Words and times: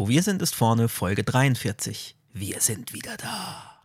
Wo 0.00 0.08
wir 0.08 0.22
sind, 0.22 0.40
ist 0.40 0.54
vorne 0.54 0.88
Folge 0.88 1.24
43. 1.24 2.16
Wir 2.32 2.58
sind 2.60 2.94
wieder 2.94 3.18
da. 3.18 3.82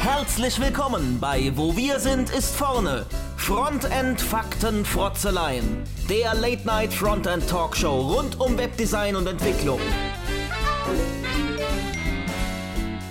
Herzlich 0.00 0.58
willkommen 0.58 1.20
bei 1.20 1.52
Wo 1.54 1.76
wir 1.76 2.00
sind, 2.00 2.30
ist 2.30 2.56
vorne. 2.56 3.04
Frontend 3.36 4.22
Fakten 4.22 4.86
Frotzeleien. 4.86 5.84
Der 6.08 6.32
Late 6.32 6.64
Night 6.64 6.94
Frontend 6.94 7.46
Talkshow 7.46 8.14
rund 8.14 8.40
um 8.40 8.56
Webdesign 8.56 9.16
und 9.16 9.26
Entwicklung. 9.26 9.80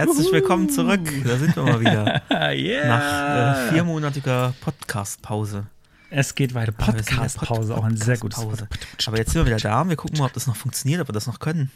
Herzlich 0.00 0.32
willkommen 0.32 0.70
zurück. 0.70 1.02
Da 1.26 1.36
sind 1.36 1.54
wir 1.54 1.62
mal 1.62 1.78
wieder. 1.78 2.22
yeah. 2.54 2.88
Nach 2.88 3.66
äh, 3.66 3.72
viermonatiger 3.74 4.54
Podcast-Pause. 4.62 5.66
Es 6.08 6.34
geht 6.34 6.54
weiter. 6.54 6.72
Podcast-Pause, 6.72 7.76
auch 7.76 7.84
ein 7.84 7.98
sehr 7.98 8.16
gutes 8.16 8.42
Pause. 8.42 8.66
Aber 9.06 9.18
jetzt 9.18 9.32
sind 9.32 9.42
wir 9.42 9.46
wieder 9.46 9.58
da. 9.58 9.86
Wir 9.86 9.96
gucken 9.96 10.18
mal, 10.18 10.24
ob 10.24 10.32
das 10.32 10.46
noch 10.46 10.56
funktioniert, 10.56 11.02
ob 11.02 11.08
wir 11.10 11.12
das 11.12 11.26
noch 11.26 11.38
können. 11.38 11.70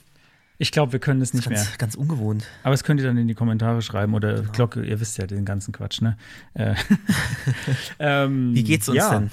Ich 0.56 0.72
glaube, 0.72 0.92
wir 0.92 1.00
können 1.00 1.20
es 1.20 1.34
nicht 1.34 1.50
ganz, 1.50 1.68
mehr. 1.68 1.76
Ganz 1.76 1.96
ungewohnt. 1.96 2.46
Aber 2.62 2.70
das 2.70 2.82
könnt 2.82 2.98
ihr 2.98 3.06
dann 3.06 3.18
in 3.18 3.28
die 3.28 3.34
Kommentare 3.34 3.82
schreiben 3.82 4.14
oder 4.14 4.36
genau. 4.36 4.52
Glocke, 4.52 4.82
ihr 4.86 5.00
wisst 5.00 5.18
ja 5.18 5.26
den 5.26 5.44
ganzen 5.44 5.72
Quatsch, 5.72 6.00
ne? 6.00 6.16
Äh, 6.54 6.76
ähm, 7.98 8.54
Wie 8.54 8.64
geht's 8.64 8.88
uns 8.88 8.96
ja. 8.96 9.18
denn? 9.18 9.32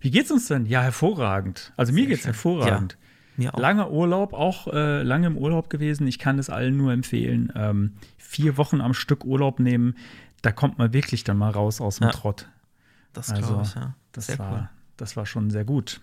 Wie 0.00 0.10
geht's 0.10 0.32
uns 0.32 0.48
denn? 0.48 0.66
Ja, 0.66 0.82
hervorragend. 0.82 1.72
Also 1.76 1.92
mir 1.92 2.00
Sehr 2.00 2.08
geht's 2.08 2.22
schön. 2.22 2.32
hervorragend. 2.32 2.94
Ja. 2.94 2.98
Mir 3.36 3.54
auch. 3.54 3.58
Langer 3.58 3.90
Urlaub, 3.90 4.32
auch 4.32 4.68
äh, 4.72 5.02
lange 5.02 5.26
im 5.26 5.36
Urlaub 5.36 5.70
gewesen. 5.70 6.06
Ich 6.06 6.18
kann 6.18 6.38
es 6.38 6.50
allen 6.50 6.76
nur 6.76 6.92
empfehlen. 6.92 7.52
Ähm, 7.56 7.92
vier 8.34 8.56
Wochen 8.56 8.80
am 8.80 8.94
Stück 8.94 9.24
Urlaub 9.24 9.60
nehmen, 9.60 9.96
da 10.42 10.50
kommt 10.50 10.76
man 10.76 10.92
wirklich 10.92 11.22
dann 11.22 11.38
mal 11.38 11.50
raus 11.50 11.80
aus 11.80 11.98
dem 11.98 12.08
ja. 12.08 12.10
Trott. 12.10 12.48
Das 13.12 13.30
also, 13.30 13.60
ich, 13.62 13.74
ja. 13.74 13.94
Das 14.10 14.26
sehr 14.26 14.38
war, 14.40 14.52
cool. 14.52 14.68
das 14.96 15.16
war 15.16 15.24
schon 15.24 15.50
sehr 15.50 15.64
gut. 15.64 16.00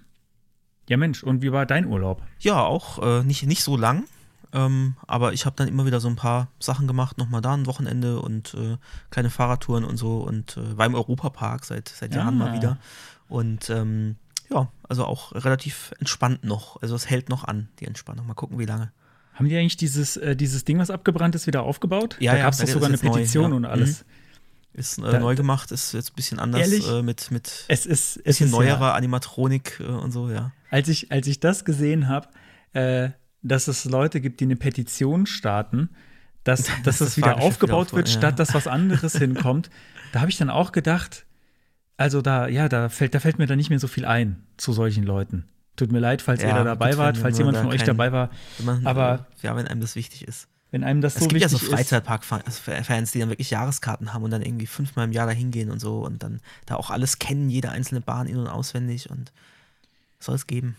Ja, 0.88 0.96
Mensch, 0.96 1.24
und 1.24 1.42
wie 1.42 1.52
war 1.52 1.66
dein 1.66 1.86
Urlaub? 1.86 2.24
Ja, 2.40 2.62
auch 2.62 3.00
äh, 3.04 3.24
nicht, 3.24 3.46
nicht 3.46 3.64
so 3.64 3.76
lang. 3.76 4.06
Ähm, 4.54 4.96
aber 5.08 5.34
ich 5.34 5.46
habe 5.46 5.56
dann 5.58 5.68
immer 5.68 5.86
wieder 5.86 6.00
so 6.00 6.08
ein 6.08 6.16
paar 6.16 6.48
Sachen 6.60 6.88
gemacht, 6.88 7.18
nochmal 7.18 7.42
da 7.42 7.54
ein 7.54 7.66
Wochenende 7.66 8.20
und 8.20 8.54
äh, 8.54 8.78
kleine 9.10 9.30
Fahrradtouren 9.30 9.84
und 9.84 9.98
so 9.98 10.20
und 10.20 10.58
äh, 10.58 10.78
war 10.78 10.86
im 10.86 10.96
Europapark 10.96 11.66
seit, 11.66 11.90
seit 11.90 12.16
Jahren 12.16 12.40
ja. 12.40 12.46
mal 12.46 12.54
wieder. 12.54 12.78
Und 13.30 13.70
ähm, 13.70 14.16
ja, 14.50 14.70
also 14.88 15.06
auch 15.06 15.34
relativ 15.34 15.94
entspannt 16.00 16.44
noch. 16.44 16.82
Also 16.82 16.96
es 16.96 17.10
hält 17.10 17.30
noch 17.30 17.44
an, 17.44 17.70
die 17.80 17.86
Entspannung. 17.86 18.28
Mal 18.28 18.34
gucken, 18.34 18.58
wie 18.60 18.66
lange. 18.66 18.92
Haben 19.34 19.48
die 19.50 19.58
eigentlich 19.58 19.78
dieses, 19.78 20.18
äh, 20.18 20.36
dieses 20.36 20.66
Ding, 20.66 20.80
was 20.80 20.90
abgebrannt 20.90 21.36
ist, 21.36 21.48
wieder 21.48 21.64
aufgebaut? 21.64 22.18
Ja, 22.20 22.34
da 22.34 22.38
ja, 22.38 22.44
gab 22.46 22.54
es 22.54 22.60
doch 22.60 22.68
sogar 22.68 22.90
eine 22.90 22.98
Petition 22.98 23.44
neu, 23.46 23.50
ja. 23.50 23.56
und 23.56 23.66
alles. 23.66 24.02
Mhm. 24.02 24.06
Ist 24.74 25.00
äh, 25.00 25.02
da, 25.02 25.20
neu 25.20 25.36
gemacht, 25.36 25.72
ist 25.72 25.94
jetzt 25.94 26.12
ein 26.12 26.16
bisschen 26.16 26.40
anders 26.40 26.72
äh, 26.72 27.02
mit, 27.02 27.30
mit 27.30 27.66
es 27.68 27.86
ist, 27.86 28.18
es 28.18 28.24
bisschen 28.24 28.48
ist, 28.48 28.52
neuerer 28.54 28.88
ja. 28.88 28.94
Animatronik 28.94 29.80
äh, 29.82 29.84
und 29.84 30.12
so, 30.12 30.30
ja. 30.30 30.54
Als 30.70 30.88
ich, 30.88 31.12
als 31.12 31.28
ich 31.28 31.42
das 31.42 31.66
gesehen 31.66 32.08
habe, 32.08 32.30
äh, 32.74 33.10
dass 33.42 33.68
es 33.68 33.84
Leute 33.86 34.22
gibt, 34.22 34.40
die 34.40 34.46
eine 34.46 34.56
Petition 34.56 35.26
starten, 35.26 35.90
dass, 36.44 36.64
dass 36.84 37.00
das, 37.00 37.00
das 37.00 37.18
wieder 37.18 37.42
aufgebaut 37.42 37.94
wird, 37.94 38.08
ja. 38.08 38.18
statt 38.18 38.40
dass 38.40 38.54
was 38.54 38.68
anderes 38.68 39.18
hinkommt, 39.18 39.70
da 40.14 40.22
habe 40.22 40.32
ich 40.32 40.38
dann 40.38 40.50
auch 40.50 40.72
gedacht, 40.72 41.26
also 41.98 42.22
da, 42.22 42.48
ja, 42.48 42.70
da 42.70 42.90
fällt, 42.90 43.14
da 43.14 43.20
fällt 43.20 43.40
mir 43.40 43.48
dann 43.48 43.58
nicht 43.58 43.70
mehr 43.70 43.80
so 43.80 43.88
viel 43.88 44.06
ein 44.06 44.44
zu 44.58 44.74
solchen 44.74 45.04
Leuten. 45.04 45.46
Tut 45.76 45.92
mir 45.92 46.00
leid, 46.00 46.22
falls 46.22 46.42
ja, 46.42 46.50
ihr 46.50 46.54
da 46.56 46.64
dabei 46.64 46.98
wart, 46.98 47.18
falls 47.18 47.38
jemand 47.38 47.58
von 47.58 47.68
euch 47.68 47.84
dabei 47.84 48.12
war. 48.12 48.30
Aber 48.84 49.28
ja, 49.42 49.56
wenn 49.56 49.68
einem 49.68 49.82
das 49.82 49.96
wichtig 49.96 50.28
ist. 50.28 50.48
Wenn 50.70 50.84
einem 50.84 51.02
das 51.02 51.16
so 51.16 51.22
wichtig 51.22 51.44
ist. 51.44 51.54
Es 51.54 51.60
gibt 51.60 51.64
ja 51.64 51.68
so 51.70 51.76
Freizeitpark-Fans, 51.76 53.12
die 53.12 53.20
dann 53.20 53.30
wirklich 53.30 53.52
Jahreskarten 53.52 54.14
haben 54.14 54.24
und 54.24 54.32
dann 54.32 54.42
irgendwie 54.42 54.68
fünfmal 54.68 55.06
im 55.06 55.12
Jahr 55.12 55.28
da 55.28 55.34
hingehen 55.34 55.70
und 55.70 55.80
so 55.80 56.00
und 56.00 56.24
dann 56.24 56.40
da 56.66 56.76
auch 56.76 56.90
alles 56.90 57.20
kennen, 57.20 57.50
jede 57.50 57.70
einzelne 57.72 58.00
Bahn 58.00 58.28
in- 58.28 58.38
und 58.38 58.48
auswendig 58.48 59.10
und 59.10 59.32
soll 60.20 60.36
es 60.36 60.48
geben. 60.48 60.78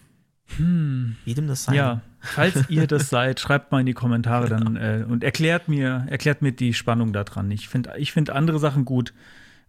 Hm. 0.57 1.17
Jedem 1.25 1.47
das 1.47 1.65
sein. 1.65 1.75
Ja, 1.75 2.01
falls 2.21 2.69
ihr 2.69 2.87
das 2.87 3.09
seid, 3.09 3.41
schreibt 3.41 3.73
mal 3.73 3.81
in 3.81 3.87
die 3.87 3.95
Kommentare 3.95 4.49
dann 4.49 4.77
äh, 4.77 5.05
und 5.09 5.25
erklärt 5.25 5.69
mir, 5.69 6.07
erklärt 6.09 6.43
mir 6.43 6.53
die 6.53 6.75
Spannung 6.75 7.13
daran. 7.13 7.51
Ich 7.51 7.69
finde 7.69 7.95
ich 7.97 8.13
find 8.13 8.31
andere 8.31 8.59
Sachen 8.59 8.85
gut. 8.85 9.13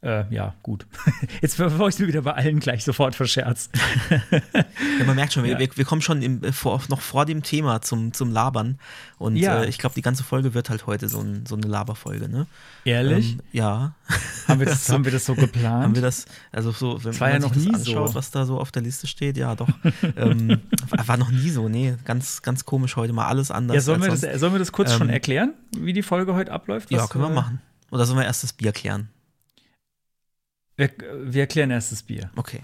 Äh, 0.03 0.25
ja, 0.31 0.53
gut. 0.63 0.85
Jetzt 1.41 1.57
bevor 1.57 1.87
ich 1.87 1.97
wieder 1.97 2.23
bei 2.23 2.33
allen 2.33 2.59
gleich 2.59 2.83
sofort 2.83 3.15
verscherzt. 3.15 3.71
ja, 4.11 5.05
man 5.05 5.15
merkt 5.15 5.31
schon, 5.31 5.45
ja. 5.45 5.57
wir, 5.57 5.69
wir, 5.77 5.85
kommen 5.85 6.01
schon 6.01 6.21
im, 6.21 6.43
vor, 6.51 6.81
noch 6.89 6.99
vor 6.99 7.25
dem 7.25 7.41
Thema 7.41 7.81
zum, 7.81 8.11
zum 8.11 8.29
Labern. 8.29 8.79
Und 9.17 9.37
ja. 9.37 9.63
äh, 9.63 9.69
ich 9.69 9.77
glaube, 9.77 9.95
die 9.95 10.01
ganze 10.01 10.25
Folge 10.25 10.53
wird 10.53 10.69
halt 10.69 10.87
heute 10.87 11.07
so, 11.07 11.21
ein, 11.21 11.45
so 11.45 11.55
eine 11.55 11.67
Laberfolge, 11.67 12.27
ne? 12.27 12.47
Ehrlich? 12.83 13.33
Ähm, 13.33 13.39
ja. 13.53 13.95
Haben 14.49 14.59
wir, 14.59 14.65
das, 14.65 14.89
haben 14.89 15.05
wir 15.05 15.11
das 15.13 15.25
so 15.25 15.35
geplant? 15.35 15.85
haben 15.85 15.95
wir 15.95 16.01
das, 16.01 16.25
also 16.51 16.71
so, 16.71 17.01
wenn 17.01 17.17
man 17.17 17.41
ja 17.41 17.47
sich 17.47 17.65
das 17.71 17.87
anschaut, 17.87 18.09
so. 18.09 18.15
was 18.15 18.29
da 18.29 18.45
so 18.45 18.59
auf 18.59 18.73
der 18.73 18.81
Liste 18.81 19.07
steht, 19.07 19.37
ja, 19.37 19.55
doch. 19.55 19.69
ähm, 20.17 20.59
war 20.89 21.15
noch 21.15 21.31
nie 21.31 21.49
so, 21.49 21.69
nee, 21.69 21.95
ganz, 22.03 22.41
ganz 22.41 22.65
komisch 22.65 22.97
heute 22.97 23.13
mal 23.13 23.27
alles 23.27 23.51
anders. 23.51 23.75
Ja, 23.75 23.81
sollen, 23.81 24.01
wir 24.01 24.09
das, 24.09 24.19
sollen 24.19 24.51
wir 24.51 24.59
das 24.59 24.73
kurz 24.73 24.91
ähm, 24.91 24.97
schon 24.97 25.09
erklären, 25.09 25.53
wie 25.77 25.93
die 25.93 26.03
Folge 26.03 26.33
heute 26.33 26.51
abläuft? 26.51 26.91
ja, 26.91 27.07
können 27.07 27.23
wir 27.23 27.29
machen. 27.29 27.61
Oder 27.89 28.05
sollen 28.05 28.19
wir 28.19 28.25
erst 28.25 28.43
das 28.43 28.51
Bier 28.51 28.73
klären? 28.73 29.07
Wir, 30.75 30.89
wir 31.23 31.41
erklären 31.41 31.71
erst 31.71 31.91
das 31.91 32.03
Bier. 32.03 32.31
Okay. 32.35 32.61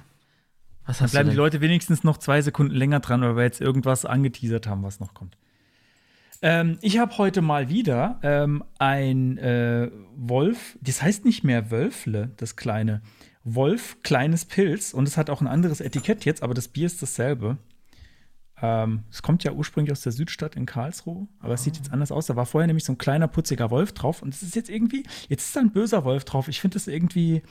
Was 0.86 0.98
Dann 0.98 1.10
bleiben 1.12 1.30
die 1.30 1.36
Leute 1.36 1.62
wenigstens 1.62 2.04
noch 2.04 2.18
zwei 2.18 2.42
Sekunden 2.42 2.74
länger 2.74 3.00
dran, 3.00 3.22
weil 3.22 3.36
wir 3.36 3.44
jetzt 3.44 3.62
irgendwas 3.62 4.06
angeteasert 4.06 4.66
haben, 4.66 4.82
was 4.82 5.00
noch 5.00 5.14
kommt. 5.14 5.38
Ähm, 6.42 6.78
ich 6.82 6.98
habe 6.98 7.18
heute 7.18 7.42
mal 7.42 7.70
wieder 7.70 8.20
ähm, 8.24 8.64
ein 8.80 9.38
äh, 9.38 9.92
Wolf, 10.16 10.78
das 10.82 11.02
heißt 11.02 11.26
nicht 11.26 11.44
mehr 11.44 11.70
Wölfle, 11.70 12.32
das 12.38 12.56
kleine. 12.56 13.02
Wolf, 13.44 13.98
kleines 14.04 14.46
Pilz 14.46 14.94
und 14.94 15.08
es 15.08 15.18
hat 15.18 15.30
auch 15.30 15.42
ein 15.42 15.48
anderes 15.48 15.82
Etikett 15.82 16.26
jetzt, 16.26 16.44
aber 16.44 16.54
das 16.54 16.68
Bier 16.68 16.86
ist 16.86 17.02
dasselbe. 17.02 17.58
Ähm, 18.62 19.04
es 19.12 19.22
kommt 19.22 19.44
ja 19.44 19.52
ursprünglich 19.52 19.92
aus 19.92 20.02
der 20.02 20.12
Südstadt 20.12 20.56
in 20.56 20.66
Karlsruhe, 20.66 21.28
aber 21.40 21.54
es 21.54 21.64
sieht 21.64 21.78
jetzt 21.78 21.92
anders 21.92 22.12
aus. 22.12 22.26
Da 22.26 22.36
war 22.36 22.46
vorher 22.46 22.68
nämlich 22.68 22.84
so 22.84 22.94
ein 22.94 22.98
kleiner, 22.98 23.28
putziger 23.28 23.70
Wolf 23.70 23.94
drauf 23.94 24.22
und 24.22 24.34
es 24.34 24.44
ist 24.44 24.56
jetzt 24.56 24.70
irgendwie, 24.70 25.04
jetzt 25.28 25.46
ist 25.46 25.56
da 25.56 25.62
ein 25.62 25.72
böser 25.72 26.04
Wolf 26.04 26.26
drauf. 26.26 26.48
Ich 26.48 26.62
finde 26.62 26.76
das 26.76 26.88
irgendwie, 26.88 27.42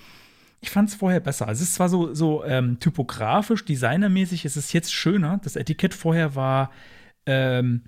ich 0.60 0.70
fand 0.70 0.88
es 0.88 0.94
vorher 0.94 1.20
besser. 1.20 1.46
Also 1.46 1.62
es 1.62 1.70
ist 1.70 1.74
zwar 1.76 1.88
so, 1.88 2.14
so 2.14 2.44
ähm, 2.44 2.80
typografisch, 2.80 3.64
designermäßig, 3.64 4.44
ist 4.44 4.56
es 4.56 4.72
jetzt 4.72 4.92
schöner. 4.92 5.40
Das 5.42 5.56
Etikett 5.56 5.94
vorher 5.94 6.34
war, 6.34 6.70
ähm, 7.26 7.82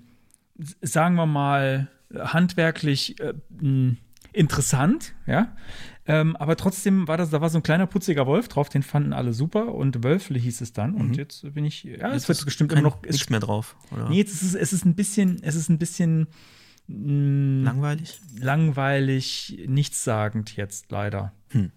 sagen 0.81 1.15
wir 1.15 1.25
mal, 1.25 1.89
handwerklich 2.13 3.19
äh, 3.19 3.33
interessant, 4.33 5.13
ja. 5.25 5.55
Ähm, 6.07 6.35
aber 6.35 6.55
trotzdem 6.55 7.07
war 7.07 7.17
das, 7.17 7.29
da 7.29 7.41
war 7.41 7.49
so 7.49 7.59
ein 7.59 7.63
kleiner 7.63 7.85
putziger 7.85 8.25
Wolf 8.25 8.47
drauf, 8.47 8.69
den 8.69 8.83
fanden 8.83 9.13
alle 9.13 9.33
super 9.33 9.75
und 9.75 10.03
Wölfle 10.03 10.39
hieß 10.39 10.61
es 10.61 10.73
dann. 10.73 10.93
Mhm. 10.93 10.99
Und 10.99 11.17
jetzt 11.17 11.53
bin 11.53 11.63
ich, 11.63 11.83
ja, 11.83 12.11
es 12.13 12.27
wird 12.27 12.43
bestimmt 12.43 12.71
immer 12.71 12.81
noch. 12.81 13.01
Nichts 13.03 13.29
mehr 13.29 13.39
drauf, 13.39 13.75
oder? 13.91 14.09
Nee, 14.09 14.17
jetzt 14.17 14.33
ist 14.33 14.41
es, 14.41 14.55
es 14.55 14.73
ist 14.73 14.85
ein 14.85 14.95
bisschen, 14.95 15.41
es 15.43 15.55
ist 15.55 15.69
ein 15.69 15.77
bisschen 15.77 16.27
mh, 16.87 17.65
langweilig. 17.65 18.19
Langweilig, 18.39 19.63
nichtssagend 19.67 20.55
jetzt 20.55 20.91
leider. 20.91 21.33
Hm. 21.49 21.71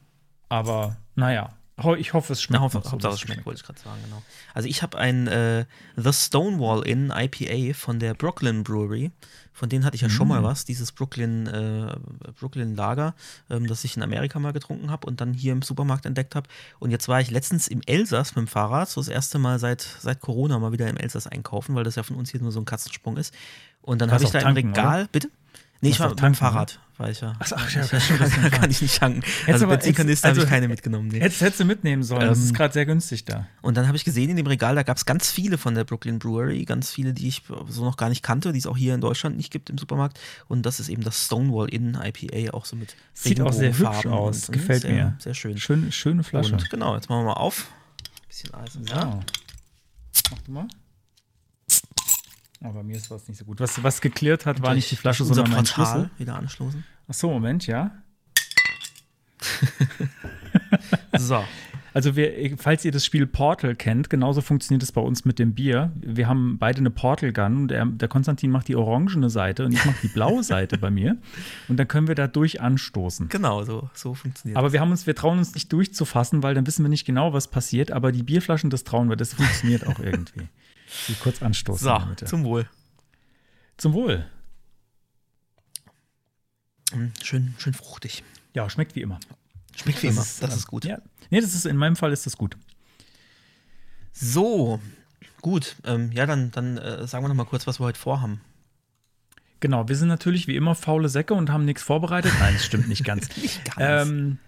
Aber 0.49 0.97
naja, 1.15 1.55
ich 1.99 2.13
hoffe, 2.13 2.33
es 2.33 2.43
schmeckt. 2.43 2.61
Na, 2.61 2.65
hoffe, 2.65 2.83
so, 3.01 3.09
es 3.09 3.21
schmeckt, 3.21 3.45
wollte 3.45 3.61
ich 3.61 3.67
gerade 3.67 3.81
sagen, 3.81 4.01
genau. 4.05 4.23
Also 4.55 4.69
ich 4.69 4.83
habe 4.83 4.97
ein 4.97 5.27
äh, 5.27 5.65
The 5.97 6.13
Stonewall 6.13 6.87
Inn 6.87 7.13
IPA 7.15 7.75
von 7.75 7.99
der 7.99 8.15
Brooklyn 8.15 8.63
Brewery. 8.63 9.11
Von 9.53 9.69
denen 9.69 9.85
hatte 9.85 9.95
ich 9.95 10.01
ja 10.01 10.09
schon 10.09 10.27
mal 10.27 10.41
mm. 10.41 10.45
was, 10.45 10.65
dieses 10.65 10.91
Brooklyn, 10.91 11.47
äh, 11.47 11.95
Brooklyn 12.41 12.75
Lager, 12.75 13.15
ähm, 13.51 13.69
das 13.69 13.85
ich 13.85 13.97
in 13.97 14.03
Amerika 14.03 14.39
mal 14.41 14.53
getrunken 14.53 14.91
habe 14.91 15.07
und 15.07 15.21
dann 15.21 15.33
hier 15.33 15.53
im 15.53 15.63
Supermarkt 15.63 16.07
entdeckt 16.07 16.35
habe. 16.35 16.49
Und 16.81 16.91
jetzt 16.91 17.09
war 17.09 17.21
ich 17.21 17.31
letztens 17.31 17.69
im 17.69 17.81
Elsass 17.87 18.35
mit 18.35 18.47
dem 18.47 18.49
Fahrrad, 18.49 18.89
so 18.89 19.01
das 19.01 19.09
erste 19.09 19.39
Mal 19.39 19.61
seit, 19.61 19.81
seit 19.81 20.21
Corona 20.21 20.59
mal 20.59 20.73
wieder 20.73 20.89
im 20.89 20.97
Elsass 20.97 21.29
einkaufen, 21.29 21.77
weil 21.77 21.85
das 21.85 21.95
ja 21.95 22.03
von 22.03 22.17
uns 22.17 22.31
hier 22.31 22.41
nur 22.41 22.51
so 22.51 22.61
ein 22.61 22.65
Katzensprung 22.65 23.17
ist. 23.17 23.33
Und 23.81 24.01
dann 24.01 24.11
habe 24.11 24.25
ich 24.25 24.31
da 24.31 24.41
tanken, 24.41 24.61
im 24.61 24.69
Regal, 24.71 25.03
oder? 25.03 25.09
bitte? 25.13 25.31
Nee, 25.85 25.91
ich 25.91 26.01
war 26.01 26.09
mit 26.09 26.23
dem 26.23 26.35
Fahrrad, 26.35 26.81
war 26.97 27.11
ich 27.11 27.21
ja. 27.21 27.35
Ach, 27.39 27.53
ach 27.55 27.71
ja, 27.75 27.83
ich, 27.83 27.91
kann, 27.91 28.51
kann 28.51 28.71
ich 28.71 28.81
nicht 28.81 28.99
tanken. 28.99 29.23
Also 29.47 29.67
Benzinkanister 29.67 30.29
also, 30.29 30.41
habe 30.41 30.47
ich 30.47 30.51
keine 30.51 30.67
mitgenommen. 30.67 31.09
Nee. 31.09 31.21
Hättest, 31.21 31.43
hättest 31.43 31.61
du 31.61 31.67
mitnehmen 31.67 32.03
sollen, 32.03 32.23
ähm, 32.23 32.29
das 32.29 32.39
ist 32.39 32.49
ähm, 32.49 32.55
gerade 32.55 32.73
sehr 32.73 32.87
günstig 32.87 33.27
da. 33.27 33.47
Und 33.61 33.77
dann 33.77 33.87
habe 33.87 33.95
ich 33.99 34.05
gesehen 34.05 34.31
in 34.31 34.37
dem 34.37 34.47
Regal, 34.47 34.77
da 34.77 34.83
gab 34.83 34.97
es 34.97 35.05
ganz 35.05 35.31
viele 35.31 35.59
von 35.59 35.75
der 35.75 35.85
Brooklyn 35.85 36.19
Brewery, 36.19 36.65
ganz 36.65 36.91
viele, 36.91 37.13
die 37.13 37.29
ich 37.29 37.43
so 37.69 37.85
noch 37.85 37.99
gar 37.99 38.09
nicht 38.09 38.23
kannte, 38.23 38.53
die 38.53 38.61
es 38.61 38.67
auch 38.67 38.79
hier 38.79 38.95
in 38.95 39.03
Deutschland 39.03 39.37
nicht 39.37 39.51
gibt 39.51 39.69
im 39.69 39.77
Supermarkt. 39.77 40.19
Und 40.49 40.65
das 40.65 40.81
ist 40.81 40.89
eben 40.89 41.05
das 41.05 41.27
Stonewall 41.27 41.69
Inn 41.69 41.99
IPA, 42.03 42.55
auch 42.55 42.65
so 42.65 42.77
mit 42.77 42.97
Sieht 43.13 43.43
auch 43.43 43.53
sehr 43.53 43.77
hübsch 43.77 44.07
aus, 44.07 44.49
und, 44.49 44.55
gefällt 44.55 44.83
sehr, 44.83 44.93
mir. 44.93 45.17
Sehr 45.19 45.35
schön. 45.35 45.59
schön. 45.59 45.93
Schöne 45.93 46.25
Flasche. 46.25 46.55
Und 46.55 46.71
genau, 46.71 46.95
jetzt 46.95 47.11
machen 47.11 47.27
wir 47.27 47.35
mal 47.35 47.41
auf. 47.41 47.69
Bisschen 48.27 48.55
Eis. 48.55 48.79
Ja. 48.89 49.21
Mach 50.31 50.39
du 50.39 50.51
mal. 50.51 50.67
Aber 52.65 52.83
mir 52.83 52.97
ist 52.97 53.11
was 53.11 53.29
nicht 53.29 53.37
so 53.37 53.45
gut. 53.45 53.61
Was, 53.61 53.83
was 53.83 54.01
geklärt 54.01 54.47
hat, 54.47 54.63
war 54.63 54.75
nicht 54.75 54.91
die 54.91 54.97
Flasche, 54.97 55.25
sondern 55.25 55.51
mein 55.51 55.67
Schlüssel. 55.67 56.11
Wieder 56.17 56.37
anschlossen. 56.37 56.85
Ach 57.07 57.15
so, 57.15 57.31
Moment, 57.31 57.67
ja. 57.67 57.91
so. 61.19 61.45
Also, 61.93 62.17
wir, 62.17 62.57
falls 62.57 62.85
ihr 62.87 62.91
das 62.91 63.05
Spiel 63.05 63.27
Portal 63.27 63.77
kennt, 63.77 64.09
genauso 64.09 64.41
funktioniert 64.41 64.83
es 64.83 64.93
bei 64.93 65.03
uns 65.03 65.27
mit 65.27 65.39
dem 65.39 65.53
Bier. 65.53 65.93
Wir 66.01 66.27
haben 66.27 66.57
beide 66.59 66.79
eine 66.79 66.91
Portal 66.91 67.35
Gun. 67.35 67.69
Der, 67.69 67.85
der 67.85 68.09
Konstantin 68.09 68.51
macht 68.51 68.69
die 68.69 68.77
orangene 68.77 69.29
Seite 69.29 69.67
und 69.67 69.73
ich 69.73 69.85
mache 69.85 69.99
die 70.03 70.09
blaue 70.09 70.43
Seite 70.43 70.79
bei 70.79 70.91
mir. 70.91 71.19
Und 71.69 71.77
dann 71.77 71.87
können 71.87 72.09
wir 72.09 72.15
da 72.15 72.27
durch 72.27 72.63
anstoßen. 72.63 73.29
Genau, 73.29 73.63
so, 73.65 73.91
so 73.93 74.15
funktioniert 74.15 74.57
Aber 74.57 74.73
wir 74.73 74.81
haben 74.81 74.91
uns, 74.91 75.07
wir 75.07 75.15
trauen 75.15 75.37
uns 75.37 75.55
nicht 75.55 75.71
durchzufassen, 75.71 76.43
weil 76.43 76.55
dann 76.55 76.67
wissen 76.67 76.83
wir 76.83 76.89
nicht 76.89 77.05
genau, 77.05 77.35
was 77.35 77.49
passiert. 77.49 77.93
Aber 77.93 78.11
die 78.11 78.23
Bierflaschen, 78.23 78.71
das 78.71 78.85
trauen 78.85 79.11
wir, 79.11 79.17
das 79.17 79.35
funktioniert 79.35 79.87
auch 79.87 79.99
irgendwie. 80.01 80.49
Sie 81.07 81.15
kurz 81.15 81.43
anstoßen. 81.43 82.17
So, 82.19 82.27
zum 82.27 82.45
Wohl. 82.45 82.69
Zum 83.77 83.93
Wohl. 83.93 84.27
Mm, 86.93 87.09
schön, 87.23 87.55
schön 87.59 87.75
fruchtig. 87.75 88.23
Ja, 88.55 88.69
schmeckt 88.71 88.95
wie 88.95 89.01
immer. 89.01 89.19
Schmeckt 89.77 90.03
wie 90.03 90.07
das 90.07 90.15
immer. 90.15 90.23
Ist, 90.23 90.43
das 90.43 90.57
ist 90.57 90.67
gut. 90.67 90.85
Ja. 90.85 90.99
Nee, 91.31 91.41
das 91.41 91.55
ist 91.55 91.67
in 91.67 91.77
meinem 91.77 91.97
Fall 91.97 92.13
ist 92.13 92.27
das 92.27 92.37
gut. 92.37 92.57
So, 94.13 94.81
gut. 95.43 95.77
Ähm, 95.85 96.13
ja, 96.13 96.27
dann, 96.27 96.51
dann 96.53 96.79
äh, 96.79 97.07
sagen 97.07 97.25
wir 97.25 97.29
noch 97.29 97.35
mal 97.35 97.45
kurz, 97.45 97.67
was 97.67 97.81
wir 97.81 97.87
heute 97.87 97.99
vorhaben. 97.99 98.41
Genau, 99.61 99.89
wir 99.89 99.97
sind 99.97 100.09
natürlich 100.09 100.47
wie 100.47 100.57
immer 100.57 100.75
faule 100.75 101.09
Säcke 101.09 101.35
und 101.35 101.51
haben 101.51 101.65
nichts 101.65 101.83
vorbereitet. 101.83 102.33
Nein, 102.39 102.55
das 102.55 102.65
stimmt 102.65 102.89
nicht 102.89 103.03
ganz. 103.05 103.35
nicht 103.37 103.65
ganz. 103.65 104.09
Ähm, 104.09 104.39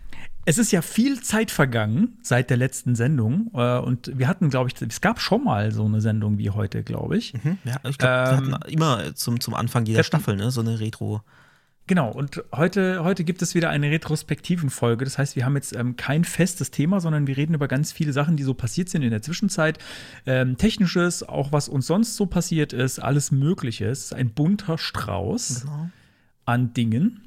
es 0.47 0.59
ist 0.59 0.71
ja 0.71 0.81
viel 0.81 1.21
Zeit 1.21 1.51
vergangen 1.51 2.19
seit 2.23 2.51
der 2.51 2.57
letzten 2.57 2.95
Sendung. 2.95 3.51
Äh, 3.53 3.79
und 3.79 4.17
wir 4.17 4.29
hatten, 4.29 4.49
glaube 4.49 4.71
ich, 4.71 4.81
es 4.81 5.01
gab 5.01 5.21
schon 5.21 5.45
mal 5.45 5.73
so 5.73 5.85
eine 5.85 6.01
Sendung 6.01 6.39
wie 6.39 6.51
heute, 6.51 6.85
glaube 6.85 7.19
ich. 7.19 7.35
Mhm, 7.35 7.59
ja, 7.65 7.77
ich 7.89 7.99
glaube, 7.99 8.15
ähm, 8.15 8.47
wir 8.47 8.55
hatten 8.55 8.73
immer 8.73 9.15
zum, 9.17 9.41
zum 9.41 9.55
Anfang 9.55 9.85
jeder 9.87 10.05
Staffel 10.05 10.37
ne, 10.37 10.51
so 10.51 10.61
eine 10.63 10.81
Retro- 10.81 11.21
Genau, 11.89 12.11
und 12.11 12.43
heute, 12.53 13.05
heute 13.05 13.23
gibt 13.23 13.43
es 13.43 13.55
wieder 13.55 13.71
eine 13.71 13.89
retrospektiven 13.93 14.71
Folge. 14.71 15.05
Das 15.05 15.19
heißt, 15.19 15.37
wir 15.37 15.45
haben 15.45 15.55
jetzt 15.55 15.73
ähm, 15.73 15.95
kein 15.95 16.25
festes 16.25 16.73
Thema, 16.73 17.01
sondern 17.01 17.29
wir 17.29 17.37
reden 17.37 17.55
über 17.55 17.69
ganz 17.69 17.93
viele 17.93 18.13
Sachen, 18.13 18.37
die 18.37 18.43
so 18.43 18.55
passiert 18.55 18.89
sind 18.89 19.03
in 19.03 19.11
der 19.11 19.23
Zwischenzeit. 19.23 19.79
Ähm, 20.27 20.57
Technisches, 20.57 21.23
auch 21.23 21.53
was 21.53 21.69
uns 21.69 21.87
sonst 21.87 22.17
so 22.17 22.27
passiert 22.27 22.73
ist, 22.73 22.99
alles 22.99 23.31
Mögliche. 23.31 23.87
Es 23.87 24.07
ist 24.07 24.15
ein 24.15 24.31
bunter 24.31 24.79
Strauß 24.79 25.63
genau. 25.63 25.91
an 26.45 26.73
Dingen. 26.73 27.21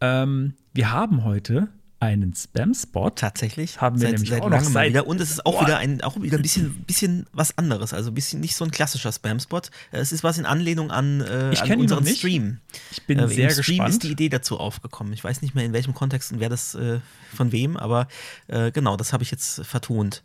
Ähm, 0.00 0.54
wir 0.74 0.90
haben 0.90 1.22
heute 1.22 1.68
einen 1.98 2.34
Spam-Spot. 2.34 3.10
Tatsächlich. 3.10 3.80
Haben 3.80 4.00
wir 4.00 4.08
seit, 4.08 4.12
nämlich 4.12 4.30
seit 4.30 4.42
auch 4.42 4.50
noch 4.50 4.60
seit 4.60 4.90
wieder. 4.90 5.06
Und 5.06 5.20
es 5.20 5.30
ist 5.30 5.46
auch 5.46 5.62
wieder 5.62 5.78
ein, 5.78 6.02
auch 6.02 6.20
wieder 6.20 6.36
ein 6.38 6.42
bisschen, 6.42 6.84
bisschen 6.84 7.26
was 7.32 7.56
anderes. 7.56 7.92
Also 7.94 8.10
ein 8.10 8.14
bisschen 8.14 8.40
nicht 8.40 8.54
so 8.54 8.64
ein 8.64 8.70
klassischer 8.70 9.12
Spam-Spot. 9.12 9.62
Es 9.92 10.12
ist 10.12 10.22
was 10.22 10.38
in 10.38 10.46
Anlehnung 10.46 10.90
an, 10.90 11.22
äh, 11.22 11.52
ich 11.52 11.62
an 11.62 11.80
unseren 11.80 12.04
nicht. 12.04 12.18
Stream. 12.18 12.58
Ich 12.90 13.04
bin 13.06 13.18
äh, 13.18 13.28
sehr 13.28 13.50
Stream 13.50 13.64
gespannt. 13.64 13.90
ist 13.90 14.02
die 14.02 14.10
Idee 14.10 14.28
dazu 14.28 14.58
aufgekommen. 14.58 15.12
Ich 15.12 15.24
weiß 15.24 15.42
nicht 15.42 15.54
mehr 15.54 15.64
in 15.64 15.72
welchem 15.72 15.94
Kontext 15.94 16.32
und 16.32 16.40
wer 16.40 16.50
das 16.50 16.74
äh, 16.74 17.00
von 17.34 17.52
wem, 17.52 17.76
aber 17.76 18.08
äh, 18.48 18.70
genau, 18.72 18.96
das 18.96 19.12
habe 19.12 19.22
ich 19.22 19.30
jetzt 19.30 19.64
vertont. 19.64 20.22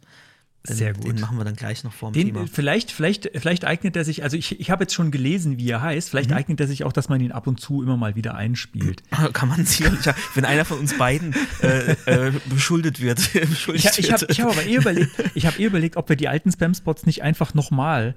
Den, 0.70 0.76
Sehr 0.76 0.94
gut. 0.94 1.08
Den 1.08 1.20
machen 1.20 1.38
wir 1.38 1.44
dann 1.44 1.56
gleich 1.56 1.84
noch 1.84 1.92
vor 1.92 2.12
dem 2.12 2.14
den, 2.14 2.34
Thema. 2.34 2.48
Vielleicht, 2.52 2.92
vielleicht, 2.92 3.32
vielleicht 3.34 3.66
eignet 3.66 3.96
er 3.96 4.06
sich, 4.06 4.22
also 4.22 4.38
ich, 4.38 4.60
ich 4.60 4.70
habe 4.70 4.84
jetzt 4.84 4.94
schon 4.94 5.10
gelesen, 5.10 5.58
wie 5.58 5.68
er 5.70 5.82
heißt, 5.82 6.10
vielleicht 6.10 6.30
mhm. 6.30 6.36
eignet 6.36 6.60
er 6.60 6.68
sich 6.68 6.84
auch, 6.84 6.94
dass 6.94 7.10
man 7.10 7.20
ihn 7.20 7.32
ab 7.32 7.48
und 7.48 7.60
zu 7.60 7.82
immer 7.82 7.98
mal 7.98 8.16
wieder 8.16 8.36
einspielt. 8.36 9.02
Kann 9.34 9.50
man 9.50 9.66
sicherlich, 9.66 10.06
wenn 10.36 10.46
einer 10.46 10.64
von 10.64 10.78
uns 10.78 10.96
beiden 10.96 11.34
äh, 11.64 11.94
äh, 12.06 12.32
beschuldet 12.46 13.02
wird. 13.02 13.34
ich 13.74 13.86
ich 13.98 14.12
habe 14.12 14.28
hab 14.28 14.52
aber 14.52 14.64
eh 14.64 14.76
überlegt, 14.76 15.12
ich 15.34 15.48
habe 15.48 15.60
eh 15.60 15.66
überlegt, 15.66 15.98
ob 15.98 16.10
wir 16.10 16.16
die 16.16 16.28
alten 16.28 16.52
Spam-Spots 16.52 17.08
nicht 17.08 17.24
einfach 17.24 17.56
nochmal 17.56 18.16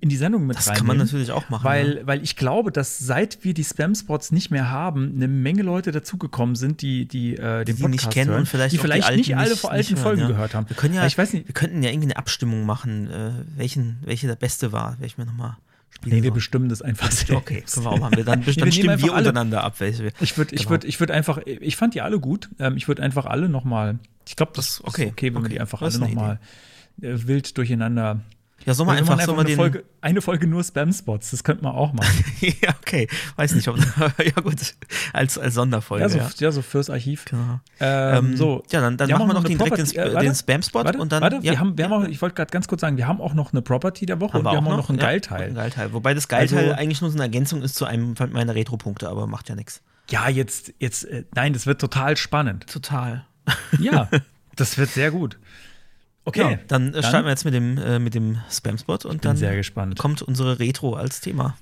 in 0.00 0.10
die 0.10 0.16
Sendung 0.16 0.46
mit 0.46 0.56
Das 0.56 0.72
kann 0.72 0.86
man 0.86 0.98
natürlich 0.98 1.30
auch 1.30 1.48
machen. 1.48 1.64
Weil, 1.64 1.98
ja. 1.98 2.06
weil 2.06 2.22
ich 2.22 2.36
glaube, 2.36 2.70
dass 2.70 2.98
seit 2.98 3.42
wir 3.42 3.54
die 3.54 3.64
Spam-Spots 3.64 4.32
nicht 4.32 4.50
mehr 4.50 4.70
haben, 4.70 5.14
eine 5.16 5.28
Menge 5.28 5.62
Leute 5.62 5.92
dazugekommen 5.92 6.56
sind, 6.56 6.82
die, 6.82 7.06
die 7.06 7.36
äh, 7.36 7.64
den 7.64 7.76
die 7.76 7.82
Podcast 7.82 7.90
nicht 7.90 8.10
kennen 8.10 8.30
hören, 8.30 8.40
und 8.40 8.46
vielleicht, 8.46 8.74
die 8.74 8.78
vielleicht 8.78 9.10
die 9.10 9.16
nicht 9.16 9.36
alle 9.36 9.56
vor 9.56 9.70
alten 9.70 9.94
hören, 9.94 10.02
Folgen 10.02 10.20
ja. 10.20 10.26
gehört 10.28 10.54
haben. 10.54 10.68
Wir 10.68 10.76
können 10.76 10.94
ja, 10.94 11.06
ich 11.06 11.16
weiß 11.16 11.32
nicht, 11.32 11.48
wir 11.48 11.54
könnten 11.54 11.82
ja 11.82 11.90
irgendwie 11.90 12.08
eine 12.08 12.16
Abstimmung 12.18 12.66
machen, 12.66 13.10
äh, 13.10 13.30
welchen, 13.56 13.98
welche 14.02 14.26
der 14.26 14.36
beste 14.36 14.72
war, 14.72 14.96
welche 15.00 15.16
wir 15.16 15.24
nochmal 15.24 15.56
spielen. 15.88 16.16
Nee, 16.16 16.22
wir 16.22 16.32
bestimmen 16.32 16.68
das 16.68 16.82
einfach 16.82 17.10
selbst. 17.10 17.32
Okay, 17.32 17.62
können 17.62 17.86
wir 17.86 17.90
auch 17.90 17.98
machen. 17.98 18.16
Wir 18.16 18.24
dann, 18.24 18.40
nee, 18.46 18.52
dann 18.52 18.72
stimmen 18.72 19.00
wir 19.00 19.14
untereinander 19.14 19.64
ab, 19.64 19.76
welche 19.78 20.04
wir. 20.04 20.12
Ich 20.20 20.36
würde, 20.36 20.54
ich 20.54 20.62
genau. 20.62 20.70
würde, 20.70 20.86
ich 20.86 21.00
würde 21.00 21.14
einfach, 21.14 21.38
ich 21.46 21.76
fand 21.76 21.94
die 21.94 22.02
alle 22.02 22.20
gut. 22.20 22.50
Ähm, 22.58 22.76
ich 22.76 22.88
würde 22.88 23.02
einfach 23.02 23.24
alle 23.24 23.48
nochmal, 23.48 23.98
ich 24.26 24.36
glaube, 24.36 24.52
das, 24.54 24.76
das 24.76 24.84
okay, 24.84 25.04
ist 25.04 25.12
okay, 25.12 25.26
wenn 25.28 25.38
okay. 25.38 25.44
wir 25.44 25.50
die 25.50 25.60
einfach 25.60 25.80
alle 25.80 25.98
nochmal 25.98 26.40
äh, 27.00 27.14
wild 27.26 27.56
durcheinander 27.56 28.20
ja, 28.68 28.74
soll 28.74 28.84
man 28.84 28.98
einfach, 28.98 29.14
einfach, 29.14 29.24
soll 29.24 29.36
man 29.36 29.46
eine, 29.46 29.56
Folge, 29.56 29.84
eine 30.02 30.20
Folge 30.20 30.46
nur 30.46 30.62
Spam-Spots, 30.62 31.30
das 31.30 31.42
könnte 31.42 31.64
man 31.64 31.74
auch 31.74 31.94
machen. 31.94 32.22
ja, 32.40 32.74
okay. 32.82 33.08
Weiß 33.36 33.54
nicht, 33.54 33.66
ob. 33.66 33.78
ja, 33.98 34.42
gut. 34.42 34.74
Als, 35.14 35.38
als 35.38 35.54
Sonderfolge. 35.54 36.04
Ja, 36.04 36.10
so, 36.10 36.18
ja. 36.18 36.30
ja 36.38 36.52
so 36.52 36.60
fürs 36.60 36.90
Archiv. 36.90 37.24
Genau. 37.24 37.60
Ähm, 37.80 38.36
so. 38.36 38.62
Ja, 38.70 38.82
dann, 38.82 38.98
dann 38.98 39.08
machen 39.08 39.26
wir 39.26 39.32
noch 39.32 39.44
den, 39.44 39.56
direkt 39.56 39.78
den, 39.78 39.98
äh, 39.98 40.20
den 40.20 40.34
Spam-Spot 40.34 40.80
und 40.98 41.12
dann. 41.12 41.22
Warte, 41.22 41.36
ja, 41.36 41.52
wir 41.52 41.60
haben, 41.60 41.78
wir 41.78 41.86
haben 41.86 41.92
auch, 41.92 42.04
ich 42.06 42.20
wollte 42.20 42.34
gerade 42.34 42.50
ganz 42.50 42.68
kurz 42.68 42.82
sagen, 42.82 42.98
wir 42.98 43.08
haben 43.08 43.22
auch 43.22 43.32
noch 43.32 43.54
eine 43.54 43.62
Property 43.62 44.04
der 44.04 44.20
Woche 44.20 44.36
und 44.36 44.44
wir 44.44 44.50
haben 44.50 44.66
auch 44.66 44.76
noch, 44.76 44.90
einen 44.90 44.98
Geilteil. 44.98 45.54
Geilteil. 45.54 45.94
Wobei 45.94 46.12
das 46.12 46.28
Geilteil 46.28 46.58
also, 46.58 46.72
eigentlich 46.72 47.00
nur 47.00 47.10
so 47.10 47.16
eine 47.16 47.24
Ergänzung 47.24 47.62
ist 47.62 47.74
zu 47.74 47.86
einem 47.86 48.14
meiner 48.32 48.54
Retro-Punkte, 48.54 49.08
aber 49.08 49.26
macht 49.26 49.48
ja 49.48 49.54
nichts. 49.54 49.80
Ja, 50.10 50.28
jetzt, 50.28 50.74
jetzt, 50.78 51.04
äh, 51.04 51.24
nein, 51.34 51.54
das 51.54 51.66
wird 51.66 51.80
total 51.80 52.18
spannend. 52.18 52.66
Total. 52.66 53.24
Ja, 53.78 54.10
das 54.56 54.76
wird 54.76 54.90
sehr 54.90 55.10
gut. 55.10 55.38
Okay, 56.28 56.40
ja, 56.40 56.58
dann, 56.68 56.92
dann, 56.92 57.02
starten 57.02 57.24
wir 57.24 57.30
jetzt 57.30 57.46
mit 57.46 57.54
dem, 57.54 57.78
äh, 57.78 57.98
mit 57.98 58.14
dem 58.14 58.38
Spam-Spot 58.50 58.98
und 59.08 59.24
dann 59.24 59.38
sehr 59.38 59.56
gespannt. 59.56 59.98
kommt 59.98 60.20
unsere 60.20 60.58
Retro 60.58 60.94
als 60.94 61.22
Thema. 61.22 61.56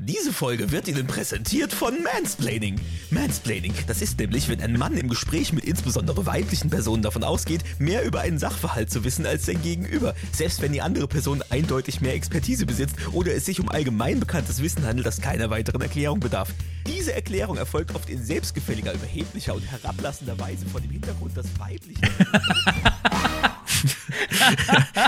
Diese 0.00 0.32
Folge 0.32 0.70
wird 0.70 0.86
Ihnen 0.86 1.08
präsentiert 1.08 1.72
von 1.72 1.92
Mansplaining. 2.04 2.80
Mansplaining, 3.10 3.72
das 3.88 4.00
ist 4.00 4.16
nämlich, 4.20 4.48
wenn 4.48 4.60
ein 4.60 4.78
Mann 4.78 4.96
im 4.96 5.08
Gespräch 5.08 5.52
mit 5.52 5.64
insbesondere 5.64 6.24
weiblichen 6.24 6.70
Personen 6.70 7.02
davon 7.02 7.24
ausgeht, 7.24 7.64
mehr 7.80 8.04
über 8.04 8.20
einen 8.20 8.38
Sachverhalt 8.38 8.92
zu 8.92 9.02
wissen 9.02 9.26
als 9.26 9.46
sein 9.46 9.60
Gegenüber, 9.60 10.14
selbst 10.32 10.62
wenn 10.62 10.72
die 10.72 10.82
andere 10.82 11.08
Person 11.08 11.42
eindeutig 11.50 12.00
mehr 12.00 12.14
Expertise 12.14 12.64
besitzt 12.64 12.94
oder 13.12 13.34
es 13.34 13.46
sich 13.46 13.58
um 13.58 13.68
allgemein 13.70 14.20
bekanntes 14.20 14.62
Wissen 14.62 14.86
handelt, 14.86 15.04
das 15.04 15.20
keiner 15.20 15.50
weiteren 15.50 15.80
Erklärung 15.80 16.20
bedarf. 16.20 16.54
Diese 16.86 17.12
Erklärung 17.12 17.56
erfolgt 17.56 17.92
oft 17.96 18.08
in 18.08 18.22
selbstgefälliger, 18.22 18.94
überheblicher 18.94 19.56
und 19.56 19.66
herablassender 19.68 20.38
Weise 20.38 20.64
vor 20.66 20.80
dem 20.80 20.90
Hintergrund, 20.90 21.36
dass 21.36 21.46
weibliche 21.58 22.02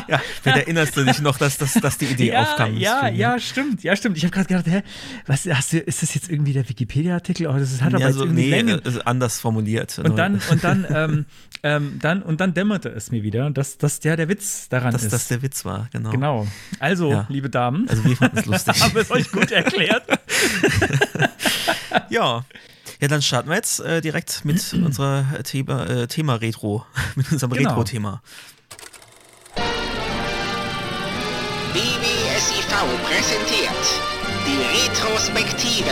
ja, 0.09 0.21
vielleicht 0.43 0.67
erinnerst 0.67 0.97
du 0.97 1.05
dich 1.05 1.21
noch, 1.21 1.39
dass, 1.39 1.59
dass, 1.59 1.75
dass 1.75 1.99
die 1.99 2.07
Idee 2.07 2.33
ja, 2.33 2.43
aufkam. 2.43 2.77
Ja, 2.77 3.09
ja, 3.09 3.39
stimmt. 3.39 3.83
Ja, 3.83 3.97
stimmt. 3.97 4.17
Ich 4.17 4.25
habe 4.25 4.33
gerade 4.33 4.49
gedacht, 4.49 4.67
hä, 4.67 4.83
was, 5.27 5.47
hast 5.47 5.73
du, 5.73 5.79
ist 5.79 6.03
das 6.03 6.15
jetzt 6.15 6.31
irgendwie 6.31 6.53
der 6.53 6.69
Wikipedia-Artikel? 6.69 7.47
Oh, 7.47 7.59
das 7.59 7.81
hat 7.81 7.95
aber 7.95 8.03
ja, 8.03 8.13
so, 8.13 8.25
nee, 8.25 8.51
Länge. 8.51 8.75
Äh, 8.85 9.01
anders 9.05 9.41
formuliert. 9.41 9.99
Und 9.99 10.17
dann, 10.17 10.41
und 10.51 10.65
dann, 10.65 10.87
ähm, 10.91 11.27
ähm, 11.63 11.99
dann, 12.01 12.23
und 12.23 12.41
dann 12.41 12.55
dämmerte 12.55 12.89
es 12.89 13.11
mir 13.11 13.23
wieder, 13.23 13.51
dass 13.51 13.79
das 13.79 14.03
ja 14.03 14.17
der 14.17 14.29
Witz 14.29 14.69
daran 14.69 14.93
dass 14.93 15.05
ist. 15.05 15.13
Dass 15.13 15.23
das 15.23 15.29
der 15.29 15.43
Witz 15.43 15.65
war, 15.65 15.89
genau. 15.93 16.11
Genau. 16.11 16.47
Also, 16.79 17.11
ja. 17.11 17.27
liebe 17.29 17.51
Damen. 17.51 17.89
Also, 17.89 18.05
wir 18.05 18.17
fanden 18.17 18.39
es 18.39 18.47
lustig. 18.47 18.83
haben 18.83 18.95
wir 18.95 19.03
es 19.03 19.11
euch 19.11 19.31
gut 19.31 19.51
erklärt. 19.51 20.05
ja. 22.11 22.45
Ja, 23.01 23.09
dann 23.09 23.23
starten 23.23 23.49
wir 23.49 23.57
jetzt 23.57 23.81
äh, 23.81 24.01
direkt 24.01 24.45
mit 24.45 24.73
unserer 24.85 25.43
Thema, 25.43 25.87
äh, 25.87 26.07
Thema 26.07 26.35
Retro, 26.35 26.85
mit 27.17 27.31
unserem 27.33 27.53
genau. 27.53 27.71
Retro-Thema. 27.71 28.23
Präsentiert 32.81 34.01
die 34.47 34.89
Retrospektive. 34.89 35.91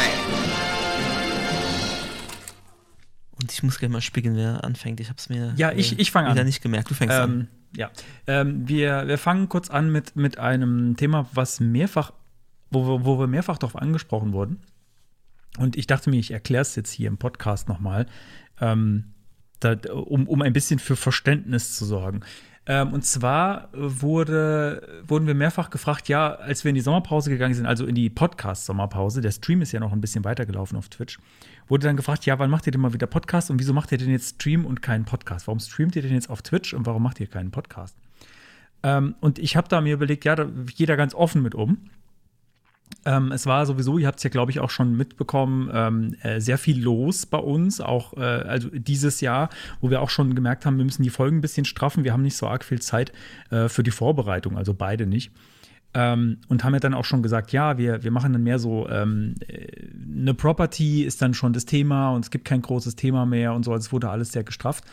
Und 3.38 3.52
ich 3.52 3.62
muss 3.62 3.78
gerne 3.78 3.92
mal 3.92 4.00
spiegeln, 4.00 4.37
wer 4.37 4.64
anfängt. 4.64 4.99
Ich 5.00 5.09
habe 5.09 5.18
es 5.18 5.28
mir 5.28 5.52
ja, 5.59 5.71
ich, 5.73 5.99
ich 5.99 6.11
fange 6.11 6.28
an. 6.28 6.47
nicht 6.47 6.62
gemerkt. 6.62 6.90
Du 6.90 6.95
fängst 6.95 7.14
ähm, 7.14 7.23
an. 7.23 7.49
Ja, 7.76 7.90
ähm, 8.26 8.66
wir, 8.66 9.07
wir 9.07 9.18
fangen 9.18 9.50
kurz 9.50 9.68
an 9.68 9.92
mit, 9.92 10.16
mit 10.16 10.38
einem 10.38 10.97
Thema, 10.97 11.28
was 11.35 11.61
mehrfach, 11.61 12.14
wo, 12.71 12.87
wir, 12.87 13.04
wo 13.04 13.18
wir 13.18 13.26
mehrfach 13.26 13.59
darauf 13.59 13.76
angesprochen 13.76 14.33
wurden. 14.33 14.62
Und 15.59 15.76
ich 15.76 15.87
dachte 15.87 16.09
mir, 16.09 16.18
ich 16.18 16.30
erkläre 16.30 16.62
es 16.62 16.75
jetzt 16.75 16.90
hier 16.90 17.09
im 17.09 17.18
Podcast 17.18 17.68
nochmal, 17.68 18.07
ähm, 18.62 19.12
um, 19.92 20.26
um 20.26 20.40
ein 20.40 20.54
bisschen 20.54 20.78
für 20.78 20.97
Verständnis 20.97 21.76
zu 21.76 21.85
sorgen. 21.85 22.23
Ähm, 22.70 22.92
und 22.92 23.02
zwar 23.02 23.70
wurde, 23.72 25.02
wurden 25.06 25.26
wir 25.26 25.34
mehrfach 25.34 25.70
gefragt, 25.70 26.08
ja, 26.08 26.34
als 26.34 26.64
wir 26.64 26.68
in 26.68 26.75
die 26.75 26.82
Sommerpause 26.82 27.30
gegangen 27.30 27.54
sind, 27.54 27.64
also 27.64 27.87
in 27.87 27.94
die 27.94 28.10
Podcast-Sommerpause, 28.10 29.22
der 29.22 29.30
Stream 29.30 29.62
ist 29.62 29.72
ja 29.72 29.80
noch 29.80 29.90
ein 29.90 30.02
bisschen 30.02 30.22
weitergelaufen 30.22 30.76
auf 30.76 30.90
Twitch, 30.90 31.18
wurde 31.66 31.87
dann 31.87 31.96
gefragt, 31.96 32.26
ja, 32.26 32.38
wann 32.38 32.50
macht 32.50 32.66
ihr 32.66 32.70
denn 32.72 32.82
mal 32.82 32.92
wieder 32.92 33.06
Podcast 33.06 33.50
und 33.50 33.58
wieso 33.58 33.72
macht 33.72 33.90
ihr 33.90 33.96
denn 33.96 34.10
jetzt 34.10 34.34
Stream 34.34 34.66
und 34.66 34.82
keinen 34.82 35.06
Podcast? 35.06 35.46
Warum 35.46 35.60
streamt 35.60 35.96
ihr 35.96 36.02
denn 36.02 36.12
jetzt 36.12 36.28
auf 36.28 36.42
Twitch 36.42 36.75
und 36.75 36.84
warum 36.84 37.02
macht 37.02 37.20
ihr 37.20 37.26
keinen 37.26 37.50
Podcast? 37.50 37.96
Ähm, 38.82 39.14
und 39.20 39.38
ich 39.38 39.56
habe 39.56 39.68
da 39.68 39.80
mir 39.80 39.94
überlegt, 39.94 40.26
ja, 40.26 40.37
da 40.37 40.44
geht 40.44 40.90
da 40.90 40.96
ganz 40.96 41.14
offen 41.14 41.42
mit 41.42 41.54
um. 41.54 41.78
Ähm, 43.04 43.33
es 43.33 43.47
war 43.47 43.64
sowieso, 43.64 43.99
ihr 43.99 44.07
habt 44.07 44.18
es 44.18 44.25
ja, 44.25 44.30
glaube 44.30 44.50
ich, 44.50 44.61
auch 44.61 44.71
schon 44.71 44.97
mitbekommen, 44.97 45.71
ähm, 45.73 46.14
äh, 46.23 46.40
sehr 46.40 46.59
viel 46.59 46.83
los 46.83 47.26
bei 47.26 47.38
uns, 47.38 47.80
auch 47.80 48.14
äh, 48.16 48.21
also 48.21 48.68
dieses 48.73 49.21
Jahr, 49.21 49.50
wo 49.80 49.90
wir 49.90 50.02
auch 50.02 50.11
schon 50.11 50.35
gemerkt 50.35 50.66
haben, 50.66 50.76
wir 50.78 50.85
müssen 50.85 51.02
die 51.02 51.11
Folgen 51.11 51.38
ein 51.38 51.40
bisschen 51.40 51.64
straffen. 51.64 52.04
Wir 52.04 52.12
haben 52.12 52.23
nicht 52.23 52.37
so 52.37 52.47
arg 52.47 52.64
viel 52.64 52.80
Zeit 52.80 53.12
äh, 53.50 53.68
für 53.68 53.83
die 53.83 53.90
Vorbereitung, 53.90 54.57
also 54.57 54.75
beide 54.75 55.07
nicht. 55.07 55.33
Ähm, 55.95 56.38
und 56.49 56.64
haben 56.64 56.75
ja 56.75 56.80
dann 56.80 56.92
auch 56.92 57.04
schon 57.04 57.23
gesagt, 57.23 57.52
ja, 57.52 57.78
wir, 57.78 58.02
wir 58.02 58.11
machen 58.11 58.33
dann 58.33 58.42
mehr 58.42 58.59
so, 58.59 58.88
ähm, 58.88 59.37
äh, 59.47 59.66
eine 60.21 60.35
Property 60.35 61.04
ist 61.04 61.23
dann 61.23 61.33
schon 61.33 61.54
das 61.54 61.64
Thema 61.64 62.11
und 62.11 62.25
es 62.25 62.30
gibt 62.30 62.45
kein 62.45 62.61
großes 62.61 62.95
Thema 62.97 63.25
mehr 63.25 63.54
und 63.54 63.64
so, 63.64 63.75
es 63.75 63.90
wurde 63.90 64.11
alles 64.11 64.33
sehr 64.33 64.45
gestrafft. 64.45 64.85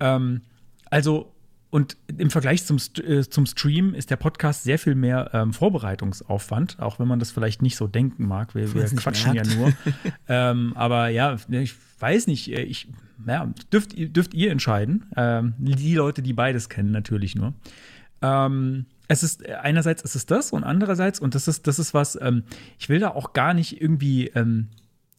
Ähm, 0.00 0.42
also 0.90 1.33
und 1.74 1.96
im 2.18 2.30
Vergleich 2.30 2.64
zum, 2.64 2.76
äh, 3.04 3.22
zum 3.22 3.46
Stream 3.46 3.94
ist 3.94 4.08
der 4.08 4.14
Podcast 4.14 4.62
sehr 4.62 4.78
viel 4.78 4.94
mehr 4.94 5.30
ähm, 5.32 5.52
Vorbereitungsaufwand, 5.52 6.78
auch 6.78 7.00
wenn 7.00 7.08
man 7.08 7.18
das 7.18 7.32
vielleicht 7.32 7.62
nicht 7.62 7.74
so 7.74 7.88
denken 7.88 8.28
mag. 8.28 8.54
Wir, 8.54 8.72
wir 8.72 8.84
quatschen 8.84 9.34
ja 9.34 9.42
nur. 9.42 9.72
ähm, 10.28 10.72
aber 10.76 11.08
ja, 11.08 11.36
ich 11.48 11.74
weiß 11.98 12.28
nicht, 12.28 12.52
äh, 12.52 12.62
ich, 12.62 12.86
ja, 13.26 13.52
dürft, 13.72 13.96
dürft 13.96 14.34
ihr 14.34 14.52
entscheiden. 14.52 15.06
Ähm, 15.16 15.54
die 15.58 15.96
Leute, 15.96 16.22
die 16.22 16.32
beides 16.32 16.68
kennen, 16.68 16.92
natürlich 16.92 17.34
nur. 17.34 17.54
Ähm, 18.22 18.86
es 19.08 19.24
ist 19.24 19.44
einerseits 19.44 20.02
ist 20.02 20.14
es 20.14 20.26
das 20.26 20.52
und 20.52 20.62
andererseits, 20.62 21.18
und 21.18 21.34
das 21.34 21.48
ist, 21.48 21.66
das 21.66 21.80
ist 21.80 21.92
was, 21.92 22.16
ähm, 22.22 22.44
ich 22.78 22.88
will 22.88 23.00
da 23.00 23.08
auch 23.08 23.32
gar 23.32 23.52
nicht 23.52 23.82
irgendwie 23.82 24.28
ähm, 24.28 24.68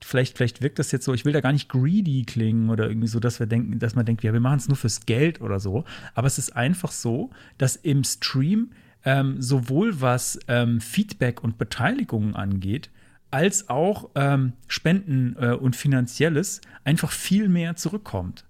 vielleicht, 0.04 0.38
vielleicht 0.38 0.62
wirkt 0.62 0.80
das 0.80 0.92
jetzt 0.92 1.06
so, 1.06 1.14
ich 1.14 1.26
will 1.26 1.34
da 1.34 1.42
gar 1.42 1.52
nicht 1.52 1.70
greedy 1.70 2.24
klingen 2.24 2.70
oder 2.70 2.88
irgendwie 2.88 3.08
so, 3.08 3.20
dass 3.20 3.40
wir 3.40 3.48
denken, 3.48 3.80
dass 3.80 3.96
man 3.96 4.06
denkt, 4.06 4.24
ja, 4.24 4.34
wir 4.34 4.40
machen 4.40 4.58
es 4.58 4.68
nur 4.68 4.78
fürs 4.78 5.06
Geld 5.06 5.42
oder 5.42 5.60
so. 5.60 5.84
Aber 6.14 6.28
es 6.28 6.38
ist 6.38 6.56
einfach 6.56 6.92
so, 6.92 7.32
dass 7.58 7.76
im 7.76 8.04
Stream 8.04 8.72
ähm, 9.04 9.42
sowohl 9.42 10.02
was 10.02 10.40
ähm, 10.48 10.82
Feedback 10.82 11.44
und 11.44 11.58
Beteiligungen 11.58 12.36
angeht, 12.36 12.90
als 13.32 13.70
auch 13.70 14.10
ähm, 14.16 14.54
Spenden 14.68 15.36
äh, 15.40 15.52
und 15.52 15.76
Finanzielles 15.76 16.62
einfach 16.84 17.12
viel 17.12 17.50
mehr 17.50 17.76
zurückkommt. 17.76 18.46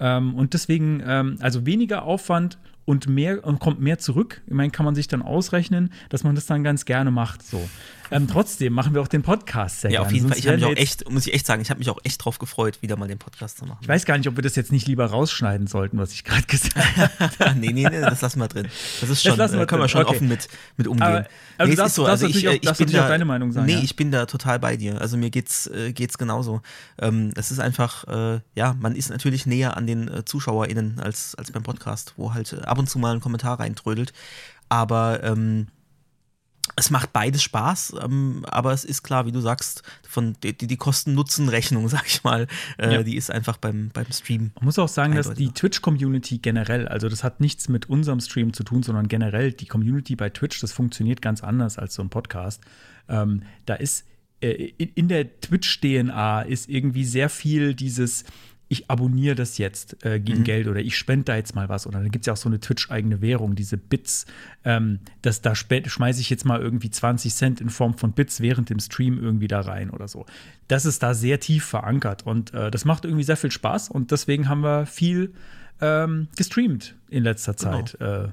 Ähm, 0.00 0.34
und 0.34 0.54
deswegen, 0.54 1.02
ähm, 1.06 1.36
also 1.40 1.66
weniger 1.66 2.02
Aufwand 2.02 2.58
und 2.84 3.08
mehr 3.08 3.44
und 3.44 3.60
kommt 3.60 3.80
mehr 3.80 3.98
zurück. 3.98 4.42
Ich 4.46 4.52
meine, 4.52 4.70
kann 4.70 4.84
man 4.84 4.94
sich 4.94 5.08
dann 5.08 5.22
ausrechnen, 5.22 5.90
dass 6.10 6.24
man 6.24 6.34
das 6.34 6.46
dann 6.46 6.64
ganz 6.64 6.84
gerne 6.84 7.10
macht. 7.10 7.42
So. 7.42 7.66
Ähm, 8.10 8.28
trotzdem 8.28 8.72
machen 8.72 8.94
wir 8.94 9.00
auch 9.00 9.08
den 9.08 9.22
Podcast 9.22 9.80
sehr 9.82 9.90
ja, 9.90 10.00
auf 10.00 10.12
jeden 10.12 10.28
Fall. 10.28 10.38
Ich 10.38 10.46
habe 10.46 10.56
mich 10.56 10.66
auch 10.66 10.76
echt, 10.76 11.10
muss 11.10 11.26
ich 11.26 11.34
echt 11.34 11.46
sagen, 11.46 11.62
ich 11.62 11.70
habe 11.70 11.78
mich 11.78 11.90
auch 11.90 11.98
echt 12.04 12.24
drauf 12.24 12.38
gefreut, 12.38 12.82
wieder 12.82 12.96
mal 12.96 13.08
den 13.08 13.18
Podcast 13.18 13.58
zu 13.58 13.66
machen. 13.66 13.78
Ich 13.80 13.88
weiß 13.88 14.04
gar 14.04 14.18
nicht, 14.18 14.28
ob 14.28 14.36
wir 14.36 14.42
das 14.42 14.56
jetzt 14.56 14.72
nicht 14.72 14.86
lieber 14.86 15.06
rausschneiden 15.06 15.66
sollten, 15.66 15.98
was 15.98 16.12
ich 16.12 16.24
gerade 16.24 16.42
gesagt 16.42 16.76
habe. 17.38 17.54
nee, 17.58 17.72
nee, 17.72 17.88
nee, 17.88 18.00
das 18.00 18.20
lassen 18.20 18.38
wir 18.40 18.48
drin. 18.48 18.68
Das 19.00 19.10
ist 19.10 19.22
schon, 19.22 19.36
das 19.38 19.52
da 19.52 19.66
können 19.66 19.82
wir 19.82 19.88
schon 19.88 20.02
okay. 20.02 20.16
offen 20.16 20.28
mit, 20.28 20.48
mit 20.76 20.86
umgehen. 20.86 21.02
Aber, 21.02 21.26
also 21.58 21.70
nee, 21.70 21.76
das, 21.76 21.94
so. 21.94 22.06
also 22.06 22.26
ich, 22.26 22.48
auch, 22.48 22.52
ich 22.52 22.60
bin 22.60 22.90
da, 22.90 23.04
auch 23.04 23.08
deine 23.08 23.24
Meinung 23.24 23.52
sagen. 23.52 23.66
Nee, 23.66 23.74
ja? 23.74 23.82
ich 23.82 23.96
bin 23.96 24.10
da 24.10 24.26
total 24.26 24.58
bei 24.58 24.76
dir. 24.76 25.00
Also 25.00 25.16
mir 25.16 25.30
geht's, 25.30 25.66
äh, 25.68 25.92
geht's 25.92 26.18
genauso. 26.18 26.60
Ähm, 26.98 27.32
es 27.36 27.50
ist 27.50 27.58
einfach, 27.58 28.06
äh, 28.08 28.40
ja, 28.54 28.74
man 28.78 28.96
ist 28.96 29.10
natürlich 29.10 29.46
näher 29.46 29.76
an 29.76 29.86
den 29.86 30.08
äh, 30.08 30.24
ZuschauerInnen 30.24 31.00
als, 31.00 31.34
als 31.34 31.50
beim 31.52 31.62
Podcast, 31.62 32.14
wo 32.16 32.34
halt 32.34 32.52
äh, 32.52 32.62
ab 32.62 32.78
und 32.78 32.88
zu 32.88 32.98
mal 32.98 33.14
ein 33.14 33.20
Kommentar 33.20 33.60
reintrödelt. 33.60 34.12
Aber 34.68 35.22
ähm, 35.22 35.68
es 36.76 36.90
macht 36.90 37.12
beides 37.12 37.42
Spaß, 37.42 37.94
ähm, 38.02 38.44
aber 38.48 38.72
es 38.72 38.84
ist 38.84 39.02
klar, 39.02 39.26
wie 39.26 39.32
du 39.32 39.40
sagst, 39.40 39.82
von 40.08 40.34
die, 40.42 40.56
die 40.56 40.76
Kosten-Nutzen-Rechnung, 40.76 41.88
sag 41.88 42.06
ich 42.06 42.24
mal, 42.24 42.46
äh, 42.78 42.94
ja. 42.94 43.02
die 43.02 43.16
ist 43.16 43.30
einfach 43.30 43.56
beim, 43.58 43.90
beim 43.92 44.10
Stream. 44.10 44.50
Man 44.56 44.64
muss 44.64 44.78
auch 44.78 44.88
sagen, 44.88 45.14
dass 45.14 45.32
die 45.34 45.50
Twitch-Community 45.50 46.38
generell, 46.38 46.88
also 46.88 47.08
das 47.08 47.22
hat 47.22 47.40
nichts 47.40 47.68
mit 47.68 47.88
unserem 47.88 48.20
Stream 48.20 48.52
zu 48.52 48.64
tun, 48.64 48.82
sondern 48.82 49.08
generell 49.08 49.52
die 49.52 49.66
Community 49.66 50.16
bei 50.16 50.30
Twitch, 50.30 50.60
das 50.60 50.72
funktioniert 50.72 51.22
ganz 51.22 51.42
anders 51.42 51.78
als 51.78 51.94
so 51.94 52.02
ein 52.02 52.10
Podcast. 52.10 52.62
Ähm, 53.08 53.42
da 53.66 53.74
ist 53.74 54.06
äh, 54.40 54.72
in, 54.78 54.90
in 54.94 55.08
der 55.08 55.40
Twitch-DNA 55.40 56.42
ist 56.42 56.68
irgendwie 56.68 57.04
sehr 57.04 57.28
viel 57.28 57.74
dieses 57.74 58.24
ich 58.68 58.90
abonniere 58.90 59.34
das 59.34 59.58
jetzt 59.58 60.04
äh, 60.04 60.18
gegen 60.18 60.40
mhm. 60.40 60.44
Geld 60.44 60.68
oder 60.68 60.80
ich 60.80 60.96
spende 60.96 61.24
da 61.24 61.36
jetzt 61.36 61.54
mal 61.54 61.68
was. 61.68 61.86
Oder 61.86 62.00
dann 62.00 62.10
gibt 62.10 62.22
es 62.22 62.26
ja 62.26 62.32
auch 62.32 62.38
so 62.38 62.48
eine 62.48 62.60
Twitch-eigene 62.60 63.20
Währung, 63.20 63.54
diese 63.54 63.76
Bits. 63.76 64.26
Ähm, 64.64 65.00
das, 65.22 65.42
da 65.42 65.54
schmeiße 65.54 66.20
ich 66.20 66.30
jetzt 66.30 66.44
mal 66.44 66.60
irgendwie 66.60 66.90
20 66.90 67.34
Cent 67.34 67.60
in 67.60 67.70
Form 67.70 67.94
von 67.96 68.12
Bits 68.12 68.40
während 68.40 68.70
dem 68.70 68.80
Stream 68.80 69.22
irgendwie 69.22 69.48
da 69.48 69.60
rein 69.60 69.90
oder 69.90 70.08
so. 70.08 70.24
Das 70.68 70.86
ist 70.86 71.02
da 71.02 71.14
sehr 71.14 71.40
tief 71.40 71.64
verankert 71.64 72.26
und 72.26 72.54
äh, 72.54 72.70
das 72.70 72.84
macht 72.84 73.04
irgendwie 73.04 73.24
sehr 73.24 73.36
viel 73.36 73.50
Spaß 73.50 73.90
und 73.90 74.10
deswegen 74.10 74.48
haben 74.48 74.62
wir 74.62 74.86
viel 74.86 75.34
ähm, 75.80 76.28
gestreamt 76.36 76.94
in 77.10 77.24
letzter 77.24 77.54
genau. 77.54 77.82
Zeit. 77.82 78.00
Äh, 78.00 78.28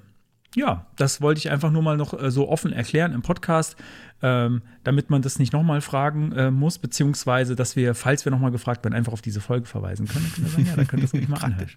ja, 0.55 0.85
das 0.97 1.21
wollte 1.21 1.39
ich 1.39 1.50
einfach 1.50 1.71
nur 1.71 1.81
mal 1.81 1.97
noch 1.97 2.19
äh, 2.19 2.29
so 2.29 2.50
offen 2.50 2.73
erklären 2.73 3.13
im 3.13 3.21
Podcast, 3.21 3.77
ähm, 4.21 4.61
damit 4.83 5.09
man 5.09 5.21
das 5.21 5.39
nicht 5.39 5.53
nochmal 5.53 5.81
fragen 5.81 6.31
äh, 6.33 6.51
muss, 6.51 6.77
beziehungsweise, 6.77 7.55
dass 7.55 7.75
wir, 7.75 7.95
falls 7.95 8.25
wir 8.25 8.31
nochmal 8.31 8.51
gefragt 8.51 8.83
werden, 8.83 8.93
einfach 8.93 9.13
auf 9.13 9.21
diese 9.21 9.41
Folge 9.41 9.65
verweisen 9.65 10.07
können. 10.07 10.25
Dann 10.25 10.33
können 10.33 10.47
sagen, 10.47 10.65
ja, 10.65 10.75
da 10.75 10.83
könnt 10.85 11.03
ihr 11.03 11.19
das 11.19 11.29
mal 11.29 11.37
anhören. 11.41 11.69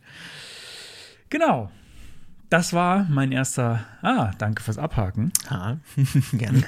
Genau. 1.30 1.70
Das 2.54 2.72
war 2.72 3.04
mein 3.10 3.32
erster. 3.32 3.84
Ah, 4.00 4.30
danke 4.38 4.62
fürs 4.62 4.78
Abhaken. 4.78 5.32
Ah, 5.48 5.74
gerne. 6.32 6.62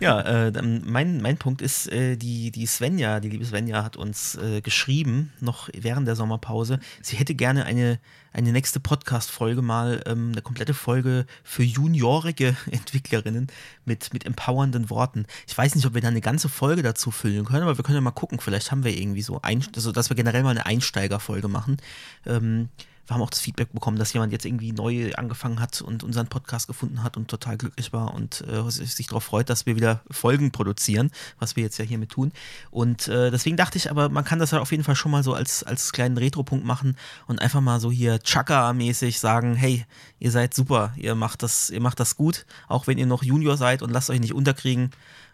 ja, 0.00 0.22
äh, 0.22 0.62
mein, 0.62 1.20
mein 1.20 1.36
Punkt 1.36 1.60
ist, 1.60 1.92
äh, 1.92 2.16
die, 2.16 2.50
die 2.50 2.64
Svenja, 2.64 3.20
die 3.20 3.28
liebe 3.28 3.44
Svenja, 3.44 3.84
hat 3.84 3.98
uns 3.98 4.36
äh, 4.36 4.62
geschrieben, 4.62 5.30
noch 5.38 5.68
während 5.74 6.08
der 6.08 6.16
Sommerpause, 6.16 6.80
sie 7.02 7.16
hätte 7.16 7.34
gerne 7.34 7.66
eine, 7.66 7.98
eine 8.32 8.52
nächste 8.52 8.80
Podcast-Folge 8.80 9.60
mal, 9.60 10.02
ähm, 10.06 10.30
eine 10.32 10.40
komplette 10.40 10.72
Folge 10.72 11.26
für 11.44 11.62
juniorige 11.62 12.56
Entwicklerinnen 12.70 13.48
mit, 13.84 14.14
mit 14.14 14.24
empowernden 14.24 14.88
Worten. 14.88 15.26
Ich 15.46 15.58
weiß 15.58 15.74
nicht, 15.74 15.84
ob 15.84 15.92
wir 15.92 16.00
da 16.00 16.08
eine 16.08 16.22
ganze 16.22 16.48
Folge 16.48 16.82
dazu 16.82 17.10
füllen 17.10 17.44
können, 17.44 17.64
aber 17.64 17.76
wir 17.76 17.84
können 17.84 17.96
ja 17.96 18.00
mal 18.00 18.12
gucken. 18.12 18.40
Vielleicht 18.40 18.70
haben 18.70 18.82
wir 18.82 18.96
irgendwie 18.96 19.20
so, 19.20 19.42
ein, 19.42 19.62
also 19.76 19.92
dass 19.92 20.08
wir 20.08 20.16
generell 20.16 20.42
mal 20.42 20.52
eine 20.52 20.64
Einsteigerfolge 20.64 21.48
machen. 21.48 21.76
Ähm, 22.24 22.70
wir 23.06 23.14
haben 23.14 23.22
auch 23.22 23.30
das 23.30 23.40
Feedback 23.40 23.72
bekommen, 23.72 23.98
dass 23.98 24.12
jemand 24.12 24.32
jetzt 24.32 24.46
irgendwie 24.46 24.72
neu 24.72 25.12
angefangen 25.14 25.60
hat 25.60 25.82
und 25.82 26.04
unseren 26.04 26.28
Podcast 26.28 26.68
gefunden 26.68 27.02
hat 27.02 27.16
und 27.16 27.28
total 27.28 27.56
glücklich 27.56 27.92
war 27.92 28.14
und 28.14 28.44
äh, 28.48 28.70
sich 28.70 29.06
darauf 29.08 29.24
freut, 29.24 29.50
dass 29.50 29.66
wir 29.66 29.76
wieder 29.76 30.02
Folgen 30.10 30.52
produzieren, 30.52 31.10
was 31.38 31.56
wir 31.56 31.64
jetzt 31.64 31.78
ja 31.78 31.84
hiermit 31.84 32.10
tun. 32.10 32.32
Und 32.70 33.08
äh, 33.08 33.30
deswegen 33.30 33.56
dachte 33.56 33.76
ich, 33.76 33.90
aber 33.90 34.08
man 34.08 34.24
kann 34.24 34.38
das 34.38 34.52
ja 34.52 34.60
auf 34.60 34.70
jeden 34.70 34.84
Fall 34.84 34.94
schon 34.94 35.10
mal 35.10 35.24
so 35.24 35.34
als, 35.34 35.64
als 35.64 35.92
kleinen 35.92 36.16
Retro-Punkt 36.16 36.64
machen 36.64 36.96
und 37.26 37.40
einfach 37.40 37.60
mal 37.60 37.80
so 37.80 37.90
hier 37.90 38.20
Chaka-mäßig 38.22 39.18
sagen, 39.18 39.54
hey, 39.54 39.84
ihr 40.20 40.30
seid 40.30 40.54
super, 40.54 40.92
ihr 40.96 41.16
macht 41.16 41.42
das, 41.42 41.70
ihr 41.70 41.80
macht 41.80 41.98
das 41.98 42.16
gut, 42.16 42.46
auch 42.68 42.86
wenn 42.86 42.98
ihr 42.98 43.06
noch 43.06 43.24
Junior 43.24 43.56
seid 43.56 43.82
und 43.82 43.90
lasst 43.90 44.10
euch 44.10 44.20
nicht 44.20 44.34
unterkriegen. 44.34 44.90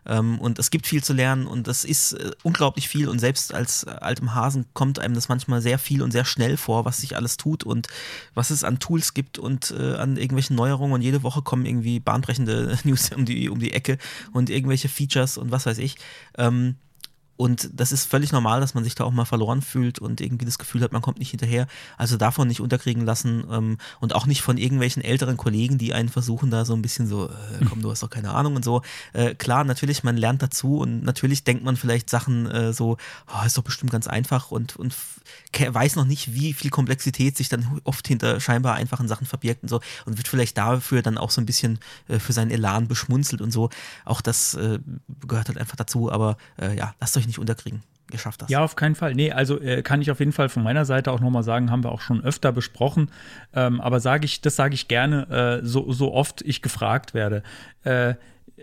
Ähm, 0.09 0.39
und 0.41 0.59
es 0.59 0.71
gibt 0.71 0.87
viel 0.87 1.05
zu 1.05 1.13
lernen 1.13 1.47
und 1.47 1.69
das 1.69 1.85
ist 1.85 2.15
äh, 2.15 2.31
unglaublich 2.43 2.89
viel. 2.89 3.09
Und 3.09 3.19
selbst 3.19 3.55
als 3.55 3.85
äh, 3.85 3.91
altem 3.91 4.35
Hasen 4.35 4.67
kommt 4.73 4.99
einem 4.99 5.15
das 5.15 5.29
manchmal 5.29 5.61
sehr 5.61 5.79
viel 5.79 6.03
und 6.03 6.11
sehr 6.11 6.25
schnell 6.25 6.57
vor, 6.57 6.85
was 6.85 6.99
sich 6.99 7.17
alles 7.17 7.37
tut 7.37 7.65
und 7.65 7.89
was 8.35 8.51
es 8.51 8.65
an 8.65 8.79
Tools 8.79 9.15
gibt 9.15 9.39
und 9.39 9.75
äh, 9.79 9.95
an 9.95 10.17
irgendwelchen 10.17 10.57
Neuerungen. 10.57 10.95
Und 10.95 11.03
jede 11.03 11.23
Woche 11.23 11.43
kommen 11.43 11.67
irgendwie 11.67 12.01
bahnbrechende 12.01 12.79
News 12.85 13.11
um 13.13 13.25
die, 13.25 13.49
um 13.51 13.59
die 13.59 13.73
Ecke 13.73 13.99
und 14.33 14.51
irgendwelche 14.51 14.89
Features 14.89 15.39
und 15.39 15.51
was 15.51 15.67
weiß 15.67 15.79
ich. 15.79 15.97
Ähm, 16.37 16.77
und 17.39 17.71
das 17.73 17.93
ist 17.93 18.05
völlig 18.11 18.33
normal, 18.33 18.61
dass 18.61 18.75
man 18.75 18.83
sich 18.83 18.97
da 18.97 19.05
auch 19.05 19.13
mal 19.13 19.25
verloren 19.25 19.63
fühlt 19.63 20.01
und 20.01 20.21
irgendwie 20.21 20.45
das 20.45 20.59
Gefühl 20.59 20.83
hat, 20.83 20.93
man 20.93 21.03
kommt 21.03 21.21
nicht 21.21 21.31
hinterher. 21.31 21.69
Also 21.97 22.17
davon 22.17 22.49
nicht 22.49 22.61
unterkriegen 22.61 23.05
lassen 23.05 23.45
ähm, 23.49 23.79
und 24.01 24.13
auch 24.13 24.27
nicht 24.27 24.43
von 24.43 24.59
irgendwelchen 24.59 25.05
älteren 25.05 25.37
Kollegen, 25.37 25.79
die 25.79 25.95
einen 25.95 26.09
versuchen, 26.09 26.51
da 26.51 26.65
so 26.65 26.75
ein 26.75 26.83
bisschen 26.83 27.07
so, 27.07 27.27
äh, 27.29 27.65
komm, 27.69 27.81
du 27.81 27.93
hast 27.93 28.03
doch 28.03 28.11
keine 28.11 28.33
Ahnung 28.33 28.57
und 28.57 28.65
so. 28.65 28.83
Äh, 29.13 29.37
klar, 29.37 29.63
natürlich, 29.63 30.03
man 30.03 30.17
lernt 30.17 30.43
dazu 30.43 30.79
und 30.79 31.05
natürlich 31.05 31.45
denkt 31.45 31.63
man 31.63 31.77
vielleicht 31.77 32.11
Sachen 32.11 32.47
äh, 32.51 32.73
so, 32.73 32.97
oh, 33.29 33.47
ist 33.47 33.57
doch 33.57 33.63
bestimmt 33.63 33.93
ganz 33.93 34.09
einfach 34.09 34.51
und, 34.51 34.75
und 34.75 34.97
weiß 35.57 35.95
noch 35.95 36.07
nicht, 36.07 36.35
wie 36.35 36.53
viel 36.53 36.71
Komplexität 36.71 37.37
sich 37.37 37.49
dann 37.49 37.81
oft 37.85 38.09
hinter 38.09 38.41
scheinbar 38.41 38.75
einfachen 38.75 39.07
Sachen 39.07 39.29
verbirgt 39.29 39.63
und 39.63 39.69
so 39.69 39.81
und 40.07 40.17
wird 40.17 40.27
vielleicht 40.27 40.59
dafür 40.59 41.03
dann 41.03 41.17
auch 41.17 41.31
so 41.31 41.41
ein 41.41 41.47
bisschen 41.47 41.79
äh, 42.09 42.19
für 42.19 42.33
seinen 42.33 42.51
Elan 42.51 42.89
beschmunzelt 42.89 43.41
und 43.41 43.53
so. 43.53 43.71
Auch 44.05 44.21
das 44.21 44.55
äh, 44.55 44.81
gehört 45.25 45.47
halt 45.47 45.59
einfach 45.59 45.77
dazu, 45.77 46.11
aber 46.11 46.37
äh, 46.61 46.77
ja, 46.77 46.97
lasst 46.99 47.17
euch 47.17 47.28
nicht 47.29 47.39
unterkriegen. 47.39 47.83
Ihr 48.13 48.19
schafft 48.19 48.43
das. 48.43 48.51
Ja, 48.51 48.65
auf 48.65 48.75
keinen 48.75 48.95
Fall. 48.95 49.15
Nee, 49.15 49.33
also 49.33 49.61
äh, 49.61 49.83
kann 49.83 50.01
ich 50.01 50.11
auf 50.11 50.19
jeden 50.19 50.33
Fall 50.33 50.49
von 50.49 50.63
meiner 50.63 50.85
Seite 50.85 51.13
auch 51.13 51.21
nochmal 51.21 51.43
sagen, 51.43 51.71
haben 51.71 51.85
wir 51.85 51.93
auch 51.93 52.01
schon 52.01 52.25
öfter 52.25 52.53
besprochen. 52.53 53.11
Ähm, 53.55 53.81
aber 53.81 54.01
sage 54.01 54.25
ich, 54.25 54.41
das 54.41 54.57
sage 54.57 54.75
ich 54.75 54.89
gerne, 54.89 55.61
äh, 55.63 55.67
so, 55.67 55.93
so 55.93 56.13
oft 56.13 56.43
ich 56.43 56.63
gefragt 56.63 57.15
werde. 57.15 57.43
Äh, 57.85 58.15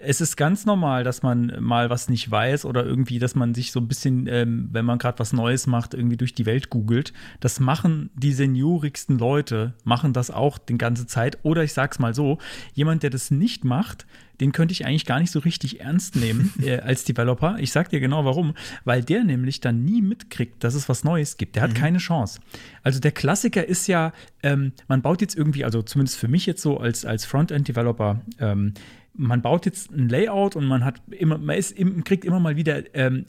es 0.02 0.20
ist 0.20 0.36
ganz 0.36 0.66
normal, 0.66 1.04
dass 1.04 1.24
man 1.24 1.56
mal 1.60 1.90
was 1.90 2.10
nicht 2.10 2.30
weiß 2.30 2.66
oder 2.66 2.86
irgendwie, 2.86 3.20
dass 3.20 3.36
man 3.36 3.54
sich 3.54 3.72
so 3.72 3.80
ein 3.80 3.88
bisschen, 3.88 4.28
ähm, 4.28 4.70
wenn 4.72 4.86
man 4.86 4.98
gerade 4.98 5.20
was 5.20 5.32
Neues 5.32 5.68
macht, 5.68 5.94
irgendwie 5.94 6.18
durch 6.18 6.34
die 6.34 6.46
Welt 6.46 6.70
googelt. 6.70 7.14
Das 7.40 7.60
machen 7.60 8.10
die 8.14 8.34
seniorigsten 8.34 9.18
Leute, 9.18 9.74
machen 9.84 10.12
das 10.12 10.32
auch 10.32 10.58
die 10.58 10.78
ganze 10.78 11.08
Zeit. 11.08 11.38
Oder 11.44 11.64
ich 11.64 11.74
sag's 11.74 12.00
mal 12.00 12.14
so, 12.14 12.40
jemand, 12.74 13.04
der 13.04 13.10
das 13.10 13.32
nicht 13.32 13.64
macht, 13.64 14.06
den 14.40 14.52
könnte 14.52 14.72
ich 14.72 14.86
eigentlich 14.86 15.06
gar 15.06 15.20
nicht 15.20 15.32
so 15.32 15.40
richtig 15.40 15.82
ernst 15.82 16.16
nehmen 16.16 16.54
äh, 16.62 16.80
als 16.80 17.04
Developer. 17.04 17.58
Ich 17.60 17.72
sag 17.72 17.90
dir 17.90 18.00
genau 18.00 18.26
warum. 18.26 18.54
Weil 18.84 19.04
der 19.04 19.24
nämlich 19.24 19.60
dann 19.60 19.84
nie 19.84 20.02
mitkriegt, 20.02 20.64
dass 20.64 20.76
es 20.76 20.90
was 20.90 21.04
Neues 21.04 21.38
gibt. 21.38 21.56
Der 21.56 21.64
hat 21.64 21.72
mhm. 21.72 21.76
keine 21.76 21.98
Chance. 21.98 22.40
Also 22.84 23.00
der 23.00 23.12
Klassiker 23.12 23.68
ist 23.68 23.88
ja, 23.88 24.14
ähm, 24.44 24.74
man 24.88 25.02
baut 25.02 25.22
jetzt 25.22 25.36
irgendwie, 25.36 25.64
also 25.64 25.82
zumindest 25.82 26.18
für 26.18 26.28
mich 26.28 26.46
jetzt 26.46 26.62
so 26.62 26.78
als, 26.78 27.06
als 27.06 27.26
Frontend-Developer, 27.26 28.22
ähm, 28.40 28.74
man 29.18 29.42
baut 29.42 29.66
jetzt 29.66 29.92
ein 29.92 30.10
Layout 30.10 30.56
und 30.56 30.66
man 30.66 30.84
hat 30.84 31.02
immer, 31.10 31.38
man 31.38 31.58
ist, 31.58 31.76
kriegt 32.04 32.26
immer 32.26 32.40
mal 32.40 32.58
wieder 32.58 32.84
ähm, 32.94 33.26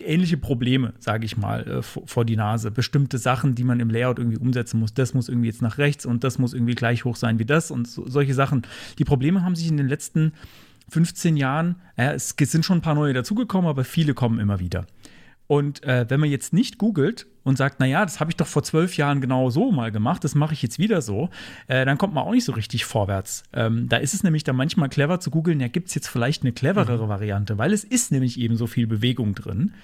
ähnliche 0.00 0.36
Probleme, 0.36 0.94
sage 0.98 1.24
ich 1.24 1.36
mal, 1.36 1.66
äh, 1.66 1.82
vor 1.82 2.24
die 2.24 2.36
Nase. 2.36 2.70
Bestimmte 2.70 3.18
Sachen, 3.18 3.54
die 3.54 3.64
man 3.64 3.80
im 3.80 3.90
Layout 3.90 4.18
irgendwie 4.18 4.38
umsetzen 4.38 4.80
muss. 4.80 4.94
Das 4.94 5.14
muss 5.14 5.28
irgendwie 5.28 5.48
jetzt 5.48 5.62
nach 5.62 5.78
rechts 5.78 6.06
und 6.06 6.24
das 6.24 6.38
muss 6.38 6.54
irgendwie 6.54 6.74
gleich 6.74 7.04
hoch 7.04 7.16
sein 7.16 7.38
wie 7.38 7.44
das 7.44 7.70
und 7.70 7.88
so, 7.88 8.08
solche 8.08 8.34
Sachen. 8.34 8.62
Die 8.98 9.04
Probleme 9.04 9.42
haben 9.42 9.54
sich 9.54 9.68
in 9.68 9.76
den 9.76 9.88
letzten 9.88 10.32
15 10.88 11.36
Jahren, 11.36 11.76
äh, 11.96 12.14
es 12.14 12.34
sind 12.38 12.64
schon 12.64 12.78
ein 12.78 12.82
paar 12.82 12.94
neue 12.94 13.14
dazugekommen, 13.14 13.68
aber 13.68 13.84
viele 13.84 14.14
kommen 14.14 14.38
immer 14.38 14.60
wieder. 14.60 14.86
Und 15.52 15.82
äh, 15.82 16.06
wenn 16.08 16.18
man 16.18 16.30
jetzt 16.30 16.54
nicht 16.54 16.78
googelt 16.78 17.26
und 17.42 17.58
sagt, 17.58 17.78
naja, 17.78 18.06
das 18.06 18.20
habe 18.20 18.30
ich 18.30 18.36
doch 18.38 18.46
vor 18.46 18.62
zwölf 18.62 18.96
Jahren 18.96 19.20
genau 19.20 19.50
so 19.50 19.70
mal 19.70 19.92
gemacht, 19.92 20.24
das 20.24 20.34
mache 20.34 20.54
ich 20.54 20.62
jetzt 20.62 20.78
wieder 20.78 21.02
so, 21.02 21.28
äh, 21.66 21.84
dann 21.84 21.98
kommt 21.98 22.14
man 22.14 22.24
auch 22.24 22.30
nicht 22.30 22.46
so 22.46 22.52
richtig 22.52 22.86
vorwärts. 22.86 23.42
Ähm, 23.52 23.86
da 23.86 23.98
ist 23.98 24.14
es 24.14 24.22
nämlich 24.22 24.44
dann 24.44 24.56
manchmal 24.56 24.88
clever 24.88 25.20
zu 25.20 25.30
googeln, 25.30 25.60
ja, 25.60 25.68
gibt 25.68 25.88
es 25.88 25.94
jetzt 25.94 26.08
vielleicht 26.08 26.42
eine 26.42 26.52
cleverere 26.52 27.04
mhm. 27.04 27.08
Variante, 27.10 27.58
weil 27.58 27.74
es 27.74 27.84
ist 27.84 28.12
nämlich 28.12 28.40
eben 28.40 28.56
so 28.56 28.66
viel 28.66 28.86
Bewegung 28.86 29.34
drin. 29.34 29.74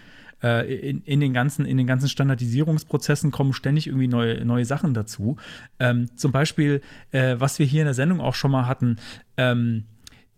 Äh, 0.43 0.75
in, 0.75 1.03
in, 1.03 1.21
den 1.21 1.35
ganzen, 1.35 1.67
in 1.67 1.77
den 1.77 1.87
ganzen 1.87 2.09
Standardisierungsprozessen 2.09 3.31
kommen 3.31 3.53
ständig 3.53 3.89
irgendwie 3.89 4.09
neue, 4.09 4.43
neue 4.47 4.65
Sachen 4.65 4.95
dazu. 4.95 5.37
Ähm, 5.79 6.09
zum 6.17 6.33
Beispiel, 6.33 6.81
äh, 7.11 7.37
was 7.39 7.59
wir 7.59 7.67
hier 7.67 7.83
in 7.83 7.89
der 7.89 7.95
Sendung 7.95 8.23
auch 8.23 8.35
schon 8.35 8.53
mal 8.53 8.67
hatten, 8.67 8.97
ähm, 9.37 9.85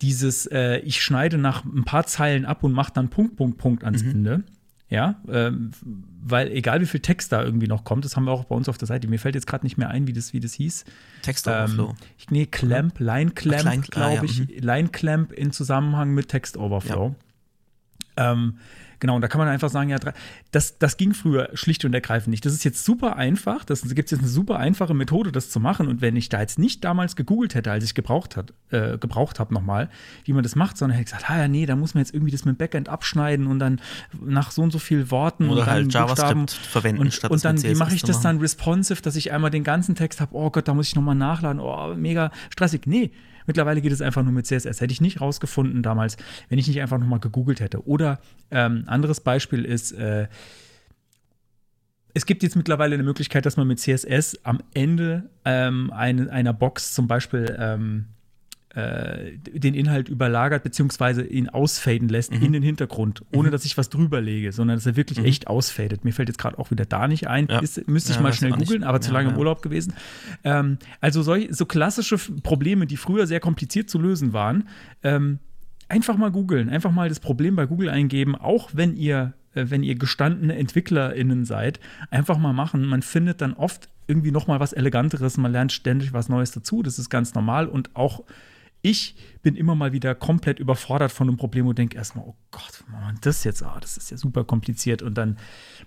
dieses, 0.02 0.46
äh, 0.46 0.78
ich 0.78 1.00
schneide 1.00 1.38
nach 1.38 1.64
ein 1.64 1.84
paar 1.84 2.04
Zeilen 2.06 2.46
ab 2.46 2.64
und 2.64 2.72
mache 2.72 2.92
dann 2.92 3.10
Punkt, 3.10 3.36
Punkt, 3.36 3.58
Punkt 3.58 3.84
ans 3.84 4.02
mhm. 4.02 4.10
Ende. 4.10 4.44
Ja, 4.90 5.14
ähm, 5.28 5.70
weil 6.20 6.50
egal 6.50 6.80
wie 6.80 6.86
viel 6.86 6.98
Text 6.98 7.30
da 7.30 7.44
irgendwie 7.44 7.68
noch 7.68 7.84
kommt, 7.84 8.04
das 8.04 8.16
haben 8.16 8.24
wir 8.24 8.32
auch 8.32 8.44
bei 8.44 8.56
uns 8.56 8.68
auf 8.68 8.76
der 8.76 8.88
Seite. 8.88 9.06
Mir 9.06 9.20
fällt 9.20 9.36
jetzt 9.36 9.46
gerade 9.46 9.64
nicht 9.64 9.78
mehr 9.78 9.88
ein, 9.88 10.08
wie 10.08 10.12
das, 10.12 10.32
wie 10.32 10.40
das 10.40 10.52
hieß. 10.54 10.84
Text 11.22 11.46
Overflow. 11.46 11.90
Ähm, 11.90 11.96
nee, 12.30 12.46
Clamp, 12.46 12.98
Line 12.98 13.30
Clamp, 13.30 13.88
glaube 13.88 14.26
ich. 14.26 14.38
Ja, 14.38 14.44
mhm. 14.44 14.58
Line 14.58 14.88
Clamp 14.88 15.32
in 15.32 15.52
Zusammenhang 15.52 16.10
mit 16.10 16.28
Text 16.28 16.56
Overflow. 16.56 17.14
Ja. 18.18 18.32
Ähm, 18.32 18.58
Genau, 19.00 19.16
und 19.16 19.22
da 19.22 19.28
kann 19.28 19.38
man 19.38 19.48
einfach 19.48 19.70
sagen, 19.70 19.88
ja, 19.88 19.98
das, 20.52 20.78
das 20.78 20.96
ging 20.98 21.14
früher 21.14 21.48
schlicht 21.54 21.84
und 21.84 21.94
ergreifend 21.94 22.28
nicht. 22.28 22.44
Das 22.44 22.52
ist 22.52 22.64
jetzt 22.64 22.84
super 22.84 23.16
einfach. 23.16 23.64
Das 23.64 23.82
gibt 23.82 24.06
es 24.06 24.10
jetzt 24.10 24.20
eine 24.20 24.28
super 24.28 24.58
einfache 24.58 24.92
Methode, 24.92 25.32
das 25.32 25.48
zu 25.48 25.58
machen. 25.58 25.88
Und 25.88 26.02
wenn 26.02 26.16
ich 26.16 26.28
da 26.28 26.40
jetzt 26.40 26.58
nicht 26.58 26.84
damals 26.84 27.16
gegoogelt 27.16 27.54
hätte, 27.54 27.72
als 27.72 27.82
ich 27.84 27.94
gebraucht 27.94 28.36
hat, 28.36 28.52
äh, 28.70 28.98
gebraucht 28.98 29.40
habe 29.40 29.54
nochmal, 29.54 29.88
wie 30.24 30.34
man 30.34 30.42
das 30.42 30.54
macht, 30.54 30.76
sondern 30.76 30.98
hätte 30.98 31.10
gesagt, 31.10 31.30
ah 31.30 31.38
ja, 31.38 31.48
nee, 31.48 31.64
da 31.64 31.76
muss 31.76 31.94
man 31.94 32.02
jetzt 32.02 32.14
irgendwie 32.14 32.30
das 32.30 32.44
mit 32.44 32.56
dem 32.56 32.58
Backend 32.58 32.90
abschneiden 32.90 33.46
und 33.46 33.58
dann 33.58 33.80
nach 34.20 34.50
so 34.50 34.62
und 34.62 34.70
so 34.70 34.78
viel 34.78 35.10
Worten 35.10 35.44
Oder 35.44 35.52
und 35.52 35.58
dann 35.58 35.66
halt 35.66 35.94
JavaScript 35.94 36.50
verwenden 36.52 37.00
und, 37.00 37.14
statt 37.14 37.30
und 37.30 37.42
dann 37.44 37.62
wie 37.62 37.74
mache 37.74 37.94
ich 37.94 38.02
das 38.02 38.20
dann 38.20 38.38
responsive, 38.38 39.00
dass 39.00 39.16
ich 39.16 39.32
einmal 39.32 39.50
den 39.50 39.64
ganzen 39.64 39.94
Text 39.94 40.20
habe, 40.20 40.34
oh 40.34 40.50
Gott, 40.50 40.68
da 40.68 40.74
muss 40.74 40.88
ich 40.88 40.94
nochmal 40.94 41.14
nachladen, 41.14 41.60
oh, 41.60 41.94
mega 41.94 42.30
stressig. 42.50 42.86
Nee, 42.86 43.10
Mittlerweile 43.50 43.80
geht 43.80 43.90
es 43.90 44.00
einfach 44.00 44.22
nur 44.22 44.30
mit 44.30 44.46
CSS. 44.46 44.80
Hätte 44.80 44.92
ich 44.92 45.00
nicht 45.00 45.20
rausgefunden 45.20 45.82
damals, 45.82 46.16
wenn 46.48 46.60
ich 46.60 46.68
nicht 46.68 46.80
einfach 46.80 46.98
nochmal 46.98 47.18
gegoogelt 47.18 47.58
hätte. 47.58 47.84
Oder 47.84 48.20
ähm, 48.52 48.84
anderes 48.86 49.20
Beispiel 49.20 49.64
ist, 49.64 49.90
äh, 49.90 50.28
es 52.14 52.26
gibt 52.26 52.44
jetzt 52.44 52.54
mittlerweile 52.54 52.94
eine 52.94 53.02
Möglichkeit, 53.02 53.46
dass 53.46 53.56
man 53.56 53.66
mit 53.66 53.80
CSS 53.80 54.38
am 54.44 54.60
Ende 54.72 55.30
ähm, 55.44 55.90
eine, 55.92 56.30
einer 56.30 56.52
Box 56.52 56.94
zum 56.94 57.08
Beispiel 57.08 57.56
ähm, 57.58 58.04
äh, 58.74 59.32
den 59.36 59.74
Inhalt 59.74 60.08
überlagert 60.08 60.62
beziehungsweise 60.62 61.24
ihn 61.24 61.48
ausfaden 61.48 62.08
lässt 62.08 62.32
mhm. 62.32 62.42
in 62.42 62.52
den 62.52 62.62
Hintergrund, 62.62 63.22
ohne 63.32 63.48
mhm. 63.48 63.52
dass 63.52 63.64
ich 63.64 63.76
was 63.76 63.88
drüber 63.88 64.20
lege, 64.20 64.52
sondern 64.52 64.76
dass 64.76 64.86
er 64.86 64.96
wirklich 64.96 65.18
mhm. 65.18 65.24
echt 65.24 65.48
ausfadet. 65.48 66.04
Mir 66.04 66.12
fällt 66.12 66.28
jetzt 66.28 66.38
gerade 66.38 66.58
auch 66.58 66.70
wieder 66.70 66.84
da 66.84 67.08
nicht 67.08 67.26
ein. 67.26 67.48
Ja. 67.48 67.58
Ist, 67.58 67.88
müsste 67.88 68.12
ich 68.12 68.16
ja, 68.16 68.22
mal 68.22 68.32
schnell 68.32 68.52
googeln, 68.52 68.84
aber 68.84 69.00
zu 69.00 69.12
lange 69.12 69.30
im 69.30 69.36
Urlaub 69.36 69.62
gewesen. 69.62 69.94
Ähm, 70.44 70.78
also 71.00 71.22
solch, 71.22 71.48
so 71.50 71.66
klassische 71.66 72.16
Probleme, 72.42 72.86
die 72.86 72.96
früher 72.96 73.26
sehr 73.26 73.40
kompliziert 73.40 73.90
zu 73.90 73.98
lösen 73.98 74.32
waren, 74.32 74.68
ähm, 75.02 75.40
einfach 75.88 76.16
mal 76.16 76.30
googeln, 76.30 76.68
einfach 76.68 76.92
mal 76.92 77.08
das 77.08 77.18
Problem 77.18 77.56
bei 77.56 77.66
Google 77.66 77.90
eingeben, 77.90 78.36
auch 78.36 78.70
wenn 78.72 78.94
ihr 78.94 79.34
äh, 79.54 79.66
wenn 79.68 79.82
ihr 79.82 79.96
gestandene 79.96 80.54
EntwicklerInnen 80.56 81.44
seid, 81.44 81.80
einfach 82.10 82.38
mal 82.38 82.52
machen. 82.52 82.86
Man 82.86 83.02
findet 83.02 83.40
dann 83.40 83.54
oft 83.54 83.88
irgendwie 84.06 84.30
noch 84.30 84.46
mal 84.46 84.60
was 84.60 84.72
Eleganteres, 84.72 85.36
man 85.38 85.52
lernt 85.52 85.72
ständig 85.72 86.12
was 86.12 86.28
Neues 86.28 86.52
dazu. 86.52 86.82
Das 86.82 86.98
ist 86.98 87.10
ganz 87.10 87.34
normal 87.34 87.66
und 87.66 87.94
auch 87.96 88.22
ich 88.82 89.14
bin 89.42 89.56
immer 89.56 89.74
mal 89.74 89.92
wieder 89.92 90.14
komplett 90.14 90.58
überfordert 90.58 91.12
von 91.12 91.28
einem 91.28 91.36
Problem 91.36 91.66
und 91.66 91.78
denke 91.78 91.96
erstmal, 91.96 92.24
oh 92.26 92.34
Gott, 92.50 92.84
man 92.90 93.18
das 93.22 93.44
jetzt, 93.44 93.62
ah, 93.62 93.78
das 93.80 93.96
ist 93.96 94.10
ja 94.10 94.16
super 94.16 94.44
kompliziert 94.44 95.02
und 95.02 95.14
dann 95.14 95.38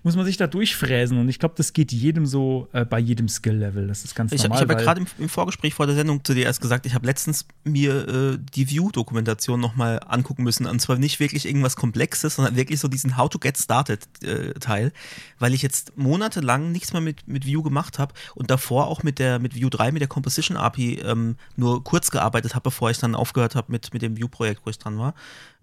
muss 0.02 0.16
man 0.16 0.24
sich 0.24 0.36
da 0.36 0.46
durchfräsen 0.46 1.18
und 1.18 1.28
ich 1.28 1.38
glaube, 1.38 1.54
das 1.56 1.72
geht 1.72 1.92
jedem 1.92 2.26
so 2.26 2.68
äh, 2.72 2.84
bei 2.84 2.98
jedem 2.98 3.28
Skill-Level. 3.28 3.86
Das 3.86 4.04
ist 4.04 4.14
ganz 4.14 4.32
ich, 4.32 4.42
normal. 4.42 4.58
Ich 4.58 4.62
habe 4.62 4.72
ja 4.74 4.78
gerade 4.80 5.00
im, 5.02 5.06
im, 5.18 5.28
Vorgespräch 5.28 5.74
vor 5.74 5.86
der 5.86 5.94
Sendung 5.94 6.24
zu 6.24 6.34
dir 6.34 6.44
erst 6.44 6.60
gesagt, 6.60 6.84
ich 6.86 6.94
habe 6.94 7.06
letztens 7.06 7.46
mir 7.62 8.08
äh, 8.08 8.38
die 8.54 8.68
View-Dokumentation 8.70 9.60
nochmal 9.60 10.00
angucken 10.06 10.42
müssen 10.42 10.66
und 10.66 10.80
zwar 10.80 10.98
nicht 10.98 11.20
wirklich 11.20 11.46
irgendwas 11.46 11.76
Komplexes, 11.76 12.36
sondern 12.36 12.56
wirklich 12.56 12.80
so 12.80 12.88
diesen 12.88 13.16
How 13.16 13.28
to 13.28 13.38
Get 13.38 13.56
Started-Teil, 13.56 14.86
äh, 14.88 14.90
weil 15.38 15.54
ich 15.54 15.62
jetzt 15.62 15.96
monatelang 15.96 16.72
nichts 16.72 16.92
mehr 16.92 17.02
mit, 17.02 17.28
mit 17.28 17.46
View 17.46 17.62
gemacht 17.62 17.98
habe 18.00 18.14
und 18.34 18.50
davor 18.50 18.88
auch 18.88 19.02
mit 19.02 19.18
der 19.18 19.38
mit 19.38 19.54
View 19.54 19.70
3, 19.70 19.92
mit 19.92 20.00
der 20.00 20.08
Composition 20.08 20.56
API 20.56 21.00
ähm, 21.04 21.36
nur 21.56 21.84
kurz 21.84 22.10
gearbeitet 22.10 22.54
habe, 22.54 22.64
bevor 22.64 22.90
ich 22.90 22.98
dann 22.98 23.14
aufgehört 23.14 23.43
habe 23.54 23.70
mit, 23.70 23.92
mit 23.92 24.02
dem 24.02 24.16
View-Projekt, 24.16 24.62
wo 24.64 24.70
ich 24.70 24.78
dran 24.78 24.98
war. 24.98 25.14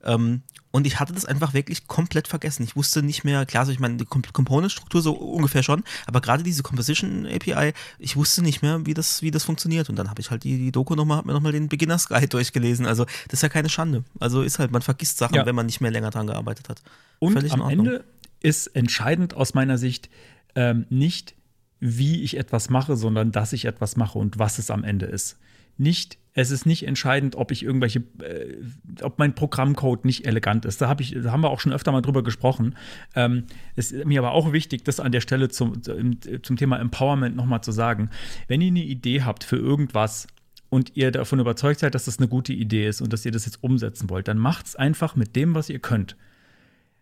Ähm, 0.04 0.42
und 0.72 0.88
ich 0.88 1.00
hatte 1.00 1.14
das 1.14 1.26
einfach 1.26 1.54
wirklich 1.54 1.88
komplett 1.88 2.28
vergessen. 2.28 2.64
Ich 2.64 2.76
wusste 2.76 3.04
nicht 3.04 3.24
mehr, 3.24 3.46
klar, 3.46 3.66
so 3.66 3.72
ich 3.72 3.80
meine, 3.80 3.98
die 3.98 4.06
Component-Struktur 4.06 5.02
so 5.02 5.14
ungefähr 5.14 5.64
schon, 5.64 5.84
aber 6.06 6.22
gerade 6.22 6.44
diese 6.44 6.64
Composition 6.64 7.26
API, 7.26 7.74
ich 8.00 8.16
wusste 8.16 8.42
nicht 8.42 8.62
mehr, 8.62 8.86
wie 8.86 8.94
das, 8.94 9.22
wie 9.22 9.32
das 9.32 9.44
funktioniert. 9.44 9.90
Und 9.90 9.98
dann 9.98 10.10
habe 10.10 10.22
ich 10.22 10.32
halt 10.32 10.44
die, 10.44 10.58
die 10.58 10.72
Doku 10.72 10.96
nochmal, 10.96 11.18
hab 11.18 11.26
mir 11.26 11.34
nochmal 11.34 11.52
den 11.52 11.68
Beginners 11.68 12.08
Guide 12.08 12.28
durchgelesen. 12.30 12.86
Also, 12.86 13.06
das 13.28 13.40
ist 13.40 13.44
ja 13.44 13.50
keine 13.50 13.70
Schande. 13.70 14.04
Also 14.20 14.42
ist 14.42 14.60
halt, 14.60 14.72
man 14.72 14.82
vergisst 14.82 15.18
Sachen, 15.18 15.36
ja. 15.36 15.46
wenn 15.46 15.56
man 15.56 15.66
nicht 15.66 15.82
mehr 15.82 15.92
länger 15.92 16.12
dran 16.12 16.28
gearbeitet 16.28 16.70
hat. 16.70 16.82
Und 17.20 17.34
Völlig 17.34 17.52
am 17.52 17.70
Ende 17.70 18.06
ist 18.42 18.68
entscheidend 18.68 19.34
aus 19.34 19.54
meiner 19.54 19.78
Sicht 19.78 20.10
ähm, 20.56 20.86
nicht, 20.90 21.36
wie 21.80 22.24
ich 22.24 22.38
etwas 22.38 22.70
mache, 22.70 22.96
sondern 22.96 23.32
dass 23.32 23.54
ich 23.54 23.66
etwas 23.66 23.98
mache 23.98 24.18
und 24.18 24.40
was 24.40 24.60
es 24.60 24.72
am 24.72 24.84
Ende 24.84 25.06
ist. 25.06 25.38
Nicht 25.78 26.18
es 26.34 26.52
ist 26.52 26.66
nicht 26.66 26.88
entscheidend, 26.88 27.36
ob 27.36 27.52
ich 27.52 27.64
irgendwelche, 27.64 28.00
äh, 28.24 28.56
ob 29.02 29.20
mein 29.20 29.36
Programmcode 29.36 30.06
nicht 30.06 30.26
elegant 30.26 30.66
ist. 30.66 30.82
Da, 30.82 30.88
hab 30.88 31.02
ich, 31.02 31.16
da 31.22 31.32
haben 31.32 31.42
wir 31.42 31.50
auch 31.50 31.60
schon 31.60 31.74
öfter 31.74 31.92
mal 31.92 32.02
drüber 32.02 32.24
gesprochen. 32.24 32.76
Ähm, 33.16 33.46
es 33.76 33.92
ist 33.92 34.06
mir 34.06 34.20
aber 34.20 34.32
auch 34.32 34.54
wichtig, 34.54 34.86
das 34.86 35.00
an 35.00 35.12
der 35.12 35.22
Stelle 35.22 35.50
zum, 35.50 35.82
zum 35.84 36.56
Thema 36.56 36.80
Empowerment 36.80 37.36
nochmal 37.36 37.62
zu 37.62 37.72
sagen. 37.72 38.10
Wenn 38.48 38.62
ihr 38.62 38.68
eine 38.68 38.84
Idee 38.84 39.24
habt 39.24 39.44
für 39.44 39.58
irgendwas 39.58 40.28
und 40.70 40.96
ihr 40.96 41.12
davon 41.12 41.40
überzeugt 41.40 41.82
seid, 41.82 41.96
dass 41.96 42.06
das 42.06 42.20
eine 42.20 42.30
gute 42.30 42.54
Idee 42.54 42.88
ist 42.88 43.02
und 43.02 43.12
dass 43.12 43.26
ihr 43.26 43.32
das 43.32 43.46
jetzt 43.46 43.62
umsetzen 43.62 44.10
wollt, 44.10 44.30
dann 44.30 44.38
macht 44.38 44.68
es 44.68 44.76
einfach 44.78 45.18
mit 45.18 45.36
dem, 45.36 45.54
was 45.54 45.70
ihr 45.70 45.80
könnt. 45.80 46.16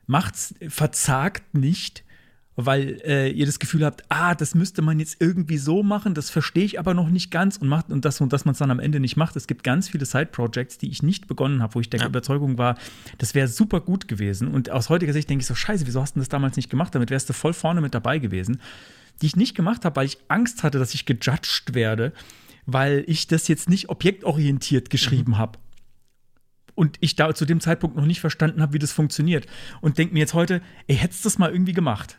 Macht's, 0.08 0.56
verzagt 0.70 1.54
nicht 1.54 2.04
weil 2.66 3.02
äh, 3.06 3.30
ihr 3.30 3.46
das 3.46 3.60
Gefühl 3.60 3.86
habt, 3.86 4.04
ah, 4.10 4.36
das 4.36 4.56
müsste 4.56 4.82
man 4.82 5.00
jetzt 5.00 5.18
irgendwie 5.20 5.58
so 5.58 5.84
machen, 5.84 6.14
das 6.14 6.30
verstehe 6.30 6.66
ich 6.66 6.80
aber 6.80 6.94
noch 6.94 7.10
nicht 7.10 7.32
ganz 7.32 7.58
und 7.58 7.68
macht 7.68 7.90
und 7.90 8.06
das 8.06 8.20
und 8.22 8.34
dass 8.34 8.46
man 8.46 8.54
es 8.54 8.60
dann 8.60 8.72
am 8.72 8.80
Ende 8.80 9.00
nicht 9.00 9.18
macht. 9.18 9.36
Es 9.36 9.48
gibt 9.48 9.64
ganz 9.64 9.90
viele 9.90 10.06
Side-Projects, 10.06 10.78
die 10.78 10.90
ich 10.90 11.04
nicht 11.04 11.28
begonnen 11.28 11.62
habe, 11.62 11.76
wo 11.76 11.80
ich 11.80 11.90
der 11.90 12.02
ja. 12.02 12.08
Überzeugung 12.08 12.58
war, 12.58 12.78
das 13.18 13.36
wäre 13.36 13.48
super 13.48 13.82
gut 13.82 14.08
gewesen. 14.08 14.48
Und 14.48 14.70
aus 14.70 14.90
heutiger 14.90 15.14
Sicht 15.14 15.30
denke 15.30 15.42
ich 15.42 15.48
so, 15.48 15.56
scheiße, 15.56 15.88
wieso 15.88 16.02
hast 16.02 16.16
du 16.16 16.20
das 16.20 16.30
damals 16.30 16.58
nicht 16.58 16.70
gemacht? 16.70 16.94
Damit 16.96 17.10
wärst 17.10 17.30
du 17.30 17.34
voll 17.34 17.54
vorne 17.54 17.82
mit 17.82 17.94
dabei 17.94 18.20
gewesen. 18.20 18.60
Die 19.22 19.26
ich 19.26 19.36
nicht 19.36 19.56
gemacht 19.56 19.86
habe, 19.86 19.96
weil 19.98 20.06
ich 20.06 20.18
Angst 20.28 20.64
hatte, 20.64 20.80
dass 20.80 20.94
ich 20.94 21.06
gejudged 21.06 21.74
werde, 21.74 22.14
weil 22.66 23.04
ich 23.08 23.28
das 23.28 23.48
jetzt 23.48 23.70
nicht 23.70 23.90
objektorientiert 23.90 24.90
geschrieben 24.90 25.34
mhm. 25.34 25.38
habe 25.38 25.60
und 26.80 26.96
ich 27.02 27.18
da 27.18 27.36
zu 27.36 27.46
dem 27.46 27.60
Zeitpunkt 27.60 27.98
noch 27.98 28.06
nicht 28.06 28.22
verstanden 28.22 28.62
habe, 28.62 28.72
wie 28.72 28.80
das 28.80 28.94
funktioniert. 28.94 29.46
Und 29.82 29.98
denke 29.98 30.14
mir 30.14 30.22
jetzt 30.22 30.34
heute, 30.34 30.62
ey, 30.88 30.96
hättest 30.96 31.26
du 31.26 31.28
das 31.28 31.38
mal 31.38 31.52
irgendwie 31.52 31.74
gemacht? 31.74 32.18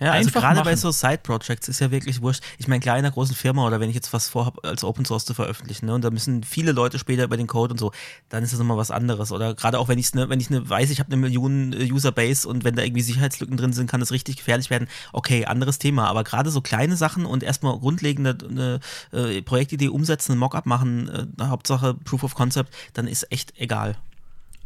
Ja, 0.00 0.12
also 0.12 0.30
gerade 0.30 0.62
bei 0.62 0.76
so 0.76 0.90
Side-Projects 0.90 1.68
ist 1.68 1.80
ja 1.80 1.90
wirklich 1.90 2.22
wurscht. 2.22 2.42
Ich 2.56 2.68
meine, 2.68 2.80
klar 2.80 2.96
in 2.96 3.04
einer 3.04 3.12
großen 3.12 3.36
Firma 3.36 3.66
oder 3.66 3.80
wenn 3.80 3.90
ich 3.90 3.94
jetzt 3.94 4.12
was 4.14 4.30
vorhabe, 4.30 4.66
als 4.66 4.82
Open 4.82 5.04
Source 5.04 5.26
zu 5.26 5.34
veröffentlichen, 5.34 5.86
ne, 5.86 5.94
und 5.94 6.02
da 6.02 6.10
müssen 6.10 6.42
viele 6.42 6.72
Leute 6.72 6.98
später 6.98 7.24
über 7.24 7.36
den 7.36 7.46
Code 7.46 7.72
und 7.74 7.78
so, 7.78 7.92
dann 8.30 8.42
ist 8.42 8.52
das 8.52 8.58
nochmal 8.58 8.78
was 8.78 8.90
anderes. 8.90 9.30
Oder 9.30 9.54
gerade 9.54 9.78
auch 9.78 9.88
wenn 9.88 9.98
ich 9.98 10.14
ne, 10.14 10.30
wenn 10.30 10.40
ich 10.40 10.48
ne, 10.48 10.68
weiß, 10.68 10.88
ich 10.90 11.00
habe 11.00 11.08
eine 11.08 11.18
Million 11.18 11.74
äh, 11.74 11.92
User-Base 11.92 12.48
und 12.48 12.64
wenn 12.64 12.76
da 12.76 12.82
irgendwie 12.82 13.02
Sicherheitslücken 13.02 13.58
drin 13.58 13.74
sind, 13.74 13.90
kann 13.90 14.00
das 14.00 14.10
richtig 14.10 14.36
gefährlich 14.36 14.70
werden. 14.70 14.88
Okay, 15.12 15.44
anderes 15.44 15.78
Thema. 15.78 16.08
Aber 16.08 16.24
gerade 16.24 16.50
so 16.50 16.62
kleine 16.62 16.96
Sachen 16.96 17.26
und 17.26 17.42
erstmal 17.42 17.78
grundlegende 17.78 18.38
eine 18.48 18.80
äh, 19.12 19.42
Projektidee 19.42 19.88
umsetzen, 19.88 20.38
Mockup 20.38 20.64
machen, 20.64 21.08
äh, 21.38 21.44
Hauptsache 21.44 21.92
Proof 21.92 22.24
of 22.24 22.34
Concept, 22.34 22.74
dann 22.94 23.06
ist 23.06 23.30
echt 23.30 23.52
egal. 23.58 23.96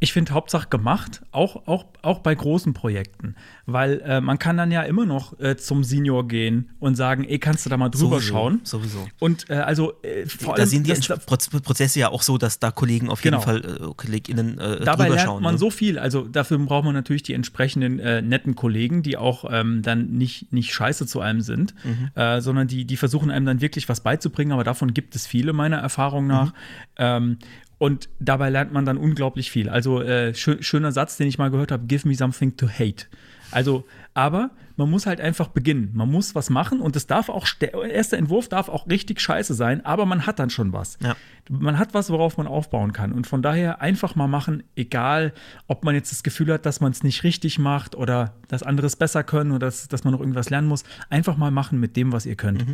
Ich 0.01 0.13
finde 0.13 0.33
Hauptsache 0.35 0.69
gemacht, 0.69 1.23
auch, 1.31 1.67
auch, 1.67 1.87
auch 2.03 2.19
bei 2.19 2.35
großen 2.35 2.75
Projekten. 2.75 3.37
Weil 3.65 4.01
äh, 4.05 4.21
man 4.21 4.39
kann 4.39 4.57
dann 4.59 4.71
ja 4.71 4.83
immer 4.83 5.07
noch 5.07 5.39
äh, 5.41 5.57
zum 5.57 5.83
Senior 5.85 6.29
gehen 6.29 6.71
und 6.79 6.97
sagen, 6.97 7.25
ey, 7.25 7.39
kannst 7.39 7.65
du 7.65 7.71
da 7.71 7.77
mal 7.79 7.89
drüber 7.89 8.17
Sowieso, 8.17 8.33
schauen? 8.35 8.61
Sowieso. 8.65 9.07
Und 9.21 9.49
äh, 9.49 9.55
also 9.55 9.95
äh, 10.03 10.27
vor 10.27 10.57
da 10.57 10.63
allem, 10.63 10.69
sind 10.69 10.87
die 10.89 10.93
das- 10.93 11.25
Prozesse 11.25 12.01
ja 12.01 12.09
auch 12.11 12.23
so, 12.23 12.37
dass 12.37 12.59
da 12.59 12.71
Kollegen 12.71 13.09
auf 13.09 13.23
jeden 13.25 13.35
Genau. 13.41 13.45
Fall, 13.47 13.65
äh, 13.65 13.95
KollegInnen 13.97 14.59
äh, 14.59 14.81
Dabei 14.85 15.05
drüber 15.05 15.09
lernt 15.15 15.21
schauen. 15.21 15.43
man 15.43 15.55
ne? 15.55 15.59
so 15.59 15.71
viel. 15.71 15.99
Also 15.99 16.23
dafür 16.29 16.59
braucht 16.59 16.85
man 16.85 16.93
natürlich 16.95 17.23
die 17.23 17.33
entsprechenden 17.33 17.99
äh, 18.01 18.21
netten 18.21 18.57
Kollegen, 18.57 19.03
die 19.03 19.17
auch 19.17 19.47
ähm, 19.51 19.81
dann 19.83 20.11
nicht, 20.11 20.53
nicht 20.53 20.75
scheiße 20.75 21.07
zu 21.07 21.21
einem 21.21 21.41
sind, 21.41 21.75
Mhm. 21.85 22.41
sondern 22.41 22.67
die, 22.69 22.85
die 22.85 22.97
versuchen 22.97 23.31
einem 23.31 23.47
dann 23.47 23.61
wirklich 23.61 23.89
was 23.89 24.01
beizubringen. 24.01 24.53
Aber 24.53 24.65
davon 24.65 24.93
gibt 24.93 25.15
es 25.17 25.27
viele 25.27 25.53
meiner 25.53 25.77
Erfahrung 25.79 26.27
nach. 26.27 26.49
Mhm. 26.53 26.59
Ähm, 26.97 27.39
und 27.85 28.09
dabei 28.19 28.49
lernt 28.49 28.73
man 28.73 28.87
dann 28.87 28.97
unglaublich 28.97 29.51
viel. 29.51 29.69
Also 29.69 30.01
äh, 30.01 30.35
schö 30.35 30.57
schöner 30.63 30.91
Satz, 30.91 31.19
den 31.19 31.29
ich 31.29 31.37
mal 31.37 31.51
gehört 31.51 31.71
habe: 31.71 31.85
Give 31.87 32.09
me 32.09 32.15
something 32.15 32.57
to 32.57 32.67
hate. 32.67 33.05
Also, 33.51 33.85
aber 34.15 34.53
man 34.77 34.89
muss 34.89 35.05
halt 35.05 35.21
einfach 35.21 35.49
beginnen. 35.49 35.91
Man 35.93 36.11
muss 36.11 36.35
was 36.35 36.49
machen 36.49 36.81
und 36.81 36.97
es 36.97 37.07
darf 37.07 37.29
auch, 37.29 37.47
der 37.61 37.75
erste 37.75 38.17
Entwurf 38.17 38.49
darf 38.49 38.71
auch 38.71 38.89
richtig 38.89 39.21
scheiße 39.21 39.53
sein, 39.53 39.85
aber 39.85 40.07
man 40.07 40.27
hat 40.27 40.39
dann 40.39 40.49
schon 40.49 40.73
was. 40.73 40.97
Ja. 41.03 41.15
Man 41.51 41.79
hat 41.79 41.93
was, 41.93 42.09
worauf 42.09 42.39
man 42.39 42.47
aufbauen 42.47 42.95
kann. 42.95 43.13
Und 43.13 43.27
von 43.27 43.43
daher 43.43 43.83
einfach 43.83 44.17
mal 44.17 44.29
machen, 44.29 44.63
egal, 44.77 45.35
ob 45.67 45.85
man 45.85 45.95
jetzt 45.95 46.11
das 46.11 46.23
Gefühl 46.23 46.55
hat, 46.55 46.65
dass 46.65 46.81
man 46.81 46.91
es 46.91 47.03
nicht 47.03 47.23
richtig 47.23 47.59
macht 47.59 47.95
oder 47.95 48.33
dass 48.49 48.63
andere 48.63 48.87
es 48.87 48.97
besser 48.97 49.25
können 49.25 49.51
oder 49.51 49.67
dass, 49.67 49.89
dass 49.89 50.05
man 50.05 50.15
noch 50.15 50.21
irgendwas 50.21 50.49
lernen 50.49 50.69
muss. 50.69 50.85
Einfach 51.11 51.37
mal 51.37 51.51
machen 51.51 51.79
mit 51.81 51.99
dem, 51.99 52.13
was 52.13 52.25
ihr 52.25 52.37
könnt. 52.37 52.65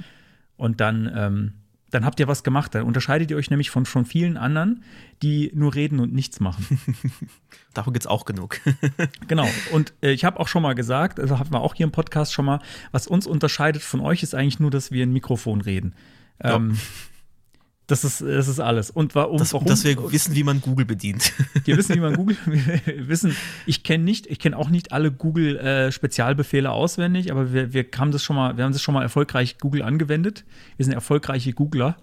Und 0.56 0.80
dann, 0.80 1.10
ähm, 1.16 1.52
dann 1.90 2.04
habt 2.04 2.20
ihr 2.20 2.28
was 2.28 2.42
gemacht. 2.42 2.74
Dann 2.74 2.84
unterscheidet 2.84 3.30
ihr 3.30 3.36
euch 3.36 3.50
nämlich 3.50 3.70
von, 3.70 3.86
von 3.86 4.04
vielen 4.04 4.36
anderen, 4.36 4.82
die 5.22 5.50
nur 5.54 5.74
reden 5.74 6.00
und 6.00 6.12
nichts 6.12 6.40
machen. 6.40 6.80
Davon 7.74 7.92
gibt 7.92 8.04
es 8.04 8.06
auch 8.06 8.24
genug. 8.24 8.60
Genau. 9.28 9.48
Und 9.72 9.92
äh, 10.02 10.10
ich 10.10 10.24
habe 10.24 10.40
auch 10.40 10.48
schon 10.48 10.62
mal 10.62 10.74
gesagt, 10.74 11.20
also 11.20 11.38
hatten 11.38 11.52
wir 11.52 11.60
auch 11.60 11.74
hier 11.74 11.84
im 11.84 11.92
Podcast 11.92 12.32
schon 12.32 12.44
mal, 12.44 12.60
was 12.90 13.06
uns 13.06 13.26
unterscheidet 13.26 13.82
von 13.82 14.00
euch 14.00 14.22
ist 14.22 14.34
eigentlich 14.34 14.58
nur, 14.58 14.70
dass 14.70 14.90
wir 14.90 15.04
ein 15.04 15.12
Mikrofon 15.12 15.60
reden. 15.60 15.94
Ja. 16.42 16.60
Das 17.90 18.04
ist, 18.04 18.20
das 18.20 18.46
ist 18.46 18.60
alles. 18.60 18.90
Und 18.90 19.14
warum, 19.14 19.38
Das, 19.38 19.52
warum 19.52 19.66
dass 19.66 19.82
wir 19.84 20.12
wissen, 20.12 20.34
wie 20.34 20.44
man 20.44 20.60
Google 20.60 20.84
bedient. 20.86 21.32
wir 21.64 21.76
wissen, 21.76 21.96
wie 21.96 22.00
man 22.00 22.14
Google, 22.14 22.36
wir 22.46 22.80
wissen, 23.08 23.36
ich 23.66 23.82
kenne 23.82 24.04
nicht, 24.04 24.26
ich 24.26 24.38
kenne 24.38 24.56
auch 24.56 24.70
nicht 24.70 24.92
alle 24.92 25.10
Google-Spezialbefehle 25.10 26.70
auswendig, 26.70 27.32
aber 27.32 27.52
wir, 27.52 27.72
wir 27.72 27.86
haben 27.96 28.12
das 28.12 28.22
schon 28.22 28.36
mal, 28.36 28.56
wir 28.56 28.64
haben 28.64 28.72
das 28.72 28.82
schon 28.82 28.94
mal 28.94 29.02
erfolgreich 29.02 29.58
Google 29.58 29.82
angewendet. 29.82 30.44
Wir 30.76 30.84
sind 30.84 30.94
erfolgreiche 30.94 31.52
Googler. 31.52 31.96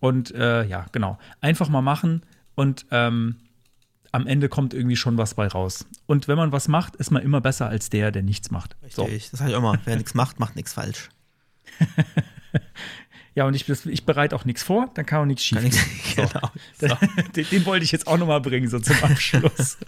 Und 0.00 0.34
äh, 0.34 0.64
ja, 0.64 0.86
genau. 0.92 1.18
Einfach 1.40 1.68
mal 1.68 1.80
machen 1.80 2.24
und 2.54 2.86
ähm, 2.90 3.36
am 4.12 4.26
Ende 4.26 4.48
kommt 4.48 4.74
irgendwie 4.74 4.96
schon 4.96 5.16
was 5.16 5.34
bei 5.34 5.46
raus. 5.46 5.86
Und 6.06 6.28
wenn 6.28 6.36
man 6.36 6.52
was 6.52 6.68
macht, 6.68 6.96
ist 6.96 7.10
man 7.10 7.22
immer 7.22 7.40
besser 7.40 7.68
als 7.68 7.90
der, 7.90 8.10
der 8.12 8.22
nichts 8.22 8.50
macht. 8.50 8.76
So. 8.88 9.04
Richtig. 9.04 9.30
Das 9.30 9.40
sage 9.40 9.52
ich 9.52 9.56
immer. 9.56 9.78
Wer 9.84 9.96
nichts 9.96 10.14
macht, 10.14 10.38
macht 10.38 10.56
nichts 10.56 10.72
falsch. 10.72 11.08
Ja, 13.36 13.46
und 13.46 13.54
ich, 13.54 13.68
ich 13.68 14.06
bereite 14.06 14.36
auch 14.36 14.44
nichts 14.44 14.62
vor, 14.62 14.90
dann 14.94 15.04
kann 15.06 15.22
auch 15.22 15.24
nichts 15.24 15.44
schief 15.44 15.58
So. 16.14 16.22
genau. 16.22 16.50
Den, 17.34 17.46
den 17.50 17.66
wollte 17.66 17.84
ich 17.84 17.90
jetzt 17.90 18.06
auch 18.06 18.16
noch 18.16 18.28
mal 18.28 18.40
bringen, 18.40 18.68
so 18.68 18.78
zum 18.78 18.96
Abschluss. 19.02 19.78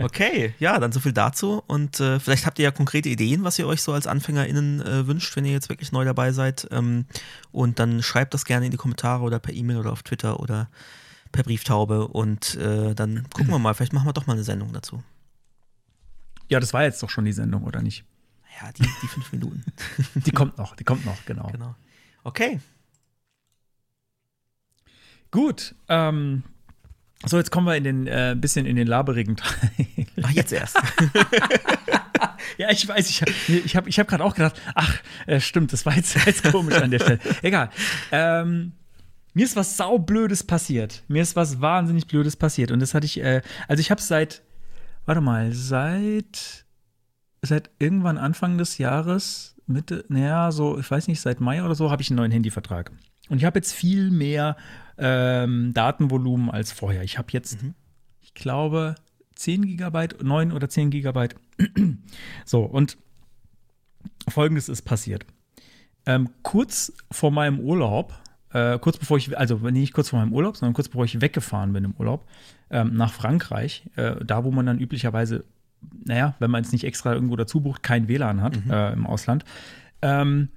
Okay, 0.00 0.54
ja, 0.58 0.78
dann 0.78 0.92
so 0.92 1.00
viel 1.00 1.12
dazu. 1.12 1.62
Und 1.66 2.00
äh, 2.00 2.18
vielleicht 2.18 2.46
habt 2.46 2.58
ihr 2.58 2.64
ja 2.64 2.70
konkrete 2.70 3.08
Ideen, 3.10 3.44
was 3.44 3.58
ihr 3.58 3.66
euch 3.66 3.82
so 3.82 3.92
als 3.92 4.06
AnfängerInnen 4.06 4.80
äh, 4.80 5.06
wünscht, 5.06 5.36
wenn 5.36 5.44
ihr 5.44 5.52
jetzt 5.52 5.68
wirklich 5.68 5.92
neu 5.92 6.04
dabei 6.04 6.32
seid. 6.32 6.66
Ähm, 6.70 7.04
und 7.52 7.78
dann 7.78 8.02
schreibt 8.02 8.32
das 8.32 8.46
gerne 8.46 8.64
in 8.66 8.70
die 8.70 8.78
Kommentare 8.78 9.22
oder 9.22 9.38
per 9.38 9.52
E-Mail 9.52 9.76
oder 9.76 9.92
auf 9.92 10.02
Twitter 10.02 10.40
oder 10.40 10.70
per 11.32 11.42
Brieftaube. 11.42 12.08
Und 12.08 12.54
äh, 12.56 12.94
dann 12.94 13.26
gucken 13.34 13.50
wir 13.50 13.58
mal, 13.58 13.74
vielleicht 13.74 13.92
machen 13.92 14.06
wir 14.06 14.14
doch 14.14 14.26
mal 14.26 14.32
eine 14.32 14.44
Sendung 14.44 14.72
dazu. 14.72 15.02
ja, 16.48 16.58
das 16.58 16.72
war 16.72 16.84
jetzt 16.84 17.02
doch 17.02 17.10
schon 17.10 17.26
die 17.26 17.32
Sendung, 17.32 17.64
oder 17.64 17.82
nicht? 17.82 18.04
Ja, 18.60 18.72
die, 18.72 18.82
die 19.02 19.06
fünf 19.06 19.30
Minuten. 19.32 19.64
Die 20.14 20.32
kommt 20.32 20.56
noch, 20.58 20.74
die 20.76 20.84
kommt 20.84 21.04
noch, 21.04 21.24
genau. 21.26 21.48
genau. 21.48 21.74
Okay. 22.24 22.60
Gut, 25.30 25.74
ähm, 25.88 26.42
so 27.24 27.36
jetzt 27.36 27.50
kommen 27.50 27.66
wir 27.66 27.76
in 27.76 27.84
den 27.84 28.06
äh, 28.06 28.34
bisschen 28.38 28.66
in 28.66 28.76
den 28.76 28.86
laberigen 28.86 29.36
Teil. 29.36 29.70
Ach, 30.22 30.30
jetzt 30.30 30.52
erst. 30.52 30.76
ja, 32.58 32.70
ich 32.70 32.86
weiß, 32.86 33.08
ich 33.10 33.22
habe 33.22 33.32
ich 33.46 33.76
hab, 33.76 33.86
ich 33.86 33.98
hab 33.98 34.08
gerade 34.08 34.24
auch 34.24 34.34
gedacht, 34.34 34.60
ach, 34.74 35.00
äh, 35.26 35.40
stimmt, 35.40 35.72
das 35.72 35.86
war 35.86 35.94
jetzt, 35.94 36.14
jetzt 36.26 36.44
komisch 36.50 36.76
an 36.76 36.90
der 36.90 36.98
Stelle. 36.98 37.20
Egal. 37.42 37.70
Ähm, 38.10 38.72
mir 39.34 39.44
ist 39.44 39.56
was 39.56 39.76
saublödes 39.76 40.44
passiert. 40.44 41.02
Mir 41.08 41.22
ist 41.22 41.36
was 41.36 41.60
wahnsinnig 41.60 42.06
Blödes 42.06 42.36
passiert. 42.36 42.70
Und 42.70 42.80
das 42.80 42.94
hatte 42.94 43.06
ich, 43.06 43.20
äh, 43.22 43.42
also 43.68 43.80
ich 43.80 43.90
habe 43.90 44.00
seit, 44.00 44.42
warte 45.06 45.20
mal, 45.20 45.52
seit, 45.52 46.64
seit 47.42 47.70
irgendwann 47.78 48.18
Anfang 48.18 48.58
des 48.58 48.78
Jahres, 48.78 49.49
Mitte, 49.72 50.04
naja, 50.08 50.50
so, 50.52 50.78
ich 50.78 50.90
weiß 50.90 51.08
nicht, 51.08 51.20
seit 51.20 51.40
Mai 51.40 51.64
oder 51.64 51.74
so, 51.74 51.90
habe 51.90 52.02
ich 52.02 52.10
einen 52.10 52.18
neuen 52.18 52.32
Handyvertrag. 52.32 52.92
Und 53.28 53.38
ich 53.38 53.44
habe 53.44 53.58
jetzt 53.58 53.72
viel 53.72 54.10
mehr 54.10 54.56
ähm, 54.98 55.72
Datenvolumen 55.72 56.50
als 56.50 56.72
vorher. 56.72 57.02
Ich 57.02 57.16
habe 57.16 57.28
jetzt, 57.32 57.58
ich 58.20 58.34
glaube, 58.34 58.96
10 59.36 59.66
Gigabyte, 59.66 60.22
9 60.22 60.52
oder 60.52 60.68
10 60.68 60.90
Gigabyte. 60.90 61.36
so, 62.44 62.62
und 62.62 62.98
folgendes 64.28 64.68
ist 64.68 64.82
passiert. 64.82 65.24
Ähm, 66.06 66.30
kurz 66.42 66.92
vor 67.10 67.30
meinem 67.30 67.60
Urlaub, 67.60 68.18
äh, 68.52 68.78
kurz 68.78 68.98
bevor 68.98 69.16
ich, 69.16 69.36
also 69.38 69.56
nicht 69.56 69.92
kurz 69.92 70.10
vor 70.10 70.18
meinem 70.18 70.32
Urlaub, 70.32 70.56
sondern 70.56 70.74
kurz 70.74 70.88
bevor 70.88 71.04
ich 71.04 71.20
weggefahren 71.20 71.72
bin 71.72 71.84
im 71.84 71.94
Urlaub, 71.98 72.26
ähm, 72.70 72.94
nach 72.94 73.12
Frankreich, 73.12 73.84
äh, 73.96 74.16
da 74.24 74.44
wo 74.44 74.50
man 74.50 74.66
dann 74.66 74.78
üblicherweise, 74.78 75.44
naja, 76.04 76.34
wenn 76.38 76.50
man 76.50 76.62
es 76.62 76.72
nicht 76.72 76.84
extra 76.84 77.12
irgendwo 77.12 77.36
dazu 77.36 77.60
bucht, 77.60 77.82
kein 77.82 78.08
WLAN 78.08 78.42
hat 78.42 78.56
äh, 78.68 78.92
im 78.92 79.06
Ausland, 79.06 79.44
ähm, 80.02 80.48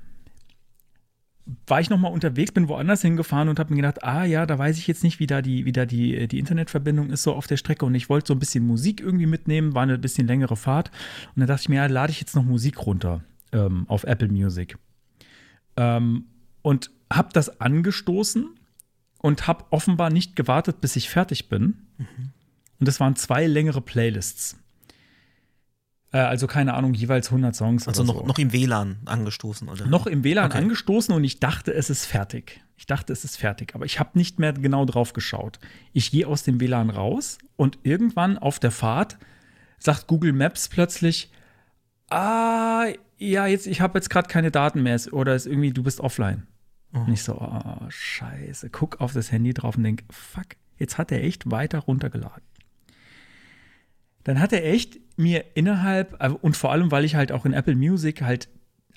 war 1.67 1.81
ich 1.81 1.89
noch 1.89 1.99
mal 1.99 2.07
unterwegs, 2.07 2.53
bin 2.53 2.69
woanders 2.69 3.01
hingefahren 3.01 3.49
und 3.49 3.59
habe 3.59 3.71
mir 3.71 3.77
gedacht, 3.81 4.03
ah 4.03 4.23
ja, 4.23 4.45
da 4.45 4.57
weiß 4.57 4.77
ich 4.77 4.87
jetzt 4.87 5.03
nicht, 5.03 5.19
wie 5.19 5.27
da 5.27 5.41
die, 5.41 5.65
wie 5.65 5.73
da 5.73 5.85
die, 5.85 6.27
die 6.27 6.39
Internetverbindung 6.39 7.09
ist 7.09 7.23
so 7.23 7.33
auf 7.33 7.47
der 7.47 7.57
Strecke. 7.57 7.85
Und 7.85 7.95
ich 7.95 8.09
wollte 8.09 8.27
so 8.27 8.33
ein 8.33 8.39
bisschen 8.39 8.65
Musik 8.65 9.01
irgendwie 9.01 9.25
mitnehmen, 9.25 9.75
war 9.75 9.83
eine 9.83 9.97
bisschen 9.97 10.25
längere 10.25 10.55
Fahrt. 10.55 10.89
Und 11.35 11.41
dann 11.41 11.47
dachte 11.47 11.63
ich 11.63 11.69
mir, 11.69 11.75
ja, 11.75 11.85
lade 11.87 12.11
ich 12.11 12.21
jetzt 12.21 12.35
noch 12.35 12.43
Musik 12.45 12.85
runter 12.85 13.21
ähm, 13.51 13.85
auf 13.89 14.05
Apple 14.05 14.29
Music. 14.29 14.77
Ähm, 15.75 16.25
und 16.61 16.91
habe 17.11 17.29
das 17.33 17.59
angestoßen 17.59 18.47
und 19.17 19.47
habe 19.47 19.65
offenbar 19.69 20.09
nicht 20.09 20.37
gewartet, 20.37 20.79
bis 20.79 20.95
ich 20.95 21.09
fertig 21.09 21.49
bin. 21.49 21.77
Und 22.79 22.87
das 22.87 22.99
waren 22.99 23.15
zwei 23.15 23.47
längere 23.47 23.81
Playlists. 23.81 24.57
Äh, 26.13 26.19
also 26.19 26.47
keine 26.47 26.73
Ahnung, 26.75 26.93
jeweils 26.93 27.27
100 27.27 27.53
Songs 27.55 27.87
Also 27.87 28.03
noch, 28.03 28.19
so 28.21 28.25
noch 28.25 28.37
im 28.39 28.53
WLAN 28.53 28.99
angestoßen, 29.05 29.67
oder? 29.67 29.85
noch 29.87 30.07
im 30.07 30.23
WLAN 30.23 30.45
Okay. 30.51 30.59
angestoßen 30.59 31.13
und 31.13 31.23
ich 31.25 31.39
dachte, 31.41 31.73
es 31.73 31.89
ist 31.89 32.05
fertig. 32.05 32.61
Ich 32.77 32.85
dachte, 32.85 33.11
es 33.11 33.23
ist 33.25 33.37
fertig, 33.37 33.75
aber 33.75 33.85
ich 33.85 33.99
habe 33.99 34.11
nicht 34.17 34.39
mehr 34.39 34.53
genau 34.53 34.85
drauf 34.85 35.13
geschaut. 35.13 35.59
Ich 35.91 36.11
gehe 36.11 36.27
aus 36.27 36.43
dem 36.43 36.59
WLAN 36.61 36.89
raus 36.89 37.37
und 37.55 37.79
irgendwann 37.83 38.37
auf 38.37 38.59
der 38.59 38.71
Fahrt 38.71 39.17
sagt 39.79 40.07
Google 40.07 40.33
Maps 40.33 40.69
plötzlich, 40.69 41.29
ah, 42.09 42.85
ja, 43.17 43.47
jetzt, 43.47 43.67
ich 43.67 43.81
habe 43.81 43.97
jetzt 43.97 44.09
gerade 44.09 44.27
keine 44.27 44.51
Daten 44.51 44.83
mehr 44.83 44.99
oder 45.11 45.35
ist 45.35 45.45
irgendwie, 45.45 45.71
du 45.71 45.83
bist 45.83 45.99
offline. 45.99 46.47
Und 46.91 47.11
ich 47.11 47.23
so, 47.23 47.33
oh, 47.41 47.79
scheiße, 47.89 48.69
guck 48.69 49.01
auf 49.01 49.13
das 49.13 49.31
Handy 49.31 49.53
drauf 49.53 49.77
und 49.77 49.83
denk, 49.83 50.03
fuck, 50.11 50.45
jetzt 50.77 50.99
hat 50.99 51.11
er 51.11 51.23
echt 51.23 51.49
weiter 51.49 51.79
runtergeladen. 51.79 52.43
Dann 54.23 54.39
hat 54.39 54.53
er 54.53 54.65
echt 54.65 54.99
mir 55.17 55.43
innerhalb, 55.55 56.21
und 56.41 56.57
vor 56.57 56.71
allem, 56.71 56.91
weil 56.91 57.05
ich 57.05 57.15
halt 57.15 57.31
auch 57.31 57.45
in 57.45 57.53
Apple 57.53 57.75
Music 57.75 58.21
halt 58.21 58.49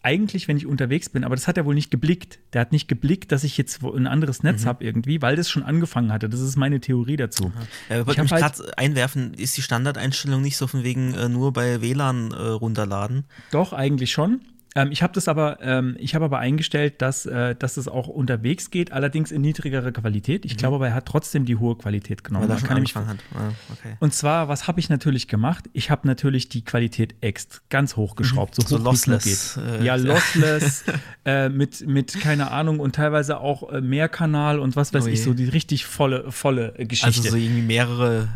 eigentlich, 0.03 0.47
wenn 0.47 0.57
ich 0.57 0.67
unterwegs 0.67 1.09
bin, 1.09 1.25
aber 1.25 1.35
das 1.35 1.49
hat 1.49 1.57
er 1.57 1.65
wohl 1.65 1.75
nicht 1.75 1.91
geblickt. 1.91 2.39
Der 2.53 2.61
hat 2.61 2.71
nicht 2.71 2.87
geblickt, 2.87 3.33
dass 3.33 3.43
ich 3.43 3.59
jetzt 3.59 3.83
ein 3.83 4.07
anderes 4.07 4.45
Netz 4.45 4.65
habe 4.65 4.85
irgendwie, 4.85 5.21
weil 5.21 5.35
das 5.35 5.51
schon 5.51 5.65
angefangen 5.65 6.13
hatte. 6.13 6.29
Das 6.29 6.39
ist 6.39 6.55
meine 6.55 6.79
Theorie 6.81 7.17
dazu. 7.17 7.51
Ja, 7.91 8.01
ich 8.01 8.07
wollte 8.07 8.23
mich 8.23 8.31
halt- 8.31 8.55
gerade 8.57 8.79
einwerfen, 8.79 9.35
ist 9.35 9.57
die 9.57 9.63
Standardeinstellung 9.63 10.43
nicht 10.43 10.57
so 10.57 10.69
von 10.69 10.85
wegen 10.85 11.13
äh, 11.15 11.29
nur 11.29 11.53
bei 11.53 11.81
WLAN 11.83 12.31
äh, 12.31 12.37
runterladen? 12.37 13.25
Doch, 13.51 13.73
eigentlich 13.73 14.13
schon. 14.13 14.43
Ähm, 14.77 14.93
ich 14.93 15.03
habe 15.03 15.13
das 15.15 15.27
aber, 15.27 15.59
ähm, 15.63 15.97
ich 15.99 16.15
habe 16.15 16.27
aber 16.27 16.39
eingestellt, 16.39 17.01
dass, 17.03 17.27
äh, 17.27 17.55
dass 17.57 17.77
es 17.79 17.89
auch 17.89 18.09
unterwegs 18.09 18.71
geht, 18.71 18.93
allerdings 18.93 19.33
in 19.33 19.41
niedrigerer 19.41 19.91
Qualität. 19.91 20.45
Ich 20.45 20.57
glaube 20.57 20.77
aber, 20.77 20.89
er 20.89 20.95
hat 20.95 21.07
trotzdem 21.07 21.47
die 21.47 21.57
hohe 21.57 21.77
Qualität 21.77 22.23
genommen. 22.23 22.49
Weil 22.49 22.57
er 22.57 22.63
kann 22.63 22.75
nämlich- 22.75 22.95
hat. 22.95 23.17
Ah, 23.35 23.51
okay. 23.73 23.97
Und 24.01 24.13
zwar, 24.15 24.49
was 24.49 24.69
habe 24.69 24.79
ich 24.79 24.89
natürlich 24.89 25.29
gemacht? 25.29 25.65
Ich 25.73 25.91
habe 25.91 26.07
natürlich 26.07 26.49
die 26.51 26.63
Qualität 26.65 27.15
ext 27.23 27.63
ganz 27.71 27.97
hochgeschraubt, 27.97 28.55
so, 28.55 28.63
So 28.63 28.79
hoch 28.85 28.93
wie 28.93 28.95
es 28.95 29.07
nur 29.07 29.17
lossless, 29.17 29.55
geht. 29.55 29.81
äh, 29.81 29.85
ja, 29.85 29.95
lossless, 29.97 30.85
äh, 31.25 31.49
mit, 31.49 31.87
mit, 31.87 32.21
keine 32.21 32.51
Ahnung, 32.51 32.79
und 32.79 32.95
teilweise 32.95 33.41
auch 33.41 33.73
äh, 33.73 33.81
Mehrkanal 33.81 34.61
und 34.61 34.77
was 34.77 34.93
weiß 34.93 35.05
Oh 35.05 35.09
ich, 35.09 35.23
so 35.23 35.33
die 35.35 35.47
richtig 35.49 35.87
volle, 35.87 36.31
volle 36.31 36.75
äh, 36.79 36.85
Geschichte. 36.85 37.07
Also 37.23 37.31
so 37.31 37.37
irgendwie 37.37 37.63
mehrere, 37.63 38.29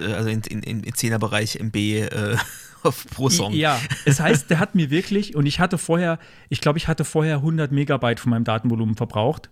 äh, 0.00 0.12
also 0.12 0.30
in, 0.30 0.40
in, 0.42 0.62
in, 0.62 0.82
im 0.84 0.92
10er-Bereich 0.94 1.56
MB 1.60 1.76
äh, 1.76 2.36
pro 3.14 3.28
Song. 3.28 3.52
Ja, 3.52 3.78
es 4.04 4.20
heißt, 4.20 4.50
der 4.50 4.58
hat 4.58 4.74
mir 4.74 4.90
wirklich, 4.90 5.34
und 5.36 5.46
ich 5.46 5.60
hatte 5.60 5.78
vorher, 5.78 6.18
ich 6.48 6.60
glaube, 6.60 6.78
ich 6.78 6.88
hatte 6.88 7.04
vorher 7.04 7.36
100 7.36 7.72
Megabyte 7.72 8.20
von 8.20 8.30
meinem 8.30 8.44
Datenvolumen 8.44 8.94
verbraucht. 8.96 9.50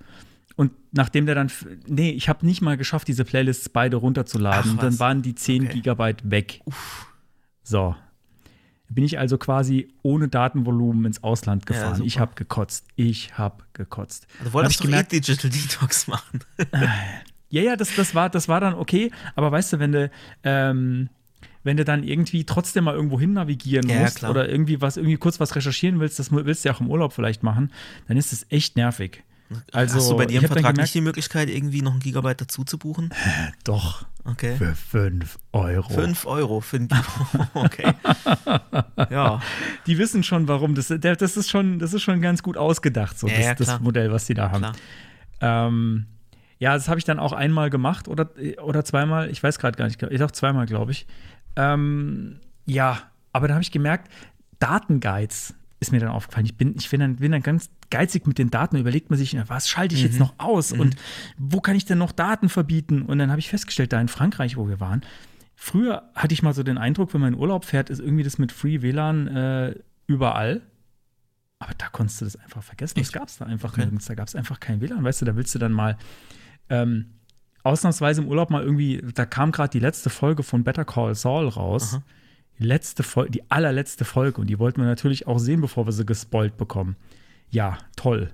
und 0.57 0.73
nachdem 0.93 1.27
der 1.27 1.35
dann, 1.35 1.51
nee, 1.87 2.11
ich 2.11 2.29
habe 2.29 2.45
nicht 2.45 2.61
mal 2.61 2.77
geschafft, 2.77 3.09
diese 3.09 3.25
Playlists 3.25 3.69
beide 3.69 3.97
runterzuladen. 3.97 4.75
Ach, 4.77 4.81
dann 4.81 4.99
waren 4.99 5.23
die 5.23 5.35
10 5.35 5.65
Okay. 5.65 5.75
Gigabyte 5.75 6.31
weg. 6.31 6.61
So. 7.63 7.95
Bin 8.93 9.05
ich 9.05 9.21
also 9.21 9.39
quasi 9.39 9.87
ohne 10.03 10.27
Datenvolumen 10.29 11.05
ins 11.05 11.23
Ausland 11.23 11.63
Ja, 11.63 11.77
gefahren. 11.77 11.95
super. 11.95 12.07
ich 12.09 12.19
habe 12.19 12.33
gekotzt. 12.35 12.87
Ich 12.97 13.39
habe 13.39 13.63
gekotzt. 13.73 14.27
Du 14.41 14.47
Hab 14.47 14.53
wolltest 14.53 14.75
ich 14.77 14.81
eh 14.81 14.85
gemerkt, 14.87 15.13
Digital 15.13 15.49
Detox 15.51 16.09
machen. 16.09 16.41
ja, 17.51 17.63
ja, 17.63 17.77
das, 17.77 17.95
das, 17.95 18.17
war, 18.17 18.29
das 18.31 18.49
war 18.49 18.61
dann 18.61 18.75
okay. 18.75 19.13
Aber 19.37 19.53
weißt 19.53 19.75
du, 19.75 19.79
wenn 19.79 19.93
du, 19.93 20.11
ähm, 20.43 21.09
wenn 21.65 21.77
du 21.77 21.85
dann 21.85 22.03
irgendwie 22.05 22.45
trotzdem 22.45 22.85
mal 22.85 22.95
irgendwo 22.95 23.19
hin 23.21 23.33
navigieren 23.35 23.89
Ja, 23.89 24.01
musst 24.01 24.17
klar. 24.17 24.31
oder 24.31 24.49
irgendwie 24.49 24.81
was, 24.81 24.97
irgendwie 24.97 25.17
kurz 25.17 25.41
was 25.41 25.55
recherchieren 25.55 26.01
willst, 26.01 26.19
das 26.19 26.33
willst 26.33 26.65
du 26.65 26.69
ja 26.71 26.75
auch 26.75 26.81
im 26.81 26.89
Urlaub 26.91 27.13
vielleicht 27.13 27.43
machen, 27.43 27.73
dann 28.09 28.17
ist 28.17 28.33
das 28.33 28.47
echt 28.51 28.77
nervig. 28.77 29.23
Also, 29.73 29.97
Hast 29.97 30.11
du 30.11 30.17
bei 30.17 30.27
dir 30.27 30.37
im 30.41 30.47
Vertrag 30.47 30.59
gemerkt- 30.75 30.79
nicht 30.79 30.95
die 30.95 31.01
Möglichkeit, 31.01 31.51
irgendwie 31.51 31.83
noch 31.83 31.93
ein 31.95 31.99
Gigabyte 31.99 32.41
dazu 32.43 32.63
zu 32.63 32.79
buchen? 32.79 33.11
Doch, 33.65 34.07
Okay. 34.25 34.55
für 34.57 34.77
5 34.77 35.39
Euro. 35.53 35.89
5 35.93 36.25
Euro 36.27 36.61
für 36.61 36.77
ein 36.77 36.89
Gigabyte. 36.89 37.49
Okay. 37.55 37.93
ja. 39.11 39.41
Die 39.87 39.99
wissen 39.99 40.23
schon, 40.23 40.47
warum. 40.47 40.75
Das, 40.77 40.87
das, 41.01 41.37
ist, 41.37 41.51
schon, 41.51 41.79
das 41.81 41.93
ist 41.95 42.03
schon 42.03 42.21
ganz 42.21 42.43
gut 42.45 42.57
ausgedacht, 42.57 43.19
so 43.19 43.27
Ja, 43.27 43.35
das, 43.37 43.45
ja, 43.45 43.55
das. 43.55 43.81
Modell, 43.81 44.13
was 44.13 44.27
die 44.27 44.35
da 44.35 44.51
haben. 44.53 44.67
Ähm, 45.41 46.07
ja, 46.59 46.75
das 46.75 46.89
habe 46.89 46.99
ich 46.99 47.05
dann 47.05 47.19
auch 47.19 47.33
einmal 47.33 47.71
gemacht 47.71 48.07
oder, 48.07 48.31
oder 48.63 48.85
zweimal, 48.85 49.31
ich 49.31 49.43
weiß 49.43 49.59
gerade 49.59 49.77
gar 49.77 49.87
nicht, 49.87 50.01
ich 50.03 50.17
glaube 50.17 50.33
zweimal, 50.33 50.67
glaube 50.67 50.93
ich. 50.93 51.07
Ähm, 51.57 52.41
ja, 52.67 52.99
aber 53.33 53.49
da 53.49 53.55
habe 53.55 53.63
ich 53.63 53.71
gemerkt, 53.73 54.11
Datenguides 54.59 55.55
ist 55.81 55.93
mir 55.93 56.01
dann 56.01 56.11
aufgefallen. 56.11 56.47
Ich 56.47 56.57
bin, 56.57 56.75
ich 56.77 56.91
bin, 56.91 57.01
dann, 57.01 57.17
bin 57.17 57.33
dann 57.33 57.43
ganz 57.43 57.71
geizig 57.91 58.27
mit 58.27 58.39
den 58.39 58.51
Daten, 58.51 58.77
überlegt 58.77 59.11
man 59.11 59.19
sich, 59.19 59.33
na, 59.33 59.49
was 59.49 59.69
schalte 59.69 59.95
ich 59.95 60.03
jetzt 60.03 60.15
Mhm. 60.15 60.19
noch 60.21 60.35
aus 60.39 60.73
und 60.73 60.95
wo 61.39 61.61
kann 61.61 61.75
ich 61.75 61.85
denn 61.87 61.99
noch 61.99 62.13
Daten 62.13 62.49
verbieten? 62.49 63.03
Und 63.03 63.19
dann 63.19 63.31
habe 63.31 63.41
ich 63.41 63.49
festgestellt, 63.49 63.93
da 63.93 64.01
in 64.01 64.09
Frankreich, 64.09 64.57
wo 64.57 64.69
wir 64.69 64.79
waren, 64.79 65.01
früher 65.57 66.11
hatte 66.15 66.35
ich 66.35 66.43
mal 66.43 66.53
so 66.55 66.63
den 66.63 66.79
Eindruck, 66.79 67.15
wenn 67.15 67.21
man 67.21 67.33
in 67.35 67.39
Urlaub 67.41 67.65
fährt, 67.65 67.91
ist 67.91 67.99
irgendwie 68.01 68.23
das 68.23 68.39
mit 68.39 68.53
Free 68.53 68.83
WLAN 68.83 69.27
äh, 69.29 69.75
überall. 70.07 70.61
Aber 71.59 71.73
da 71.77 71.89
konntest 71.89 72.21
du 72.21 72.25
das 72.27 72.37
einfach 72.37 72.63
vergessen. 72.63 72.99
Das 72.99 73.13
gab 73.13 73.29
es 73.29 73.39
da 73.39 73.47
einfach 73.47 73.73
Okay. 73.73 73.83
nirgends. 73.83 74.07
Da 74.07 74.15
gab 74.15 74.29
es 74.29 74.35
einfach 74.37 74.61
kein 74.61 74.81
WLAN. 74.81 75.03
Weißt 75.05 75.21
du, 75.21 75.25
da 75.27 75.35
willst 75.37 75.55
du 75.55 75.59
dann 75.59 75.73
mal 75.73 75.99
ähm, 76.69 77.07
ausnahmsweise 77.63 78.23
im 78.23 78.29
Urlaub 78.29 78.51
mal 78.51 78.63
irgendwie, 78.63 79.03
da 79.15 79.27
kam 79.27 79.53
gerade 79.53 79.71
die 79.71 79.79
letzte 79.79 80.11
Folge 80.11 80.43
von 80.43 80.65
Better 80.65 80.85
Call 80.85 81.15
Saul 81.15 81.49
raus. 81.49 81.95
Aha. 81.95 82.03
Die 82.59 82.65
letzte 82.65 83.03
Folge, 83.03 83.31
die 83.31 83.51
allerletzte 83.51 84.05
Folge. 84.05 84.41
Und 84.41 84.49
die 84.49 84.59
wollten 84.59 84.81
wir 84.81 84.87
natürlich 84.87 85.27
auch 85.27 85.39
sehen, 85.39 85.61
bevor 85.61 85.87
wir 85.87 85.93
sie 85.93 86.05
gespoilt 86.05 86.57
bekommen. 86.57 86.97
Ja, 87.49 87.79
toll. 87.97 88.33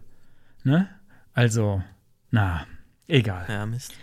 Ne? 0.64 0.88
Also, 1.32 1.82
na, 2.30 2.66
egal. 3.06 3.46
Ja, 3.48 3.66
Mist. 3.66 3.94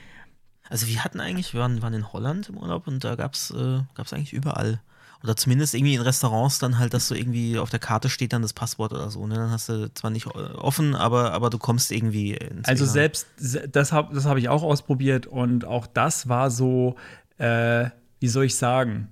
Also 0.70 0.88
wir 0.88 1.04
hatten 1.04 1.20
eigentlich, 1.20 1.54
wir 1.54 1.62
waren, 1.62 1.82
waren 1.82 1.94
in 1.94 2.14
Holland 2.14 2.50
im 2.50 2.58
Urlaub 2.58 2.88
und 2.88 3.04
da 3.04 3.16
gab 3.16 3.34
es 3.34 3.52
äh, 3.52 3.82
gab's 3.96 4.14
eigentlich 4.14 4.34
überall. 4.34 4.82
Oder 5.24 5.36
zumindest 5.38 5.74
irgendwie 5.74 5.96
in 5.96 6.02
Restaurants 6.02 6.60
dann 6.60 6.78
halt, 6.78 6.94
dass 6.94 7.08
so 7.08 7.16
irgendwie 7.16 7.58
auf 7.58 7.70
der 7.70 7.80
Karte 7.80 8.10
steht 8.10 8.34
dann 8.34 8.42
das 8.42 8.52
Passwort 8.52 8.92
oder 8.92 9.10
so. 9.10 9.26
Ne? 9.26 9.36
Dann 9.36 9.52
hast 9.52 9.70
du 9.70 9.92
zwar 9.94 10.12
nicht 10.12 10.26
äh, 10.28 10.30
offen, 10.30 10.96
aber, 10.96 11.32
aber 11.32 11.50
du 11.50 11.58
kommst 11.58 11.92
irgendwie 11.94 12.34
ins 12.34 12.68
Also 12.68 12.84
WLAN. 12.84 12.94
selbst, 12.94 13.28
se- 13.38 13.70
das 13.70 13.94
habe 13.94 14.14
das 14.14 14.26
hab 14.26 14.38
ich 14.38 14.50
auch 14.50 14.64
ausprobiert 14.64 15.26
und 15.26 15.64
auch 15.64 15.88
das 15.88 16.28
war 16.28 16.52
so, 16.52 16.96
äh, 17.38 17.90
wie 18.20 18.28
soll 18.28 18.44
ich 18.46 18.56
sagen, 18.56 19.08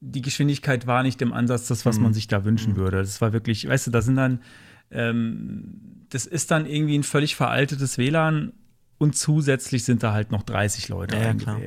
die 0.00 0.20
Geschwindigkeit 0.20 0.86
war 0.86 1.02
nicht 1.02 1.22
im 1.22 1.32
Ansatz 1.32 1.66
das, 1.68 1.86
was 1.86 1.98
man 1.98 2.12
sich 2.12 2.28
da 2.28 2.44
wünschen 2.44 2.76
würde. 2.76 2.98
Das 2.98 3.22
war 3.22 3.32
wirklich, 3.32 3.66
weißt 3.66 3.86
du, 3.86 3.90
da 3.90 4.02
sind 4.02 4.16
dann, 4.16 4.40
ähm, 4.90 5.80
das 6.10 6.26
ist 6.26 6.50
dann 6.50 6.66
irgendwie 6.66 6.98
ein 6.98 7.02
völlig 7.02 7.36
veraltetes 7.36 7.98
WLAN 7.98 8.52
und 8.98 9.16
zusätzlich 9.16 9.84
sind 9.84 10.02
da 10.02 10.12
halt 10.12 10.30
noch 10.30 10.42
30 10.42 10.88
Leute 10.88 11.14
Ja, 11.16 11.22
ja, 11.22 11.34
klar. 11.34 11.58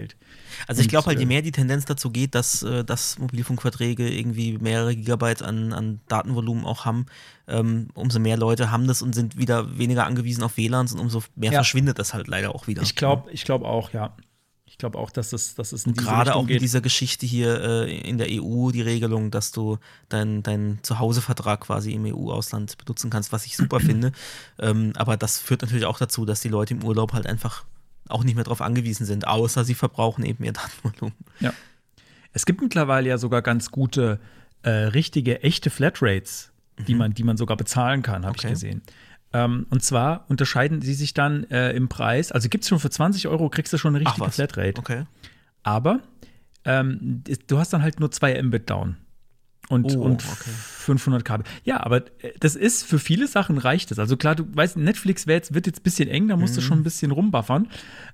Also 0.66 0.82
ich 0.82 0.88
glaube 0.88 1.08
halt, 1.08 1.20
je 1.20 1.26
äh, 1.26 1.28
mehr 1.28 1.42
die 1.42 1.52
Tendenz 1.52 1.86
dazu 1.86 2.10
geht, 2.10 2.34
dass, 2.36 2.64
äh, 2.64 2.84
dass 2.84 3.20
Mobilfunkverträge 3.20 4.10
irgendwie 4.10 4.58
mehrere 4.58 4.96
Gigabyte 4.96 5.44
an, 5.44 5.74
an 5.74 6.00
Datenvolumen 6.08 6.66
auch 6.66 6.86
haben, 6.86 7.06
ähm, 7.48 7.90
umso 7.94 8.20
mehr 8.20 8.38
Leute 8.38 8.72
haben 8.72 8.88
das 8.88 9.02
und 9.02 9.14
sind 9.14 9.38
wieder 9.38 9.78
weniger 9.78 10.06
angewiesen 10.06 10.44
auf 10.44 10.58
WLANs 10.58 10.94
und 10.94 11.00
umso 11.00 11.24
mehr 11.36 11.52
Ja. 11.52 11.60
verschwindet 11.60 12.00
das 12.00 12.14
halt 12.14 12.28
leider 12.28 12.56
auch 12.56 12.68
wieder. 12.68 12.82
Ich 12.82 12.96
glaube, 12.96 13.32
ich 13.32 13.44
glaube 13.46 13.66
auch, 13.68 13.92
ja. 13.94 14.16
Ich 14.70 14.78
glaube 14.78 15.00
auch, 15.00 15.10
dass 15.12 15.32
es, 15.32 15.56
dass 15.56 15.72
es 15.72 15.86
in 15.86 15.94
Gerade 15.94 16.36
auch 16.36 16.46
mit 16.46 16.62
dieser 16.62 16.82
Geschichte 16.82 17.26
hier 17.26 17.62
äh, 17.64 17.98
in 18.02 18.18
der 18.18 18.28
EU, 18.30 18.70
die 18.72 18.82
Regelung, 18.82 19.32
dass 19.32 19.52
du 19.54 19.78
deinen 20.10 20.44
dein 20.44 20.80
Zuhausevertrag 20.84 21.62
quasi 21.62 21.94
im 21.94 22.06
EU-Ausland 22.06 22.78
benutzen 22.78 23.10
kannst, 23.10 23.32
was 23.32 23.46
ich 23.46 23.56
super 23.56 23.80
finde. 23.80 24.12
Ähm, 24.60 24.92
aber 24.98 25.16
das 25.16 25.40
führt 25.40 25.62
natürlich 25.62 25.86
auch 25.86 25.98
dazu, 25.98 26.26
dass 26.26 26.42
die 26.42 26.50
Leute 26.50 26.74
im 26.74 26.84
Urlaub 26.84 27.14
halt 27.14 27.28
einfach 27.28 27.64
auch 28.10 28.24
nicht 28.24 28.36
mehr 28.36 28.44
darauf 28.44 28.62
angewiesen 28.62 29.06
sind, 29.06 29.28
außer 29.28 29.64
sie 29.64 29.74
verbrauchen 29.76 30.26
eben 30.26 30.44
ihr 30.44 30.54
Datenvolumen. 30.54 31.16
Ja. 31.40 31.54
Es 32.34 32.46
gibt 32.46 32.62
mittlerweile 32.62 33.10
ja 33.10 33.18
sogar 33.18 33.42
ganz 33.42 33.72
gute, 33.72 34.20
äh, 34.64 34.70
richtige, 34.70 35.44
echte 35.44 35.70
Flatrates, 35.70 36.52
die, 36.88 36.94
man, 36.96 37.14
die 37.14 37.24
man 37.24 37.38
sogar 37.38 37.58
bezahlen 37.58 38.02
kann, 38.04 38.26
habe 38.26 38.34
Mhm. 38.34 38.40
Okay. 38.40 38.48
ich 38.48 38.54
gesehen. 38.54 38.82
Ähm, 39.34 39.66
und 39.70 39.84
zwar 39.84 40.26
unterscheiden 40.30 40.82
sie 40.82 40.94
sich 40.94 41.14
dann 41.14 41.44
äh, 41.46 41.72
im 41.72 41.90
Preis, 41.90 42.32
also 42.32 42.48
gibt 42.50 42.64
es 42.64 42.70
schon 42.70 42.80
für 42.80 42.90
20 42.90 43.28
Euro, 43.28 43.50
kriegst 43.50 43.74
du 43.74 43.78
schon 43.78 43.96
eine 43.96 44.06
richtige 44.06 44.30
Flatrate. 44.32 44.80
Okay. 44.80 45.04
Aber 45.64 46.00
ähm, 46.66 47.24
du 47.48 47.58
hast 47.60 47.74
dann 47.74 47.82
halt 47.82 48.00
nur 48.00 48.12
2 48.12 48.42
Mbit 48.44 48.70
down. 48.70 48.98
Und, 49.70 49.86
Oh, 49.98 50.02
und 50.02 50.24
okay. 50.26 50.50
500 50.80 51.26
KB. 51.26 51.44
Ja, 51.66 51.82
aber 51.84 51.98
äh, 52.24 52.32
das 52.40 52.56
ist 52.56 52.84
für 52.84 53.00
viele 53.00 53.28
Sachen 53.28 53.58
reicht 53.58 53.92
es. 53.92 54.00
Also 54.00 54.16
klar, 54.16 54.34
du 54.36 54.46
weißt, 54.54 54.78
Netflix 54.78 55.26
jetzt, 55.26 55.54
wird 55.54 55.68
jetzt 55.68 55.80
ein 55.80 55.84
bisschen 55.84 56.08
eng, 56.08 56.30
da 56.30 56.38
musst 56.38 56.54
Mhm. 56.54 56.56
du 56.56 56.62
schon 56.62 56.80
ein 56.80 56.84
bisschen 56.84 57.12
rumbuffern. 57.12 57.68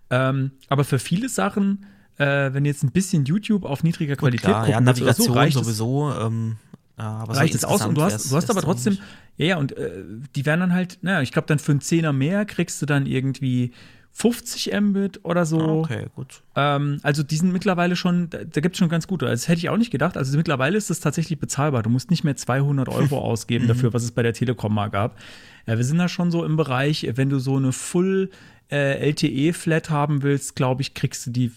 Ähm, 0.10 0.52
aber 0.70 0.84
für 0.84 0.98
viele 0.98 1.30
Sachen, 1.30 1.86
äh, 2.18 2.52
wenn 2.54 2.66
jetzt 2.66 2.84
ein 2.84 2.92
bisschen 2.92 3.26
YouTube 3.26 3.66
auf 3.66 3.84
niedriger 3.84 4.16
Qualität 4.16 4.50
Klar, 4.50 4.68
ja, 4.68 4.78
oder 4.78 4.86
so, 4.96 5.02
Navigation 5.04 5.38
reicht 5.38 5.56
es- 5.58 5.64
sowieso. 5.64 6.12
Ähm, 6.20 6.58
aber 6.96 7.36
reicht 7.36 7.56
es 7.56 7.66
aus 7.66 7.86
und 7.86 7.96
du 7.96 8.04
hast, 8.04 8.32
du 8.32 8.36
hast 8.36 8.50
aber 8.50 8.62
trotzdem, 8.62 8.98
ja, 9.38 9.46
ja, 9.48 9.58
und 9.58 9.72
äh, 9.78 10.04
die 10.36 10.46
werden 10.46 10.60
dann 10.62 10.74
halt, 10.74 11.00
naja, 11.02 11.22
ich 11.22 11.32
glaube, 11.32 11.48
dann 11.48 11.60
für 11.60 11.72
einen 11.72 11.82
Zehner 11.82 12.14
mehr 12.14 12.46
kriegst 12.46 12.82
du 12.82 12.86
dann 12.86 13.06
irgendwie 13.08 13.74
50 14.16 14.72
Mbit 14.80 15.22
oder 15.24 15.46
so. 15.46 15.60
Ah, 15.60 15.74
Okay, 15.80 16.06
gut. 16.16 16.44
Ähm, 16.56 17.00
also 17.02 17.24
die 17.24 17.36
sind 17.36 17.52
mittlerweile 17.52 17.96
schon, 17.96 18.30
da, 18.30 18.44
da 18.44 18.62
gibt 18.62 18.76
es 18.76 18.80
schon 18.80 18.90
ganz 18.90 19.08
gute. 19.08 19.26
Das 19.26 19.48
hätte 19.48 19.58
ich 19.60 19.70
auch 19.70 19.78
nicht 19.78 19.90
gedacht. 19.92 20.18
Also 20.18 20.38
mittlerweile 20.38 20.78
ist 20.78 20.92
es 20.92 21.00
tatsächlich 21.00 21.40
bezahlbar. 21.40 21.82
Du 21.84 21.90
musst 21.90 22.12
nicht 22.12 22.24
mehr 22.24 22.36
200 22.36 22.90
Euro 22.90 23.18
ausgeben 23.22 23.68
dafür, 23.68 23.92
was 23.94 24.04
es 24.04 24.12
bei 24.12 24.22
der 24.22 24.34
Telekom 24.34 24.74
mal 24.74 24.90
gab. 24.90 25.18
Ja, 25.66 25.78
wir 25.78 25.84
sind 25.84 25.98
da 25.98 26.08
schon 26.08 26.30
so 26.30 26.46
im 26.46 26.56
Bereich, 26.58 27.10
wenn 27.16 27.30
du 27.30 27.40
so 27.40 27.58
eine 27.58 27.72
Full 27.72 28.30
äh, 28.72 29.10
LTE-Flat 29.10 29.90
haben 29.90 30.22
willst, 30.22 30.56
glaube 30.56 30.84
ich, 30.84 30.94
kriegst 30.94 31.26
du 31.26 31.32
die 31.32 31.52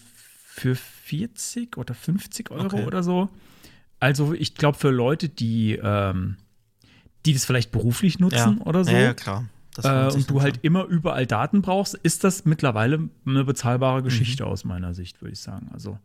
für 0.45 0.75
40 0.75 1.77
oder 1.77 1.93
50 1.93 2.49
Euro 2.49 2.65
Okay. 2.65 2.85
oder 2.85 3.03
so. 3.03 3.29
Also 3.99 4.33
ich 4.33 4.55
glaube 4.55 4.77
für 4.79 4.89
Leute, 4.89 5.29
die, 5.29 5.79
ähm, 5.81 6.37
die 7.25 7.33
das 7.33 7.45
vielleicht 7.45 7.71
beruflich 7.71 8.17
nutzen 8.19 8.57
Ja. 8.59 8.65
oder 8.65 8.83
so. 8.83 8.91
Ja, 8.91 8.99
ja, 8.99 9.13
klar. 9.13 9.45
Äh, 9.85 10.11
und 10.13 10.29
du 10.29 10.41
halt 10.41 10.59
immer 10.63 10.85
überall 10.85 11.25
Daten 11.25 11.61
brauchst, 11.61 11.93
ist 11.95 12.23
das 12.23 12.45
mittlerweile 12.45 13.09
eine 13.25 13.43
bezahlbare 13.43 14.03
Geschichte 14.03 14.43
Mhm. 14.45 14.49
aus 14.49 14.63
meiner 14.65 14.93
Sicht, 14.93 15.21
würde 15.21 15.33
ich 15.33 15.39
sagen. 15.39 15.69
Also 15.73 15.97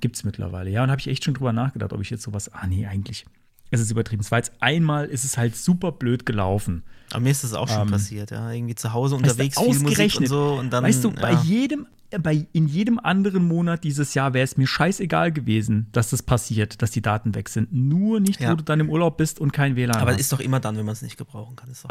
gibt 0.00 0.16
es 0.16 0.24
mittlerweile. 0.24 0.70
Ja, 0.70 0.82
und 0.84 0.90
habe 0.90 1.00
ich 1.00 1.08
echt 1.08 1.24
schon 1.24 1.34
drüber 1.34 1.52
nachgedacht, 1.52 1.92
ob 1.92 2.00
ich 2.00 2.10
jetzt 2.10 2.22
sowas. 2.22 2.52
Ah, 2.52 2.66
nee, 2.66 2.86
eigentlich. 2.86 3.24
Es 3.70 3.80
ist 3.80 3.90
übertrieben. 3.90 4.20
Es 4.20 4.30
war 4.30 4.38
jetzt 4.38 4.52
einmal, 4.60 5.06
ist 5.06 5.24
es 5.24 5.38
halt 5.38 5.56
super 5.56 5.92
blöd 5.92 6.26
gelaufen. 6.26 6.82
Aber 7.12 7.20
mir 7.20 7.30
ist 7.30 7.42
das 7.44 7.54
auch 7.54 7.68
schon 7.68 7.82
ähm, 7.82 7.90
passiert, 7.90 8.30
ja. 8.30 8.50
Irgendwie 8.50 8.74
zu 8.74 8.92
Hause 8.92 9.14
unterwegs, 9.16 9.58
viel 9.58 9.66
Musik 9.68 9.80
und 9.82 9.88
ausgerechnet, 9.92 10.28
so 10.28 10.54
und 10.54 10.70
dann. 10.72 10.84
weißt 10.84 11.02
du, 11.04 11.08
ja. 11.10 11.20
bei 11.20 11.32
jedem, 11.42 11.86
äh, 12.10 12.18
bei, 12.18 12.46
in 12.52 12.66
jedem 12.68 12.98
anderen 12.98 13.46
Monat 13.48 13.82
dieses 13.84 14.12
Jahr 14.12 14.34
wäre 14.34 14.44
es 14.44 14.58
mir 14.58 14.66
scheißegal 14.66 15.32
gewesen, 15.32 15.86
dass 15.92 16.10
das 16.10 16.22
passiert, 16.22 16.82
dass 16.82 16.90
die 16.90 17.00
Daten 17.00 17.34
weg 17.34 17.48
sind. 17.48 17.72
Nur 17.72 18.20
nicht, 18.20 18.40
Ja. 18.40 18.50
wo 18.52 18.56
du 18.56 18.62
dann 18.64 18.80
im 18.80 18.90
Urlaub 18.90 19.16
bist 19.16 19.40
und 19.40 19.52
kein 19.54 19.74
WLAN 19.76 19.96
Aber 19.96 20.10
hast. 20.12 20.20
ist 20.20 20.32
doch 20.32 20.40
immer 20.40 20.60
dann, 20.60 20.76
wenn 20.76 20.84
man 20.84 20.92
es 20.92 21.00
nicht 21.02 21.16
gebrauchen 21.16 21.56
kann. 21.56 21.70
Ist 21.70 21.84
doch 21.84 21.90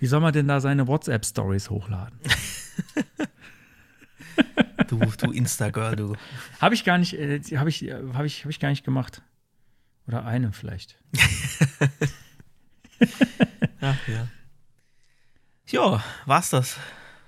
Wie 0.00 0.06
soll 0.06 0.20
man 0.20 0.32
denn 0.32 0.48
da 0.48 0.60
seine 0.60 0.88
WhatsApp-Stories 0.88 1.68
hochladen? 1.68 2.18
du, 4.88 4.98
du 4.98 5.30
Insta-Girl, 5.30 5.94
du. 5.94 6.16
Habe 6.58 6.74
ich 6.74 6.84
gar 6.84 6.96
nicht, 6.96 7.12
äh, 7.12 7.40
habe 7.56 7.68
ich, 7.68 7.86
äh, 7.86 7.92
habe 8.14 8.26
ich, 8.26 8.40
habe 8.40 8.50
ich 8.50 8.58
gar 8.60 8.70
nicht 8.70 8.82
gemacht. 8.82 9.22
Oder 10.08 10.24
eine 10.24 10.52
vielleicht. 10.52 10.96
Ach 13.82 14.08
ja. 14.08 14.26
Ja, 15.68 16.02
war's 16.24 16.48
das. 16.48 16.78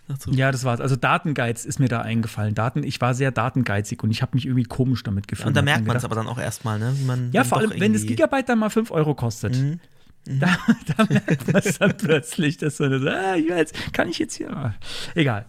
Dazu. 0.08 0.30
Ja, 0.32 0.50
das 0.50 0.64
war's. 0.64 0.80
Also 0.80 0.96
Datengeiz 0.96 1.66
ist 1.66 1.78
mir 1.78 1.88
da 1.88 2.00
eingefallen. 2.00 2.54
Daten, 2.54 2.82
ich 2.84 3.00
war 3.02 3.14
sehr 3.14 3.30
datengeizig 3.30 4.02
und 4.02 4.10
ich 4.10 4.22
habe 4.22 4.34
mich 4.34 4.46
irgendwie 4.46 4.64
komisch 4.64 5.02
damit 5.02 5.28
gefühlt. 5.28 5.46
Und 5.46 5.54
da 5.54 5.60
Hab 5.60 5.66
merkt 5.66 5.86
man 5.86 5.96
es 5.96 6.04
aber 6.04 6.14
dann 6.14 6.26
auch 6.26 6.38
erstmal, 6.38 6.78
ne? 6.78 6.94
Wie 6.96 7.04
man 7.04 7.30
Ja, 7.32 7.44
vor 7.44 7.58
allem, 7.58 7.72
wenn 7.76 7.92
das 7.92 8.06
Gigabyte 8.06 8.48
dann 8.48 8.58
mal 8.58 8.70
5 8.70 8.90
Euro 8.90 9.14
kostet. 9.14 9.56
Mhm. 9.56 9.78
Da, 10.24 10.56
da 10.96 11.04
merkt 11.08 11.52
man 11.52 11.62
es 11.64 11.78
dann 11.78 11.96
plötzlich, 11.96 12.56
dass 12.56 12.76
so 12.76 12.84
ah, 12.84 13.34
jetzt 13.34 13.74
kann 13.92 14.08
ich 14.08 14.18
jetzt 14.18 14.36
hier. 14.36 14.74
Egal. 15.14 15.46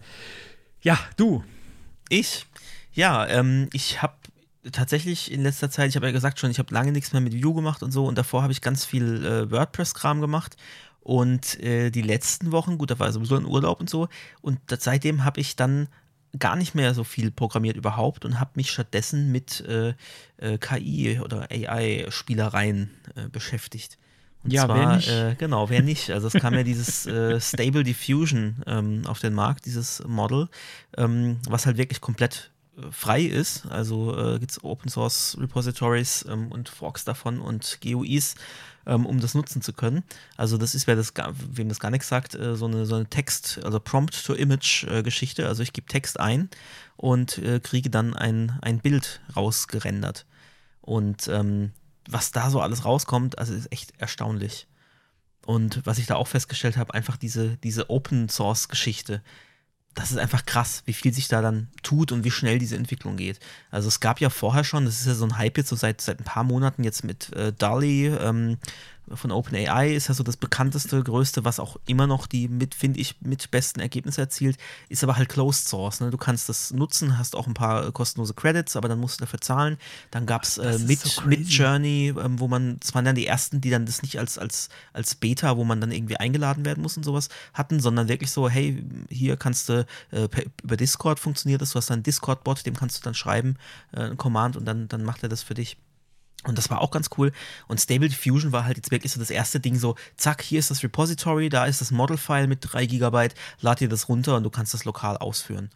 Ja, 0.82 0.98
du. 1.16 1.44
Ich? 2.08 2.46
Ja, 2.92 3.26
ähm, 3.26 3.68
ich 3.72 4.02
habe 4.02 4.14
tatsächlich 4.72 5.30
in 5.30 5.42
letzter 5.42 5.70
Zeit, 5.70 5.90
ich 5.90 5.96
habe 5.96 6.06
ja 6.06 6.12
gesagt 6.12 6.38
schon, 6.38 6.50
ich 6.50 6.58
habe 6.58 6.72
lange 6.72 6.92
nichts 6.92 7.12
mehr 7.12 7.20
mit 7.20 7.42
Vue 7.42 7.54
gemacht 7.54 7.82
und 7.82 7.92
so 7.92 8.06
und 8.06 8.16
davor 8.18 8.42
habe 8.42 8.52
ich 8.52 8.60
ganz 8.60 8.84
viel 8.84 9.24
äh, 9.24 9.50
WordPress-Kram 9.50 10.20
gemacht 10.20 10.56
Und 11.00 11.60
äh, 11.62 11.90
die 11.90 12.02
letzten 12.02 12.50
Wochen, 12.50 12.78
gut, 12.78 12.90
da 12.90 12.98
war 12.98 13.12
sowieso 13.12 13.36
ein 13.36 13.44
Urlaub 13.44 13.80
und 13.80 13.90
so. 13.90 14.08
Und 14.40 14.58
seitdem 14.78 15.24
habe 15.24 15.40
ich 15.40 15.54
dann 15.54 15.88
gar 16.38 16.56
nicht 16.56 16.74
mehr 16.74 16.94
so 16.94 17.04
viel 17.04 17.30
programmiert 17.30 17.76
überhaupt 17.76 18.24
und 18.24 18.40
habe 18.40 18.52
mich 18.54 18.70
stattdessen 18.70 19.30
mit 19.30 19.60
äh, 19.60 19.94
äh, 20.38 20.58
KI 20.58 21.20
oder 21.20 21.48
AI-Spielereien 21.50 22.90
äh, 23.14 23.28
beschäftigt. 23.28 23.98
Und 24.44 24.52
ja, 24.52 24.66
zwar, 24.66 24.76
wer 24.76 24.96
nicht? 24.96 25.08
Äh, 25.08 25.34
genau, 25.36 25.70
wer 25.70 25.82
nicht. 25.82 26.10
Also 26.10 26.26
es 26.28 26.34
kam 26.34 26.54
ja 26.54 26.62
dieses 26.62 27.06
äh, 27.06 27.40
Stable 27.40 27.82
Diffusion 27.82 28.62
ähm, 28.66 29.06
auf 29.06 29.18
den 29.18 29.32
Markt, 29.32 29.64
dieses 29.64 30.02
Model, 30.06 30.48
ähm, 30.98 31.38
was 31.48 31.64
halt 31.64 31.78
wirklich 31.78 32.02
komplett 32.02 32.50
äh, 32.76 32.82
frei 32.90 33.22
ist. 33.22 33.64
Also 33.66 34.16
äh, 34.16 34.38
gibt 34.38 34.52
es 34.52 34.62
Open 34.62 34.90
Source 34.90 35.36
Repositories 35.40 36.26
ähm, 36.28 36.52
und 36.52 36.68
Forks 36.68 37.04
davon 37.04 37.40
und 37.40 37.78
GUIs, 37.82 38.34
ähm, 38.86 39.06
um 39.06 39.18
das 39.18 39.34
nutzen 39.34 39.62
zu 39.62 39.72
können. 39.72 40.04
Also 40.36 40.58
das 40.58 40.74
ist, 40.74 40.86
wer 40.86 40.96
das 40.96 41.14
wem 41.50 41.70
das 41.70 41.80
gar 41.80 41.90
nichts 41.90 42.08
sagt, 42.08 42.34
äh, 42.34 42.54
so 42.54 42.66
eine, 42.66 42.84
so 42.84 42.96
eine 42.96 43.06
Text, 43.06 43.60
also 43.64 43.80
Prompt-to-Image-Geschichte. 43.80 45.48
also 45.48 45.62
ich 45.62 45.72
gebe 45.72 45.86
Text 45.86 46.20
ein 46.20 46.50
und 46.98 47.38
äh, 47.38 47.60
kriege 47.60 47.88
dann 47.88 48.14
ein, 48.14 48.58
ein 48.60 48.80
Bild 48.80 49.22
rausgerendert. 49.34 50.26
Und 50.82 51.28
ähm, 51.28 51.72
was 52.08 52.32
da 52.32 52.50
so 52.50 52.60
alles 52.60 52.84
rauskommt, 52.84 53.38
also 53.38 53.54
ist 53.54 53.72
echt 53.72 53.92
erstaunlich. 53.98 54.66
Und 55.46 55.84
was 55.84 55.98
ich 55.98 56.06
da 56.06 56.16
auch 56.16 56.28
festgestellt 56.28 56.76
habe, 56.76 56.94
einfach 56.94 57.16
diese, 57.16 57.56
diese 57.58 57.90
Open-Source-Geschichte 57.90 59.22
das 59.94 60.10
ist 60.10 60.18
einfach 60.18 60.44
krass, 60.44 60.82
wie 60.86 60.92
viel 60.92 61.12
sich 61.12 61.28
da 61.28 61.40
dann 61.40 61.68
tut 61.82 62.10
und 62.10 62.24
wie 62.24 62.30
schnell 62.30 62.58
diese 62.58 62.76
Entwicklung 62.76 63.16
geht. 63.16 63.38
Also 63.70 63.88
es 63.88 64.00
gab 64.00 64.20
ja 64.20 64.28
vorher 64.28 64.64
schon, 64.64 64.84
das 64.84 65.00
ist 65.00 65.06
ja 65.06 65.14
so 65.14 65.24
ein 65.24 65.38
Hype 65.38 65.56
jetzt 65.56 65.68
so 65.68 65.76
seit, 65.76 66.00
seit 66.00 66.20
ein 66.20 66.24
paar 66.24 66.44
Monaten 66.44 66.82
jetzt 66.82 67.04
mit 67.04 67.32
äh, 67.32 67.52
DALI, 67.52 68.08
ähm, 68.08 68.58
von 69.12 69.30
OpenAI 69.30 69.94
ist 69.94 70.08
ja 70.08 70.14
so 70.14 70.22
das 70.22 70.36
bekannteste, 70.36 71.02
größte, 71.02 71.44
was 71.44 71.60
auch 71.60 71.76
immer 71.86 72.06
noch 72.06 72.26
die 72.26 72.48
mit, 72.48 72.74
finde 72.74 73.00
ich, 73.00 73.20
mit 73.20 73.50
besten 73.50 73.80
Ergebnisse 73.80 74.22
erzielt, 74.22 74.56
ist 74.88 75.02
aber 75.04 75.16
halt 75.16 75.28
Closed 75.28 75.68
Source. 75.68 76.00
Ne? 76.00 76.10
Du 76.10 76.16
kannst 76.16 76.48
das 76.48 76.72
nutzen, 76.72 77.18
hast 77.18 77.36
auch 77.36 77.46
ein 77.46 77.54
paar 77.54 77.92
kostenlose 77.92 78.34
Credits, 78.34 78.76
aber 78.76 78.88
dann 78.88 79.00
musst 79.00 79.20
du 79.20 79.24
dafür 79.24 79.40
zahlen. 79.40 79.78
Dann 80.10 80.26
gab 80.26 80.44
es 80.44 80.58
äh, 80.58 80.78
mit, 80.78 81.00
so 81.00 81.22
mit 81.22 81.48
Journey, 81.48 82.14
ähm, 82.18 82.40
wo 82.40 82.48
man, 82.48 82.78
das 82.80 82.94
waren 82.94 83.04
dann 83.04 83.14
die 83.14 83.26
ersten, 83.26 83.60
die 83.60 83.70
dann 83.70 83.86
das 83.86 84.02
nicht 84.02 84.18
als, 84.18 84.38
als, 84.38 84.68
als 84.92 85.14
Beta, 85.14 85.56
wo 85.56 85.64
man 85.64 85.80
dann 85.80 85.92
irgendwie 85.92 86.16
eingeladen 86.16 86.64
werden 86.64 86.82
muss 86.82 86.96
und 86.96 87.02
sowas 87.02 87.28
hatten, 87.52 87.80
sondern 87.80 88.08
wirklich 88.08 88.30
so, 88.30 88.48
hey, 88.48 88.84
hier 89.10 89.36
kannst 89.36 89.68
du 89.68 89.86
äh, 90.10 90.28
per, 90.28 90.44
über 90.62 90.76
Discord 90.76 91.20
funktioniert 91.20 91.60
das, 91.60 91.72
du 91.72 91.76
hast 91.76 91.90
dann 91.90 91.96
einen 91.96 92.02
Discord-Bot, 92.04 92.64
dem 92.66 92.74
kannst 92.74 92.98
du 92.98 93.02
dann 93.02 93.14
schreiben, 93.14 93.56
äh, 93.92 94.00
ein 94.00 94.16
Command 94.16 94.56
und 94.56 94.64
dann, 94.64 94.88
dann 94.88 95.04
macht 95.04 95.22
er 95.22 95.28
das 95.28 95.42
für 95.42 95.54
dich. 95.54 95.76
Und 96.44 96.58
das 96.58 96.70
war 96.70 96.80
auch 96.80 96.90
ganz 96.90 97.10
cool. 97.16 97.32
Und 97.66 97.80
Stable 97.80 98.08
Diffusion 98.08 98.52
war 98.52 98.64
halt 98.64 98.76
jetzt 98.76 98.90
wirklich 98.90 99.12
so 99.12 99.20
das 99.20 99.30
erste 99.30 99.60
Ding 99.60 99.76
so, 99.76 99.96
zack, 100.16 100.42
hier 100.42 100.58
ist 100.58 100.70
das 100.70 100.82
Repository, 100.82 101.48
da 101.48 101.64
ist 101.64 101.80
das 101.80 101.90
Model-File 101.90 102.46
mit 102.46 102.58
3 102.62 102.86
GB, 102.86 103.28
lad 103.60 103.80
dir 103.80 103.88
das 103.88 104.08
runter 104.08 104.36
und 104.36 104.42
du 104.44 104.50
kannst 104.50 104.74
das 104.74 104.84
lokal 104.84 105.16
ausführen. 105.16 105.70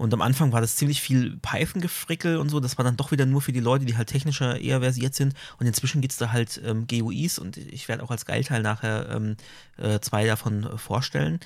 Und 0.00 0.14
am 0.14 0.22
Anfang 0.22 0.50
war 0.52 0.62
das 0.62 0.76
ziemlich 0.76 1.02
viel 1.02 1.36
Python-Gefrickel 1.42 2.38
und 2.38 2.48
so. 2.48 2.58
Das 2.58 2.78
war 2.78 2.86
dann 2.86 2.96
doch 2.96 3.12
wieder 3.12 3.26
nur 3.26 3.42
für 3.42 3.52
die 3.52 3.60
Leute, 3.60 3.84
die 3.84 3.98
halt 3.98 4.08
technischer 4.08 4.58
eher 4.58 4.80
versiert 4.80 5.14
sind. 5.14 5.34
Und 5.58 5.66
inzwischen 5.66 6.00
gibt 6.00 6.12
es 6.12 6.18
da 6.18 6.32
halt 6.32 6.58
ähm, 6.64 6.86
GUIs 6.86 7.38
und 7.38 7.58
ich 7.58 7.86
werde 7.86 8.02
auch 8.02 8.10
als 8.10 8.24
Geilteil 8.24 8.62
nachher 8.62 9.10
ähm, 9.10 9.36
äh, 9.76 10.00
zwei 10.00 10.24
davon 10.24 10.64
äh, 10.64 10.78
vorstellen. 10.78 11.38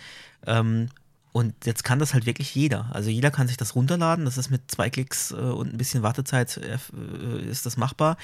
Ähm, 0.47 0.89
und 1.33 1.67
jetzt 1.67 1.83
kann 1.83 1.99
das 1.99 2.15
halt 2.15 2.27
wirklich 2.27 2.55
jeder. 2.55 2.89
Also 2.93 3.11
jeder 3.11 3.33
kann 3.33 3.49
sich 3.49 3.57
das 3.57 3.75
runterladen. 3.75 4.25
Das 4.25 4.39
ist 4.39 4.51
mit 4.51 4.71
zwei 4.71 4.89
Klicks 4.89 5.33
äh, 5.33 5.35
und 5.35 5.75
ein 5.75 5.77
bisschen 5.77 6.05
Wartezeit 6.05 6.59
äh, 6.59 6.79
äh 7.03 7.43
ist 7.51 7.67
das 7.67 7.77
machbar. 7.77 8.17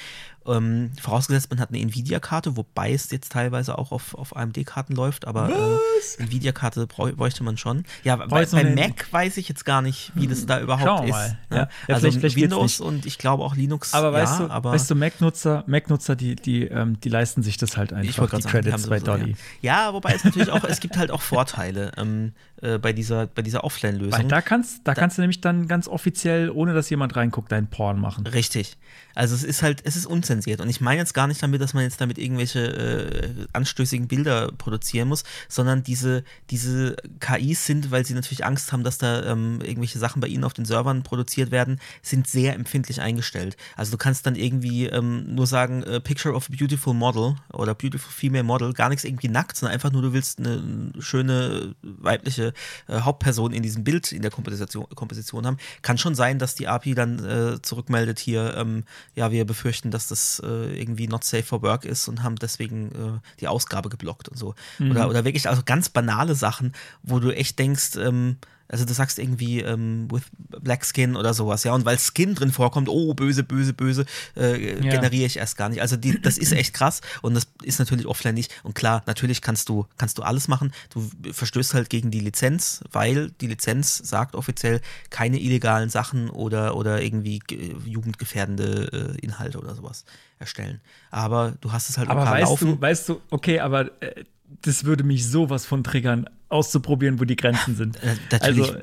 Ähm, 0.47 0.93
vorausgesetzt, 1.01 1.51
man 1.51 1.61
hat 1.61 1.69
eine 1.69 1.81
Nvidia-Karte, 1.81 2.57
wobei 2.57 2.93
es 2.93 3.11
jetzt 3.11 3.33
teilweise 3.33 3.77
auch 3.77 3.93
auf, 3.93 4.15
auf 4.15 4.35
AMD-Karten 4.35 4.95
läuft, 4.95 5.27
aber 5.27 5.51
äh, 5.51 6.23
Nvidia-Karte 6.23 6.87
bräuchte 6.87 7.45
man 7.45 7.59
schon. 7.59 7.85
Ja, 8.05 8.17
bei, 8.17 8.47
bei 8.47 8.65
Mac 8.75 9.13
weiß 9.13 9.37
ich 9.37 9.49
jetzt 9.49 9.67
gar 9.67 9.83
nicht, 9.83 10.13
wie 10.15 10.27
das 10.27 10.47
da 10.47 10.61
überhaupt 10.61 11.09
ist. 11.09 11.15
Ne? 11.15 11.37
Ja. 11.51 11.57
Ja, 11.57 11.69
also 11.89 12.01
vielleicht, 12.01 12.21
vielleicht 12.21 12.37
Windows 12.37 12.81
und 12.81 13.05
ich 13.05 13.19
glaube 13.19 13.45
auch 13.45 13.55
Linux. 13.55 13.93
Aber 13.93 14.13
weißt 14.13 14.41
ja, 14.41 14.47
du, 14.47 14.53
aber 14.53 14.73
weißt 14.73 14.91
du 14.91 14.95
Mac-Nutzer, 14.95 15.65
Mac-Nutzer, 15.67 16.17
die, 16.17 16.37
die, 16.37 16.65
ähm, 16.65 16.99
die 17.01 17.11
leisten 17.11 17.43
sich 17.43 17.59
das 17.59 17.77
halt 17.77 17.93
einfach, 17.93 18.29
die 18.31 18.43
sagen, 18.43 18.63
Credits 18.63 18.89
bei 18.89 18.99
Dolly. 18.99 19.37
Ja. 19.61 19.93
wobei 19.93 20.15
es 20.15 20.25
natürlich 20.25 20.51
auch, 20.51 20.65
es 20.65 20.81
gibt 20.81 20.97
halt 20.97 21.11
auch 21.11 21.23
Vorteile 21.23 21.93
ähm, 21.99 22.33
äh, 22.63 22.79
bei 22.79 22.93
dieser, 22.93 23.27
bei 23.27 23.43
dieser 23.43 23.65
Offline-Lösung. 23.65 24.29
Da 24.29 24.41
kannst, 24.41 24.79
da, 24.79 24.95
da 24.95 25.01
kannst 25.01 25.19
du 25.19 25.23
nämlich 25.23 25.41
dann 25.41 25.69
ganz 25.69 25.89
offiziell, 25.89 26.51
ohne 26.51 26.75
dass 26.75 26.91
jemand 26.91 27.17
reinguckt, 27.17 27.53
deinen 27.53 27.69
Porn 27.69 28.01
machen. 28.01 28.27
Richtig. 28.27 28.77
Also 29.21 29.35
es 29.35 29.45
ist 29.45 29.63
halt, 29.63 29.83
es 29.85 29.97
ist 29.97 30.07
unzensiert. 30.07 30.63
Und 30.63 30.71
ich 30.71 30.81
meine 30.81 30.99
jetzt 30.99 31.13
gar 31.13 31.27
nicht 31.27 31.43
damit, 31.43 31.61
dass 31.61 31.75
man 31.75 31.83
jetzt 31.83 32.01
damit 32.01 32.17
irgendwelche 32.17 32.61
äh, 32.61 33.47
anstößigen 33.53 34.09
Bilder 34.09 34.51
produzieren 34.51 35.09
muss, 35.09 35.25
sondern 35.47 35.83
diese, 35.83 36.25
diese 36.49 36.97
KIs 37.21 37.67
sind, 37.67 37.91
weil 37.91 38.07
sie 38.07 38.15
natürlich 38.15 38.47
Angst 38.47 38.73
haben, 38.73 38.83
dass 38.83 38.97
da 38.97 39.23
ähm, 39.27 39.61
irgendwelche 39.61 39.99
Sachen 39.99 40.23
bei 40.23 40.27
ihnen 40.27 40.43
auf 40.43 40.55
den 40.55 40.65
Servern 40.65 41.03
produziert 41.03 41.51
werden, 41.51 41.81
sind 42.01 42.29
sehr 42.29 42.55
empfindlich 42.55 43.03
eingestellt. 43.03 43.59
Also 43.77 43.91
du 43.91 43.99
kannst 43.99 44.25
dann 44.25 44.37
irgendwie 44.37 44.87
ähm, 44.87 45.35
nur 45.35 45.47
sagen, 45.47 45.83
äh, 45.83 46.01
Picture 46.01 46.35
of 46.35 46.49
a 46.49 46.57
Beautiful 46.57 46.95
Model 46.95 47.37
oder 47.53 47.75
Beautiful 47.75 48.11
Female 48.11 48.45
Model, 48.45 48.73
gar 48.73 48.89
nichts 48.89 49.05
irgendwie 49.05 49.29
nackt, 49.29 49.55
sondern 49.55 49.75
einfach 49.75 49.93
nur, 49.93 50.01
du 50.01 50.15
willst 50.15 50.39
eine 50.39 50.95
schöne 50.99 51.75
weibliche 51.83 52.55
äh, 52.89 53.01
Hauptperson 53.01 53.53
in 53.53 53.63
diesem 53.63 53.85
Bild 53.85 54.13
in 54.13 54.23
der 54.23 54.31
Komposition, 54.31 54.87
Komposition 54.95 55.47
haben. 55.47 55.59
Kann 55.83 55.99
schon 55.99 56.15
sein, 56.15 56.39
dass 56.39 56.55
die 56.55 56.69
API 56.69 56.95
dann 56.95 57.23
äh, 57.23 57.61
zurückmeldet 57.61 58.19
hier, 58.19 58.55
ähm, 58.57 58.85
ja, 59.15 59.31
wir 59.31 59.45
befürchten, 59.45 59.91
dass 59.91 60.07
das 60.07 60.41
äh, 60.45 60.81
irgendwie 60.81 61.09
not 61.09 61.25
safe 61.25 61.43
for 61.43 61.63
work 61.63 61.85
ist 61.85 62.09
und 62.09 62.23
haben 62.23 62.37
deswegen 62.37 62.93
äh, 62.93 63.19
die 63.41 63.49
Ausgabe 63.49 63.89
geblockt 63.89 64.29
und 64.29 64.37
so. 64.37 64.55
Mhm. 64.79 64.93
Oder, 64.93 65.09
oder 65.09 65.25
wirklich 65.25 65.49
also 65.49 65.63
ganz 65.65 65.89
banale 65.89 66.35
Sachen, 66.35 66.73
wo 67.03 67.19
du 67.19 67.31
echt 67.31 67.59
denkst, 67.59 67.97
ähm, 67.97 68.37
also 68.71 68.85
du 68.85 68.95
sagst 68.95 69.19
irgendwie 69.19 69.61
ähm, 69.61 70.09
with 70.11 70.23
black 70.61 70.85
skin 70.85 71.17
oder 71.17 71.35
sowas, 71.35 71.65
ja, 71.65 71.75
und 71.75 71.85
weil 71.85 71.99
Skin 71.99 72.35
drin 72.35 72.53
vorkommt, 72.53 72.89
oh, 72.89 73.15
böse, 73.15 73.43
böse, 73.43 73.73
böse, 73.73 74.07
äh, 74.37 74.75
ja. 74.75 74.91
generiere 74.93 75.27
ich 75.27 75.39
erst 75.39 75.57
gar 75.57 75.69
nicht. 75.69 75.83
Also 75.83 75.97
die, 75.97 76.21
das 76.21 76.39
ist 76.39 76.53
echt 76.53 76.75
krass 76.75 77.01
und 77.23 77.35
das 77.35 77.49
ist 77.63 77.79
natürlich 77.79 78.07
offline 78.07 78.35
nicht. 78.35 78.53
Und 78.63 78.75
klar, 78.75 79.03
natürlich 79.07 79.43
kannst 79.43 79.69
du, 79.69 79.87
kannst 79.99 80.19
du 80.19 80.23
alles 80.23 80.49
machen. 80.49 80.73
Du 80.91 81.11
verstößt 81.33 81.75
halt 81.75 81.91
gegen 81.91 82.11
die 82.11 82.21
Lizenz, 82.21 82.83
weil 82.93 83.31
die 83.41 83.49
Lizenz 83.49 83.99
sagt 83.99 84.35
offiziell 84.35 84.81
keine 85.11 85.41
illegalen 85.41 85.91
Sachen 85.91 86.31
oder, 86.31 86.77
oder 86.77 87.03
irgendwie 87.03 87.41
jugendgefährdende 87.85 89.17
äh, 89.19 89.25
Inhalte 89.25 89.59
oder 89.59 89.75
sowas 89.75 90.05
erstellen. 90.39 90.81
Aber 91.11 91.55
du 91.61 91.73
hast 91.73 91.91
es 91.91 91.99
halt 91.99 92.09
aber 92.09 92.25
weißt 92.25 92.43
laufen. 92.43 92.69
Du, 92.69 92.81
weißt 92.81 93.09
du, 93.09 93.21
okay, 93.31 93.61
aber 93.61 94.03
äh, 94.03 94.25
das 94.63 94.85
würde 94.85 95.05
mich 95.05 95.29
sowas 95.29 95.67
von 95.67 95.85
triggern, 95.85 96.29
auszuprobieren, 96.49 97.21
wo 97.21 97.25
die 97.25 97.37
Grenzen 97.37 97.77
sind. 97.77 98.03
Äh, 98.03 98.17
natürlich, 98.31 98.73
also, 98.73 98.81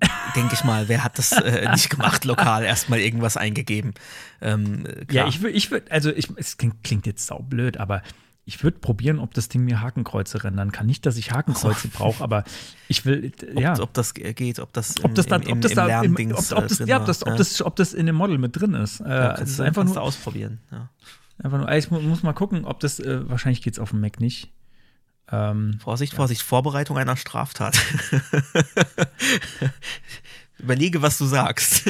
denke 0.36 0.54
ich 0.54 0.64
mal, 0.64 0.88
wer 0.88 1.04
hat 1.04 1.18
das 1.18 1.32
äh, 1.32 1.70
nicht 1.72 1.90
gemacht, 1.90 2.24
lokal 2.24 2.64
erstmal 2.64 3.00
irgendwas 3.00 3.36
eingegeben? 3.36 3.94
Ähm, 4.40 4.84
ja, 5.10 5.26
ich 5.26 5.42
würde, 5.42 5.56
ich 5.56 5.70
würd, 5.70 5.90
also 5.90 6.10
ich, 6.10 6.28
es 6.36 6.56
klingt, 6.56 6.82
klingt 6.84 7.06
jetzt 7.06 7.26
saublöd, 7.26 7.78
aber 7.78 8.02
ich 8.44 8.62
würde 8.62 8.78
probieren, 8.78 9.18
ob 9.18 9.34
das 9.34 9.50
Ding 9.50 9.64
mir 9.64 9.82
Hakenkreuze 9.82 10.42
rendern 10.42 10.72
kann. 10.72 10.86
Nicht, 10.86 11.04
dass 11.04 11.18
ich 11.18 11.32
Hakenkreuze 11.32 11.88
oh. 11.88 11.98
brauche, 11.98 12.24
aber 12.24 12.44
ich 12.88 13.04
will, 13.04 13.30
ja. 13.54 13.74
Ob, 13.74 13.80
ob, 13.80 13.92
das 13.92 14.14
geht, 14.14 14.58
ob 14.58 14.72
das, 14.72 15.04
ob 15.04 15.14
das 15.14 15.26
dann, 15.26 15.46
ob 15.46 15.60
das 15.60 15.74
da, 15.74 16.00
im, 16.00 16.14
ob, 16.32 16.52
ob, 16.52 16.68
das, 16.68 16.78
ja, 16.78 16.98
ob, 17.66 17.76
das, 17.76 17.92
in 17.92 18.06
dem 18.06 18.14
Model 18.14 18.38
mit 18.38 18.58
drin 18.58 18.72
ist. 18.72 19.00
Äh, 19.00 19.08
ja, 19.08 19.34
kannst, 19.34 19.52
ist 19.52 19.60
einfach 19.60 19.84
nur 19.84 20.00
ausprobieren. 20.00 20.60
Ja. 20.70 20.88
Einfach 21.42 21.58
nur, 21.58 21.70
ich 21.70 21.90
muss 21.90 22.22
mal 22.22 22.32
gucken, 22.32 22.64
ob 22.64 22.80
das, 22.80 22.98
äh, 23.00 23.28
wahrscheinlich 23.28 23.60
geht 23.60 23.74
es 23.74 23.78
auf 23.78 23.90
dem 23.90 24.00
Mac 24.00 24.18
nicht. 24.18 24.50
Ähm, 25.30 25.78
Vorsicht, 25.80 26.14
Vorsicht, 26.14 26.42
Vorbereitung 26.42 26.96
einer 26.96 27.16
Straftat. 27.16 27.78
Überlege, 30.58 31.02
was 31.02 31.18
du 31.18 31.26
sagst. 31.26 31.86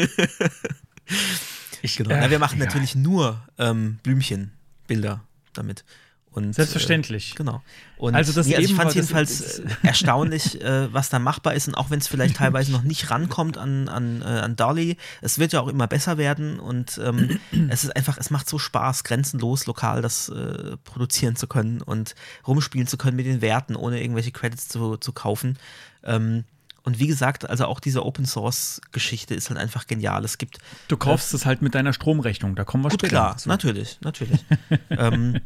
ich, 1.82 1.96
genau. 1.96 2.10
Äh, 2.10 2.20
Na, 2.20 2.30
wir 2.30 2.38
machen 2.38 2.58
ja. 2.58 2.66
natürlich 2.66 2.94
nur 2.94 3.40
ähm, 3.58 3.98
Blümchenbilder 4.02 5.20
damit. 5.52 5.84
Und, 6.30 6.54
Selbstverständlich. 6.54 7.32
Äh, 7.32 7.36
genau. 7.36 7.62
Und 7.96 8.14
also 8.14 8.32
das 8.32 8.46
nee, 8.46 8.54
also 8.54 8.68
ich 8.68 8.76
fand 8.76 8.90
es 8.90 8.94
jedenfalls 8.94 9.62
erstaunlich, 9.82 10.60
äh, 10.62 10.92
was 10.92 11.08
da 11.08 11.18
machbar 11.18 11.54
ist 11.54 11.66
und 11.68 11.74
auch 11.74 11.90
wenn 11.90 11.98
es 11.98 12.06
vielleicht 12.06 12.36
teilweise 12.36 12.70
noch 12.70 12.82
nicht 12.82 13.10
rankommt 13.10 13.58
an, 13.58 13.88
an, 13.88 14.22
äh, 14.22 14.24
an 14.24 14.54
Dolly, 14.54 14.96
es 15.20 15.38
wird 15.38 15.52
ja 15.52 15.60
auch 15.60 15.68
immer 15.68 15.88
besser 15.88 16.16
werden 16.16 16.60
und 16.60 17.00
ähm, 17.02 17.40
es 17.70 17.84
ist 17.84 17.96
einfach, 17.96 18.18
es 18.18 18.30
macht 18.30 18.48
so 18.48 18.58
Spaß, 18.58 19.04
grenzenlos 19.04 19.66
lokal 19.66 20.00
das 20.02 20.28
äh, 20.28 20.76
produzieren 20.84 21.34
zu 21.34 21.48
können 21.48 21.82
und 21.82 22.14
rumspielen 22.46 22.86
zu 22.86 22.98
können 22.98 23.16
mit 23.16 23.26
den 23.26 23.40
Werten, 23.40 23.74
ohne 23.74 24.00
irgendwelche 24.00 24.30
Credits 24.30 24.68
zu, 24.68 24.96
zu 24.96 25.12
kaufen. 25.12 25.58
Ähm, 26.04 26.44
und 26.84 26.98
wie 26.98 27.06
gesagt, 27.06 27.50
also 27.50 27.66
auch 27.66 27.80
diese 27.80 28.06
Open 28.06 28.24
Source 28.24 28.80
Geschichte 28.92 29.34
ist 29.34 29.50
halt 29.50 29.58
einfach 29.58 29.86
genial. 29.86 30.24
Es 30.24 30.38
gibt. 30.38 30.58
Du 30.88 30.96
kaufst 30.96 31.34
äh, 31.34 31.36
es 31.36 31.44
halt 31.44 31.60
mit 31.60 31.74
deiner 31.74 31.92
Stromrechnung, 31.92 32.54
da 32.54 32.64
kommen 32.64 32.84
wir 32.84 32.88
gut, 32.88 33.00
später. 33.00 33.10
Klar, 33.10 33.36
natürlich, 33.44 33.98
natürlich. 34.00 34.40
ähm, 34.90 35.40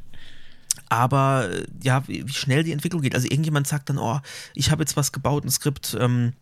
aber 0.92 1.48
äh, 1.50 1.66
ja, 1.82 2.06
wie, 2.06 2.28
wie, 2.28 2.32
schnell 2.32 2.64
die 2.64 2.72
Entwicklung 2.72 3.00
geht. 3.00 3.14
Also 3.14 3.26
irgendjemand 3.26 3.66
sagt 3.66 3.88
dann, 3.88 3.96
oh, 3.96 4.20
ich 4.54 4.70
habe 4.70 4.82
jetzt 4.82 4.94
was 4.94 5.10
gebaut, 5.10 5.42
ein 5.44 5.50
Skript, 5.50 5.96
ähm, 5.98 6.34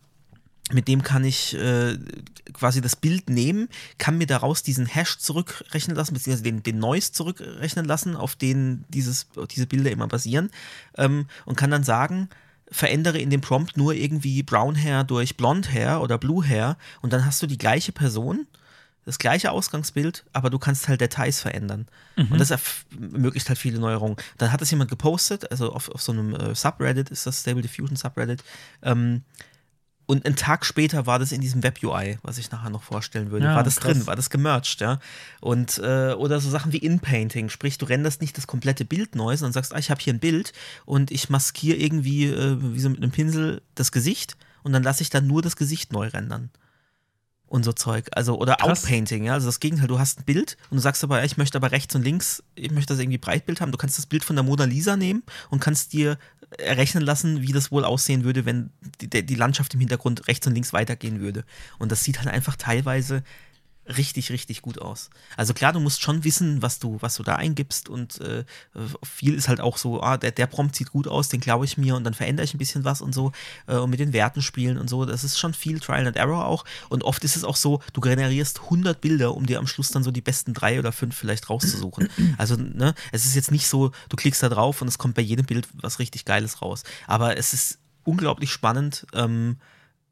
mit 0.73 0.89
dem 0.89 1.03
kann 1.03 1.23
ich 1.23 1.53
äh, 1.55 1.97
quasi 2.51 2.81
das 2.81 2.97
Bild 2.97 3.29
nehmen, 3.29 3.69
kann 3.97 4.17
mir 4.17 4.27
daraus 4.27 4.61
diesen 4.61 4.85
Hash 4.85 5.17
zurückrechnen 5.19 5.95
lassen, 5.95 6.13
beziehungsweise 6.13 6.43
den, 6.43 6.63
den 6.63 6.79
Noise 6.79 7.13
zurückrechnen 7.13 7.85
lassen, 7.85 8.15
auf 8.17 8.35
den 8.35 8.83
dieses, 8.89 9.27
diese 9.51 9.67
Bilder 9.67 9.91
immer 9.91 10.07
basieren 10.07 10.49
ähm, 10.97 11.27
und 11.45 11.55
kann 11.55 11.71
dann 11.71 11.83
sagen, 11.83 12.27
verändere 12.69 13.19
in 13.19 13.29
dem 13.29 13.41
Prompt 13.41 13.77
nur 13.77 13.93
irgendwie 13.93 14.43
Brown 14.43 14.75
Hair 14.75 15.05
durch 15.05 15.37
Blond 15.37 15.71
Hair 15.71 16.01
oder 16.01 16.17
Blue 16.17 16.45
Hair 16.45 16.77
und 17.01 17.13
dann 17.13 17.25
hast 17.25 17.41
du 17.41 17.47
die 17.47 17.57
gleiche 17.57 17.91
Person, 17.91 18.47
das 19.05 19.17
gleiche 19.17 19.51
Ausgangsbild, 19.51 20.25
aber 20.31 20.49
du 20.49 20.59
kannst 20.59 20.87
halt 20.87 21.01
Details 21.01 21.41
verändern. 21.41 21.87
Mhm. 22.15 22.33
Und 22.33 22.39
das 22.39 22.51
ermöglicht 22.51 23.49
halt 23.49 23.57
viele 23.57 23.79
Neuerungen. 23.79 24.17
Dann 24.37 24.51
hat 24.51 24.61
das 24.61 24.69
jemand 24.71 24.89
gepostet, 24.89 25.49
also 25.49 25.73
auf, 25.73 25.89
auf 25.89 26.01
so 26.01 26.11
einem 26.11 26.35
äh, 26.35 26.53
Subreddit 26.53 27.09
ist 27.09 27.25
das 27.25 27.41
Stable 27.41 27.61
Diffusion 27.61 27.95
Subreddit. 27.95 28.43
Ähm, 28.83 29.23
und 30.05 30.25
einen 30.25 30.35
Tag 30.35 30.65
später 30.65 31.05
war 31.05 31.19
das 31.19 31.31
in 31.31 31.39
diesem 31.39 31.63
Web-UI, 31.63 32.17
was 32.21 32.37
ich 32.37 32.51
nachher 32.51 32.69
noch 32.69 32.83
vorstellen 32.83 33.31
würde. 33.31 33.45
Ja, 33.45 33.55
war 33.55 33.63
das 33.63 33.77
krass. 33.77 33.93
drin, 33.93 34.07
war 34.07 34.15
das 34.15 34.29
gemerged, 34.29 34.81
ja. 34.81 34.99
Und, 35.39 35.77
äh, 35.77 36.13
oder 36.13 36.41
so 36.41 36.49
Sachen 36.49 36.73
wie 36.73 36.79
In-Painting, 36.79 37.49
sprich, 37.49 37.77
du 37.77 37.85
renderst 37.85 38.19
nicht 38.19 38.37
das 38.37 38.45
komplette 38.45 38.83
Bild 38.83 39.15
neu, 39.15 39.37
sondern 39.37 39.53
sagst, 39.53 39.73
ah, 39.73 39.79
ich 39.79 39.89
habe 39.89 40.01
hier 40.01 40.13
ein 40.13 40.19
Bild 40.19 40.51
und 40.85 41.11
ich 41.11 41.29
maskiere 41.29 41.77
irgendwie, 41.77 42.25
äh, 42.25 42.57
wie 42.59 42.79
so 42.79 42.89
mit 42.89 43.01
einem 43.01 43.11
Pinsel, 43.11 43.61
das 43.73 43.91
Gesicht 43.91 44.35
und 44.63 44.73
dann 44.73 44.83
lasse 44.83 45.01
ich 45.01 45.09
dann 45.09 45.27
nur 45.27 45.41
das 45.41 45.55
Gesicht 45.55 45.93
neu 45.93 46.07
rendern 46.07 46.49
und 47.51 47.63
so 47.65 47.73
Zeug. 47.73 48.07
Also, 48.13 48.37
oder 48.39 48.55
Krass. 48.55 48.83
Outpainting, 48.83 49.25
ja. 49.25 49.33
Also 49.33 49.47
das 49.47 49.59
Gegenteil, 49.59 49.87
du 49.87 49.99
hast 49.99 50.19
ein 50.19 50.23
Bild 50.23 50.57
und 50.69 50.77
du 50.77 50.81
sagst 50.81 51.03
aber, 51.03 51.23
ich 51.25 51.35
möchte 51.35 51.57
aber 51.57 51.71
rechts 51.71 51.93
und 51.95 52.03
links, 52.03 52.41
ich 52.55 52.71
möchte 52.71 52.93
das 52.93 53.01
irgendwie 53.01 53.17
Breitbild 53.17 53.59
haben. 53.59 53.73
Du 53.73 53.77
kannst 53.77 53.97
das 53.97 54.05
Bild 54.05 54.23
von 54.23 54.37
der 54.37 54.43
Mona 54.43 54.63
Lisa 54.63 54.95
nehmen 54.95 55.23
und 55.49 55.59
kannst 55.59 55.91
dir 55.91 56.17
errechnen 56.57 57.03
lassen, 57.03 57.41
wie 57.41 57.51
das 57.51 57.71
wohl 57.71 57.83
aussehen 57.83 58.23
würde, 58.23 58.45
wenn 58.45 58.71
die, 59.01 59.25
die 59.25 59.35
Landschaft 59.35 59.73
im 59.73 59.81
Hintergrund 59.81 60.27
rechts 60.27 60.47
und 60.47 60.53
links 60.53 60.71
weitergehen 60.71 61.19
würde. 61.19 61.43
Und 61.77 61.91
das 61.91 62.03
sieht 62.03 62.19
halt 62.19 62.29
einfach 62.29 62.55
teilweise 62.55 63.23
richtig, 63.97 64.31
richtig 64.31 64.61
gut 64.61 64.79
aus. 64.79 65.09
Also 65.37 65.53
klar, 65.53 65.73
du 65.73 65.79
musst 65.79 66.01
schon 66.01 66.23
wissen, 66.23 66.61
was 66.61 66.79
du, 66.79 66.97
was 67.01 67.15
du 67.15 67.23
da 67.23 67.35
eingibst 67.35 67.89
und 67.89 68.19
äh, 68.21 68.43
viel 69.03 69.35
ist 69.35 69.47
halt 69.47 69.61
auch 69.61 69.77
so, 69.77 70.01
ah, 70.01 70.17
der, 70.17 70.31
der 70.31 70.47
Prompt 70.47 70.75
sieht 70.75 70.91
gut 70.91 71.07
aus, 71.07 71.29
den 71.29 71.39
glaube 71.39 71.65
ich 71.65 71.77
mir 71.77 71.95
und 71.95 72.03
dann 72.03 72.13
verändere 72.13 72.45
ich 72.45 72.53
ein 72.53 72.57
bisschen 72.57 72.85
was 72.85 73.01
und 73.01 73.13
so 73.13 73.31
äh, 73.67 73.75
und 73.75 73.89
mit 73.89 73.99
den 73.99 74.13
Werten 74.13 74.41
spielen 74.41 74.77
und 74.77 74.89
so. 74.89 75.05
Das 75.05 75.23
ist 75.23 75.39
schon 75.39 75.53
viel 75.53 75.79
Trial 75.79 76.07
and 76.07 76.17
Error 76.17 76.45
auch 76.45 76.65
und 76.89 77.03
oft 77.03 77.23
ist 77.23 77.35
es 77.35 77.43
auch 77.43 77.55
so, 77.55 77.81
du 77.93 78.01
generierst 78.01 78.61
100 78.63 78.99
Bilder, 78.99 79.35
um 79.35 79.45
dir 79.45 79.59
am 79.59 79.67
Schluss 79.67 79.91
dann 79.91 80.03
so 80.03 80.11
die 80.11 80.21
besten 80.21 80.53
drei 80.53 80.79
oder 80.79 80.91
fünf 80.91 81.15
vielleicht 81.15 81.49
rauszusuchen. 81.49 82.09
Also, 82.37 82.55
ne, 82.55 82.95
es 83.11 83.25
ist 83.25 83.35
jetzt 83.35 83.51
nicht 83.51 83.67
so, 83.67 83.91
du 84.09 84.15
klickst 84.15 84.41
da 84.41 84.49
drauf 84.49 84.81
und 84.81 84.87
es 84.87 84.97
kommt 84.97 85.15
bei 85.15 85.21
jedem 85.21 85.45
Bild 85.45 85.67
was 85.73 85.99
richtig 85.99 86.25
Geiles 86.25 86.61
raus. 86.61 86.83
Aber 87.07 87.37
es 87.37 87.53
ist 87.53 87.79
unglaublich 88.03 88.51
spannend, 88.51 89.05
ähm, 89.13 89.57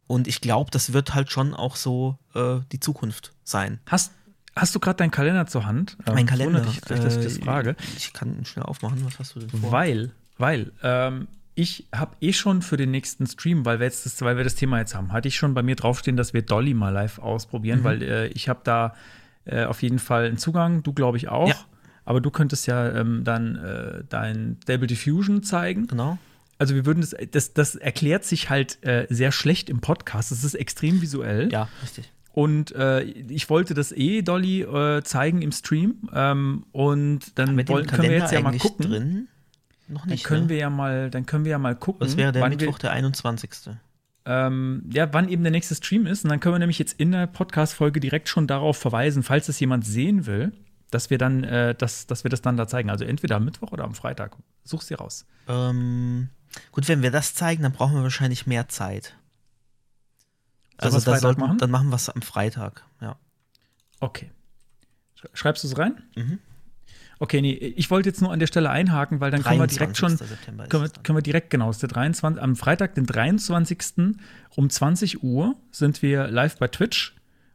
und 0.09 0.27
ich 0.27 0.41
glaube, 0.41 0.71
das 0.71 0.91
wird 0.91 1.13
halt 1.13 1.31
schon 1.31 1.53
auch 1.53 1.75
so 1.75 2.17
äh, 2.33 2.61
die 2.71 2.79
Zukunft 2.79 3.31
sein. 3.43 3.79
Hast, 3.85 4.11
hast 4.55 4.73
du 4.73 4.79
gerade 4.79 4.97
deinen 4.97 5.11
Kalender 5.11 5.45
zur 5.45 5.67
Hand? 5.67 5.97
Mein 6.07 6.17
ähm, 6.17 6.25
Kalender. 6.25 6.65
Ich, 6.67 6.81
dass 6.81 7.15
ich 7.15 7.23
das 7.23 7.37
äh, 7.37 7.41
frage. 7.43 7.75
Ich 7.95 8.11
kann 8.11 8.35
ihn 8.35 8.43
schnell 8.43 8.65
aufmachen. 8.65 9.05
Was 9.05 9.19
hast 9.19 9.35
du 9.35 9.41
denn 9.41 9.49
vor? 9.51 9.71
Weil, 9.71 10.09
weil, 10.39 10.71
ähm, 10.81 11.27
ich 11.53 11.85
habe 11.93 12.15
eh 12.21 12.33
schon 12.33 12.63
für 12.63 12.75
den 12.75 12.89
nächsten 12.89 13.27
Stream, 13.27 13.65
weil 13.65 13.79
wir, 13.79 13.85
jetzt 13.85 14.07
das, 14.07 14.19
weil 14.23 14.35
wir 14.35 14.43
das 14.43 14.55
Thema 14.55 14.79
jetzt 14.79 14.95
haben, 14.95 15.13
hatte 15.13 15.27
ich 15.27 15.35
schon 15.35 15.53
bei 15.53 15.61
mir 15.61 15.75
draufstehen, 15.75 16.17
dass 16.17 16.33
wir 16.33 16.41
Dolly 16.41 16.73
mal 16.73 16.89
live 16.89 17.19
ausprobieren, 17.19 17.81
mhm. 17.81 17.83
weil 17.83 18.01
äh, 18.01 18.27
ich 18.29 18.49
habe 18.49 18.61
da 18.63 18.95
äh, 19.45 19.65
auf 19.65 19.83
jeden 19.83 19.99
Fall 19.99 20.25
einen 20.25 20.39
Zugang, 20.39 20.81
du 20.81 20.91
glaube 20.91 21.17
ich 21.17 21.29
auch. 21.29 21.49
Ja. 21.49 21.55
Aber 22.03 22.19
du 22.19 22.31
könntest 22.31 22.65
ja 22.65 22.89
ähm, 22.95 23.23
dann 23.23 23.57
äh, 23.57 24.03
dein 24.09 24.57
Stable 24.63 24.87
Diffusion 24.87 25.43
zeigen. 25.43 25.85
Genau 25.85 26.17
also 26.59 26.75
wir 26.75 26.85
würden 26.85 27.01
das, 27.01 27.15
das, 27.31 27.53
das 27.53 27.75
erklärt 27.75 28.25
sich 28.25 28.49
halt 28.49 28.83
äh, 28.85 29.07
sehr 29.09 29.31
schlecht 29.31 29.69
im 29.69 29.79
Podcast. 29.79 30.31
Das 30.31 30.43
ist 30.43 30.53
extrem 30.53 31.01
visuell. 31.01 31.51
Ja, 31.51 31.69
richtig. 31.81 32.11
Und 32.33 32.73
äh, 32.73 33.01
ich 33.03 33.49
wollte 33.49 33.73
das 33.73 33.91
eh 33.91 34.21
Dolly 34.21 34.61
äh, 34.61 35.01
zeigen 35.03 35.41
im 35.41 35.51
Stream. 35.51 36.09
Ähm, 36.13 36.65
und 36.71 37.37
dann 37.39 37.57
wollen, 37.67 37.87
können 37.87 38.03
wir 38.03 38.17
jetzt 38.17 38.31
ja 38.31 38.41
mal 38.41 38.57
gucken. 38.57 38.89
Drin? 38.89 39.27
Noch 39.87 40.05
nicht. 40.05 40.23
Dann 40.23 40.29
können 40.29 40.43
ne? 40.43 40.49
wir 40.49 40.57
ja 40.57 40.69
mal, 40.69 41.09
dann 41.09 41.25
können 41.25 41.45
wir 41.45 41.51
ja 41.51 41.59
mal 41.59 41.75
gucken. 41.75 42.05
Das 42.05 42.17
wäre 42.17 42.31
der 42.31 42.47
Mittwoch, 42.47 42.77
wir, 42.77 42.79
der 42.79 42.91
21. 42.91 43.49
Ähm, 44.25 44.83
ja, 44.93 45.11
wann 45.13 45.29
eben 45.29 45.43
der 45.43 45.51
nächste 45.51 45.75
Stream 45.75 46.05
ist. 46.05 46.23
Und 46.23 46.29
dann 46.29 46.39
können 46.39 46.55
wir 46.55 46.59
nämlich 46.59 46.77
jetzt 46.77 46.99
in 46.99 47.11
der 47.11 47.25
Podcast-Folge 47.25 47.99
direkt 47.99 48.29
schon 48.29 48.47
darauf 48.47 48.77
verweisen, 48.77 49.23
falls 49.23 49.47
das 49.47 49.59
jemand 49.59 49.85
sehen 49.85 50.25
will, 50.25 50.51
dass 50.91 51.09
wir 51.09 51.17
dann, 51.17 51.43
äh, 51.43 51.73
dass, 51.73 52.05
dass 52.05 52.25
wir 52.25 52.29
das 52.29 52.41
dann 52.41 52.57
da 52.57 52.67
zeigen. 52.67 52.89
Also 52.89 53.05
entweder 53.05 53.37
am 53.37 53.45
Mittwoch 53.45 53.71
oder 53.71 53.85
am 53.85 53.95
Freitag. 53.95 54.35
Such 54.63 54.81
sie 54.81 54.93
raus. 54.93 55.25
Ähm, 55.47 56.29
Gut, 56.71 56.87
wenn 56.87 57.01
wir 57.01 57.11
das 57.11 57.33
zeigen, 57.33 57.63
dann 57.63 57.71
brauchen 57.71 57.95
wir 57.95 58.03
wahrscheinlich 58.03 58.47
mehr 58.47 58.67
Zeit. 58.67 59.15
Also 60.77 60.99
das 60.99 61.21
sollten, 61.21 61.41
machen? 61.41 61.57
dann 61.57 61.71
machen 61.71 61.89
wir 61.89 61.95
es 61.95 62.09
am 62.09 62.21
Freitag, 62.21 62.85
ja. 63.01 63.17
Okay. 63.99 64.31
Schreibst 65.33 65.63
du 65.63 65.67
es 65.67 65.77
rein? 65.77 66.01
Mhm. 66.15 66.39
Okay, 67.21 67.41
nee, 67.41 67.53
ich 67.53 67.91
wollte 67.91 68.07
jetzt 68.07 68.21
nur 68.21 68.31
an 68.31 68.39
der 68.39 68.47
Stelle 68.47 68.69
einhaken, 68.69 69.19
weil 69.19 69.29
dann 69.29 69.43
können 69.43 69.59
wir 69.59 69.67
direkt 69.67 69.97
schon, 69.97 70.17
können 70.17 70.83
wir, 70.83 70.89
können 71.03 71.17
wir, 71.17 71.21
direkt, 71.21 71.49
genau, 71.49 71.69
ist 71.69 71.81
der 71.81 71.89
23, 71.89 72.41
am 72.41 72.55
Freitag, 72.55 72.95
den 72.95 73.05
23. 73.05 74.15
um 74.55 74.69
20 74.69 75.21
Uhr 75.21 75.55
sind 75.71 76.01
wir 76.01 76.27
live 76.29 76.57
bei 76.57 76.69
Twitch 76.69 77.13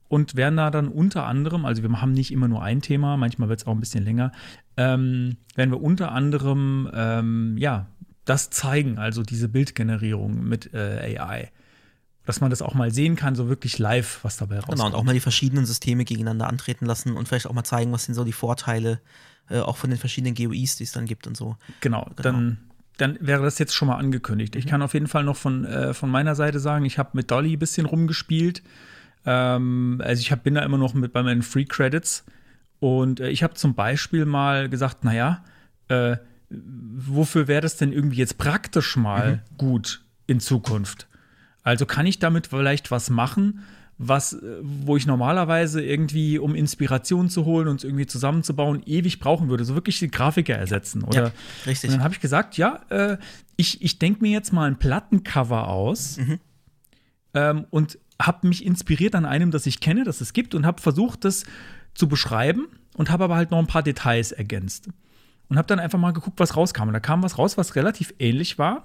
und 0.09 0.37
werden 0.37 0.59
da 0.59 0.71
dann 0.71 0.89
unter 0.89 1.25
anderem, 1.25 1.65
also 1.65 1.83
wir 1.83 2.01
haben 2.01 2.13
nicht 2.13 2.31
immer 2.31 2.47
nur 2.47 2.63
ein 2.63 2.83
Thema, 2.83 3.17
manchmal 3.17 3.49
wird 3.49 3.61
es 3.61 3.67
auch 3.67 3.73
ein 3.73 3.81
bisschen 3.81 4.05
länger, 4.05 4.33
ähm, 4.77 5.39
werden 5.55 5.71
wir 5.71 5.81
unter 5.81 6.13
anderem, 6.13 6.91
ähm, 6.93 7.57
ja, 7.57 7.87
das 8.25 8.51
zeigen, 8.51 8.99
also 8.99 9.23
diese 9.23 9.49
Bildgenerierung 9.49 10.45
mit 10.45 10.73
äh, 10.75 11.19
AI. 11.19 11.51
Dass 12.27 12.41
man 12.41 12.49
das 12.49 12.63
auch 12.63 12.73
mal 12.73 12.91
sehen 12.91 13.17
kann, 13.17 13.35
so 13.35 13.49
wirklich 13.51 13.79
live, 13.79 14.21
was 14.23 14.39
dabei 14.39 14.57
rauskommt. 14.57 14.79
Genau, 14.79 14.87
und 14.87 14.95
auch 14.95 15.03
mal 15.03 15.13
die 15.13 15.21
verschiedenen 15.21 15.67
Systeme 15.67 16.07
gegeneinander 16.07 16.49
antreten 16.49 16.87
lassen 16.87 17.17
und 17.17 17.29
vielleicht 17.29 17.47
auch 17.47 17.53
mal 17.53 17.65
zeigen, 17.65 17.93
was 17.93 18.05
sind 18.05 18.15
so 18.15 18.25
die 18.25 18.33
Vorteile 18.33 19.01
äh, 19.51 19.59
auch 19.59 19.77
von 19.77 19.91
den 19.91 19.99
verschiedenen 19.99 20.35
GUIs, 20.35 20.77
die 20.77 20.85
es 20.85 20.93
dann 20.93 21.05
gibt 21.05 21.27
und 21.27 21.37
so. 21.37 21.57
Genau, 21.81 22.05
genau. 22.05 22.23
dann 22.23 22.59
dann 22.97 23.19
wäre 23.21 23.43
das 23.43 23.59
jetzt 23.59 23.75
schon 23.75 23.89
mal 23.89 23.97
angekündigt. 23.97 24.57
Ich 24.57 24.67
mhm. 24.67 24.71
kann 24.71 24.83
auf 24.83 24.95
jeden 24.95 25.09
Fall 25.09 25.25
noch 25.25 25.37
von, 25.37 25.65
äh, 25.65 25.95
von 25.95 26.11
meiner 26.11 26.35
Seite 26.35 26.61
sagen, 26.61 26.85
ich 26.85 26.99
habe 26.99 27.11
mit 27.15 27.31
Dolly 27.31 27.55
ein 27.55 27.59
bisschen 27.59 27.87
rumgespielt. 27.87 28.63
Ähm, 29.27 30.01
also 30.05 30.21
ich 30.21 30.31
hab, 30.31 30.45
bin 30.45 30.55
da 30.55 30.63
immer 30.63 30.79
noch 30.79 30.95
mit 30.95 31.13
bei 31.13 31.23
meinen 31.23 31.43
Free 31.43 31.65
Credits. 31.65 32.25
Und 32.79 33.21
äh, 33.21 33.31
ich 33.31 33.43
habe 33.43 33.55
zum 33.55 33.75
Beispiel 33.75 34.27
mal 34.27 34.69
gesagt, 34.69 35.05
naja, 35.05 35.45
äh, 35.89 36.17
wofür 36.63 37.49
wäre 37.49 37.61
das 37.61 37.77
denn 37.77 37.93
irgendwie 37.93 38.19
jetzt 38.19 38.39
praktisch 38.39 38.97
mal 38.97 39.37
mhm. 39.37 39.57
gut 39.57 40.05
in 40.27 40.41
Zukunft? 40.41 41.09
Also 41.63 41.87
kann 41.87 42.07
ich 42.07 42.19
damit 42.19 42.49
vielleicht 42.49 42.91
was 42.91 43.11
machen, 43.11 43.63
was, 43.97 44.37
wo 44.61 44.97
ich 44.97 45.07
normalerweise 45.07 45.83
irgendwie, 45.83 46.39
um 46.39 46.55
Inspiration 46.55 47.31
zu 47.31 47.45
holen 47.45 47.69
und 47.69 47.85
irgendwie 47.85 48.07
zusammenzubauen, 48.07 48.83
ewig 48.85 49.21
brauchen 49.21 49.49
würde. 49.49 49.65
So 49.65 49.75
wirklich 49.75 49.99
die 49.99 50.11
Grafiker 50.11 50.55
ersetzen. 50.55 51.05
Oder? 51.05 51.27
Ja, 51.27 51.33
richtig. 51.67 51.91
Und 51.91 51.97
dann 51.97 52.05
habe 52.05 52.15
ich 52.15 52.21
gesagt, 52.21 52.57
ja, 52.57 52.81
äh, 52.91 53.19
ich, 53.57 53.83
ich 53.83 53.99
denke 53.99 54.23
mir 54.23 54.33
jetzt 54.33 54.53
mal 54.53 54.67
ein 54.67 54.79
Plattencover 54.79 55.69
aus 55.69 56.19
mhm. 56.19 56.41
ähm, 57.35 57.67
und 57.71 57.99
habe 58.21 58.49
mich 58.49 58.65
inspiriert 58.65 59.15
an 59.15 59.25
einem, 59.25 59.51
das 59.51 59.67
ich 59.67 59.81
kenne, 59.81 60.05
das 60.05 60.21
es 60.21 60.33
gibt 60.33 60.55
und 60.55 60.67
habe 60.67 60.83
versucht, 60.83 61.25
das 61.25 61.45
zu 61.95 62.09
beschreiben 62.09 62.67
und 62.97 63.11
habe 63.11 63.25
aber 63.25 63.37
halt 63.37 63.53
noch 63.53 63.59
ein 63.59 63.67
paar 63.67 63.83
Details 63.83 64.33
ergänzt 64.33 64.89
und 65.49 65.59
habe 65.59 65.67
dann 65.67 65.79
einfach 65.79 65.99
mal 65.99 66.13
geguckt, 66.13 66.41
was 66.41 66.57
rauskam. 66.57 66.89
Und 66.89 66.95
da 66.95 67.01
kam 67.01 67.23
was 67.23 67.39
raus, 67.39 67.57
was 67.57 67.77
relativ 67.77 68.15
ähnlich 68.19 68.59
war. 68.59 68.85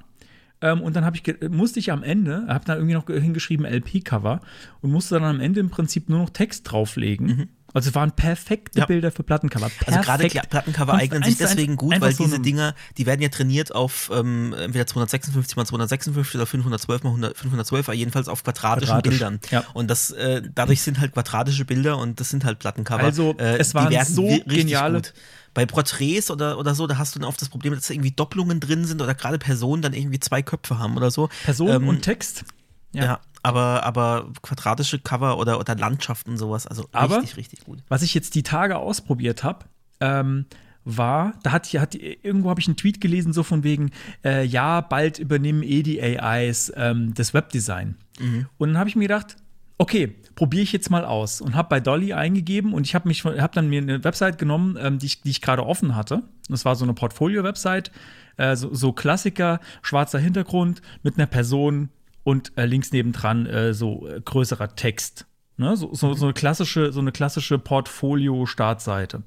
Ähm, 0.62 0.82
und 0.82 0.96
dann 0.96 1.10
ich, 1.14 1.50
musste 1.50 1.80
ich 1.80 1.92
am 1.92 2.04
Ende, 2.04 2.46
habe 2.48 2.66
da 2.66 2.76
irgendwie 2.76 2.94
noch 2.94 3.08
hingeschrieben 3.08 3.66
LP-Cover 3.66 4.42
und 4.82 4.92
musste 4.92 5.16
dann 5.16 5.24
am 5.24 5.40
Ende 5.40 5.60
im 5.60 5.70
Prinzip 5.70 6.10
nur 6.10 6.20
noch 6.20 6.30
Text 6.30 6.70
drauflegen. 6.70 7.28
Mhm. 7.28 7.50
Also 7.74 7.90
es 7.90 7.96
waren 7.96 8.12
perfekte 8.12 8.80
ja. 8.80 8.86
Bilder 8.86 9.12
für 9.12 9.24
Plattencover. 9.24 9.70
Perfekt. 9.70 9.88
Also 9.88 10.02
gerade 10.02 10.48
Plattencover 10.48 10.94
eignen 10.94 11.24
sich 11.24 11.38
deswegen 11.38 11.76
gut, 11.76 12.00
weil 12.00 12.14
so 12.14 12.24
diese 12.24 12.40
Dinger, 12.40 12.76
die 12.98 13.06
werden 13.06 13.22
ja 13.22 13.30
trainiert 13.30 13.74
auf 13.74 14.12
ähm, 14.14 14.54
entweder 14.54 14.88
256 14.88 15.56
mal 15.56 15.66
256 15.66 16.36
oder 16.36 16.46
512 16.46 17.04
mal 17.04 17.10
100, 17.10 17.38
512, 17.38 17.88
jedenfalls 17.90 18.28
auf 18.28 18.44
quadratischen 18.44 18.96
Quadratisch. 18.96 19.12
Bildern. 19.12 19.40
Ja. 19.52 19.64
Und 19.74 19.90
das 19.90 20.12
äh, 20.12 20.42
dadurch 20.54 20.82
sind 20.82 21.00
halt 21.00 21.14
quadratische 21.14 21.66
Bilder 21.66 21.98
und 21.98 22.20
das 22.20 22.30
sind 22.30 22.46
halt 22.46 22.60
Plattencover. 22.60 23.04
Also 23.04 23.36
äh, 23.38 23.58
es 23.58 23.74
waren 23.74 23.94
so 24.06 24.28
geniale 24.46 24.96
gut 24.96 25.14
bei 25.54 25.66
Porträts 25.66 26.32
oder, 26.32 26.58
oder 26.58 26.76
so, 26.76 26.88
da 26.88 26.98
hast 26.98 27.16
du 27.16 27.20
dann 27.20 27.28
oft 27.28 27.42
das 27.42 27.50
Problem, 27.50 27.74
dass 27.74 27.88
da 27.88 27.94
irgendwie 27.94 28.12
Doppelungen 28.12 28.60
drin 28.60 28.86
sind 28.86 29.02
oder 29.02 29.14
gerade 29.16 29.38
Personen 29.40 29.82
dann 29.82 29.94
irgendwie 29.94 30.20
zwei 30.20 30.42
Köpfe 30.42 30.80
haben 30.80 30.96
oder 30.96 31.12
so. 31.12 31.30
Personen 31.44 31.84
ähm, 31.84 31.88
und 31.88 32.02
Text. 32.02 32.46
Ja. 32.92 33.04
ja, 33.04 33.20
aber, 33.44 33.84
aber 33.84 34.32
quadratische 34.42 35.00
Cover 35.00 35.38
oder, 35.38 35.60
oder 35.60 35.76
Landschaften 35.76 36.38
sowas, 36.38 36.68
also 36.68 36.88
aber, 36.92 37.18
richtig, 37.18 37.38
richtig 37.38 37.66
gut. 37.66 37.80
Was 37.88 38.02
ich 38.02 38.14
jetzt 38.14 38.36
die 38.36 38.44
Tage 38.44 38.78
ausprobiert 38.78 39.44
habe, 39.44 39.66
ähm, 40.00 40.46
war, 40.86 41.34
da 41.44 41.52
hat, 41.52 41.68
hat 41.68 41.96
irgendwo 41.96 42.50
habe 42.50 42.60
ich 42.60 42.68
einen 42.68 42.78
Tweet 42.78 43.02
gelesen, 43.02 43.34
so 43.34 43.44
von 43.44 43.64
wegen, 43.64 43.92
äh, 44.24 44.46
ja, 44.46 44.82
bald 44.82 45.20
übernehmen 45.20 45.64
eh 45.64 45.84
die 45.84 46.02
AIs 46.02 46.72
ähm, 46.76 47.14
das 47.14 47.34
Webdesign. 47.34 47.96
Mhm. 48.20 48.48
Und 48.58 48.70
dann 48.70 48.78
habe 48.78 48.90
ich 48.90 48.96
mir 48.96 49.08
gedacht, 49.08 49.36
okay, 49.78 50.16
probiere 50.36 50.64
ich 50.64 50.72
jetzt 50.72 50.90
mal 50.90 51.06
aus 51.06 51.42
und 51.42 51.56
habe 51.56 51.70
bei 51.70 51.80
Dolly 51.80 52.14
eingegeben 52.14 52.74
und 52.74 52.86
ich 52.86 52.96
habe 52.96 53.08
mich 53.08 53.24
habe 53.24 53.54
dann 53.54 53.70
mir 53.70 53.82
eine 53.82 54.04
Website 54.04 54.38
genommen, 54.38 54.78
ähm, 54.80 55.00
die 55.00 55.08
ich, 55.08 55.22
die 55.22 55.32
ich 55.32 55.42
gerade 55.42 55.66
offen 55.66 55.96
hatte. 55.96 56.24
Das 56.50 56.66
war 56.66 56.76
so 56.76 56.86
eine 56.86 56.94
Portfolio-Website, 56.94 57.92
äh, 58.38 58.56
so, 58.56 58.74
so, 58.74 58.92
Klassiker, 58.94 59.60
schwarzer 59.82 60.20
Hintergrund 60.20 60.82
mit 61.04 61.18
einer 61.18 61.28
Person 61.28 61.90
und 62.24 62.58
äh, 62.58 62.66
links 62.66 62.92
nebendran 62.92 63.46
äh, 63.46 63.74
so 63.74 64.08
äh, 64.08 64.22
größerer 64.22 64.76
Text. 64.76 65.26
Ne? 65.58 65.76
So, 65.76 65.94
so, 65.94 66.14
so, 66.14 66.26
eine 66.26 66.34
klassische, 66.34 66.92
so 66.92 67.04
klassische 67.04 67.60
Portfolio-Startseite. 67.60 69.24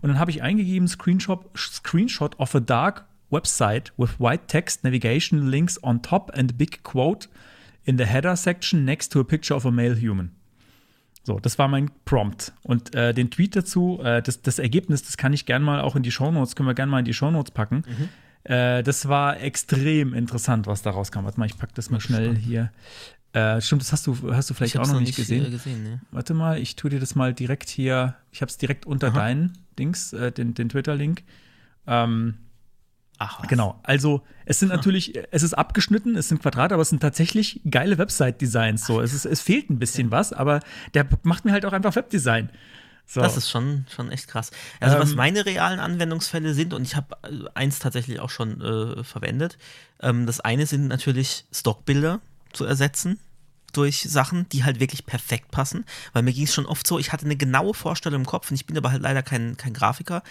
Und 0.00 0.08
dann 0.08 0.18
habe 0.18 0.30
ich 0.30 0.42
eingegeben 0.42 0.88
Screenshot, 0.88 1.46
Screenshot 1.56 2.38
of 2.38 2.54
a 2.54 2.60
dark 2.60 3.04
website 3.30 3.92
with 3.96 4.18
white 4.18 4.46
text 4.46 4.84
navigation 4.84 5.48
links 5.48 5.82
on 5.82 6.02
top 6.02 6.30
and 6.34 6.56
big 6.56 6.82
quote 6.82 7.28
in 7.84 7.98
the 7.98 8.04
header 8.04 8.36
section 8.36 8.84
next 8.84 9.12
to 9.12 9.20
a 9.20 9.24
picture 9.24 9.54
of 9.54 9.66
a 9.66 9.70
male 9.70 9.96
human. 9.96 10.32
So, 11.24 11.38
das 11.38 11.58
war 11.58 11.68
mein 11.68 11.90
Prompt. 12.04 12.52
Und 12.62 12.94
äh, 12.94 13.12
den 13.12 13.30
Tweet 13.30 13.54
dazu, 13.54 14.00
äh, 14.02 14.22
das, 14.22 14.40
das 14.40 14.58
Ergebnis, 14.58 15.02
das 15.02 15.16
kann 15.16 15.32
ich 15.32 15.44
gerne 15.44 15.64
mal 15.64 15.80
auch 15.80 15.94
in 15.94 16.02
die 16.02 16.10
Shownotes, 16.10 16.56
können 16.56 16.68
wir 16.68 16.74
gerne 16.74 16.90
mal 16.90 17.00
in 17.00 17.04
die 17.04 17.12
Shownotes 17.12 17.50
packen. 17.50 17.82
Mhm. 17.86 18.08
Äh, 18.48 18.82
das 18.82 19.08
war 19.08 19.40
extrem 19.40 20.14
interessant, 20.14 20.66
was 20.66 20.80
da 20.80 20.90
rauskam. 20.90 21.24
Warte 21.24 21.38
mal, 21.38 21.46
ich 21.46 21.58
packe 21.58 21.74
das 21.74 21.90
mal 21.90 22.00
schnell 22.00 22.34
hier. 22.34 22.72
Äh, 23.34 23.60
stimmt, 23.60 23.82
das 23.82 23.92
hast 23.92 24.06
du, 24.06 24.32
hast 24.32 24.48
du 24.48 24.54
vielleicht 24.54 24.78
auch 24.78 24.86
noch, 24.86 24.94
noch 24.94 25.00
nicht 25.00 25.16
gesehen. 25.16 25.50
gesehen 25.50 25.82
ne? 25.82 26.00
Warte 26.12 26.32
mal, 26.32 26.58
ich 26.58 26.74
tue 26.74 26.88
dir 26.88 26.98
das 26.98 27.14
mal 27.14 27.34
direkt 27.34 27.68
hier. 27.68 28.16
Ich 28.32 28.40
habe 28.40 28.48
es 28.48 28.56
direkt 28.56 28.86
unter 28.86 29.08
Aha. 29.08 29.18
deinen 29.18 29.58
Dings, 29.78 30.14
äh, 30.14 30.32
den, 30.32 30.54
den 30.54 30.70
Twitter-Link. 30.70 31.24
Ähm, 31.86 32.38
Ach, 33.18 33.40
was. 33.40 33.48
Genau. 33.48 33.78
Also, 33.82 34.22
es 34.46 34.60
sind 34.60 34.68
natürlich, 34.68 35.18
es 35.30 35.42
ist 35.42 35.52
abgeschnitten, 35.52 36.16
es 36.16 36.28
sind 36.28 36.40
Quadrate, 36.40 36.72
aber 36.72 36.82
es 36.82 36.88
sind 36.88 37.00
tatsächlich 37.00 37.60
geile 37.68 37.98
Website-Designs. 37.98 38.86
So, 38.86 39.02
es, 39.02 39.12
ist, 39.12 39.26
es 39.26 39.42
fehlt 39.42 39.68
ein 39.68 39.78
bisschen 39.78 40.08
ja. 40.08 40.12
was, 40.12 40.32
aber 40.32 40.60
der 40.94 41.06
macht 41.24 41.44
mir 41.44 41.52
halt 41.52 41.66
auch 41.66 41.72
einfach 41.72 41.96
Webdesign. 41.96 42.48
So. 43.10 43.22
Das 43.22 43.38
ist 43.38 43.48
schon, 43.48 43.86
schon 43.88 44.10
echt 44.10 44.28
krass. 44.28 44.50
Also, 44.80 44.96
ähm, 44.96 45.02
was 45.02 45.14
meine 45.14 45.46
realen 45.46 45.80
Anwendungsfälle 45.80 46.52
sind, 46.52 46.74
und 46.74 46.82
ich 46.82 46.94
habe 46.94 47.16
äh, 47.22 47.48
eins 47.54 47.78
tatsächlich 47.78 48.20
auch 48.20 48.28
schon 48.28 48.60
äh, 48.60 49.02
verwendet, 49.02 49.56
ähm, 50.00 50.26
das 50.26 50.40
eine 50.40 50.66
sind 50.66 50.88
natürlich 50.88 51.46
Stockbilder 51.50 52.20
zu 52.52 52.66
ersetzen 52.66 53.18
durch 53.72 54.02
Sachen, 54.02 54.46
die 54.50 54.64
halt 54.64 54.78
wirklich 54.78 55.06
perfekt 55.06 55.50
passen. 55.50 55.86
Weil 56.12 56.22
mir 56.22 56.32
ging 56.34 56.44
es 56.44 56.54
schon 56.54 56.66
oft 56.66 56.86
so, 56.86 56.98
ich 56.98 57.10
hatte 57.10 57.24
eine 57.24 57.36
genaue 57.36 57.72
Vorstellung 57.72 58.20
im 58.20 58.26
Kopf 58.26 58.50
und 58.50 58.56
ich 58.56 58.66
bin 58.66 58.76
aber 58.76 58.90
halt 58.90 59.02
leider 59.02 59.22
kein, 59.22 59.56
kein 59.56 59.72
Grafiker. 59.72 60.22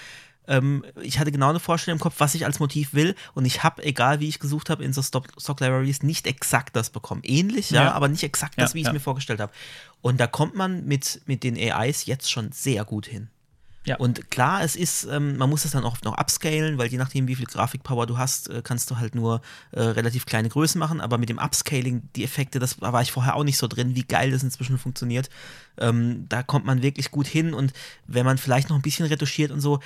Ähm, 0.48 0.86
ich 1.02 1.20
hatte 1.20 1.32
genau 1.32 1.50
eine 1.50 1.60
Vorstellung 1.60 1.98
im 1.98 2.02
Kopf, 2.02 2.16
was 2.20 2.36
ich 2.36 2.46
als 2.46 2.60
Motiv 2.60 2.94
will 2.94 3.16
und 3.34 3.46
ich 3.46 3.64
habe, 3.64 3.84
egal 3.84 4.20
wie 4.20 4.28
ich 4.28 4.40
gesucht 4.40 4.70
habe 4.70 4.84
in 4.84 4.94
so 4.94 5.02
Stock, 5.02 5.28
Libraries, 5.60 6.04
nicht 6.04 6.28
exakt 6.28 6.76
das 6.76 6.90
bekommen. 6.90 7.22
Ähnlich, 7.24 7.72
ja, 7.72 7.86
ja 7.86 7.92
aber 7.94 8.08
nicht 8.08 8.24
exakt 8.24 8.58
ja, 8.58 8.64
das, 8.64 8.74
wie 8.74 8.82
ich 8.82 8.88
es 8.88 8.94
mir 8.94 9.00
vorgestellt 9.00 9.40
habe. 9.40 9.52
Und 10.02 10.20
da 10.20 10.28
kommt 10.28 10.56
man 10.56 10.86
mit, 10.86 11.22
mit 11.26 11.44
den 11.44 11.58
AIs 11.58 12.06
jetzt 12.06 12.32
schon 12.32 12.52
sehr 12.52 12.86
gut 12.86 13.08
hin. 13.08 13.30
Ja. 13.88 13.96
Und 13.96 14.30
klar, 14.30 14.64
es 14.64 14.76
ist, 14.76 15.06
ähm, 15.06 15.38
man 15.38 15.50
muss 15.50 15.64
es 15.64 15.72
dann 15.72 15.86
auch 15.86 16.02
noch 16.02 16.18
upscalen, 16.18 16.78
weil 16.78 16.90
je 16.90 16.98
nachdem, 16.98 17.30
wie 17.30 17.36
viel 17.36 17.46
Grafikpower 17.46 18.06
du 18.06 18.18
hast, 18.18 18.50
äh, 18.50 18.62
kannst 18.62 18.92
du 18.92 18.98
halt 18.98 19.16
nur 19.16 19.42
äh, 19.72 19.82
relativ 19.82 20.26
kleine 20.26 20.50
Größen 20.50 20.78
machen. 20.78 21.00
Aber 21.00 21.18
mit 21.18 21.30
dem 21.30 21.38
Upscaling, 21.38 22.10
die 22.14 22.26
Effekte, 22.26 22.60
das 22.60 22.82
war 22.82 23.02
ich 23.02 23.14
vorher 23.14 23.36
auch 23.36 23.46
nicht 23.46 23.58
so 23.58 23.68
drin, 23.68 23.96
wie 23.96 24.04
geil 24.04 24.32
das 24.32 24.44
inzwischen 24.44 24.78
funktioniert. 24.78 25.30
Ähm, 25.78 26.26
da 26.28 26.44
kommt 26.44 26.66
man 26.66 26.82
wirklich 26.82 27.12
gut 27.12 27.28
hin. 27.28 27.54
Und 27.54 27.72
wenn 28.06 28.26
man 28.26 28.38
vielleicht 28.38 28.68
noch 28.70 28.76
ein 28.76 28.82
bisschen 28.82 29.06
retuschiert 29.06 29.52
und 29.52 29.62
so, 29.62 29.80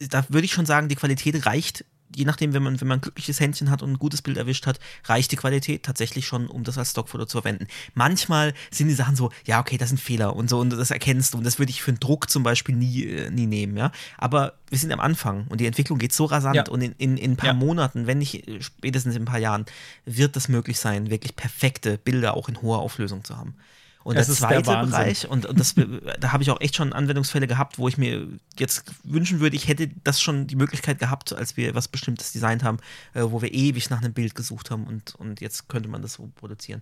da 0.00 0.24
würde 0.28 0.44
ich 0.44 0.52
schon 0.52 0.66
sagen, 0.66 0.88
die 0.88 0.96
Qualität 0.96 1.46
reicht 1.46 1.84
je 2.14 2.24
nachdem, 2.24 2.52
wenn 2.52 2.62
man, 2.62 2.80
wenn 2.80 2.88
man 2.88 2.98
ein 2.98 3.02
glückliches 3.02 3.40
Händchen 3.40 3.70
hat 3.70 3.82
und 3.82 3.92
ein 3.92 3.98
gutes 3.98 4.22
Bild 4.22 4.36
erwischt 4.36 4.66
hat, 4.66 4.80
reicht 5.04 5.32
die 5.32 5.36
Qualität 5.36 5.82
tatsächlich 5.84 6.26
schon, 6.26 6.48
um 6.48 6.64
das 6.64 6.78
als 6.78 6.90
Stockfoto 6.90 7.26
zu 7.26 7.40
verwenden. 7.40 7.66
Manchmal 7.94 8.54
sind 8.70 8.88
die 8.88 8.94
Sachen 8.94 9.16
so, 9.16 9.30
ja, 9.46 9.60
okay, 9.60 9.78
das 9.78 9.90
sind 9.90 9.98
Fehler 9.98 10.34
und 10.34 10.50
so, 10.50 10.58
und 10.58 10.70
das 10.70 10.90
erkennst 10.90 11.34
du, 11.34 11.38
und 11.38 11.44
das 11.44 11.58
würde 11.58 11.70
ich 11.70 11.82
für 11.82 11.90
einen 11.90 12.00
Druck 12.00 12.30
zum 12.30 12.42
Beispiel 12.42 12.74
nie, 12.74 13.04
äh, 13.04 13.30
nie 13.30 13.46
nehmen, 13.46 13.76
ja. 13.76 13.92
Aber 14.18 14.54
wir 14.68 14.78
sind 14.78 14.92
am 14.92 15.00
Anfang 15.00 15.46
und 15.48 15.60
die 15.60 15.66
Entwicklung 15.66 15.98
geht 15.98 16.12
so 16.12 16.24
rasant 16.24 16.56
ja. 16.56 16.68
und 16.68 16.80
in, 16.82 16.94
in, 16.98 17.16
in 17.16 17.32
ein 17.32 17.36
paar 17.36 17.48
ja. 17.48 17.54
Monaten, 17.54 18.06
wenn 18.06 18.18
nicht 18.18 18.48
äh, 18.48 18.62
spätestens 18.62 19.14
in 19.14 19.22
ein 19.22 19.26
paar 19.26 19.38
Jahren, 19.38 19.66
wird 20.04 20.36
das 20.36 20.48
möglich 20.48 20.78
sein, 20.78 21.10
wirklich 21.10 21.36
perfekte 21.36 21.98
Bilder 21.98 22.34
auch 22.36 22.48
in 22.48 22.60
hoher 22.62 22.78
Auflösung 22.78 23.24
zu 23.24 23.36
haben. 23.36 23.54
Und 24.02 24.16
das 24.16 24.28
der 24.28 24.36
zweite 24.36 24.62
der 24.62 24.86
Bereich, 24.86 25.28
und, 25.28 25.44
und 25.44 25.60
das, 25.60 25.74
da 26.20 26.32
habe 26.32 26.42
ich 26.42 26.50
auch 26.50 26.60
echt 26.60 26.76
schon 26.76 26.92
Anwendungsfälle 26.92 27.46
gehabt, 27.46 27.78
wo 27.78 27.86
ich 27.86 27.98
mir 27.98 28.26
jetzt 28.58 28.90
wünschen 29.04 29.40
würde, 29.40 29.56
ich 29.56 29.68
hätte 29.68 29.90
das 30.04 30.20
schon 30.20 30.46
die 30.46 30.56
Möglichkeit 30.56 30.98
gehabt, 30.98 31.34
als 31.34 31.56
wir 31.56 31.74
was 31.74 31.88
Bestimmtes 31.88 32.32
designt 32.32 32.64
haben, 32.64 32.78
äh, 33.12 33.22
wo 33.22 33.42
wir 33.42 33.52
ewig 33.52 33.90
nach 33.90 33.98
einem 33.98 34.14
Bild 34.14 34.34
gesucht 34.34 34.70
haben 34.70 34.84
und, 34.84 35.14
und 35.16 35.40
jetzt 35.40 35.68
könnte 35.68 35.88
man 35.88 36.00
das 36.00 36.14
so 36.14 36.30
produzieren. 36.34 36.80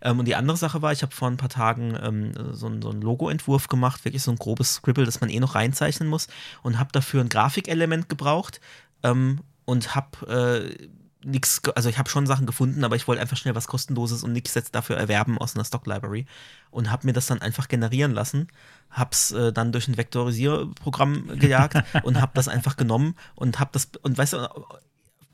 Ähm, 0.00 0.18
und 0.20 0.26
die 0.26 0.36
andere 0.36 0.56
Sache 0.56 0.80
war, 0.80 0.92
ich 0.92 1.02
habe 1.02 1.14
vor 1.14 1.28
ein 1.28 1.36
paar 1.36 1.48
Tagen 1.48 1.98
ähm, 2.00 2.32
so, 2.52 2.68
ein, 2.68 2.80
so 2.82 2.90
einen 2.90 3.02
Logo-Entwurf 3.02 3.66
gemacht, 3.66 4.04
wirklich 4.04 4.22
so 4.22 4.30
ein 4.30 4.38
grobes 4.38 4.74
Scribble, 4.74 5.04
das 5.04 5.20
man 5.20 5.30
eh 5.30 5.40
noch 5.40 5.56
reinzeichnen 5.56 6.08
muss 6.08 6.28
und 6.62 6.78
habe 6.78 6.92
dafür 6.92 7.20
ein 7.20 7.28
Grafikelement 7.28 8.08
gebraucht 8.08 8.60
ähm, 9.02 9.40
und 9.64 9.94
habe 9.96 10.72
äh, 10.78 10.88
nichts, 11.24 11.60
also 11.74 11.88
ich 11.88 11.98
habe 11.98 12.08
schon 12.08 12.26
Sachen 12.26 12.46
gefunden, 12.46 12.84
aber 12.84 12.96
ich 12.96 13.06
wollte 13.06 13.20
einfach 13.20 13.36
schnell 13.36 13.54
was 13.54 13.66
kostenloses 13.66 14.22
und 14.22 14.32
nichts 14.32 14.54
jetzt 14.54 14.74
dafür 14.74 14.96
erwerben 14.96 15.38
aus 15.38 15.54
einer 15.54 15.64
Stock 15.64 15.86
Library 15.86 16.26
und 16.70 16.90
habe 16.90 17.06
mir 17.06 17.12
das 17.12 17.26
dann 17.26 17.42
einfach 17.42 17.68
generieren 17.68 18.12
lassen, 18.12 18.48
hab's 18.90 19.30
äh, 19.32 19.52
dann 19.52 19.72
durch 19.72 19.88
ein 19.88 19.96
Vektorisierprogramm 19.96 21.38
gejagt 21.38 21.82
und 22.02 22.20
habe 22.20 22.32
das 22.34 22.48
einfach 22.48 22.76
genommen 22.76 23.14
und 23.34 23.58
habe 23.58 23.70
das 23.72 23.88
und 24.02 24.16
weißt 24.16 24.34
du 24.34 24.48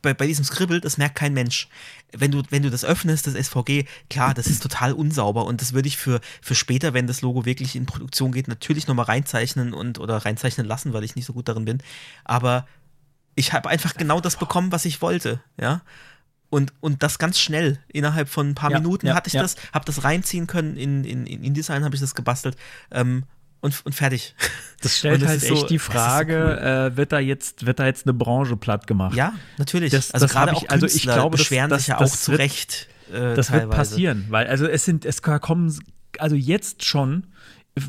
bei, 0.02 0.14
bei 0.14 0.26
diesem 0.26 0.44
Scribble, 0.44 0.80
das 0.80 0.98
merkt 0.98 1.16
kein 1.16 1.34
Mensch. 1.34 1.68
Wenn 2.12 2.30
du, 2.30 2.42
wenn 2.50 2.62
du 2.62 2.70
das 2.70 2.84
öffnest, 2.84 3.26
das 3.26 3.34
SVG, 3.34 3.86
klar, 4.08 4.34
das 4.34 4.46
ist 4.46 4.62
total 4.62 4.92
unsauber 4.92 5.46
und 5.46 5.60
das 5.60 5.72
würde 5.72 5.88
ich 5.88 5.96
für, 5.96 6.20
für 6.40 6.54
später, 6.54 6.94
wenn 6.94 7.08
das 7.08 7.22
Logo 7.22 7.44
wirklich 7.44 7.74
in 7.74 7.86
Produktion 7.86 8.30
geht, 8.30 8.46
natürlich 8.46 8.86
nochmal 8.86 9.06
reinzeichnen 9.06 9.74
und 9.74 9.98
oder 9.98 10.18
reinzeichnen 10.18 10.66
lassen, 10.66 10.92
weil 10.92 11.02
ich 11.02 11.16
nicht 11.16 11.26
so 11.26 11.32
gut 11.32 11.48
darin 11.48 11.64
bin. 11.64 11.82
Aber 12.24 12.66
ich 13.36 13.52
habe 13.52 13.68
einfach 13.68 13.94
genau 13.94 14.20
das 14.20 14.36
bekommen, 14.36 14.72
was 14.72 14.84
ich 14.84 15.00
wollte, 15.00 15.40
ja. 15.60 15.82
Und, 16.48 16.72
und 16.80 17.02
das 17.02 17.18
ganz 17.18 17.38
schnell, 17.38 17.78
innerhalb 17.88 18.28
von 18.28 18.50
ein 18.50 18.54
paar 18.54 18.70
ja, 18.70 18.78
Minuten 18.78 19.06
ja, 19.08 19.14
hatte 19.14 19.28
ich 19.28 19.34
ja. 19.34 19.42
das, 19.42 19.56
habe 19.72 19.84
das 19.84 20.04
reinziehen 20.04 20.46
können, 20.46 20.76
in, 20.76 21.04
in, 21.04 21.26
in 21.26 21.44
InDesign 21.44 21.84
habe 21.84 21.94
ich 21.94 22.00
das 22.00 22.14
gebastelt 22.14 22.56
ähm, 22.92 23.24
und, 23.60 23.84
und 23.84 23.94
fertig. 23.94 24.34
Das 24.82 24.98
stellt 24.98 25.22
das 25.22 25.28
halt 25.30 25.42
echt 25.42 25.56
so, 25.56 25.66
die 25.66 25.78
Frage, 25.78 26.34
so 26.34 26.62
cool. 26.62 26.92
äh, 26.92 26.96
wird, 26.98 27.10
da 27.10 27.18
jetzt, 27.18 27.64
wird 27.64 27.78
da 27.78 27.86
jetzt 27.86 28.06
eine 28.06 28.12
Branche 28.12 28.58
platt 28.58 28.86
gemacht? 28.86 29.16
Ja, 29.16 29.32
natürlich. 29.56 29.90
Das, 29.90 30.10
also 30.12 30.26
gerade 30.26 30.52
auch 30.52 30.68
also 30.68 30.86
ich 30.86 31.02
glaube, 31.02 31.38
beschweren 31.38 31.70
das, 31.70 31.80
sich 31.80 31.88
ja 31.88 31.98
auch 31.98 32.06
zu 32.06 32.32
Recht. 32.32 32.86
Äh, 33.10 33.34
das 33.34 33.46
teilweise. 33.46 33.68
wird 33.68 33.70
passieren, 33.70 34.26
weil 34.28 34.46
also 34.46 34.66
es 34.66 34.84
sind, 34.84 35.06
es 35.06 35.22
kommen 35.22 35.74
also 36.18 36.36
jetzt 36.36 36.84
schon 36.84 37.26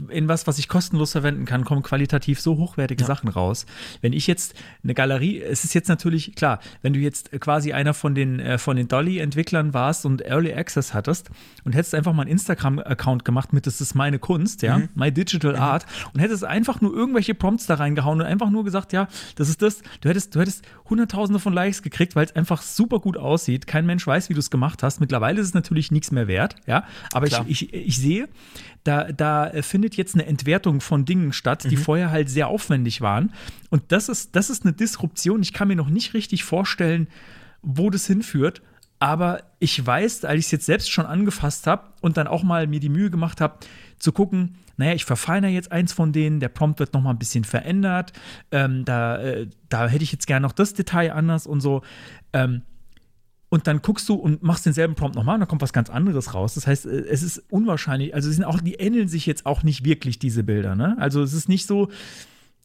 in 0.10 0.28
was, 0.28 0.48
was 0.48 0.60
ich 0.60 0.68
kostenlos 0.68 1.14
verwenden 1.14 1.46
kann, 1.46 1.64
kommen 1.64 1.82
qualitativ 1.82 2.42
so 2.42 2.58
hochwertige 2.58 3.02
ja. 3.02 3.08
Sachen 3.08 3.30
raus. 3.30 3.66
Wenn 4.02 4.12
ich 4.12 4.28
jetzt 4.28 4.54
eine 4.84 4.94
Galerie, 4.94 5.42
es 5.42 5.64
ist 5.64 5.74
jetzt 5.74 5.88
natürlich 5.88 6.36
klar, 6.36 6.60
wenn 6.82 6.92
du 6.92 7.00
jetzt 7.00 7.32
quasi 7.40 7.72
einer 7.72 7.94
von 7.94 8.14
den, 8.14 8.40
äh, 8.40 8.58
von 8.58 8.76
den 8.76 8.90
Dolly-Entwicklern 8.90 9.74
warst 9.74 10.06
und 10.06 10.22
Early 10.26 10.54
Access 10.54 10.94
hattest 10.94 11.30
und 11.64 11.74
hättest 11.74 11.96
einfach 11.96 12.12
mal 12.12 12.24
einen 12.24 12.32
Instagram-Account 12.32 13.24
gemacht 13.24 13.54
mit, 13.54 13.66
das 13.66 13.80
ist 13.80 13.96
meine 13.96 14.20
Kunst, 14.20 14.62
ja, 14.62 14.80
mhm. 14.80 14.90
My 14.94 15.10
Digital 15.12 15.54
mhm. 15.54 15.60
Art 15.60 15.86
und 16.14 16.20
hättest 16.20 16.44
einfach 16.44 16.82
nur 16.82 16.94
irgendwelche 16.94 17.34
Prompts 17.34 17.66
da 17.68 17.76
reingehauen 17.76 18.20
und 18.20 18.28
einfach 18.28 18.50
nur 18.50 18.66
gesagt, 18.66 18.92
ja, 18.92 19.08
das 19.36 19.48
ist 19.48 19.62
das, 19.62 19.82
du 20.02 20.10
hättest, 20.10 20.36
du 20.36 20.42
hättest 20.42 20.66
hunderttausende 20.90 21.40
von 21.40 21.54
Likes 21.54 21.82
gekriegt, 21.82 22.14
weil 22.16 22.26
es 22.26 22.36
einfach 22.36 22.62
super 22.62 23.00
gut 23.00 23.16
aussieht. 23.16 23.68
Kein 23.68 23.86
Mensch 23.86 24.06
weiß, 24.06 24.30
wie 24.30 24.34
du 24.34 24.40
es 24.40 24.50
gemacht 24.50 24.84
hast. 24.84 25.00
Mittlerweile 25.00 25.40
ist 25.40 25.48
es 25.48 25.54
natürlich 25.54 25.92
nichts 25.92 26.12
mehr 26.12 26.28
wert, 26.28 26.56
ja, 26.66 26.84
aber 27.14 27.28
ich, 27.28 27.40
ich, 27.48 27.74
ich 27.74 27.98
sehe, 27.98 28.28
da, 28.88 29.12
da 29.12 29.52
findet 29.62 29.96
jetzt 29.96 30.16
eine 30.16 30.26
Entwertung 30.26 30.80
von 30.80 31.04
Dingen 31.04 31.34
statt, 31.34 31.66
die 31.70 31.76
mhm. 31.76 31.82
vorher 31.82 32.10
halt 32.10 32.30
sehr 32.30 32.48
aufwendig 32.48 33.02
waren. 33.02 33.34
Und 33.70 33.84
das 33.92 34.08
ist, 34.08 34.36
das 34.36 34.50
ist 34.50 34.64
eine 34.64 34.74
Disruption. 34.74 35.42
Ich 35.42 35.52
kann 35.52 35.68
mir 35.68 35.76
noch 35.76 35.90
nicht 35.90 36.14
richtig 36.14 36.44
vorstellen, 36.46 37.08
wo 37.62 37.90
das 37.90 38.08
hinführt. 38.08 38.62
Aber 39.00 39.44
ich 39.60 39.86
weiß, 39.86 40.26
als 40.26 40.40
ich 40.40 40.46
es 40.46 40.52
jetzt 40.52 40.66
selbst 40.66 40.90
schon 40.90 41.06
angefasst 41.06 41.68
habe 41.68 41.84
und 42.02 42.18
dann 42.18 42.28
auch 42.28 42.44
mal 42.44 42.66
mir 42.66 42.80
die 42.80 42.90
Mühe 42.90 43.12
gemacht 43.12 43.42
habe, 43.42 43.58
zu 44.00 44.12
gucken, 44.12 44.56
naja, 44.78 44.94
ich 44.94 45.06
verfeinere 45.06 45.52
jetzt 45.52 45.72
eins 45.72 45.92
von 45.92 46.14
denen, 46.14 46.40
der 46.40 46.50
Prompt 46.50 46.80
wird 46.80 46.94
noch 46.94 47.02
mal 47.02 47.10
ein 47.10 47.20
bisschen 47.20 47.44
verändert, 47.44 48.14
ähm, 48.52 48.86
da, 48.86 49.18
äh, 49.18 49.48
da 49.70 49.88
hätte 49.88 50.04
ich 50.04 50.12
jetzt 50.12 50.28
gerne 50.28 50.46
noch 50.46 50.52
das 50.54 50.74
Detail 50.74 51.12
anders 51.14 51.46
und 51.46 51.62
so. 51.62 51.82
Ähm, 52.32 52.62
und 53.50 53.68
dann 53.68 53.82
guckst 53.82 54.08
du 54.10 54.16
und 54.16 54.44
machst 54.44 54.66
denselben 54.66 54.96
Prompt 54.96 55.16
nochmal 55.16 55.36
und 55.36 55.42
dann 55.42 55.48
kommt 55.48 55.62
was 55.62 55.74
ganz 55.74 55.90
anderes 55.90 56.34
raus. 56.34 56.56
Das 56.56 56.68
heißt, 56.68 56.86
äh, 56.86 57.06
es 57.10 57.24
ist 57.24 57.44
unwahrscheinlich, 57.50 58.14
also 58.14 58.30
sind 58.30 58.44
auch, 58.44 58.60
die 58.60 58.76
ähneln 58.76 59.08
sich 59.08 59.26
jetzt 59.26 59.46
auch 59.46 59.64
nicht 59.64 59.86
wirklich, 59.86 60.20
diese 60.20 60.44
Bilder, 60.44 60.76
ne? 60.76 60.98
Also 61.00 61.22
es 61.22 61.34
ist 61.34 61.48
nicht 61.48 61.66
so, 61.68 61.90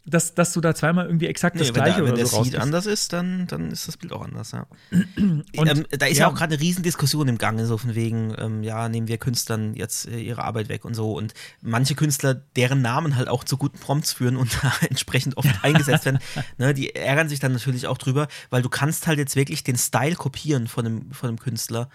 dass, 0.05 0.35
dass 0.35 0.53
du 0.53 0.61
da 0.61 0.75
zweimal 0.75 1.07
irgendwie 1.07 1.27
exakt 1.27 1.61
das 1.61 1.69
nee, 1.69 1.75
gleiche 1.75 1.99
wenn 1.99 2.07
da, 2.07 2.19
wenn 2.19 2.27
so 2.27 2.37
der 2.37 2.45
Seed 2.45 2.57
anders 2.57 2.87
ist, 2.87 3.13
dann, 3.13 3.47
dann 3.47 3.71
ist 3.71 3.87
das 3.87 3.97
Bild 3.97 4.13
auch 4.13 4.23
anders, 4.23 4.51
ja. 4.51 4.67
Und, 4.91 5.47
ähm, 5.57 5.87
da 5.91 6.07
ist 6.07 6.19
ja, 6.19 6.25
ja 6.25 6.29
auch 6.29 6.35
gerade 6.35 6.55
eine 6.55 6.63
Riesendiskussion 6.63 7.29
im 7.29 7.39
Gange, 7.39 7.67
so 7.67 7.79
von 7.79 7.95
wegen, 7.95 8.35
ähm, 8.37 8.65
ja, 8.65 8.89
nehmen 8.89 9.07
wir 9.07 9.19
Künstlern 9.19 9.75
jetzt 9.75 10.09
äh, 10.09 10.19
ihre 10.19 10.43
Arbeit 10.43 10.69
weg 10.69 10.85
und 10.85 10.95
so. 10.95 11.13
Und 11.13 11.35
manche 11.61 11.95
Künstler, 11.95 12.35
deren 12.35 12.83
Namen 12.83 13.15
halt 13.15 13.29
auch 13.29 13.45
zu 13.45 13.57
guten 13.57 13.79
Prompts 13.79 14.13
führen 14.13 14.37
und 14.37 14.53
da 14.63 14.73
entsprechend 14.89 15.37
oft 15.37 15.49
eingesetzt 15.63 16.05
werden, 16.05 16.19
ne, 16.59 16.75
die 16.75 16.97
ärgern 16.97 17.29
sich 17.29 17.39
dann 17.39 17.53
natürlich 17.53 17.87
auch 17.87 17.99
drüber, 17.99 18.27
weil 18.51 18.63
du 18.63 18.69
kannst 18.69 19.07
halt 19.07 19.19
jetzt 19.19 19.37
wirklich 19.37 19.63
den 19.63 19.77
Style 19.77 20.17
kopieren 20.17 20.67
von 20.67 20.85
einem, 20.85 21.13
von 21.13 21.29
einem 21.29 21.39
Künstler. 21.39 21.89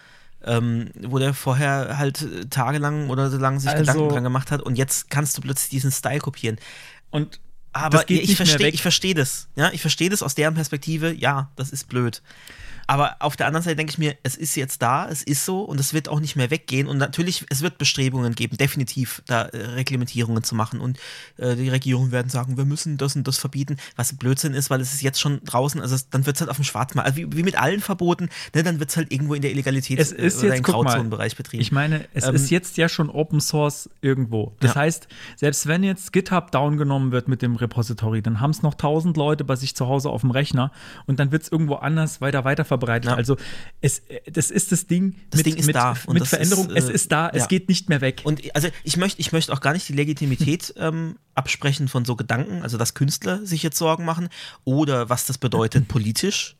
Ähm, 0.46 0.92
wo 1.02 1.18
der 1.18 1.34
vorher 1.34 1.98
halt 1.98 2.52
tagelang 2.52 3.10
oder 3.10 3.32
so 3.32 3.38
lange 3.38 3.60
sich 3.60 3.72
also, 3.72 3.82
Gedanken 3.82 4.10
dran 4.14 4.24
gemacht 4.24 4.52
hat 4.52 4.62
und 4.62 4.78
jetzt 4.78 5.10
kannst 5.10 5.36
du 5.36 5.42
plötzlich 5.42 5.72
diesen 5.72 5.92
Style 5.92 6.20
kopieren. 6.20 6.58
Und 7.10 7.40
Aber 7.78 8.10
ich 8.10 8.36
verstehe 8.36 8.70
ich 8.70 8.82
versteh 8.82 9.14
das. 9.14 9.48
Ja, 9.56 9.72
ich 9.72 9.82
verstehe 9.82 10.10
das 10.10 10.24
aus 10.24 10.36
deren 10.36 10.56
Perspektive. 10.56 11.14
Ja, 11.14 11.52
das 11.56 11.72
ist 11.72 11.88
blöd. 11.88 12.22
Aber 12.88 13.18
auf 13.20 13.36
der 13.36 13.48
anderen 13.48 13.64
Seite 13.64 13.76
denke 13.76 13.92
ich 13.92 13.98
mir, 13.98 14.16
es 14.24 14.36
ist 14.36 14.56
jetzt 14.56 14.82
da, 14.82 15.08
es 15.10 15.22
ist 15.22 15.46
so 15.46 15.62
und 15.62 15.80
es 15.80 15.94
wird 15.94 16.08
auch 16.08 16.22
nicht 16.22 16.38
mehr 16.38 16.50
weggehen. 16.50 16.88
Und 16.88 16.98
natürlich, 16.98 17.46
es 17.50 17.62
wird 17.62 17.78
Bestrebungen 17.78 18.34
geben, 18.34 18.58
definitiv 18.58 19.22
da 19.28 19.44
äh, 19.44 19.58
Reglementierungen 19.58 20.42
zu 20.44 20.56
machen. 20.56 20.80
Und 20.80 20.98
äh, 21.36 21.56
die 21.56 21.68
Regierungen 21.68 22.14
werden 22.14 22.30
sagen, 22.30 22.56
wir 22.56 22.64
müssen 22.64 22.98
das 22.98 23.16
und 23.18 23.28
das 23.28 23.38
verbieten, 23.38 23.78
was 23.98 24.14
Blödsinn 24.14 24.54
ist, 24.54 24.70
weil 24.70 24.80
es 24.80 24.94
ist 24.94 25.02
jetzt 25.02 25.20
schon 25.20 25.44
draußen, 25.44 25.82
also 25.82 25.96
es, 25.96 26.10
dann 26.10 26.26
wird 26.26 26.38
es 26.38 26.42
halt 26.42 26.50
auf 26.50 26.56
dem 26.56 26.64
Schwarzmarkt, 26.64 27.08
also 27.08 27.18
wie, 27.18 27.38
wie 27.38 27.44
mit 27.44 27.60
allen 27.60 27.82
Verboten, 27.82 28.30
ne, 28.56 28.64
dann 28.64 28.80
wird 28.80 28.90
es 28.90 28.98
halt 28.98 29.12
irgendwo 29.12 29.34
in 29.34 29.42
der 29.42 29.52
Illegalität 29.52 30.00
es 30.00 30.14
ist 30.14 30.40
oder 30.40 30.50
jetzt, 30.50 30.58
im 30.58 30.64
Grauzonenbereich 30.64 31.36
betrieben. 31.36 31.62
Ich 31.62 31.74
meine, 31.74 32.06
es 32.14 32.26
ähm, 32.26 32.36
ist 32.36 32.50
jetzt 32.50 32.78
ja 32.78 32.88
schon 32.88 33.10
Open 33.10 33.42
Source 33.42 33.90
irgendwo. 34.02 34.54
Das 34.62 34.76
ja. 34.76 34.82
heißt, 34.82 35.08
selbst 35.36 35.68
wenn 35.68 35.84
jetzt 35.84 36.14
GitHub 36.14 36.52
down 36.52 36.78
genommen 36.78 37.12
wird 37.12 37.28
mit 37.28 37.42
dem 37.42 37.58
Repository, 37.58 38.22
dann 38.22 38.40
haben 38.40 38.52
es 38.52 38.62
noch 38.62 38.76
tausend 38.76 39.18
Leute 39.18 39.44
bei 39.44 39.58
sich 39.58 39.76
zu 39.76 39.88
Hause 39.88 40.10
auf 40.10 40.22
dem 40.22 40.32
Rechner 40.32 40.72
und 41.06 41.20
dann 41.20 41.34
wird 41.34 41.44
es 41.44 41.52
irgendwo 41.52 41.76
anders 41.76 42.22
weiter 42.22 42.46
weiter 42.46 42.64
verbreitet. 42.80 43.12
Ja. 43.12 43.18
Also 43.18 43.38
es, 43.82 44.02
das 44.32 44.52
ist 44.52 44.72
das 44.72 44.88
Ding 44.88 45.16
das 45.30 45.40
mit, 45.40 45.46
Ding 45.46 45.56
ist 45.56 45.68
mit, 45.68 45.76
da. 45.76 45.96
mit 46.12 46.28
Veränderung. 46.28 46.70
Ist, 46.70 46.86
es 46.86 46.90
ist 46.90 47.12
da, 47.12 47.30
es 47.30 47.44
ja. 47.44 47.48
geht 47.48 47.70
nicht 47.70 47.90
mehr 47.90 48.02
weg. 48.02 48.22
Und 48.24 48.44
also 48.56 48.70
ich 48.84 48.98
möchte 48.98 49.20
ich 49.22 49.32
möcht 49.32 49.52
auch 49.52 49.62
gar 49.62 49.74
nicht 49.74 49.88
die 49.90 49.94
Legitimität 49.94 50.74
ähm, 50.78 51.18
absprechen 51.36 51.88
von 51.88 52.06
so 52.06 52.16
Gedanken, 52.16 52.62
also 52.62 52.78
dass 52.78 52.94
Künstler 52.94 53.46
sich 53.46 53.64
jetzt 53.64 53.78
Sorgen 53.78 54.06
machen 54.06 54.30
oder 54.64 55.10
was 55.10 55.26
das 55.26 55.38
bedeutet 55.38 55.88
politisch 55.90 56.56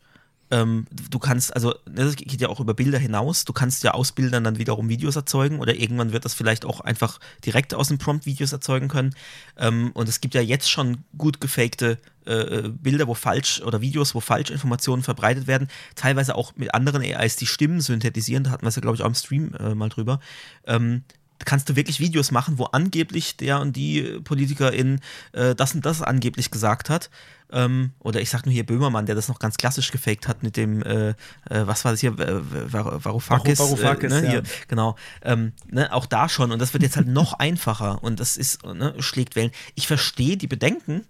ähm, 0.50 0.86
du 1.10 1.18
kannst, 1.18 1.54
also 1.54 1.70
ne, 1.86 2.04
das 2.04 2.16
geht 2.16 2.40
ja 2.40 2.48
auch 2.48 2.60
über 2.60 2.74
Bilder 2.74 2.98
hinaus, 2.98 3.44
du 3.44 3.52
kannst 3.52 3.82
ja 3.84 3.92
aus 3.92 4.12
Bildern 4.12 4.44
dann 4.44 4.58
wiederum 4.58 4.88
Videos 4.88 5.16
erzeugen 5.16 5.60
oder 5.60 5.74
irgendwann 5.74 6.12
wird 6.12 6.24
das 6.24 6.34
vielleicht 6.34 6.64
auch 6.64 6.80
einfach 6.80 7.20
direkt 7.44 7.74
aus 7.74 7.88
dem 7.88 7.98
Prompt 7.98 8.26
Videos 8.26 8.52
erzeugen 8.52 8.88
können. 8.88 9.14
Ähm, 9.58 9.90
und 9.94 10.08
es 10.08 10.20
gibt 10.20 10.34
ja 10.34 10.40
jetzt 10.40 10.70
schon 10.70 11.04
gut 11.16 11.40
gefakte 11.40 11.98
äh, 12.24 12.68
Bilder, 12.68 13.06
wo 13.06 13.14
falsch 13.14 13.60
oder 13.62 13.80
Videos, 13.80 14.14
wo 14.14 14.20
Falschinformationen 14.20 15.02
verbreitet 15.02 15.46
werden, 15.46 15.68
teilweise 15.94 16.34
auch 16.34 16.56
mit 16.56 16.74
anderen 16.74 17.02
AIs, 17.02 17.36
die 17.36 17.46
Stimmen 17.46 17.80
synthetisieren, 17.80 18.44
da 18.44 18.50
hatten 18.50 18.64
wir 18.64 18.68
es 18.68 18.76
ja, 18.76 18.82
glaube 18.82 18.96
ich, 18.96 19.02
auch 19.02 19.08
im 19.08 19.14
Stream 19.14 19.52
äh, 19.58 19.74
mal 19.74 19.88
drüber. 19.88 20.20
Ähm, 20.66 21.04
kannst 21.44 21.68
du 21.68 21.76
wirklich 21.76 22.00
Videos 22.00 22.30
machen, 22.30 22.58
wo 22.58 22.64
angeblich 22.64 23.36
der 23.36 23.60
und 23.60 23.76
die 23.76 24.20
Politikerin 24.24 25.00
äh, 25.32 25.54
das 25.54 25.74
und 25.74 25.86
das 25.86 26.02
angeblich 26.02 26.50
gesagt 26.50 26.90
hat. 26.90 27.10
Ähm, 27.50 27.92
oder 28.00 28.20
ich 28.20 28.28
sag 28.28 28.44
nur 28.44 28.52
hier 28.52 28.66
Böhmermann, 28.66 29.06
der 29.06 29.14
das 29.14 29.28
noch 29.28 29.38
ganz 29.38 29.56
klassisch 29.56 29.90
gefaked 29.90 30.28
hat 30.28 30.42
mit 30.42 30.56
dem, 30.56 30.82
äh, 30.82 31.10
äh, 31.10 31.14
was 31.48 31.84
war 31.84 31.92
das 31.92 32.00
hier, 32.00 32.18
Varoufakis. 32.18 33.58
Varoufakis, 33.58 34.12
äh, 34.12 34.20
ne, 34.20 34.34
ja. 34.34 34.42
genau. 34.68 34.96
Ähm, 35.22 35.52
ne, 35.70 35.92
auch 35.92 36.06
da 36.06 36.28
schon. 36.28 36.52
Und 36.52 36.60
das 36.60 36.72
wird 36.74 36.82
jetzt 36.82 36.96
halt 36.96 37.08
noch 37.08 37.32
einfacher 37.34 38.02
und 38.02 38.20
das 38.20 38.36
ist, 38.36 38.64
ne, 38.64 38.94
schlägt 38.98 39.34
Wellen. 39.34 39.52
Ich 39.76 39.86
verstehe 39.86 40.36
die 40.36 40.46
Bedenken, 40.46 41.06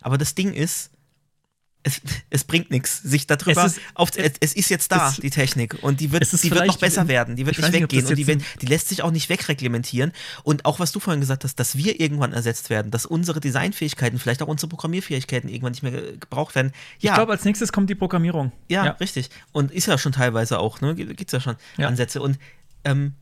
aber 0.00 0.16
das 0.16 0.34
Ding 0.34 0.52
ist, 0.54 0.90
es, 1.84 2.00
es, 2.30 2.44
bringt 2.44 2.70
nichts, 2.70 3.02
sich 3.02 3.26
darüber 3.26 3.64
es 3.64 3.76
ist, 3.76 3.80
auf, 3.94 4.10
es, 4.16 4.32
es, 4.40 4.52
ist 4.54 4.68
jetzt 4.68 4.92
da, 4.92 5.14
die 5.20 5.30
Technik. 5.30 5.82
Und 5.82 6.00
die 6.00 6.12
wird, 6.12 6.30
die 6.42 6.50
wird 6.50 6.66
noch 6.66 6.78
besser 6.78 7.08
werden, 7.08 7.36
die 7.36 7.44
wird 7.46 7.58
nicht 7.58 7.72
weggehen 7.72 8.06
und 8.06 8.16
die, 8.16 8.26
wird, 8.26 8.42
die 8.60 8.66
lässt 8.66 8.88
sich 8.88 9.02
auch 9.02 9.10
nicht 9.10 9.28
wegreglementieren. 9.28 10.12
Und 10.44 10.64
auch 10.64 10.78
was 10.78 10.92
du 10.92 11.00
vorhin 11.00 11.20
gesagt 11.20 11.44
hast, 11.44 11.56
dass 11.56 11.76
wir 11.76 12.00
irgendwann 12.00 12.32
ersetzt 12.32 12.70
werden, 12.70 12.90
dass 12.90 13.06
unsere 13.06 13.40
Designfähigkeiten, 13.40 14.18
vielleicht 14.18 14.42
auch 14.42 14.48
unsere 14.48 14.68
Programmierfähigkeiten 14.68 15.48
irgendwann 15.48 15.72
nicht 15.72 15.82
mehr 15.82 15.92
gebraucht 15.92 16.54
werden. 16.54 16.72
Ja. 17.00 17.12
Ich 17.12 17.14
glaube, 17.16 17.32
als 17.32 17.44
nächstes 17.44 17.72
kommt 17.72 17.90
die 17.90 17.94
Programmierung. 17.94 18.52
Ja, 18.68 18.84
ja, 18.84 18.90
richtig. 18.92 19.30
Und 19.50 19.72
ist 19.72 19.86
ja 19.86 19.98
schon 19.98 20.12
teilweise 20.12 20.58
auch, 20.58 20.80
ne? 20.80 20.94
Gibt 20.94 21.20
es 21.20 21.32
ja 21.32 21.40
schon 21.40 21.56
ja. 21.76 21.88
Ansätze. 21.88 22.22
Und 22.22 22.38
ähm, 22.84 23.14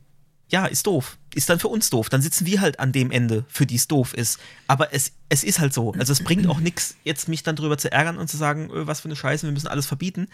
ja, 0.51 0.67
ist 0.67 0.87
doof. 0.87 1.17
Ist 1.35 1.49
dann 1.49 1.59
für 1.61 1.69
uns 1.69 1.91
doof. 1.91 2.09
Dann 2.09 2.23
sitzen 2.23 2.47
wir 2.47 2.61
halt 2.61 2.81
an 2.81 2.93
dem 2.93 3.11
Ende, 3.11 3.45
für 3.49 3.67
die 3.67 3.77
es 3.77 3.87
doof 3.89 4.15
ist. 4.15 4.41
Aber 4.67 4.93
es, 4.93 5.13
es 5.29 5.45
ist 5.45 5.61
halt 5.61 5.73
so. 5.73 5.93
Also 5.93 6.13
es 6.13 6.25
bringt 6.25 6.47
auch 6.49 6.61
nichts, 6.61 6.97
jetzt 7.05 7.29
mich 7.29 7.43
dann 7.43 7.57
drüber 7.57 7.79
zu 7.79 7.91
ärgern 7.93 8.19
und 8.19 8.29
zu 8.29 8.37
sagen, 8.37 8.71
öh, 8.71 8.87
was 8.87 9.01
für 9.01 9.09
eine 9.09 9.17
Scheiße, 9.17 9.47
wir 9.47 9.53
müssen 9.53 9.69
alles 9.69 9.87
verbieten 9.87 10.29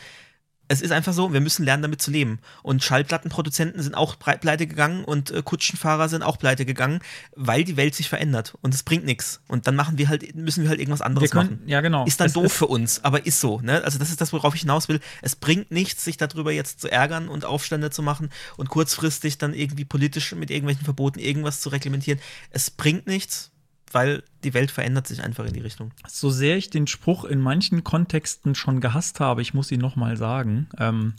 es 0.68 0.80
ist 0.80 0.90
einfach 0.90 1.12
so, 1.12 1.32
wir 1.32 1.40
müssen 1.40 1.64
lernen, 1.64 1.82
damit 1.82 2.02
zu 2.02 2.10
leben. 2.10 2.40
Und 2.62 2.82
Schallplattenproduzenten 2.82 3.82
sind 3.82 3.94
auch 3.94 4.18
pleite 4.18 4.66
gegangen 4.66 5.04
und 5.04 5.30
äh, 5.30 5.42
Kutschenfahrer 5.42 6.08
sind 6.08 6.22
auch 6.22 6.38
pleite 6.38 6.64
gegangen, 6.64 7.00
weil 7.34 7.64
die 7.64 7.76
Welt 7.76 7.94
sich 7.94 8.08
verändert 8.08 8.54
und 8.62 8.74
es 8.74 8.82
bringt 8.82 9.04
nichts. 9.04 9.40
Und 9.48 9.66
dann 9.66 9.76
machen 9.76 9.98
wir 9.98 10.08
halt, 10.08 10.34
müssen 10.34 10.62
wir 10.62 10.70
halt 10.70 10.80
irgendwas 10.80 11.02
anderes 11.02 11.30
können, 11.30 11.50
machen. 11.50 11.68
Ja, 11.68 11.80
genau. 11.80 12.04
Ist 12.06 12.20
dann 12.20 12.28
es 12.28 12.32
doof 12.32 12.46
ist 12.46 12.56
für 12.56 12.66
uns, 12.66 13.04
aber 13.04 13.26
ist 13.26 13.40
so. 13.40 13.60
Ne? 13.60 13.82
Also 13.84 13.98
das 13.98 14.10
ist 14.10 14.20
das, 14.20 14.32
worauf 14.32 14.54
ich 14.54 14.62
hinaus 14.62 14.88
will. 14.88 15.00
Es 15.22 15.36
bringt 15.36 15.70
nichts, 15.70 16.04
sich 16.04 16.16
darüber 16.16 16.52
jetzt 16.52 16.80
zu 16.80 16.90
ärgern 16.90 17.28
und 17.28 17.44
Aufstände 17.44 17.90
zu 17.90 18.02
machen 18.02 18.30
und 18.56 18.68
kurzfristig 18.68 19.38
dann 19.38 19.54
irgendwie 19.54 19.84
politisch 19.84 20.34
mit 20.34 20.50
irgendwelchen 20.50 20.84
Verboten 20.84 21.18
irgendwas 21.18 21.60
zu 21.60 21.68
reglementieren. 21.68 22.20
Es 22.50 22.70
bringt 22.70 23.06
nichts 23.06 23.52
weil 23.92 24.22
die 24.44 24.54
Welt 24.54 24.70
verändert 24.70 25.06
sich 25.06 25.22
einfach 25.22 25.44
in 25.44 25.52
die 25.52 25.60
Richtung. 25.60 25.92
So 26.08 26.30
sehr 26.30 26.56
ich 26.56 26.70
den 26.70 26.86
Spruch 26.86 27.24
in 27.24 27.40
manchen 27.40 27.84
Kontexten 27.84 28.54
schon 28.54 28.80
gehasst 28.80 29.20
habe, 29.20 29.42
ich 29.42 29.54
muss 29.54 29.70
ihn 29.70 29.80
nochmal 29.80 30.16
sagen. 30.16 30.68
Ähm, 30.78 31.14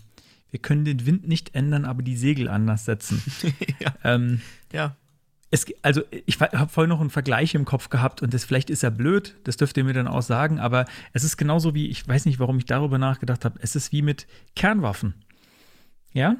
wir 0.49 0.59
können 0.59 0.85
den 0.85 1.05
Wind 1.05 1.27
nicht 1.27 1.55
ändern, 1.55 1.85
aber 1.85 2.03
die 2.03 2.17
Segel 2.17 2.47
anders 2.47 2.85
setzen. 2.85 3.21
ja. 3.79 3.93
Ähm, 4.03 4.41
ja. 4.71 4.95
Es, 5.49 5.65
also 5.81 6.01
ich 6.25 6.39
habe 6.41 6.69
vorhin 6.69 6.89
noch 6.89 6.99
einen 6.99 7.09
Vergleich 7.09 7.55
im 7.55 7.63
Kopf 7.63 7.89
gehabt 7.89 8.21
und 8.21 8.33
das 8.33 8.43
vielleicht 8.43 8.69
ist 8.69 8.83
er 8.83 8.91
blöd, 8.91 9.35
das 9.45 9.55
dürft 9.55 9.77
ihr 9.77 9.85
mir 9.85 9.93
dann 9.93 10.07
auch 10.07 10.21
sagen, 10.21 10.59
aber 10.59 10.85
es 11.13 11.23
ist 11.23 11.37
genauso 11.37 11.73
wie, 11.73 11.87
ich 11.87 12.05
weiß 12.05 12.25
nicht, 12.25 12.39
warum 12.39 12.57
ich 12.57 12.65
darüber 12.65 12.97
nachgedacht 12.97 13.45
habe, 13.45 13.57
es 13.61 13.75
ist 13.75 13.93
wie 13.93 14.01
mit 14.01 14.27
Kernwaffen. 14.57 15.13
Ja, 16.11 16.35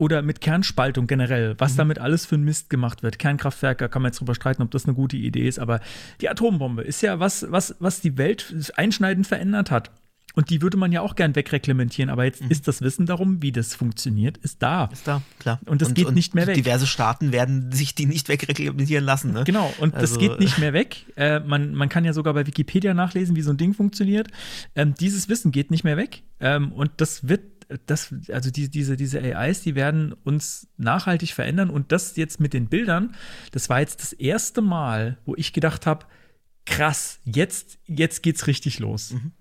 oder 0.00 0.22
mit 0.22 0.40
Kernspaltung 0.40 1.06
generell, 1.06 1.54
was 1.58 1.74
mhm. 1.74 1.78
damit 1.78 1.98
alles 1.98 2.24
für 2.24 2.36
ein 2.36 2.42
Mist 2.42 2.70
gemacht 2.70 3.02
wird. 3.02 3.18
Kernkraftwerke, 3.18 3.90
kann 3.90 4.00
man 4.00 4.10
jetzt 4.10 4.20
drüber 4.20 4.34
streiten, 4.34 4.62
ob 4.62 4.70
das 4.70 4.86
eine 4.86 4.94
gute 4.94 5.18
Idee 5.18 5.46
ist, 5.46 5.58
aber 5.58 5.80
die 6.22 6.30
Atombombe 6.30 6.82
ist 6.82 7.02
ja 7.02 7.20
was, 7.20 7.46
was, 7.50 7.76
was 7.80 8.00
die 8.00 8.16
Welt 8.16 8.72
einschneidend 8.76 9.26
verändert 9.26 9.70
hat. 9.70 9.90
Und 10.34 10.48
die 10.48 10.62
würde 10.62 10.76
man 10.76 10.92
ja 10.92 11.02
auch 11.02 11.16
gern 11.16 11.34
wegreglementieren, 11.34 12.08
aber 12.08 12.24
jetzt 12.24 12.42
mhm. 12.42 12.50
ist 12.50 12.66
das 12.66 12.80
Wissen 12.80 13.04
darum, 13.04 13.42
wie 13.42 13.52
das 13.52 13.74
funktioniert, 13.74 14.38
ist 14.38 14.62
da. 14.62 14.86
Ist 14.86 15.06
da, 15.06 15.20
klar. 15.38 15.60
Und 15.66 15.82
das 15.82 15.92
geht 15.92 16.06
und 16.06 16.14
nicht 16.14 16.34
mehr 16.34 16.46
weg. 16.46 16.54
Diverse 16.54 16.86
Staaten 16.86 17.32
werden 17.32 17.70
sich 17.72 17.94
die 17.94 18.06
nicht 18.06 18.28
wegreglementieren 18.28 19.04
lassen. 19.04 19.32
Ne? 19.32 19.44
Genau, 19.44 19.70
und 19.80 19.94
also, 19.94 20.14
das 20.14 20.18
geht 20.18 20.40
nicht 20.40 20.58
mehr 20.58 20.72
weg. 20.72 21.04
Äh, 21.16 21.40
man, 21.40 21.74
man 21.74 21.88
kann 21.90 22.04
ja 22.04 22.12
sogar 22.14 22.32
bei 22.32 22.46
Wikipedia 22.46 22.94
nachlesen, 22.94 23.36
wie 23.36 23.42
so 23.42 23.50
ein 23.50 23.56
Ding 23.56 23.74
funktioniert. 23.74 24.28
Ähm, 24.76 24.94
dieses 24.98 25.28
Wissen 25.28 25.50
geht 25.50 25.70
nicht 25.70 25.84
mehr 25.84 25.96
weg. 25.96 26.22
Ähm, 26.38 26.72
und 26.72 26.92
das 26.98 27.28
wird 27.28 27.42
das, 27.86 28.14
also 28.30 28.50
die, 28.50 28.68
diese, 28.68 28.96
diese 28.96 29.20
AIs, 29.20 29.62
die 29.62 29.74
werden 29.74 30.12
uns 30.12 30.68
nachhaltig 30.76 31.32
verändern. 31.32 31.70
Und 31.70 31.92
das 31.92 32.16
jetzt 32.16 32.40
mit 32.40 32.52
den 32.52 32.68
Bildern, 32.68 33.14
das 33.52 33.68
war 33.68 33.80
jetzt 33.80 34.00
das 34.00 34.12
erste 34.12 34.62
Mal, 34.62 35.18
wo 35.24 35.34
ich 35.36 35.52
gedacht 35.52 35.86
habe, 35.86 36.06
krass, 36.66 37.20
jetzt, 37.24 37.78
jetzt 37.86 38.22
geht's 38.22 38.46
richtig 38.46 38.78
los. 38.78 39.12
Mhm. 39.12 39.32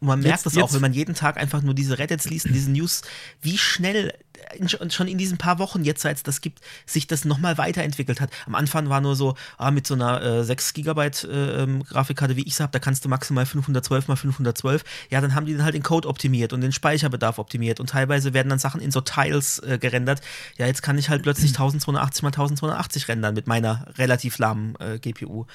Und 0.00 0.08
man 0.08 0.20
merkt 0.20 0.44
jetzt, 0.44 0.46
das 0.46 0.62
auch, 0.62 0.72
wenn 0.72 0.80
man 0.80 0.92
jeden 0.92 1.14
Tag 1.14 1.36
einfach 1.36 1.62
nur 1.62 1.74
diese 1.74 1.98
Reddits 1.98 2.28
liest, 2.30 2.46
diese 2.50 2.70
News, 2.70 3.02
wie 3.42 3.58
schnell 3.58 4.12
in, 4.54 4.90
schon 4.90 5.08
in 5.08 5.18
diesen 5.18 5.38
paar 5.38 5.58
Wochen 5.58 5.84
jetzt, 5.84 6.02
seit 6.02 6.16
es 6.16 6.22
das 6.22 6.40
gibt, 6.40 6.60
sich 6.86 7.06
das 7.06 7.24
nochmal 7.24 7.58
weiterentwickelt 7.58 8.20
hat. 8.20 8.30
Am 8.46 8.54
Anfang 8.54 8.88
war 8.88 9.00
nur 9.00 9.16
so, 9.16 9.34
ah, 9.56 9.70
mit 9.70 9.86
so 9.86 9.94
einer 9.94 10.22
äh, 10.22 10.44
6 10.44 10.72
Gigabyte 10.74 11.24
äh, 11.24 11.62
ähm, 11.62 11.82
Grafikkarte, 11.84 12.36
wie 12.36 12.42
ich 12.42 12.54
sie 12.54 12.62
habe, 12.62 12.72
da 12.72 12.78
kannst 12.78 13.04
du 13.04 13.08
maximal 13.08 13.46
512 13.46 14.08
mal 14.08 14.16
512. 14.16 14.84
Ja, 15.10 15.20
dann 15.20 15.34
haben 15.34 15.46
die 15.46 15.54
dann 15.54 15.64
halt 15.64 15.74
den 15.74 15.82
Code 15.82 16.08
optimiert 16.08 16.52
und 16.52 16.60
den 16.60 16.72
Speicherbedarf 16.72 17.38
optimiert 17.38 17.80
und 17.80 17.90
teilweise 17.90 18.34
werden 18.34 18.48
dann 18.48 18.58
Sachen 18.58 18.80
in 18.80 18.90
so 18.90 19.00
Tiles 19.00 19.58
äh, 19.60 19.78
gerendert. 19.78 20.20
Ja, 20.56 20.66
jetzt 20.66 20.82
kann 20.82 20.98
ich 20.98 21.08
halt 21.08 21.22
plötzlich 21.22 21.50
1280 21.50 22.22
mal 22.22 22.28
1280 22.28 23.08
rendern 23.08 23.34
mit 23.34 23.46
meiner 23.46 23.86
relativ 23.98 24.38
lahmen 24.38 24.74
äh, 24.78 24.98
GPU. 24.98 25.46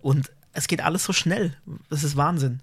Und 0.00 0.30
es 0.52 0.66
geht 0.66 0.82
alles 0.82 1.04
so 1.04 1.12
schnell. 1.12 1.56
Das 1.88 2.04
ist 2.04 2.16
Wahnsinn. 2.16 2.60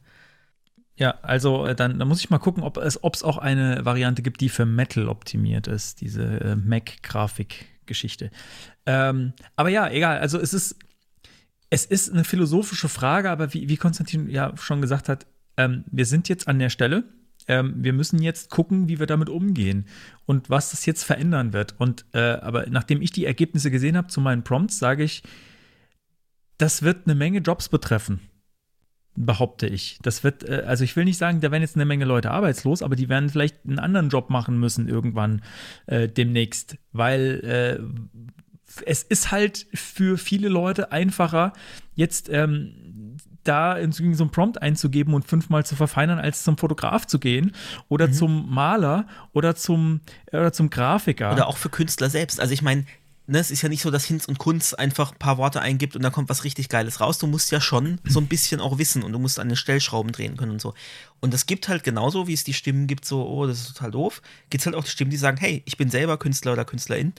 Ja, 0.99 1.17
also 1.21 1.65
äh, 1.65 1.75
dann, 1.75 1.97
dann 1.97 2.07
muss 2.09 2.19
ich 2.19 2.29
mal 2.29 2.39
gucken, 2.39 2.61
ob 2.61 2.75
es 2.75 3.01
ob's 3.03 3.23
auch 3.23 3.37
eine 3.37 3.85
Variante 3.85 4.21
gibt, 4.21 4.41
die 4.41 4.49
für 4.49 4.65
Metal 4.65 5.07
optimiert 5.07 5.65
ist, 5.65 6.01
diese 6.01 6.23
äh, 6.41 6.55
Mac-Grafik-Geschichte. 6.57 8.31
Ähm, 8.85 9.31
aber 9.55 9.69
ja, 9.69 9.89
egal. 9.89 10.19
Also 10.19 10.37
es 10.37 10.53
ist, 10.53 10.75
es 11.69 11.85
ist 11.85 12.11
eine 12.11 12.25
philosophische 12.25 12.89
Frage, 12.89 13.31
aber 13.31 13.53
wie, 13.53 13.69
wie 13.69 13.77
Konstantin 13.77 14.29
ja 14.29 14.51
schon 14.57 14.81
gesagt 14.81 15.07
hat, 15.07 15.25
ähm, 15.55 15.85
wir 15.89 16.05
sind 16.05 16.27
jetzt 16.27 16.49
an 16.49 16.59
der 16.59 16.69
Stelle. 16.69 17.05
Ähm, 17.47 17.75
wir 17.77 17.93
müssen 17.93 18.21
jetzt 18.21 18.49
gucken, 18.49 18.89
wie 18.89 18.99
wir 18.99 19.07
damit 19.07 19.29
umgehen 19.29 19.85
und 20.25 20.49
was 20.49 20.71
das 20.71 20.85
jetzt 20.85 21.05
verändern 21.05 21.53
wird. 21.53 21.75
Und 21.77 22.03
äh, 22.11 22.19
aber 22.19 22.65
nachdem 22.69 23.01
ich 23.01 23.11
die 23.11 23.25
Ergebnisse 23.25 23.71
gesehen 23.71 23.95
habe 23.95 24.09
zu 24.09 24.19
meinen 24.19 24.43
Prompts, 24.43 24.79
sage 24.79 25.05
ich, 25.05 25.23
das 26.57 26.83
wird 26.83 27.05
eine 27.05 27.15
Menge 27.15 27.39
Jobs 27.39 27.69
betreffen 27.69 28.28
behaupte 29.25 29.67
ich. 29.67 29.99
Das 30.01 30.23
wird, 30.23 30.47
äh, 30.47 30.63
also 30.65 30.83
ich 30.83 30.95
will 30.95 31.05
nicht 31.05 31.17
sagen, 31.17 31.41
da 31.41 31.51
werden 31.51 31.61
jetzt 31.61 31.75
eine 31.75 31.85
Menge 31.85 32.05
Leute 32.05 32.31
arbeitslos, 32.31 32.81
aber 32.81 32.95
die 32.95 33.09
werden 33.09 33.29
vielleicht 33.29 33.65
einen 33.65 33.79
anderen 33.79 34.09
Job 34.09 34.29
machen 34.29 34.59
müssen 34.59 34.87
irgendwann 34.87 35.41
äh, 35.87 36.07
demnächst, 36.07 36.77
weil 36.91 37.41
äh, 37.43 38.83
es 38.85 39.03
ist 39.03 39.31
halt 39.31 39.67
für 39.73 40.17
viele 40.17 40.47
Leute 40.47 40.91
einfacher, 40.91 41.53
jetzt 41.95 42.29
ähm, 42.29 43.17
da 43.43 43.75
in 43.75 43.91
so 43.91 44.03
einen 44.03 44.31
Prompt 44.31 44.61
einzugeben 44.61 45.13
und 45.13 45.25
fünfmal 45.25 45.65
zu 45.65 45.75
verfeinern, 45.75 46.19
als 46.19 46.43
zum 46.43 46.57
Fotograf 46.57 47.07
zu 47.07 47.19
gehen 47.19 47.51
oder 47.87 48.07
mhm. 48.07 48.13
zum 48.13 48.53
Maler 48.53 49.07
oder 49.33 49.55
zum, 49.55 50.01
oder 50.31 50.53
zum 50.53 50.69
Grafiker. 50.69 51.33
Oder 51.33 51.47
auch 51.47 51.57
für 51.57 51.69
Künstler 51.69 52.09
selbst. 52.09 52.39
Also 52.39 52.53
ich 52.53 52.61
meine, 52.61 52.85
ne, 53.29 53.39
es 53.39 53.51
ist 53.51 53.61
ja 53.61 53.69
nicht 53.69 53.81
so, 53.81 53.91
dass 53.91 54.05
Hinz 54.05 54.25
und 54.25 54.39
Kunz 54.39 54.73
einfach 54.73 55.11
ein 55.11 55.17
paar 55.19 55.37
Worte 55.37 55.61
eingibt 55.61 55.95
und 55.95 56.01
da 56.01 56.09
kommt 56.09 56.29
was 56.29 56.43
richtig 56.43 56.67
Geiles 56.67 56.99
raus. 56.99 57.19
Du 57.19 57.27
musst 57.27 57.51
ja 57.51 57.61
schon 57.61 57.99
so 58.03 58.19
ein 58.19 58.27
bisschen 58.27 58.59
auch 58.59 58.77
wissen 58.77 59.03
und 59.03 59.13
du 59.13 59.19
musst 59.19 59.39
an 59.39 59.49
den 59.49 59.55
Stellschrauben 59.55 60.11
drehen 60.11 60.35
können 60.35 60.51
und 60.51 60.61
so. 60.61 60.73
Und 61.19 61.33
es 61.33 61.45
gibt 61.45 61.69
halt 61.69 61.83
genauso, 61.83 62.27
wie 62.27 62.33
es 62.33 62.43
die 62.43 62.53
Stimmen 62.53 62.87
gibt, 62.87 63.05
so, 63.05 63.27
oh, 63.27 63.45
das 63.45 63.59
ist 63.59 63.67
total 63.75 63.91
doof, 63.91 64.21
gibt 64.49 64.61
es 64.61 64.65
halt 64.65 64.75
auch 64.75 64.83
die 64.83 64.89
Stimmen, 64.89 65.11
die 65.11 65.17
sagen, 65.17 65.37
hey, 65.37 65.61
ich 65.65 65.77
bin 65.77 65.89
selber 65.89 66.17
Künstler 66.17 66.53
oder 66.53 66.65
Künstlerin. 66.65 67.13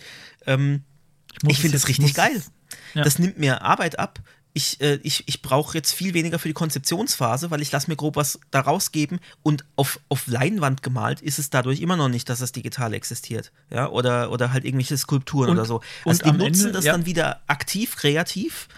Ähm, 0.47 0.83
ich, 1.43 1.51
ich 1.51 1.61
finde 1.61 1.77
das 1.77 1.89
richtig 1.89 2.15
geil. 2.15 2.43
Ja. 2.95 3.05
Das 3.05 3.19
nimmt 3.19 3.39
mir 3.39 3.63
Arbeit 3.63 3.99
ab 3.99 4.21
ich, 4.53 4.81
äh, 4.81 4.99
ich, 5.03 5.25
ich 5.27 5.43
brauche 5.43 5.77
jetzt 5.77 5.93
viel 5.93 6.15
weniger 6.15 6.39
für 6.39 6.49
die 6.49 6.55
Konzeptionsphase, 6.55 7.51
weil 7.51 7.63
ich 7.63 7.71
lasse 7.71 7.91
mir 7.91 7.97
grob 7.97 8.17
was 8.17 8.41
daraus 8.51 8.93
geben 8.93 9.21
und 9.43 9.65
auf, 9.77 10.01
auf 10.09 10.27
Leinwand 10.27 10.83
gemalt 10.83 11.21
ist 11.21 11.39
es 11.39 11.51
dadurch 11.51 11.81
immer 11.81 11.97
noch 11.97 12.09
nicht, 12.09 12.29
dass 12.29 12.41
das 12.41 12.53
digital 12.53 12.93
existiert. 12.95 13.53
Ja, 13.71 13.89
oder, 13.89 14.31
oder 14.33 14.53
halt 14.53 14.65
irgendwelche 14.65 14.97
Skulpturen 14.97 15.51
und, 15.51 15.57
oder 15.57 15.67
so. 15.67 15.81
Also 16.05 16.25
die 16.25 16.33
nutzen 16.33 16.67
Ende, 16.67 16.73
das 16.73 16.85
ja. 16.85 16.93
dann 16.93 17.07
wieder 17.07 17.43
aktiv, 17.47 17.97
kreativ, 17.97 18.69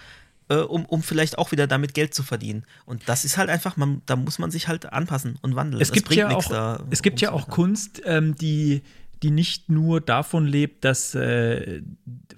äh, 0.49 0.57
um, 0.57 0.85
um 0.85 1.03
vielleicht 1.03 1.39
auch 1.39 1.53
wieder 1.53 1.67
damit 1.67 1.95
Geld 1.95 2.15
zu 2.15 2.23
verdienen. 2.23 2.65
Und 2.85 3.09
das 3.09 3.25
ist 3.25 3.39
halt 3.39 3.49
einfach, 3.49 3.77
man, 3.77 4.03
da 4.07 4.17
muss 4.17 4.39
man 4.39 4.51
sich 4.51 4.69
halt 4.69 4.93
anpassen 4.93 5.39
und 5.41 5.57
wandeln. 5.57 5.81
Es 5.81 5.93
gibt 5.93 6.13
ja 6.15 6.31
auch, 6.31 6.49
da, 6.49 6.85
es 6.91 7.03
gibt 7.03 7.21
ja 7.21 7.33
auch 7.33 7.49
Kunst, 7.49 8.03
ähm, 8.05 8.37
die 8.37 8.83
die 9.23 9.31
nicht 9.31 9.69
nur 9.69 10.01
davon 10.01 10.47
lebt, 10.47 10.85
dass 10.85 11.15
äh, 11.15 11.83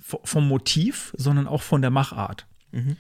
vom 0.01 0.47
Motiv, 0.47 1.15
sondern 1.17 1.47
auch 1.47 1.63
von 1.63 1.81
der 1.81 1.91
Machart. 1.91 2.47
Mhm. 2.73 2.97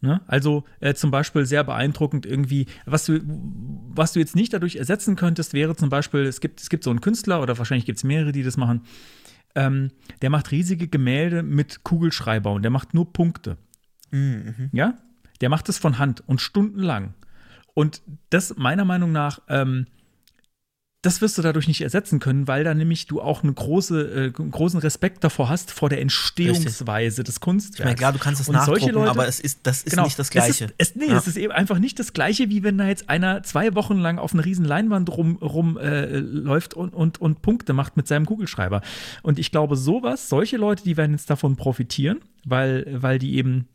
Ne? 0.00 0.20
Also 0.26 0.64
äh, 0.80 0.94
zum 0.94 1.10
Beispiel 1.10 1.46
sehr 1.46 1.64
beeindruckend 1.64 2.26
irgendwie, 2.26 2.66
was 2.84 3.06
du, 3.06 3.20
was 3.24 4.12
du 4.12 4.20
jetzt 4.20 4.36
nicht 4.36 4.52
dadurch 4.52 4.76
ersetzen 4.76 5.16
könntest, 5.16 5.54
wäre 5.54 5.74
zum 5.74 5.88
Beispiel, 5.88 6.20
es 6.20 6.40
gibt, 6.40 6.60
es 6.60 6.68
gibt 6.68 6.84
so 6.84 6.90
einen 6.90 7.00
Künstler 7.00 7.40
oder 7.40 7.56
wahrscheinlich 7.56 7.86
gibt 7.86 7.98
es 7.98 8.04
mehrere, 8.04 8.32
die 8.32 8.42
das 8.42 8.56
machen, 8.56 8.82
ähm, 9.54 9.90
der 10.20 10.30
macht 10.30 10.50
riesige 10.50 10.86
Gemälde 10.86 11.42
mit 11.42 11.82
Kugelschreiber 11.82 12.52
und 12.52 12.62
der 12.62 12.70
macht 12.70 12.92
nur 12.92 13.12
Punkte. 13.12 13.56
Mhm. 14.10 14.68
Ja? 14.72 14.98
Der 15.40 15.48
macht 15.48 15.68
es 15.68 15.78
von 15.78 15.98
Hand 15.98 16.22
und 16.26 16.40
stundenlang. 16.40 17.14
Und 17.74 18.02
das 18.30 18.56
meiner 18.56 18.84
Meinung 18.84 19.12
nach 19.12 19.40
ähm, 19.48 19.86
das 21.06 21.20
wirst 21.20 21.38
du 21.38 21.42
dadurch 21.42 21.68
nicht 21.68 21.80
ersetzen 21.82 22.18
können, 22.18 22.48
weil 22.48 22.64
da 22.64 22.74
nämlich 22.74 23.06
du 23.06 23.20
auch 23.20 23.44
eine 23.44 23.52
große, 23.52 24.26
äh, 24.26 24.30
großen 24.32 24.80
Respekt 24.80 25.22
davor 25.22 25.48
hast, 25.48 25.70
vor 25.70 25.88
der 25.88 26.00
Entstehungsweise 26.00 27.18
Richtig. 27.18 27.24
des 27.26 27.40
Kunstwerks. 27.40 27.78
Ich 27.78 27.84
meine, 27.84 27.96
klar, 27.96 28.12
du 28.12 28.18
kannst 28.18 28.40
es 28.40 28.48
nachdrucken, 28.48 28.90
Leute, 28.90 29.10
aber 29.10 29.28
es 29.28 29.38
ist, 29.38 29.60
das 29.62 29.84
ist 29.84 29.90
genau, 29.90 30.02
nicht 30.02 30.18
das 30.18 30.30
Gleiche. 30.30 30.64
Es 30.78 30.88
ist, 30.88 30.96
es, 30.96 30.96
nee, 30.96 31.06
ja. 31.06 31.16
es 31.16 31.28
ist 31.28 31.36
eben 31.36 31.52
einfach 31.52 31.78
nicht 31.78 32.00
das 32.00 32.12
Gleiche, 32.12 32.50
wie 32.50 32.64
wenn 32.64 32.76
da 32.76 32.88
jetzt 32.88 33.08
einer 33.08 33.44
zwei 33.44 33.76
Wochen 33.76 33.98
lang 33.98 34.18
auf 34.18 34.34
einer 34.34 34.44
riesen 34.44 34.64
Leinwand 34.64 35.08
rumläuft 35.08 36.76
rum, 36.76 36.82
äh, 36.82 36.90
und, 36.90 36.94
und, 36.94 37.20
und 37.20 37.42
Punkte 37.42 37.72
macht 37.72 37.96
mit 37.96 38.08
seinem 38.08 38.26
Kugelschreiber. 38.26 38.82
Und 39.22 39.38
ich 39.38 39.52
glaube, 39.52 39.76
sowas, 39.76 40.28
solche 40.28 40.56
Leute, 40.56 40.82
die 40.82 40.96
werden 40.96 41.12
jetzt 41.12 41.30
davon 41.30 41.54
profitieren, 41.54 42.18
weil, 42.44 42.84
weil 42.90 43.20
die 43.20 43.36
eben 43.36 43.68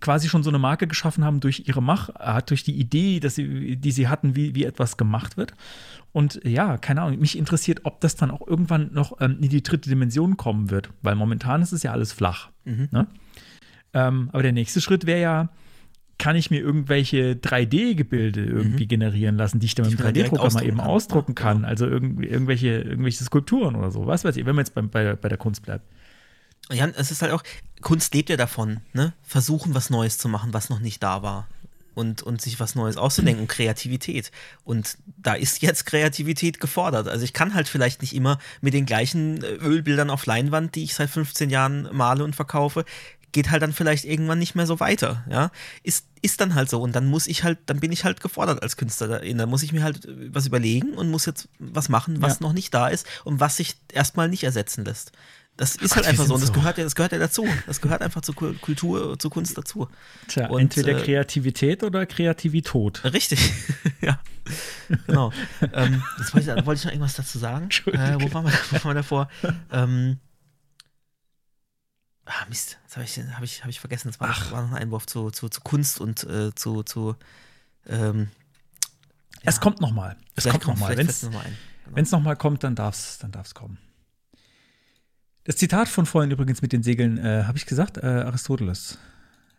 quasi 0.00 0.28
schon 0.28 0.42
so 0.42 0.50
eine 0.50 0.58
Marke 0.58 0.86
geschaffen 0.86 1.24
haben 1.24 1.40
durch 1.40 1.64
ihre 1.66 1.82
Machart, 1.82 2.50
durch 2.50 2.64
die 2.64 2.78
Idee, 2.78 3.20
dass 3.20 3.34
sie, 3.34 3.76
die 3.76 3.92
sie 3.92 4.08
hatten, 4.08 4.36
wie, 4.36 4.54
wie 4.54 4.64
etwas 4.64 4.96
gemacht 4.96 5.36
wird. 5.36 5.54
Und 6.12 6.40
ja, 6.44 6.76
keine 6.76 7.02
Ahnung, 7.02 7.18
mich 7.18 7.38
interessiert, 7.38 7.80
ob 7.84 8.00
das 8.00 8.16
dann 8.16 8.30
auch 8.30 8.46
irgendwann 8.46 8.92
noch 8.92 9.20
ähm, 9.20 9.38
in 9.40 9.48
die 9.48 9.62
dritte 9.62 9.88
Dimension 9.88 10.36
kommen 10.36 10.70
wird, 10.70 10.90
weil 11.02 11.14
momentan 11.14 11.62
ist 11.62 11.72
es 11.72 11.82
ja 11.82 11.92
alles 11.92 12.12
flach. 12.12 12.50
Mhm. 12.64 12.88
Ne? 12.90 13.06
Ähm, 13.94 14.28
aber 14.32 14.42
der 14.42 14.52
nächste 14.52 14.80
Schritt 14.80 15.06
wäre 15.06 15.20
ja, 15.20 15.48
kann 16.18 16.36
ich 16.36 16.50
mir 16.50 16.60
irgendwelche 16.60 17.32
3D-Gebilde 17.34 18.44
irgendwie 18.44 18.84
mhm. 18.84 18.88
generieren 18.88 19.36
lassen, 19.36 19.58
die 19.58 19.66
ich 19.66 19.74
dann 19.74 19.88
mit 19.88 19.98
dem 19.98 20.06
3D-Drucker 20.06 20.52
mal 20.52 20.64
eben 20.64 20.76
kann. 20.76 20.86
ausdrucken 20.86 21.34
ja, 21.36 21.42
kann. 21.42 21.56
Genau. 21.58 21.68
Also 21.68 21.86
irg 21.86 22.02
irgendwelche, 22.22 22.68
irgendwelche 22.82 23.24
Skulpturen 23.24 23.74
oder 23.74 23.90
so. 23.90 24.06
Was 24.06 24.24
weiß 24.24 24.36
ich, 24.36 24.46
wenn 24.46 24.54
man 24.54 24.64
jetzt 24.64 24.74
bei, 24.74 24.82
bei, 24.82 25.16
bei 25.16 25.28
der 25.28 25.38
Kunst 25.38 25.62
bleibt. 25.62 25.84
Ja, 26.70 26.86
es 26.86 27.10
ist 27.10 27.22
halt 27.22 27.32
auch, 27.32 27.42
Kunst 27.80 28.14
lebt 28.14 28.30
ja 28.30 28.36
davon, 28.36 28.80
ne? 28.92 29.12
Versuchen, 29.22 29.74
was 29.74 29.90
Neues 29.90 30.18
zu 30.18 30.28
machen, 30.28 30.54
was 30.54 30.70
noch 30.70 30.78
nicht 30.78 31.02
da 31.02 31.22
war 31.22 31.48
und, 31.94 32.22
und 32.22 32.40
sich 32.40 32.60
was 32.60 32.74
Neues 32.74 32.96
auszudenken, 32.96 33.48
Kreativität. 33.48 34.30
Und 34.64 34.96
da 35.16 35.34
ist 35.34 35.62
jetzt 35.62 35.86
Kreativität 35.86 36.60
gefordert. 36.60 37.08
Also 37.08 37.24
ich 37.24 37.32
kann 37.32 37.54
halt 37.54 37.68
vielleicht 37.68 38.00
nicht 38.02 38.14
immer 38.14 38.38
mit 38.60 38.74
den 38.74 38.86
gleichen 38.86 39.42
äh, 39.42 39.54
Ölbildern 39.56 40.10
auf 40.10 40.26
Leinwand, 40.26 40.74
die 40.74 40.84
ich 40.84 40.94
seit 40.94 41.10
15 41.10 41.50
Jahren 41.50 41.88
male 41.92 42.24
und 42.24 42.34
verkaufe, 42.34 42.84
geht 43.32 43.50
halt 43.50 43.62
dann 43.62 43.72
vielleicht 43.72 44.04
irgendwann 44.04 44.38
nicht 44.38 44.54
mehr 44.54 44.66
so 44.66 44.78
weiter, 44.78 45.24
ja. 45.30 45.50
Ist, 45.82 46.06
ist 46.20 46.40
dann 46.42 46.54
halt 46.54 46.68
so. 46.68 46.80
Und 46.82 46.94
dann 46.94 47.06
muss 47.06 47.26
ich 47.26 47.44
halt, 47.44 47.58
dann 47.66 47.80
bin 47.80 47.90
ich 47.90 48.04
halt 48.04 48.20
gefordert 48.20 48.62
als 48.62 48.76
Künstlerin. 48.76 49.38
Dann 49.38 49.48
muss 49.48 49.62
ich 49.62 49.72
mir 49.72 49.82
halt 49.82 50.04
äh, 50.04 50.34
was 50.34 50.46
überlegen 50.46 50.94
und 50.94 51.10
muss 51.10 51.26
jetzt 51.26 51.48
was 51.58 51.88
machen, 51.88 52.22
was 52.22 52.40
ja. 52.40 52.46
noch 52.46 52.52
nicht 52.52 52.72
da 52.72 52.88
ist 52.88 53.06
und 53.24 53.40
was 53.40 53.56
sich 53.56 53.76
erstmal 53.92 54.28
nicht 54.28 54.44
ersetzen 54.44 54.84
lässt. 54.84 55.12
Das 55.56 55.76
ist 55.76 55.94
halt 55.96 56.06
einfach 56.06 56.24
so 56.24 56.34
und 56.34 56.42
das 56.42 56.52
gehört 56.52 56.78
ja, 56.78 56.84
das 56.84 56.94
gehört 56.94 57.12
ja 57.12 57.18
dazu. 57.18 57.46
Das 57.66 57.80
gehört 57.82 58.00
einfach 58.00 58.22
zur 58.22 58.34
Kultur, 58.34 59.18
zur 59.18 59.30
Kunst 59.30 59.56
dazu. 59.56 59.86
Tja, 60.26 60.48
und, 60.48 60.60
entweder 60.60 60.98
äh, 60.98 61.02
Kreativität 61.02 61.82
oder 61.82 62.06
Kreativität. 62.06 63.04
Richtig, 63.04 63.52
ja. 64.00 64.18
Genau. 65.06 65.30
ähm, 65.74 66.02
jetzt 66.18 66.34
wollte 66.34 66.56
ich, 66.58 66.66
wollte 66.66 66.78
ich 66.78 66.84
noch 66.84 66.92
irgendwas 66.92 67.14
dazu 67.14 67.38
sagen. 67.38 67.68
Äh, 67.86 68.16
wo 68.18 68.32
waren 68.32 68.46
wir, 68.46 68.52
wo 68.70 68.76
waren 68.76 68.90
wir 68.90 68.94
davor? 68.94 69.28
Ähm, 69.70 70.18
ah, 72.24 72.46
Mist, 72.48 72.78
das 72.84 72.96
habe 72.96 73.04
ich, 73.04 73.18
hab 73.18 73.42
ich, 73.42 73.62
hab 73.62 73.68
ich 73.68 73.80
vergessen. 73.80 74.08
Das 74.08 74.20
war, 74.20 74.30
Ach. 74.30 74.52
war 74.52 74.62
noch 74.62 74.72
ein 74.72 74.82
Einwurf 74.82 75.06
zu, 75.06 75.30
zu, 75.30 75.50
zu 75.50 75.60
Kunst 75.60 76.00
und 76.00 76.24
äh, 76.24 76.54
zu, 76.54 76.82
zu 76.82 77.14
ähm, 77.86 78.30
Es 79.42 79.60
kommt 79.60 79.82
noch 79.82 79.92
mal. 79.92 80.16
Es 80.34 80.48
kommt 80.48 80.66
noch 80.66 80.78
mal. 80.78 80.96
Wenn 80.96 81.08
es 81.08 81.22
noch, 81.22 81.44
genau. 81.94 82.10
noch 82.10 82.20
mal 82.20 82.36
kommt, 82.36 82.64
dann 82.64 82.74
darf 82.74 82.94
es 82.94 83.18
dann 83.18 83.32
darf's 83.32 83.54
kommen. 83.54 83.78
Das 85.44 85.56
Zitat 85.56 85.88
von 85.88 86.06
vorhin 86.06 86.30
übrigens 86.30 86.62
mit 86.62 86.72
den 86.72 86.82
Segeln, 86.82 87.18
äh, 87.18 87.44
habe 87.44 87.58
ich 87.58 87.66
gesagt, 87.66 87.98
äh, 87.98 88.06
Aristoteles. 88.06 88.98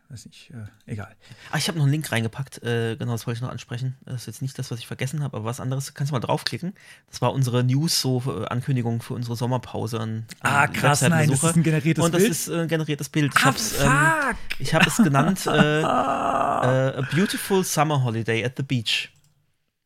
Weiß 0.09 0.25
nicht, 0.27 0.51
äh, 0.51 0.91
egal. 0.91 1.15
Ah, 1.51 1.57
ich 1.57 1.67
habe 1.67 1.77
noch 1.77 1.85
einen 1.85 1.91
Link 1.91 2.11
reingepackt, 2.11 2.61
äh, 2.61 2.95
genau, 2.97 3.13
das 3.13 3.25
wollte 3.25 3.37
ich 3.37 3.41
noch 3.41 3.49
ansprechen. 3.49 3.95
Das 4.05 4.21
ist 4.21 4.25
jetzt 4.27 4.41
nicht 4.41 4.57
das, 4.59 4.69
was 4.69 4.79
ich 4.79 4.87
vergessen 4.87 5.23
habe, 5.23 5.35
aber 5.35 5.45
was 5.45 5.59
anderes, 5.59 5.93
kannst 5.93 6.11
du 6.11 6.13
mal 6.13 6.19
draufklicken. 6.19 6.73
Das 7.09 7.21
war 7.21 7.33
unsere 7.33 7.63
News, 7.63 7.99
so 7.99 8.21
äh, 8.27 8.45
Ankündigung 8.45 9.01
für 9.01 9.13
unsere 9.15 9.35
Sommerpause. 9.35 9.99
An, 9.99 10.25
ah, 10.41 10.67
krass, 10.67 11.01
nein, 11.01 11.29
das 11.29 11.43
ist 11.43 11.55
ein 11.55 11.63
generiertes 11.63 12.03
Bild. 12.03 12.13
Und 12.13 12.13
das 12.13 12.23
ist 12.23 12.49
ein 12.49 12.67
generiertes 12.67 13.09
Bild. 13.09 13.33
Ich 13.35 13.43
ah, 13.43 14.29
ähm, 14.29 14.37
ich 14.59 14.73
habe 14.75 14.85
es 14.87 14.97
genannt 14.97 15.45
äh, 15.47 15.81
äh, 15.81 15.83
A 15.83 17.07
Beautiful 17.11 17.63
Summer 17.63 18.03
Holiday 18.03 18.45
at 18.45 18.53
the 18.55 18.63
Beach. 18.63 19.11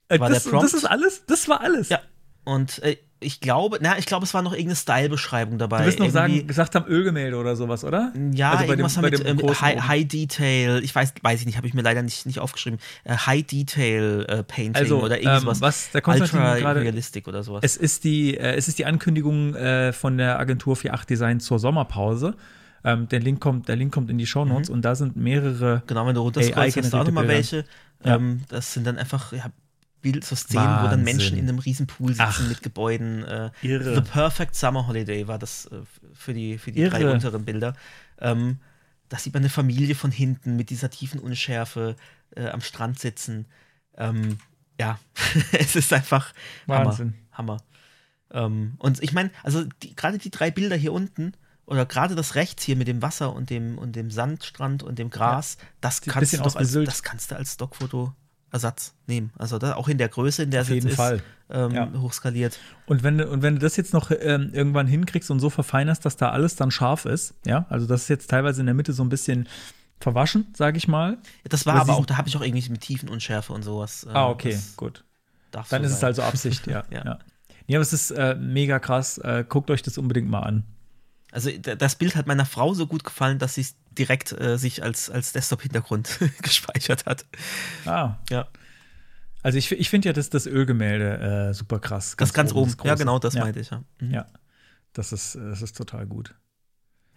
War 0.10 0.30
das, 0.30 0.44
das 0.44 0.74
ist 0.74 0.86
alles? 0.86 1.24
Das 1.26 1.48
war 1.48 1.62
alles? 1.62 1.90
Ja. 1.90 2.02
Und 2.44 2.84
äh, 2.84 2.98
ich 3.20 3.40
glaube, 3.40 3.80
na, 3.82 3.98
ich 3.98 4.06
glaube, 4.06 4.26
es 4.26 4.34
war 4.34 4.42
noch 4.42 4.52
irgendeine 4.52 4.76
Style-Beschreibung 4.76 5.58
dabei. 5.58 5.80
Du 5.80 5.86
wirst 5.86 6.00
noch 6.00 6.10
sagen, 6.10 6.46
gesagt 6.46 6.76
haben 6.76 6.86
Ölgemälde 6.86 7.38
oder 7.38 7.56
sowas, 7.56 7.84
oder? 7.84 8.14
Ja, 8.32 8.52
also 8.52 8.66
irgendwas 8.66 8.94
dem, 8.94 9.04
mit 9.04 9.26
ähm, 9.26 9.40
High, 9.62 9.88
High, 9.88 10.08
Detail, 10.08 10.84
ich 10.84 10.94
weiß, 10.94 11.16
weiß 11.22 11.40
ich 11.40 11.46
nicht, 11.48 11.58
habe 11.58 11.66
ich 11.66 11.74
mir 11.74 11.82
leider 11.82 12.04
nicht, 12.04 12.26
nicht 12.26 12.40
aufgeschrieben. 12.40 12.80
Uh, 13.06 13.18
High 13.18 13.44
Detail 13.44 14.28
uh, 14.30 14.44
Painting 14.44 14.76
also, 14.76 15.02
oder 15.02 15.18
irgendwas. 15.18 15.58
Ähm, 15.58 15.62
was 15.62 15.92
der 15.92 16.08
Ultra 16.08 16.54
Realistic 16.54 17.28
oder 17.28 17.42
sowas. 17.42 17.62
Es 17.64 17.76
ist 17.76 18.04
die, 18.04 18.38
äh, 18.38 18.56
es 18.56 18.68
ist 18.68 18.78
die 18.78 18.86
Ankündigung 18.86 19.56
äh, 19.56 19.94
von 19.94 20.18
der 20.18 20.40
Agentur 20.40 20.74
48 20.74 21.08
Design 21.08 21.40
zur 21.40 21.58
Sommerpause. 21.60 22.36
Ähm, 22.84 23.08
der, 23.10 23.20
Link 23.20 23.42
kommt, 23.42 23.68
der 23.68 23.76
Link 23.76 23.94
kommt 23.94 24.12
in 24.12 24.18
die 24.18 24.28
Show 24.28 24.46
Notes 24.46 24.70
mhm. 24.70 24.76
und 24.76 24.86
da 24.86 24.96
sind 24.96 25.16
mehrere. 25.16 25.82
Genau, 25.88 26.06
wenn 26.06 26.14
du 26.14 26.22
runterscrollst, 26.22 26.78
hast 26.78 26.94
du 26.94 26.98
auch 26.98 27.06
nochmal 27.06 27.28
welche. 27.28 27.66
Ja. 28.04 28.16
Ähm, 28.16 28.44
das 28.50 28.74
sind 28.74 28.86
dann 28.86 28.98
einfach 28.98 29.34
ja, 29.34 29.46
Bild, 30.02 30.24
so 30.24 30.36
Szenen, 30.36 30.66
Wahnsinn. 30.66 30.86
wo 30.86 30.92
dann 30.92 31.04
Menschen 31.04 31.38
in 31.38 31.50
einem 31.50 31.60
Riesenpool 31.60 32.10
sitzen 32.10 32.24
Ach, 32.24 32.48
mit 32.48 32.62
Gebäuden. 32.62 33.24
Äh, 33.24 33.52
irre. 33.62 33.96
The 33.96 34.02
Perfect 34.02 34.56
Summer 34.56 34.88
Holiday 34.88 35.28
war 35.28 35.40
das 35.40 35.66
äh, 35.68 35.82
für 36.14 36.34
die, 36.34 36.58
für 36.58 36.72
die 36.72 36.84
drei 36.88 37.12
unteren 37.12 37.46
Bilder. 37.46 37.76
Ähm, 38.20 38.60
da 39.10 39.18
sieht 39.18 39.34
man 39.34 39.42
eine 39.42 39.50
Familie 39.50 39.96
von 39.96 40.12
hinten 40.12 40.56
mit 40.56 40.70
dieser 40.70 40.90
tiefen 40.90 41.20
Unschärfe 41.20 41.96
äh, 42.36 42.48
am 42.48 42.62
Strand 42.62 43.00
sitzen. 43.00 43.46
Ähm, 43.96 44.38
ja, 44.80 45.00
es 45.52 45.76
ist 45.76 45.92
einfach 45.94 46.34
Wahnsinn. 46.66 47.16
Hammer. 47.32 47.58
Hammer. 48.32 48.46
Ähm, 48.46 48.76
und 48.80 49.02
ich 49.02 49.14
meine, 49.14 49.32
also 49.44 49.66
gerade 49.96 50.18
die 50.18 50.32
drei 50.32 50.52
Bilder 50.52 50.76
hier 50.76 50.94
unten, 50.94 51.34
oder 51.66 51.86
gerade 51.86 52.16
das 52.16 52.36
rechts 52.36 52.64
hier 52.64 52.78
mit 52.78 52.88
dem 52.88 53.02
Wasser 53.02 53.34
und 53.34 53.50
dem, 53.50 53.78
und 53.78 53.96
dem 53.96 54.10
Sandstrand 54.10 54.84
und 54.84 55.00
dem 55.00 55.10
Gras, 55.10 55.58
ja, 55.60 55.66
das, 55.82 56.02
kannst 56.02 56.34
du 56.34 56.38
doch 56.38 56.56
als, 56.56 56.72
das 56.72 57.04
kannst 57.04 57.32
du 57.32 57.36
als 57.36 57.54
Stockfoto 57.54 58.14
Ersatz 58.52 58.94
nehmen. 59.08 59.32
Also 59.38 59.58
da, 59.58 59.76
auch 59.76 59.88
in 59.88 59.98
der 59.98 60.10
Größe, 60.10 60.44
in 60.44 60.52
der 60.52 60.62
Auf 60.62 60.68
es 60.70 60.74
jeden 60.74 60.90
Fall. 60.90 61.18
ist, 61.18 61.24
ähm, 61.50 61.72
ja. 61.72 61.92
hochskaliert. 62.00 62.60
Und 62.86 63.04
wenn, 63.04 63.18
du, 63.18 63.30
und 63.30 63.42
wenn 63.42 63.56
du 63.56 63.60
das 63.60 63.78
jetzt 63.78 63.94
noch 63.94 64.12
ähm, 64.12 64.52
irgendwann 64.54 64.88
hinkriegst 64.88 65.32
und 65.32 65.40
so 65.40 65.50
verfeinerst, 65.50 66.06
dass 66.06 66.18
da 66.18 66.30
alles 66.30 66.56
dann 66.56 66.72
scharf 66.72 67.06
ist, 67.06 67.36
ja, 67.46 67.66
also 67.70 67.88
das 67.88 68.04
ist 68.04 68.08
jetzt 68.10 68.30
teilweise 68.30 68.62
in 68.62 68.66
der 68.66 68.76
Mitte 68.76 68.94
so 68.94 69.04
ein 69.04 69.10
bisschen 69.10 69.48
verwaschen, 70.00 70.48
sage 70.56 70.78
ich 70.78 70.88
mal. 70.88 71.18
Das 71.50 71.66
war 71.66 71.76
aber 71.76 71.96
auch, 71.96 72.06
da 72.06 72.18
habe 72.18 72.28
ich 72.28 72.38
auch 72.38 72.42
irgendwie 72.42 72.70
mit 72.70 72.82
Tiefenunschärfe 72.82 73.54
und 73.54 73.64
sowas. 73.64 74.06
Äh, 74.06 74.14
ah, 74.14 74.30
okay, 74.30 74.58
gut. 74.76 75.04
Dann 75.52 75.64
so 75.64 75.76
ist 75.76 75.82
sein. 75.82 75.90
es 75.92 76.04
also 76.04 76.24
Absicht, 76.24 76.68
ja. 76.68 76.84
ja. 76.92 77.06
ja. 77.06 77.20
Ja, 77.70 77.80
aber 77.80 77.84
es 77.84 77.92
ist 77.92 78.12
äh, 78.12 78.36
mega 78.36 78.80
krass. 78.80 79.18
Äh, 79.18 79.44
guckt 79.48 79.70
euch 79.70 79.82
das 79.82 79.98
unbedingt 79.98 80.30
mal 80.30 80.40
an. 80.40 80.64
Also 81.32 81.52
das 81.52 81.96
Bild 81.96 82.16
hat 82.16 82.26
meiner 82.26 82.46
Frau 82.46 82.74
so 82.74 82.88
gut 82.88 83.04
gefallen, 83.04 83.38
dass 83.38 83.56
sie 83.56 83.62
es 83.62 83.76
direkt 83.98 84.32
äh, 84.32 84.58
sich 84.58 84.82
als, 84.84 85.10
als 85.10 85.34
Desktop-Hintergrund 85.34 86.20
gespeichert 86.42 87.06
hat. 87.06 87.26
Ah. 87.86 88.16
Ja. 88.30 88.48
Also 89.44 89.58
ich, 89.58 89.72
ich 89.72 89.90
finde 89.90 90.10
ja 90.10 90.14
das, 90.14 90.30
das 90.30 90.46
Ölgemälde 90.46 91.50
äh, 91.50 91.54
super 91.54 91.80
krass. 91.80 92.18
Ganz 92.18 92.30
das 92.30 92.34
ganz 92.34 92.52
oben. 92.54 92.72
oben. 92.74 92.88
Ja, 92.88 92.96
genau, 92.96 93.20
das 93.20 93.34
ja. 93.34 93.44
meinte 93.44 93.60
ich, 93.60 93.70
ja. 93.70 93.84
Mhm. 94.00 94.12
Ja. 94.12 94.26
Das 94.94 95.12
ist, 95.12 95.36
das 95.36 95.62
ist 95.62 95.76
total 95.76 96.06
gut. 96.06 96.34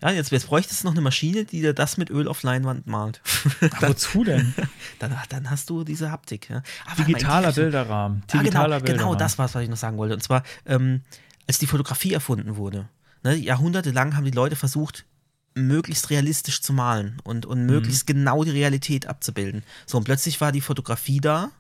Ja, 0.03 0.11
jetzt, 0.11 0.31
jetzt 0.31 0.47
bräuchtest 0.47 0.83
du 0.83 0.87
noch 0.87 0.95
eine 0.95 1.03
Maschine, 1.03 1.45
die 1.45 1.61
dir 1.61 1.75
das 1.75 1.99
mit 1.99 2.11
Öl 2.11 2.27
auf 2.27 2.43
Leinwand 2.43 2.87
malt. 2.87 3.21
Ach, 3.73 3.83
wozu 3.83 4.25
denn? 4.25 4.55
dann, 4.99 5.15
dann 5.29 5.51
hast 5.51 5.69
du 5.71 5.85
diese 5.85 6.11
Haptik. 6.11 6.49
Ja. 6.49 6.63
Digitaler 6.99 7.53
Bilderrahmen. 7.53 8.23
Digitaler 8.33 8.77
ja, 8.77 8.79
genau, 8.79 8.87
Bilderrahmen. 8.87 8.99
genau 8.99 9.15
das 9.15 9.39
war 9.39 9.47
es, 9.47 9.55
was 9.55 9.63
ich 9.63 9.69
noch 9.69 9.77
sagen 9.77 9.99
wollte. 9.99 10.15
Und 10.15 10.23
zwar, 10.23 10.43
ähm, 10.67 11.03
als 11.47 11.59
die 11.59 11.67
Fotografie 11.67 12.13
erfunden 12.13 12.57
wurde, 12.57 12.89
ne, 13.23 13.35
jahrhundertelang 13.35 14.17
haben 14.17 14.25
die 14.25 14.31
Leute 14.31 14.57
versucht, 14.57 15.05
möglichst 15.55 16.11
realistisch 16.11 16.63
zu 16.63 16.73
malen 16.73 17.21
und, 17.25 17.45
und 17.47 17.67
möglichst 17.67 18.09
Mhm. 18.09 18.15
genau 18.15 18.45
die 18.45 18.51
Realität 18.51 19.07
abzubilden. 19.07 19.65
So, 19.87 19.99
und 19.99 20.05
plötzlich 20.05 20.41
war 20.41 20.53
die 20.53 20.61
Fotografie 20.61 21.21
da 21.21 21.51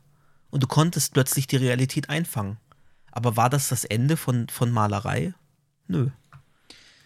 und 0.50 0.62
du 0.62 0.66
konntest 0.66 1.12
plötzlich 1.12 1.46
die 1.46 1.56
Realität 1.56 2.08
einfangen. 2.08 2.58
Aber 3.12 3.36
war 3.36 3.50
das 3.50 3.68
das 3.68 3.84
Ende 3.84 4.16
von, 4.16 4.48
von 4.48 4.70
Malerei? 4.70 5.34
Nö. 5.88 6.10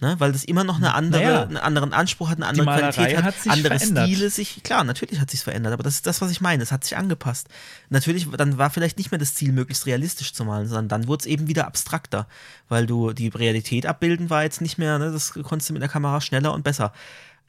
Ne? 0.04 0.16
Weil 0.18 0.32
das 0.32 0.44
immer 0.44 0.64
noch 0.64 0.76
eine 0.76 0.92
andere, 0.92 1.22
Naja. 1.22 1.42
einen 1.44 1.56
anderen 1.56 1.94
Anspruch 1.94 2.28
hat, 2.28 2.36
eine 2.36 2.46
andere 2.46 2.66
Qualität 2.66 3.16
hat, 3.16 3.24
hat 3.24 3.40
sich 3.40 3.50
andere 3.50 3.78
verändert. 3.78 4.06
Stile 4.06 4.28
sich. 4.28 4.62
Klar, 4.62 4.84
natürlich 4.84 5.18
hat 5.18 5.30
sich 5.30 5.40
verändert, 5.40 5.72
aber 5.72 5.82
das 5.82 5.94
ist 5.94 6.06
das, 6.06 6.20
was 6.20 6.30
ich 6.30 6.42
meine. 6.42 6.62
Es 6.62 6.72
hat 6.72 6.84
sich 6.84 6.96
angepasst. 6.98 7.48
Natürlich, 7.88 8.28
dann 8.36 8.58
war 8.58 8.68
vielleicht 8.68 8.98
nicht 8.98 9.10
mehr 9.10 9.18
das 9.18 9.34
Ziel, 9.34 9.52
möglichst 9.52 9.86
realistisch 9.86 10.34
zu 10.34 10.44
malen, 10.44 10.68
sondern 10.68 10.88
dann 10.88 11.08
wurde 11.08 11.20
es 11.22 11.26
eben 11.26 11.48
wieder 11.48 11.66
abstrakter, 11.66 12.26
weil 12.68 12.84
du 12.86 13.12
die 13.14 13.28
Realität 13.28 13.86
abbilden 13.86 14.28
war 14.28 14.42
jetzt 14.42 14.60
nicht 14.60 14.76
mehr, 14.76 14.98
ne, 14.98 15.10
das 15.10 15.32
konntest 15.32 15.70
du 15.70 15.72
mit 15.72 15.80
der 15.80 15.88
Kamera 15.88 16.20
schneller 16.20 16.52
und 16.52 16.64
besser. 16.64 16.92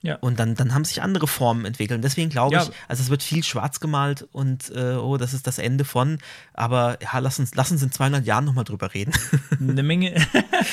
Ja. 0.05 0.17
Und 0.17 0.39
dann, 0.39 0.55
dann 0.55 0.73
haben 0.73 0.85
sich 0.85 1.01
andere 1.01 1.27
Formen 1.27 1.65
entwickelt. 1.65 1.97
Und 1.97 2.03
deswegen 2.03 2.29
glaube 2.29 2.55
Ja. 2.55 2.63
ich, 2.63 2.71
also 2.87 3.01
es 3.01 3.09
wird 3.09 3.23
viel 3.23 3.43
schwarz 3.43 3.79
gemalt 3.79 4.27
und 4.31 4.71
äh, 4.75 4.93
oh, 4.95 5.17
das 5.17 5.33
ist 5.33 5.47
das 5.47 5.57
Ende 5.57 5.83
von. 5.83 6.19
Aber 6.53 6.97
ja, 7.01 7.19
lass 7.19 7.39
uns, 7.39 7.55
lass 7.55 7.71
uns 7.71 7.81
in 7.81 7.91
200 7.91 8.25
Jahren 8.25 8.45
nochmal 8.45 8.63
drüber 8.63 8.93
reden. 8.93 9.13
Eine 9.59 9.83
Menge. 9.83 10.13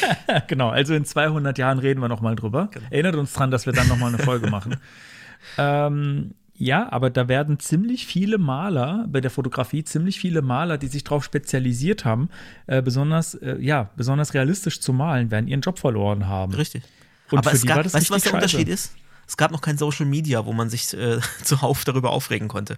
genau, 0.48 0.68
also 0.68 0.94
in 0.94 1.04
200 1.04 1.56
Jahren 1.58 1.78
reden 1.78 2.00
wir 2.00 2.08
noch 2.08 2.20
mal 2.20 2.36
drüber. 2.36 2.68
Genau. 2.72 2.86
Erinnert 2.90 3.16
uns 3.16 3.32
dran, 3.32 3.50
dass 3.50 3.66
wir 3.66 3.72
dann 3.72 3.88
noch 3.88 3.96
mal 3.96 4.08
eine 4.08 4.18
Folge 4.18 4.50
machen. 4.50 4.76
ähm, 5.58 6.34
ja, 6.54 6.92
aber 6.92 7.10
da 7.10 7.26
werden 7.28 7.58
ziemlich 7.58 8.06
viele 8.06 8.38
Maler, 8.38 9.06
bei 9.08 9.20
der 9.20 9.30
Fotografie, 9.30 9.82
ziemlich 9.82 10.20
viele 10.20 10.42
Maler, 10.42 10.78
die 10.78 10.86
sich 10.86 11.02
darauf 11.02 11.24
spezialisiert 11.24 12.04
haben, 12.04 12.28
äh, 12.66 12.82
besonders, 12.82 13.34
äh, 13.34 13.56
ja, 13.58 13.90
besonders 13.96 14.34
realistisch 14.34 14.80
zu 14.80 14.92
malen, 14.92 15.30
werden 15.30 15.48
ihren 15.48 15.62
Job 15.62 15.78
verloren 15.78 16.28
haben. 16.28 16.54
Richtig. 16.54 16.84
Und 17.32 17.38
aber 17.38 17.50
für 17.50 17.56
es 17.56 17.62
die 17.62 17.68
gab, 17.68 17.76
war 17.78 17.82
das 17.82 17.94
weißt 17.94 18.10
du, 18.10 18.14
was 18.14 18.22
der. 18.22 18.34
Unterschied 18.34 18.68
ist? 18.68 18.94
Es 19.32 19.38
gab 19.38 19.50
noch 19.50 19.62
kein 19.62 19.78
Social 19.78 20.04
Media, 20.04 20.44
wo 20.44 20.52
man 20.52 20.68
sich 20.68 20.92
äh, 20.92 21.18
zuhauf 21.42 21.86
darüber 21.86 22.10
aufregen 22.10 22.48
konnte. 22.48 22.76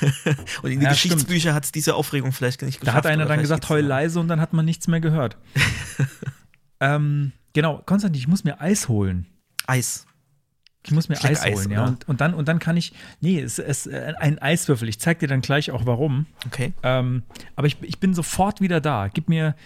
und 0.62 0.70
in 0.70 0.78
die 0.78 0.84
Ja, 0.84 0.92
Geschichtsbücher 0.92 1.54
hat 1.54 1.64
es 1.64 1.72
diese 1.72 1.96
Aufregung 1.96 2.30
vielleicht 2.30 2.62
nicht 2.62 2.76
Da 2.76 2.82
geschafft. 2.82 2.98
hat 2.98 3.06
einer 3.06 3.24
dann 3.26 3.40
gesagt, 3.40 3.68
heul 3.68 3.80
leise 3.80 4.20
und 4.20 4.28
dann 4.28 4.40
hat 4.40 4.52
man 4.52 4.64
nichts 4.64 4.86
mehr 4.86 5.00
gehört. 5.00 5.36
ähm, 6.80 7.32
genau, 7.52 7.82
Konstantin, 7.84 8.16
ich 8.16 8.28
muss 8.28 8.44
mir 8.44 8.60
Eis 8.60 8.88
holen. 8.88 9.26
Eis. 9.66 10.06
Ich 10.86 10.92
muss 10.92 11.08
mir 11.08 11.16
Eis 11.16 11.20
Schleckeis, 11.22 11.56
holen, 11.56 11.70
ja. 11.72 11.82
oder? 11.82 11.88
Und, 11.88 12.08
und, 12.08 12.20
dann, 12.20 12.34
und 12.34 12.46
dann 12.46 12.60
kann 12.60 12.76
ich, 12.76 12.92
nee, 13.20 13.40
es 13.40 13.58
ist 13.58 13.88
äh, 13.88 14.14
ein 14.20 14.38
Eiswürfel. 14.38 14.88
Ich 14.88 15.00
zeig 15.00 15.18
dir 15.18 15.26
dann 15.26 15.40
gleich 15.40 15.72
auch 15.72 15.84
warum. 15.84 16.26
Okay. 16.46 16.74
Ähm, 16.84 17.24
aber 17.56 17.66
ich, 17.66 17.76
ich 17.82 17.98
bin 17.98 18.14
sofort 18.14 18.60
wieder 18.60 18.80
da. 18.80 19.08
Gib 19.08 19.28
mir, 19.28 19.56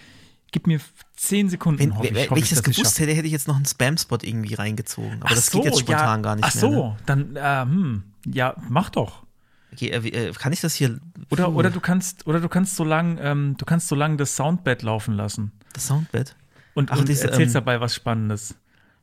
gib 0.52 0.66
mir 0.66 0.80
zehn 1.16 1.48
Sekunden. 1.48 1.80
Wenn, 1.80 1.94
hoffe 1.96 2.04
wenn, 2.04 2.14
ich, 2.16 2.22
wenn 2.22 2.30
hoffe 2.30 2.40
ich 2.40 2.48
das 2.50 2.58
dass 2.58 2.68
ich's 2.68 2.76
gewusst 2.76 2.98
hätte, 3.00 3.12
hätte 3.12 3.26
ich 3.26 3.32
jetzt 3.32 3.48
noch 3.48 3.56
einen 3.56 3.64
Spam-Spot 3.66 4.18
irgendwie 4.22 4.54
reingezogen. 4.54 5.14
Aber 5.20 5.30
Ach 5.30 5.34
das 5.34 5.46
so, 5.46 5.58
geht 5.58 5.66
jetzt 5.66 5.80
spontan 5.80 6.20
ja, 6.20 6.22
gar 6.22 6.36
nicht 6.36 6.44
Ach 6.44 6.54
mehr. 6.54 6.60
so, 6.60 6.88
Ne? 6.88 6.96
dann, 7.06 7.36
äh, 7.36 7.62
hm, 7.62 8.02
ja, 8.26 8.54
mach 8.68 8.90
doch. 8.90 9.24
Okay, 9.72 9.88
äh, 9.88 10.28
äh, 10.28 10.32
kann 10.32 10.52
ich 10.52 10.60
das 10.60 10.74
hier. 10.74 11.00
Oder, 11.30 11.50
oder 11.52 11.70
du 11.70 11.80
kannst, 11.80 12.26
oder 12.26 12.40
du 12.40 12.48
kannst 12.48 12.76
so 12.76 12.84
lang, 12.84 13.18
ähm, 13.20 13.56
du 13.56 13.64
kannst 13.64 13.88
so 13.88 13.94
lang 13.94 14.18
das 14.18 14.36
Soundbed 14.36 14.82
laufen 14.82 15.14
lassen. 15.14 15.52
Das 15.72 15.86
Soundbed. 15.86 16.36
Und, 16.74 16.90
Ach, 16.92 16.98
und 16.98 17.08
diese, 17.08 17.24
erzählst 17.24 17.54
ähm, 17.54 17.60
dabei 17.64 17.80
was 17.80 17.94
Spannendes. 17.94 18.54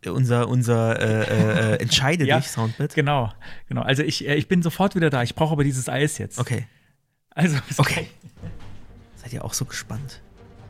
Unser, 0.06 0.47
unser 0.47 1.00
äh, 1.00 1.24
äh, 1.24 1.74
äh, 1.74 1.76
Entscheide 1.82 2.26
Ja. 2.26 2.38
dich 2.38 2.47
Soundbed. 2.50 2.93
Genau, 2.95 3.34
genau. 3.68 3.82
Also 3.82 4.04
ich, 4.04 4.28
äh, 4.28 4.36
ich 4.36 4.47
bin 4.47 4.62
sofort 4.62 4.95
wieder 4.95 5.10
da. 5.10 5.24
Ich 5.24 5.36
brauche 5.36 5.52
aber 5.54 5.64
dieses 5.64 5.89
Eis 5.89 6.18
jetzt. 6.20 6.39
Okay. 6.39 6.68
Also, 7.32 7.58
bis 7.68 7.80
Okay. 7.80 8.08
Seid 9.18 9.34
ihr 9.34 9.43
auch 9.43 9.54
so 9.54 9.66
gespannt, 9.66 10.22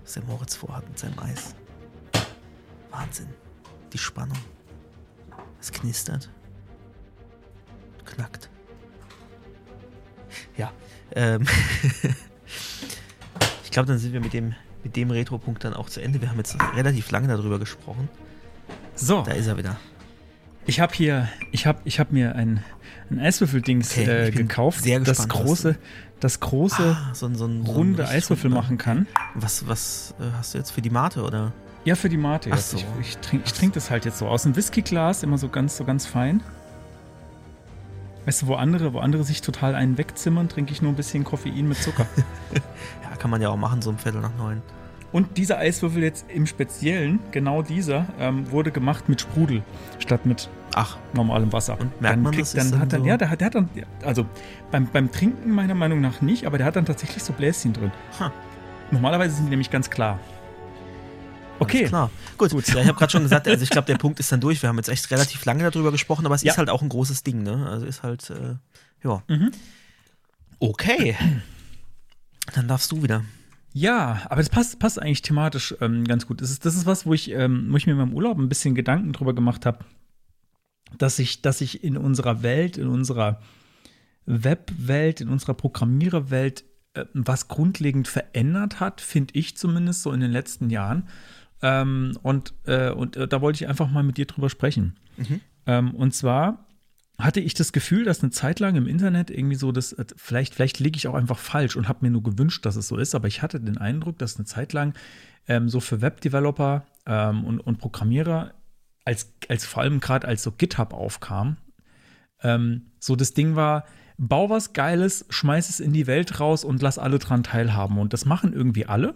was 0.10 0.16
der 0.16 0.24
Moritz 0.24 0.55
vorhat 0.55 0.89
mit 0.89 0.97
seinem 0.97 1.20
Eis? 1.20 1.53
Wahnsinn. 2.89 3.28
Die 3.93 3.99
Spannung. 3.99 4.39
Es 5.62 5.72
knistert. 5.72 6.32
Knackt. 8.05 8.49
Ja. 10.57 10.72
Ähm 11.12 11.45
ich 13.64 13.70
glaube, 13.70 13.86
dann 13.86 13.99
sind 13.99 14.14
wir 14.14 14.20
mit 14.20 14.34
dem, 14.34 14.55
mit 14.84 14.95
dem 14.95 15.12
Retro-Punkt 15.12 15.64
dann 15.64 15.76
auch 15.76 15.91
zu 15.91 16.01
Ende. 16.01 16.20
Wir 16.20 16.32
haben 16.32 16.38
jetzt 16.38 16.57
relativ 16.76 17.12
lange 17.12 17.28
darüber 17.28 17.60
gesprochen. 17.60 18.10
So, 18.95 19.22
Da 19.22 19.34
ist 19.34 19.45
er 19.45 19.57
wieder. 19.57 19.80
Ich 20.66 20.80
habe 20.80 20.93
hier, 20.93 21.30
ich 21.51 21.66
habe 21.66 21.80
ich 21.86 21.99
hab 21.99 22.12
mir 22.12 22.36
ein, 22.36 22.64
ein 23.10 23.20
Eiswürfeldings 23.20 23.91
Okay, 23.97 24.28
äh, 24.28 24.32
gekauft, 24.32 24.84
sehr 24.84 24.99
das 24.99 25.20
gespannt, 25.20 25.34
was 25.34 25.45
große, 25.45 25.76
das 26.20 26.39
große 26.39 26.95
Ah, 26.97 27.14
so, 27.14 27.26
ein- 27.28 27.36
so 27.36 27.45
ein 27.45 27.66
so 27.66 27.72
ein 27.72 27.76
runde 27.76 28.07
Eiswürfel 28.07 28.49
machen 28.49 28.78
kann. 28.78 29.07
Was, 29.36 29.68
was 29.68 30.14
äh, 30.20 30.24
hast 30.38 30.53
du 30.53 30.57
jetzt 30.57 30.72
für 30.72 30.82
die 30.82 30.89
Mate, 30.89 31.24
oder? 31.24 31.53
Ja, 31.86 31.95
für 31.95 32.10
die 32.10 32.18
Mate 32.18 32.49
Ach 32.51 32.57
jetzt. 32.57 32.72
so. 32.72 32.78
Ich, 32.78 32.86
ich 33.10 33.18
trinke 33.18 33.45
ich 33.47 33.53
trink 33.53 33.74
das 33.74 33.89
halt 33.89 34.05
jetzt 34.05 34.20
so 34.20 34.28
aus 34.28 34.45
einem 34.45 34.55
Whiskyglas, 34.55 35.24
immer 35.24 35.38
so 35.38 35.49
ganz, 35.49 35.78
so 35.78 35.86
ganz 35.86 36.05
fein. 36.05 36.41
Weißt 38.26 38.41
du, 38.43 38.47
wo 38.47 38.55
andere, 38.55 38.93
wo 38.93 38.99
andere 38.99 39.24
sich 39.24 39.41
total 39.41 39.74
einen 39.76 39.97
wegzimmern, 39.97 40.49
trinke 40.49 40.72
ich 40.74 40.82
nur 40.82 40.91
ein 40.91 40.95
bisschen 40.95 41.24
Koffein 41.24 41.68
mit 41.68 41.78
Zucker. 41.82 42.05
Ja, 43.03 43.16
kann 43.18 43.32
man 43.32 43.41
ja 43.41 43.49
auch 43.49 43.57
machen, 43.57 43.82
so 43.82 43.89
um 43.89 43.97
Viertel 43.97 44.22
nach 44.22 44.36
neun. 44.38 44.62
Und 45.12 45.38
dieser 45.38 45.57
Eiswürfel 45.57 46.03
jetzt 46.03 46.26
im 46.30 46.45
Speziellen, 46.45 47.20
genau 47.32 47.62
dieser, 47.64 48.05
ähm, 48.20 48.51
wurde 48.51 48.72
gemacht 48.72 49.10
mit 49.10 49.22
Sprudel 49.22 49.64
statt 49.99 50.26
mit 50.26 50.49
Ach, 50.76 50.97
normalem 51.14 51.51
Wasser. 51.51 51.80
Und 51.80 51.99
merkt 51.99 52.16
dann 52.18 52.22
man, 52.22 52.32
kriegt, 52.34 52.53
das 52.55 52.70
dann 52.70 52.80
hat 52.80 52.93
dann, 52.93 53.01
so- 53.01 53.07
ja, 53.07 53.18
der 53.18 53.30
hat, 53.32 53.41
der 53.41 53.47
hat 53.47 53.55
dann, 53.55 53.70
also 54.05 54.26
beim, 54.72 54.86
beim 54.91 55.12
Trinken 55.12 55.49
meiner 55.51 55.74
Meinung 55.74 55.99
nach 55.99 56.22
nicht, 56.22 56.45
aber 56.45 56.57
der 56.60 56.68
hat 56.68 56.76
dann 56.76 56.86
tatsächlich 56.86 57.24
so 57.24 57.34
Bläschen 57.34 57.74
drin. 57.74 57.91
Ha. 58.20 58.32
Normalerweise 58.91 59.36
sind 59.36 59.45
die 59.45 59.49
nämlich 59.49 59.72
ganz 59.72 59.89
klar. 59.89 60.20
Okay, 61.57 61.80
Alles 61.80 61.89
klar. 61.89 62.10
Gut, 62.38 62.51
Gut. 62.51 62.68
Ja, 62.70 62.82
ich 62.82 62.88
habe 62.88 62.97
gerade 62.97 63.12
schon 63.12 63.24
gesagt, 63.24 63.47
also 63.47 63.64
ich 63.64 63.70
glaube, 63.70 63.88
der 63.88 63.97
Punkt 63.97 64.20
ist 64.20 64.32
dann 64.32 64.39
durch. 64.39 64.62
Wir 64.62 64.70
haben 64.70 64.78
jetzt 64.78 64.88
echt 64.89 65.10
relativ 65.12 65.43
lange 65.45 65.70
darüber 65.70 65.91
gesprochen, 65.91 66.26
aber 66.26 66.36
es 66.36 66.43
Ja. 66.43 66.51
ist 66.53 66.57
halt 66.57 66.70
auch 66.70 66.82
ein 66.84 66.88
großes 66.89 67.24
Ding, 67.24 67.43
ne? 67.43 67.68
Also 67.68 67.86
ist 67.86 68.03
halt, 68.03 68.30
äh, 68.30 68.55
ja. 69.03 69.24
Mhm. 69.28 69.51
Okay. 70.60 71.16
Dann 72.53 72.68
darfst 72.68 72.91
du 72.91 73.03
wieder. 73.03 73.24
Ja, 73.74 74.22
aber 74.26 74.38
das 74.38 74.50
passt, 74.50 74.80
passt 74.80 75.02
eigentlich 75.02 75.22
thematisch 75.22 75.76
ähm, 75.82 76.06
ganz 76.06 76.26
gut. 76.26 76.42
Das 76.42 76.50
ist, 76.50 76.66
das 76.66 76.76
ist 76.76 76.86
was, 76.86 77.06
wo 77.06 77.14
ich, 77.14 77.32
ähm, 77.32 77.68
wo 77.70 77.78
ich 77.78 77.86
mir 77.86 77.94
in 77.94 78.00
meinem 78.00 78.14
Urlaub 78.14 78.38
ein 78.38 78.50
bisschen 78.50 78.76
Gedanken 78.76 79.14
drüber 79.14 79.34
gemacht 79.34 79.66
habe, 79.66 79.86
dass 80.98 81.20
ich, 81.20 81.42
dass 81.42 81.62
ich 81.62 81.84
in 81.84 81.98
unserer 81.98 82.42
Welt, 82.42 82.78
in 82.78 82.88
unserer 82.88 83.42
Webwelt, 84.26 85.22
in 85.22 85.30
unserer 85.30 85.54
Programmiererwelt 85.54 86.64
äh, 86.94 87.06
was 87.14 87.48
grundlegend 87.48 88.08
verändert 88.08 88.80
hat, 88.80 89.02
finde 89.02 89.36
ich 89.36 89.56
zumindest 89.56 90.02
so 90.02 90.12
in 90.12 90.20
den 90.20 90.32
letzten 90.32 90.70
Jahren. 90.70 91.08
Ähm, 91.62 92.18
und 92.24 92.54
äh, 92.66 92.90
und 92.90 93.18
äh, 93.18 93.28
da 93.28 93.42
wollte 93.42 93.64
ich 93.64 93.70
einfach 93.70 93.90
mal 93.90 94.04
mit 94.04 94.18
dir 94.18 94.26
drüber 94.26 94.50
sprechen. 94.50 94.98
Mhm. 95.18 95.42
Ähm, 95.68 95.96
und 95.96 96.16
zwar 96.16 96.66
hatte 97.20 97.42
ich 97.42 97.54
das 97.54 97.74
Gefühl, 97.74 98.06
dass 98.06 98.22
eine 98.22 98.32
Zeit 98.32 98.60
lang 98.60 98.76
im 98.76 98.88
Internet 98.88 99.30
irgendwie 99.30 99.56
so 99.56 99.72
das, 99.72 99.94
äh, 99.94 100.06
vielleicht, 100.16 100.56
vielleicht 100.56 100.80
liege 100.80 100.98
ich 100.98 101.08
auch 101.08 101.16
einfach 101.16 101.38
falsch 101.38 101.76
und 101.76 101.88
habe 101.88 102.00
mir 102.02 102.12
nur 102.12 102.24
gewünscht, 102.24 102.66
dass 102.66 102.76
es 102.76 102.88
so 102.88 102.98
ist, 102.98 103.14
aber 103.14 103.28
ich 103.28 103.42
hatte 103.42 103.60
den 103.60 103.78
Eindruck, 103.78 104.18
dass 104.18 104.38
eine 104.38 104.46
Zeit 104.46 104.74
lang 104.74 104.94
ähm, 105.48 105.68
so 105.68 105.80
für 105.80 106.02
Webdeveloper 106.02 106.86
ähm, 107.06 107.44
und, 107.44 107.60
und 107.60 107.78
Programmierer, 107.78 108.54
als, 109.04 109.34
als 109.50 109.66
vor 109.66 109.84
allem 109.84 110.00
gerade 110.00 110.28
als 110.28 110.44
so 110.44 110.52
GitHub 110.52 110.94
aufkam, 110.94 111.58
ähm, 112.42 112.92
so 113.00 113.16
das 113.16 113.34
Ding 113.34 113.56
war, 113.56 113.86
bau 114.18 114.50
was 114.50 114.74
Geiles, 114.74 115.26
schmeiß 115.30 115.70
es 115.70 115.80
in 115.80 115.94
die 115.94 116.08
Welt 116.08 116.40
raus 116.40 116.64
und 116.64 116.82
lass 116.82 116.98
alle 116.98 117.20
dran 117.20 117.44
teilhaben. 117.44 117.98
Und 117.98 118.14
das 118.14 118.26
machen 118.26 118.54
irgendwie 118.54 118.86
alle. 118.86 119.16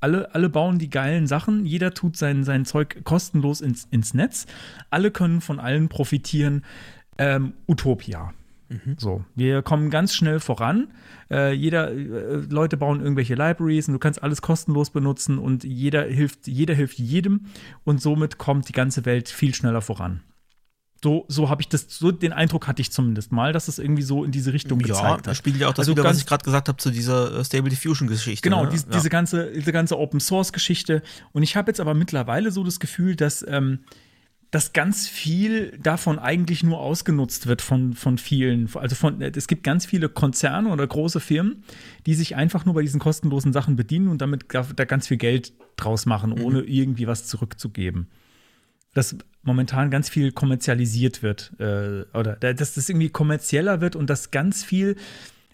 Alle, 0.00 0.34
alle 0.34 0.48
bauen 0.48 0.78
die 0.78 0.88
geilen 0.88 1.26
Sachen, 1.26 1.66
jeder 1.66 1.92
tut 1.92 2.16
sein, 2.16 2.42
sein 2.42 2.64
Zeug 2.64 3.04
kostenlos 3.04 3.60
ins, 3.60 3.86
ins 3.90 4.14
Netz. 4.14 4.46
Alle 4.88 5.10
können 5.10 5.42
von 5.42 5.60
allen 5.60 5.88
profitieren. 5.88 6.64
Ähm, 7.20 7.52
Utopia. 7.68 8.32
So, 8.98 9.24
wir 9.34 9.62
kommen 9.62 9.90
ganz 9.90 10.14
schnell 10.14 10.38
voran. 10.38 10.92
Äh, 11.28 11.52
jeder, 11.54 11.90
äh, 11.90 11.96
Leute 12.48 12.76
bauen 12.76 13.00
irgendwelche 13.00 13.34
Libraries 13.34 13.88
und 13.88 13.94
du 13.94 13.98
kannst 13.98 14.22
alles 14.22 14.42
kostenlos 14.42 14.90
benutzen 14.90 15.38
und 15.38 15.64
jeder 15.64 16.04
hilft, 16.04 16.46
jeder 16.46 16.74
hilft 16.74 16.98
jedem 17.00 17.46
und 17.82 18.00
somit 18.00 18.38
kommt 18.38 18.68
die 18.68 18.72
ganze 18.72 19.04
Welt 19.06 19.28
viel 19.28 19.56
schneller 19.56 19.80
voran. 19.82 20.20
So, 21.02 21.24
so 21.26 21.48
habe 21.48 21.62
ich 21.62 21.68
das, 21.68 21.86
so 21.88 22.12
den 22.12 22.32
Eindruck 22.32 22.68
hatte 22.68 22.80
ich 22.80 22.92
zumindest 22.92 23.32
mal, 23.32 23.52
dass 23.52 23.66
es 23.66 23.80
irgendwie 23.80 24.02
so 24.02 24.22
in 24.22 24.30
diese 24.30 24.52
Richtung 24.52 24.78
Ja, 24.80 24.86
gezeigt 24.86 25.26
da 25.26 25.30
hat. 25.30 25.36
spiegelt 25.36 25.62
ja 25.62 25.68
auch 25.68 25.72
das 25.72 25.80
Also 25.88 25.92
wieder, 25.92 26.04
was 26.04 26.10
ganz- 26.10 26.20
ich 26.20 26.26
gerade 26.26 26.44
gesagt 26.44 26.68
habe 26.68 26.78
zu 26.78 26.90
dieser 26.92 27.38
äh, 27.40 27.44
Stable 27.44 27.70
Diffusion 27.70 28.06
Geschichte. 28.06 28.48
Genau, 28.48 28.64
ne? 28.64 28.70
dies, 28.70 28.84
ja. 28.84 28.90
diese, 28.92 29.08
ganze, 29.10 29.50
diese 29.50 29.72
ganze 29.72 29.98
Open 29.98 30.20
Source 30.20 30.52
Geschichte. 30.52 31.02
Und 31.32 31.42
ich 31.42 31.56
habe 31.56 31.70
jetzt 31.70 31.80
aber 31.80 31.94
mittlerweile 31.94 32.52
so 32.52 32.62
das 32.62 32.78
Gefühl, 32.78 33.16
dass, 33.16 33.44
ähm, 33.48 33.80
dass 34.50 34.72
ganz 34.72 35.08
viel 35.08 35.78
davon 35.80 36.18
eigentlich 36.18 36.64
nur 36.64 36.80
ausgenutzt 36.80 37.46
wird 37.46 37.62
von, 37.62 37.94
von 37.94 38.18
vielen. 38.18 38.68
Also 38.74 38.96
von, 38.96 39.22
es 39.22 39.46
gibt 39.46 39.62
ganz 39.62 39.86
viele 39.86 40.08
Konzerne 40.08 40.70
oder 40.70 40.86
große 40.86 41.20
Firmen, 41.20 41.62
die 42.06 42.14
sich 42.14 42.34
einfach 42.34 42.64
nur 42.64 42.74
bei 42.74 42.82
diesen 42.82 43.00
kostenlosen 43.00 43.52
Sachen 43.52 43.76
bedienen 43.76 44.08
und 44.08 44.20
damit 44.20 44.46
da 44.50 44.84
ganz 44.84 45.06
viel 45.06 45.18
Geld 45.18 45.52
draus 45.76 46.04
machen, 46.04 46.32
ohne 46.40 46.62
irgendwie 46.62 47.06
was 47.06 47.26
zurückzugeben. 47.26 48.08
dass 48.92 49.16
momentan 49.42 49.90
ganz 49.90 50.08
viel 50.08 50.32
kommerzialisiert 50.32 51.22
wird 51.22 51.52
äh, 51.58 52.04
oder 52.12 52.36
dass 52.36 52.74
das 52.74 52.88
irgendwie 52.88 53.08
kommerzieller 53.08 53.80
wird 53.80 53.96
und 53.96 54.10
dass 54.10 54.30
ganz 54.30 54.64
viel 54.64 54.96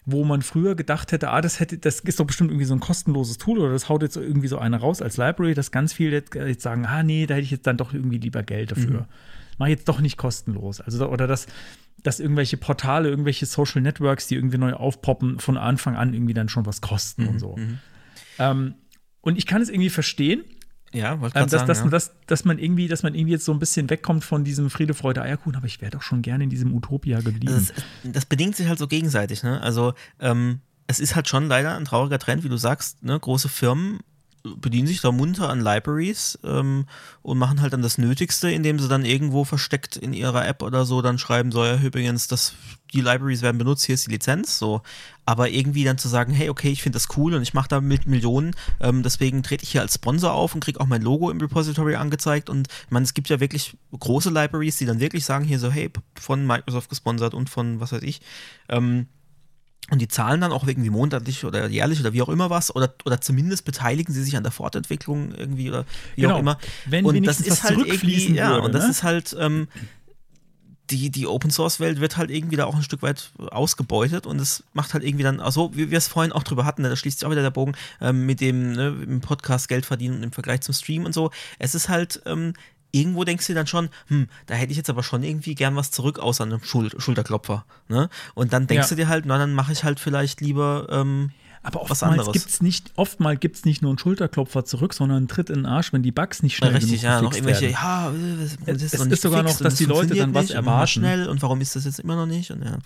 wo 0.09 0.23
man 0.23 0.41
früher 0.41 0.75
gedacht 0.75 1.11
hätte, 1.11 1.31
ah, 1.31 1.41
das 1.41 1.59
hätte, 1.59 1.77
das 1.77 1.99
ist 1.99 2.19
doch 2.21 2.25
bestimmt 2.25 2.49
irgendwie 2.49 2.65
so 2.65 2.73
ein 2.73 2.79
kostenloses 2.79 3.37
Tool 3.37 3.59
oder 3.59 3.73
das 3.73 3.89
haut 3.89 4.01
jetzt 4.01 4.15
irgendwie 4.15 4.47
so 4.47 4.57
einer 4.57 4.77
raus 4.77 5.01
als 5.01 5.17
Library, 5.17 5.53
dass 5.53 5.69
ganz 5.69 5.91
viele 5.91 6.11
jetzt, 6.11 6.33
jetzt 6.33 6.63
sagen, 6.63 6.85
ah, 6.85 7.03
nee, 7.03 7.25
da 7.25 7.35
hätte 7.35 7.43
ich 7.43 7.51
jetzt 7.51 7.67
dann 7.67 7.75
doch 7.75 7.93
irgendwie 7.93 8.17
lieber 8.17 8.41
Geld 8.41 8.71
dafür. 8.71 9.01
Mhm. 9.01 9.05
Mach 9.57 9.67
jetzt 9.67 9.89
doch 9.89 9.99
nicht 9.99 10.15
kostenlos. 10.15 10.79
Also, 10.79 11.09
oder 11.09 11.27
dass, 11.27 11.47
dass 12.03 12.21
irgendwelche 12.21 12.55
Portale, 12.55 13.09
irgendwelche 13.09 13.45
Social 13.45 13.81
Networks, 13.81 14.27
die 14.27 14.35
irgendwie 14.35 14.57
neu 14.57 14.73
aufpoppen, 14.73 15.39
von 15.39 15.57
Anfang 15.57 15.97
an 15.97 16.13
irgendwie 16.13 16.33
dann 16.33 16.47
schon 16.47 16.65
was 16.65 16.79
kosten 16.79 17.23
mhm. 17.23 17.29
und 17.29 17.39
so. 17.39 17.57
Mhm. 17.57 17.79
Ähm, 18.39 18.75
und 19.19 19.37
ich 19.37 19.45
kann 19.45 19.61
es 19.61 19.67
irgendwie 19.67 19.89
verstehen, 19.89 20.45
ja, 20.93 21.19
wollte 21.19 21.37
ähm, 21.37 21.43
dass, 21.45 21.51
sagen, 21.51 21.67
dass, 21.67 21.79
ja. 21.79 21.89
dass, 21.89 22.11
dass, 22.27 22.45
man 22.45 22.59
irgendwie, 22.59 22.87
dass 22.87 23.03
man 23.03 23.13
irgendwie 23.13 23.33
jetzt 23.33 23.45
so 23.45 23.51
ein 23.51 23.59
bisschen 23.59 23.89
wegkommt 23.89 24.23
von 24.23 24.43
diesem 24.43 24.69
Friede, 24.69 24.93
Freude, 24.93 25.21
Eierkuchen, 25.21 25.55
aber 25.55 25.65
ich 25.65 25.81
wäre 25.81 25.91
doch 25.91 26.01
schon 26.01 26.21
gerne 26.21 26.45
in 26.45 26.49
diesem 26.49 26.73
Utopia 26.73 27.19
geblieben. 27.19 27.67
Das, 28.03 28.13
das 28.13 28.25
bedingt 28.25 28.55
sich 28.55 28.67
halt 28.67 28.79
so 28.79 28.87
gegenseitig, 28.87 29.43
ne? 29.43 29.61
Also, 29.61 29.93
ähm, 30.19 30.61
es 30.87 30.99
ist 30.99 31.15
halt 31.15 31.27
schon 31.27 31.47
leider 31.47 31.75
ein 31.75 31.85
trauriger 31.85 32.19
Trend, 32.19 32.43
wie 32.43 32.49
du 32.49 32.57
sagst, 32.57 33.03
ne? 33.03 33.19
Große 33.19 33.49
Firmen 33.49 33.99
bedienen 34.55 34.87
sich 34.87 35.01
da 35.01 35.11
munter 35.11 35.49
an 35.49 35.61
Libraries 35.61 36.39
ähm, 36.43 36.85
und 37.21 37.37
machen 37.37 37.61
halt 37.61 37.73
dann 37.73 37.81
das 37.81 37.97
Nötigste, 37.97 38.49
indem 38.49 38.79
sie 38.79 38.87
dann 38.87 39.05
irgendwo 39.05 39.43
versteckt 39.43 39.97
in 39.97 40.13
ihrer 40.13 40.47
App 40.47 40.63
oder 40.63 40.85
so 40.85 41.01
dann 41.01 41.17
schreiben, 41.17 41.51
so 41.51 41.65
ja 41.65 41.77
übrigens, 41.77 42.27
das, 42.27 42.53
die 42.93 43.01
Libraries 43.01 43.41
werden 43.41 43.57
benutzt, 43.57 43.85
hier 43.85 43.95
ist 43.95 44.07
die 44.07 44.11
Lizenz, 44.11 44.57
so. 44.59 44.81
Aber 45.25 45.49
irgendwie 45.49 45.83
dann 45.83 45.97
zu 45.97 46.07
sagen, 46.07 46.31
hey, 46.31 46.49
okay, 46.49 46.69
ich 46.69 46.81
finde 46.81 46.95
das 46.95 47.09
cool 47.17 47.33
und 47.33 47.41
ich 47.41 47.53
mache 47.53 47.67
damit 47.67 48.07
Millionen, 48.07 48.55
ähm, 48.79 49.03
deswegen 49.03 49.43
trete 49.43 49.63
ich 49.63 49.71
hier 49.71 49.81
als 49.81 49.95
Sponsor 49.95 50.31
auf 50.31 50.55
und 50.55 50.63
kriege 50.63 50.79
auch 50.79 50.87
mein 50.87 51.01
Logo 51.01 51.29
im 51.29 51.39
Repository 51.41 51.95
angezeigt 51.95 52.49
und 52.49 52.67
ich 52.69 52.91
meine, 52.91 53.03
es 53.03 53.13
gibt 53.13 53.29
ja 53.29 53.39
wirklich 53.39 53.77
große 53.97 54.29
Libraries, 54.29 54.77
die 54.77 54.85
dann 54.85 54.99
wirklich 54.99 55.25
sagen 55.25 55.43
hier 55.43 55.59
so, 55.59 55.69
hey, 55.69 55.91
von 56.17 56.47
Microsoft 56.47 56.89
gesponsert 56.89 57.33
und 57.33 57.49
von 57.49 57.79
was 57.79 57.91
weiß 57.91 58.03
ich, 58.03 58.21
ähm, 58.69 59.07
und 59.89 59.99
die 59.99 60.07
zahlen 60.07 60.41
dann 60.41 60.51
auch 60.51 60.67
irgendwie 60.67 60.89
monatlich 60.89 61.45
oder 61.45 61.67
jährlich 61.67 61.99
oder 61.99 62.13
wie 62.13 62.21
auch 62.21 62.29
immer 62.29 62.49
was 62.49 62.75
oder, 62.75 62.93
oder 63.05 63.21
zumindest 63.21 63.65
beteiligen 63.65 64.13
sie 64.13 64.23
sich 64.23 64.35
an 64.35 64.43
der 64.43 64.51
Fortentwicklung 64.51 65.33
irgendwie 65.33 65.69
oder 65.69 65.85
wie 66.15 66.21
genau. 66.21 66.35
auch 66.35 66.39
immer. 66.39 66.57
Wenn 66.85 67.05
und 67.05 67.25
das 67.25 67.39
ist 67.39 67.63
halt 67.63 67.79
irgendwie, 67.79 68.33
ja, 68.33 68.49
würde, 68.49 68.61
und 68.63 68.75
das 68.75 68.83
ne? 68.83 68.89
ist 68.89 69.03
halt 69.03 69.35
ähm, 69.39 69.67
die, 70.89 71.09
die 71.09 71.27
Open 71.27 71.51
Source 71.51 71.79
Welt 71.79 71.99
wird 71.99 72.17
halt 72.17 72.31
irgendwie 72.31 72.55
da 72.55 72.65
auch 72.65 72.75
ein 72.75 72.83
Stück 72.83 73.01
weit 73.01 73.31
ausgebeutet 73.37 74.25
und 74.25 74.39
es 74.39 74.63
macht 74.73 74.93
halt 74.93 75.03
irgendwie 75.03 75.23
dann, 75.23 75.39
also 75.39 75.71
wie 75.75 75.91
wir 75.91 75.97
es 75.97 76.07
vorhin 76.07 76.31
auch 76.31 76.43
drüber 76.43 76.65
hatten, 76.65 76.81
ne, 76.81 76.89
da 76.89 76.95
schließt 76.95 77.19
sich 77.19 77.25
auch 77.25 77.31
wieder 77.31 77.41
der 77.41 77.51
Bogen 77.51 77.73
ähm, 78.01 78.25
mit 78.25 78.41
dem 78.41 78.73
ne, 78.73 78.95
im 79.03 79.21
Podcast 79.21 79.67
Geld 79.67 79.85
verdienen 79.85 80.23
im 80.23 80.31
Vergleich 80.31 80.61
zum 80.61 80.73
Stream 80.73 81.05
und 81.05 81.13
so. 81.13 81.31
Es 81.59 81.75
ist 81.75 81.89
halt 81.89 82.21
ähm, 82.25 82.53
irgendwo 82.99 83.23
denkst 83.23 83.47
du 83.47 83.53
dann 83.53 83.67
schon, 83.67 83.89
hm, 84.07 84.27
da 84.45 84.55
hätte 84.55 84.71
ich 84.71 84.77
jetzt 84.77 84.89
aber 84.89 85.03
schon 85.03 85.23
irgendwie 85.23 85.55
gern 85.55 85.75
was 85.75 85.91
zurück 85.91 86.19
außer 86.19 86.43
einem 86.43 86.63
Schul 86.63 86.89
Schulterklopfer. 86.99 87.65
Ne? 87.87 88.09
Und 88.33 88.53
dann 88.53 88.67
denkst 88.67 88.85
ja. 88.85 88.89
du 88.89 88.95
dir 88.95 89.07
halt, 89.07 89.25
na, 89.25 89.37
dann 89.37 89.53
mache 89.53 89.71
ich 89.71 89.83
halt 89.83 89.99
vielleicht 89.99 90.41
lieber 90.41 90.87
ähm, 90.89 91.31
aber 91.63 91.81
oftmals 91.81 92.31
gibt 92.31 92.47
es 92.47 92.61
nicht, 92.61 92.93
oftmals 92.95 93.41
gibt's 93.41 93.65
nicht 93.65 93.81
nur 93.81 93.91
einen 93.91 93.97
Schulterklopfer 93.97 94.63
zurück, 94.63 94.93
sondern 94.93 95.17
einen 95.17 95.27
Tritt 95.27 95.49
in 95.49 95.57
den 95.57 95.65
Arsch, 95.65 95.91
wenn 95.91 96.01
die 96.01 96.13
Bugs 96.13 96.41
nicht 96.41 96.55
schnell 96.55 96.71
ja, 96.71 96.77
Richtig, 96.77 97.01
ja, 97.01 97.21
noch 97.21 97.33
irgendwelche, 97.33 97.73
werden. 97.73 97.73
ja, 97.73 98.11
das 98.73 98.83
ist, 98.83 98.93
es 98.93 99.05
ist 99.05 99.21
sogar 99.21 99.43
noch, 99.43 99.57
dass 99.57 99.75
die 99.75 99.83
Leute 99.83 100.15
dann 100.15 100.33
was 100.33 100.49
erwarten. 100.49 100.87
schnell 100.87 101.27
und 101.27 101.41
warum 101.41 101.59
ist 101.59 101.75
das 101.75 101.83
jetzt 101.83 101.99
immer 101.99 102.15
noch 102.15 102.25
nicht? 102.25 102.51
Und 102.51 102.63
ja. 102.63 102.77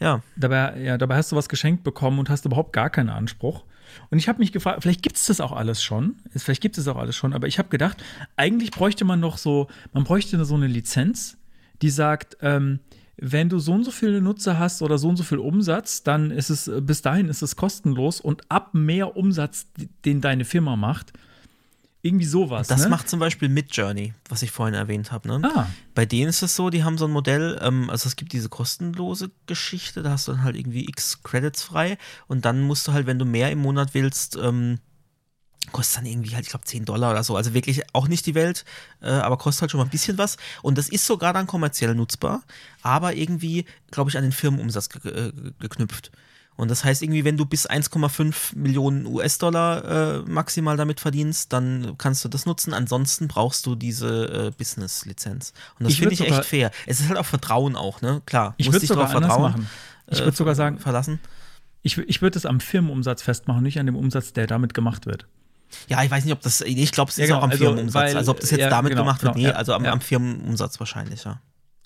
Ja. 0.00 0.22
Dabei, 0.36 0.80
ja, 0.80 0.98
dabei 0.98 1.16
hast 1.16 1.32
du 1.32 1.36
was 1.36 1.48
geschenkt 1.48 1.82
bekommen 1.82 2.18
und 2.18 2.28
hast 2.28 2.44
überhaupt 2.44 2.74
gar 2.74 2.90
keinen 2.90 3.08
Anspruch. 3.08 3.64
Und 4.10 4.18
ich 4.18 4.28
habe 4.28 4.38
mich 4.38 4.52
gefragt, 4.52 4.82
vielleicht 4.82 5.02
gibt 5.02 5.16
es 5.16 5.26
das 5.26 5.40
auch 5.40 5.52
alles 5.52 5.82
schon. 5.82 6.16
Vielleicht 6.34 6.60
gibt 6.60 6.78
es 6.78 6.88
auch 6.88 6.96
alles 6.96 7.16
schon, 7.16 7.32
aber 7.32 7.46
ich 7.46 7.58
habe 7.58 7.68
gedacht, 7.68 8.02
eigentlich 8.36 8.70
bräuchte 8.70 9.04
man 9.04 9.20
noch 9.20 9.38
so, 9.38 9.68
man 9.92 10.04
bräuchte 10.04 10.44
so 10.44 10.54
eine 10.54 10.66
Lizenz, 10.66 11.38
die 11.82 11.90
sagt, 11.90 12.36
ähm, 12.40 12.80
wenn 13.16 13.50
du 13.50 13.58
so 13.58 13.72
und 13.72 13.84
so 13.84 13.90
viele 13.90 14.22
Nutzer 14.22 14.58
hast 14.58 14.80
oder 14.80 14.96
so 14.96 15.08
und 15.08 15.16
so 15.16 15.22
viel 15.22 15.38
Umsatz, 15.38 16.02
dann 16.02 16.30
ist 16.30 16.48
es, 16.48 16.70
bis 16.80 17.02
dahin 17.02 17.28
ist 17.28 17.42
es 17.42 17.54
kostenlos 17.54 18.20
und 18.20 18.50
ab 18.50 18.70
mehr 18.72 19.16
Umsatz, 19.16 19.66
den 20.06 20.22
deine 20.22 20.46
Firma 20.46 20.76
macht, 20.76 21.12
irgendwie 22.02 22.26
sowas. 22.26 22.68
Das 22.68 22.82
ne? 22.82 22.88
macht 22.88 23.08
zum 23.08 23.20
Beispiel 23.20 23.48
Midjourney, 23.48 24.14
was 24.28 24.42
ich 24.42 24.50
vorhin 24.50 24.74
erwähnt 24.74 25.12
habe. 25.12 25.28
Ne? 25.28 25.50
Ah. 25.54 25.68
Bei 25.94 26.06
denen 26.06 26.28
ist 26.30 26.42
es 26.42 26.56
so, 26.56 26.70
die 26.70 26.82
haben 26.82 26.96
so 26.96 27.04
ein 27.04 27.10
Modell, 27.10 27.58
ähm, 27.62 27.90
also 27.90 28.08
es 28.08 28.16
gibt 28.16 28.32
diese 28.32 28.48
kostenlose 28.48 29.30
Geschichte, 29.46 30.02
da 30.02 30.12
hast 30.12 30.26
du 30.28 30.32
dann 30.32 30.42
halt 30.42 30.56
irgendwie 30.56 30.88
x 30.88 31.22
Credits 31.22 31.62
frei 31.62 31.98
und 32.26 32.44
dann 32.44 32.62
musst 32.62 32.88
du 32.88 32.92
halt, 32.92 33.06
wenn 33.06 33.18
du 33.18 33.26
mehr 33.26 33.50
im 33.50 33.58
Monat 33.58 33.92
willst, 33.92 34.36
ähm, 34.36 34.78
kostet 35.72 35.98
dann 35.98 36.06
irgendwie 36.06 36.34
halt, 36.34 36.44
ich 36.44 36.50
glaube, 36.50 36.64
10 36.64 36.86
Dollar 36.86 37.10
oder 37.10 37.22
so. 37.22 37.36
Also 37.36 37.52
wirklich 37.52 37.82
auch 37.92 38.08
nicht 38.08 38.24
die 38.24 38.34
Welt, 38.34 38.64
äh, 39.02 39.10
aber 39.10 39.36
kostet 39.36 39.62
halt 39.62 39.70
schon 39.70 39.78
mal 39.78 39.84
ein 39.84 39.90
bisschen 39.90 40.16
was. 40.16 40.38
Und 40.62 40.78
das 40.78 40.88
ist 40.88 41.06
sogar 41.06 41.34
dann 41.34 41.46
kommerziell 41.46 41.94
nutzbar, 41.94 42.42
aber 42.82 43.14
irgendwie, 43.14 43.66
glaube 43.90 44.10
ich, 44.10 44.16
an 44.16 44.22
den 44.22 44.32
Firmenumsatz 44.32 44.88
ge 44.88 45.00
ge 45.02 45.32
geknüpft. 45.58 46.10
Und 46.60 46.70
das 46.70 46.84
heißt 46.84 47.00
irgendwie, 47.02 47.24
wenn 47.24 47.38
du 47.38 47.46
bis 47.46 47.66
1,5 47.66 48.54
Millionen 48.54 49.06
US-Dollar 49.06 50.18
äh, 50.18 50.30
maximal 50.30 50.76
damit 50.76 51.00
verdienst, 51.00 51.54
dann 51.54 51.94
kannst 51.96 52.22
du 52.22 52.28
das 52.28 52.44
nutzen. 52.44 52.74
Ansonsten 52.74 53.28
brauchst 53.28 53.64
du 53.64 53.74
diese 53.74 54.48
äh, 54.48 54.50
Business-Lizenz. 54.58 55.54
Und 55.78 55.88
das 55.88 55.94
finde 55.94 56.12
ich 56.12 56.20
echt 56.20 56.44
fair. 56.44 56.70
Es 56.86 57.00
ist 57.00 57.08
halt 57.08 57.18
auch 57.18 57.24
Vertrauen 57.24 57.76
auch, 57.76 58.02
ne? 58.02 58.20
Klar, 58.26 58.52
ich 58.58 58.70
würde 58.70 58.84
sogar 58.84 59.08
vertrauen. 59.08 59.52
Machen. 59.52 59.70
Ich 60.10 60.18
würde 60.18 60.32
äh, 60.32 60.36
sogar 60.36 60.54
sagen, 60.54 60.78
verlassen. 60.78 61.18
Ich, 61.80 61.96
ich 61.96 62.20
würde 62.20 62.36
es 62.36 62.44
am 62.44 62.60
Firmenumsatz 62.60 63.22
festmachen, 63.22 63.62
nicht 63.62 63.80
an 63.80 63.86
dem 63.86 63.96
Umsatz, 63.96 64.34
der 64.34 64.46
damit 64.46 64.74
gemacht 64.74 65.06
wird. 65.06 65.26
Ja, 65.88 66.02
ich 66.02 66.10
weiß 66.10 66.26
nicht, 66.26 66.34
ob 66.34 66.42
das, 66.42 66.60
ich 66.60 66.92
glaube, 66.92 67.10
es 67.10 67.16
ist 67.16 67.22
ja, 67.22 67.26
genau, 67.26 67.38
auch 67.38 67.44
am 67.44 67.50
also, 67.52 67.64
Firmenumsatz. 67.64 68.02
Weil, 68.02 68.16
also 68.18 68.32
ob 68.32 68.40
das 68.40 68.50
jetzt 68.50 68.60
ja, 68.60 68.68
damit 68.68 68.90
genau, 68.90 69.04
gemacht 69.04 69.22
wird, 69.22 69.34
genau, 69.34 69.48
nee, 69.48 69.54
also 69.54 69.72
am, 69.72 69.86
am 69.86 70.02
Firmenumsatz 70.02 70.78
wahrscheinlich, 70.78 71.24
ja. 71.24 71.40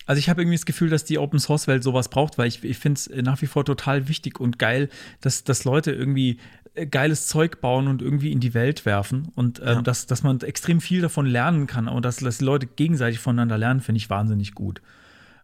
Also 0.05 0.19
ich 0.19 0.29
habe 0.29 0.41
irgendwie 0.41 0.57
das 0.57 0.65
Gefühl, 0.65 0.89
dass 0.89 1.03
die 1.03 1.17
Open 1.17 1.39
Source 1.39 1.67
Welt 1.67 1.83
sowas 1.83 2.09
braucht, 2.09 2.37
weil 2.37 2.47
ich, 2.47 2.63
ich 2.63 2.77
finde 2.77 2.99
es 2.99 3.09
nach 3.23 3.41
wie 3.41 3.47
vor 3.47 3.65
total 3.65 4.07
wichtig 4.07 4.39
und 4.39 4.59
geil, 4.59 4.89
dass, 5.21 5.43
dass 5.43 5.63
Leute 5.63 5.91
irgendwie 5.91 6.37
äh, 6.75 6.85
geiles 6.85 7.27
Zeug 7.27 7.61
bauen 7.61 7.87
und 7.87 8.01
irgendwie 8.01 8.31
in 8.31 8.39
die 8.39 8.53
Welt 8.53 8.85
werfen 8.85 9.29
und 9.35 9.59
ähm, 9.59 9.65
ja. 9.65 9.81
dass, 9.81 10.05
dass 10.05 10.23
man 10.23 10.39
extrem 10.41 10.81
viel 10.81 11.01
davon 11.01 11.25
lernen 11.25 11.67
kann 11.67 11.87
und 11.87 12.05
dass, 12.05 12.17
dass 12.17 12.41
Leute 12.41 12.67
gegenseitig 12.67 13.19
voneinander 13.19 13.57
lernen, 13.57 13.81
finde 13.81 13.97
ich 13.97 14.09
wahnsinnig 14.09 14.53
gut. 14.53 14.81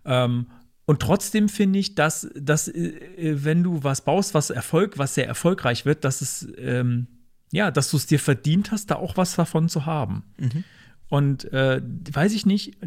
Ähm, 0.06 0.48
und 0.86 1.02
trotzdem 1.02 1.48
finde 1.48 1.80
ich, 1.80 1.96
dass, 1.96 2.30
dass 2.36 2.68
äh, 2.68 3.44
wenn 3.44 3.64
du 3.64 3.84
was 3.84 4.02
baust, 4.02 4.34
was 4.34 4.50
Erfolg, 4.50 4.98
was 4.98 5.16
sehr 5.16 5.28
erfolgreich 5.28 5.86
wird, 5.86 6.04
dass 6.04 6.22
es 6.22 6.48
ähm, 6.58 7.08
ja, 7.52 7.70
dass 7.70 7.92
du 7.92 7.98
es 7.98 8.08
dir 8.08 8.20
verdient 8.20 8.72
hast, 8.72 8.88
da 8.92 8.96
auch 8.96 9.18
was 9.18 9.36
davon 9.36 9.70
zu 9.70 9.86
haben. 9.86 10.24
Mhm. 10.38 10.64
Und 11.10 11.52
äh, 11.52 11.82
weiß 12.12 12.34
ich 12.34 12.46
nicht, 12.46 12.78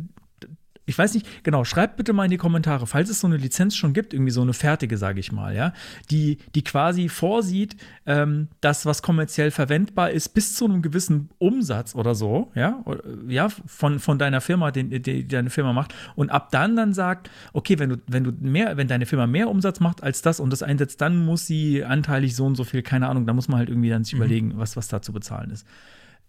ich 0.94 0.98
weiß 0.98 1.14
nicht, 1.14 1.44
genau, 1.44 1.64
schreibt 1.64 1.96
bitte 1.96 2.12
mal 2.12 2.24
in 2.24 2.30
die 2.30 2.36
Kommentare, 2.36 2.86
falls 2.86 3.10
es 3.10 3.18
so 3.18 3.26
eine 3.26 3.36
Lizenz 3.36 3.74
schon 3.74 3.92
gibt, 3.92 4.14
irgendwie 4.14 4.30
so 4.30 4.42
eine 4.42 4.52
fertige, 4.52 4.96
sage 4.96 5.18
ich 5.18 5.32
mal, 5.32 5.54
ja, 5.54 5.72
die, 6.10 6.38
die 6.54 6.62
quasi 6.62 7.08
vorsieht, 7.08 7.76
ähm, 8.06 8.46
dass 8.60 8.86
was 8.86 9.02
kommerziell 9.02 9.50
verwendbar 9.50 10.12
ist 10.12 10.28
bis 10.34 10.54
zu 10.54 10.66
einem 10.66 10.82
gewissen 10.82 11.30
Umsatz 11.38 11.96
oder 11.96 12.14
so, 12.14 12.52
ja, 12.54 12.84
ja, 13.26 13.48
von, 13.48 13.98
von 13.98 14.18
deiner 14.18 14.40
Firma, 14.40 14.70
den, 14.70 14.90
die, 14.90 15.02
die 15.02 15.26
deine 15.26 15.50
Firma 15.50 15.72
macht, 15.72 15.92
und 16.14 16.30
ab 16.30 16.50
dann 16.52 16.76
dann 16.76 16.94
sagt, 16.94 17.28
okay, 17.52 17.80
wenn 17.80 17.90
du, 17.90 17.96
wenn 18.06 18.22
du 18.22 18.30
mehr, 18.30 18.76
wenn 18.76 18.86
deine 18.86 19.06
Firma 19.06 19.26
mehr 19.26 19.48
Umsatz 19.48 19.80
macht 19.80 20.00
als 20.02 20.22
das 20.22 20.38
und 20.38 20.50
das 20.50 20.62
einsetzt, 20.62 21.00
dann 21.00 21.24
muss 21.24 21.44
sie 21.44 21.84
anteilig 21.84 22.36
so 22.36 22.46
und 22.46 22.54
so 22.54 22.62
viel, 22.62 22.82
keine 22.82 23.08
Ahnung, 23.08 23.26
da 23.26 23.32
muss 23.32 23.48
man 23.48 23.58
halt 23.58 23.68
irgendwie 23.68 23.90
dann 23.90 24.04
sich 24.04 24.14
mhm. 24.14 24.20
überlegen, 24.20 24.52
was, 24.56 24.76
was 24.76 24.86
da 24.86 25.02
zu 25.02 25.12
bezahlen 25.12 25.50
ist. 25.50 25.66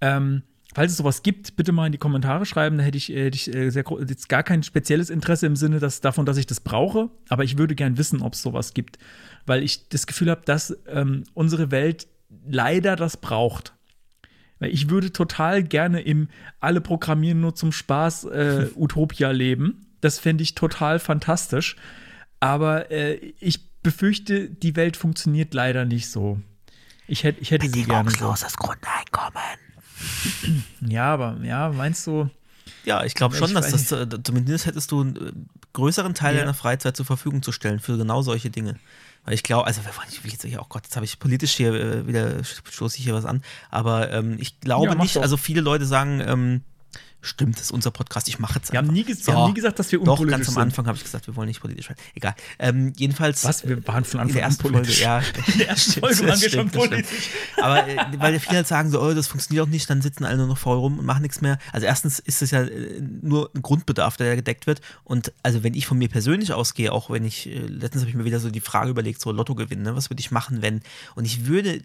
Ähm, 0.01 0.41
Falls 0.75 0.91
es 0.91 0.97
sowas 0.97 1.23
gibt, 1.23 1.55
bitte 1.55 1.71
mal 1.71 1.85
in 1.85 1.93
die 1.93 1.97
Kommentare 1.97 2.45
schreiben. 2.45 2.77
Da 2.77 2.83
hätte 2.83 2.97
ich, 2.97 3.07
hätte 3.07 3.37
ich 3.37 3.55
äh, 3.55 3.69
sehr, 3.69 3.85
jetzt 4.09 4.27
gar 4.27 4.43
kein 4.43 4.61
spezielles 4.61 5.09
Interesse 5.09 5.45
im 5.45 5.55
Sinne 5.55 5.79
dass, 5.79 6.01
davon, 6.01 6.25
dass 6.25 6.35
ich 6.35 6.47
das 6.47 6.59
brauche. 6.59 7.09
Aber 7.29 7.45
ich 7.45 7.57
würde 7.57 7.75
gern 7.75 7.97
wissen, 7.97 8.21
ob 8.21 8.33
es 8.33 8.41
sowas 8.41 8.73
gibt. 8.73 8.99
Weil 9.45 9.63
ich 9.63 9.87
das 9.87 10.05
Gefühl 10.05 10.29
habe, 10.29 10.41
dass 10.43 10.77
ähm, 10.87 11.23
unsere 11.33 11.71
Welt 11.71 12.07
leider 12.45 12.97
das 12.97 13.15
braucht. 13.15 13.73
Weil 14.59 14.69
ich 14.73 14.89
würde 14.89 15.13
total 15.13 15.63
gerne 15.63 16.01
im 16.01 16.27
alle 16.59 16.81
programmieren 16.81 17.39
nur 17.39 17.55
zum 17.55 17.71
Spaß 17.71 18.25
äh, 18.25 18.67
Utopia 18.75 19.31
leben. 19.31 19.85
Das 20.01 20.19
fände 20.19 20.43
ich 20.43 20.55
total 20.55 20.99
fantastisch. 20.99 21.77
Aber 22.41 22.91
äh, 22.91 23.15
ich 23.39 23.71
befürchte, 23.81 24.49
die 24.49 24.75
Welt 24.75 24.97
funktioniert 24.97 25.53
leider 25.53 25.85
nicht 25.85 26.09
so. 26.09 26.41
Ich 27.07 27.23
hätte, 27.23 27.39
ich 27.39 27.51
hätte 27.51 27.69
sie 27.69 27.83
gerne 27.83 28.11
so. 28.11 28.35
Grundeinkommen. 28.57 29.64
Ja, 30.81 31.13
aber 31.13 31.37
ja, 31.43 31.69
meinst 31.69 32.05
du? 32.07 32.29
Ja, 32.83 33.03
ich 33.03 33.13
glaube 33.15 33.35
schon, 33.35 33.53
dass 33.53 33.71
das 33.71 33.87
zumindest 34.23 34.65
hättest 34.65 34.91
du 34.91 35.01
einen 35.01 35.15
äh, 35.15 35.31
größeren 35.73 36.13
Teil 36.13 36.35
ja. 36.35 36.41
deiner 36.41 36.53
Freizeit 36.53 36.95
zur 36.95 37.05
Verfügung 37.05 37.41
zu 37.41 37.51
stellen 37.51 37.79
für 37.79 37.97
genau 37.97 38.21
solche 38.21 38.49
Dinge. 38.49 38.77
Weil 39.23 39.33
ich 39.33 39.43
glaube, 39.43 39.65
also 39.65 39.81
ich 40.09 40.23
will 40.23 40.31
jetzt 40.31 40.45
hier, 40.45 40.61
oh 40.61 40.65
Gott, 40.69 40.83
jetzt 40.83 40.95
habe 40.95 41.05
ich 41.05 41.19
politisch 41.19 41.53
hier 41.53 41.73
äh, 41.73 42.07
wieder 42.07 42.43
stoße 42.43 42.97
ich 42.97 43.03
hier 43.03 43.15
was 43.15 43.25
an, 43.25 43.43
aber 43.71 44.11
ähm, 44.11 44.37
ich 44.39 44.59
glaube 44.59 44.85
ja, 44.85 44.95
nicht, 44.95 45.15
doch. 45.15 45.23
also 45.23 45.35
viele 45.35 45.61
Leute 45.61 45.85
sagen, 45.85 46.21
ähm, 46.21 46.61
Stimmt, 47.25 47.55
das 47.55 47.63
ist 47.63 47.71
unser 47.71 47.89
Podcast. 47.89 48.27
Ich 48.27 48.37
mache 48.37 48.59
jetzt 48.59 48.71
wir 48.71 48.77
haben, 48.77 48.87
nie 48.87 49.03
so. 49.11 49.27
wir 49.27 49.35
haben 49.35 49.49
nie 49.49 49.55
gesagt, 49.55 49.79
dass 49.79 49.91
wir 49.91 49.99
unpolitisch. 49.99 50.29
Doch, 50.29 50.37
ganz 50.37 50.49
am 50.49 50.61
Anfang 50.61 50.85
habe 50.85 50.95
ich 50.95 51.03
gesagt, 51.03 51.25
wir 51.25 51.35
wollen 51.35 51.47
nicht 51.47 51.59
politisch 51.59 51.89
werden. 51.89 51.99
Egal. 52.13 52.35
Ähm, 52.59 52.93
jedenfalls. 52.97 53.43
Was? 53.43 53.67
Wir 53.67 53.85
waren 53.87 54.05
von 54.05 54.19
Anfang 54.19 54.37
an 54.37 54.43
ersten 54.43 54.61
Folge, 54.61 54.91
ja. 54.91 55.19
In 55.47 55.57
der 55.57 55.69
ersten 55.69 55.91
Folge 56.01 56.27
waren 56.27 56.39
wir 56.39 56.49
schon 56.51 56.69
politisch. 56.69 57.29
Aber 57.57 57.87
äh, 57.87 57.97
weil 58.19 58.39
viele 58.39 58.57
halt 58.57 58.67
sagen 58.67 58.91
so, 58.91 59.01
oh, 59.01 59.13
das 59.13 59.25
funktioniert 59.25 59.65
auch 59.65 59.69
nicht, 59.69 59.89
dann 59.89 60.03
sitzen 60.03 60.23
alle 60.23 60.37
nur 60.37 60.47
noch 60.47 60.59
faul 60.59 60.77
rum 60.77 60.99
und 60.99 61.05
machen 61.05 61.23
nichts 61.23 61.41
mehr. 61.41 61.57
Also 61.73 61.87
erstens 61.87 62.19
ist 62.19 62.43
es 62.43 62.51
ja 62.51 62.61
äh, 62.61 63.01
nur 63.01 63.49
ein 63.55 63.63
Grundbedarf, 63.63 64.17
der 64.17 64.35
gedeckt 64.35 64.67
wird. 64.67 64.81
Und 65.03 65.33
also 65.41 65.63
wenn 65.63 65.73
ich 65.73 65.87
von 65.87 65.97
mir 65.97 66.09
persönlich 66.09 66.53
ausgehe, 66.53 66.91
auch 66.91 67.09
wenn 67.09 67.25
ich, 67.25 67.47
äh, 67.47 67.59
letztens 67.59 68.03
habe 68.03 68.11
ich 68.11 68.15
mir 68.15 68.25
wieder 68.25 68.39
so 68.39 68.51
die 68.51 68.61
Frage 68.61 68.91
überlegt, 68.91 69.19
so 69.19 69.31
Lotto 69.31 69.55
gewinnen, 69.55 69.81
ne? 69.81 69.95
was 69.95 70.11
würde 70.11 70.19
ich 70.19 70.29
machen, 70.29 70.61
wenn? 70.61 70.81
Und 71.15 71.25
ich 71.25 71.47
würde 71.47 71.81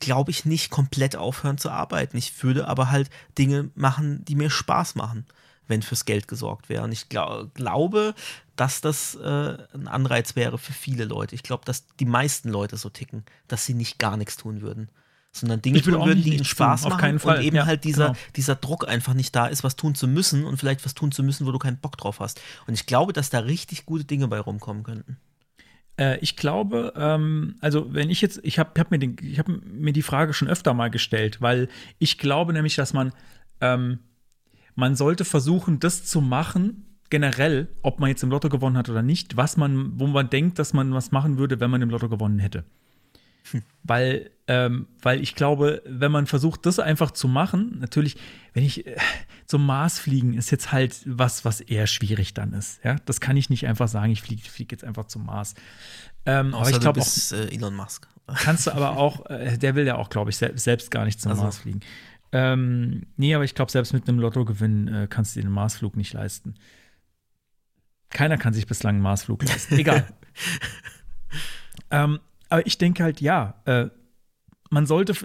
glaube 0.00 0.30
ich, 0.30 0.44
nicht 0.44 0.70
komplett 0.70 1.16
aufhören 1.16 1.58
zu 1.58 1.70
arbeiten. 1.70 2.16
Ich 2.16 2.42
würde 2.42 2.68
aber 2.68 2.90
halt 2.90 3.10
Dinge 3.38 3.70
machen, 3.74 4.24
die 4.24 4.34
mir 4.34 4.50
Spaß 4.50 4.94
machen, 4.94 5.26
wenn 5.68 5.82
fürs 5.82 6.04
Geld 6.04 6.28
gesorgt 6.28 6.68
wäre. 6.68 6.84
Und 6.84 6.92
ich 6.92 7.08
glaub, 7.08 7.54
glaube, 7.54 8.14
dass 8.56 8.80
das 8.80 9.14
äh, 9.16 9.56
ein 9.74 9.88
Anreiz 9.88 10.36
wäre 10.36 10.58
für 10.58 10.72
viele 10.72 11.04
Leute. 11.04 11.34
Ich 11.34 11.42
glaube, 11.42 11.64
dass 11.64 11.86
die 11.98 12.04
meisten 12.04 12.48
Leute 12.48 12.76
so 12.76 12.88
ticken, 12.88 13.24
dass 13.48 13.66
sie 13.66 13.74
nicht 13.74 13.98
gar 13.98 14.16
nichts 14.16 14.36
tun 14.36 14.60
würden. 14.60 14.88
Sondern 15.32 15.60
Dinge 15.60 15.82
tun 15.82 16.04
würden, 16.04 16.22
die 16.22 16.36
ihnen 16.36 16.44
Spaß 16.44 16.82
tun, 16.82 16.90
machen 16.90 17.18
und 17.18 17.40
eben 17.40 17.56
ja, 17.56 17.66
halt 17.66 17.82
dieser, 17.82 18.08
genau. 18.08 18.18
dieser 18.36 18.54
Druck 18.54 18.86
einfach 18.86 19.14
nicht 19.14 19.34
da 19.34 19.46
ist, 19.46 19.64
was 19.64 19.74
tun 19.74 19.96
zu 19.96 20.06
müssen 20.06 20.44
und 20.44 20.58
vielleicht 20.58 20.84
was 20.84 20.94
tun 20.94 21.10
zu 21.10 21.24
müssen, 21.24 21.44
wo 21.44 21.50
du 21.50 21.58
keinen 21.58 21.78
Bock 21.78 21.96
drauf 21.96 22.20
hast. 22.20 22.40
Und 22.68 22.74
ich 22.74 22.86
glaube, 22.86 23.12
dass 23.12 23.30
da 23.30 23.40
richtig 23.40 23.84
gute 23.84 24.04
Dinge 24.04 24.28
bei 24.28 24.38
rumkommen 24.38 24.84
könnten. 24.84 25.16
Äh, 25.98 26.18
ich 26.20 26.36
glaube, 26.36 26.92
ähm, 26.96 27.56
also 27.60 27.92
wenn 27.92 28.10
ich 28.10 28.20
jetzt, 28.20 28.40
ich 28.42 28.58
habe 28.58 28.78
hab 28.78 28.90
mir, 28.90 28.98
hab 29.38 29.48
mir 29.48 29.92
die 29.92 30.02
Frage 30.02 30.32
schon 30.32 30.48
öfter 30.48 30.74
mal 30.74 30.90
gestellt, 30.90 31.40
weil 31.40 31.68
ich 31.98 32.18
glaube 32.18 32.52
nämlich, 32.52 32.74
dass 32.76 32.92
man, 32.92 33.12
ähm, 33.60 33.98
man 34.74 34.96
sollte 34.96 35.24
versuchen, 35.24 35.80
das 35.80 36.04
zu 36.04 36.20
machen, 36.20 36.84
generell, 37.10 37.68
ob 37.82 38.00
man 38.00 38.08
jetzt 38.08 38.22
im 38.22 38.30
Lotto 38.30 38.48
gewonnen 38.48 38.76
hat 38.76 38.88
oder 38.88 39.02
nicht, 39.02 39.36
was 39.36 39.56
man, 39.56 39.98
wo 40.00 40.06
man 40.06 40.30
denkt, 40.30 40.58
dass 40.58 40.72
man 40.72 40.92
was 40.94 41.12
machen 41.12 41.38
würde, 41.38 41.60
wenn 41.60 41.70
man 41.70 41.82
im 41.82 41.90
Lotto 41.90 42.08
gewonnen 42.08 42.38
hätte. 42.38 42.64
Hm. 43.50 43.62
Weil, 43.82 44.30
ähm, 44.46 44.86
weil 45.02 45.20
ich 45.20 45.34
glaube, 45.34 45.82
wenn 45.86 46.10
man 46.10 46.26
versucht, 46.26 46.66
das 46.66 46.78
einfach 46.78 47.10
zu 47.10 47.28
machen, 47.28 47.78
natürlich, 47.80 48.16
wenn 48.52 48.64
ich 48.64 48.86
äh, 48.86 48.96
zum 49.46 49.66
Mars 49.66 49.98
fliegen, 49.98 50.34
ist 50.34 50.50
jetzt 50.50 50.72
halt 50.72 51.02
was, 51.04 51.44
was 51.44 51.60
eher 51.60 51.86
schwierig 51.86 52.34
dann 52.34 52.52
ist. 52.52 52.82
Ja, 52.84 52.96
das 53.04 53.20
kann 53.20 53.36
ich 53.36 53.50
nicht 53.50 53.66
einfach 53.66 53.88
sagen, 53.88 54.12
ich 54.12 54.22
fliege 54.22 54.42
flieg 54.48 54.72
jetzt 54.72 54.84
einfach 54.84 55.06
zum 55.06 55.26
Mars. 55.26 55.54
Ähm, 56.26 56.54
aber 56.54 56.70
ich 56.70 56.80
glaube 56.80 57.00
auch, 57.00 57.32
äh, 57.32 57.54
Elon 57.54 57.74
Musk. 57.74 58.08
Kannst 58.26 58.66
du 58.66 58.72
aber 58.72 58.96
auch, 58.96 59.26
äh, 59.26 59.58
der 59.58 59.74
will 59.74 59.86
ja 59.86 59.96
auch, 59.96 60.08
glaube 60.08 60.30
ich, 60.30 60.38
se 60.38 60.52
selbst 60.54 60.90
gar 60.90 61.04
nicht 61.04 61.20
zum 61.20 61.32
also. 61.32 61.42
Mars 61.42 61.58
fliegen. 61.58 61.80
Ähm, 62.32 63.06
nee, 63.16 63.34
aber 63.34 63.44
ich 63.44 63.54
glaube, 63.54 63.70
selbst 63.70 63.92
mit 63.92 64.08
einem 64.08 64.18
Lottogewinn 64.18 64.88
äh, 64.88 65.06
kannst 65.08 65.36
du 65.36 65.40
dir 65.40 65.46
den 65.46 65.52
Marsflug 65.52 65.96
nicht 65.96 66.12
leisten. 66.14 66.54
Keiner 68.10 68.38
kann 68.38 68.54
sich 68.54 68.66
bislang 68.66 68.96
einen 68.96 69.02
Marsflug 69.02 69.44
leisten. 69.44 69.76
Egal. 69.78 70.06
ähm, 71.90 72.18
aber 72.54 72.68
ich 72.68 72.78
denke 72.78 73.02
halt, 73.02 73.20
ja, 73.20 73.60
äh, 73.64 73.86
man 74.70 74.86
sollte 74.86 75.16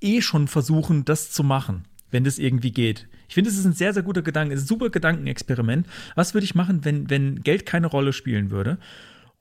eh 0.00 0.20
schon 0.20 0.46
versuchen, 0.46 1.04
das 1.04 1.32
zu 1.32 1.42
machen, 1.42 1.86
wenn 2.12 2.22
das 2.22 2.38
irgendwie 2.38 2.70
geht. 2.70 3.08
Ich 3.26 3.34
finde, 3.34 3.50
es 3.50 3.58
ist 3.58 3.64
ein 3.64 3.72
sehr, 3.72 3.92
sehr 3.92 4.04
guter 4.04 4.22
Gedanke, 4.22 4.54
ein 4.54 4.60
super 4.60 4.88
Gedankenexperiment. 4.88 5.88
Was 6.14 6.34
würde 6.34 6.44
ich 6.44 6.54
machen, 6.54 6.84
wenn, 6.84 7.10
wenn 7.10 7.40
Geld 7.42 7.66
keine 7.66 7.88
Rolle 7.88 8.12
spielen 8.12 8.52
würde? 8.52 8.78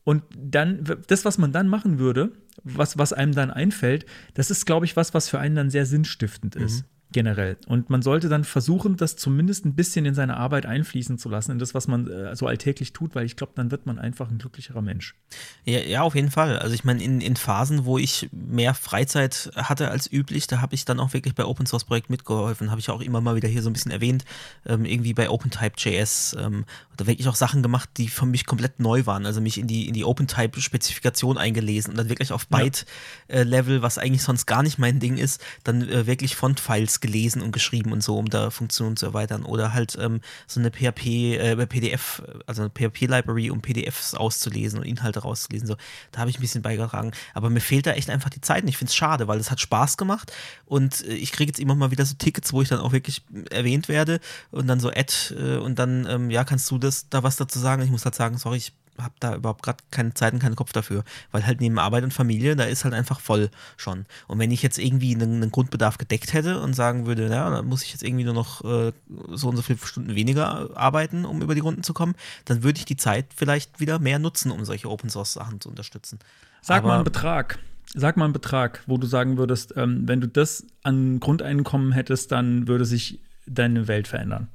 Und 0.04 0.24
dann, 0.36 0.84
das, 1.06 1.26
was 1.26 1.38
man 1.38 1.52
dann 1.52 1.68
machen 1.68 2.00
würde, 2.00 2.32
was, 2.64 2.98
was 2.98 3.14
einem 3.14 3.36
dann 3.36 3.52
einfällt, 3.52 4.08
das 4.34 4.50
ist, 4.50 4.66
glaube 4.66 4.88
ich, 4.88 4.96
was, 4.96 5.14
was 5.14 5.30
für 5.30 5.38
einen 5.38 5.54
dann 5.54 5.70
sehr 5.70 5.86
sinnstiftend 5.86 6.56
ist. 6.56 6.86
Mhm 6.86 6.97
generell. 7.12 7.58
Und 7.68 7.90
man 7.90 8.02
sollte 8.02 8.28
dann 8.30 8.44
versuchen, 8.44 8.98
das 8.98 9.16
zumindest 9.16 9.66
ein 9.66 9.76
bisschen 9.76 10.06
in 10.06 10.14
seine 10.14 10.38
Arbeit 10.38 10.66
einfließen 10.66 11.18
zu 11.18 11.30
lassen, 11.30 11.52
in 11.52 11.60
das, 11.60 11.74
was 11.74 11.88
man 11.88 12.08
äh, 12.08 12.36
so 12.36 12.48
alltäglich 12.48 12.94
tut, 12.94 13.16
weil 13.16 13.26
ich 13.26 13.36
glaube, 13.36 13.54
dann 13.56 13.72
wird 13.72 13.86
man 13.86 13.98
einfach 13.98 14.30
ein 14.30 14.38
glücklicherer 14.38 14.82
Mensch. 14.82 15.16
Ja, 15.66 15.80
ja 15.80 16.02
auf 16.02 16.16
jeden 16.16 16.32
Fall. 16.32 16.60
Also 16.60 16.74
ich 16.76 16.84
meine, 16.84 17.02
in, 17.02 17.22
in 17.22 17.36
Phasen, 17.36 17.86
wo 17.86 17.98
ich 17.98 18.30
mehr 18.32 18.74
Freizeit 18.74 19.52
hatte 19.56 19.90
als 19.90 20.12
üblich, 20.12 20.48
da 20.48 20.60
habe 20.60 20.76
ich 20.76 20.86
dann 20.86 21.00
auch 21.00 21.14
wirklich 21.14 21.36
bei 21.36 21.46
Open 21.46 21.66
Source 21.66 21.86
Projekt 21.86 22.10
mitgeholfen, 22.10 22.72
habe 22.72 22.82
ich 22.82 22.90
auch 22.90 23.02
immer 23.02 23.22
mal 23.22 23.36
wieder 23.36 23.48
hier 23.48 23.62
so 23.62 23.70
ein 23.70 23.74
bisschen 23.74 23.92
erwähnt, 23.92 24.26
ähm, 24.66 24.86
irgendwie 24.86 25.14
bei 25.14 25.30
OpenType.js. 25.30 26.36
Ähm, 26.40 26.66
da 26.98 27.06
wirklich 27.06 27.28
auch 27.28 27.36
Sachen 27.36 27.62
gemacht, 27.62 27.90
die 27.98 28.08
für 28.10 28.26
mich 28.26 28.46
komplett 28.46 28.80
neu 28.80 29.06
waren. 29.06 29.26
Also 29.26 29.40
mich 29.40 29.58
in 29.58 29.68
die, 29.68 29.88
in 29.88 29.94
die 29.94 30.04
OpenType-Spezifikation 30.04 31.38
eingelesen 31.38 31.92
und 31.92 31.98
dann 31.98 32.10
wirklich 32.10 32.32
auf 32.32 32.48
Byte-Level, 32.48 33.76
ja. 33.76 33.80
äh, 33.80 33.82
was 33.82 33.98
eigentlich 33.98 34.24
sonst 34.24 34.46
gar 34.48 34.64
nicht 34.64 34.78
mein 34.78 35.00
Ding 35.00 35.18
ist, 35.18 35.42
dann 35.64 35.88
äh, 35.88 36.08
wirklich 36.08 36.36
Font-Files 36.36 36.97
gelesen 37.02 37.42
und 37.42 37.52
geschrieben 37.52 37.92
und 37.92 38.04
so, 38.04 38.18
um 38.18 38.30
da 38.30 38.50
Funktionen 38.50 38.98
zu 38.98 39.06
erweitern. 39.06 39.44
Oder 39.44 39.74
halt 39.74 39.98
ähm, 40.00 40.22
so 40.48 40.60
eine 40.60 40.72
PHP, 40.72 41.36
äh, 41.36 41.68
PDF, 41.68 42.22
also 42.46 42.64
eine 42.64 42.72
PHP-Library, 42.72 43.50
um 43.52 43.62
PDFs 43.62 44.14
auszulesen 44.14 44.80
und 44.80 44.86
Inhalte 44.86 45.20
rauszulesen. 45.20 45.68
So, 45.68 45.76
da 46.12 46.20
habe 46.20 46.30
ich 46.30 46.38
ein 46.38 46.42
bisschen 46.42 46.62
beigetragen. 46.62 47.12
Aber 47.34 47.50
mir 47.50 47.62
fehlt 47.62 47.86
da 47.86 47.92
echt 47.92 48.10
einfach 48.10 48.30
die 48.30 48.42
Zeit 48.42 48.64
und 48.64 48.70
ich 48.70 48.78
finde 48.78 48.90
es 48.90 48.96
schade, 48.96 49.28
weil 49.28 49.40
es 49.40 49.52
hat 49.52 49.60
Spaß 49.60 49.98
gemacht 49.98 50.32
und 50.66 51.06
äh, 51.06 51.14
ich 51.14 51.32
kriege 51.32 51.50
jetzt 51.50 51.60
immer 51.60 51.76
mal 51.76 51.92
wieder 51.92 52.06
so 52.06 52.16
Tickets, 52.16 52.54
wo 52.54 52.62
ich 52.62 52.70
dann 52.70 52.80
auch 52.80 52.92
wirklich 52.92 53.24
erwähnt 53.50 53.88
werde 53.88 54.20
und 54.52 54.68
dann 54.68 54.80
so 54.80 54.90
Ad 54.90 55.14
äh, 55.36 55.58
und 55.58 55.80
dann, 55.80 56.06
ähm, 56.10 56.30
ja, 56.30 56.44
kannst 56.44 56.70
du 56.72 56.78
das 56.78 57.10
da 57.10 57.24
was 57.24 57.38
dazu 57.38 57.60
sagen? 57.60 57.82
Ich 57.82 57.92
muss 57.92 58.06
halt 58.06 58.16
sagen, 58.16 58.38
sorry, 58.38 58.58
ich 58.58 58.74
habe 59.00 59.14
da 59.20 59.36
überhaupt 59.36 59.64
gerade 59.64 59.84
keine 59.92 60.14
Zeit 60.14 60.34
und 60.34 60.40
keinen 60.40 60.56
Kopf 60.56 60.74
dafür, 60.74 61.04
weil 61.32 61.46
halt 61.46 61.62
neben 61.62 61.80
Arbeit 61.80 62.04
und 62.04 62.14
Familie, 62.14 62.56
da 62.56 62.64
ist 62.64 62.84
halt 62.84 62.94
einfach 62.94 63.20
voll 63.20 63.50
schon. 63.76 64.06
Und 64.28 64.40
wenn 64.40 64.52
ich 64.52 64.62
jetzt 64.64 64.78
irgendwie 64.78 65.16
einen, 65.16 65.42
einen 65.42 65.52
Grundbedarf 65.52 65.98
gedeckt 65.98 66.34
hätte 66.34 66.60
und 66.60 66.74
sagen 66.74 67.06
würde, 67.06 67.30
ja, 67.30 67.50
dann 67.50 67.66
muss 67.68 67.84
ich 67.84 67.92
jetzt 67.92 68.04
irgendwie 68.04 68.24
nur 68.24 68.34
noch 68.34 68.64
äh, 68.64 68.92
so 69.30 69.50
und 69.50 69.56
so 69.56 69.62
viele 69.62 69.80
Stunden 69.80 70.16
weniger 70.16 70.76
arbeiten, 70.76 71.26
um 71.26 71.42
über 71.42 71.56
die 71.56 71.62
Runden 71.62 71.84
zu 71.84 71.94
kommen, 71.94 72.16
dann 72.46 72.64
würde 72.64 72.80
ich 72.80 72.86
die 72.86 72.98
Zeit 72.98 73.28
vielleicht 73.36 73.80
wieder 73.80 74.00
mehr 74.00 74.20
nutzen, 74.20 74.52
um 74.52 74.66
solche 74.66 74.90
Open 74.90 75.10
Source 75.10 75.34
Sachen 75.34 75.62
zu 75.62 75.70
unterstützen. 75.70 76.20
Sag 76.62 76.80
Aber, 76.80 76.88
mal 76.88 76.96
einen 76.96 77.04
Betrag. 77.04 77.60
Sag 77.94 78.18
mal 78.18 78.26
einen 78.26 78.34
Betrag, 78.34 78.84
wo 78.86 78.98
du 78.98 79.08
sagen 79.08 79.38
würdest, 79.38 79.74
ähm, 79.78 80.08
wenn 80.08 80.20
du 80.20 80.28
das 80.28 80.66
an 80.84 81.20
Grundeinkommen 81.20 81.94
hättest, 81.94 82.32
dann 82.32 82.68
würde 82.68 82.86
sich 82.86 83.20
deine 83.46 83.88
Welt 83.88 84.08
verändern. 84.08 84.50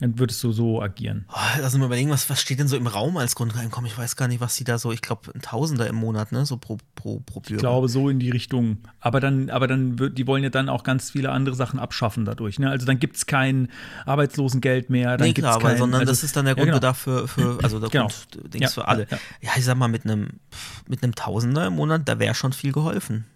Dann 0.00 0.18
würdest 0.18 0.42
du 0.42 0.50
so 0.50 0.82
agieren. 0.82 1.24
Oh, 1.28 1.38
lass 1.60 1.72
uns 1.72 1.78
mal 1.78 1.86
überlegen, 1.86 2.10
was, 2.10 2.28
was 2.28 2.40
steht 2.40 2.58
denn 2.58 2.66
so 2.66 2.76
im 2.76 2.88
Raum 2.88 3.16
als 3.16 3.36
Grundeinkommen? 3.36 3.88
Ich 3.88 3.96
weiß 3.96 4.16
gar 4.16 4.26
nicht, 4.26 4.40
was 4.40 4.56
die 4.56 4.64
da 4.64 4.76
so, 4.76 4.90
ich 4.90 5.02
glaube, 5.02 5.32
ein 5.32 5.40
Tausender 5.40 5.86
im 5.86 5.94
Monat, 5.94 6.32
ne? 6.32 6.44
So 6.46 6.56
pro, 6.56 6.78
pro, 6.96 7.20
pro 7.20 7.38
Bürger. 7.38 7.54
Ich 7.54 7.60
glaube, 7.60 7.88
so 7.88 8.08
in 8.08 8.18
die 8.18 8.30
Richtung. 8.30 8.78
Aber 8.98 9.20
dann, 9.20 9.50
aber 9.50 9.68
dann 9.68 10.00
wird, 10.00 10.18
die 10.18 10.26
wollen 10.26 10.42
ja 10.42 10.50
dann 10.50 10.68
auch 10.68 10.82
ganz 10.82 11.10
viele 11.10 11.30
andere 11.30 11.54
Sachen 11.54 11.78
abschaffen 11.78 12.24
dadurch. 12.24 12.58
Ne? 12.58 12.68
Also 12.70 12.86
dann 12.86 12.98
gibt 12.98 13.16
es 13.16 13.26
kein 13.26 13.68
Arbeitslosengeld 14.04 14.90
mehr. 14.90 15.16
Dann 15.16 15.28
nee, 15.28 15.34
klar, 15.34 15.60
kein, 15.60 15.78
sondern 15.78 16.00
also, 16.00 16.10
das 16.10 16.24
ist 16.24 16.36
dann 16.36 16.46
der 16.46 16.56
Grundbedarf 16.56 17.06
ja, 17.06 17.14
genau. 17.14 17.26
für, 17.28 17.58
für, 17.58 17.58
also 17.64 17.78
der 17.78 17.90
genau. 17.90 18.08
Grunddings 18.32 18.62
ja, 18.62 18.68
für 18.70 18.88
alle. 18.88 19.06
Ja, 19.08 19.18
ja, 19.42 19.50
ich 19.56 19.64
sag 19.64 19.76
mal, 19.76 19.86
mit 19.86 20.04
einem 20.04 20.40
mit 20.88 21.04
einem 21.04 21.14
Tausender 21.14 21.68
im 21.68 21.74
Monat, 21.74 22.08
da 22.08 22.18
wäre 22.18 22.34
schon 22.34 22.52
viel 22.52 22.72
geholfen. 22.72 23.26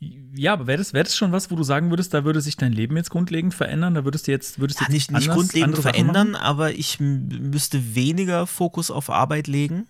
Ja, 0.00 0.52
aber 0.52 0.68
wäre 0.68 0.78
das, 0.78 0.92
wär 0.92 1.02
das 1.02 1.16
schon 1.16 1.32
was, 1.32 1.50
wo 1.50 1.56
du 1.56 1.64
sagen 1.64 1.90
würdest, 1.90 2.14
da 2.14 2.24
würde 2.24 2.40
sich 2.40 2.56
dein 2.56 2.72
Leben 2.72 2.96
jetzt 2.96 3.10
grundlegend 3.10 3.52
verändern? 3.52 3.94
Da 3.94 4.04
würdest 4.04 4.28
du 4.28 4.30
jetzt, 4.30 4.60
würdest 4.60 4.80
ja, 4.80 4.86
jetzt 4.86 4.92
nicht, 4.92 5.10
nicht 5.10 5.30
grundlegend 5.30 5.76
verändern, 5.78 6.36
aber 6.36 6.72
ich 6.72 7.00
müsste 7.00 7.94
weniger 7.96 8.46
Fokus 8.46 8.90
auf 8.92 9.10
Arbeit 9.10 9.48
legen 9.48 9.88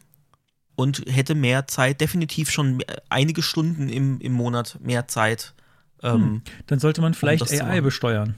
und 0.77 1.03
hätte 1.09 1.35
mehr 1.35 1.67
Zeit, 1.67 2.01
definitiv 2.01 2.51
schon 2.51 2.83
einige 3.11 3.43
Stunden 3.43 3.91
im, 3.91 4.21
im 4.21 4.33
Monat 4.33 4.79
mehr 4.81 5.09
Zeit. 5.09 5.53
Ähm, 6.03 6.13
hm, 6.13 6.43
dann 6.67 6.79
sollte 6.79 7.03
man 7.03 7.13
vielleicht 7.13 7.43
um 7.43 7.61
AI 7.61 7.81
besteuern. 7.83 8.35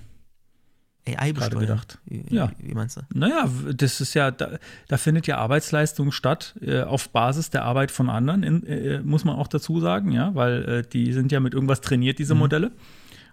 AI 1.07 1.33
besteuern. 1.33 1.61
gedacht. 1.61 1.99
Wie, 2.05 2.25
ja. 2.29 2.51
Wie 2.59 2.75
meinst 2.75 2.97
du? 2.97 3.01
Naja, 3.15 3.49
das 3.75 4.01
ist 4.01 4.15
ja, 4.15 4.31
da, 4.31 4.59
da 4.89 4.97
findet 4.97 5.27
ja 5.27 5.39
Arbeitsleistung 5.39 6.13
statt 6.13 6.55
äh, 6.61 6.83
auf 6.83 7.11
Basis 7.11 7.51
der 7.51 7.65
Arbeit 7.65 7.91
von 7.91 8.11
anderen, 8.11 8.43
in, 8.43 8.67
äh, 8.67 9.01
muss 9.01 9.25
man 9.25 9.37
auch 9.37 9.49
dazu 9.49 9.81
sagen, 9.81 10.13
ja, 10.13 10.35
weil 10.35 10.65
äh, 10.65 10.83
die 10.83 11.13
sind 11.13 11.33
ja 11.33 11.41
mit 11.41 11.55
irgendwas 11.55 11.81
trainiert, 11.81 12.19
diese 12.19 12.35
mhm. 12.35 12.41
Modelle. 12.41 12.73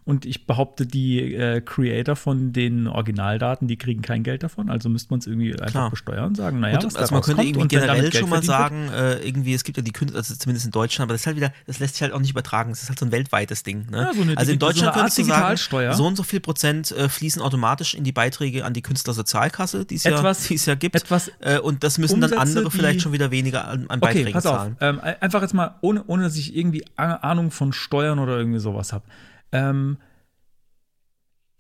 Und 0.08 0.26
ich 0.26 0.47
behaupte, 0.47 0.86
die 0.86 1.34
äh, 1.34 1.60
Creator 1.60 2.16
von 2.16 2.53
den 2.53 2.88
Originaldaten, 2.88 3.68
die 3.68 3.76
kriegen 3.76 4.01
kein 4.01 4.24
Geld 4.24 4.41
davon. 4.41 4.70
Also 4.70 4.88
müsste 4.88 5.10
man 5.12 5.20
es 5.20 5.28
irgendwie 5.28 5.51
einfach 5.51 5.72
Klar. 5.72 5.89
besteuern 5.89 6.28
und 6.28 6.38
sagen, 6.38 6.62
naja, 6.62 6.80
und, 6.80 6.95
also 6.95 7.14
man 7.14 7.22
könnte 7.22 7.43
irgendwie 7.43 7.68
generell 7.68 8.14
schon 8.14 8.30
mal 8.30 8.41
sagen, 8.41 8.88
äh, 8.88 9.16
irgendwie, 9.18 9.53
es 9.53 9.66
gibt 9.66 9.76
ja 9.76 9.84
die 9.84 9.91
Künstler, 9.91 10.20
also 10.20 10.34
zumindest 10.34 10.66
in 10.66 10.72
Deutschland, 10.72 11.10
aber 11.10 11.14
das 11.14 11.24
ist 11.24 11.28
halt 11.28 11.36
wieder, 11.36 11.51
das 11.66 11.80
lässt 11.80 11.95
sich 11.95 12.03
halt 12.03 12.14
auch 12.14 12.22
nicht 12.22 12.32
übertragen. 12.32 12.70
Das 12.70 12.84
ist 12.84 12.88
halt 12.88 12.99
so 12.99 13.05
ein 13.05 13.12
weltweites 13.12 13.64
Ding. 13.64 13.86
Ne? 13.91 13.97
Ja, 13.97 14.14
so 14.14 14.22
eine, 14.22 14.38
also 14.38 14.49
in 14.49 14.60
Deutschland 14.60 14.93
so 14.93 14.97
könntest 14.97 15.18
du 15.18 15.24
sagen, 15.26 15.93
so 15.93 16.08
und 16.08 16.16
so 16.16 16.24
viel 16.24 16.39
Prozent 16.39 16.93
äh, 16.93 17.10
fließen 17.10 17.41
automatisch 17.41 17.93
in 17.93 18.05
die 18.05 18.14
Beiträge 18.14 18.64
an 18.64 18.72
die 18.72 18.82
Künstlersozialkasse, 18.82 19.84
die 19.84 19.95
es 19.95 20.05
ja, 20.05 20.12
ja 20.12 20.76
gibt. 20.76 20.95
Etwas 20.95 21.34
äh, 21.41 21.60
und 21.60 21.84
das 21.84 21.97
müssen 21.97 22.14
Umsätze, 22.14 22.36
dann 22.36 22.47
andere 22.47 22.72
vielleicht 22.72 23.01
schon 23.01 23.12
wieder 23.12 23.30
weniger 23.32 23.68
an, 23.68 23.88
an 23.89 23.99
Beiträgen 23.99 24.28
okay, 24.28 24.34
pass 24.36 24.43
zahlen. 24.45 24.78
Auf. 24.80 24.82
Ähm, 24.82 25.01
einfach 25.20 25.41
jetzt 25.41 25.53
mal, 25.53 25.76
ohne, 25.82 26.05
ohne 26.08 26.24
dass 26.24 26.38
ich 26.38 26.55
irgendwie 26.55 26.86
Ahnung 26.95 27.51
von 27.51 27.74
Steuern 27.74 28.20
oder 28.20 28.38
irgendwie 28.38 28.60
sowas 28.60 28.93
habe. 28.93 29.03
Ähm, 29.51 29.97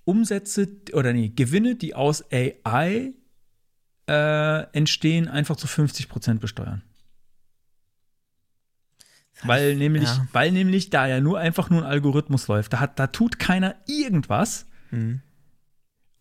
Umsätze 0.05 0.69
oder 0.93 1.13
nee, 1.13 1.29
Gewinne, 1.29 1.75
die 1.75 1.93
aus 1.93 2.23
AI 2.31 3.13
äh, 4.07 4.61
entstehen, 4.71 5.27
einfach 5.27 5.57
zu 5.57 5.67
50 5.67 6.07
Prozent 6.07 6.39
besteuern. 6.39 6.81
Weil 9.43 9.75
nämlich, 9.75 10.03
ja. 10.03 10.27
weil 10.31 10.51
nämlich 10.51 10.89
da 10.89 11.07
ja 11.07 11.21
nur 11.21 11.39
einfach 11.39 11.69
nur 11.69 11.83
ein 11.83 11.87
Algorithmus 11.87 12.47
läuft. 12.47 12.73
Da, 12.73 12.79
hat, 12.79 12.97
da 12.97 13.07
tut 13.07 13.37
keiner 13.37 13.75
irgendwas. 13.85 14.65
Mhm. 14.91 15.21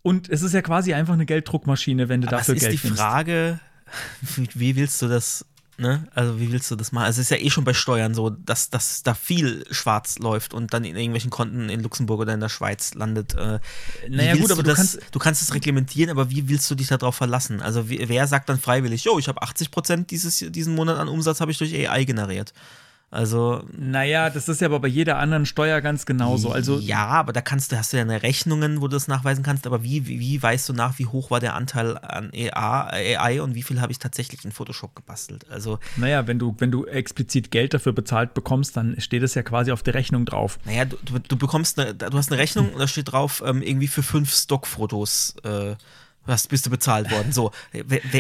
Und 0.03 0.29
es 0.29 0.43
ist 0.43 0.53
ja 0.53 0.63
quasi 0.63 0.93
einfach 0.95 1.15
eine 1.15 1.27
Gelddruckmaschine, 1.27 2.09
wenn 2.09 2.21
du 2.21 2.29
Aber 2.29 2.39
dafür 2.39 2.55
es 2.55 2.63
ist 2.63 2.69
Geld 2.69 2.83
die 2.83 2.89
Frage, 2.89 3.61
wie, 4.21 4.49
wie 4.55 4.77
willst 4.77 5.01
du 5.01 5.09
das, 5.09 5.47
ne? 5.79 6.09
Also 6.15 6.41
wie 6.41 6.51
willst 6.53 6.71
du 6.71 6.77
das 6.77 6.93
machen? 6.93 7.05
Also 7.07 7.21
es 7.21 7.31
ist 7.31 7.39
ja 7.39 7.45
eh 7.45 7.51
schon 7.51 7.65
bei 7.65 7.75
Steuern 7.75 8.15
so, 8.15 8.31
dass, 8.31 8.71
dass 8.71 9.03
da 9.03 9.15
viel 9.15 9.65
schwarz 9.71 10.19
läuft 10.19 10.55
und 10.55 10.73
dann 10.75 10.85
in 10.85 10.97
irgendwelchen 10.97 11.31
Konten 11.31 11.69
in 11.69 11.83
Luxemburg 11.83 12.21
oder 12.21 12.35
in 12.35 12.41
der 12.41 12.49
Schweiz 12.49 12.95
landet. 12.95 13.35
Äh, 13.35 13.61
Naja, 14.09 14.35
gut, 14.37 14.51
aber 14.53 14.63
du, 14.63 14.69
das, 14.71 14.77
kannst- 14.79 15.01
du 15.11 15.19
kannst 15.19 15.43
es 15.43 15.55
reglementieren, 15.55 16.11
aber 16.11 16.31
wie 16.31 16.49
willst 16.49 16.71
du 16.71 16.75
dich 16.75 16.89
darauf 16.89 17.15
verlassen? 17.17 17.61
Also 17.61 17.89
wie, 17.89 18.09
wer 18.09 18.27
sagt 18.27 18.49
dann 18.49 18.59
freiwillig, 18.59 19.05
jo, 19.05 19.19
ich 19.19 19.29
habe 19.29 19.43
80 19.43 19.71
Prozent 19.71 20.11
dieses 20.11 20.39
diesen 20.39 20.75
Monat 20.75 20.99
an 20.99 21.09
Umsatz 21.09 21.41
habe 21.41 21.51
ich 21.51 21.59
durch 21.59 21.75
AI 21.89 22.05
generiert. 22.05 22.53
Also 23.11 23.63
Naja, 23.73 24.31
das 24.31 24.49
ist 24.49 24.61
ja 24.61 24.67
aber 24.67 24.81
bei 24.81 24.89
jeder 24.89 25.19
anderen 25.19 25.47
Steuer 25.47 25.81
ganz 25.81 26.07
genauso. 26.07 26.51
Also 26.51 26.79
ja, 26.79 27.07
aber 27.07 27.33
da 27.33 27.41
kannst 27.41 27.71
du, 27.71 27.79
hast 27.79 27.93
du 27.93 27.97
ja 27.97 28.03
eine 28.03 28.23
Rechnungen, 28.23 28.81
wo 28.81 28.89
du 28.89 28.97
das 28.97 29.07
nachweisen 29.07 29.45
kannst, 29.45 29.67
aber 29.67 29.83
wie, 29.85 30.07
wie, 30.09 30.19
wie 30.19 30.43
weißt 30.43 30.69
du 30.69 30.73
nach, 30.73 30.99
wie 30.99 31.07
hoch 31.07 31.31
war 31.31 31.39
der 31.39 31.55
Anteil 31.55 31.97
an 31.99 32.31
AI, 32.35 33.17
AI 33.17 33.41
und 33.43 33.55
wie 33.55 33.63
viel 33.63 33.81
habe 33.81 33.93
ich 33.93 33.99
tatsächlich 33.99 34.45
in 34.45 34.51
Photoshop 34.53 34.97
gebastelt? 34.97 35.47
Also, 35.51 35.79
Naja, 35.97 36.27
wenn 36.27 36.39
du, 36.39 36.55
wenn 36.59 36.73
du 36.73 36.85
explizit 36.85 37.51
Geld 37.51 37.75
dafür 37.75 37.93
bezahlt 37.93 38.35
bekommst, 38.35 38.77
dann 38.77 39.01
steht 39.01 39.23
es 39.23 39.35
ja 39.35 39.43
quasi 39.43 39.71
auf 39.71 39.83
der 39.83 39.95
Rechnung 39.95 40.25
drauf. 40.27 40.59
naja, 40.65 40.85
du, 40.85 40.97
du, 41.05 41.19
du 41.21 41.37
bekommst 41.37 41.79
eine, 41.79 41.95
du 41.95 42.17
hast 42.19 42.31
eine 42.33 42.41
Rechnung 42.41 42.73
und 42.73 42.81
da 42.81 42.89
steht 42.89 43.13
drauf, 43.13 43.43
ähm, 43.47 43.63
irgendwie 43.63 43.89
für 43.89 44.03
fünf 44.03 44.35
Stockfotos 44.35 45.37
äh, 45.45 45.77
hast, 46.33 46.49
bist 46.49 46.67
du 46.67 46.71
bezahlt 46.71 47.11
worden. 47.11 47.33
So, 47.33 47.51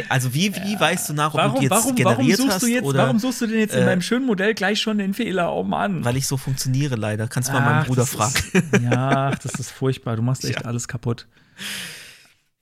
also 0.08 0.34
wie, 0.34 0.54
wie 0.54 0.78
weißt 0.78 1.08
du 1.08 1.12
nach, 1.12 1.34
ob 1.34 1.40
du 1.40 1.46
Warum, 1.46 1.56
die 1.56 1.62
jetzt 1.64 1.70
warum, 1.70 1.84
warum 1.84 2.16
generiert 2.16 2.38
suchst 2.38 2.52
hast 2.54 2.62
du 2.62 2.66
jetzt, 2.66 2.84
oder 2.84 2.98
warum 3.04 3.18
suchst 3.18 3.40
du 3.40 3.46
denn 3.46 3.58
jetzt 3.58 3.74
in 3.74 3.82
äh, 3.82 3.86
meinem 3.86 4.02
schönen 4.02 4.26
Modell 4.26 4.54
gleich 4.54 4.80
schon 4.80 4.98
den 4.98 5.14
Fehler? 5.14 5.52
Oh 5.52 5.62
Mann. 5.62 6.04
weil 6.04 6.16
ich 6.16 6.26
so 6.26 6.36
funktioniere 6.36 6.96
leider. 6.96 7.28
Kannst 7.28 7.48
du 7.48 7.52
mal 7.52 7.60
meinen 7.60 7.84
Bruder 7.86 8.06
fragen. 8.06 8.34
Ist, 8.52 8.82
ja, 8.82 9.30
ach, 9.32 9.38
das 9.38 9.54
ist 9.54 9.70
furchtbar. 9.70 10.16
Du 10.16 10.22
machst 10.22 10.44
echt 10.44 10.60
Ja. 10.60 10.66
alles 10.66 10.88
kaputt. 10.88 11.26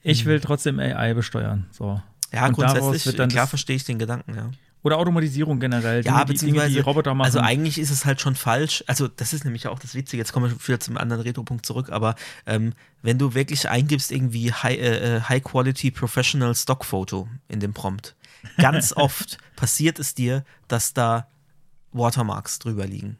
Ich 0.02 0.24
will 0.24 0.40
trotzdem 0.40 0.78
AI 0.78 1.14
besteuern. 1.14 1.66
So. 1.70 2.00
Ja, 2.32 2.46
Und 2.46 2.54
grundsätzlich, 2.54 3.06
wird 3.06 3.18
dann 3.18 3.30
klar 3.30 3.46
verstehe 3.46 3.76
ich 3.76 3.84
den 3.84 3.98
Gedanken, 3.98 4.34
ja. 4.34 4.50
Oder 4.84 4.98
Automatisierung 4.98 5.60
generell. 5.60 6.04
Ja, 6.04 6.24
die, 6.24 6.26
Dinge, 6.26 6.26
die 6.26 6.32
beziehungsweise, 6.34 6.82
Roboter 6.84 7.14
machen. 7.14 7.24
also 7.24 7.40
eigentlich 7.40 7.78
ist 7.78 7.90
es 7.90 8.04
halt 8.04 8.20
schon 8.20 8.34
falsch. 8.34 8.84
Also 8.86 9.08
das 9.08 9.32
ist 9.32 9.44
nämlich 9.44 9.66
auch 9.66 9.78
das 9.78 9.94
Witzige. 9.94 10.18
Jetzt 10.18 10.34
kommen 10.34 10.50
wir 10.50 10.68
wieder 10.68 10.78
zum 10.78 10.98
anderen 10.98 11.22
Retro-Punkt 11.22 11.64
zurück. 11.64 11.88
Aber 11.88 12.16
ähm, 12.44 12.74
wenn 13.00 13.18
du 13.18 13.32
wirklich 13.32 13.66
eingibst 13.66 14.12
irgendwie 14.12 14.52
High, 14.52 14.78
äh, 14.78 15.20
High 15.22 15.42
Quality 15.42 15.90
Professional 15.90 16.54
Stock 16.54 16.84
Photo 16.84 17.26
in 17.48 17.60
dem 17.60 17.72
Prompt, 17.72 18.14
ganz 18.58 18.92
oft 18.96 19.38
passiert 19.56 19.98
es 19.98 20.14
dir, 20.14 20.44
dass 20.68 20.92
da 20.92 21.28
Watermarks 21.92 22.58
drüber 22.58 22.86
liegen. 22.86 23.16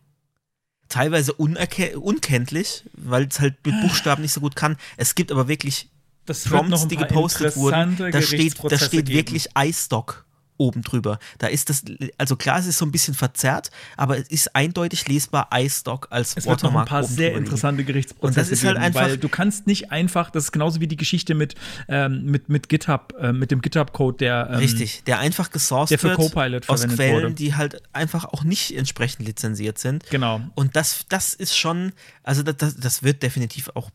Teilweise 0.90 1.32
unkenntlich, 1.32 2.84
weil 2.92 3.24
es 3.24 3.40
halt 3.40 3.64
mit 3.64 3.80
Buchstaben 3.80 4.20
nicht 4.20 4.34
so 4.34 4.40
gut 4.42 4.54
kann. 4.54 4.76
Es 4.98 5.14
gibt 5.14 5.32
aber 5.32 5.48
wirklich 5.48 5.88
das 6.26 6.44
Prompts, 6.44 6.88
die 6.88 6.96
gepostet 6.96 7.56
wurden, 7.56 7.96
da 7.96 8.20
steht, 8.20 8.56
da 8.62 8.78
steht 8.78 9.08
wirklich 9.08 9.48
iStock 9.56 10.26
oben 10.56 10.82
drüber. 10.82 11.18
Da 11.38 11.48
ist 11.48 11.70
das, 11.70 11.84
also 12.18 12.36
klar, 12.36 12.58
es 12.58 12.66
ist 12.66 12.78
so 12.78 12.84
ein 12.84 12.92
bisschen 12.92 13.14
verzerrt, 13.14 13.70
aber 13.96 14.18
es 14.18 14.28
ist 14.28 14.54
eindeutig 14.54 15.08
lesbar 15.08 15.48
iStock 15.54 16.08
als 16.10 16.36
Es 16.36 16.46
wird 16.46 16.62
noch 16.62 16.70
ein 16.70 16.74
Watermark 16.74 16.88
paar 16.88 17.04
sehr 17.04 17.34
interessante 17.34 17.84
Gerichtsprozesse 17.84 18.26
Und 18.28 18.36
das 18.36 18.50
ist 18.50 18.64
halt 18.64 18.76
geben, 18.76 18.84
einfach- 18.84 19.02
weil 19.02 19.18
du 19.18 19.28
kannst 19.28 19.66
nicht 19.66 19.90
einfach, 19.90 20.30
das 20.30 20.44
ist 20.44 20.52
genauso 20.52 20.80
wie 20.80 20.86
die 20.86 20.96
Geschichte 20.96 21.34
mit, 21.34 21.54
ähm, 21.88 22.24
mit, 22.24 22.48
mit 22.48 22.68
GitHub, 22.68 23.14
äh, 23.18 23.32
mit 23.32 23.50
dem 23.50 23.60
GitHub-Code, 23.60 24.18
der 24.18 24.48
ähm, 24.50 24.56
Richtig, 24.58 25.02
der 25.04 25.18
einfach 25.18 25.50
gesourced 25.50 25.90
der 25.90 25.98
für 25.98 26.08
wird 26.08 26.16
Copilot 26.16 26.68
aus 26.68 26.86
Quellen, 26.86 27.14
wurde. 27.24 27.34
die 27.34 27.54
halt 27.54 27.82
einfach 27.92 28.24
auch 28.24 28.44
nicht 28.44 28.76
entsprechend 28.76 29.26
lizenziert 29.26 29.78
sind. 29.78 30.08
Genau. 30.10 30.40
Und 30.54 30.76
das, 30.76 31.04
das 31.08 31.34
ist 31.34 31.56
schon, 31.56 31.92
also 32.22 32.42
das, 32.42 32.76
das, 32.76 33.02
wird 33.02 33.22
definitiv 33.22 33.70
auch, 33.74 33.90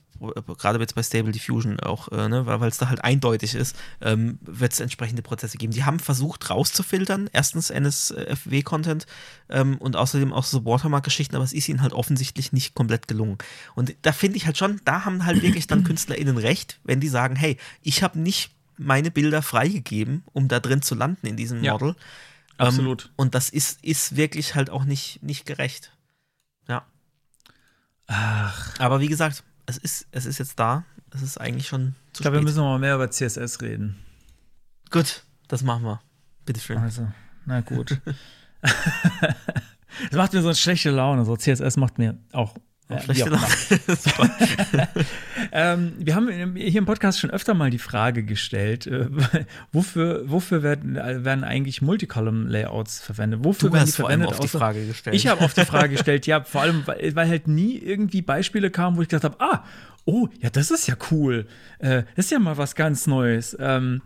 gerade 0.58 0.80
jetzt 0.80 0.96
bei 0.96 1.04
Stable 1.04 1.32
Diffusion 1.32 1.80
auch, 1.80 2.10
äh, 2.10 2.28
ne, 2.30 2.46
weil 2.46 2.70
es 2.70 2.78
da 2.78 2.90
halt 2.90 3.04
eindeutig 3.04 3.56
ist, 3.56 3.76
ähm, 4.02 4.40
wird 4.42 4.74
es 4.74 4.80
entsprechende 4.80 5.22
Prozesse 5.22 5.58
geben. 5.58 5.74
Die 5.74 5.84
haben 5.84 6.00
versucht 6.00 6.50
rauszufiltern, 6.50 7.30
erstens 7.34 7.70
NSFW-Content 7.70 9.06
ähm, 9.50 9.78
und 9.78 9.96
außerdem 9.96 10.34
auch 10.34 10.44
so 10.44 10.66
Watermark-Geschichten, 10.66 11.36
aber 11.36 11.46
es 11.46 11.54
ist 11.54 11.70
ihnen 11.70 11.82
halt 11.82 11.94
offensichtlich 11.94 12.52
nicht 12.54 12.76
komplett 12.76 13.08
gelungen. 13.08 13.38
Und 13.76 13.96
da 14.02 14.12
finde 14.12 14.38
ich 14.38 14.46
halt 14.46 14.58
schon, 14.58 14.82
da 14.86 15.06
haben 15.06 15.26
halt 15.26 15.42
wirklich 15.42 15.68
dann 15.68 15.84
KünstlerInnen 15.86 16.38
recht, 16.38 16.80
wenn 16.84 17.00
die 17.00 17.10
sagen, 17.10 17.36
hey, 17.36 17.58
ich 17.82 18.04
habe 18.04 18.20
nicht 18.20 18.52
meine 18.78 19.12
Bilder 19.12 19.42
freigegeben, 19.42 20.24
um 20.32 20.48
da 20.48 20.60
drin 20.60 20.82
zu 20.82 20.96
landen 20.96 21.28
in 21.28 21.36
diesem 21.36 21.64
Ja, 21.64 21.74
Model. 21.74 21.96
absolut. 22.58 23.06
Ähm, 23.06 23.12
und 23.18 23.36
das 23.36 23.50
ist, 23.50 23.84
ist 23.84 24.16
wirklich 24.16 24.56
halt 24.56 24.70
auch 24.70 24.86
nicht, 24.86 25.22
nicht 25.22 25.46
gerecht. 25.46 25.92
Ja. 26.68 26.86
Ach, 28.08 28.80
Aber 28.80 29.02
wie 29.02 29.08
gesagt, 29.08 29.44
es 29.70 29.78
ist, 29.78 30.08
es 30.12 30.26
ist 30.26 30.40
jetzt 30.40 30.60
da. 30.60 30.84
Es 31.12 31.22
ist 31.22 31.40
eigentlich 31.40 31.68
schon 31.68 31.96
zu 32.14 32.22
ich 32.22 32.22
glaube, 32.22 32.38
wir 32.38 32.44
müssen 32.44 32.58
noch 32.58 32.72
mal 32.72 32.80
mehr 32.80 32.96
über 32.96 33.10
CSS 33.10 33.62
reden. 33.62 33.98
Gut, 34.92 35.24
das 35.48 35.64
machen 35.64 35.84
wir. 35.84 36.02
Bitteschön. 36.46 36.78
Also, 36.78 37.08
na 37.46 37.62
gut. 37.62 38.00
Das 40.12 40.18
macht 40.18 40.34
mir 40.34 40.42
so 40.42 40.50
eine 40.50 40.56
schlechte 40.56 40.92
Laune. 40.92 41.26
So 41.26 41.36
CSS 41.36 41.76
macht 41.78 41.98
mir 41.98 42.18
auch. 42.32 42.56
Äh, 42.90 43.02
Schlechte. 43.02 43.32
Ähm, 45.52 45.94
wir 45.98 46.16
haben 46.16 46.56
hier 46.56 46.80
im 46.80 46.86
Podcast 46.86 47.20
schon 47.20 47.30
öfter 47.32 47.54
mal 47.54 47.70
die 47.70 47.80
Frage 47.80 48.24
gestellt, 48.24 48.88
äh, 48.88 49.08
wofür, 49.72 50.24
wofür 50.30 50.64
werden, 50.64 50.96
werden 50.96 51.44
eigentlich 51.44 51.82
Multicolumn-Layouts 51.82 53.00
verwendet? 53.00 53.44
Wofür 53.44 53.70
Du 53.70 53.74
werden 53.74 53.88
hast 53.88 53.96
vor 53.96 54.10
allem 54.10 54.24
auf 54.24 54.40
die 54.40 54.48
Frage 54.48 54.86
gestellt. 54.86 55.16
Ich 55.16 55.28
habe 55.28 55.44
auf 55.44 55.54
die 55.54 55.66
Frage 55.66 55.90
gestellt, 55.90 56.28
ja, 56.28 56.44
vor 56.44 56.62
allem, 56.62 56.84
weil, 56.86 57.16
weil 57.16 57.28
halt 57.28 57.48
nie 57.48 57.78
irgendwie 57.78 58.22
Beispiele 58.22 58.70
kamen, 58.70 58.98
wo 58.98 59.02
ich 59.02 59.08
gedacht 59.08 59.24
habe, 59.24 59.40
ah, 59.40 59.64
oh, 60.06 60.28
ja, 60.40 60.50
das 60.50 60.72
ist 60.72 60.88
ja 60.88 60.96
cool. 61.12 61.48
Äh, 61.80 62.04
das 62.16 62.26
ist 62.26 62.32
ja 62.32 62.40
mal 62.40 62.58
was 62.58 62.76
ganz 62.76 63.08
Neues. 63.08 63.58
Ähm, 63.60 64.02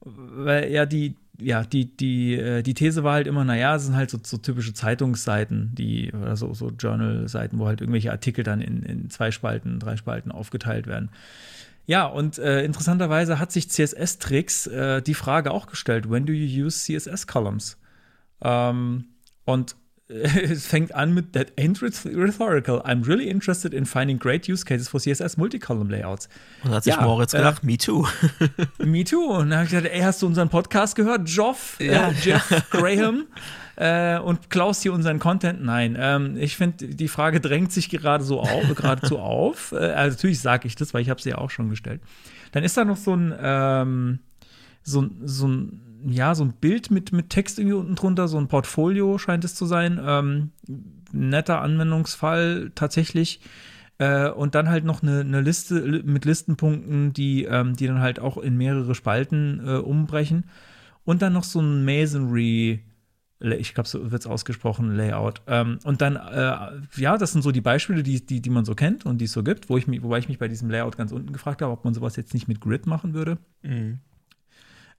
weil 0.00 0.70
ja 0.70 0.86
die, 0.86 1.16
ja, 1.40 1.62
die, 1.64 1.96
die, 1.96 2.34
äh, 2.34 2.62
die 2.62 2.74
These 2.74 3.04
war 3.04 3.14
halt 3.14 3.26
immer, 3.26 3.44
naja, 3.44 3.76
es 3.76 3.84
sind 3.84 3.96
halt 3.96 4.10
so, 4.10 4.18
so 4.22 4.38
typische 4.38 4.74
Zeitungsseiten, 4.74 5.72
die, 5.74 6.12
oder 6.12 6.36
so, 6.36 6.52
so 6.54 6.70
Journal-Seiten, 6.70 7.58
wo 7.58 7.66
halt 7.66 7.80
irgendwelche 7.80 8.10
Artikel 8.10 8.44
dann 8.44 8.60
in, 8.60 8.82
in 8.82 9.10
zwei 9.10 9.30
Spalten, 9.30 9.78
drei 9.78 9.96
Spalten 9.96 10.32
aufgeteilt 10.32 10.86
werden. 10.86 11.10
Ja, 11.86 12.06
und 12.06 12.38
äh, 12.38 12.64
interessanterweise 12.64 13.38
hat 13.38 13.52
sich 13.52 13.70
CSS-Tricks 13.70 14.66
äh, 14.66 15.00
die 15.00 15.14
Frage 15.14 15.52
auch 15.52 15.66
gestellt, 15.66 16.10
when 16.10 16.26
do 16.26 16.32
you 16.32 16.66
use 16.66 16.84
CSS-Columns? 16.84 17.78
Ähm, 18.42 19.06
und 19.44 19.76
es 20.52 20.66
fängt 20.66 20.94
an 20.94 21.12
mit 21.12 21.34
That 21.34 21.52
ain't 21.58 21.82
rhetorical. 21.82 22.80
I'm 22.80 23.06
really 23.06 23.28
interested 23.28 23.74
in 23.74 23.84
finding 23.84 24.18
great 24.18 24.48
use 24.48 24.64
cases 24.64 24.88
for 24.88 24.98
CSS 25.00 25.36
multicolumn 25.36 25.90
layouts. 25.90 26.28
Und 26.64 26.70
hat 26.70 26.84
sich 26.84 26.94
Ja, 26.94 27.02
Moritz 27.02 27.34
äh, 27.34 27.38
gedacht, 27.38 27.62
me 27.62 27.76
too. 27.76 28.06
Me 28.78 29.04
too. 29.04 29.20
Und 29.22 29.50
dann 29.50 29.58
habe 29.58 29.64
ich 29.66 29.70
gesagt, 29.70 29.86
ey, 29.94 30.00
hast 30.00 30.22
du 30.22 30.26
unseren 30.26 30.48
Podcast 30.48 30.96
gehört? 30.96 31.28
Joff, 31.28 31.76
Ja. 31.78 32.08
äh, 32.08 32.12
Jeff 32.22 32.48
Graham 32.70 33.26
äh, 33.76 34.18
und 34.18 34.48
Klaus 34.50 34.80
hier 34.82 34.92
unseren 34.94 35.18
Content? 35.18 35.62
Nein. 35.62 35.96
Ähm, 36.00 36.36
ich 36.38 36.56
finde, 36.56 36.88
die 36.88 37.08
Frage 37.08 37.40
drängt 37.40 37.72
sich 37.72 37.90
gerade 37.90 38.24
so 38.24 38.40
auf, 38.40 38.74
geradezu 38.74 39.18
auf. 39.18 39.72
Äh, 39.72 39.76
also 39.76 40.16
natürlich 40.16 40.40
sage 40.40 40.66
ich 40.68 40.74
das, 40.74 40.94
weil 40.94 41.02
ich 41.02 41.10
habe 41.10 41.20
sie 41.20 41.30
ja 41.30 41.38
auch 41.38 41.50
schon 41.50 41.68
gestellt. 41.68 42.00
Dann 42.52 42.64
ist 42.64 42.76
da 42.78 42.84
noch 42.86 42.96
so 42.96 43.14
ein, 43.14 43.34
ähm, 43.38 44.18
so, 44.82 45.02
ein- 45.02 45.20
so 45.24 45.46
ein, 45.48 45.82
ja, 46.06 46.34
so 46.34 46.44
ein 46.44 46.52
Bild 46.52 46.90
mit, 46.90 47.12
mit 47.12 47.30
Text 47.30 47.58
irgendwie 47.58 47.76
unten 47.76 47.94
drunter, 47.94 48.28
so 48.28 48.38
ein 48.38 48.48
Portfolio 48.48 49.18
scheint 49.18 49.44
es 49.44 49.54
zu 49.54 49.66
sein. 49.66 50.00
Ähm, 50.02 50.50
netter 51.12 51.60
Anwendungsfall 51.60 52.72
tatsächlich. 52.74 53.40
Äh, 53.98 54.30
und 54.30 54.54
dann 54.54 54.68
halt 54.68 54.84
noch 54.84 55.02
eine, 55.02 55.20
eine 55.20 55.40
Liste 55.40 55.80
li- 55.80 56.02
mit 56.04 56.24
Listenpunkten, 56.24 57.12
die, 57.12 57.44
ähm, 57.44 57.74
die 57.74 57.86
dann 57.88 58.00
halt 58.00 58.20
auch 58.20 58.36
in 58.36 58.56
mehrere 58.56 58.94
Spalten 58.94 59.60
äh, 59.66 59.76
umbrechen. 59.78 60.44
Und 61.04 61.22
dann 61.22 61.32
noch 61.32 61.44
so 61.44 61.60
ein 61.60 61.84
Masonry, 61.84 62.84
ich 63.40 63.74
glaube, 63.74 63.88
so 63.88 64.10
wird 64.10 64.20
es 64.20 64.26
ausgesprochen, 64.26 64.94
Layout. 64.94 65.42
Ähm, 65.46 65.78
und 65.84 66.00
dann, 66.00 66.16
äh, 66.16 67.00
ja, 67.00 67.16
das 67.18 67.32
sind 67.32 67.42
so 67.42 67.50
die 67.50 67.60
Beispiele, 67.60 68.02
die, 68.02 68.24
die, 68.24 68.40
die 68.40 68.50
man 68.50 68.64
so 68.64 68.74
kennt 68.74 69.06
und 69.06 69.18
die 69.18 69.24
es 69.24 69.32
so 69.32 69.42
gibt, 69.42 69.68
wo 69.68 69.76
ich 69.76 69.86
mich, 69.88 70.02
wobei 70.02 70.18
ich 70.18 70.28
mich 70.28 70.38
bei 70.38 70.48
diesem 70.48 70.70
Layout 70.70 70.96
ganz 70.96 71.10
unten 71.10 71.32
gefragt 71.32 71.62
habe, 71.62 71.72
ob 71.72 71.84
man 71.84 71.94
sowas 71.94 72.14
jetzt 72.16 72.34
nicht 72.34 72.46
mit 72.46 72.60
Grid 72.60 72.86
machen 72.86 73.14
würde. 73.14 73.38
Mhm. 73.62 74.00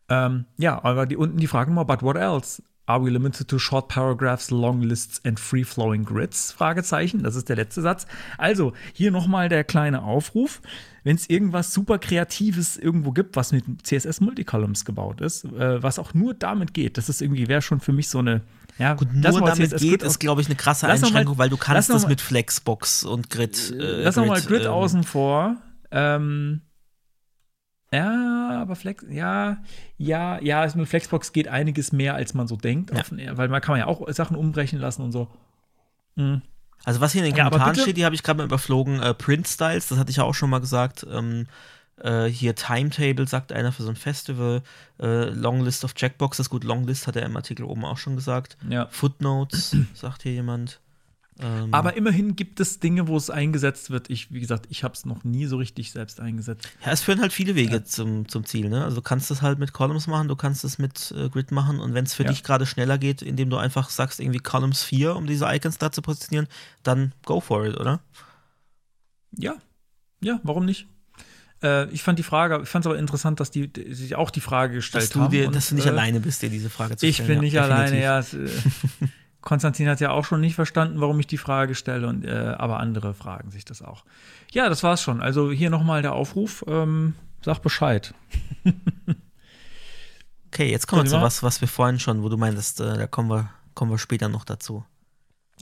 Ähm, 0.09 0.45
ja, 0.57 0.83
aber 0.83 1.05
die 1.05 1.15
unten 1.17 1.37
die 1.37 1.47
Fragen 1.47 1.73
mal, 1.73 1.83
but 1.83 2.01
what 2.01 2.15
else? 2.15 2.61
Are 2.85 3.05
we 3.05 3.11
limited 3.11 3.47
to 3.47 3.59
short 3.59 3.87
paragraphs, 3.87 4.49
long 4.49 4.81
lists 4.81 5.23
and 5.23 5.39
free-flowing 5.39 6.05
grids? 6.05 6.51
Fragezeichen. 6.51 7.21
Das 7.21 7.35
ist 7.35 7.47
der 7.47 7.55
letzte 7.55 7.83
Satz. 7.83 8.07
Also, 8.39 8.73
hier 8.93 9.11
nochmal 9.11 9.47
der 9.47 9.63
kleine 9.63 10.01
Aufruf. 10.01 10.59
Wenn 11.03 11.15
es 11.15 11.29
irgendwas 11.29 11.71
super 11.71 11.99
Kreatives 11.99 12.77
irgendwo 12.77 13.11
gibt, 13.11 13.35
was 13.35 13.51
mit 13.51 13.63
CSS 13.85 14.21
Multicolumns 14.21 14.85
gebaut 14.85 15.21
ist, 15.21 15.45
äh, 15.45 15.83
was 15.83 15.99
auch 15.99 16.15
nur 16.15 16.33
damit 16.33 16.73
geht, 16.73 16.97
das 16.97 17.09
ist 17.09 17.21
irgendwie, 17.21 17.47
wäre 17.47 17.61
schon 17.61 17.79
für 17.79 17.93
mich 17.93 18.09
so 18.09 18.17
eine, 18.19 18.41
ja, 18.79 18.95
Gut, 18.95 19.13
nur 19.13 19.21
damit 19.21 19.55
CSS 19.69 19.81
geht, 19.81 19.89
Grid 19.99 20.03
ist, 20.03 20.17
glaube 20.19 20.41
ich, 20.41 20.47
eine 20.47 20.55
krasse 20.55 20.87
Lass 20.87 21.01
noch 21.01 21.09
mal- 21.09 21.19
Einschränkung, 21.19 21.37
weil 21.37 21.49
du 21.49 21.57
kannst 21.57 21.91
das 21.91 22.01
mal- 22.03 22.09
mit 22.09 22.21
Flexbox 22.21 23.03
und 23.03 23.29
Grid. 23.29 23.71
Äh, 23.71 24.01
Lass 24.03 24.15
noch 24.15 24.25
mal 24.25 24.41
Grid 24.41 24.63
ähm, 24.63 24.71
außen 24.71 25.03
vor. 25.03 25.57
Ähm, 25.91 26.61
ja, 27.93 28.59
aber 28.61 28.75
Flex, 28.75 29.03
ja, 29.09 29.57
ja, 29.97 30.39
ja, 30.41 30.65
es- 30.65 30.75
mit 30.75 30.87
Flexbox 30.87 31.31
geht 31.33 31.47
einiges 31.47 31.91
mehr, 31.91 32.15
als 32.15 32.33
man 32.33 32.47
so 32.47 32.55
denkt. 32.55 32.91
Ja. 32.91 33.37
Weil 33.37 33.47
man 33.49 33.61
kann 33.61 33.73
man 33.73 33.79
ja 33.79 33.87
auch 33.87 34.07
Sachen 34.11 34.35
umbrechen 34.35 34.79
lassen 34.79 35.01
und 35.01 35.11
so. 35.11 35.27
Mhm. 36.15 36.41
Also 36.85 37.01
was 37.01 37.11
hier 37.13 37.23
in 37.23 37.31
den 37.31 37.35
Ja, 37.37 37.45
Kommentaren 37.45 37.71
bitte- 37.73 37.81
steht, 37.83 37.97
die 37.97 38.05
habe 38.05 38.15
ich 38.15 38.23
gerade 38.23 38.37
mal 38.37 38.45
überflogen. 38.45 39.01
Äh, 39.01 39.13
Print 39.13 39.47
Styles, 39.47 39.87
das 39.89 39.97
hatte 39.97 40.11
ich 40.11 40.17
ja 40.17 40.23
auch 40.23 40.35
schon 40.35 40.49
mal 40.49 40.59
gesagt. 40.61 41.05
Ähm, 41.11 41.47
Äh, 42.01 42.27
hier 42.29 42.55
Timetable, 42.55 43.27
sagt 43.27 43.51
einer 43.51 43.73
für 43.73 43.83
so 43.83 43.89
ein 43.89 43.97
Festival. 43.97 44.61
Äh, 45.01 45.31
Long 45.31 45.59
List 45.59 45.83
of 45.83 45.95
Checkboxes. 45.95 46.49
Gut, 46.49 46.63
Long 46.63 46.87
List 46.87 47.07
hat 47.07 47.17
er 47.17 47.25
im 47.25 47.35
Artikel 47.35 47.65
oben 47.65 47.83
auch 47.83 47.97
schon 47.97 48.15
gesagt. 48.15 48.55
Ja. 48.69 48.87
Footnotes, 48.89 49.75
sagt 49.93 50.23
hier 50.23 50.31
jemand. 50.31 50.79
Ähm, 51.41 51.73
Aber 51.73 51.95
immerhin 51.95 52.35
gibt 52.35 52.59
es 52.59 52.79
Dinge, 52.79 53.07
wo 53.07 53.15
es 53.15 53.29
eingesetzt 53.29 53.89
wird. 53.89 54.09
Ich, 54.09 54.33
wie 54.33 54.39
gesagt, 54.39 54.65
ich 54.69 54.83
habe 54.83 54.93
es 54.93 55.05
noch 55.05 55.23
nie 55.23 55.45
so 55.45 55.57
richtig 55.57 55.91
selbst 55.91 56.19
eingesetzt. 56.19 56.67
Ja, 56.85 56.91
es 56.91 57.01
führen 57.01 57.21
halt 57.21 57.31
viele 57.31 57.55
Wege 57.55 57.77
ja. 57.77 57.83
zum, 57.83 58.27
zum 58.27 58.45
Ziel. 58.45 58.69
Ne? 58.69 58.83
Also 58.83 58.97
du 58.97 59.01
kannst 59.01 59.31
es 59.31 59.41
halt 59.41 59.57
mit 59.57 59.71
Columns 59.71 60.07
machen, 60.07 60.27
du 60.27 60.35
kannst 60.35 60.63
es 60.65 60.77
mit 60.77 61.13
äh, 61.17 61.29
Grid 61.29 61.51
machen 61.51 61.79
und 61.79 61.93
wenn 61.93 62.05
es 62.05 62.13
für 62.13 62.23
ja. 62.23 62.29
dich 62.29 62.43
gerade 62.43 62.65
schneller 62.65 62.97
geht, 62.97 63.21
indem 63.21 63.49
du 63.49 63.57
einfach 63.57 63.89
sagst, 63.89 64.19
irgendwie 64.19 64.39
Columns 64.39 64.83
4, 64.83 65.15
um 65.15 65.27
diese 65.27 65.45
Icons 65.45 65.77
da 65.77 65.91
zu 65.91 66.01
positionieren, 66.01 66.47
dann 66.83 67.13
go 67.23 67.39
for 67.39 67.65
it, 67.65 67.77
oder? 67.77 68.01
Ja, 69.37 69.55
ja, 70.21 70.39
warum 70.43 70.65
nicht? 70.65 70.87
Äh, 71.61 71.89
ich 71.91 72.03
fand 72.03 72.19
die 72.19 72.23
Frage, 72.23 72.61
ich 72.63 72.69
fand 72.69 72.85
es 72.85 72.87
aber 72.89 72.99
interessant, 72.99 73.39
dass 73.39 73.51
die, 73.51 73.69
sich 73.89 74.15
auch 74.15 74.29
die 74.29 74.41
Frage 74.41 74.75
gestellt 74.75 75.05
dass 75.05 75.09
du 75.09 75.21
haben. 75.21 75.31
Dir, 75.31 75.47
und, 75.47 75.55
dass 75.55 75.69
du 75.69 75.75
nicht 75.75 75.87
äh, 75.87 75.89
alleine 75.89 76.19
bist, 76.19 76.41
dir 76.41 76.49
diese 76.49 76.69
Frage 76.69 76.95
zu 76.95 77.11
stellen. 77.11 77.11
Ich 77.11 77.33
bin 77.33 77.39
nicht 77.39 77.53
ja, 77.53 77.63
alleine, 77.63 78.01
ja. 78.01 78.23
Konstantin 79.49 79.89
hat 79.89 79.99
ja 79.99 80.11
auch 80.11 80.25
schon 80.25 80.41
nicht 80.41 80.53
verstanden, 80.53 81.01
warum 81.01 81.19
ich 81.19 81.25
die 81.25 81.39
Frage 81.39 81.73
stelle, 81.73 82.05
und, 82.05 82.23
äh, 82.23 82.53
aber 82.59 82.79
andere 82.79 83.15
fragen 83.15 83.49
sich 83.49 83.65
das 83.65 83.81
auch. 83.81 84.05
Ja, 84.51 84.69
das 84.69 84.83
war's 84.83 85.01
schon. 85.01 85.21
Also 85.23 85.49
hier 85.49 85.71
nochmal 85.71 86.03
der 86.03 86.13
Aufruf, 86.13 86.63
ähm, 86.67 87.15
sag 87.41 87.57
Bescheid. 87.63 88.13
okay, 90.45 90.69
jetzt 90.69 90.85
kommen 90.85 91.01
wir 91.01 91.09
zu 91.09 91.19
was, 91.19 91.41
was 91.41 91.61
wir 91.61 91.67
vorhin 91.67 91.97
schon, 91.97 92.21
wo 92.21 92.29
du 92.29 92.37
meintest, 92.37 92.79
äh, 92.79 92.95
da 92.95 93.07
kommen 93.07 93.27
wir, 93.31 93.49
kommen 93.73 93.89
wir 93.89 93.97
später 93.97 94.29
noch 94.29 94.45
dazu. 94.45 94.85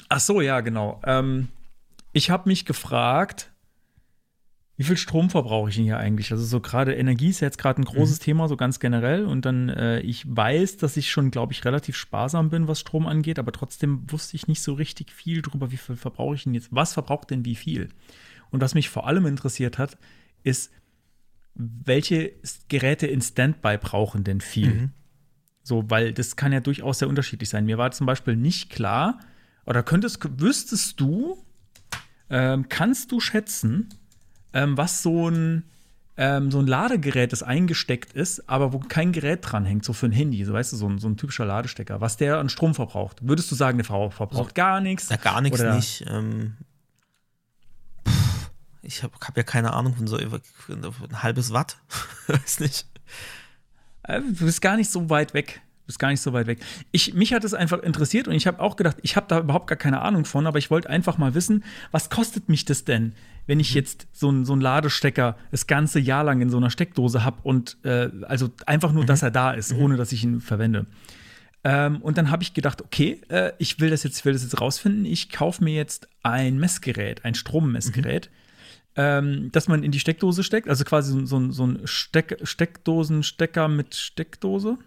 Ach 0.09 0.19
so, 0.19 0.41
ja, 0.41 0.59
genau. 0.59 0.99
Ähm, 1.05 1.47
ich 2.11 2.29
habe 2.29 2.49
mich 2.49 2.65
gefragt, 2.65 3.51
wie 4.77 4.83
viel 4.83 4.97
Strom 4.97 5.31
verbrauche 5.31 5.69
ich 5.69 5.75
denn 5.75 5.85
hier 5.85 5.97
eigentlich? 5.97 6.31
Also 6.31 6.45
so 6.45 6.61
gerade 6.61 6.93
Energie 6.93 7.29
ist 7.29 7.39
jetzt 7.39 7.57
gerade 7.57 7.81
ein 7.81 7.85
großes 7.85 8.19
mhm. 8.19 8.23
Thema, 8.23 8.47
so 8.47 8.55
ganz 8.55 8.79
generell. 8.79 9.25
Und 9.25 9.43
dann, 9.43 9.69
äh, 9.69 10.01
ich 10.01 10.23
weiß, 10.27 10.77
dass 10.77 10.97
ich 10.97 11.09
schon, 11.09 11.31
glaube 11.31 11.51
ich, 11.51 11.65
relativ 11.65 11.97
sparsam 11.97 12.51
bin, 12.51 12.67
was 12.67 12.79
Strom 12.79 13.07
angeht, 13.07 13.39
aber 13.39 13.51
trotzdem 13.51 14.09
wusste 14.11 14.35
ich 14.35 14.47
nicht 14.47 14.61
so 14.61 14.73
richtig 14.73 15.11
viel 15.11 15.41
drüber, 15.41 15.71
wie 15.71 15.77
viel 15.77 15.95
verbrauche 15.95 16.35
ich 16.35 16.43
denn 16.43 16.53
jetzt, 16.53 16.67
was 16.71 16.93
verbraucht 16.93 17.31
denn 17.31 17.43
wie 17.43 17.55
viel? 17.55 17.89
Und 18.51 18.61
was 18.61 18.75
mich 18.75 18.89
vor 18.89 19.07
allem 19.07 19.25
interessiert 19.25 19.79
hat, 19.79 19.97
ist, 20.43 20.71
welche 21.55 22.33
Geräte 22.69 23.07
in 23.07 23.21
Standby 23.21 23.79
brauchen 23.79 24.23
denn 24.23 24.41
viel? 24.41 24.73
Mhm. 24.73 24.91
So, 25.63 25.89
weil 25.89 26.13
das 26.13 26.35
kann 26.35 26.53
ja 26.53 26.59
durchaus 26.59 26.99
sehr 26.99 27.09
unterschiedlich 27.09 27.49
sein. 27.49 27.65
Mir 27.65 27.79
war 27.79 27.89
zum 27.91 28.05
Beispiel 28.05 28.35
nicht 28.35 28.69
klar, 28.69 29.19
oder 29.65 29.81
könntest, 29.81 30.19
wüsstest 30.39 30.99
du, 30.99 31.43
ähm, 32.29 32.69
kannst 32.69 33.11
du 33.11 33.19
schätzen, 33.19 33.89
ähm, 34.53 34.77
was 34.77 35.03
so 35.03 35.29
ein, 35.29 35.63
ähm, 36.17 36.51
so 36.51 36.59
ein 36.59 36.67
Ladegerät, 36.67 37.31
das 37.31 37.43
eingesteckt 37.43 38.13
ist, 38.13 38.49
aber 38.49 38.73
wo 38.73 38.79
kein 38.79 39.11
Gerät 39.11 39.39
dran 39.43 39.65
hängt, 39.65 39.85
so 39.85 39.93
für 39.93 40.07
ein 40.07 40.11
Handy, 40.11 40.43
so 40.45 40.53
weißt 40.53 40.73
du, 40.73 40.77
so 40.77 40.87
ein, 40.87 40.97
so 40.99 41.07
ein 41.07 41.17
typischer 41.17 41.45
Ladestecker, 41.45 42.01
was 42.01 42.17
der 42.17 42.39
an 42.39 42.49
Strom 42.49 42.73
verbraucht. 42.73 43.17
Würdest 43.21 43.51
du 43.51 43.55
sagen, 43.55 43.77
der 43.77 43.85
verbraucht 43.85 44.35
also, 44.35 44.49
gar 44.53 44.81
nichts? 44.81 45.09
Ja, 45.09 45.17
gar 45.17 45.41
nichts 45.41 45.61
nicht. 45.61 46.05
Ähm, 46.07 46.55
ich 48.81 49.03
habe 49.03 49.13
hab 49.21 49.35
ja 49.35 49.43
keine 49.43 49.73
Ahnung 49.73 49.95
von 49.95 50.07
so 50.07 50.17
ein 50.17 51.23
halbes 51.23 51.51
Watt. 51.51 51.77
Weiß 52.27 52.61
nicht. 52.61 52.87
Äh, 54.03 54.21
du 54.21 54.45
bist 54.45 54.61
gar 54.61 54.77
nicht 54.77 54.89
so 54.89 55.09
weit 55.09 55.33
weg 55.33 55.61
bist 55.87 55.97
gar 55.97 56.09
nicht 56.09 56.21
so 56.21 56.33
weit 56.33 56.45
weg. 56.45 56.59
Ich, 56.91 57.15
mich 57.15 57.33
hat 57.33 57.43
es 57.43 57.53
einfach 57.53 57.79
interessiert 57.79 58.27
und 58.27 58.35
ich 58.35 58.45
habe 58.45 58.59
auch 58.59 58.75
gedacht, 58.75 58.97
ich 59.01 59.15
habe 59.15 59.25
da 59.27 59.39
überhaupt 59.39 59.67
gar 59.67 59.77
keine 59.77 60.01
Ahnung 60.01 60.25
von, 60.25 60.45
aber 60.45 60.59
ich 60.59 60.69
wollte 60.69 60.89
einfach 60.89 61.17
mal 61.17 61.33
wissen, 61.33 61.63
was 61.91 62.09
kostet 62.09 62.49
mich 62.49 62.65
das 62.65 62.85
denn, 62.85 63.13
wenn 63.47 63.59
ich 63.59 63.71
mhm. 63.71 63.77
jetzt 63.77 64.07
so, 64.13 64.29
ein, 64.29 64.45
so 64.45 64.53
einen 64.53 64.61
Ladestecker 64.61 65.37
das 65.49 65.65
ganze 65.65 65.99
Jahr 65.99 66.23
lang 66.23 66.41
in 66.41 66.49
so 66.49 66.57
einer 66.57 66.69
Steckdose 66.69 67.23
habe 67.23 67.37
und 67.41 67.77
äh, 67.83 68.09
also 68.23 68.49
einfach 68.67 68.91
nur, 68.91 69.03
mhm. 69.03 69.07
dass 69.07 69.23
er 69.23 69.31
da 69.31 69.51
ist, 69.51 69.73
mhm. 69.73 69.79
ohne 69.79 69.97
dass 69.97 70.11
ich 70.11 70.23
ihn 70.23 70.41
verwende. 70.41 70.85
Ähm, 71.63 72.01
und 72.01 72.17
dann 72.17 72.29
habe 72.29 72.43
ich 72.43 72.53
gedacht, 72.53 72.83
okay, 72.83 73.21
äh, 73.29 73.53
ich 73.57 73.79
will 73.79 73.89
das 73.89 74.03
jetzt, 74.03 74.19
ich 74.19 74.25
will 74.25 74.33
das 74.33 74.43
jetzt 74.43 74.61
rausfinden. 74.61 75.05
Ich 75.05 75.31
kaufe 75.31 75.63
mir 75.63 75.73
jetzt 75.73 76.07
ein 76.21 76.59
Messgerät, 76.59 77.25
ein 77.25 77.33
Strommessgerät. 77.33 78.29
Mhm 78.31 78.36
ähm, 78.99 79.51
dass 79.51 79.67
man 79.67 79.83
in 79.83 79.91
die 79.91 79.99
Steckdose 79.99 80.43
steckt, 80.43 80.67
also 80.67 80.83
quasi 80.83 81.11
so, 81.11 81.23
so, 81.25 81.51
so 81.51 81.67
ein 81.67 81.81
Steck, 81.85 82.39
Steckdosenstecker 82.41 83.67
mit 83.67 83.93
Steckdose. 83.93 84.79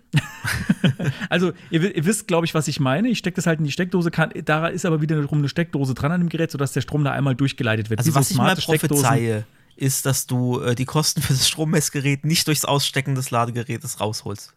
also 1.31 1.53
ihr, 1.71 1.95
ihr 1.95 2.05
wisst, 2.05 2.27
glaube 2.27 2.45
ich, 2.45 2.53
was 2.53 2.67
ich 2.67 2.81
meine. 2.81 3.09
Ich 3.09 3.19
stecke 3.19 3.37
das 3.37 3.47
halt 3.47 3.61
in 3.61 3.65
die 3.65 3.71
Steckdose, 3.71 4.11
kann, 4.11 4.33
da 4.45 4.67
ist 4.67 4.85
aber 4.85 5.01
wiederum 5.01 5.39
eine 5.39 5.49
Steckdose 5.49 5.95
dran 5.95 6.11
an 6.11 6.23
dem 6.23 6.29
Gerät, 6.29 6.51
sodass 6.51 6.73
der 6.73 6.81
Strom 6.81 7.05
da 7.05 7.13
einmal 7.13 7.37
durchgeleitet 7.37 7.89
wird. 7.89 8.01
Also 8.01 8.11
Wie 8.11 8.15
was 8.17 8.31
so 8.31 8.35
ich 8.35 8.39
mal 8.39 8.57
prophezeie, 8.57 9.47
ist, 9.77 10.05
dass 10.07 10.27
du 10.27 10.61
äh, 10.61 10.75
die 10.75 10.87
Kosten 10.87 11.23
für 11.23 11.33
das 11.33 11.49
Strommessgerät 11.49 12.25
nicht 12.25 12.49
durchs 12.49 12.65
Ausstecken 12.65 13.15
des 13.15 13.31
Ladegerätes 13.31 14.01
rausholst. 14.01 14.55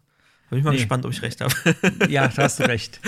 Bin 0.50 0.58
ich 0.58 0.66
mal 0.66 0.72
nee. 0.72 0.78
gespannt, 0.78 1.06
ob 1.06 1.12
ich 1.12 1.22
recht 1.22 1.42
habe. 1.42 1.54
ja, 2.10 2.28
da 2.28 2.44
hast 2.44 2.60
du 2.60 2.64
recht. 2.68 3.00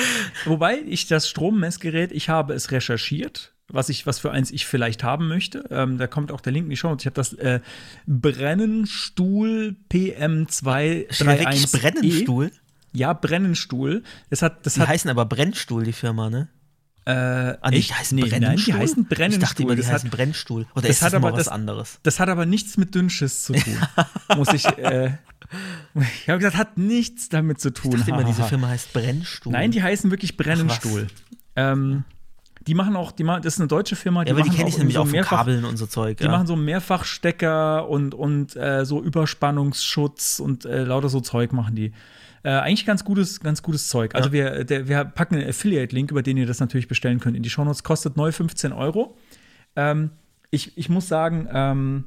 Wobei 0.46 0.78
ich 0.86 1.08
das 1.08 1.28
Strommessgerät, 1.28 2.12
ich 2.12 2.30
habe 2.30 2.54
es 2.54 2.70
recherchiert 2.70 3.55
was 3.68 3.90
ich, 3.90 4.06
was 4.06 4.20
für 4.20 4.32
eins 4.32 4.52
ich 4.52 4.66
vielleicht 4.66 5.04
haben 5.04 5.28
möchte. 5.28 5.66
Ähm, 5.70 5.98
da 5.98 6.08
kommt 6.08 6.32
auch 6.32 6.42
der 6.42 6.54
Link 6.54 6.66
in 6.66 6.70
die 6.70 6.78
Show. 6.78 6.96
Ich 7.00 7.06
habe 7.06 7.16
das 7.16 7.34
äh, 7.34 7.62
Brennenstuhl 8.06 9.76
PM231 9.92 11.80
Brennenstuhl? 11.80 12.52
Ja, 12.94 13.14
Brennenstuhl. 13.14 14.04
Das 14.30 14.42
hat, 14.42 14.66
das 14.66 14.76
die 14.76 14.82
hat, 14.82 14.88
heißen 14.88 15.10
aber 15.10 15.26
Brennstuhl, 15.26 15.84
die 15.84 15.94
Firma, 15.94 16.30
ne? 16.30 16.50
Äh, 17.08 17.12
ah, 17.12 17.70
die 17.70 17.82
heißen 17.82 18.16
nee, 18.16 18.22
Brennenstuhl? 18.28 18.50
Nein, 18.50 18.58
die 18.66 18.74
heißen 18.74 19.06
Brennenstuhl. 19.06 19.44
Ich 19.44 19.50
dachte 19.50 19.64
immer, 19.64 19.76
die 19.76 19.82
das 19.82 19.92
heißen 19.92 20.10
hat, 20.10 20.18
Brennstuhl. 20.18 20.66
Oder 20.74 20.88
das 20.88 20.98
ist 20.98 21.04
das 21.04 21.14
aber 21.14 21.32
was 21.32 21.38
das, 21.38 21.48
anderes? 21.50 22.00
Das 22.04 22.20
hat 22.20 22.30
aber 22.30 22.46
nichts 22.46 22.78
mit 22.78 22.96
Dünnschiss 22.96 23.44
zu 23.44 23.54
tun. 23.54 23.78
muss 24.38 24.54
ich, 24.54 24.66
äh, 24.66 25.18
ich 25.94 26.30
habe 26.30 26.40
gesagt, 26.40 26.58
hat 26.58 26.78
nichts 26.78 27.30
damit 27.30 27.60
zu 27.60 27.72
tun. 27.72 27.92
Ich 27.92 27.98
dachte 28.00 28.12
immer, 28.12 28.24
diese 28.24 28.44
Firma 28.44 28.70
heißt 28.70 28.94
Brennstuhl. 28.94 29.52
Nein, 29.52 29.72
die 29.72 29.84
heißen 29.84 30.10
wirklich 30.10 30.38
Brennenstuhl. 30.38 31.08
Ähm, 31.56 32.06
die 32.68 32.74
machen 32.74 32.96
auch, 32.96 33.12
die 33.12 33.24
machen, 33.24 33.44
das 33.44 33.56
ist 33.56 33.60
eine 33.60 33.68
deutsche 33.68 33.96
Firma, 33.96 34.24
die 34.24 34.30
ja, 34.32 34.36
aber 34.36 34.44
die 34.44 34.56
kenne 34.56 34.70
ich 34.70 34.78
nämlich 34.78 34.96
so 34.96 35.02
auch 35.02 35.06
von 35.06 35.12
mehrfach, 35.12 35.38
Kabeln 35.38 35.66
und 35.66 35.78
so 35.78 35.86
Zeug. 35.86 36.18
Die 36.18 36.24
ja. 36.24 36.32
machen 36.32 36.48
so 36.48 36.56
Mehrfachstecker 36.56 37.88
und, 37.88 38.16
und 38.16 38.56
äh, 38.56 38.86
so 38.86 39.02
Überspannungsschutz 39.02 40.40
und 40.40 40.66
äh, 40.66 40.84
lauter 40.84 41.10
so 41.10 41.22
Zeug 41.22 41.54
machen 41.54 41.76
die. 41.76 41.94
Äh, 42.44 42.50
eigentlich 42.50 42.86
ganz 42.86 43.04
gutes, 43.04 43.40
ganz 43.40 43.62
gutes 43.62 43.88
Zeug. 43.88 44.16
Also 44.16 44.30
ja. 44.30 44.34
wir, 44.34 44.64
der, 44.64 44.88
wir 44.88 45.06
packen 45.06 45.36
einen 45.36 45.50
Affiliate-Link, 45.50 46.12
über 46.12 46.24
den 46.24 46.38
ihr 46.38 46.46
das 46.46 46.60
natürlich 46.60 46.88
bestellen 46.88 47.20
könnt 47.20 47.38
in 47.38 47.44
die 47.44 47.50
Shownotes. 47.50 47.84
Kostet 47.84 48.18
neu 48.18 48.32
15 48.32 48.72
Euro. 48.72 49.18
Ähm, 49.76 50.12
ich, 50.50 50.78
ich 50.78 50.90
muss 50.90 51.08
sagen, 51.08 51.48
ähm, 51.52 52.06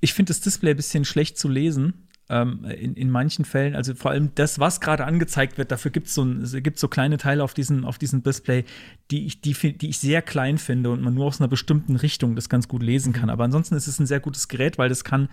ich 0.00 0.14
finde 0.14 0.30
das 0.30 0.40
Display 0.40 0.70
ein 0.70 0.76
bisschen 0.76 1.04
schlecht 1.04 1.38
zu 1.38 1.48
lesen 1.48 2.05
ähm, 2.28 2.64
in, 2.64 2.94
in 2.94 3.10
manchen 3.10 3.44
Fällen, 3.44 3.76
also 3.76 3.94
vor 3.94 4.10
allem 4.10 4.30
das, 4.34 4.58
was 4.58 4.80
gerade 4.80 5.04
angezeigt 5.04 5.58
wird, 5.58 5.70
dafür 5.70 5.90
gibt 5.90 6.08
so 6.08 6.26
es 6.26 6.56
so 6.74 6.88
kleine 6.88 7.18
Teile 7.18 7.44
auf 7.44 7.54
diesem 7.54 7.84
auf 7.84 7.98
diesem 7.98 8.22
Display, 8.22 8.64
die 9.10 9.26
ich, 9.26 9.40
die, 9.40 9.54
die 9.54 9.88
ich 9.88 9.98
sehr 9.98 10.22
klein 10.22 10.58
finde 10.58 10.90
und 10.90 11.02
man 11.02 11.14
nur 11.14 11.26
aus 11.26 11.40
einer 11.40 11.48
bestimmten 11.48 11.96
Richtung 11.96 12.34
das 12.34 12.48
ganz 12.48 12.66
gut 12.66 12.82
lesen 12.82 13.12
kann. 13.12 13.24
Mhm. 13.24 13.30
Aber 13.30 13.44
ansonsten 13.44 13.76
ist 13.76 13.86
es 13.86 14.00
ein 14.00 14.06
sehr 14.06 14.20
gutes 14.20 14.48
Gerät, 14.48 14.76
weil 14.76 14.88
das 14.88 15.04
kann, 15.04 15.28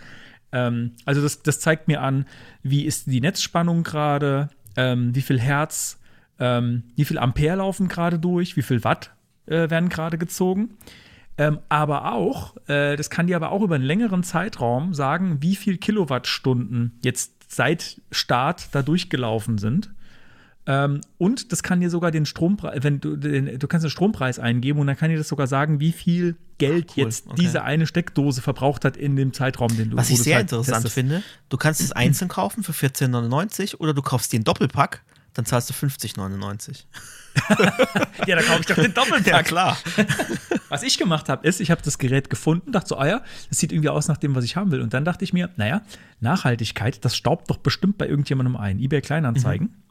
ähm, 0.52 0.92
also 1.06 1.22
das, 1.22 1.42
das 1.42 1.60
zeigt 1.60 1.88
mir 1.88 2.02
an, 2.02 2.26
wie 2.62 2.86
ist 2.86 3.08
die 3.08 3.22
Netzspannung 3.22 3.84
gerade, 3.84 4.50
ähm, 4.76 5.16
wie 5.16 5.22
viel 5.22 5.40
Hertz, 5.40 6.00
ähm, 6.40 6.84
wie 6.96 7.06
viel 7.06 7.18
Ampere 7.18 7.58
laufen 7.58 7.88
gerade 7.88 8.20
durch, 8.20 8.56
wie 8.56 8.62
viel 8.62 8.84
Watt 8.84 9.12
äh, 9.48 9.70
werden 9.70 9.90
gerade 9.90 10.20
gezogen. 10.20 10.78
Ähm, 11.38 11.60
aber 11.70 12.14
auch, 12.14 12.56
äh, 12.68 12.96
das 12.96 13.10
kann 13.10 13.28
dir 13.28 13.36
aber 13.36 13.52
auch 13.52 13.62
über 13.62 13.76
einen 13.76 13.84
längeren 13.84 14.24
Zeitraum 14.24 14.94
sagen, 14.94 15.42
wie 15.42 15.56
viel 15.56 15.78
Kilowattstunden 15.78 17.00
jetzt 17.04 17.32
seit 17.48 18.02
Start 18.12 18.70
da 18.72 18.82
durchgelaufen 18.84 19.58
sind. 19.58 19.92
Ähm, 20.66 21.02
und 21.18 21.52
das 21.52 21.62
kann 21.62 21.82
dir 21.82 21.90
sogar 21.90 22.12
den 22.12 22.26
Strompreis, 22.26 22.84
wenn 22.84 23.02
du 23.02 23.18
den, 23.18 23.60
du 23.60 23.68
kannst 23.68 23.84
den 23.84 23.90
Strompreis 23.90 24.40
eingeben 24.40 24.80
und 24.80 24.88
dann 24.88 24.96
kann 24.96 25.10
dir 25.10 25.18
das 25.18 25.28
sogar 25.28 25.48
sagen, 25.48 25.80
wie 25.82 25.92
viel 25.92 26.38
Geld 26.58 26.88
Ach, 26.92 26.98
cool. 26.98 27.04
jetzt 27.04 27.28
okay. 27.28 27.36
diese 27.38 27.64
eine 27.64 27.86
Steckdose 27.86 28.42
verbraucht 28.42 28.86
hat 28.86 28.96
in 28.96 29.16
dem 29.18 29.34
Zeitraum, 29.34 29.76
den 29.76 29.90
du 29.90 29.98
Was 29.98 30.10
ich 30.10 30.22
sehr 30.22 30.36
halt 30.36 30.44
interessant 30.44 30.84
testest. 30.84 30.94
finde, 30.94 31.24
du 31.50 31.58
kannst 31.58 31.82
es 31.82 31.92
einzeln 31.92 32.30
kaufen 32.30 32.64
für 32.64 32.72
14,99 32.72 33.78
oder 33.80 33.94
du 33.94 34.02
kaufst 34.02 34.32
den 34.32 34.46
Doppelpack, 34.46 35.04
dann 35.34 35.46
zahlst 35.46 35.70
du 35.70 35.74
50,99. 35.74 36.86
ja, 38.28 38.36
da 38.36 38.42
kaufe 38.42 38.62
ich 38.62 38.66
doch 38.68 38.76
den 38.76 38.94
Doppelpack. 38.94 39.28
Ja, 39.28 39.44
klar. 39.44 39.78
Was 40.70 40.84
ich 40.84 40.98
gemacht 40.98 41.30
habe, 41.30 41.48
ist, 41.48 41.60
ich 41.60 41.72
habe 41.72 41.82
das 41.84 41.98
Gerät 41.98 42.30
gefunden, 42.30 42.72
dachte 42.72 42.90
so, 42.90 42.98
ah 42.98 43.08
ja, 43.08 43.22
das 43.50 43.60
sieht 43.60 43.72
irgendwie 43.72 43.90
aus 43.90 44.08
nach 44.08 44.18
dem, 44.18 44.34
was 44.34 44.44
ich 44.44 44.56
haben 44.56 44.72
will. 44.72 44.82
Und 44.82 44.94
dann 44.94 45.06
dachte 45.06 45.24
ich 45.24 45.32
mir, 45.32 45.52
naja, 45.56 45.84
Nachhaltigkeit, 46.20 47.06
das 47.06 47.16
staubt 47.16 47.50
doch 47.50 47.58
bestimmt 47.58 48.00
bei 48.00 48.08
irgendjemandem 48.08 48.56
ein. 48.56 48.80
eBay 48.80 49.02
Kleinanzeigen. 49.02 49.68
Mhm. 49.68 49.84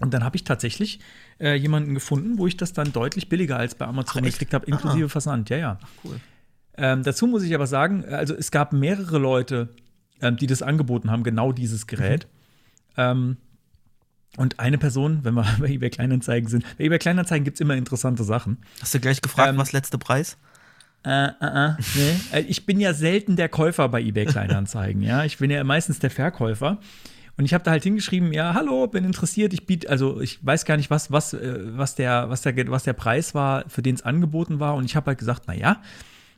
Und 0.00 0.12
dann 0.12 0.24
habe 0.24 0.36
ich 0.36 0.44
tatsächlich 0.44 1.00
äh, 1.40 1.54
jemanden 1.54 1.94
gefunden, 1.94 2.36
wo 2.36 2.46
ich 2.46 2.56
das 2.56 2.72
dann 2.72 2.92
deutlich 2.92 3.28
billiger 3.28 3.56
als 3.56 3.74
bei 3.74 3.86
Amazon 3.86 4.22
Ach, 4.22 4.30
gekriegt 4.30 4.52
habe, 4.52 4.66
inklusive 4.66 5.04
Aha. 5.04 5.08
Versand. 5.08 5.48
Ja, 5.48 5.56
ja. 5.56 5.78
Ach, 5.80 5.88
cool. 6.04 6.20
Ähm, 6.76 7.02
dazu 7.02 7.26
muss 7.26 7.42
ich 7.42 7.54
aber 7.54 7.66
sagen, 7.66 8.04
also 8.04 8.34
es 8.34 8.50
gab 8.50 8.72
mehrere 8.72 9.18
Leute, 9.18 9.68
ähm, 10.20 10.36
die 10.36 10.46
das 10.46 10.62
angeboten 10.62 11.10
haben, 11.10 11.22
genau 11.22 11.52
dieses 11.52 11.86
Gerät. 11.86 12.26
Mhm. 12.26 12.28
Ähm, 12.96 13.36
und 14.36 14.58
eine 14.60 14.78
Person, 14.78 15.20
wenn 15.22 15.34
wir 15.34 15.44
bei 15.60 15.68
eBay 15.68 15.90
Kleinanzeigen 15.90 16.48
sind, 16.48 16.64
bei 16.78 16.84
eBay 16.84 16.98
Kleinanzeigen 16.98 17.44
gibt 17.44 17.56
es 17.56 17.60
immer 17.60 17.74
interessante 17.74 18.24
Sachen. 18.24 18.58
Hast 18.80 18.94
du 18.94 19.00
gleich 19.00 19.20
gefragt, 19.20 19.50
ähm, 19.50 19.58
was 19.58 19.72
letzte 19.72 19.98
Preis? 19.98 20.38
äh, 21.04 21.26
äh, 21.26 21.30
äh, 21.40 21.74
nee. 21.96 22.20
Äh, 22.32 22.40
ich 22.42 22.64
bin 22.64 22.78
ja 22.80 22.94
selten 22.94 23.36
der 23.36 23.48
Käufer 23.48 23.88
bei 23.88 24.00
eBay 24.00 24.26
Kleinanzeigen, 24.26 25.02
ja. 25.02 25.24
Ich 25.24 25.38
bin 25.38 25.50
ja 25.50 25.62
meistens 25.64 25.98
der 25.98 26.10
Verkäufer. 26.10 26.78
Und 27.36 27.46
ich 27.46 27.54
habe 27.54 27.64
da 27.64 27.70
halt 27.70 27.82
hingeschrieben, 27.82 28.32
ja, 28.32 28.54
hallo, 28.54 28.86
bin 28.86 29.04
interessiert, 29.04 29.54
ich 29.54 29.66
biete, 29.66 29.88
also 29.88 30.20
ich 30.20 30.44
weiß 30.44 30.66
gar 30.66 30.76
nicht, 30.76 30.90
was, 30.90 31.10
was, 31.10 31.32
äh, 31.32 31.60
was, 31.76 31.94
der, 31.94 32.28
was, 32.28 32.42
der, 32.42 32.68
was 32.68 32.84
der 32.84 32.92
Preis 32.92 33.34
war, 33.34 33.68
für 33.68 33.82
den 33.82 33.94
es 33.94 34.02
angeboten 34.02 34.60
war. 34.60 34.74
Und 34.74 34.84
ich 34.84 34.96
habe 34.96 35.06
halt 35.06 35.18
gesagt, 35.18 35.44
na 35.46 35.54
ja, 35.54 35.82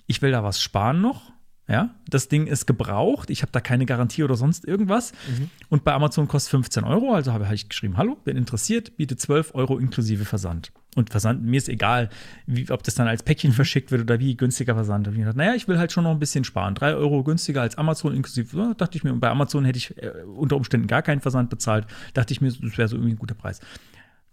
ich 0.06 0.22
will 0.22 0.30
da 0.30 0.42
was 0.42 0.62
sparen 0.62 1.00
noch. 1.00 1.33
Ja, 1.66 1.94
das 2.06 2.28
Ding 2.28 2.46
ist 2.46 2.66
gebraucht. 2.66 3.30
Ich 3.30 3.40
habe 3.40 3.50
da 3.50 3.58
keine 3.58 3.86
Garantie 3.86 4.22
oder 4.22 4.34
sonst 4.34 4.66
irgendwas. 4.66 5.12
Mhm. 5.26 5.48
Und 5.70 5.82
bei 5.82 5.94
Amazon 5.94 6.28
kostet 6.28 6.50
15 6.50 6.84
Euro. 6.84 7.14
Also 7.14 7.32
habe 7.32 7.48
ich 7.54 7.70
geschrieben: 7.70 7.96
Hallo, 7.96 8.16
bin 8.16 8.36
interessiert, 8.36 8.98
biete 8.98 9.16
12 9.16 9.54
Euro 9.54 9.78
inklusive 9.78 10.26
Versand. 10.26 10.72
Und 10.94 11.08
Versand, 11.08 11.42
mir 11.42 11.56
ist 11.56 11.70
egal, 11.70 12.10
wie, 12.46 12.70
ob 12.70 12.82
das 12.82 12.94
dann 12.96 13.08
als 13.08 13.22
Päckchen 13.22 13.50
mhm. 13.50 13.54
verschickt 13.54 13.90
wird 13.90 14.02
oder 14.02 14.20
wie 14.20 14.36
günstiger 14.36 14.74
Versand. 14.74 15.08
Und 15.08 15.16
ich 15.16 15.24
dachte, 15.24 15.38
naja, 15.38 15.54
ich 15.54 15.66
will 15.66 15.78
halt 15.78 15.90
schon 15.90 16.04
noch 16.04 16.10
ein 16.10 16.18
bisschen 16.18 16.44
sparen. 16.44 16.74
3 16.74 16.94
Euro 16.96 17.24
günstiger 17.24 17.62
als 17.62 17.78
Amazon 17.78 18.14
inklusive. 18.14 18.56
Ja, 18.58 18.74
dachte 18.74 18.98
ich 18.98 19.04
mir, 19.04 19.14
und 19.14 19.20
bei 19.20 19.30
Amazon 19.30 19.64
hätte 19.64 19.78
ich 19.78 19.96
äh, 20.02 20.10
unter 20.36 20.56
Umständen 20.56 20.86
gar 20.86 21.00
keinen 21.00 21.22
Versand 21.22 21.48
bezahlt. 21.48 21.86
Dachte 22.12 22.34
ich 22.34 22.42
mir, 22.42 22.52
das 22.52 22.76
wäre 22.76 22.88
so 22.88 22.96
irgendwie 22.96 23.14
ein 23.14 23.18
guter 23.18 23.34
Preis. 23.34 23.60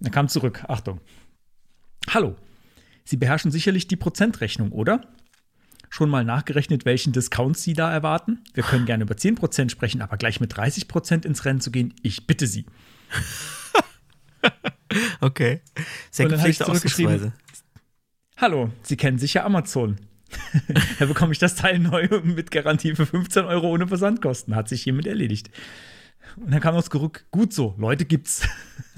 Dann 0.02 0.12
kam 0.12 0.28
zurück: 0.28 0.66
Achtung. 0.68 1.00
Hallo, 2.10 2.36
Sie 3.04 3.18
beherrschen 3.18 3.52
sicherlich 3.52 3.88
die 3.88 3.96
Prozentrechnung, 3.96 4.72
oder? 4.72 5.02
Schon 5.92 6.10
mal 6.10 6.24
nachgerechnet, 6.24 6.86
welchen 6.86 7.14
Discount 7.14 7.58
Sie 7.58 7.74
da 7.74 7.92
erwarten? 7.92 8.40
Wir 8.54 8.64
können 8.64 8.86
gerne 8.86 9.04
über 9.04 9.14
10% 9.14 9.70
sprechen, 9.70 10.02
aber 10.02 10.18
gleich 10.18 10.40
mit 10.40 10.56
30% 10.56 11.26
ins 11.26 11.46
Rennen 11.46 11.62
zu 11.62 11.70
gehen, 11.70 11.94
ich 12.02 12.26
bitte 12.26 12.48
Sie. 12.48 12.66
okay. 15.22 15.62
Sehr 16.10 16.28
gepflegte 16.28 16.68
Ausdrucksweise. 16.68 17.34
Hallo, 18.38 18.72
Sie 18.82 18.96
kennen 18.96 19.20
sicher 19.20 19.46
Amazon. 19.46 19.98
da 21.00 21.06
bekomme 21.06 21.34
ich 21.34 21.40
das 21.40 21.56
Teil 21.56 21.78
neu 21.78 22.08
mit 22.24 22.52
Garantie 22.52 22.96
für 22.96 23.06
15 23.06 23.46
Euro 23.46 23.70
ohne 23.70 23.88
Versandkosten. 23.88 24.56
Hat 24.56 24.70
sich 24.70 24.84
hiermit 24.84 25.08
erledigt. 25.08 25.52
Und 26.38 26.52
dann 26.52 26.62
kam 26.62 26.74
noch 26.74 26.88
zurück, 26.88 27.26
gut 27.32 27.52
so, 27.52 27.76
Leute 27.78 28.06
gibt's. 28.06 28.48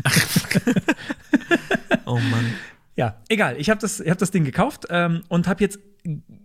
oh 2.06 2.20
Mann. 2.20 2.54
Ja, 2.96 3.22
egal. 3.30 3.56
Ich 3.58 3.70
habe 3.70 3.82
das, 3.82 4.00
hab 4.00 4.18
das 4.18 4.32
Ding 4.32 4.44
gekauft 4.44 4.86
ähm, 4.90 5.24
und 5.28 5.48
habe 5.48 5.64
jetzt 5.64 5.80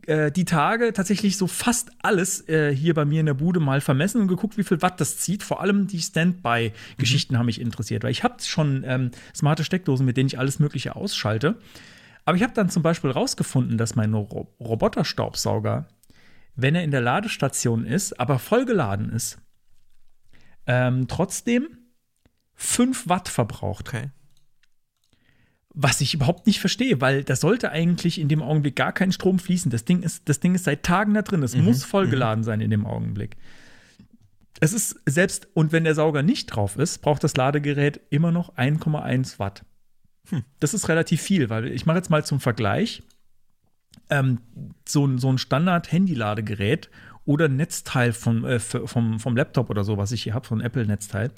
äh, 0.07 0.31
die 0.31 0.45
Tage 0.45 0.93
tatsächlich 0.93 1.37
so 1.37 1.47
fast 1.47 1.91
alles 2.03 2.49
äh, 2.49 2.75
hier 2.75 2.95
bei 2.95 3.05
mir 3.05 3.21
in 3.21 3.27
der 3.27 3.35
Bude 3.35 3.61
mal 3.61 3.81
vermessen 3.81 4.21
und 4.21 4.29
geguckt, 4.29 4.57
wie 4.57 4.65
viel 4.65 4.81
Watt 4.81 5.01
das 5.01 5.19
zieht. 5.19 5.43
Vor 5.43 5.61
allem 5.61 5.87
die 5.87 6.01
Standby-Geschichten 6.01 7.35
mhm. 7.35 7.39
haben 7.39 7.47
mich 7.47 7.61
interessiert, 7.61 8.05
weil 8.05 8.13
ich 8.13 8.25
habe 8.25 8.37
schon 8.43 8.85
ähm, 8.87 9.11
smarte 9.35 9.65
Steckdosen, 9.65 10.07
mit 10.07 10.17
denen 10.17 10.29
ich 10.29 10.39
alles 10.39 10.59
Mögliche 10.59 10.97
ausschalte. 10.97 11.59
Aber 12.25 12.37
ich 12.37 12.43
habe 12.43 12.53
dann 12.55 12.71
zum 12.71 12.83
Beispiel 12.83 13.11
rausgefunden, 13.11 13.79
dass 13.79 13.97
mein 13.97 14.15
Ro 14.15 14.55
Roboterstaubsauger, 14.61 15.89
wenn 16.55 16.75
er 16.75 16.85
in 16.85 16.91
der 16.91 17.01
Ladestation 17.01 17.85
ist, 17.85 18.19
aber 18.21 18.39
vollgeladen 18.39 19.11
ist, 19.11 19.39
ähm, 20.67 21.09
trotzdem 21.09 21.69
5 22.55 23.09
Watt 23.09 23.29
verbraucht. 23.29 23.89
Okay. 23.89 24.11
Was 25.75 26.01
ich 26.01 26.15
überhaupt 26.15 26.47
nicht 26.47 26.61
verstehe, 26.61 27.01
weil 27.01 27.25
da 27.25 27.37
sollte 27.37 27.71
eigentlich 27.71 28.21
in 28.21 28.29
dem 28.29 28.43
Augenblick 28.43 28.75
gar 28.75 28.93
kein 28.93 29.13
Strom 29.13 29.39
fließen. 29.39 29.71
Das 29.71 29.85
Ding 29.85 30.03
ist, 30.03 30.29
das 30.29 30.41
Ding 30.41 30.55
ist 30.55 30.65
seit 30.65 30.83
Tagen 30.83 31.15
da 31.15 31.23
drin. 31.23 31.43
Es 31.43 31.55
mhm. 31.55 31.65
muss 31.65 31.85
vollgeladen 31.85 32.41
mhm. 32.41 32.45
sein 32.45 32.61
in 32.61 32.71
dem 32.71 32.87
Augenblick. 32.87 33.37
Es 34.61 34.73
ist 34.73 35.01
selbst, 35.07 35.49
und 35.55 35.73
wenn 35.73 35.85
der 35.85 35.95
Sauger 35.95 36.23
nicht 36.23 36.47
drauf 36.47 36.77
ist, 36.77 36.99
braucht 36.99 37.23
das 37.23 37.37
Ladegerät 37.37 38.01
immer 38.11 38.33
noch 38.33 38.57
1,1 38.57 39.39
Watt. 39.39 39.65
Hm. 40.31 40.43
Das 40.59 40.75
ist 40.75 40.89
relativ 40.89 41.23
viel, 41.23 41.49
weil 41.49 41.69
ich 41.69 41.87
mache 41.87 41.99
jetzt 41.99 42.11
mal 42.11 42.25
zum 42.25 42.41
Vergleich. 42.41 43.03
Ähm, 44.11 44.41
so, 44.87 45.17
so 45.19 45.31
ein 45.31 45.39
Standard-Handy-Ladegerät 45.39 46.91
oder 47.25 47.45
ein 47.45 47.57
Netzteil 47.57 48.13
vom, 48.13 48.45
äh, 48.45 48.59
vom, 48.59 49.21
vom 49.21 49.37
Laptop 49.37 49.71
oder 49.71 49.85
so, 49.85 49.97
was 49.97 50.13
ich 50.13 50.23
hier 50.23 50.35
habe, 50.35 50.47
so 50.47 50.55
ein 50.55 50.61
Apple-Netzteil, 50.61 51.31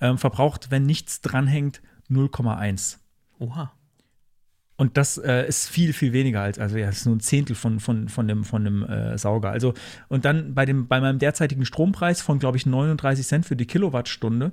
ähm, 0.00 0.18
verbraucht, 0.18 0.70
wenn 0.70 0.84
nichts 0.84 1.20
dranhängt, 1.20 1.80
0,1. 2.10 2.98
Oha. 3.38 3.72
Und 4.76 4.96
das 4.96 5.18
äh, 5.18 5.46
ist 5.48 5.68
viel, 5.68 5.92
viel 5.92 6.12
weniger 6.12 6.40
als, 6.40 6.58
also 6.60 6.76
ja, 6.76 6.86
das 6.86 6.98
ist 6.98 7.06
nur 7.06 7.16
ein 7.16 7.20
Zehntel 7.20 7.56
von, 7.56 7.80
von, 7.80 8.08
von 8.08 8.28
dem, 8.28 8.44
von 8.44 8.64
dem 8.64 8.84
äh, 8.84 9.18
Sauger. 9.18 9.50
Also, 9.50 9.74
und 10.06 10.24
dann 10.24 10.54
bei, 10.54 10.66
dem, 10.66 10.86
bei 10.86 11.00
meinem 11.00 11.18
derzeitigen 11.18 11.66
Strompreis 11.66 12.22
von, 12.22 12.38
glaube 12.38 12.56
ich, 12.56 12.64
39 12.64 13.26
Cent 13.26 13.44
für 13.44 13.56
die 13.56 13.66
Kilowattstunde, 13.66 14.52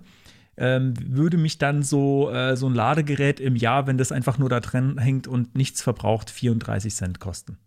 ähm, 0.58 0.96
würde 1.00 1.38
mich 1.38 1.60
dann 1.60 1.84
so, 1.84 2.32
äh, 2.32 2.58
so 2.58 2.68
ein 2.68 2.74
Ladegerät 2.74 3.40
im 3.40 3.56
Jahr, 3.56 3.86
wenn 3.86 4.00
das 4.00 4.12
einfach 4.12 4.40
nur 4.40 4.50
da 4.50 4.62
drin 4.62 4.98
hängt 4.98 5.28
und 5.28 5.56
nichts 5.56 5.84
verbraucht, 5.84 6.32
34 6.32 6.96
Cent 6.96 7.20
kosten. 7.20 7.60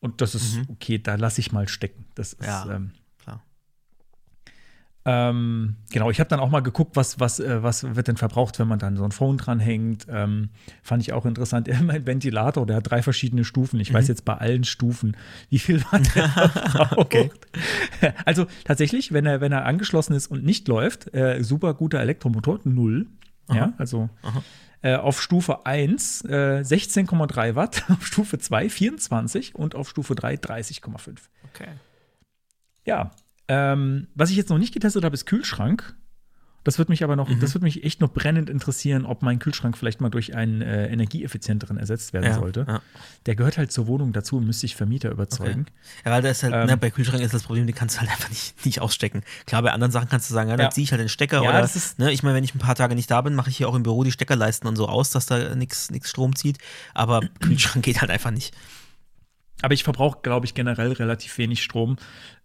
Und 0.00 0.22
das 0.22 0.34
ist 0.34 0.56
mhm. 0.56 0.66
okay, 0.68 0.98
da 0.98 1.16
lasse 1.16 1.40
ich 1.40 1.52
mal 1.52 1.68
stecken. 1.68 2.06
Das 2.14 2.32
ist, 2.32 2.46
ja. 2.46 2.76
ähm, 2.76 2.92
ähm, 5.10 5.76
genau, 5.90 6.10
ich 6.10 6.20
habe 6.20 6.28
dann 6.28 6.38
auch 6.38 6.50
mal 6.50 6.60
geguckt, 6.60 6.94
was, 6.94 7.18
was, 7.18 7.40
äh, 7.40 7.62
was 7.62 7.96
wird 7.96 8.08
denn 8.08 8.18
verbraucht, 8.18 8.58
wenn 8.58 8.68
man 8.68 8.78
dann 8.78 8.98
so 8.98 9.04
ein 9.04 9.10
Phone 9.10 9.38
dranhängt. 9.38 10.06
Ähm, 10.10 10.50
fand 10.82 11.02
ich 11.02 11.14
auch 11.14 11.24
interessant. 11.24 11.66
mein 11.82 12.06
Ventilator, 12.06 12.66
der 12.66 12.76
hat 12.76 12.90
drei 12.90 13.02
verschiedene 13.02 13.44
Stufen. 13.44 13.80
Ich 13.80 13.90
mhm. 13.90 13.94
weiß 13.94 14.08
jetzt 14.08 14.26
bei 14.26 14.34
allen 14.34 14.64
Stufen, 14.64 15.16
wie 15.48 15.58
viel 15.58 15.82
Watt 15.90 16.14
er 16.14 16.28
verbraucht. 16.50 16.98
okay. 16.98 17.30
Also 18.26 18.48
tatsächlich, 18.64 19.10
wenn 19.10 19.24
er, 19.24 19.40
wenn 19.40 19.50
er 19.50 19.64
angeschlossen 19.64 20.12
ist 20.12 20.26
und 20.26 20.44
nicht 20.44 20.68
läuft, 20.68 21.14
äh, 21.14 21.42
super 21.42 21.72
guter 21.72 22.00
Elektromotor, 22.00 22.60
null. 22.64 23.06
Aha. 23.46 23.56
Ja, 23.56 23.72
also 23.78 24.10
äh, 24.82 24.94
auf 24.96 25.22
Stufe 25.22 25.64
1 25.64 26.26
äh, 26.26 26.60
16,3 26.62 27.54
Watt, 27.54 27.84
auf 27.88 28.06
Stufe 28.06 28.38
2 28.38 28.68
24 28.68 29.54
und 29.54 29.74
auf 29.74 29.88
Stufe 29.88 30.14
3 30.14 30.34
30,5. 30.34 31.16
Okay. 31.54 31.68
Ja, 32.84 33.10
ähm, 33.48 34.08
was 34.14 34.30
ich 34.30 34.36
jetzt 34.36 34.50
noch 34.50 34.58
nicht 34.58 34.74
getestet 34.74 35.04
habe, 35.04 35.14
ist 35.14 35.26
Kühlschrank. 35.26 35.96
Das 36.64 36.78
wird 36.78 36.90
mich 36.90 37.02
aber 37.02 37.16
noch, 37.16 37.28
mhm. 37.30 37.40
das 37.40 37.54
wird 37.54 37.62
mich 37.62 37.82
echt 37.84 38.02
noch 38.02 38.12
brennend 38.12 38.50
interessieren, 38.50 39.06
ob 39.06 39.22
mein 39.22 39.38
Kühlschrank 39.38 39.78
vielleicht 39.78 40.02
mal 40.02 40.10
durch 40.10 40.34
einen 40.34 40.60
äh, 40.60 40.88
energieeffizienteren 40.88 41.78
ersetzt 41.78 42.12
werden 42.12 42.26
ja, 42.26 42.34
sollte. 42.34 42.66
Ja. 42.68 42.82
Der 43.24 43.36
gehört 43.36 43.56
halt 43.56 43.72
zur 43.72 43.86
Wohnung 43.86 44.12
dazu 44.12 44.36
und 44.36 44.44
müsste 44.44 44.66
ich 44.66 44.76
Vermieter 44.76 45.10
überzeugen. 45.10 45.62
Okay. 45.62 46.02
Ja, 46.04 46.10
weil 46.10 46.20
das 46.20 46.42
halt, 46.42 46.52
ähm, 46.52 46.66
ne, 46.66 46.76
bei 46.76 46.90
Kühlschrank 46.90 47.22
ist 47.22 47.32
das 47.32 47.44
Problem, 47.44 47.66
den 47.66 47.74
kannst 47.74 47.96
du 47.96 48.00
halt 48.00 48.10
einfach 48.14 48.28
nicht, 48.28 48.66
nicht 48.66 48.80
ausstecken. 48.82 49.22
Klar, 49.46 49.62
bei 49.62 49.72
anderen 49.72 49.92
Sachen 49.92 50.10
kannst 50.10 50.28
du 50.28 50.34
sagen, 50.34 50.50
ja, 50.50 50.56
dann 50.56 50.70
ziehe 50.70 50.84
ich 50.84 50.90
halt 50.90 51.00
den 51.00 51.08
Stecker 51.08 51.40
oder, 51.40 51.60
das 51.60 51.74
ist, 51.74 51.98
ne, 52.00 52.12
ich 52.12 52.22
meine, 52.22 52.34
wenn 52.34 52.44
ich 52.44 52.54
ein 52.54 52.58
paar 52.58 52.74
Tage 52.74 52.94
nicht 52.94 53.10
da 53.10 53.22
bin, 53.22 53.34
mache 53.34 53.48
ich 53.48 53.56
hier 53.56 53.68
auch 53.68 53.74
im 53.74 53.82
Büro 53.82 54.04
die 54.04 54.12
Steckerleisten 54.12 54.68
und 54.68 54.76
so 54.76 54.88
aus, 54.88 55.10
dass 55.10 55.24
da 55.24 55.54
nichts 55.54 55.88
Strom 56.02 56.36
zieht. 56.36 56.58
Aber 56.92 57.20
Kühlschrank 57.40 57.82
geht 57.84 58.02
halt 58.02 58.10
einfach 58.10 58.32
nicht. 58.32 58.54
Aber 59.62 59.74
ich 59.74 59.84
verbrauche, 59.84 60.18
glaube 60.22 60.46
ich, 60.46 60.54
generell 60.54 60.92
relativ 60.92 61.36
wenig 61.38 61.62
Strom. 61.62 61.96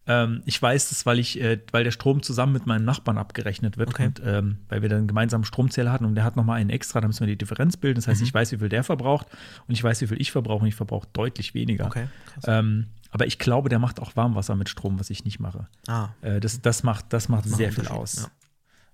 Ähm, 0.06 0.42
ich 0.46 0.62
weiß 0.62 0.90
das, 0.90 1.06
weil 1.06 1.20
ich, 1.20 1.40
äh, 1.40 1.60
weil 1.72 1.84
der 1.84 1.92
Strom 1.92 2.22
zusammen 2.22 2.52
mit 2.52 2.66
meinem 2.66 2.84
Nachbarn 2.84 3.18
abgerechnet 3.18 3.78
wird 3.78 3.90
okay. 3.90 4.08
und 4.08 4.22
ähm, 4.26 4.58
weil 4.68 4.82
wir 4.82 4.90
dann 4.90 5.08
gemeinsam 5.08 5.46
Stromzähler 5.46 5.92
hatten 5.92 6.06
und 6.06 6.16
der 6.16 6.26
hat 6.26 6.36
nochmal 6.36 6.60
einen 6.60 6.70
extra, 6.70 7.00
da 7.00 7.08
müssen 7.08 7.22
wir 7.22 7.28
die 7.28 7.38
Differenz 7.38 7.78
bilden. 7.78 7.96
Das 7.96 8.08
heißt, 8.08 8.20
mhm. 8.20 8.28
ich 8.28 8.34
weiß, 8.34 8.52
wie 8.52 8.58
viel 8.58 8.70
der 8.70 8.84
verbraucht 8.84 9.28
und 9.68 9.74
ich 9.74 9.84
weiß, 9.84 10.02
wie 10.02 10.08
viel 10.08 10.20
ich 10.20 10.32
verbrauche 10.32 10.64
und 10.64 10.68
ich 10.68 10.76
verbrauche 10.76 11.08
deutlich 11.14 11.54
weniger. 11.54 11.86
Okay, 11.86 12.08
ähm, 12.46 12.88
aber 13.12 13.28
ich 13.28 13.40
glaube, 13.40 13.70
der 13.70 13.80
macht 13.80 14.02
auch 14.02 14.16
Warmwasser 14.16 14.56
mit 14.56 14.70
Strom, 14.70 15.00
was 15.00 15.10
ich 15.10 15.24
nicht 15.24 15.40
mache. 15.40 15.68
Ah. 15.88 16.10
Äh, 16.22 16.40
das, 16.40 16.62
das 16.62 16.84
macht, 16.84 17.14
das 17.14 17.30
macht, 17.30 17.46
das 17.46 17.54
sehr 17.54 17.72
viel 17.72 17.88
aus. 17.88 18.30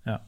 Ja. 0.06 0.12
ja. 0.12 0.22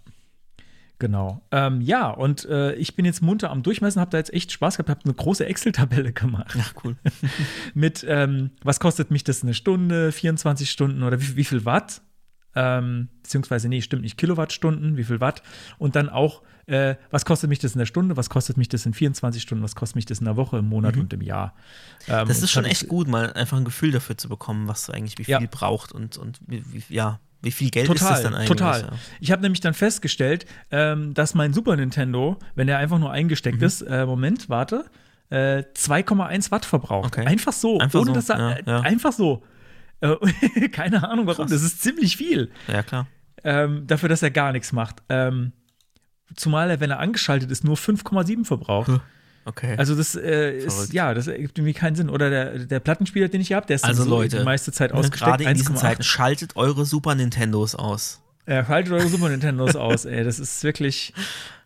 Genau. 1.02 1.42
Ähm, 1.50 1.82
ja, 1.82 2.12
und 2.12 2.46
äh, 2.46 2.76
ich 2.76 2.96
bin 2.96 3.06
jetzt 3.06 3.24
munter 3.24 3.50
am 3.50 3.64
Durchmessen, 3.64 4.00
habe 4.00 4.12
da 4.12 4.20
jetzt 4.20 4.32
echt 4.36 4.52
Spaß 4.52 4.78
gehabt, 4.78 4.88
habe 4.88 5.02
eine 5.04 5.16
große 5.16 5.44
Excel-Tabelle 5.44 6.14
gemacht. 6.14 6.54
Ja, 6.54 6.64
cool. 6.84 6.96
Mit, 7.74 8.06
ähm, 8.08 8.52
was 8.64 8.80
kostet 8.80 9.10
mich 9.10 9.24
das 9.24 9.42
eine 9.42 9.56
Stunde, 9.56 10.12
24 10.12 10.70
Stunden 10.70 11.02
oder 11.02 11.20
wie, 11.20 11.38
wie 11.38 11.44
viel 11.44 11.66
Watt? 11.66 12.04
Ähm, 12.54 13.10
beziehungsweise, 13.24 13.68
nee, 13.68 13.82
stimmt 13.82 14.04
nicht, 14.04 14.16
Kilowattstunden, 14.16 14.96
wie 14.96 15.04
viel 15.04 15.20
Watt? 15.20 15.42
Und 15.80 15.96
dann 15.96 16.08
auch, 16.08 16.44
äh, 16.68 16.94
was 17.10 17.26
kostet 17.26 17.50
mich 17.50 17.58
das 17.58 17.74
in 17.74 17.80
der 17.80 17.88
Stunde, 17.88 18.16
was 18.16 18.30
kostet 18.30 18.58
mich 18.58 18.70
das 18.70 18.86
in 18.86 18.94
24 18.94 19.42
Stunden, 19.42 19.64
was 19.64 19.74
kostet 19.74 19.96
mich 19.96 20.06
das 20.06 20.20
in 20.20 20.26
der 20.26 20.36
Woche, 20.36 20.60
im 20.60 20.70
Monat 20.70 20.98
mhm. 20.98 21.02
und 21.02 21.14
im 21.14 21.22
Jahr? 21.22 21.56
Ähm, 22.10 22.28
das 22.28 22.44
ist 22.44 22.52
schon 22.52 22.66
echt 22.66 22.88
gut, 22.88 23.08
mal 23.08 23.34
einfach 23.34 23.58
ein 23.58 23.66
Gefühl 23.66 23.90
dafür 23.90 24.20
zu 24.20 24.30
bekommen, 24.30 24.68
was 24.68 24.86
du 24.86 24.92
eigentlich 24.92 25.18
wie 25.18 25.24
viel 25.24 25.34
ja. 25.34 25.48
braucht 25.50 25.94
und, 25.94 26.20
und 26.20 26.42
wie, 26.46 26.64
wie, 26.72 26.84
ja, 26.94 27.20
wie 27.42 27.52
viel 27.52 27.70
Geld 27.70 27.88
total, 27.88 28.08
ist 28.08 28.10
das 28.10 28.24
dann 28.24 28.36
eigentlich? 28.36 28.48
Total. 28.48 28.82
Ja. 28.82 28.90
Ich 29.20 29.32
habe 29.32 29.42
nämlich 29.42 29.62
dann 29.62 29.74
festgestellt, 29.74 30.46
ähm, 30.70 31.14
dass 31.14 31.34
mein 31.34 31.54
Super 31.54 31.76
Nintendo, 31.76 32.38
wenn 32.56 32.68
der 32.68 32.78
einfach 32.78 33.00
nur 33.00 33.12
eingesteckt 33.12 33.60
mhm. 33.60 33.66
ist, 33.66 33.82
äh, 33.82 34.06
Moment, 34.06 34.50
warte, 34.50 34.86
äh, 35.30 35.64
2,1 35.74 36.52
Watt 36.52 36.66
verbraucht. 36.66 37.18
Okay. 37.18 37.26
Einfach 37.26 37.54
so, 37.54 37.80
einfach 37.80 38.00
ohne 38.02 38.10
so. 38.10 38.14
dass 38.14 38.30
er, 38.30 38.38
ja, 38.38 38.58
ja. 38.66 38.80
Äh, 38.80 38.82
einfach 38.84 39.12
so. 39.12 39.44
Äh, 40.02 40.16
keine 40.72 41.08
Ahnung 41.08 41.26
warum, 41.28 41.48
Krass. 41.48 41.52
das 41.52 41.64
ist 41.64 41.82
ziemlich 41.82 42.18
viel. 42.18 42.52
Ja, 42.68 42.84
klar. 42.84 43.08
Ähm, 43.44 43.88
dafür, 43.88 44.10
dass 44.10 44.22
er 44.22 44.32
gar 44.32 44.52
nichts 44.52 44.72
macht. 44.72 45.02
Ähm, 45.10 45.54
zumal 46.36 46.70
er, 46.70 46.80
wenn 46.80 46.92
er 46.92 47.00
angeschaltet 47.00 47.50
ist, 47.50 47.64
nur 47.64 47.76
5,7 47.76 48.46
verbraucht. 48.46 48.90
Hm. 48.90 49.02
Okay. 49.46 49.76
Also 49.78 49.96
das 49.96 50.16
äh, 50.16 50.58
ist, 50.58 50.94
ja, 50.94 51.14
das 51.14 51.28
ergibt 51.28 51.58
irgendwie 51.58 51.74
keinen 51.74 51.96
Sinn. 51.96 52.10
Oder 52.10 52.30
der, 52.30 52.60
der 52.60 52.80
Plattenspieler, 52.80 53.28
den 53.28 53.42
ich 53.42 53.48
hier 53.48 53.58
habe, 53.58 53.68
der 53.68 53.76
ist 53.76 53.86
also 53.86 54.06
Leute, 54.06 54.38
die 54.38 54.44
meiste 54.44 54.72
Zeit 54.72 54.92
ausgesteckt. 54.92 55.24
Gerade 55.24 55.44
in 55.44 55.56
diesen 55.56 55.76
Zeiten, 55.76 56.04
schaltet 56.04 56.56
eure 56.56 56.86
Super 56.86 57.16
Nintendos 57.16 57.76
aus. 57.76 58.21
Ja, 58.48 58.66
schaltet 58.66 58.94
eure 58.94 59.08
Super 59.08 59.30
Nintendos 59.30 59.76
aus, 59.76 60.06
ey. 60.06 60.24
Das 60.24 60.40
ist 60.40 60.64
wirklich, 60.64 61.14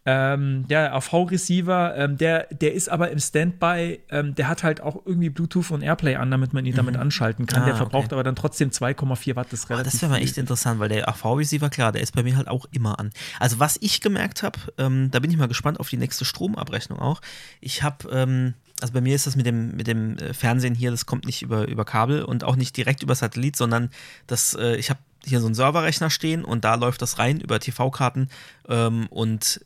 Ähm, 0.07 0.67
der 0.67 0.93
AV-Receiver, 0.93 1.95
ähm, 1.97 2.17
der, 2.17 2.45
der 2.51 2.75
ist 2.75 2.89
aber 2.89 3.09
im 3.09 3.17
Standby, 3.17 4.01
ähm, 4.11 4.35
der 4.35 4.47
hat 4.47 4.61
halt 4.61 4.79
auch 4.79 5.01
irgendwie 5.03 5.31
Bluetooth 5.31 5.71
und 5.71 5.81
Airplay 5.81 6.15
an, 6.15 6.29
damit 6.29 6.53
man 6.53 6.63
ihn 6.63 6.73
mhm. 6.73 6.77
damit 6.77 6.97
anschalten 6.97 7.47
kann. 7.47 7.63
Ah, 7.63 7.65
der 7.65 7.75
verbraucht 7.75 8.05
okay. 8.05 8.13
aber 8.13 8.23
dann 8.23 8.35
trotzdem 8.35 8.69
2,4 8.69 9.35
Watt. 9.35 9.47
Das, 9.49 9.65
oh, 9.67 9.81
das 9.83 9.99
wäre 10.03 10.11
mal 10.11 10.19
echt 10.19 10.37
interessant, 10.37 10.79
weil 10.79 10.89
der 10.89 11.09
AV-Receiver, 11.09 11.71
klar, 11.71 11.91
der 11.91 12.03
ist 12.03 12.13
bei 12.13 12.21
mir 12.21 12.37
halt 12.37 12.47
auch 12.47 12.67
immer 12.71 12.99
an. 12.99 13.09
Also 13.39 13.59
was 13.59 13.77
ich 13.81 13.99
gemerkt 13.99 14.43
habe, 14.43 14.59
ähm, 14.77 15.09
da 15.09 15.19
bin 15.19 15.31
ich 15.31 15.37
mal 15.37 15.47
gespannt 15.47 15.79
auf 15.79 15.89
die 15.89 15.97
nächste 15.97 16.23
Stromabrechnung 16.23 16.99
auch. 16.99 17.19
Ich 17.59 17.81
habe 17.81 18.07
ähm, 18.11 18.53
also 18.81 18.93
bei 18.93 19.01
mir 19.01 19.15
ist 19.15 19.25
das 19.25 19.35
mit 19.35 19.47
dem, 19.47 19.75
mit 19.75 19.87
dem 19.87 20.17
äh, 20.17 20.33
Fernsehen 20.33 20.75
hier, 20.75 20.91
das 20.91 21.07
kommt 21.07 21.25
nicht 21.25 21.41
über, 21.41 21.67
über 21.67 21.85
Kabel 21.85 22.23
und 22.23 22.43
auch 22.43 22.57
nicht 22.57 22.77
direkt 22.77 23.01
über 23.01 23.15
Satellit, 23.15 23.55
sondern 23.55 23.89
das, 24.27 24.53
äh, 24.53 24.75
ich 24.75 24.89
habe 24.89 24.99
hier 25.25 25.39
so 25.39 25.47
einen 25.47 25.55
Serverrechner 25.55 26.09
stehen 26.09 26.43
und 26.43 26.63
da 26.63 26.75
läuft 26.75 27.01
das 27.01 27.19
rein 27.19 27.39
über 27.39 27.59
TV-Karten 27.59 28.29
ähm, 28.67 29.07
und 29.09 29.61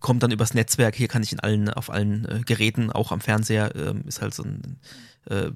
kommt 0.00 0.22
dann 0.22 0.30
übers 0.30 0.54
Netzwerk. 0.54 0.94
Hier 0.94 1.08
kann 1.08 1.22
ich 1.22 1.32
in 1.32 1.40
allen, 1.40 1.68
auf 1.68 1.90
allen 1.90 2.24
äh, 2.26 2.40
Geräten, 2.44 2.92
auch 2.92 3.12
am 3.12 3.20
Fernseher, 3.20 3.74
äh, 3.74 3.94
ist 4.06 4.20
halt 4.20 4.34
so 4.34 4.44
ein 4.44 4.78
äh, 5.28 5.50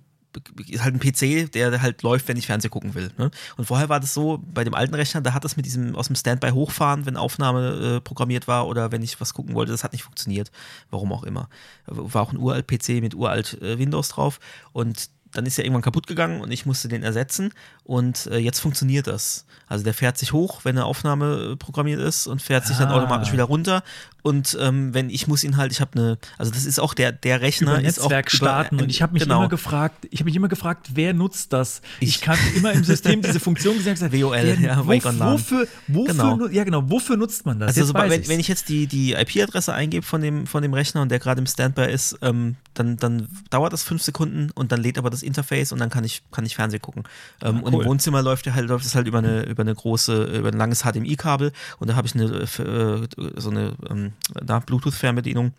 ist 0.69 0.85
halt 0.85 0.95
ein 0.95 1.01
PC, 1.01 1.51
der 1.53 1.83
halt 1.83 2.03
läuft, 2.03 2.29
wenn 2.29 2.37
ich 2.37 2.47
Fernsehen 2.47 2.71
gucken 2.71 2.95
will. 2.95 3.11
Ne? 3.19 3.31
Und 3.57 3.65
vorher 3.65 3.89
war 3.89 4.01
das 4.01 4.15
so, 4.15 4.39
bei 4.43 4.65
dem 4.65 4.75
alten 4.75 4.95
Rechner, 4.95 5.21
da 5.21 5.35
hat 5.35 5.45
das 5.45 5.57
mit 5.57 5.67
diesem 5.67 5.97
aus 5.97 6.07
dem 6.07 6.17
Standby 6.17 6.51
hochfahren, 6.51 7.07
wenn 7.07 7.17
Aufnahme 7.17 7.97
äh, 7.97 8.01
programmiert 8.01 8.47
war 8.47 8.69
oder 8.69 8.93
wenn 8.93 9.03
ich 9.03 9.21
was 9.21 9.35
gucken 9.35 9.55
wollte, 9.55 9.73
das 9.73 9.83
hat 9.83 9.93
nicht 9.93 10.05
funktioniert. 10.05 10.51
Warum 10.91 11.13
auch 11.13 11.25
immer. 11.25 11.49
War 11.87 12.23
auch 12.23 12.33
ein 12.33 12.39
uralt 12.39 12.69
PC 12.69 13.01
mit 13.01 13.15
uralt 13.15 13.61
äh, 13.61 13.79
Windows 13.79 14.11
drauf 14.11 14.39
und 14.73 15.11
dann 15.33 15.47
ist 15.47 15.59
er 15.59 15.65
irgendwann 15.65 15.83
kaputt 15.83 16.07
gegangen 16.07 16.41
und 16.41 16.51
ich 16.51 16.67
musste 16.67 16.89
den 16.89 17.03
ersetzen 17.03 17.53
und 17.85 18.27
äh, 18.27 18.39
jetzt 18.39 18.61
funktioniert 18.61 19.07
das. 19.07 19.47
Also 19.67 19.85
der 19.85 19.95
fährt 19.95 20.19
sich 20.19 20.33
hoch, 20.33 20.61
wenn 20.65 20.77
eine 20.77 20.85
Aufnahme 20.85 21.53
äh, 21.53 21.57
programmiert 21.57 22.01
ist 22.01 22.27
und 22.27 22.43
fährt 22.43 22.67
sich 22.67 22.77
ah. 22.77 22.81
dann 22.81 22.93
automatisch 22.93 23.33
wieder 23.33 23.45
runter 23.45 23.83
und 24.23 24.57
ähm, 24.61 24.95
wenn 24.95 25.11
ich 25.11 25.27
muss 25.27 25.45
ihn 25.45 25.57
halt, 25.57 25.73
ich 25.73 25.81
habe 25.81 25.99
eine, 25.99 26.19
also 26.39 26.51
das 26.51 26.65
ist 26.65 26.79
auch 26.79 26.95
der 26.95 27.13
der 27.13 27.41
Rechner 27.41 27.73
über 27.73 27.83
Netzwerk 27.83 28.27
ist 28.27 28.35
auch 28.35 28.37
starten 28.37 28.77
über, 28.77 28.85
und 28.85 28.91
ich 28.91 29.03
habe 29.03 29.13
mich 29.13 29.23
genau. 29.23 29.41
immer 29.41 29.49
gefragt, 29.49 30.07
ich 30.11 30.21
habe 30.21 30.27
mich 30.27 30.37
immer 30.37 30.49
gefragt, 30.49 30.91
wer 30.95 31.15
nutzt 31.15 31.53
das? 31.53 31.83
Ich, 32.01 32.09
ich 32.09 32.21
kann 32.21 32.39
immer 32.55 32.73
im 32.73 32.85
System 32.85 33.23
diese 33.23 33.41
Funktion 33.41 33.77
gesagt, 33.77 34.01
WOL, 34.13 34.33
wer, 34.33 34.61
ja, 34.61 34.87
wo, 34.87 34.89
wofür, 34.89 35.69
wofür, 35.89 36.07
genau. 36.07 36.47
ja 36.49 36.65
genau, 36.65 36.89
wofür 36.91 37.17
nutzt 37.17 37.47
man 37.47 37.59
das? 37.59 37.77
Also 37.77 37.85
so, 37.85 37.95
wenn, 37.95 38.29
wenn, 38.29 38.41
ich 38.41 38.49
jetzt 38.49 38.69
die 38.69 38.87
die 38.87 39.13
IP-Adresse 39.13 39.73
eingebe 39.73 40.05
von 40.05 40.21
dem 40.21 40.47
von 40.47 40.63
dem 40.63 40.75
Rechner 40.75 41.03
und 41.03 41.11
der 41.11 41.19
gerade 41.19 41.41
im 41.41 41.47
Standby 41.47 41.91
ist, 41.91 42.19
ähm, 42.23 42.57
dann 42.75 42.97
dann 42.97 43.29
dauert 43.51 43.73
das 43.73 43.83
fünf 43.83 44.03
Sekunden 44.03 44.51
und 44.55 44.73
dann 44.73 44.81
lädt 44.81 44.99
aber 44.99 45.11
das 45.11 45.23
Interface 45.23 45.73
und 45.73 45.79
dann 45.79 45.91
kann 45.91 46.05
ich 46.05 46.23
kann 46.31 46.45
ich 46.45 46.57
Fernsehen 46.57 46.83
gucken. 46.83 47.05
Ähm, 47.43 47.57
ah, 47.57 47.61
cool. 47.61 47.65
Und 47.65 47.75
im 47.75 47.87
Wohnzimmer 47.87 48.23
läuft 48.23 48.47
der 48.47 48.55
halt 48.55 48.69
läuft 48.69 48.85
es 48.85 48.95
halt 48.95 49.07
über 49.07 49.19
eine 49.19 49.43
über 49.45 49.63
eine 49.63 49.75
große 49.75 50.25
über 50.25 50.49
ein 50.49 50.59
langes 50.59 50.83
HDMI-Kabel 50.83 51.53
und 51.79 51.89
da 51.89 51.97
habe 51.97 52.07
ich 52.07 52.15
eine 52.15 52.25
äh, 52.25 53.09
so 53.37 53.51
eine 53.51 53.75
ähm, 53.89 54.10
da 54.35 54.59
Bluetooth-Fernbedienung. 54.59 55.53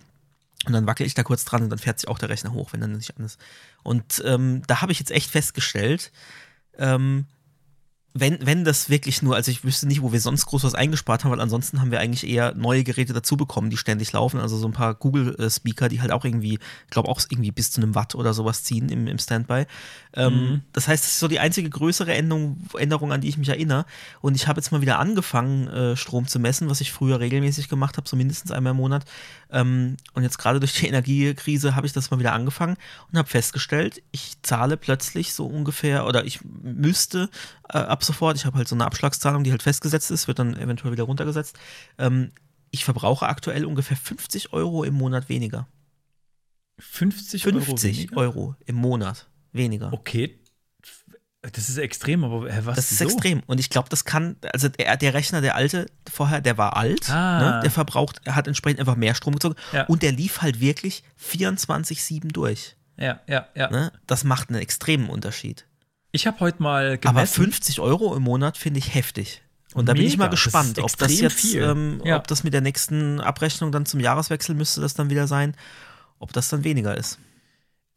Und 0.65 0.73
dann 0.73 0.85
wackel 0.85 1.07
ich 1.07 1.15
da 1.15 1.23
kurz 1.23 1.43
dran 1.43 1.63
und 1.63 1.69
dann 1.69 1.79
fährt 1.79 1.99
sich 1.99 2.07
auch 2.07 2.19
der 2.19 2.29
Rechner 2.29 2.53
hoch, 2.53 2.71
wenn 2.71 2.81
dann 2.81 2.91
nicht 2.91 3.17
an 3.17 3.25
ist. 3.25 3.39
Und 3.81 4.21
ähm, 4.25 4.61
da 4.67 4.81
habe 4.81 4.91
ich 4.91 4.99
jetzt 4.99 5.11
echt 5.11 5.31
festgestellt, 5.31 6.11
ähm, 6.77 7.25
wenn, 8.13 8.45
wenn 8.45 8.65
das 8.65 8.89
wirklich 8.89 9.21
nur, 9.21 9.35
also 9.35 9.51
ich 9.51 9.63
wüsste 9.63 9.87
nicht, 9.87 10.01
wo 10.01 10.11
wir 10.11 10.19
sonst 10.19 10.45
groß 10.45 10.65
was 10.65 10.75
eingespart 10.75 11.23
haben, 11.23 11.31
weil 11.31 11.39
ansonsten 11.39 11.79
haben 11.79 11.91
wir 11.91 12.01
eigentlich 12.01 12.29
eher 12.29 12.53
neue 12.55 12.83
Geräte 12.83 13.13
dazu 13.13 13.37
bekommen, 13.37 13.69
die 13.69 13.77
ständig 13.77 14.11
laufen. 14.11 14.39
Also 14.41 14.57
so 14.57 14.67
ein 14.67 14.73
paar 14.73 14.95
Google-Speaker, 14.95 15.87
die 15.87 16.01
halt 16.01 16.11
auch 16.11 16.25
irgendwie, 16.25 16.55
ich 16.55 16.89
glaube 16.89 17.07
auch 17.07 17.21
irgendwie 17.29 17.51
bis 17.51 17.71
zu 17.71 17.81
einem 17.81 17.95
Watt 17.95 18.15
oder 18.15 18.33
sowas 18.33 18.63
ziehen 18.63 18.89
im, 18.89 19.07
im 19.07 19.17
Standby. 19.17 19.65
Ähm, 20.13 20.33
mhm. 20.33 20.61
Das 20.73 20.89
heißt, 20.89 21.03
das 21.03 21.11
ist 21.11 21.19
so 21.19 21.29
die 21.29 21.39
einzige 21.39 21.69
größere 21.69 22.13
Änderung, 22.13 22.57
Änderung, 22.77 23.13
an 23.13 23.21
die 23.21 23.29
ich 23.29 23.37
mich 23.37 23.49
erinnere. 23.49 23.85
Und 24.19 24.35
ich 24.35 24.47
habe 24.47 24.59
jetzt 24.59 24.71
mal 24.71 24.81
wieder 24.81 24.99
angefangen, 24.99 25.67
äh, 25.67 25.95
Strom 25.95 26.27
zu 26.27 26.39
messen, 26.39 26.69
was 26.69 26.81
ich 26.81 26.91
früher 26.91 27.21
regelmäßig 27.21 27.69
gemacht 27.69 27.95
habe, 27.95 28.09
so 28.09 28.17
mindestens 28.17 28.51
einmal 28.51 28.71
im 28.71 28.77
Monat. 28.77 29.05
Ähm, 29.51 29.95
und 30.13 30.23
jetzt 30.23 30.37
gerade 30.37 30.59
durch 30.59 30.73
die 30.73 30.87
Energiekrise 30.91 31.75
habe 31.75 31.87
ich 31.87 31.93
das 31.93 32.11
mal 32.11 32.19
wieder 32.19 32.33
angefangen 32.33 32.75
und 33.11 33.17
habe 33.17 33.29
festgestellt, 33.29 34.01
ich 34.11 34.33
zahle 34.41 34.75
plötzlich 34.75 35.33
so 35.33 35.45
ungefähr, 35.45 36.05
oder 36.05 36.25
ich 36.25 36.39
müsste 36.61 37.29
äh, 37.73 37.77
ab 37.77 38.03
sofort, 38.03 38.37
ich 38.37 38.45
habe 38.45 38.57
halt 38.57 38.67
so 38.67 38.75
eine 38.75 38.85
Abschlagszahlung, 38.85 39.43
die 39.43 39.51
halt 39.51 39.63
festgesetzt 39.63 40.11
ist, 40.11 40.27
wird 40.27 40.39
dann 40.39 40.55
eventuell 40.57 40.91
wieder 40.91 41.03
runtergesetzt. 41.03 41.57
Ähm, 41.97 42.31
ich 42.71 42.85
verbrauche 42.85 43.27
aktuell 43.27 43.65
ungefähr 43.65 43.97
50 43.97 44.53
Euro 44.53 44.83
im 44.83 44.93
Monat 44.93 45.29
weniger. 45.29 45.67
50, 46.79 47.43
50 47.43 48.11
Euro, 48.13 48.21
Euro 48.21 48.55
im 48.65 48.75
Monat 48.75 49.27
weniger. 49.51 49.93
Okay, 49.93 50.41
das 51.41 51.69
ist 51.69 51.77
extrem, 51.77 52.23
aber 52.23 52.43
was? 52.65 52.75
Das 52.75 52.91
ist 52.91 52.99
so? 52.99 53.05
extrem. 53.05 53.41
Und 53.47 53.59
ich 53.59 53.71
glaube, 53.71 53.89
das 53.89 54.05
kann, 54.05 54.35
also 54.53 54.69
der, 54.69 54.95
der, 54.95 55.13
Rechner, 55.15 55.41
der 55.41 55.55
alte 55.55 55.87
vorher, 56.09 56.39
der 56.39 56.57
war 56.59 56.77
alt, 56.77 57.09
ah. 57.09 57.39
ne? 57.39 57.59
der 57.63 57.71
verbraucht, 57.71 58.21
er 58.25 58.35
hat 58.35 58.47
entsprechend 58.47 58.79
einfach 58.79 58.95
mehr 58.95 59.15
Strom 59.15 59.33
gezogen 59.33 59.55
ja. 59.73 59.85
und 59.85 60.03
der 60.03 60.11
lief 60.11 60.43
halt 60.43 60.59
wirklich 60.59 61.03
24-7 61.19 62.31
durch. 62.31 62.75
Ja, 62.95 63.21
ja, 63.27 63.47
ja. 63.55 63.71
Ne? 63.71 63.91
Das 64.05 64.23
macht 64.23 64.49
einen 64.49 64.61
extremen 64.61 65.09
Unterschied. 65.09 65.65
Ich 66.11 66.27
habe 66.27 66.39
heute 66.39 66.61
mal 66.61 66.97
gemessen. 66.97 67.17
Aber 67.17 67.25
50 67.25 67.79
Euro 67.79 68.15
im 68.15 68.23
Monat 68.23 68.57
finde 68.57 68.79
ich 68.79 68.93
heftig. 68.93 69.41
Und 69.73 69.87
da 69.87 69.93
Mega, 69.93 70.01
bin 70.01 70.11
ich 70.11 70.17
mal 70.17 70.27
gespannt, 70.27 70.77
das 70.77 70.83
ob 70.83 70.97
das 70.97 71.19
jetzt, 71.19 71.55
ähm, 71.55 72.01
ja. 72.03 72.17
ob 72.17 72.27
das 72.27 72.43
mit 72.43 72.53
der 72.53 72.61
nächsten 72.61 73.21
Abrechnung 73.21 73.71
dann 73.71 73.85
zum 73.85 74.01
Jahreswechsel 74.01 74.53
müsste 74.53 74.81
das 74.81 74.93
dann 74.93 75.09
wieder 75.09 75.27
sein, 75.27 75.55
ob 76.19 76.33
das 76.33 76.49
dann 76.49 76.65
weniger 76.65 76.97
ist. 76.97 77.19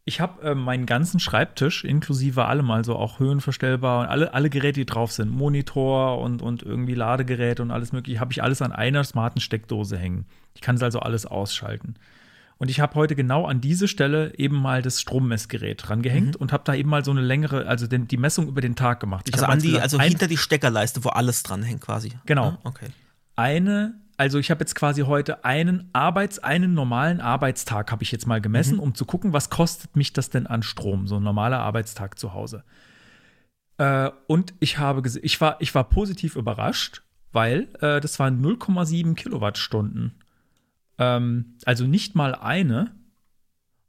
Ich 0.04 0.20
habe 0.20 0.50
äh, 0.50 0.54
meinen 0.54 0.86
ganzen 0.86 1.18
Schreibtisch, 1.18 1.82
inklusive 1.82 2.44
allem, 2.44 2.70
also 2.70 2.94
auch 2.94 3.18
höhenverstellbar 3.18 4.02
und 4.02 4.06
alle, 4.06 4.34
alle 4.34 4.50
Geräte, 4.50 4.80
die 4.80 4.86
drauf 4.86 5.10
sind, 5.10 5.30
Monitor 5.30 6.20
und, 6.20 6.42
und 6.42 6.62
irgendwie 6.62 6.94
Ladegeräte 6.94 7.62
und 7.62 7.70
alles 7.70 7.92
mögliche, 7.92 8.20
habe 8.20 8.30
ich 8.30 8.42
alles 8.42 8.62
an 8.62 8.70
einer 8.70 9.02
smarten 9.02 9.40
Steckdose 9.40 9.96
hängen. 9.96 10.26
Ich 10.54 10.60
kann 10.60 10.76
es 10.76 10.82
also 10.82 11.00
alles 11.00 11.26
ausschalten. 11.26 11.96
Und 12.64 12.70
ich 12.70 12.80
habe 12.80 12.94
heute 12.94 13.14
genau 13.14 13.44
an 13.44 13.60
diese 13.60 13.88
Stelle 13.88 14.32
eben 14.38 14.56
mal 14.56 14.80
das 14.80 14.98
Strommessgerät 14.98 15.90
rangehängt 15.90 16.36
mhm. 16.36 16.40
und 16.40 16.50
habe 16.50 16.64
da 16.64 16.74
eben 16.74 16.88
mal 16.88 17.04
so 17.04 17.10
eine 17.10 17.20
längere, 17.20 17.66
also 17.66 17.86
den, 17.86 18.08
die 18.08 18.16
Messung 18.16 18.48
über 18.48 18.62
den 18.62 18.74
Tag 18.74 19.00
gemacht. 19.00 19.28
Ich 19.28 19.34
also, 19.34 19.44
an 19.44 19.58
die, 19.58 19.78
also 19.78 20.00
hinter 20.00 20.28
die 20.28 20.38
Steckerleiste, 20.38 21.04
wo 21.04 21.10
alles 21.10 21.42
dran 21.42 21.62
hängt 21.62 21.82
quasi. 21.82 22.12
Genau. 22.24 22.46
Ah, 22.46 22.58
okay. 22.64 22.86
Eine 23.36 24.00
also 24.16 24.38
ich 24.38 24.50
habe 24.50 24.60
jetzt 24.60 24.74
quasi 24.76 25.02
heute 25.02 25.44
einen 25.44 25.90
Arbeits-, 25.92 26.38
einen 26.38 26.72
normalen 26.72 27.20
Arbeitstag 27.20 27.92
habe 27.92 28.02
ich 28.02 28.10
jetzt 28.12 28.26
mal 28.26 28.40
gemessen, 28.40 28.76
mhm. 28.76 28.80
um 28.82 28.94
zu 28.94 29.04
gucken, 29.04 29.34
was 29.34 29.50
kostet 29.50 29.94
mich 29.94 30.14
das 30.14 30.30
denn 30.30 30.46
an 30.46 30.62
Strom, 30.62 31.06
so 31.06 31.16
ein 31.16 31.22
normaler 31.22 31.58
Arbeitstag 31.58 32.18
zu 32.18 32.32
Hause. 32.32 32.64
Äh, 33.76 34.10
und 34.26 34.54
ich 34.60 34.78
habe 34.78 35.06
ich 35.20 35.38
war, 35.38 35.58
ich 35.60 35.74
war 35.74 35.84
positiv 35.84 36.34
überrascht, 36.34 37.02
weil 37.30 37.68
äh, 37.82 38.00
das 38.00 38.18
waren 38.18 38.42
0,7 38.42 39.16
Kilowattstunden. 39.16 40.14
Ähm, 40.98 41.56
also 41.64 41.86
nicht 41.86 42.14
mal 42.14 42.34
eine. 42.34 42.94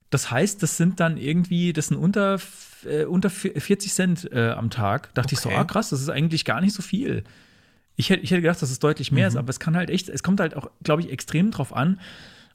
Das 0.10 0.32
heißt, 0.32 0.62
das 0.64 0.78
sind 0.78 1.00
dann 1.00 1.18
irgendwie, 1.18 1.74
das 1.74 1.88
sind 1.88 1.98
unter, 1.98 2.40
äh, 2.86 3.06
unter 3.06 3.30
40 3.30 3.94
Cent 3.94 4.32
äh, 4.32 4.52
am 4.52 4.70
Tag. 4.70 5.14
Dachte 5.14 5.28
okay. 5.28 5.36
ich 5.36 5.40
so, 5.42 5.50
ah 5.50 5.64
krass, 5.66 5.90
das 5.90 6.02
ist 6.02 6.10
eigentlich 6.10 6.46
gar 6.46 6.62
nicht 6.62 6.74
so 6.74 6.82
viel. 6.82 7.24
Ich 7.96 8.10
hätte, 8.10 8.24
ich 8.24 8.32
hätte 8.32 8.42
gedacht, 8.42 8.62
dass 8.62 8.72
es 8.72 8.80
deutlich 8.80 9.12
mehr 9.12 9.26
mhm. 9.26 9.34
ist, 9.34 9.36
aber 9.38 9.50
es 9.50 9.60
kann 9.60 9.76
halt 9.76 9.90
echt, 9.90 10.10
es 10.10 10.24
kommt 10.24 10.40
halt 10.40 10.56
auch, 10.56 10.70
glaube 10.84 11.02
ich, 11.02 11.12
extrem 11.12 11.52
drauf 11.52 11.74
an, 11.74 12.00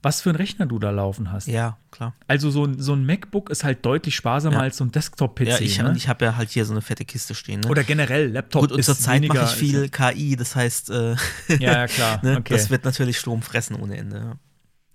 was 0.02 0.22
für 0.22 0.30
einen 0.30 0.36
Rechner 0.36 0.66
du 0.66 0.78
da 0.78 0.90
laufen 0.90 1.30
hast. 1.32 1.46
Ja, 1.46 1.76
klar. 1.90 2.14
Also 2.26 2.50
so 2.50 2.64
ein, 2.64 2.80
so 2.80 2.94
ein 2.94 3.04
MacBook 3.04 3.50
ist 3.50 3.64
halt 3.64 3.84
deutlich 3.84 4.14
sparsamer 4.14 4.56
ja. 4.56 4.62
als 4.62 4.78
so 4.78 4.84
ein 4.84 4.92
Desktop-PC. 4.92 5.46
Ja, 5.46 5.58
ich, 5.58 5.78
ne? 5.78 5.94
ich 5.96 6.08
habe 6.08 6.24
ja 6.24 6.36
halt 6.36 6.50
hier 6.50 6.64
so 6.64 6.72
eine 6.72 6.82
fette 6.82 7.04
Kiste 7.04 7.34
stehen. 7.34 7.60
Ne? 7.60 7.68
Oder 7.68 7.84
generell, 7.84 8.30
Laptop 8.30 8.62
Gut, 8.62 8.72
und 8.72 8.82
zur 8.82 8.96
Zeit 8.96 9.26
mache 9.26 9.44
ich 9.44 9.50
viel 9.50 9.88
KI, 9.88 10.36
das 10.36 10.56
heißt, 10.56 10.90
äh, 10.90 11.16
ja, 11.48 11.56
ja, 11.58 11.86
klar. 11.88 12.20
ne? 12.22 12.38
okay. 12.38 12.54
das 12.54 12.70
wird 12.70 12.84
natürlich 12.84 13.18
Strom 13.18 13.42
fressen 13.42 13.76
ohne 13.76 13.96
Ende. 13.96 14.38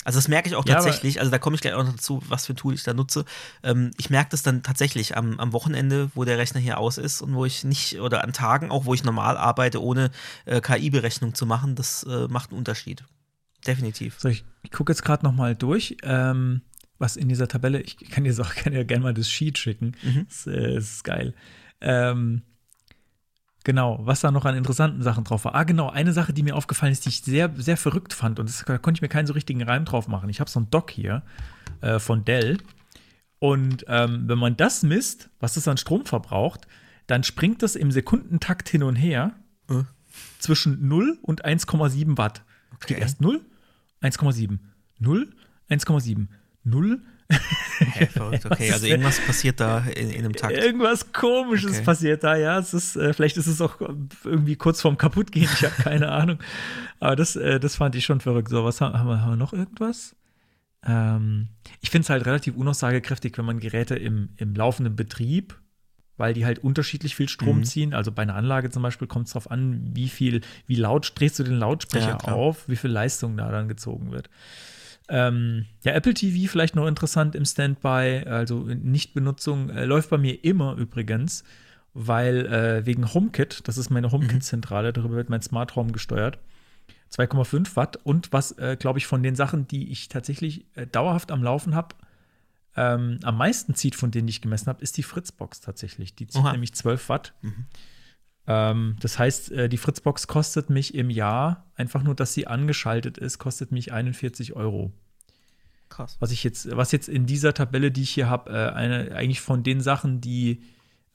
Also 0.06 0.19
das 0.19 0.27
merke 0.27 0.48
ich 0.48 0.56
auch 0.56 0.64
tatsächlich, 0.64 1.15
ja, 1.15 1.22
also 1.22 1.32
da 1.32 1.40
komme 1.40 1.56
ich 1.56 1.61
gleich 1.61 1.73
auch 1.73 1.84
noch 1.84 1.91
dazu, 1.91 2.22
was 2.27 2.45
für 2.45 2.53
ein 2.53 2.57
Tool 2.57 2.76
ich 2.76 2.84
da 2.84 2.94
nutze. 2.94 3.26
Ähm, 3.64 3.90
ich 3.98 4.11
merke 4.11 4.30
das 4.30 4.44
dann 4.44 4.61
tatsächlich 4.61 5.18
am, 5.18 5.40
am, 5.40 5.52
Wochenende, 5.52 6.11
wo 6.14 6.23
der 6.26 6.38
Rechner 6.38 6.61
hier 6.61 6.77
aus 6.77 6.99
ist 6.99 7.23
und 7.23 7.34
wo 7.34 7.44
ich 7.44 7.64
nicht, 7.64 7.99
oder 7.99 8.23
an 8.23 8.32
Tagen 8.32 8.69
auch, 8.69 8.86
wo 8.86 8.94
ich 8.94 9.03
normal 9.03 9.36
arbeite, 9.36 9.82
ohne 9.82 10.11
äh, 10.45 10.61
KI-Berechnung 10.61 11.34
zu 11.34 11.48
machen, 11.48 11.73
das 11.73 12.03
äh, 12.03 12.27
macht 12.27 12.52
einen 12.52 12.60
Unterschied. 12.60 13.03
Definitiv. 13.67 14.19
So, 14.19 14.29
ich, 14.29 14.45
ich 14.63 14.71
gucke 14.71 14.91
jetzt 14.91 15.03
gerade 15.03 15.25
noch 15.25 15.33
mal 15.33 15.55
durch, 15.55 15.97
ähm, 16.03 16.61
was 16.97 17.17
in 17.17 17.27
dieser 17.27 17.47
Tabelle, 17.47 17.81
ich 17.81 17.97
kann 17.97 18.23
dir 18.23 18.33
auch 18.39 18.55
kann 18.55 18.73
dir 18.73 18.85
gerne 18.85 19.03
mal 19.03 19.13
das 19.13 19.29
Sheet 19.29 19.57
schicken. 19.57 19.93
Mhm. 20.03 20.25
Das, 20.27 20.47
äh, 20.47 20.73
das, 20.75 20.83
ist 20.85 21.03
geil. 21.03 21.33
Ähm, 21.81 22.41
Genau, 23.65 23.99
was 24.03 24.21
da 24.21 24.29
noch 24.29 24.45
an 24.45 24.55
interessanten 24.55 25.01
Sachen 25.01 25.23
drauf 25.23 25.43
war. 25.43 25.55
Ah, 25.55 25.63
genau, 25.63 25.89
eine 25.89 26.13
Sache, 26.13 26.33
die 26.33 26.43
mir 26.43 26.55
aufgefallen 26.55 26.91
ist, 26.91 27.03
die 27.05 27.09
ich 27.09 27.21
sehr, 27.21 27.51
sehr 27.57 27.77
verrückt 27.77 28.13
fand 28.13 28.39
und 28.39 28.47
das, 28.47 28.63
da 28.63 28.77
konnte 28.77 28.99
ich 28.99 29.01
mir 29.01 29.07
keinen 29.07 29.25
so 29.25 29.33
richtigen 29.33 29.63
Reim 29.63 29.85
drauf 29.85 30.07
machen. 30.07 30.29
Ich 30.29 30.39
habe 30.39 30.51
so 30.51 30.59
ein 30.59 30.69
Dock 30.69 30.91
hier 30.91 31.23
äh, 31.81 31.97
von 31.97 32.23
Dell 32.23 32.59
und 33.39 33.83
ähm, 33.87 34.25
wenn 34.27 34.37
man 34.37 34.55
das 34.55 34.83
misst, 34.83 35.31
was 35.39 35.57
es 35.57 35.67
an 35.67 35.77
Strom 35.77 36.05
verbraucht, 36.05 36.67
dann 37.07 37.23
springt 37.23 37.63
das 37.63 37.75
im 37.75 37.91
Sekundentakt 37.91 38.69
hin 38.69 38.83
und 38.83 38.95
her 38.95 39.33
äh. 39.67 39.81
zwischen 40.37 40.87
0 40.87 41.17
und 41.23 41.43
1,7 41.43 42.19
Watt. 42.19 42.43
Okay. 42.75 42.83
Steht 42.83 42.99
erst 42.99 43.21
0, 43.21 43.41
1,7, 44.01 44.59
0, 44.99 45.34
1,7, 45.69 46.27
0, 46.63 47.01
Hä, 47.27 48.05
verrückt, 48.05 48.45
okay. 48.51 48.72
Also 48.72 48.85
irgendwas 48.85 49.19
passiert 49.19 49.59
da 49.59 49.80
in, 49.80 50.09
in 50.11 50.19
einem 50.19 50.34
Takt. 50.34 50.55
Irgendwas 50.55 51.11
komisches 51.11 51.77
okay. 51.77 51.84
passiert 51.84 52.23
da, 52.23 52.35
ja. 52.35 52.59
Es 52.59 52.73
ist, 52.73 52.95
äh, 52.95 53.13
vielleicht 53.13 53.38
ist 53.38 53.47
es 53.47 53.61
auch 53.61 53.80
irgendwie 54.23 54.55
kurz 54.55 54.81
vorm 54.81 54.97
Kaputtgehen, 54.97 55.49
ich 55.51 55.63
habe 55.63 55.76
keine 55.81 56.11
Ahnung. 56.11 56.39
Aber 56.99 57.15
das, 57.15 57.35
äh, 57.35 57.59
das 57.59 57.76
fand 57.76 57.95
ich 57.95 58.05
schon 58.05 58.22
verrückt. 58.22 58.49
So, 58.49 58.63
was 58.63 58.81
haben, 58.81 58.97
haben, 58.97 59.07
wir, 59.07 59.22
haben 59.22 59.31
wir 59.31 59.38
noch 59.38 59.53
irgendwas? 59.53 60.15
Ähm, 60.85 61.49
ich 61.81 61.89
finde 61.89 62.03
es 62.05 62.09
halt 62.09 62.26
relativ 62.26 62.55
unaussagekräftig, 62.55 63.38
wenn 63.38 63.45
man 63.45 63.59
Geräte 63.59 63.95
im, 63.95 64.30
im 64.38 64.53
laufenden 64.53 64.95
Betrieb 64.95 65.59
weil 66.17 66.33
die 66.33 66.45
halt 66.45 66.59
unterschiedlich 66.59 67.15
viel 67.15 67.29
Strom 67.29 67.59
mhm. 67.59 67.63
ziehen. 67.63 67.93
Also 67.93 68.11
bei 68.11 68.21
einer 68.21 68.35
Anlage 68.35 68.69
zum 68.69 68.83
Beispiel 68.83 69.07
kommt 69.07 69.27
es 69.27 69.33
darauf 69.33 69.51
an, 69.51 69.91
wie 69.93 70.09
viel, 70.09 70.41
wie 70.67 70.75
laut 70.75 71.13
drehst 71.15 71.39
du 71.39 71.43
den 71.43 71.57
Lautsprecher 71.57 72.17
ja, 72.25 72.33
auf, 72.33 72.67
wie 72.69 72.75
viel 72.75 72.91
Leistung 72.91 73.37
da 73.37 73.51
dann 73.51 73.67
gezogen 73.67 74.11
wird. 74.11 74.29
Ähm, 75.07 75.65
ja, 75.83 75.93
Apple 75.93 76.13
TV 76.13 76.49
vielleicht 76.51 76.75
noch 76.75 76.87
interessant 76.87 77.35
im 77.35 77.45
Standby, 77.45 78.23
also 78.25 78.61
Nichtbenutzung, 78.61 79.69
äh, 79.69 79.85
läuft 79.85 80.09
bei 80.09 80.17
mir 80.17 80.43
immer 80.43 80.75
übrigens, 80.75 81.43
weil 81.93 82.45
äh, 82.47 82.85
wegen 82.85 83.13
HomeKit, 83.13 83.67
das 83.67 83.77
ist 83.77 83.89
meine 83.89 84.11
HomeKit-Zentrale, 84.11 84.93
darüber 84.93 85.15
wird 85.15 85.29
mein 85.29 85.41
Smart 85.41 85.75
Home 85.75 85.91
gesteuert. 85.91 86.39
2,5 87.13 87.75
Watt 87.75 87.97
und 88.03 88.33
was, 88.33 88.53
äh, 88.53 88.77
glaube 88.77 88.99
ich, 88.99 89.05
von 89.05 89.21
den 89.21 89.35
Sachen, 89.35 89.67
die 89.67 89.91
ich 89.91 90.09
tatsächlich 90.09 90.65
äh, 90.75 90.87
dauerhaft 90.87 91.31
am 91.31 91.43
Laufen 91.43 91.75
habe, 91.75 91.95
ähm, 92.76 93.19
am 93.23 93.38
meisten 93.38 93.76
zieht, 93.76 93.95
von 93.95 94.11
denen 94.11 94.27
ich 94.27 94.41
gemessen 94.41 94.68
habe, 94.68 94.81
ist 94.81 94.97
die 94.97 95.03
Fritzbox 95.03 95.61
tatsächlich. 95.61 96.15
Die 96.15 96.27
zieht 96.27 96.41
Oha. 96.41 96.52
nämlich 96.52 96.73
12 96.73 97.10
Watt. 97.10 97.34
Mhm. 97.41 97.65
Ähm, 98.47 98.95
das 98.99 99.18
heißt, 99.18 99.52
äh, 99.52 99.69
die 99.69 99.77
Fritzbox 99.77 100.27
kostet 100.27 100.69
mich 100.69 100.93
im 100.93 101.10
Jahr, 101.10 101.65
einfach 101.76 102.03
nur, 102.03 102.15
dass 102.15 102.34
sie 102.34 102.47
angeschaltet 102.47 103.18
ist, 103.18 103.39
kostet 103.39 103.72
mich 103.72 103.91
41 103.91 104.53
Euro. 104.53 104.91
Krass. 105.89 106.18
Was 106.19 106.31
ich 106.31 106.43
jetzt, 106.43 106.76
was 106.76 106.91
jetzt 106.91 107.07
in 107.07 107.26
dieser 107.26 107.53
Tabelle, 107.53 107.91
die 107.91 108.02
ich 108.02 108.11
hier 108.11 108.30
habe, 108.30 108.52
äh, 108.52 109.14
eigentlich 109.14 109.41
von 109.41 109.64
den 109.64 109.81
Sachen, 109.81 110.19
die 110.19 110.64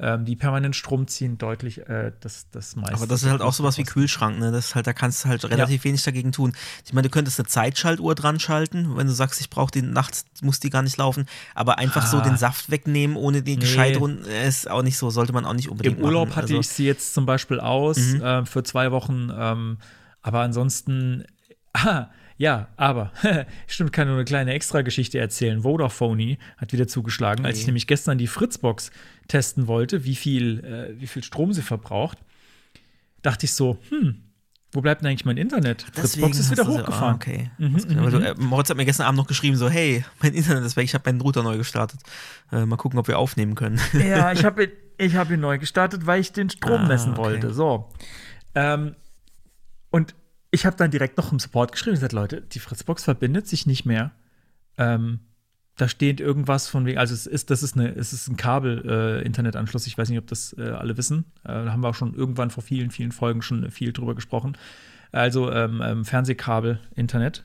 ähm, 0.00 0.24
die 0.24 0.34
permanent 0.34 0.74
Strom 0.74 1.06
ziehen, 1.06 1.36
deutlich 1.36 1.86
äh, 1.88 2.12
das, 2.20 2.46
das 2.50 2.74
meiste. 2.74 2.96
Aber 2.96 3.06
das 3.06 3.22
ist 3.22 3.30
halt 3.30 3.42
auch 3.42 3.52
sowas 3.52 3.76
wie 3.76 3.84
Kühlschrank, 3.84 4.38
ne? 4.38 4.50
Das 4.50 4.74
halt, 4.74 4.86
da 4.86 4.92
kannst 4.92 5.24
du 5.24 5.28
halt 5.28 5.44
relativ 5.44 5.84
ja. 5.84 5.88
wenig 5.90 6.02
dagegen 6.02 6.32
tun. 6.32 6.52
Ich 6.84 6.92
meine, 6.92 7.08
du 7.08 7.12
könntest 7.12 7.38
eine 7.38 7.46
Zeitschaltuhr 7.46 8.14
dran 8.14 8.40
schalten, 8.40 8.96
wenn 8.96 9.06
du 9.06 9.12
sagst, 9.12 9.40
ich 9.40 9.50
brauche 9.50 9.70
die 9.70 9.82
nachts, 9.82 10.24
muss 10.42 10.58
die 10.58 10.70
gar 10.70 10.82
nicht 10.82 10.96
laufen, 10.96 11.26
aber 11.54 11.78
einfach 11.78 12.04
ah. 12.04 12.06
so 12.06 12.20
den 12.20 12.36
Saft 12.36 12.70
wegnehmen, 12.70 13.16
ohne 13.16 13.42
die 13.42 13.56
nee. 13.56 13.60
gescheit 13.60 13.98
rund, 13.98 14.26
ist 14.26 14.70
auch 14.70 14.82
nicht 14.82 14.96
so, 14.96 15.10
sollte 15.10 15.32
man 15.32 15.44
auch 15.44 15.54
nicht 15.54 15.68
unbedingt 15.68 15.98
Im 15.98 16.04
Urlaub 16.04 16.28
machen. 16.28 16.36
hatte 16.36 16.48
also. 16.54 16.60
ich 16.60 16.68
sie 16.68 16.86
jetzt 16.86 17.12
zum 17.12 17.26
Beispiel 17.26 17.60
aus 17.60 17.98
mhm. 17.98 18.22
äh, 18.22 18.46
für 18.46 18.62
zwei 18.62 18.92
Wochen, 18.92 19.30
ähm, 19.36 19.78
aber 20.22 20.40
ansonsten, 20.40 21.24
ah, 21.74 22.06
ja, 22.40 22.68
aber, 22.78 23.12
stimmt, 23.66 23.92
kann 23.92 24.08
nur 24.08 24.16
eine 24.16 24.24
kleine 24.24 24.54
Extra-Geschichte 24.54 25.18
erzählen. 25.18 25.60
Vodafone 25.60 26.38
hat 26.56 26.72
wieder 26.72 26.88
zugeschlagen, 26.88 27.44
als 27.44 27.58
ich 27.58 27.66
nämlich 27.66 27.86
gestern 27.86 28.16
die 28.16 28.28
Fritzbox 28.28 28.90
testen 29.28 29.66
wollte, 29.66 30.06
wie 30.06 30.16
viel, 30.16 30.64
äh, 30.64 30.98
wie 30.98 31.06
viel 31.06 31.22
Strom 31.22 31.52
sie 31.52 31.60
verbraucht. 31.60 32.16
Dachte 33.20 33.44
ich 33.44 33.52
so, 33.52 33.76
hm, 33.90 34.22
wo 34.72 34.80
bleibt 34.80 35.02
denn 35.02 35.08
eigentlich 35.08 35.26
mein 35.26 35.36
Internet? 35.36 35.84
Fritzbox 35.92 36.38
ist 36.38 36.50
wieder 36.50 36.66
hochgefahren. 36.66 36.98
So, 36.98 37.04
ah, 37.04 37.14
okay. 37.14 37.50
Mhm, 37.58 37.98
also, 37.98 38.18
äh, 38.18 38.34
Moritz 38.38 38.70
hat 38.70 38.78
mir 38.78 38.86
gestern 38.86 39.04
Abend 39.04 39.18
noch 39.18 39.26
geschrieben, 39.26 39.58
so, 39.58 39.68
hey, 39.68 40.02
mein 40.22 40.32
Internet 40.32 40.64
ist 40.64 40.76
weg, 40.76 40.84
ich 40.84 40.94
habe 40.94 41.10
meinen 41.10 41.20
Router 41.20 41.42
neu 41.42 41.58
gestartet. 41.58 42.00
Äh, 42.50 42.64
mal 42.64 42.76
gucken, 42.76 42.98
ob 42.98 43.06
wir 43.06 43.18
aufnehmen 43.18 43.54
können. 43.54 43.78
Ja, 43.92 44.32
ich 44.32 44.46
habe 44.46 44.72
ich 44.96 45.14
hab 45.14 45.30
ihn 45.30 45.40
neu 45.40 45.58
gestartet, 45.58 46.06
weil 46.06 46.22
ich 46.22 46.32
den 46.32 46.48
Strom 46.48 46.80
ah, 46.80 46.86
messen 46.86 47.12
okay. 47.12 47.20
wollte. 47.20 47.52
So. 47.52 47.92
Ähm, 48.54 48.96
und 49.90 50.14
ich 50.50 50.66
habe 50.66 50.76
dann 50.76 50.90
direkt 50.90 51.16
noch 51.16 51.32
im 51.32 51.38
Support 51.38 51.72
geschrieben 51.72 51.92
und 51.92 51.96
gesagt, 51.96 52.12
Leute, 52.12 52.40
die 52.40 52.58
Fritzbox 52.58 53.04
verbindet 53.04 53.46
sich 53.46 53.66
nicht 53.66 53.86
mehr. 53.86 54.10
Ähm, 54.78 55.20
da 55.76 55.88
steht 55.88 56.20
irgendwas 56.20 56.68
von 56.68 56.84
wegen, 56.84 56.98
also 56.98 57.14
es 57.14 57.26
ist, 57.26 57.50
das 57.50 57.62
ist 57.62 57.76
eine, 57.76 57.94
es 57.94 58.12
ist 58.12 58.28
ein 58.28 58.36
Kabel-Internetanschluss. 58.36 59.86
Äh, 59.86 59.88
ich 59.88 59.98
weiß 59.98 60.08
nicht, 60.10 60.18
ob 60.18 60.26
das 60.26 60.54
äh, 60.58 60.70
alle 60.70 60.96
wissen. 60.96 61.24
Äh, 61.44 61.64
da 61.64 61.72
haben 61.72 61.82
wir 61.82 61.88
auch 61.88 61.94
schon 61.94 62.14
irgendwann 62.14 62.50
vor 62.50 62.62
vielen, 62.62 62.90
vielen 62.90 63.12
Folgen 63.12 63.42
schon 63.42 63.70
viel 63.70 63.92
drüber 63.92 64.14
gesprochen. 64.14 64.58
Also 65.12 65.50
ähm, 65.50 65.80
ähm, 65.82 66.04
Fernsehkabel-Internet. 66.04 67.44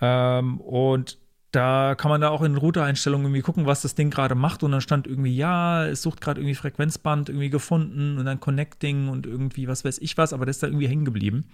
Ähm, 0.00 0.60
und 0.60 1.18
da 1.50 1.94
kann 1.94 2.08
man 2.08 2.20
da 2.20 2.30
auch 2.30 2.42
in 2.42 2.56
Router-Einstellungen 2.56 3.26
irgendwie 3.26 3.42
gucken, 3.42 3.66
was 3.66 3.82
das 3.82 3.94
Ding 3.94 4.10
gerade 4.10 4.34
macht. 4.34 4.62
Und 4.62 4.72
dann 4.72 4.80
stand 4.80 5.06
irgendwie, 5.06 5.36
ja, 5.36 5.86
es 5.86 6.02
sucht 6.02 6.20
gerade 6.20 6.40
irgendwie 6.40 6.56
Frequenzband 6.56 7.28
irgendwie 7.28 7.50
gefunden 7.50 8.18
und 8.18 8.24
dann 8.24 8.40
Connecting 8.40 9.08
und 9.08 9.26
irgendwie 9.26 9.68
was 9.68 9.84
weiß 9.84 9.98
ich 9.98 10.16
was, 10.16 10.32
aber 10.32 10.46
das 10.46 10.56
ist 10.56 10.62
da 10.62 10.68
irgendwie 10.68 10.88
hängen 10.88 11.04
geblieben 11.04 11.44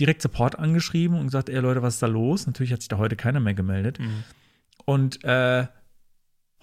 direkt 0.00 0.22
Support 0.22 0.58
angeschrieben 0.58 1.18
und 1.18 1.26
gesagt, 1.26 1.48
ey 1.48 1.60
Leute, 1.60 1.82
was 1.82 1.94
ist 1.94 2.02
da 2.02 2.06
los? 2.06 2.46
Natürlich 2.46 2.72
hat 2.72 2.80
sich 2.80 2.88
da 2.88 2.98
heute 2.98 3.16
keiner 3.16 3.40
mehr 3.40 3.54
gemeldet. 3.54 3.98
Mhm. 3.98 4.24
Und 4.84 5.24
äh, 5.24 5.66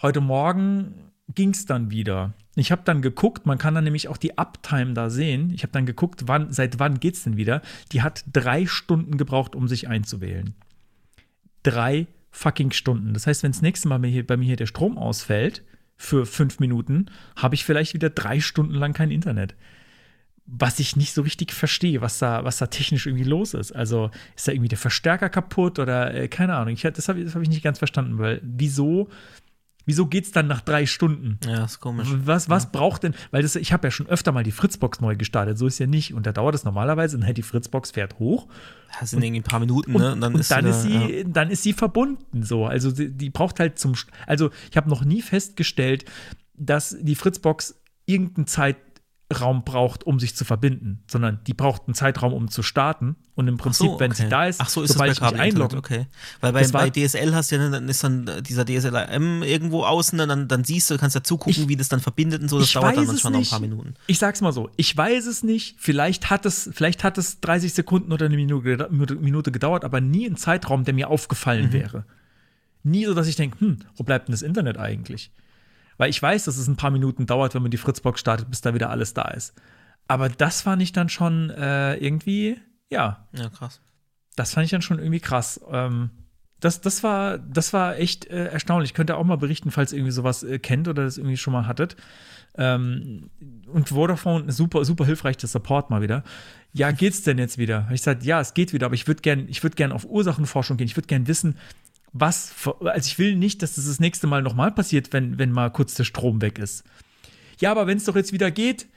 heute 0.01 0.21
Morgen 0.21 1.11
ging 1.33 1.51
es 1.51 1.65
dann 1.65 1.91
wieder. 1.91 2.33
Ich 2.55 2.71
habe 2.71 2.81
dann 2.83 3.01
geguckt, 3.01 3.45
man 3.45 3.57
kann 3.57 3.75
dann 3.75 3.85
nämlich 3.85 4.09
auch 4.09 4.17
die 4.17 4.37
Uptime 4.37 4.93
da 4.93 5.09
sehen. 5.09 5.51
Ich 5.53 5.63
habe 5.63 5.71
dann 5.71 5.85
geguckt, 5.85 6.23
wann, 6.25 6.51
seit 6.51 6.79
wann 6.79 6.99
geht 6.99 7.15
es 7.15 7.23
denn 7.23 7.37
wieder? 7.37 7.61
Die 7.93 8.01
hat 8.01 8.25
drei 8.31 8.65
Stunden 8.65 9.17
gebraucht, 9.17 9.55
um 9.55 9.67
sich 9.67 9.87
einzuwählen. 9.87 10.53
Drei 11.63 12.07
fucking 12.31 12.71
Stunden. 12.71 13.13
Das 13.13 13.27
heißt, 13.27 13.43
wenn 13.43 13.51
das 13.51 13.61
nächste 13.61 13.87
Mal 13.87 13.97
bei 13.97 14.07
mir, 14.07 14.11
hier, 14.11 14.27
bei 14.27 14.37
mir 14.37 14.45
hier 14.45 14.55
der 14.57 14.65
Strom 14.65 14.97
ausfällt 14.97 15.63
für 15.95 16.25
fünf 16.25 16.59
Minuten, 16.59 17.05
habe 17.37 17.55
ich 17.55 17.63
vielleicht 17.63 17.93
wieder 17.93 18.09
drei 18.09 18.39
Stunden 18.41 18.73
lang 18.73 18.93
kein 18.93 19.11
Internet 19.11 19.55
was 20.45 20.79
ich 20.79 20.95
nicht 20.95 21.13
so 21.13 21.21
richtig 21.21 21.53
verstehe, 21.53 22.01
was 22.01 22.19
da, 22.19 22.43
was 22.43 22.57
da 22.57 22.67
technisch 22.67 23.05
irgendwie 23.05 23.23
los 23.23 23.53
ist. 23.53 23.71
Also 23.71 24.11
ist 24.35 24.47
da 24.47 24.51
irgendwie 24.51 24.69
der 24.69 24.77
Verstärker 24.77 25.29
kaputt 25.29 25.79
oder 25.79 26.13
äh, 26.13 26.27
keine 26.27 26.55
Ahnung. 26.55 26.73
Ich, 26.73 26.81
das 26.81 27.07
habe 27.07 27.25
hab 27.25 27.41
ich 27.41 27.49
nicht 27.49 27.63
ganz 27.63 27.77
verstanden, 27.77 28.17
weil 28.17 28.41
wieso, 28.43 29.07
wieso 29.85 30.07
geht 30.07 30.25
es 30.25 30.31
dann 30.31 30.47
nach 30.47 30.61
drei 30.61 30.85
Stunden? 30.85 31.39
Ja, 31.45 31.65
ist 31.65 31.79
komisch. 31.79 32.07
Was, 32.11 32.49
was 32.49 32.63
ja. 32.63 32.69
braucht 32.73 33.03
denn, 33.03 33.13
weil 33.29 33.43
das, 33.43 33.55
ich 33.55 33.71
habe 33.71 33.87
ja 33.87 33.91
schon 33.91 34.07
öfter 34.07 34.31
mal 34.31 34.43
die 34.43 34.51
Fritzbox 34.51 34.99
neu 34.99 35.15
gestartet, 35.15 35.57
so 35.57 35.67
ist 35.67 35.79
ja 35.79 35.87
nicht. 35.87 36.13
Und 36.13 36.25
da 36.25 36.31
dauert 36.31 36.55
es 36.55 36.63
normalerweise, 36.63 37.17
dann 37.17 37.25
hält 37.25 37.37
die 37.37 37.43
Fritzbox 37.43 37.91
fährt 37.91 38.19
hoch. 38.19 38.47
Das 38.99 39.11
sind 39.11 39.23
irgendwie 39.23 39.41
ein 39.41 39.43
paar 39.43 39.59
Minuten, 39.59 39.93
ne? 39.93 40.13
Und 40.13 40.21
dann, 40.21 40.33
und 40.33 40.39
ist, 40.39 40.51
dann, 40.51 40.65
ist, 40.65 40.81
sie, 40.81 41.19
ja. 41.19 41.23
dann 41.23 41.49
ist 41.49 41.63
sie 41.63 41.73
verbunden 41.73 42.43
so. 42.43 42.65
Also 42.65 42.91
die, 42.91 43.09
die 43.09 43.29
braucht 43.29 43.59
halt 43.59 43.79
zum, 43.79 43.93
also 44.27 44.49
ich 44.69 44.75
habe 44.75 44.89
noch 44.89 45.05
nie 45.05 45.21
festgestellt, 45.21 46.03
dass 46.55 46.97
die 46.99 47.15
Fritzbox 47.15 47.81
irgendeine 48.05 48.45
Zeit 48.45 48.77
Raum 49.31 49.63
braucht, 49.63 50.03
um 50.03 50.19
sich 50.19 50.35
zu 50.35 50.45
verbinden, 50.45 51.03
sondern 51.07 51.39
die 51.47 51.53
braucht 51.53 51.83
einen 51.87 51.93
Zeitraum, 51.93 52.33
um 52.33 52.49
zu 52.49 52.63
starten. 52.63 53.15
Und 53.33 53.47
im 53.47 53.57
Prinzip, 53.57 53.87
so, 53.87 53.93
okay. 53.93 54.03
wenn 54.03 54.11
sie 54.11 54.29
da 54.29 54.45
ist, 54.45 54.59
Ach 54.61 54.69
so, 54.69 54.83
ist 54.83 54.93
sobald 54.93 55.11
das 55.11 55.19
bei 55.19 55.27
ich 55.27 55.31
mich 55.33 55.41
einlogge, 55.41 55.77
okay. 55.77 56.07
Weil 56.41 56.51
bei, 56.51 56.67
bei, 56.67 56.89
DSL 56.89 57.33
hast 57.33 57.51
du 57.51 57.55
ja, 57.55 57.69
dann 57.69 57.87
ist 57.87 58.03
dann 58.03 58.29
dieser 58.43 58.65
DSLM 58.65 59.41
irgendwo 59.43 59.83
außen, 59.83 60.17
dann, 60.17 60.47
dann 60.47 60.63
siehst 60.63 60.91
du, 60.91 60.97
kannst 60.97 61.15
ja 61.15 61.23
zugucken, 61.23 61.63
ich, 61.63 61.67
wie 61.69 61.75
das 61.75 61.89
dann 61.89 62.01
verbindet 62.01 62.41
und 62.41 62.49
so. 62.49 62.59
Das 62.59 62.71
dauert 62.71 62.97
dann 62.97 63.07
manchmal 63.07 63.33
noch 63.33 63.39
ein 63.39 63.45
paar 63.45 63.59
Minuten. 63.59 63.93
Ich 64.07 64.19
sag's 64.19 64.41
mal 64.41 64.51
so, 64.51 64.69
ich 64.75 64.95
weiß 64.95 65.25
es 65.25 65.43
nicht. 65.43 65.77
Vielleicht 65.79 66.29
hat 66.29 66.45
es, 66.45 66.69
vielleicht 66.73 67.03
hat 67.03 67.17
es 67.17 67.39
30 67.39 67.73
Sekunden 67.73 68.11
oder 68.11 68.25
eine 68.25 68.35
Minute, 68.35 68.89
Minute 68.91 69.51
gedauert, 69.51 69.85
aber 69.85 70.01
nie 70.01 70.27
ein 70.27 70.35
Zeitraum, 70.35 70.83
der 70.83 70.93
mir 70.93 71.09
aufgefallen 71.09 71.67
mhm. 71.67 71.73
wäre. 71.73 72.05
Nie 72.83 73.05
so, 73.05 73.13
dass 73.13 73.27
ich 73.27 73.35
denke, 73.35 73.59
hm, 73.59 73.79
wo 73.95 74.03
bleibt 74.03 74.27
denn 74.27 74.33
das 74.33 74.41
Internet 74.41 74.77
eigentlich? 74.77 75.31
Weil 76.01 76.09
ich 76.09 76.19
weiß, 76.19 76.45
dass 76.45 76.57
es 76.57 76.67
ein 76.67 76.77
paar 76.77 76.89
Minuten 76.89 77.27
dauert, 77.27 77.53
wenn 77.53 77.61
man 77.61 77.69
die 77.69 77.77
Fritzbox 77.77 78.19
startet, 78.19 78.49
bis 78.49 78.61
da 78.61 78.73
wieder 78.73 78.89
alles 78.89 79.13
da 79.13 79.27
ist. 79.27 79.53
Aber 80.07 80.29
das 80.29 80.63
fand 80.63 80.81
ich 80.81 80.93
dann 80.93 81.09
schon 81.09 81.51
äh, 81.51 81.93
irgendwie, 81.97 82.57
ja. 82.89 83.27
Ja, 83.33 83.49
krass. 83.49 83.81
Das 84.35 84.51
fand 84.51 84.65
ich 84.65 84.71
dann 84.71 84.81
schon 84.81 84.97
irgendwie 84.97 85.19
krass. 85.19 85.61
Ähm, 85.69 86.09
das, 86.59 86.81
das, 86.81 87.03
war, 87.03 87.37
das 87.37 87.71
war 87.73 87.97
echt 87.97 88.25
äh, 88.25 88.45
erstaunlich. 88.47 88.95
Könnt 88.95 89.11
ihr 89.11 89.17
auch 89.17 89.23
mal 89.23 89.37
berichten, 89.37 89.69
falls 89.69 89.91
ihr 89.91 89.99
irgendwie 89.99 90.11
sowas 90.11 90.41
äh, 90.41 90.57
kennt 90.57 90.87
oder 90.87 91.03
das 91.03 91.19
irgendwie 91.19 91.37
schon 91.37 91.53
mal 91.53 91.67
hattet. 91.67 91.95
Ähm, 92.57 93.29
und 93.71 93.89
Vodafone, 93.89 94.51
super, 94.51 94.83
super 94.85 95.05
hilfreich, 95.05 95.37
der 95.37 95.49
Support 95.49 95.91
mal 95.91 96.01
wieder. 96.01 96.23
Ja, 96.73 96.89
geht's 96.89 97.21
denn 97.21 97.37
jetzt 97.37 97.59
wieder? 97.59 97.87
Ich 97.93 98.01
sagte, 98.01 98.25
ja, 98.25 98.41
es 98.41 98.55
geht 98.55 98.73
wieder, 98.73 98.87
aber 98.87 98.95
ich 98.95 99.05
würde 99.05 99.21
gerne 99.21 99.47
würd 99.47 99.75
gern 99.75 99.91
auf 99.91 100.05
Ursachenforschung 100.05 100.77
gehen. 100.77 100.87
Ich 100.87 100.97
würde 100.97 101.07
gerne 101.07 101.27
wissen, 101.27 101.57
was, 102.13 102.53
also 102.65 103.07
ich 103.07 103.17
will 103.19 103.35
nicht, 103.35 103.61
dass 103.61 103.75
das 103.75 103.85
das 103.85 103.99
nächste 103.99 104.27
Mal 104.27 104.41
nochmal 104.41 104.71
passiert, 104.71 105.13
wenn, 105.13 105.37
wenn 105.39 105.51
mal 105.51 105.69
kurz 105.71 105.93
der 105.95 106.03
Strom 106.03 106.41
weg 106.41 106.59
ist. 106.59 106.83
Ja, 107.59 107.71
aber 107.71 107.87
wenn 107.87 107.97
es 107.97 108.05
doch 108.05 108.15
jetzt 108.15 108.33
wieder 108.33 108.51
geht, 108.51 108.87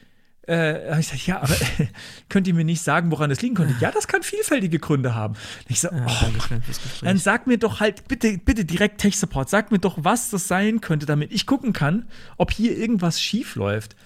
äh, 0.47 1.01
ich 1.01 1.09
sag, 1.09 1.27
ja, 1.27 1.41
aber 1.41 1.55
äh, 1.55 1.87
könnt 2.29 2.47
ihr 2.47 2.55
mir 2.55 2.65
nicht 2.65 2.83
sagen, 2.83 3.11
woran 3.11 3.31
es 3.31 3.41
liegen 3.41 3.55
könnte? 3.55 3.75
Ja, 3.81 3.91
das 3.91 4.09
kann 4.09 4.23
vielfältige 4.23 4.79
Gründe 4.79 5.15
haben. 5.15 5.35
Ich 5.69 5.81
sag, 5.81 5.93
ja, 5.93 6.07
oh, 6.07 6.55
dann 7.03 7.19
sag 7.19 7.47
mir 7.47 7.59
doch 7.59 7.81
halt 7.81 8.09
bitte, 8.09 8.37
bitte 8.39 8.65
direkt 8.65 9.01
Tech 9.01 9.17
Support. 9.17 9.49
Sag 9.49 9.71
mir 9.71 9.79
doch, 9.79 9.99
was 10.01 10.31
das 10.31 10.49
sein 10.49 10.81
könnte, 10.81 11.07
damit 11.07 11.33
ich 11.33 11.47
gucken 11.47 11.73
kann, 11.73 12.09
ob 12.37 12.53
hier 12.53 12.77
irgendwas 12.77 13.21
schief 13.21 13.55
läuft. 13.55 13.97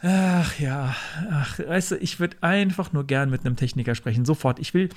Ach 0.00 0.58
ja, 0.60 0.94
ach, 1.30 1.58
weißt 1.58 1.92
du, 1.92 1.96
ich 1.96 2.20
würde 2.20 2.36
einfach 2.40 2.92
nur 2.92 3.04
gern 3.04 3.30
mit 3.30 3.44
einem 3.44 3.56
Techniker 3.56 3.96
sprechen, 3.96 4.24
sofort. 4.24 4.60
Ich 4.60 4.72
will, 4.72 4.90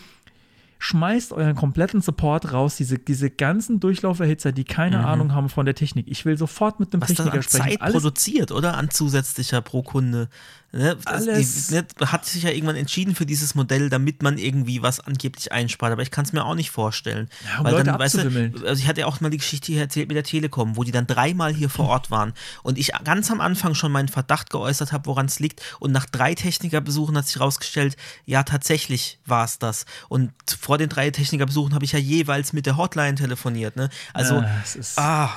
schmeißt 0.84 1.32
euren 1.34 1.56
kompletten 1.56 2.02
Support 2.02 2.54
raus, 2.54 2.76
diese, 2.76 2.98
diese 2.98 3.30
ganzen 3.30 3.80
Durchlauferhitzer, 3.80 4.52
die 4.52 4.64
keine 4.64 4.98
mhm. 4.98 5.06
Ahnung 5.06 5.36
haben 5.36 5.48
von 5.48 5.68
der 5.68 5.76
Technik. 5.76 6.08
Ich 6.10 6.26
will 6.26 6.40
sofort 6.40 6.80
mit 6.80 6.92
einem 6.92 7.04
Was 7.04 7.10
Techniker 7.10 7.38
das 7.38 7.54
an 7.54 7.62
sprechen. 7.62 7.70
Zeit 7.70 7.82
Alles 7.82 7.94
produziert, 7.94 8.52
oder? 8.52 8.78
An 8.78 8.90
zusätzlicher 8.90 9.62
pro 9.62 9.84
Kunde 9.84 10.28
Ne? 10.74 10.98
Alles. 11.04 11.68
Die, 11.68 11.74
ne, 11.76 11.86
hat 12.06 12.26
sich 12.26 12.44
ja 12.44 12.50
irgendwann 12.50 12.78
entschieden 12.78 13.14
für 13.14 13.26
dieses 13.26 13.56
Modell, 13.56 13.90
damit 13.90 14.24
man 14.24 14.38
irgendwie 14.38 14.82
was 14.82 15.02
angeblich 15.02 15.52
einspart. 15.52 15.92
Aber 15.92 16.02
ich 16.02 16.12
kann 16.12 16.24
es 16.24 16.32
mir 16.32 16.46
auch 16.46 16.56
nicht 16.56 16.72
vorstellen. 16.72 17.30
Ja, 17.46 17.60
um 17.60 17.66
weil 17.66 17.72
Leute 17.74 17.84
dann, 17.86 18.00
weißt 18.00 18.16
du, 18.16 18.68
also 18.68 18.82
ich 18.82 18.88
hatte 18.88 19.02
ja 19.02 19.08
auch 19.08 19.20
mal 19.20 19.30
die 19.30 19.38
Geschichte 19.38 19.74
hier 19.74 19.82
erzählt 19.82 20.08
mit 20.08 20.16
der 20.16 20.24
Telekom, 20.24 20.78
wo 20.78 20.84
die 20.86 20.92
dann 20.92 21.08
dreimal 21.08 21.54
hier 21.54 21.70
vor 21.70 21.90
Ort 21.90 22.10
waren. 22.10 22.34
Und 22.64 22.78
ich 22.78 22.92
ganz 23.04 23.30
am 23.32 23.42
Anfang 23.42 23.76
schon 23.76 23.92
meinen 23.92 24.08
Verdacht 24.08 24.50
geäußert 24.50 24.94
habe, 24.94 25.08
woran 25.08 25.26
es 25.26 25.40
liegt. 25.40 25.62
Und 25.80 25.92
nach 25.92 26.06
drei 26.06 26.36
Technikerbesuchen 26.36 27.18
hat 27.18 27.28
sich 27.28 27.36
herausgestellt, 27.36 27.98
ja, 28.26 28.44
tatsächlich 28.44 29.20
war 29.26 29.44
es 29.44 29.60
das. 29.60 29.86
Und 30.08 30.32
vor 30.60 30.78
den 30.78 30.88
drei 30.88 31.12
Technikerbesuchen 31.12 31.74
habe 31.74 31.84
ich 31.84 31.92
ja 31.92 32.00
jeweils 32.00 32.54
mit 32.54 32.66
der 32.66 32.78
Hotline 32.78 33.16
telefoniert. 33.16 33.76
Ne? 33.76 33.90
Also, 34.14 34.36
ja, 34.36 34.62
ah. 34.96 35.30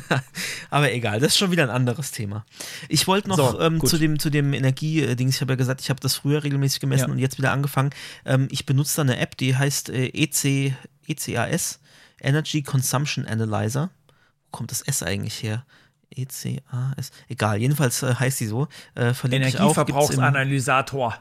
aber 0.70 0.92
egal, 0.92 1.18
das 1.18 1.32
ist 1.32 1.38
schon 1.38 1.50
wieder 1.50 1.64
ein 1.64 1.70
anderes 1.70 2.12
Thema. 2.12 2.44
Ich 2.88 3.08
wollte 3.08 3.28
noch 3.28 3.36
so, 3.36 3.60
ähm, 3.60 3.84
zu 3.84 3.98
dem, 3.98 4.20
zu 4.20 4.30
dem 4.30 4.51
Energiedings. 4.52 5.36
Ich 5.36 5.40
habe 5.40 5.52
ja 5.52 5.56
gesagt, 5.56 5.80
ich 5.80 5.90
habe 5.90 6.00
das 6.00 6.14
früher 6.14 6.44
regelmäßig 6.44 6.80
gemessen 6.80 7.08
ja. 7.08 7.12
und 7.12 7.18
jetzt 7.18 7.38
wieder 7.38 7.52
angefangen. 7.52 7.90
Ähm, 8.24 8.48
ich 8.50 8.66
benutze 8.66 8.96
da 8.96 9.02
eine 9.02 9.18
App, 9.18 9.36
die 9.36 9.56
heißt 9.56 9.90
äh, 9.90 10.06
EC, 10.08 10.74
ECAS, 11.06 11.80
Energy 12.20 12.62
Consumption 12.62 13.26
Analyzer. 13.26 13.90
Wo 14.06 14.58
kommt 14.58 14.70
das 14.70 14.82
S 14.82 15.02
eigentlich 15.02 15.42
her? 15.42 15.64
ECAS. 16.10 17.10
Egal, 17.28 17.58
jedenfalls 17.58 18.02
äh, 18.02 18.14
heißt 18.14 18.38
sie 18.38 18.46
so. 18.46 18.68
Äh, 18.94 19.12
Energieverbrauchsanalysator. 19.24 21.18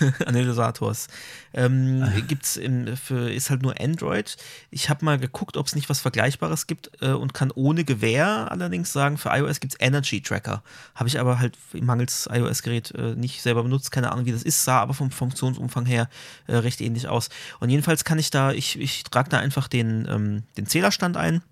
Analysators. 0.26 1.08
Ähm, 1.52 2.02
ah. 2.04 2.20
gibt's 2.20 2.56
in, 2.56 2.96
für, 2.96 3.30
ist 3.30 3.50
halt 3.50 3.62
nur 3.62 3.80
Android. 3.80 4.36
Ich 4.70 4.90
habe 4.90 5.04
mal 5.04 5.18
geguckt, 5.18 5.56
ob 5.56 5.66
es 5.66 5.74
nicht 5.74 5.88
was 5.88 6.00
Vergleichbares 6.00 6.66
gibt 6.66 6.90
äh, 7.00 7.10
und 7.10 7.34
kann 7.34 7.50
ohne 7.54 7.84
Gewähr 7.84 8.50
allerdings 8.50 8.92
sagen, 8.92 9.18
für 9.18 9.30
iOS 9.30 9.60
gibt 9.60 9.74
es 9.74 9.80
Energy 9.80 10.20
Tracker. 10.20 10.62
Habe 10.94 11.08
ich 11.08 11.18
aber 11.18 11.38
halt 11.38 11.56
mangels 11.72 12.28
iOS-Gerät 12.30 12.92
äh, 12.92 13.14
nicht 13.14 13.42
selber 13.42 13.62
benutzt, 13.62 13.90
keine 13.90 14.12
Ahnung, 14.12 14.26
wie 14.26 14.32
das 14.32 14.42
ist, 14.42 14.64
sah 14.64 14.80
aber 14.80 14.94
vom 14.94 15.10
Funktionsumfang 15.10 15.86
her 15.86 16.08
äh, 16.46 16.56
recht 16.56 16.80
ähnlich 16.80 17.08
aus. 17.08 17.28
Und 17.60 17.70
jedenfalls 17.70 18.04
kann 18.04 18.18
ich 18.18 18.30
da, 18.30 18.52
ich, 18.52 18.78
ich 18.78 19.04
trage 19.04 19.30
da 19.30 19.38
einfach 19.38 19.68
den, 19.68 20.06
ähm, 20.10 20.42
den 20.56 20.66
Zählerstand 20.66 21.16
ein 21.16 21.42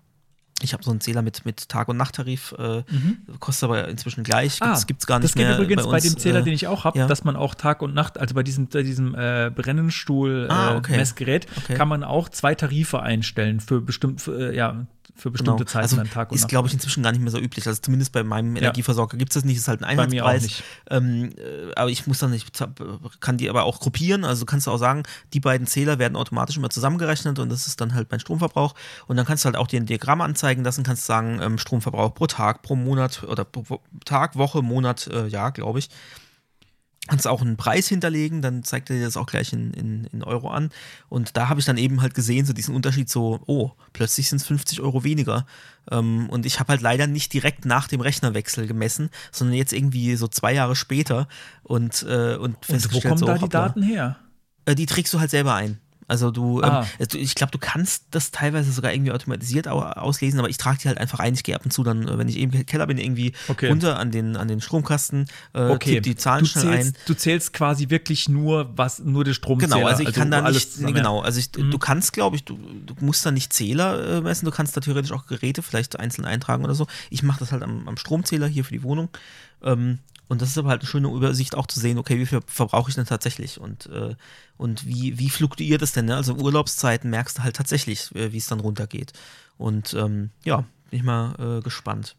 ich 0.61 0.73
habe 0.73 0.83
so 0.83 0.91
einen 0.91 1.01
Zähler 1.01 1.21
mit, 1.21 1.45
mit 1.45 1.67
Tag- 1.67 1.89
und 1.89 1.97
Nachttarif, 1.97 2.55
äh, 2.57 2.83
mhm. 2.89 3.17
kostet 3.39 3.69
aber 3.69 3.87
inzwischen 3.87 4.23
gleich. 4.23 4.59
Gibt's, 4.59 4.81
ah, 4.81 4.85
gibt's 4.85 5.05
gar 5.05 5.19
nicht 5.19 5.31
das 5.31 5.35
mehr. 5.35 5.49
Das 5.49 5.57
geht 5.57 5.65
übrigens 5.65 5.83
bei, 5.83 5.93
uns, 5.93 6.03
bei, 6.03 6.09
dem 6.09 6.17
Zähler, 6.17 6.39
äh, 6.39 6.43
den 6.43 6.53
ich 6.53 6.67
auch 6.67 6.83
habe, 6.83 6.97
ja. 6.97 7.07
dass 7.07 7.23
man 7.23 7.35
auch 7.35 7.55
Tag 7.55 7.81
und 7.81 7.93
Nacht, 7.93 8.17
also 8.17 8.35
bei 8.35 8.43
diesem, 8.43 8.67
bei 8.67 8.83
diesem 8.83 9.15
äh, 9.15 9.51
Brennenstuhl-Messgerät, 9.53 11.47
ah, 11.47 11.51
okay. 11.51 11.63
okay. 11.63 11.73
kann 11.75 11.87
man 11.87 12.03
auch 12.03 12.29
zwei 12.29 12.55
Tarife 12.55 13.01
einstellen 13.01 13.59
für 13.59 13.81
bestimmt, 13.81 14.21
für, 14.21 14.51
äh, 14.51 14.55
ja, 14.55 14.85
für 15.15 15.29
bestimmte 15.31 15.63
genau. 15.63 15.71
Zeiten 15.71 15.83
also 15.83 16.01
am 16.01 16.09
Tag 16.09 16.31
und 16.31 16.37
Ist, 16.37 16.47
glaube 16.47 16.67
ich, 16.67 16.73
inzwischen 16.73 17.03
gar 17.03 17.11
nicht 17.11 17.21
mehr 17.21 17.31
so 17.31 17.39
üblich. 17.39 17.67
Also 17.67 17.79
zumindest 17.81 18.11
bei 18.11 18.23
meinem 18.23 18.55
Energieversorger 18.55 19.17
gibt 19.17 19.31
es 19.31 19.35
das 19.35 19.45
nicht. 19.45 19.57
Ist 19.57 19.67
halt 19.67 19.81
ein 19.81 19.85
Einheitspreis. 19.85 20.63
Ähm, 20.89 21.31
äh, 21.37 21.73
aber 21.75 21.89
ich 21.91 22.07
muss 22.07 22.19
dann 22.19 22.31
nicht, 22.31 22.51
kann 23.19 23.37
die 23.37 23.49
aber 23.49 23.63
auch 23.63 23.79
gruppieren. 23.79 24.25
Also 24.25 24.45
kannst 24.45 24.67
du 24.67 24.71
auch 24.71 24.77
sagen, 24.77 25.03
die 25.33 25.39
beiden 25.39 25.67
Zähler 25.67 25.99
werden 25.99 26.15
automatisch 26.15 26.57
immer 26.57 26.69
zusammengerechnet 26.69 27.37
und 27.39 27.49
das 27.49 27.67
ist 27.67 27.79
dann 27.79 27.93
halt 27.93 28.09
mein 28.09 28.19
Stromverbrauch. 28.19 28.73
Und 29.07 29.17
dann 29.17 29.25
kannst 29.25 29.45
du 29.45 29.47
halt 29.47 29.55
auch 29.55 29.67
dir 29.67 29.79
ein 29.79 29.85
Diagramm 29.85 30.21
anzeigen 30.21 30.63
lassen, 30.63 30.83
kannst 30.83 31.05
sagen, 31.05 31.39
ähm, 31.41 31.57
Stromverbrauch 31.57 32.13
pro 32.13 32.27
Tag, 32.27 32.63
pro 32.63 32.75
Monat 32.75 33.23
oder 33.23 33.45
pro 33.45 33.81
Tag, 34.05 34.35
Woche, 34.35 34.61
Monat, 34.61 35.07
äh, 35.07 35.27
Jahr, 35.27 35.51
glaube 35.51 35.79
ich 35.79 35.89
kannst 37.07 37.27
auch 37.27 37.41
einen 37.41 37.57
Preis 37.57 37.87
hinterlegen, 37.87 38.41
dann 38.41 38.63
zeigt 38.63 38.89
er 38.89 38.95
dir 38.95 39.05
das 39.05 39.17
auch 39.17 39.25
gleich 39.25 39.51
in, 39.51 39.73
in, 39.73 40.05
in 40.05 40.23
Euro 40.23 40.49
an. 40.49 40.69
Und 41.09 41.35
da 41.35 41.49
habe 41.49 41.59
ich 41.59 41.65
dann 41.65 41.77
eben 41.77 42.01
halt 42.01 42.13
gesehen, 42.13 42.45
so 42.45 42.53
diesen 42.53 42.73
Unterschied, 42.73 43.09
so, 43.09 43.41
oh, 43.45 43.71
plötzlich 43.91 44.29
sind 44.29 44.39
es 44.39 44.47
50 44.47 44.79
Euro 44.79 45.03
weniger. 45.03 45.45
Ähm, 45.91 46.29
und 46.29 46.45
ich 46.45 46.59
habe 46.59 46.69
halt 46.69 46.81
leider 46.81 47.07
nicht 47.07 47.33
direkt 47.33 47.65
nach 47.65 47.87
dem 47.89 47.99
Rechnerwechsel 47.99 48.67
gemessen, 48.67 49.09
sondern 49.31 49.57
jetzt 49.57 49.73
irgendwie 49.73 50.15
so 50.15 50.29
zwei 50.29 50.53
Jahre 50.53 50.75
später 50.75 51.27
und, 51.63 52.03
äh, 52.03 52.35
und, 52.35 52.57
und 52.69 52.93
wo 52.93 53.01
kommen 53.01 53.17
so, 53.17 53.25
da 53.25 53.37
die 53.37 53.49
Daten 53.49 53.83
her? 53.83 54.17
Äh, 54.65 54.75
die 54.75 54.85
trägst 54.85 55.13
du 55.13 55.19
halt 55.19 55.29
selber 55.29 55.55
ein. 55.55 55.79
Also 56.13 56.29
du, 56.29 56.61
ähm, 56.61 56.69
ah. 56.69 56.87
ähm, 56.99 57.07
ich 57.13 57.33
glaube, 57.33 57.49
du 57.49 57.57
kannst 57.57 58.05
das 58.11 58.29
teilweise 58.29 58.71
sogar 58.71 58.93
irgendwie 58.93 59.11
automatisiert 59.11 59.67
auslesen, 59.67 60.37
aber 60.37 60.47
ich 60.47 60.57
trage 60.57 60.77
die 60.77 60.87
halt 60.87 60.99
einfach 60.99 61.17
ein. 61.17 61.33
Ich 61.33 61.43
gehe 61.43 61.55
ab 61.55 61.65
und 61.65 61.71
zu 61.71 61.83
dann, 61.83 62.07
äh, 62.07 62.19
wenn 62.19 62.27
ich 62.27 62.37
eben 62.37 62.53
im 62.53 62.67
Keller 62.67 62.85
bin, 62.85 62.99
irgendwie 62.99 63.33
okay. 63.47 63.67
runter 63.67 63.97
an 63.97 64.11
den, 64.11 64.37
an 64.37 64.47
den 64.47 64.61
Stromkasten, 64.61 65.25
äh, 65.53 65.69
okay. 65.69 66.01
die 66.01 66.15
Zahlen 66.15 66.43
du 66.43 66.49
schnell 66.51 66.65
zählst, 66.65 66.95
ein. 66.95 67.01
Du 67.07 67.13
zählst 67.15 67.53
quasi 67.53 67.89
wirklich 67.89 68.29
nur, 68.29 68.77
was, 68.77 68.99
nur 68.99 69.23
der 69.23 69.33
Strom 69.33 69.57
Genau, 69.57 69.87
also 69.87 70.01
ich 70.01 70.09
also 70.09 70.19
kann 70.19 70.29
da 70.29 70.47
nicht, 70.47 70.79
nee, 70.81 70.91
genau, 70.91 71.21
also 71.21 71.39
ich, 71.39 71.49
mhm. 71.57 71.71
du 71.71 71.79
kannst, 71.79 72.13
glaube 72.13 72.35
ich, 72.35 72.45
du, 72.45 72.59
du 72.85 72.93
musst 72.99 73.25
da 73.25 73.31
nicht 73.31 73.51
Zähler 73.51 74.17
äh, 74.17 74.21
messen, 74.21 74.45
du 74.45 74.51
kannst 74.51 74.77
da 74.77 74.81
theoretisch 74.81 75.13
auch 75.13 75.25
Geräte 75.25 75.63
vielleicht 75.63 75.99
einzeln 75.99 76.25
eintragen 76.25 76.63
oder 76.63 76.75
so. 76.75 76.85
Ich 77.09 77.23
mache 77.23 77.39
das 77.39 77.51
halt 77.51 77.63
am, 77.63 77.87
am 77.87 77.97
Stromzähler 77.97 78.45
hier 78.45 78.63
für 78.63 78.73
die 78.73 78.83
Wohnung. 78.83 79.09
Ähm, 79.63 79.97
und 80.29 80.41
das 80.41 80.49
ist 80.49 80.57
aber 80.57 80.69
halt 80.69 80.81
eine 80.81 80.89
schöne 80.89 81.09
Übersicht 81.09 81.55
auch 81.55 81.67
zu 81.67 81.79
sehen, 81.79 81.97
okay, 81.97 82.17
wie 82.17 82.25
viel 82.25 82.41
verbrauche 82.45 82.89
ich 82.89 82.95
denn 82.95 83.05
tatsächlich 83.05 83.59
und, 83.59 83.87
äh, 83.87 84.15
und 84.57 84.85
wie, 84.87 85.19
wie 85.19 85.29
fluktuiert 85.29 85.81
es 85.81 85.91
denn? 85.91 86.05
Ne? 86.05 86.15
Also 86.15 86.35
Urlaubszeiten 86.35 87.09
merkst 87.09 87.37
du 87.37 87.43
halt 87.43 87.55
tatsächlich, 87.55 88.13
äh, 88.15 88.31
wie 88.31 88.37
es 88.37 88.47
dann 88.47 88.59
runtergeht. 88.59 89.13
Und 89.57 89.93
ähm, 89.93 90.31
ja, 90.43 90.65
bin 90.89 90.99
ich 90.99 91.03
mal 91.03 91.59
äh, 91.59 91.61
gespannt. 91.61 92.15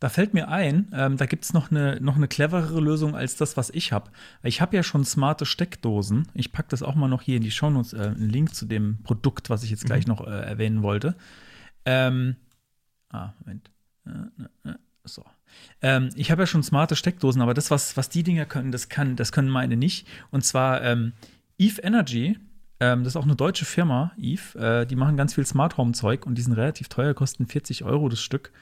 Da 0.00 0.08
fällt 0.08 0.32
mir 0.32 0.48
ein, 0.48 0.88
ähm, 0.92 1.16
da 1.16 1.26
gibt 1.26 1.44
es 1.44 1.52
noch 1.52 1.70
eine, 1.70 2.00
noch 2.00 2.14
eine 2.14 2.28
cleverere 2.28 2.80
Lösung 2.80 3.16
als 3.16 3.34
das, 3.34 3.56
was 3.56 3.70
ich 3.70 3.92
habe. 3.92 4.10
Ich 4.44 4.60
habe 4.60 4.76
ja 4.76 4.84
schon 4.84 5.04
smarte 5.04 5.44
Steckdosen. 5.44 6.28
Ich 6.34 6.52
packe 6.52 6.68
das 6.68 6.84
auch 6.84 6.94
mal 6.94 7.08
noch 7.08 7.22
hier 7.22 7.36
in 7.36 7.42
die 7.42 7.50
Shownotes, 7.50 7.94
äh, 7.94 8.02
einen 8.02 8.30
Link 8.30 8.54
zu 8.54 8.66
dem 8.66 9.02
Produkt, 9.02 9.50
was 9.50 9.64
ich 9.64 9.70
jetzt 9.70 9.86
gleich 9.86 10.06
mhm. 10.06 10.12
noch 10.12 10.26
äh, 10.26 10.30
erwähnen 10.30 10.82
wollte. 10.82 11.16
Ähm, 11.84 12.36
ah, 13.10 13.32
Moment. 13.40 13.70
Äh, 14.06 14.10
äh, 14.10 14.72
äh 14.72 14.74
so. 15.04 15.24
Ähm, 15.82 16.10
ich 16.14 16.30
habe 16.30 16.42
ja 16.42 16.46
schon 16.46 16.62
smarte 16.62 16.96
Steckdosen, 16.96 17.42
aber 17.42 17.54
das, 17.54 17.70
was, 17.70 17.96
was 17.96 18.08
die 18.08 18.22
Dinger 18.22 18.46
können, 18.46 18.72
das, 18.72 18.88
kann, 18.88 19.16
das 19.16 19.32
können 19.32 19.48
meine 19.48 19.76
nicht. 19.76 20.06
Und 20.30 20.44
zwar 20.44 20.82
ähm, 20.82 21.12
Eve 21.58 21.80
Energy, 21.82 22.38
ähm, 22.80 23.04
das 23.04 23.12
ist 23.12 23.16
auch 23.16 23.24
eine 23.24 23.36
deutsche 23.36 23.64
Firma, 23.64 24.12
Eve, 24.18 24.58
äh, 24.58 24.86
die 24.86 24.96
machen 24.96 25.16
ganz 25.16 25.34
viel 25.34 25.46
Smart 25.46 25.76
Home 25.76 25.92
Zeug 25.92 26.26
und 26.26 26.36
die 26.36 26.42
sind 26.42 26.52
relativ 26.54 26.88
teuer, 26.88 27.14
kosten 27.14 27.46
40 27.46 27.84
Euro 27.84 28.08
das 28.08 28.20
Stück. 28.20 28.52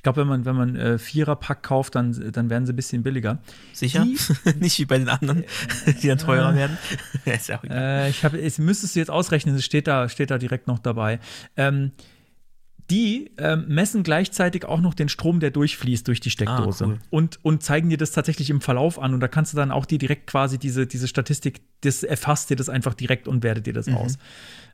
Ich 0.00 0.02
glaube, 0.02 0.22
wenn 0.22 0.28
man, 0.28 0.44
wenn 0.46 0.56
man 0.56 0.76
äh, 0.76 0.98
Vierer-Pack 0.98 1.62
kauft, 1.62 1.94
dann, 1.94 2.32
dann 2.32 2.48
werden 2.48 2.64
sie 2.64 2.72
ein 2.72 2.76
bisschen 2.76 3.02
billiger. 3.02 3.38
Sicher? 3.74 4.04
Die, 4.04 4.16
Nicht 4.58 4.78
wie 4.78 4.86
bei 4.86 4.96
den 4.96 5.10
anderen, 5.10 5.44
die 6.02 6.08
dann 6.08 6.16
teurer 6.16 6.54
äh, 6.54 6.56
werden. 6.56 6.78
ist 7.26 7.48
ja 7.48 7.58
auch 7.58 7.64
egal. 7.64 8.06
Äh, 8.06 8.08
ich 8.08 8.24
hab, 8.24 8.32
es 8.32 8.58
müsstest 8.58 8.94
du 8.94 8.98
jetzt 8.98 9.10
ausrechnen, 9.10 9.54
es 9.56 9.64
steht 9.64 9.86
da, 9.86 10.08
steht 10.08 10.30
da 10.30 10.38
direkt 10.38 10.68
noch 10.68 10.78
dabei. 10.78 11.20
Ähm, 11.56 11.92
die 12.90 13.30
ähm, 13.38 13.66
messen 13.68 14.02
gleichzeitig 14.02 14.64
auch 14.64 14.80
noch 14.80 14.94
den 14.94 15.08
Strom, 15.08 15.38
der 15.38 15.50
durchfließt 15.50 16.06
durch 16.08 16.20
die 16.20 16.30
Steckdose. 16.30 16.84
Ah, 16.84 16.88
cool. 16.88 16.98
und, 17.10 17.38
und 17.42 17.62
zeigen 17.62 17.88
dir 17.88 17.98
das 17.98 18.10
tatsächlich 18.10 18.50
im 18.50 18.60
Verlauf 18.60 18.98
an. 18.98 19.14
Und 19.14 19.20
da 19.20 19.28
kannst 19.28 19.52
du 19.52 19.56
dann 19.56 19.70
auch 19.70 19.86
dir 19.86 19.98
direkt 19.98 20.26
quasi 20.26 20.58
diese, 20.58 20.86
diese 20.86 21.06
Statistik, 21.06 21.60
das 21.82 22.02
erfasst 22.02 22.50
dir 22.50 22.56
das 22.56 22.68
einfach 22.68 22.94
direkt 22.94 23.28
und 23.28 23.42
wertet 23.42 23.66
dir 23.66 23.72
das 23.72 23.86
mhm. 23.86 23.96
aus. 23.96 24.18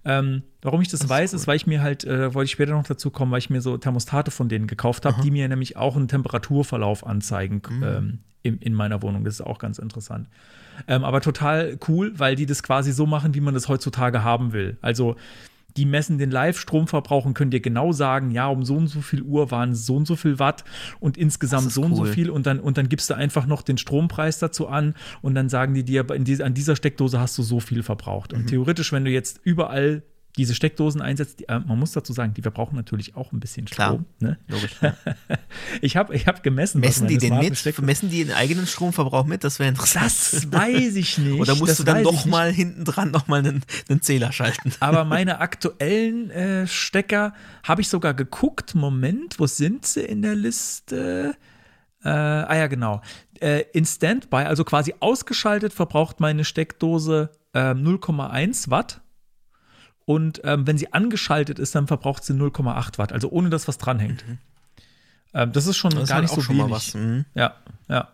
Ähm, 0.05 0.43
warum 0.63 0.81
ich 0.81 0.89
das, 0.89 1.01
das 1.01 1.11
weiß, 1.11 1.35
ist, 1.35 1.43
ist, 1.43 1.47
weil 1.47 1.57
ich 1.57 1.67
mir 1.67 1.83
halt, 1.83 2.05
äh, 2.05 2.33
wollte 2.33 2.47
ich 2.47 2.53
später 2.53 2.73
noch 2.73 2.87
dazu 2.87 3.11
kommen, 3.11 3.33
weil 3.33 3.39
ich 3.39 3.51
mir 3.51 3.61
so 3.61 3.77
Thermostate 3.77 4.31
von 4.31 4.49
denen 4.49 4.67
gekauft 4.67 5.05
habe, 5.05 5.21
die 5.23 5.31
mir 5.31 5.49
nämlich 5.49 5.77
auch 5.77 5.97
einen 5.97 6.09
Temperaturverlauf 6.09 7.07
anzeigen 7.07 7.61
mhm. 7.69 7.83
ähm, 7.83 8.19
in, 8.43 8.59
in, 8.59 8.73
meiner 8.73 9.03
Wohnung. 9.03 9.25
Das 9.25 9.35
ist 9.35 9.41
auch 9.41 9.59
ganz 9.59 9.79
interessant. 9.79 10.29
Ähm, 10.89 11.05
aber 11.05 11.21
total 11.21 11.79
cool, 11.89 12.13
weil 12.17 12.37
die 12.37 12.47
das 12.47 12.63
quasi 12.63 12.93
so 12.93 13.07
machen, 13.07 13.35
wie 13.35 13.41
man 13.41 13.55
das 13.55 13.69
heutzutage 13.69 14.23
haben 14.23 14.53
will. 14.53 14.79
Also 14.81 15.17
die 15.77 15.85
messen 15.85 16.19
den 16.19 16.31
Live-Stromverbrauch 16.31 17.25
und 17.25 17.35
können 17.35 17.51
dir 17.51 17.61
genau 17.61 17.93
sagen, 17.93 18.31
ja, 18.31 18.49
um 18.49 18.65
so 18.65 18.77
und 18.77 18.89
so 18.89 19.01
viel 19.01 19.23
Uhr 19.23 19.51
waren 19.51 19.75
so 19.75 19.97
und 19.97 20.07
so 20.07 20.17
viel 20.17 20.39
Watt 20.39 20.65
und 21.01 21.17
insgesamt 21.17 21.71
so 21.71 21.83
cool. 21.83 21.87
und 21.87 21.97
so 21.97 22.05
viel 22.07 22.31
und 22.31 22.47
dann, 22.47 22.61
und 22.61 22.79
dann 22.79 22.89
gibst 22.89 23.11
du 23.11 23.15
einfach 23.15 23.47
noch 23.47 23.63
den 23.63 23.79
Strompreis 23.79 24.39
dazu 24.39 24.69
an 24.69 24.95
und 25.23 25.35
dann 25.35 25.49
sagen 25.49 25.75
die 25.75 25.85
dir, 25.85 26.07
an 26.11 26.55
dieser 26.55 26.77
Steckdose 26.77 27.21
hast 27.21 27.37
du 27.39 27.43
so 27.43 27.61
viel 27.61 27.83
verbraucht. 27.83 28.33
Und 28.33 28.43
mhm. 28.43 28.47
theoretisch, 28.47 28.93
wenn 28.93 29.05
du 29.05 29.11
jetzt 29.11 29.41
überall 29.45 30.03
diese 30.37 30.55
Steckdosen 30.55 31.01
einsetzt, 31.01 31.41
die, 31.41 31.49
äh, 31.49 31.61
man 31.61 31.79
muss 31.79 31.93
dazu 31.93 32.13
sagen, 32.13 32.35
die 32.35 32.43
verbrauchen 32.43 32.77
natürlich 32.77 33.17
auch 33.17 33.33
ein 33.33 33.41
bisschen 33.41 33.67
Strom. 33.67 34.05
Klar, 34.19 34.31
ne? 34.31 34.39
logisch. 34.49 34.77
Ja. 34.83 34.95
ich 35.81 35.97
habe 35.97 36.15
ich 36.15 36.27
hab 36.27 36.43
gemessen, 36.43 36.81
messen 36.81 37.09
die 37.09 37.17
den 37.17 37.39
mit? 37.39 37.57
Steckdose 37.57 37.87
messen 37.87 38.11
die 38.11 38.25
den 38.25 38.35
eigenen 38.35 38.67
Stromverbrauch 38.67 39.25
mit? 39.25 39.43
Das 39.43 39.59
wäre 39.59 39.71
interessant. 39.71 40.05
Das 40.05 40.53
weiß 40.53 40.97
ich 40.97 41.19
nicht. 41.19 41.41
Oder 41.41 41.55
musst 41.55 41.71
das 41.71 41.79
du 41.79 41.85
dann 41.85 42.03
doch 42.03 42.27
mal 42.27 42.53
hinten 42.53 42.85
dran 42.85 43.11
noch 43.11 43.27
mal 43.27 43.39
einen, 43.39 43.65
einen 43.89 44.03
Zähler 44.03 44.33
schalten? 44.33 44.73
Aber 44.81 45.05
meine 45.05 45.41
aktuellen 45.41 46.31
äh, 46.31 46.67
Stecker 46.67 47.33
habe 47.63 47.81
ich 47.81 47.89
sogar 47.89 48.15
geguckt. 48.15 48.75
Moment, 48.75 49.39
wo 49.39 49.47
sind 49.47 49.87
sie 49.87 50.03
in 50.03 50.23
der 50.23 50.35
Liste? 50.35 51.35
Äh, 52.05 52.09
ah 52.09 52.57
ja, 52.57 52.67
genau. 52.67 53.01
Äh, 53.41 53.65
in 53.73 53.87
Standby, 53.87 54.45
also 54.45 54.65
quasi 54.65 54.95
ausgeschaltet, 55.01 55.73
verbraucht 55.73 56.21
meine 56.21 56.45
Steckdose 56.45 57.31
0,1 57.55 58.67
äh, 58.67 58.71
Watt 58.71 59.01
und 60.07 60.41
ähm, 60.45 60.67
wenn 60.67 60.79
sie 60.79 60.93
angeschaltet 60.93 61.59
ist, 61.59 61.75
dann 61.75 61.89
verbraucht 61.89 62.25
sie 62.25 62.33
0,8 62.33 62.97
Watt, 62.97 63.13
also 63.13 63.29
ohne 63.29 63.51
dass 63.51 63.69
was 63.69 63.77
dranhängt. 63.77 64.27
Mhm. 64.27 64.39
Ähm, 65.35 65.53
das 65.53 65.67
ist 65.67 65.77
schon 65.77 65.91
das 65.91 66.09
gar 66.09 66.23
nicht 66.23 66.33
so 66.33 66.41
schon 66.41 66.57
wenig. 66.57 66.95
Mhm. 66.95 67.27
Ja, 67.35 67.57
ja. 67.89 68.09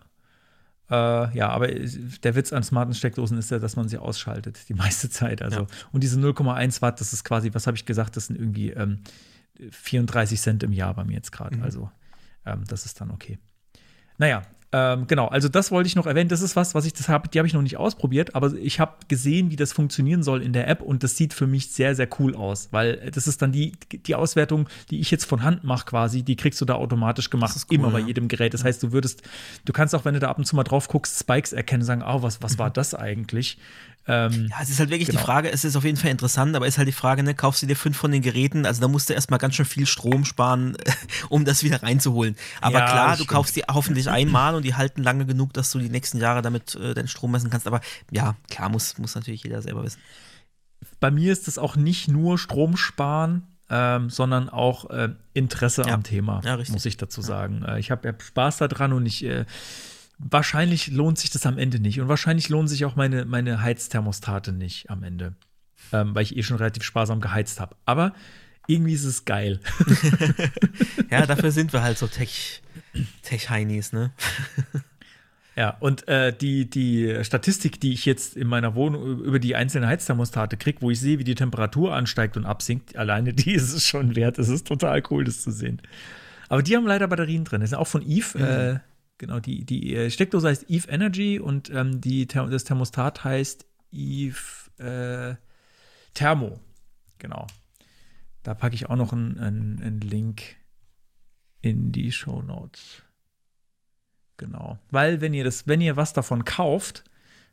Äh, 0.90 1.36
ja, 1.36 1.51
aber 1.51 1.69
der 1.69 2.35
Witz 2.35 2.52
an 2.52 2.62
smarten 2.62 2.94
Steckdosen 2.94 3.39
ist 3.39 3.51
ja, 3.51 3.59
dass 3.59 3.77
man 3.77 3.89
sie 3.89 3.98
ausschaltet, 3.98 4.69
die 4.69 4.74
meiste 4.74 5.10
Zeit. 5.10 5.43
Also. 5.43 5.60
Ja. 5.60 5.66
Und 5.93 6.02
diese 6.02 6.19
0,1 6.19 6.82
Watt, 6.82 7.01
das 7.01 7.12
ist 7.12 7.24
quasi, 7.24 7.52
was 7.52 7.66
habe 7.66 7.77
ich 7.77 7.85
gesagt, 7.85 8.16
das 8.16 8.27
sind 8.27 8.36
irgendwie 8.36 8.70
ähm, 8.70 9.01
34 9.70 10.40
Cent 10.40 10.62
im 10.62 10.73
Jahr 10.73 10.94
bei 10.94 11.05
mir 11.05 11.14
jetzt 11.14 11.31
gerade. 11.31 11.56
Mhm. 11.56 11.62
Also, 11.62 11.90
ähm, 12.47 12.64
das 12.66 12.86
ist 12.86 13.01
dann 13.02 13.10
okay. 13.10 13.39
Naja, 14.16 14.43
Ähm, 14.74 15.06
genau, 15.06 15.26
also 15.26 15.50
das 15.50 15.70
wollte 15.70 15.86
ich 15.86 15.96
noch 15.96 16.06
erwähnen. 16.06 16.30
Das 16.30 16.40
ist 16.40 16.56
was, 16.56 16.74
was 16.74 16.86
ich 16.86 16.94
das 16.94 17.10
habe, 17.10 17.28
die 17.28 17.38
habe 17.38 17.46
ich 17.46 17.52
noch 17.52 17.60
nicht 17.60 17.76
ausprobiert, 17.76 18.34
aber 18.34 18.54
ich 18.54 18.80
habe 18.80 18.92
gesehen, 19.06 19.50
wie 19.50 19.56
das 19.56 19.72
funktionieren 19.72 20.22
soll 20.22 20.42
in 20.42 20.54
der 20.54 20.66
App 20.66 20.80
und 20.80 21.02
das 21.02 21.16
sieht 21.18 21.34
für 21.34 21.46
mich 21.46 21.70
sehr, 21.70 21.94
sehr 21.94 22.08
cool 22.18 22.34
aus, 22.34 22.68
weil 22.70 23.10
das 23.10 23.26
ist 23.26 23.42
dann 23.42 23.52
die, 23.52 23.72
die 24.06 24.14
Auswertung, 24.14 24.68
die 24.90 25.00
ich 25.00 25.10
jetzt 25.10 25.26
von 25.26 25.42
Hand 25.42 25.62
mache 25.62 25.84
quasi, 25.84 26.22
die 26.22 26.36
kriegst 26.36 26.58
du 26.60 26.64
da 26.64 26.74
automatisch 26.74 27.28
gemacht, 27.28 27.54
cool, 27.54 27.74
immer 27.74 27.90
bei 27.90 28.00
jedem 28.00 28.28
Gerät. 28.28 28.54
Das 28.54 28.64
heißt, 28.64 28.82
du 28.82 28.92
würdest, 28.92 29.22
du 29.66 29.74
kannst 29.74 29.94
auch, 29.94 30.06
wenn 30.06 30.14
du 30.14 30.20
da 30.20 30.30
ab 30.30 30.38
und 30.38 30.46
zu 30.46 30.56
mal 30.56 30.64
drauf 30.64 30.88
guckst, 30.88 31.18
Spikes 31.18 31.52
erkennen, 31.52 31.82
sagen, 31.82 32.02
oh, 32.02 32.22
was, 32.22 32.40
was 32.40 32.58
war 32.58 32.70
mhm. 32.70 32.74
das 32.74 32.94
eigentlich? 32.94 33.58
Ähm, 34.08 34.48
ja, 34.50 34.56
es 34.60 34.68
ist 34.68 34.80
halt 34.80 34.90
wirklich 34.90 35.08
genau. 35.08 35.20
die 35.20 35.24
Frage, 35.24 35.52
es 35.52 35.64
ist 35.64 35.76
auf 35.76 35.84
jeden 35.84 35.96
Fall 35.96 36.10
interessant, 36.10 36.56
aber 36.56 36.66
es 36.66 36.74
ist 36.74 36.78
halt 36.78 36.88
die 36.88 36.92
Frage, 36.92 37.22
ne, 37.22 37.34
kaufst 37.34 37.62
du 37.62 37.66
dir 37.66 37.76
fünf 37.76 37.96
von 37.96 38.10
den 38.10 38.20
Geräten, 38.22 38.66
also 38.66 38.80
da 38.80 38.88
musst 38.88 39.08
du 39.08 39.12
erstmal 39.12 39.38
ganz 39.38 39.54
schön 39.54 39.64
viel 39.64 39.86
Strom 39.86 40.24
sparen, 40.24 40.76
um 41.28 41.44
das 41.44 41.62
wieder 41.62 41.82
reinzuholen. 41.82 42.36
Aber 42.60 42.80
ja, 42.80 42.86
klar, 42.86 43.16
du 43.16 43.24
kaufst 43.26 43.54
die 43.54 43.62
hoffentlich 43.70 44.10
einmal 44.10 44.56
und 44.56 44.64
die 44.64 44.74
halten 44.74 45.02
lange 45.02 45.24
genug, 45.24 45.52
dass 45.52 45.70
du 45.70 45.78
die 45.78 45.88
nächsten 45.88 46.18
Jahre 46.18 46.42
damit 46.42 46.74
äh, 46.74 46.94
deinen 46.94 47.08
Strom 47.08 47.30
messen 47.30 47.50
kannst. 47.50 47.68
Aber 47.68 47.80
ja, 48.10 48.34
klar, 48.50 48.68
muss, 48.68 48.98
muss 48.98 49.14
natürlich 49.14 49.44
jeder 49.44 49.62
selber 49.62 49.84
wissen. 49.84 50.00
Bei 50.98 51.12
mir 51.12 51.32
ist 51.32 51.46
es 51.46 51.58
auch 51.58 51.76
nicht 51.76 52.08
nur 52.08 52.38
Strom 52.38 52.76
sparen, 52.76 53.46
ähm, 53.70 54.10
sondern 54.10 54.48
auch 54.48 54.90
äh, 54.90 55.10
Interesse 55.32 55.82
ja. 55.82 55.94
am 55.94 56.02
Thema, 56.02 56.40
ja, 56.44 56.56
muss 56.56 56.84
ich 56.84 56.96
dazu 56.96 57.22
sagen. 57.22 57.64
Äh, 57.66 57.78
ich 57.78 57.90
habe 57.90 58.08
ja 58.08 58.14
Spaß 58.18 58.58
daran 58.58 58.92
und 58.92 59.06
ich 59.06 59.24
äh, 59.24 59.44
wahrscheinlich 60.30 60.88
lohnt 60.88 61.18
sich 61.18 61.30
das 61.30 61.46
am 61.46 61.58
Ende 61.58 61.80
nicht. 61.80 62.00
Und 62.00 62.08
wahrscheinlich 62.08 62.48
lohnen 62.48 62.68
sich 62.68 62.84
auch 62.84 62.96
meine, 62.96 63.24
meine 63.24 63.62
Heizthermostate 63.62 64.52
nicht 64.52 64.90
am 64.90 65.02
Ende. 65.02 65.34
Ähm, 65.92 66.14
weil 66.14 66.22
ich 66.22 66.36
eh 66.36 66.42
schon 66.42 66.56
relativ 66.56 66.84
sparsam 66.84 67.20
geheizt 67.20 67.60
habe. 67.60 67.76
Aber 67.84 68.14
irgendwie 68.66 68.94
ist 68.94 69.04
es 69.04 69.24
geil. 69.24 69.60
ja, 71.10 71.26
dafür 71.26 71.50
sind 71.50 71.72
wir 71.72 71.82
halt 71.82 71.98
so 71.98 72.06
Tech, 72.06 72.62
Tech-Heinis, 73.22 73.92
ne? 73.92 74.12
Ja, 75.54 75.76
und 75.80 76.08
äh, 76.08 76.34
die, 76.34 76.68
die 76.68 77.18
Statistik, 77.24 77.78
die 77.78 77.92
ich 77.92 78.06
jetzt 78.06 78.36
in 78.36 78.46
meiner 78.46 78.74
Wohnung 78.74 79.20
über 79.20 79.38
die 79.38 79.54
einzelnen 79.54 79.86
Heizthermostate 79.86 80.56
kriege, 80.56 80.80
wo 80.80 80.90
ich 80.90 80.98
sehe, 80.98 81.18
wie 81.18 81.24
die 81.24 81.34
Temperatur 81.34 81.94
ansteigt 81.94 82.36
und 82.36 82.46
absinkt, 82.46 82.96
alleine 82.96 83.34
die 83.34 83.52
ist 83.52 83.72
es 83.72 83.86
schon 83.86 84.16
wert. 84.16 84.38
Es 84.38 84.48
ist 84.48 84.66
total 84.66 85.02
cool, 85.10 85.24
das 85.24 85.42
zu 85.42 85.50
sehen. 85.50 85.82
Aber 86.48 86.62
die 86.62 86.76
haben 86.76 86.86
leider 86.86 87.06
Batterien 87.06 87.44
drin. 87.44 87.60
Das 87.60 87.70
sind 87.70 87.78
auch 87.78 87.86
von 87.86 88.02
Eve. 88.02 88.38
Mhm. 88.38 88.44
Äh, 88.44 88.78
Genau, 89.22 89.38
die, 89.38 89.64
die 89.64 89.94
äh, 89.94 90.10
Steckdose 90.10 90.48
heißt 90.48 90.68
Eve 90.68 90.90
Energy 90.90 91.38
und 91.38 91.70
ähm, 91.70 92.00
die, 92.00 92.26
das 92.26 92.64
Thermostat 92.64 93.22
heißt 93.22 93.64
Eve 93.92 94.36
äh, 94.78 95.36
Thermo. 96.12 96.58
Genau. 97.18 97.46
Da 98.42 98.54
packe 98.54 98.74
ich 98.74 98.90
auch 98.90 98.96
noch 98.96 99.12
einen, 99.12 99.38
einen, 99.38 99.80
einen 99.80 100.00
Link 100.00 100.56
in 101.60 101.92
die 101.92 102.10
Show 102.10 102.42
Notes. 102.42 103.04
Genau. 104.38 104.80
Weil, 104.90 105.20
wenn 105.20 105.34
ihr 105.34 105.44
das, 105.44 105.68
wenn 105.68 105.80
ihr 105.80 105.96
was 105.96 106.12
davon 106.12 106.44
kauft, 106.44 107.04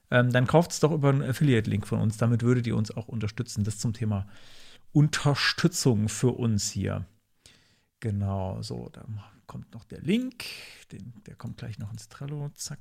ähm, 0.09 0.31
dann 0.31 0.47
kauft 0.47 0.71
es 0.71 0.79
doch 0.79 0.91
über 0.91 1.09
einen 1.09 1.21
Affiliate-Link 1.21 1.85
von 1.85 1.99
uns. 1.99 2.17
Damit 2.17 2.41
würdet 2.41 2.65
ihr 2.65 2.75
uns 2.75 2.89
auch 2.89 3.07
unterstützen. 3.07 3.63
Das 3.63 3.77
zum 3.77 3.93
Thema 3.93 4.25
Unterstützung 4.91 6.09
für 6.09 6.31
uns 6.31 6.71
hier. 6.71 7.05
Genau, 7.99 8.59
so, 8.63 8.89
da 8.91 9.05
kommt 9.49 9.73
noch 9.73 9.84
der 9.84 9.99
Link. 9.99 10.45
Den, 10.91 11.11
der 11.26 11.35
kommt 11.35 11.57
gleich 11.57 11.80
noch 11.80 11.91
ins 11.91 12.07
Trello. 12.07 12.51
Zack. 12.53 12.80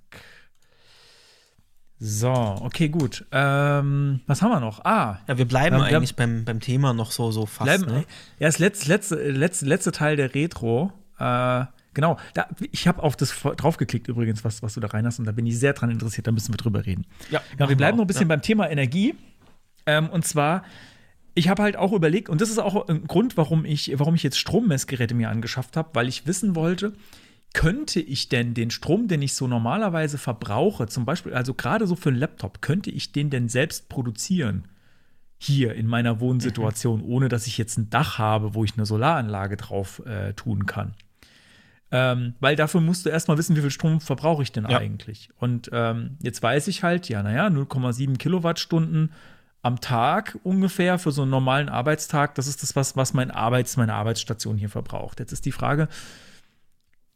So, 1.98 2.30
okay, 2.30 2.90
gut. 2.90 3.24
Ähm, 3.32 4.20
was 4.26 4.42
haben 4.42 4.50
wir 4.50 4.60
noch? 4.60 4.84
Ah. 4.84 5.18
Ja, 5.26 5.38
wir 5.38 5.46
bleiben 5.46 5.76
ähm, 5.76 5.82
eigentlich 5.82 6.14
beim, 6.14 6.44
beim 6.44 6.60
Thema 6.60 6.92
noch 6.92 7.10
so, 7.10 7.32
so 7.32 7.46
fast. 7.46 7.64
Bleiben, 7.64 7.86
ne? 7.86 8.04
Ja, 8.38 8.46
das 8.46 8.58
letzte, 8.58 8.88
letzte, 8.88 9.16
letzte, 9.30 9.64
letzte 9.66 9.92
Teil 9.92 10.16
der 10.16 10.34
Retro. 10.34 10.92
Äh, 11.18 11.64
genau. 11.94 12.18
Da, 12.34 12.46
ich 12.70 12.86
habe 12.86 13.02
auf 13.02 13.16
das 13.16 13.34
draufgeklickt 13.40 14.06
übrigens, 14.06 14.44
was, 14.44 14.62
was 14.62 14.74
du 14.74 14.80
da 14.80 14.88
rein 14.88 15.06
hast. 15.06 15.18
Und 15.18 15.24
da 15.24 15.32
bin 15.32 15.46
ich 15.46 15.58
sehr 15.58 15.72
dran 15.72 15.90
interessiert. 15.90 16.26
Da 16.26 16.32
müssen 16.32 16.52
wir 16.52 16.58
drüber 16.58 16.84
reden. 16.84 17.06
Ja, 17.30 17.40
ja 17.58 17.68
wir 17.68 17.76
bleiben 17.76 17.96
wir 17.96 18.02
noch 18.02 18.04
ein 18.04 18.08
bisschen 18.08 18.28
ja. 18.28 18.36
beim 18.36 18.42
Thema 18.42 18.70
Energie. 18.70 19.14
Ähm, 19.86 20.10
und 20.10 20.26
zwar 20.26 20.64
ich 21.38 21.48
habe 21.48 21.62
halt 21.62 21.76
auch 21.76 21.92
überlegt, 21.92 22.28
und 22.28 22.40
das 22.40 22.50
ist 22.50 22.58
auch 22.58 22.88
ein 22.88 23.06
Grund, 23.06 23.36
warum 23.36 23.64
ich, 23.64 23.92
warum 23.96 24.16
ich 24.16 24.24
jetzt 24.24 24.38
Strommessgeräte 24.38 25.14
mir 25.14 25.30
angeschafft 25.30 25.76
habe, 25.76 25.90
weil 25.92 26.08
ich 26.08 26.26
wissen 26.26 26.56
wollte, 26.56 26.94
könnte 27.54 28.00
ich 28.00 28.28
denn 28.28 28.54
den 28.54 28.70
Strom, 28.70 29.06
den 29.06 29.22
ich 29.22 29.34
so 29.34 29.46
normalerweise 29.46 30.18
verbrauche, 30.18 30.88
zum 30.88 31.04
Beispiel, 31.04 31.32
also 31.32 31.54
gerade 31.54 31.86
so 31.86 31.94
für 31.94 32.08
einen 32.08 32.18
Laptop, 32.18 32.60
könnte 32.60 32.90
ich 32.90 33.12
den 33.12 33.30
denn 33.30 33.48
selbst 33.48 33.88
produzieren? 33.88 34.66
Hier 35.38 35.74
in 35.74 35.86
meiner 35.86 36.18
Wohnsituation, 36.18 37.02
mhm. 37.02 37.08
ohne 37.08 37.28
dass 37.28 37.46
ich 37.46 37.56
jetzt 37.56 37.78
ein 37.78 37.88
Dach 37.88 38.18
habe, 38.18 38.54
wo 38.54 38.64
ich 38.64 38.74
eine 38.74 38.84
Solaranlage 38.84 39.56
drauf 39.56 40.04
äh, 40.04 40.32
tun 40.32 40.66
kann. 40.66 40.94
Ähm, 41.92 42.34
weil 42.40 42.56
dafür 42.56 42.80
musst 42.80 43.06
du 43.06 43.10
erstmal 43.10 43.38
wissen, 43.38 43.54
wie 43.54 43.60
viel 43.60 43.70
Strom 43.70 44.00
verbrauche 44.00 44.42
ich 44.42 44.50
denn 44.50 44.68
ja. 44.68 44.78
eigentlich. 44.78 45.30
Und 45.36 45.70
ähm, 45.72 46.18
jetzt 46.20 46.42
weiß 46.42 46.66
ich 46.66 46.82
halt, 46.82 47.08
ja, 47.08 47.22
naja, 47.22 47.46
0,7 47.46 48.18
Kilowattstunden 48.18 49.12
am 49.68 49.80
Tag 49.80 50.38
ungefähr 50.44 50.98
für 50.98 51.12
so 51.12 51.22
einen 51.22 51.30
normalen 51.30 51.68
Arbeitstag. 51.68 52.34
Das 52.34 52.46
ist 52.46 52.62
das, 52.62 52.74
was, 52.74 52.96
was 52.96 53.12
mein 53.12 53.30
Arbeits-, 53.30 53.76
meine 53.76 53.92
Arbeitsstation 53.92 54.56
hier 54.56 54.70
verbraucht. 54.70 55.20
Jetzt 55.20 55.32
ist 55.32 55.44
die 55.44 55.52
Frage, 55.52 55.88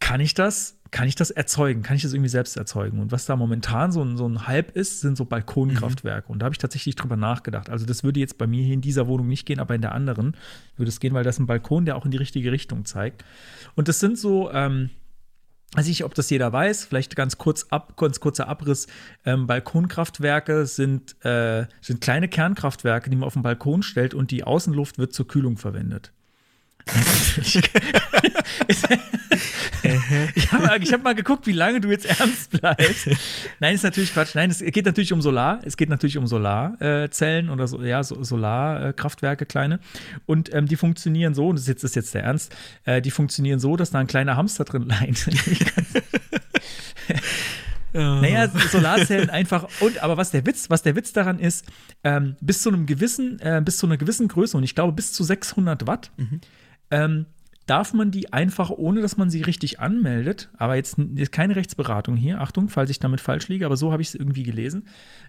kann 0.01 0.21
ich 0.21 0.35
das, 0.35 0.79
kann 0.91 1.09
ich 1.09 1.15
das 1.15 1.31
erzeugen? 1.31 1.83
Kann 1.83 1.97
ich 1.97 2.03
das 2.03 2.13
irgendwie 2.13 2.29
selbst 2.29 2.59
erzeugen? 2.59 3.01
Und 3.01 3.11
was 3.11 3.25
da 3.25 3.37
momentan 3.37 3.91
so 3.91 4.03
ein, 4.03 4.19
so 4.19 4.29
ein 4.29 4.47
Hype 4.47 4.77
ist, 4.77 5.01
sind 5.01 5.17
so 5.17 5.25
Balkonkraftwerke. 5.25 6.29
Mhm. 6.29 6.33
Und 6.33 6.39
da 6.41 6.45
habe 6.45 6.53
ich 6.53 6.59
tatsächlich 6.59 6.95
drüber 6.95 7.17
nachgedacht. 7.17 7.71
Also 7.71 7.87
das 7.87 8.05
würde 8.05 8.21
jetzt 8.21 8.37
bei 8.37 8.47
mir 8.47 8.63
hier 8.63 8.75
in 8.75 8.83
dieser 8.83 9.07
Wohnung 9.07 9.29
nicht 9.29 9.47
gehen, 9.47 9.59
aber 9.59 9.75
in 9.75 9.81
der 9.81 9.93
anderen 9.93 10.37
würde 10.77 10.91
es 10.91 11.01
gehen, 11.01 11.15
weil 11.15 11.25
das 11.25 11.39
ein 11.39 11.47
Balkon, 11.47 11.87
der 11.87 11.97
auch 11.97 12.05
in 12.05 12.11
die 12.11 12.19
richtige 12.19 12.53
Richtung 12.53 12.85
zeigt. 12.85 13.25
Und 13.77 13.89
das 13.89 13.99
sind 13.99 14.19
so, 14.19 14.53
ähm, 14.53 14.91
weiß 15.75 15.89
ich, 15.89 16.05
ob 16.05 16.15
das 16.15 16.31
jeder 16.31 16.53
weiß, 16.53 16.85
vielleicht 16.85 17.17
ganz 17.17 17.39
kurz 17.39 17.67
ab, 17.71 17.97
ganz 17.97 18.21
kurzer 18.21 18.49
Abriss. 18.49 18.87
Ähm, 19.25 19.47
Balkonkraftwerke 19.47 20.67
sind, 20.67 21.17
äh, 21.25 21.67
sind 21.81 22.01
kleine 22.01 22.29
Kernkraftwerke, 22.29 23.11
die 23.11 23.17
man 23.17 23.27
auf 23.27 23.35
den 23.35 23.43
Balkon 23.43 23.83
stellt 23.83 24.15
und 24.15 24.31
die 24.31 24.45
Außenluft 24.45 24.99
wird 24.99 25.13
zur 25.13 25.27
Kühlung 25.27 25.57
verwendet. 25.57 26.13
ich 30.35 30.53
habe 30.53 30.69
hab 30.69 31.03
mal 31.03 31.15
geguckt, 31.15 31.47
wie 31.47 31.53
lange 31.53 31.81
du 31.81 31.91
jetzt 31.91 32.07
ernst 32.07 32.51
bleibst. 32.51 33.09
Nein, 33.61 33.75
ist 33.75 33.85
natürlich 33.85 34.13
Quatsch. 34.13 34.35
Nein, 34.35 34.51
es 34.51 34.59
geht 34.59 34.85
natürlich 34.85 35.13
um 35.13 35.23
Solar. 35.23 35.61
Es 35.65 35.77
geht 35.77 35.89
natürlich 35.89 36.19
um 36.19 36.27
Solarzellen 36.27 37.51
oder 37.51 37.69
so, 37.69 37.83
ja, 37.83 38.03
so, 38.03 38.23
Solarkraftwerke, 38.23 39.47
kleine. 39.47 39.79
Und 40.27 40.53
ähm, 40.53 40.67
die 40.67 40.77
funktionieren 40.77 41.35
so, 41.35 41.49
und 41.49 41.57
das 41.57 41.63
ist 41.63 41.69
jetzt, 41.69 41.85
ist 41.85 41.95
jetzt 41.95 42.15
der 42.15 42.25
Ernst, 42.25 42.55
äh, 42.85 43.01
die 43.01 43.11
funktionieren 43.11 43.61
so, 43.61 43.77
dass 43.77 43.91
da 43.91 43.99
ein 43.99 44.07
kleiner 44.07 44.37
Hamster 44.37 44.65
drin 44.65 44.87
leint. 44.87 45.29
Naja, 47.95 48.49
Solarzellen 48.49 49.29
einfach. 49.29 49.69
Und 49.81 50.03
aber 50.03 50.17
was 50.17 50.31
der 50.31 50.47
Witz, 50.47 50.71
was 50.71 50.83
der 50.83 50.97
Witz 50.97 51.13
daran 51.13 51.39
ist, 51.39 51.67
ähm, 52.05 52.37
bis 52.41 52.63
zu 52.63 52.71
einem 52.71 52.87
gewissen, 52.87 53.39
äh, 53.41 53.61
bis 53.63 53.77
zu 53.77 53.85
einer 53.85 53.99
gewissen 53.99 54.29
Größe 54.29 54.57
und 54.57 54.63
ich 54.63 54.75
glaube 54.75 54.95
bis 54.95 55.13
zu 55.13 55.23
600 55.23 55.87
Watt 55.87 56.11
mhm 56.17 56.41
ähm, 56.93 57.27
darf 57.67 57.95
man 57.95 58.11
die 58.11 58.33
einfach, 58.33 58.71
ohne 58.71 59.01
dass 59.01 59.17
man 59.17 59.31
sie 59.31 59.43
richtig 59.43 59.81
anmeldet, 59.81 60.51
aber 60.57 60.77
jetzt 60.77 60.99
ist 60.99 61.33
keine 61.33 61.57
Rechtsberatung 61.57 62.17
hier, 62.17 62.41
Achtung, 62.41 62.69
falls 62.69 62.91
ich 62.91 62.99
damit 62.99 63.21
falsch 63.21 63.49
liege, 63.49 63.67
aber 63.67 63.77
so 63.77 63.93
habe 63.93 64.03
ich 64.03 64.09
es 64.09 64.15
irgendwie 64.15 64.43
gelesen, 64.43 64.89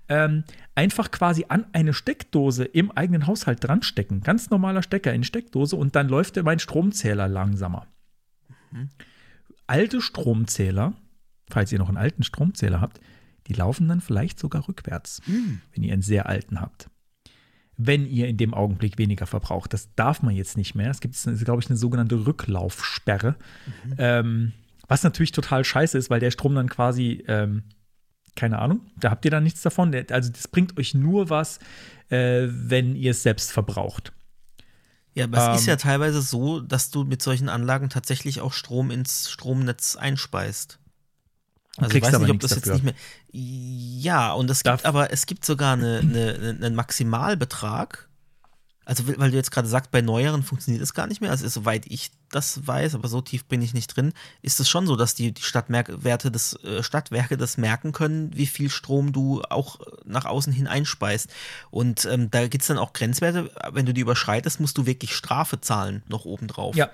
ähm, 0.09 0.43
einfach 0.75 1.11
quasi 1.11 1.45
an 1.47 1.65
eine 1.73 1.93
Steckdose 1.93 2.65
im 2.65 2.91
eigenen 2.91 3.27
Haushalt 3.27 3.63
dran 3.63 3.83
stecken. 3.83 4.21
Ganz 4.21 4.49
normaler 4.49 4.83
Stecker 4.83 5.13
in 5.13 5.23
Steckdose 5.23 5.75
und 5.75 5.95
dann 5.95 6.09
läuft 6.09 6.41
mein 6.43 6.59
Stromzähler 6.59 7.27
langsamer. 7.27 7.87
Mhm. 8.71 8.89
Alte 9.67 10.01
Stromzähler, 10.01 10.93
falls 11.49 11.71
ihr 11.71 11.79
noch 11.79 11.87
einen 11.87 11.97
alten 11.97 12.23
Stromzähler 12.23 12.81
habt, 12.81 12.99
die 13.47 13.53
laufen 13.53 13.87
dann 13.87 14.01
vielleicht 14.01 14.39
sogar 14.39 14.67
rückwärts, 14.67 15.21
mhm. 15.27 15.61
wenn 15.73 15.83
ihr 15.83 15.93
einen 15.93 16.01
sehr 16.01 16.27
alten 16.27 16.59
habt 16.59 16.89
wenn 17.77 18.05
ihr 18.05 18.27
in 18.27 18.37
dem 18.37 18.53
Augenblick 18.53 18.97
weniger 18.97 19.25
verbraucht. 19.25 19.73
Das 19.73 19.89
darf 19.95 20.21
man 20.21 20.35
jetzt 20.35 20.57
nicht 20.57 20.75
mehr. 20.75 20.91
Es 20.91 20.99
gibt, 20.99 21.15
glaube 21.43 21.61
ich, 21.61 21.69
eine 21.69 21.77
sogenannte 21.77 22.25
Rücklaufsperre. 22.25 23.35
Mhm. 23.85 23.95
Ähm, 23.97 24.51
was 24.87 25.03
natürlich 25.03 25.31
total 25.31 25.63
scheiße 25.63 25.97
ist, 25.97 26.09
weil 26.09 26.19
der 26.19 26.31
Strom 26.31 26.55
dann 26.55 26.69
quasi, 26.69 27.23
ähm, 27.27 27.63
keine 28.35 28.59
Ahnung, 28.59 28.81
da 28.99 29.11
habt 29.11 29.25
ihr 29.25 29.31
dann 29.31 29.43
nichts 29.43 29.61
davon. 29.61 29.91
Der, 29.91 30.05
also 30.11 30.31
das 30.31 30.47
bringt 30.47 30.77
euch 30.77 30.93
nur 30.93 31.29
was, 31.29 31.59
äh, 32.09 32.47
wenn 32.49 32.95
ihr 32.95 33.11
es 33.11 33.23
selbst 33.23 33.51
verbraucht. 33.51 34.13
Ja, 35.15 35.25
aber 35.25 35.37
ähm, 35.37 35.53
es 35.53 35.61
ist 35.61 35.67
ja 35.67 35.73
ähm. 35.73 35.79
teilweise 35.79 36.21
so, 36.21 36.59
dass 36.59 36.89
du 36.89 37.03
mit 37.03 37.21
solchen 37.21 37.49
Anlagen 37.49 37.89
tatsächlich 37.89 38.41
auch 38.41 38.53
Strom 38.53 38.91
ins 38.91 39.29
Stromnetz 39.29 39.95
einspeist. 39.95 40.79
Also 41.77 41.95
ich 41.95 42.03
weiß 42.03 42.19
nicht, 42.19 42.29
ob 42.29 42.39
das 42.39 42.51
dafür. 42.51 42.73
jetzt 42.73 42.83
nicht 42.83 42.85
mehr. 42.85 42.93
Ja, 43.31 44.33
und 44.33 44.49
es 44.49 44.63
gibt 44.63 44.85
aber, 44.85 45.11
es 45.11 45.25
gibt 45.25 45.43
sogar 45.43 45.73
eine, 45.73 45.99
eine, 45.99 46.57
einen 46.61 46.75
Maximalbetrag. 46.75 48.09
Also, 48.85 49.07
weil 49.17 49.31
du 49.31 49.37
jetzt 49.37 49.51
gerade 49.51 49.67
sagst, 49.67 49.91
bei 49.91 50.01
neueren 50.01 50.43
funktioniert 50.43 50.83
es 50.83 50.93
gar 50.93 51.07
nicht 51.07 51.21
mehr. 51.21 51.31
Also, 51.31 51.47
soweit 51.47 51.85
ich 51.87 52.11
das 52.29 52.67
weiß, 52.67 52.95
aber 52.95 53.07
so 53.07 53.21
tief 53.21 53.45
bin 53.45 53.61
ich 53.61 53.73
nicht 53.73 53.95
drin, 53.95 54.11
ist 54.41 54.59
es 54.59 54.69
schon 54.69 54.87
so, 54.87 54.97
dass 54.97 55.15
die, 55.15 55.31
die 55.31 55.41
Stadtwerte 55.41 56.31
des, 56.31 56.61
äh, 56.63 56.83
Stadtwerke 56.83 57.37
das 57.37 57.57
merken 57.57 57.93
können, 57.93 58.35
wie 58.35 58.45
viel 58.45 58.69
Strom 58.69 59.13
du 59.13 59.41
auch 59.43 59.79
nach 60.03 60.25
außen 60.25 60.51
hin 60.51 60.67
einspeist. 60.67 61.29
Und 61.71 62.05
ähm, 62.05 62.29
da 62.29 62.47
gibt 62.47 62.63
es 62.63 62.67
dann 62.67 62.77
auch 62.77 62.91
Grenzwerte. 62.91 63.51
Wenn 63.71 63.85
du 63.85 63.93
die 63.93 64.01
überschreitest, 64.01 64.59
musst 64.59 64.77
du 64.77 64.85
wirklich 64.85 65.15
Strafe 65.15 65.61
zahlen, 65.61 66.03
noch 66.09 66.25
obendrauf. 66.25 66.75
Ja. 66.75 66.89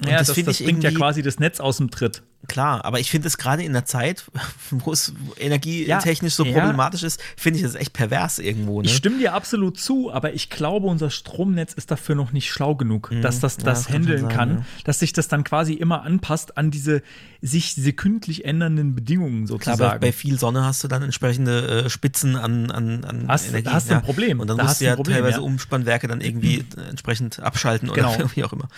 Und 0.00 0.08
ja, 0.08 0.18
das, 0.18 0.28
das, 0.28 0.44
das 0.44 0.62
bringt 0.62 0.84
ja 0.84 0.92
quasi 0.92 1.22
das 1.22 1.40
Netz 1.40 1.58
aus 1.58 1.78
dem 1.78 1.90
Tritt. 1.90 2.22
Klar, 2.46 2.84
aber 2.84 3.00
ich 3.00 3.10
finde 3.10 3.26
es 3.26 3.36
gerade 3.36 3.64
in 3.64 3.72
der 3.72 3.84
Zeit, 3.84 4.24
wo 4.70 4.92
es 4.92 5.12
energietechnisch 5.38 6.32
ja, 6.32 6.36
so 6.36 6.44
problematisch 6.44 7.02
ja. 7.02 7.08
ist, 7.08 7.20
finde 7.36 7.58
ich 7.58 7.64
das 7.64 7.74
echt 7.74 7.94
pervers 7.94 8.38
irgendwo. 8.38 8.80
Ne? 8.80 8.86
Ich 8.86 8.94
stimme 8.94 9.18
dir 9.18 9.34
absolut 9.34 9.80
zu, 9.80 10.12
aber 10.12 10.32
ich 10.32 10.48
glaube, 10.48 10.86
unser 10.86 11.10
Stromnetz 11.10 11.74
ist 11.74 11.90
dafür 11.90 12.14
noch 12.14 12.32
nicht 12.32 12.48
schlau 12.48 12.76
genug, 12.76 13.10
mhm. 13.10 13.22
dass 13.22 13.40
das 13.40 13.56
das 13.56 13.88
ja, 13.88 13.94
handeln 13.94 14.28
kann, 14.28 14.48
kann 14.48 14.66
dass 14.84 15.00
sich 15.00 15.12
das 15.12 15.26
dann 15.26 15.42
quasi 15.42 15.74
immer 15.74 16.04
anpasst 16.04 16.56
an 16.56 16.70
diese 16.70 17.02
sich 17.42 17.74
sekündlich 17.74 18.44
ändernden 18.44 18.94
Bedingungen 18.94 19.48
sozusagen. 19.48 19.78
Klar, 19.78 19.98
bei, 19.98 20.12
viel 20.12 20.38
Sonne 20.38 20.64
hast 20.64 20.84
du 20.84 20.88
dann 20.88 21.02
entsprechende 21.02 21.86
äh, 21.86 21.90
Spitzen 21.90 22.36
an, 22.36 22.70
an, 22.70 23.04
an 23.04 23.26
hast, 23.28 23.48
Energie. 23.48 23.68
hast 23.68 23.90
du 23.90 23.94
ein 23.94 24.02
Problem. 24.02 24.38
Und 24.38 24.48
dann 24.48 24.58
da 24.58 24.64
musst 24.64 24.80
du 24.80 24.84
ja 24.84 24.94
Problem, 24.94 25.16
teilweise 25.16 25.42
Umspannwerke 25.42 26.06
dann 26.06 26.20
irgendwie 26.20 26.58
mhm. 26.58 26.82
entsprechend 26.90 27.40
abschalten 27.40 27.92
genau. 27.92 28.14
oder 28.14 28.30
wie 28.36 28.44
auch 28.44 28.52
immer. 28.52 28.68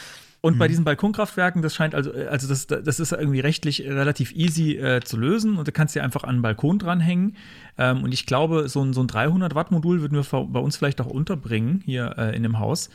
Und 0.41 0.55
mhm. 0.55 0.59
bei 0.59 0.69
diesen 0.69 0.85
Balkonkraftwerken, 0.85 1.61
das 1.61 1.75
scheint 1.75 1.95
also, 1.95 2.12
also 2.12 2.49
das, 2.49 2.67
das 2.67 3.01
ist 3.01 3.12
irgendwie 3.12 3.41
rechtlich 3.41 3.83
relativ 3.83 4.33
easy 4.33 4.77
äh, 4.77 5.01
zu 5.01 5.17
lösen 5.19 5.59
und 5.59 5.69
du 5.69 5.73
kannst 5.73 5.95
dir 5.95 6.03
einfach 6.03 6.25
an 6.25 6.37
den 6.37 6.43
Balkon 6.43 6.79
dranhängen. 6.79 7.37
Ähm, 7.77 8.03
und 8.03 8.15
ich 8.15 8.27
glaube, 8.27 8.69
so 8.69 8.83
ein, 8.83 8.93
so 8.93 9.03
ein 9.03 9.07
300 9.07 9.55
Watt 9.55 9.71
Modul 9.71 10.01
würden 10.01 10.15
wir 10.15 10.47
bei 10.47 10.61
uns 10.61 10.77
vielleicht 10.77 11.01
auch 11.01 11.07
unterbringen 11.07 11.83
hier 11.85 12.15
äh, 12.17 12.35
in 12.35 12.43
dem 12.43 12.59
Haus. 12.59 12.89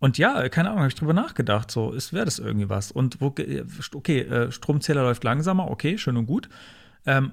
Und 0.00 0.18
ja, 0.18 0.48
keine 0.48 0.68
Ahnung, 0.68 0.80
habe 0.80 0.88
ich 0.88 0.94
drüber 0.94 1.12
nachgedacht, 1.12 1.70
so, 1.70 1.92
wäre 2.12 2.24
das 2.24 2.38
irgendwie 2.38 2.68
was. 2.68 2.92
Und 2.92 3.20
wo, 3.20 3.34
okay, 3.94 4.20
äh, 4.20 4.52
Stromzähler 4.52 5.02
läuft 5.02 5.24
langsamer, 5.24 5.70
okay, 5.70 5.98
schön 5.98 6.16
und 6.16 6.26
gut. 6.26 6.48
Ähm, 7.06 7.32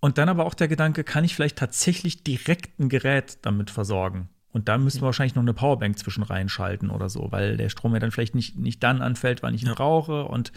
und 0.00 0.18
dann 0.18 0.28
aber 0.28 0.44
auch 0.46 0.54
der 0.54 0.68
Gedanke, 0.68 1.04
kann 1.04 1.24
ich 1.24 1.34
vielleicht 1.34 1.58
tatsächlich 1.58 2.24
direkt 2.24 2.80
ein 2.80 2.88
Gerät 2.88 3.38
damit 3.42 3.70
versorgen? 3.70 4.28
Und 4.52 4.68
da 4.68 4.76
müssen 4.78 5.00
wir 5.00 5.06
wahrscheinlich 5.06 5.34
noch 5.34 5.42
eine 5.42 5.54
Powerbank 5.54 5.98
zwischen 5.98 6.22
reinschalten 6.22 6.90
oder 6.90 7.08
so, 7.08 7.28
weil 7.30 7.56
der 7.56 7.70
Strom 7.70 7.94
ja 7.94 8.00
dann 8.00 8.10
vielleicht 8.10 8.34
nicht, 8.34 8.58
nicht 8.58 8.82
dann 8.82 9.00
anfällt, 9.00 9.42
wann 9.42 9.54
ich 9.54 9.62
ihn 9.62 9.68
ja. 9.68 9.74
brauche. 9.74 10.24
Und, 10.24 10.52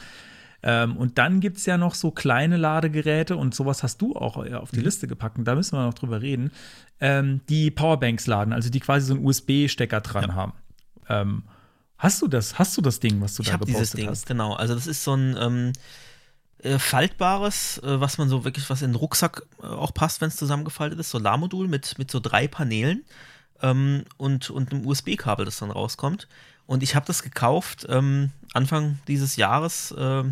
ähm, 0.64 0.98
und 0.98 1.18
dann 1.18 1.40
gibt 1.40 1.58
es 1.58 1.66
ja 1.66 1.78
noch 1.78 1.96
so 1.96 2.12
kleine 2.12 2.58
Ladegeräte 2.58 3.38
und 3.38 3.56
sowas 3.56 3.84
hast 3.84 4.02
du 4.02 4.16
auch 4.16 4.46
äh, 4.46 4.54
auf 4.54 4.72
die 4.72 4.80
mhm. 4.80 4.86
Liste 4.86 5.08
gepackt. 5.08 5.38
Und 5.38 5.46
da 5.46 5.56
müssen 5.56 5.78
wir 5.78 5.86
noch 5.86 5.94
drüber 5.94 6.22
reden, 6.22 6.52
ähm, 7.00 7.40
die 7.48 7.72
Powerbanks 7.72 8.28
laden, 8.28 8.54
also 8.54 8.70
die 8.70 8.82
quasi 8.82 9.08
so 9.08 9.14
einen 9.14 9.26
USB-Stecker 9.26 10.02
dran 10.02 10.30
ja. 10.30 10.34
haben. 10.34 10.54
Ähm, 11.08 11.44
hast 11.98 12.22
du 12.22 12.28
das? 12.28 12.60
Hast 12.60 12.76
du 12.76 12.82
das 12.82 13.00
Ding, 13.00 13.22
was 13.22 13.36
du 13.36 13.44
ich 13.44 13.50
da 13.50 13.54
gepostet 13.54 13.78
dieses 13.78 13.92
Ding, 13.92 14.10
hast? 14.10 14.26
Genau, 14.26 14.56
also 14.56 14.76
das 14.76 14.88
ist 14.88 15.06
so 15.06 15.14
ein 15.14 15.38
ähm, 15.40 15.74
äh, 16.58 16.80
faltbares, 16.80 17.78
äh, 17.78 18.02
was 18.02 18.18
man 18.18 18.28
so 18.28 18.44
wirklich, 18.44 18.70
was 18.70 18.82
in 18.82 18.92
den 18.92 18.96
Rucksack 18.96 19.44
auch 19.62 19.94
passt, 19.94 20.20
wenn 20.20 20.28
es 20.28 20.36
zusammengefaltet 20.36 21.00
ist, 21.00 21.12
Solarmodul 21.12 21.70
mit, 21.70 21.98
mit 21.98 22.12
so 22.12 22.20
drei 22.20 22.50
Paneelen 22.50 23.06
ähm, 23.62 24.04
und, 24.18 24.50
und 24.50 24.72
einem 24.72 24.86
USB-Kabel, 24.86 25.46
das 25.46 25.58
dann 25.58 25.72
rauskommt. 25.72 26.28
Und 26.66 26.84
ich 26.84 26.96
habe 26.96 27.06
das 27.06 27.24
gekauft 27.24 27.86
ähm, 27.90 28.32
Anfang 28.54 29.00
dieses 29.08 29.36
Jahres, 29.36 29.92
äh, 29.92 30.24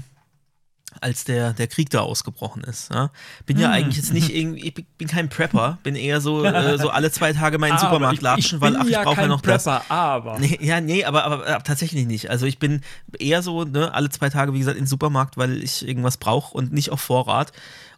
als 1.02 1.24
der, 1.24 1.54
der 1.54 1.68
Krieg 1.68 1.90
da 1.90 2.02
ausgebrochen 2.02 2.64
ist. 2.64 2.92
Ja? 2.94 3.10
Bin 3.46 3.60
ja 3.60 3.70
mm. 3.70 3.72
eigentlich 3.72 3.98
jetzt 3.98 4.14
nicht 4.14 4.34
irgendwie, 4.34 4.68
ich 4.68 4.74
bin 4.74 5.08
kein 5.08 5.30
Prepper, 5.30 5.80
bin 5.84 5.96
eher 5.96 6.22
so, 6.22 6.44
äh, 6.44 6.78
so 6.78 6.90
alle 6.90 7.12
zwei 7.12 7.34
Tage 7.34 7.58
meinen 7.58 7.78
Supermarkt 7.80 8.22
latschen, 8.22 8.62
weil 8.62 8.76
ach, 8.78 8.86
ich 8.86 8.92
ja 8.92 9.04
brauche 9.04 9.22
ja 9.22 9.28
noch 9.28 9.42
Prepper, 9.42 9.80
das. 9.80 9.92
Aber. 9.92 10.40
Nee, 10.40 10.58
ja, 10.62 10.82
nee, 10.82 11.04
aber, 11.04 11.24
aber, 11.24 11.48
aber, 11.48 11.64
tatsächlich 11.64 12.06
nicht. 12.06 12.30
Also 12.30 12.46
ich 12.46 12.60
bin 12.60 12.82
eher 13.20 13.42
so, 13.42 13.64
ne, 13.64 13.94
alle 13.94 14.10
zwei 14.10 14.30
Tage, 14.30 14.54
wie 14.54 14.60
gesagt, 14.60 14.78
in 14.78 14.84
den 14.84 14.90
Supermarkt, 14.90 15.38
weil 15.38 15.64
ich 15.64 15.88
irgendwas 15.88 16.18
brauche 16.18 16.56
und 16.56 16.72
nicht 16.72 16.92
auf 16.92 17.02
Vorrat. 17.02 17.52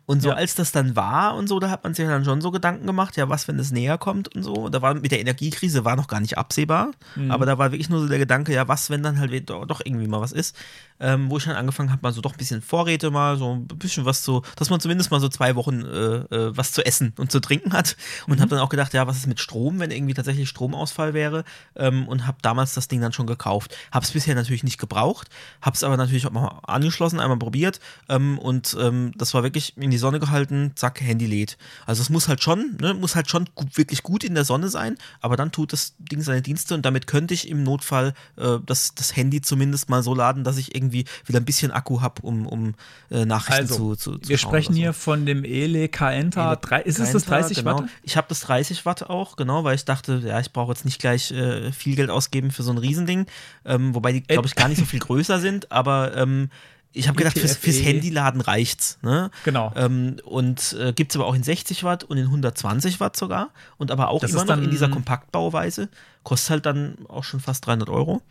Und 0.05 0.21
so 0.21 0.29
ja. 0.29 0.35
als 0.35 0.55
das 0.55 0.71
dann 0.71 0.95
war 0.95 1.35
und 1.35 1.47
so, 1.47 1.59
da 1.59 1.69
hat 1.69 1.83
man 1.83 1.93
sich 1.93 2.05
dann 2.05 2.25
schon 2.25 2.41
so 2.41 2.51
Gedanken 2.51 2.85
gemacht, 2.85 3.17
ja, 3.17 3.27
was, 3.29 3.47
wenn 3.47 3.57
es 3.57 3.71
näher 3.71 3.97
kommt 3.97 4.33
und 4.35 4.43
so. 4.43 4.69
Da 4.69 4.81
war 4.81 4.93
mit 4.93 5.11
der 5.11 5.19
Energiekrise 5.19 5.83
war 5.85 5.95
noch 5.95 6.07
gar 6.07 6.19
nicht 6.19 6.37
absehbar, 6.37 6.91
mhm. 7.15 7.31
aber 7.31 7.45
da 7.45 7.57
war 7.57 7.71
wirklich 7.71 7.89
nur 7.89 8.01
so 8.01 8.07
der 8.07 8.19
Gedanke, 8.19 8.53
ja, 8.53 8.67
was, 8.67 8.89
wenn 8.89 9.03
dann 9.03 9.19
halt 9.19 9.49
doch 9.49 9.81
irgendwie 9.83 10.07
mal 10.07 10.21
was 10.21 10.31
ist 10.31 10.55
ähm, 10.99 11.29
wo 11.29 11.37
ich 11.37 11.45
dann 11.45 11.55
angefangen 11.55 11.91
habe, 11.91 12.01
mal 12.01 12.13
so 12.13 12.21
doch 12.21 12.33
ein 12.33 12.37
bisschen 12.37 12.61
Vorräte 12.61 13.11
mal, 13.11 13.37
so 13.37 13.53
ein 13.53 13.67
bisschen 13.67 14.05
was 14.05 14.23
zu, 14.23 14.43
dass 14.55 14.69
man 14.69 14.79
zumindest 14.79 15.11
mal 15.11 15.19
so 15.19 15.27
zwei 15.27 15.55
Wochen 15.55 15.81
äh, 15.81 16.15
äh, 16.35 16.57
was 16.57 16.71
zu 16.71 16.85
essen 16.85 17.13
und 17.17 17.31
zu 17.31 17.39
trinken 17.39 17.73
hat. 17.73 17.97
Und 18.27 18.37
mhm. 18.37 18.41
habe 18.41 18.49
dann 18.51 18.59
auch 18.59 18.69
gedacht, 18.69 18.93
ja, 18.93 19.05
was 19.07 19.17
ist 19.17 19.27
mit 19.27 19.39
Strom, 19.39 19.79
wenn 19.79 19.91
irgendwie 19.91 20.13
tatsächlich 20.13 20.47
Stromausfall 20.47 21.13
wäre? 21.13 21.43
Ähm, 21.75 22.07
und 22.07 22.25
habe 22.27 22.37
damals 22.41 22.73
das 22.73 22.87
Ding 22.87 23.01
dann 23.01 23.11
schon 23.11 23.27
gekauft. 23.27 23.75
Habe 23.91 24.05
es 24.05 24.11
bisher 24.11 24.35
natürlich 24.35 24.63
nicht 24.63 24.77
gebraucht, 24.77 25.29
habe 25.61 25.75
es 25.75 25.83
aber 25.83 25.97
natürlich 25.97 26.25
auch 26.27 26.31
mal 26.31 26.59
angeschlossen, 26.65 27.19
einmal 27.19 27.37
probiert 27.37 27.79
ähm, 28.09 28.39
und 28.39 28.75
ähm, 28.79 29.11
das 29.17 29.33
war 29.33 29.43
wirklich 29.43 29.77
in 29.77 29.91
die 29.95 29.99
Sonne 29.99 30.19
gehalten, 30.19 30.71
zack, 30.75 31.01
Handy 31.01 31.25
lädt. 31.25 31.57
Also 31.85 32.01
es 32.01 32.09
muss 32.09 32.27
halt 32.27 32.43
schon, 32.43 32.77
ne, 32.81 32.93
muss 32.93 33.15
halt 33.15 33.29
schon 33.29 33.49
gut, 33.55 33.77
wirklich 33.77 34.03
gut 34.03 34.23
in 34.23 34.35
der 34.35 34.43
Sonne 34.43 34.67
sein, 34.69 34.97
aber 35.21 35.37
dann 35.37 35.51
tut 35.51 35.73
das 35.73 35.95
Ding 35.99 36.21
seine 36.21 36.41
Dienste 36.41 36.75
und 36.75 36.85
damit 36.85 37.07
könnte 37.07 37.33
ich 37.33 37.49
im 37.49 37.63
Notfall 37.63 38.13
äh, 38.37 38.57
das, 38.65 38.93
das 38.95 39.15
Handy 39.15 39.41
zumindest 39.41 39.89
mal 39.89 40.03
so 40.03 40.13
laden, 40.13 40.43
dass 40.43 40.57
ich 40.57 40.75
irgendwie 40.75 41.05
wieder 41.25 41.39
ein 41.39 41.45
bisschen 41.45 41.71
Akku 41.71 42.01
habe, 42.01 42.21
um, 42.21 42.45
um 42.45 42.75
äh, 43.09 43.25
Nachrichten 43.25 43.61
also, 43.61 43.95
zu, 43.95 44.11
zu, 44.11 44.17
zu 44.19 44.29
Wir 44.29 44.37
sprechen 44.37 44.73
so. 44.73 44.79
hier 44.79 44.93
von 44.93 45.25
dem 45.25 45.43
Ele 45.43 45.87
Kaenta. 45.87 46.53
Ist 46.83 46.99
es 46.99 47.11
das 47.11 47.25
30 47.25 47.57
genau. 47.57 47.79
Watt? 47.79 47.89
Ich 48.03 48.17
habe 48.17 48.27
das 48.27 48.41
30 48.41 48.85
Watt 48.85 49.03
auch, 49.03 49.37
genau, 49.37 49.63
weil 49.63 49.75
ich 49.75 49.85
dachte, 49.85 50.21
ja, 50.25 50.39
ich 50.39 50.51
brauche 50.51 50.71
jetzt 50.71 50.85
nicht 50.85 50.99
gleich 50.99 51.31
äh, 51.31 51.71
viel 51.71 51.95
Geld 51.95 52.09
ausgeben 52.09 52.51
für 52.51 52.63
so 52.63 52.71
ein 52.71 52.77
Riesending. 52.77 53.25
Ähm, 53.63 53.95
wobei 53.95 54.11
die, 54.11 54.21
glaube 54.21 54.47
ich, 54.47 54.55
gar 54.55 54.67
nicht 54.67 54.79
so 54.79 54.85
viel 54.85 54.99
größer 54.99 55.39
sind, 55.39 55.71
aber 55.71 56.15
ähm, 56.17 56.49
ich 56.95 57.07
habe 57.07 57.17
gedacht, 57.17 57.37
fürs, 57.37 57.57
fürs, 57.57 57.83
Handyladen 57.83 58.41
reicht's. 58.41 58.97
Ne? 59.01 59.29
Genau. 59.43 59.71
Ähm, 59.75 60.15
und 60.23 60.75
äh, 60.79 60.93
gibt 60.93 61.11
es 61.11 61.17
aber 61.17 61.27
auch 61.27 61.35
in 61.35 61.43
60 61.43 61.83
Watt 61.83 62.03
und 62.05 62.17
in 62.17 62.25
120 62.25 62.99
Watt 62.99 63.17
sogar. 63.17 63.49
Und 63.77 63.91
aber 63.91 64.09
auch 64.09 64.21
das 64.21 64.31
immer 64.31 64.45
noch 64.45 64.57
in 64.57 64.71
dieser 64.71 64.89
Kompaktbauweise. 64.89 65.89
Kostet 66.23 66.49
halt 66.51 66.65
dann 66.65 66.95
auch 67.09 67.23
schon 67.23 67.41
fast 67.41 67.65
300 67.67 67.89
Euro. 67.89 68.21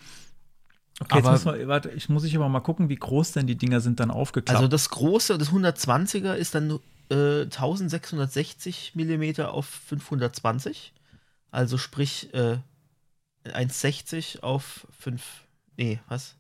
Okay, 1.01 1.19
aber, 1.19 1.33
jetzt 1.33 1.45
muss 1.45 1.55
man, 1.57 1.69
warte, 1.69 1.91
ich 1.91 2.09
muss 2.09 2.25
ich 2.25 2.35
aber 2.37 2.49
mal 2.49 2.61
gucken, 2.61 2.89
wie 2.89 2.97
groß 2.97 3.33
denn 3.33 3.47
die 3.47 3.57
Dinger 3.57 3.81
sind 3.81 4.01
dann 4.01 4.11
aufgeklappt. 4.11 4.57
Also 4.57 4.69
das 4.69 4.89
große, 4.89 5.37
das 5.37 5.51
120er 5.51 6.35
ist 6.35 6.55
dann 6.55 6.79
äh, 7.11 7.43
1660 7.43 8.93
mm 8.95 9.43
auf 9.43 9.67
520. 9.67 10.93
Also 11.51 11.77
sprich 11.77 12.33
äh, 12.33 12.59
1,60 13.45 14.41
auf 14.41 14.87
5, 14.99 15.23
nee, 15.77 16.01
was? 16.09 16.37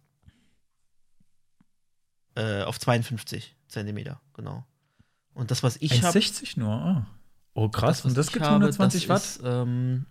Äh, 2.36 2.62
auf 2.62 2.80
52 2.80 3.54
Zentimeter, 3.68 4.20
genau. 4.32 4.64
Und 5.34 5.50
das, 5.50 5.62
was 5.62 5.76
ich 5.80 6.02
habe. 6.02 6.18
1,60 6.18 6.58
nur, 6.58 6.72
ah. 6.72 7.06
Oh, 7.54 7.68
krass. 7.68 7.98
Das, 7.98 8.04
und 8.06 8.16
das 8.16 8.32
gibt 8.32 8.44
120 8.44 9.08
Watt? 9.08 9.22
Ist, 9.22 9.40
ähm, 9.44 10.06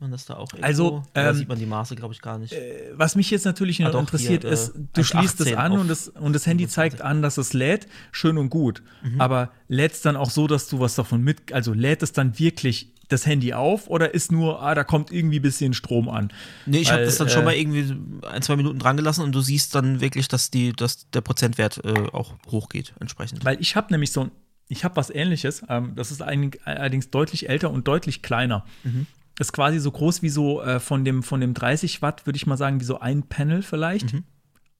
man 0.00 0.10
das 0.10 0.26
da 0.26 0.34
auch 0.34 0.52
irgendwo? 0.52 0.66
Also, 0.66 1.02
ähm, 1.14 1.34
sieht 1.34 1.48
man 1.48 1.58
die 1.58 1.66
Maße, 1.66 1.96
glaube 1.96 2.14
ich, 2.14 2.20
gar 2.20 2.38
nicht. 2.38 2.52
Äh, 2.52 2.92
was 2.94 3.16
mich 3.16 3.30
jetzt 3.30 3.44
natürlich 3.44 3.78
noch 3.78 3.94
ah, 3.94 3.98
interessiert 3.98 4.42
hier, 4.42 4.52
ist, 4.52 4.70
äh, 4.70 4.80
du 4.92 5.02
schließt 5.02 5.40
es 5.40 5.54
an 5.54 5.72
und 5.72 5.88
das, 5.88 6.08
und 6.08 6.32
das 6.32 6.46
Handy 6.46 6.64
25. 6.64 6.70
zeigt 6.70 7.02
an, 7.02 7.22
dass 7.22 7.38
es 7.38 7.52
lädt, 7.52 7.86
schön 8.12 8.38
und 8.38 8.50
gut. 8.50 8.82
Mhm. 9.02 9.20
Aber 9.20 9.50
lädt 9.68 9.92
es 9.92 10.02
dann 10.02 10.16
auch 10.16 10.30
so, 10.30 10.46
dass 10.46 10.68
du 10.68 10.80
was 10.80 10.94
davon 10.94 11.22
mit, 11.22 11.52
also 11.52 11.72
lädt 11.72 12.02
es 12.02 12.12
dann 12.12 12.38
wirklich 12.38 12.92
das 13.08 13.24
Handy 13.24 13.54
auf 13.54 13.88
oder 13.88 14.14
ist 14.14 14.32
nur, 14.32 14.62
ah, 14.62 14.74
da 14.74 14.84
kommt 14.84 15.12
irgendwie 15.12 15.38
ein 15.38 15.42
bisschen 15.42 15.74
Strom 15.74 16.08
an? 16.08 16.32
Nee, 16.66 16.78
ich 16.78 16.90
habe 16.90 17.04
das 17.04 17.18
dann 17.18 17.28
äh, 17.28 17.30
schon 17.30 17.44
mal 17.44 17.54
irgendwie 17.54 17.96
ein, 18.28 18.42
zwei 18.42 18.56
Minuten 18.56 18.78
dran 18.78 18.96
gelassen 18.96 19.22
und 19.22 19.32
du 19.32 19.40
siehst 19.40 19.74
dann 19.74 20.00
wirklich, 20.00 20.28
dass, 20.28 20.50
die, 20.50 20.72
dass 20.72 21.08
der 21.10 21.20
Prozentwert 21.20 21.84
äh, 21.84 22.08
auch 22.12 22.34
hochgeht 22.50 22.94
entsprechend. 23.00 23.44
Weil 23.44 23.60
ich 23.60 23.76
habe 23.76 23.92
nämlich 23.92 24.12
so 24.12 24.22
ein, 24.22 24.30
ich 24.68 24.84
habe 24.84 24.96
was 24.96 25.10
ähnliches, 25.10 25.62
ähm, 25.68 25.92
das 25.94 26.10
ist 26.10 26.20
allerdings 26.20 27.10
deutlich 27.10 27.48
älter 27.48 27.70
und 27.70 27.86
deutlich 27.86 28.22
kleiner. 28.22 28.64
Mhm 28.82 29.06
ist 29.38 29.52
quasi 29.52 29.78
so 29.78 29.90
groß 29.90 30.22
wie 30.22 30.28
so 30.28 30.62
äh, 30.62 30.80
von, 30.80 31.04
dem, 31.04 31.22
von 31.22 31.40
dem 31.40 31.54
30 31.54 32.02
Watt, 32.02 32.26
würde 32.26 32.36
ich 32.36 32.46
mal 32.46 32.56
sagen, 32.56 32.80
wie 32.80 32.84
so 32.84 33.00
ein 33.00 33.24
Panel 33.24 33.62
vielleicht 33.62 34.14
mhm. 34.14 34.24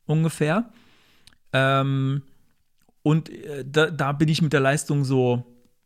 ungefähr. 0.06 0.70
Ähm, 1.52 2.22
und 3.02 3.28
äh, 3.28 3.64
da, 3.66 3.90
da 3.90 4.12
bin 4.12 4.28
ich 4.28 4.42
mit 4.42 4.52
der 4.52 4.60
Leistung 4.60 5.04
so 5.04 5.44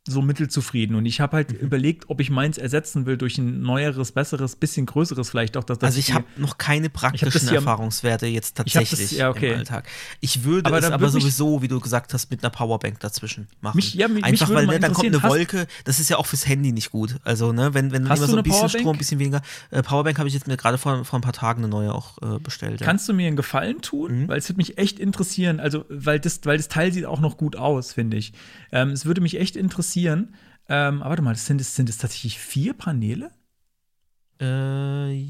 so 0.08 0.22
mittelzufrieden. 0.22 0.96
Und 0.96 1.04
ich 1.04 1.20
habe 1.20 1.36
halt 1.36 1.52
mhm. 1.52 1.58
überlegt, 1.58 2.08
ob 2.08 2.20
ich 2.20 2.30
meins 2.30 2.56
ersetzen 2.56 3.04
will 3.04 3.18
durch 3.18 3.36
ein 3.36 3.60
neueres, 3.60 4.12
besseres, 4.12 4.56
bisschen 4.56 4.86
größeres 4.86 5.28
vielleicht 5.28 5.56
auch. 5.58 5.64
Dass, 5.64 5.78
dass 5.78 5.88
also 5.88 5.98
ich 5.98 6.14
habe 6.14 6.24
noch 6.36 6.56
keine 6.56 6.88
praktischen 6.88 7.48
Erfahrungswerte 7.48 8.26
jetzt 8.26 8.56
tatsächlich 8.56 9.00
das, 9.00 9.10
ja, 9.10 9.28
okay. 9.28 9.52
im 9.52 9.58
Alltag. 9.58 9.88
Ich 10.20 10.44
würde 10.44 10.68
aber 10.68 10.78
es 10.78 10.84
aber 10.86 11.10
sowieso, 11.10 11.60
wie 11.60 11.68
du 11.68 11.80
gesagt 11.80 12.14
hast, 12.14 12.30
mit 12.30 12.42
einer 12.42 12.50
Powerbank 12.50 12.98
dazwischen 13.00 13.48
machen. 13.60 13.76
Mich, 13.76 13.94
ja, 13.94 14.08
mich, 14.08 14.24
Einfach 14.24 14.48
mich 14.48 14.56
weil 14.56 14.66
ne, 14.66 14.80
dann 14.80 14.94
kommt 14.94 15.06
eine 15.06 15.22
Wolke, 15.22 15.66
das 15.84 16.00
ist 16.00 16.08
ja 16.08 16.16
auch 16.16 16.26
fürs 16.26 16.48
Handy 16.48 16.72
nicht 16.72 16.90
gut. 16.90 17.16
Also 17.24 17.52
ne, 17.52 17.74
wenn, 17.74 17.92
wenn 17.92 18.06
immer 18.06 18.16
so 18.16 18.36
ein 18.36 18.42
bisschen 18.42 18.58
Powerbank? 18.58 18.80
Strom, 18.80 18.96
ein 18.96 18.98
bisschen 18.98 19.18
weniger. 19.18 19.42
Äh, 19.70 19.82
Powerbank 19.82 20.18
habe 20.18 20.28
ich 20.28 20.34
jetzt 20.34 20.46
mir 20.46 20.56
gerade 20.56 20.78
vor, 20.78 21.04
vor 21.04 21.18
ein 21.18 21.22
paar 21.22 21.34
Tagen 21.34 21.62
eine 21.62 21.68
neue 21.68 21.94
auch 21.94 22.16
äh, 22.22 22.38
bestellt. 22.38 22.80
Ja. 22.80 22.86
Kannst 22.86 23.06
du 23.06 23.12
mir 23.12 23.26
einen 23.26 23.36
Gefallen 23.36 23.82
tun? 23.82 24.22
Mhm. 24.22 24.28
Weil 24.28 24.38
es 24.38 24.48
würde 24.48 24.56
mich 24.56 24.78
echt 24.78 24.98
interessieren, 24.98 25.60
also 25.60 25.84
weil 25.90 26.18
das, 26.18 26.40
weil 26.44 26.56
das 26.56 26.68
Teil 26.68 26.90
sieht 26.90 27.04
auch 27.04 27.20
noch 27.20 27.36
gut 27.36 27.56
aus, 27.56 27.92
finde 27.92 28.16
ich. 28.16 28.32
Ähm, 28.72 28.90
es 28.90 29.04
würde 29.04 29.20
mich 29.20 29.38
echt 29.38 29.56
interessieren, 29.56 29.89
ähm, 29.96 31.02
aber 31.02 31.10
warte 31.10 31.22
mal, 31.22 31.36
sind 31.36 31.60
es, 31.60 31.74
sind 31.74 31.88
es 31.88 31.98
tatsächlich 31.98 32.38
vier 32.38 32.74
Paneele? 32.74 33.30
Äh, 34.40 35.28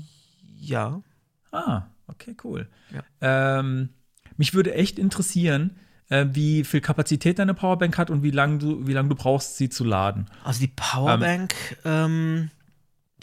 ja. 0.59 1.03
Ah, 1.51 1.85
okay, 2.07 2.37
cool. 2.45 2.69
Ja. 2.93 3.59
Ähm, 3.59 3.91
mich 4.37 4.55
würde 4.55 4.75
echt 4.75 4.99
interessieren, 4.99 5.77
äh, 6.09 6.27
wie 6.33 6.65
viel 6.65 6.81
Kapazität 6.81 7.39
deine 7.39 7.55
Powerbank 7.55 7.97
hat 7.97 8.11
und 8.11 8.23
wie 8.23 8.31
lange 8.31 8.59
du, 8.59 8.81
lang 8.83 9.09
du 9.09 9.15
brauchst, 9.15 9.57
sie 9.57 9.69
zu 9.69 9.85
laden. 9.85 10.27
Also 10.45 10.61
die 10.61 10.73
Powerbank, 10.75 11.55
ähm, 11.85 11.93
ähm 11.93 12.51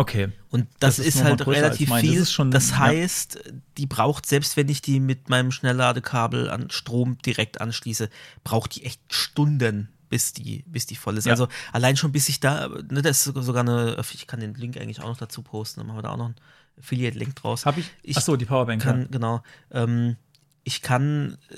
Okay. 0.00 0.28
Und 0.48 0.66
das, 0.78 0.96
das 0.96 1.06
ist, 1.06 1.16
ist 1.16 1.24
halt 1.24 1.46
relativ 1.46 1.94
viel. 1.96 2.20
Das, 2.20 2.32
schon, 2.32 2.50
das 2.50 2.78
heißt, 2.78 3.34
ja. 3.34 3.52
die 3.76 3.84
braucht, 3.84 4.24
selbst 4.24 4.56
wenn 4.56 4.70
ich 4.70 4.80
die 4.80 4.98
mit 4.98 5.28
meinem 5.28 5.50
Schnellladekabel 5.50 6.48
an 6.48 6.70
Strom 6.70 7.18
direkt 7.18 7.60
anschließe, 7.60 8.08
braucht 8.42 8.76
die 8.76 8.86
echt 8.86 9.02
Stunden, 9.12 9.90
bis 10.08 10.32
die, 10.32 10.64
bis 10.66 10.86
die 10.86 10.96
voll 10.96 11.18
ist. 11.18 11.26
Ja. 11.26 11.32
Also 11.32 11.48
allein 11.70 11.98
schon 11.98 12.12
bis 12.12 12.30
ich 12.30 12.40
da, 12.40 12.68
ne, 12.88 13.02
das 13.02 13.26
ist 13.26 13.44
sogar 13.44 13.60
eine, 13.60 14.02
ich 14.14 14.26
kann 14.26 14.40
den 14.40 14.54
Link 14.54 14.78
eigentlich 14.78 15.02
auch 15.02 15.08
noch 15.08 15.18
dazu 15.18 15.42
posten, 15.42 15.80
dann 15.80 15.88
machen 15.88 15.98
wir 15.98 16.02
da 16.02 16.12
auch 16.12 16.16
noch 16.16 16.26
einen 16.26 16.36
Affiliate-Link 16.78 17.36
draus. 17.36 17.66
Habe 17.66 17.80
ich? 17.80 17.90
ich? 18.02 18.16
Achso, 18.16 18.36
die 18.36 18.46
Powerbank. 18.46 18.80
Kann, 18.80 19.02
ja. 19.02 19.08
Genau. 19.10 19.42
Ähm, 19.70 20.16
ich 20.64 20.80
kann, 20.80 21.36
äh, 21.50 21.56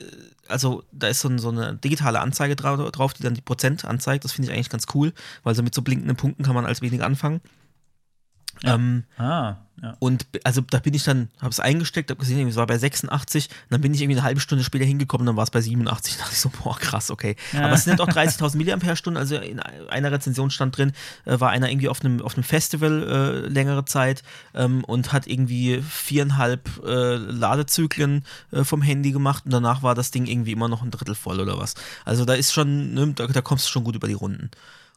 also 0.48 0.82
da 0.90 1.06
ist 1.06 1.20
so, 1.20 1.38
so 1.38 1.50
eine 1.50 1.76
digitale 1.76 2.18
Anzeige 2.18 2.56
drauf, 2.56 3.14
die 3.14 3.22
dann 3.22 3.34
die 3.34 3.40
Prozent 3.40 3.84
anzeigt. 3.84 4.24
Das 4.24 4.32
finde 4.32 4.50
ich 4.50 4.54
eigentlich 4.56 4.68
ganz 4.68 4.86
cool, 4.94 5.12
weil 5.44 5.54
so 5.54 5.62
mit 5.62 5.76
so 5.76 5.82
blinkenden 5.82 6.16
Punkten 6.16 6.42
kann 6.42 6.56
man 6.56 6.66
als 6.66 6.82
wenig 6.82 7.04
anfangen. 7.04 7.40
Ja. 8.62 8.74
Ähm, 8.74 9.04
ah, 9.18 9.56
ja. 9.82 9.96
Und 9.98 10.26
also 10.44 10.60
da 10.60 10.78
bin 10.78 10.94
ich 10.94 11.02
dann, 11.02 11.28
habe 11.40 11.50
es 11.50 11.58
eingesteckt, 11.58 12.10
habe 12.10 12.20
gesehen, 12.20 12.46
es 12.46 12.54
war 12.54 12.66
bei 12.68 12.78
86, 12.78 13.48
dann 13.68 13.80
bin 13.80 13.92
ich 13.92 14.00
irgendwie 14.00 14.18
eine 14.18 14.24
halbe 14.24 14.40
Stunde 14.40 14.62
später 14.62 14.84
hingekommen, 14.84 15.26
dann 15.26 15.36
war 15.36 15.42
es 15.42 15.50
bei 15.50 15.60
87. 15.60 16.16
Da 16.16 16.20
dachte 16.22 16.34
ich 16.34 16.40
so, 16.40 16.50
boah, 16.62 16.78
krass, 16.78 17.10
okay. 17.10 17.34
Ja. 17.52 17.64
Aber 17.64 17.74
es 17.74 17.82
sind 17.82 18.00
auch 18.00 18.08
30.000 18.08 19.10
mAh, 19.12 19.18
also 19.18 19.36
in 19.36 19.58
einer 19.58 20.12
Rezension 20.12 20.50
stand 20.50 20.76
drin, 20.76 20.92
äh, 21.24 21.40
war 21.40 21.50
einer 21.50 21.68
irgendwie 21.68 21.88
auf 21.88 22.04
einem, 22.04 22.22
auf 22.22 22.34
einem 22.34 22.44
Festival 22.44 23.02
äh, 23.02 23.48
längere 23.48 23.84
Zeit 23.84 24.22
ähm, 24.54 24.84
und 24.84 25.12
hat 25.12 25.26
irgendwie 25.26 25.82
viereinhalb 25.82 26.68
äh, 26.84 27.16
Ladezyklen 27.16 28.24
äh, 28.52 28.62
vom 28.62 28.82
Handy 28.82 29.10
gemacht 29.10 29.46
und 29.46 29.52
danach 29.52 29.82
war 29.82 29.96
das 29.96 30.12
Ding 30.12 30.26
irgendwie 30.26 30.52
immer 30.52 30.68
noch 30.68 30.82
ein 30.82 30.92
Drittel 30.92 31.16
voll 31.16 31.40
oder 31.40 31.58
was. 31.58 31.74
Also 32.04 32.24
da 32.24 32.34
ist 32.34 32.52
schon, 32.52 32.94
ne, 32.94 33.12
da, 33.14 33.26
da 33.26 33.40
kommst 33.40 33.66
du 33.66 33.70
schon 33.70 33.82
gut 33.82 33.96
über 33.96 34.06
die 34.06 34.14
Runden. 34.14 34.50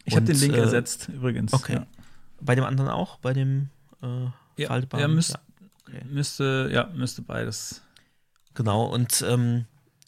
Ich 0.04 0.16
habe 0.16 0.26
den 0.26 0.40
Link 0.40 0.54
äh, 0.54 0.60
ersetzt, 0.60 1.10
übrigens. 1.10 1.54
Okay. 1.54 1.74
Ja. 1.76 1.88
Bei 2.42 2.56
dem 2.56 2.64
anderen 2.64 2.90
auch? 2.90 3.18
Bei 3.18 3.34
dem 3.34 3.70
äh, 4.02 4.26
ja, 4.58 4.68
faltbaren? 4.68 5.02
Ja, 5.02 5.08
müsst, 5.08 5.32
ja. 5.32 5.40
Okay. 5.88 6.02
müsste, 6.10 6.70
ja, 6.72 6.90
müsste 6.94 7.22
beides. 7.22 7.82
Genau, 8.54 8.86
und 8.86 9.24
ähm, 9.28 9.66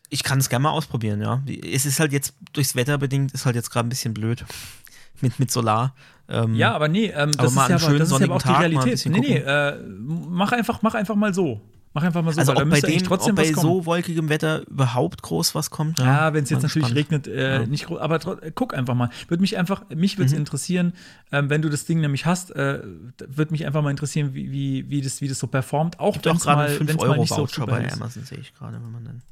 ich 0.10 0.24
kann 0.24 0.40
es 0.40 0.50
gerne 0.50 0.64
mal 0.64 0.72
ausprobieren, 0.72 1.22
ja. 1.22 1.44
Es 1.64 1.86
ist 1.86 2.00
halt 2.00 2.14
jetzt 2.14 2.36
durchs 2.54 2.76
Wetter 2.76 2.98
bedingt, 2.98 3.34
ist 3.34 3.46
halt 3.46 3.56
jetzt 3.56 3.70
gerade 3.70 3.88
ein 3.88 3.90
bisschen 3.90 4.14
blöd 4.14 4.46
mit, 5.22 5.40
mit 5.40 5.52
Solar. 5.52 5.94
Ähm, 6.30 6.56
ja, 6.56 6.74
aber 6.74 6.88
nee, 6.88 7.08
ähm, 7.08 7.32
das, 7.32 7.52
ist 7.52 7.56
ja, 7.56 7.64
aber, 7.64 7.98
das 7.98 8.12
ist 8.12 8.20
ja 8.20 8.26
aber 8.26 8.36
auch 8.36 8.42
die 8.42 8.50
Realität. 8.50 9.06
Nee, 9.06 9.20
nee, 9.20 9.38
äh, 9.38 9.78
mach, 9.88 10.52
einfach, 10.52 10.82
mach 10.82 10.94
einfach 10.94 11.16
mal 11.16 11.34
so. 11.34 11.62
Mach 11.98 12.04
einfach 12.04 12.22
mal 12.22 12.32
so, 12.32 12.42
also 12.42 12.56
ob 12.56 12.70
bei, 12.70 12.80
dem, 12.80 13.04
trotzdem 13.04 13.32
ob 13.32 13.38
bei 13.38 13.52
so 13.52 13.88
wolkigem 13.88 14.30
Wetter 14.30 14.68
überhaupt 14.68 15.24
groß 15.24 15.56
was 15.56 15.72
kommt. 15.72 15.98
Ja, 15.98 16.32
wenn 16.32 16.44
es 16.44 16.52
jetzt 16.52 16.62
natürlich 16.62 16.90
spannend. 16.90 17.12
regnet, 17.12 17.28
äh, 17.28 17.62
ja. 17.62 17.66
nicht 17.66 17.88
groß, 17.88 18.00
aber 18.00 18.20
guck 18.54 18.76
einfach 18.76 18.94
mal. 18.94 19.10
Würde 19.28 19.42
mich 19.42 19.58
einfach, 19.58 19.84
mich 19.90 20.20
würde 20.20 20.28
es 20.28 20.34
mhm. 20.34 20.38
interessieren, 20.38 20.94
ähm, 21.32 21.50
wenn 21.50 21.64
du 21.64 21.70
das 21.70 21.86
Ding 21.86 22.00
nämlich 22.00 22.28
hast, 22.28 22.52
äh, 22.52 22.84
würde 23.18 23.52
mich 23.52 23.66
einfach 23.66 23.82
mal 23.82 23.90
interessieren, 23.90 24.36
wie, 24.36 24.52
wie, 24.52 24.88
wie, 24.92 25.02
das, 25.02 25.22
wie 25.22 25.28
das 25.28 25.40
so 25.40 25.48
performt. 25.48 26.00
Auch 26.00 26.16
wenn 26.24 26.36
es 26.36 26.46
mal, 26.46 26.70
5 26.70 27.00
Euro 27.00 27.08
mal 27.08 27.18
nicht 27.18 27.32
Voucher 27.32 27.62
so 27.62 27.66
bei 27.66 27.92
Amazon 27.92 28.24
sehe 28.26 28.38
ich 28.38 28.54
gerade, 28.54 28.76
wenn 28.76 28.92
man 28.92 29.04
dann 29.04 29.24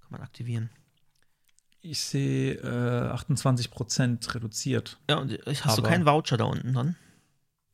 kann 0.00 0.08
man 0.12 0.22
aktivieren. 0.22 0.70
Ich 1.82 2.00
sehe 2.00 2.54
äh, 2.54 3.12
28% 3.12 4.34
reduziert. 4.34 4.96
Ja, 5.10 5.18
und 5.18 5.38
hast 5.46 5.62
aber 5.66 5.82
du 5.82 5.82
keinen 5.82 6.06
Voucher 6.06 6.38
da 6.38 6.44
unten 6.44 6.72
dann? 6.72 6.96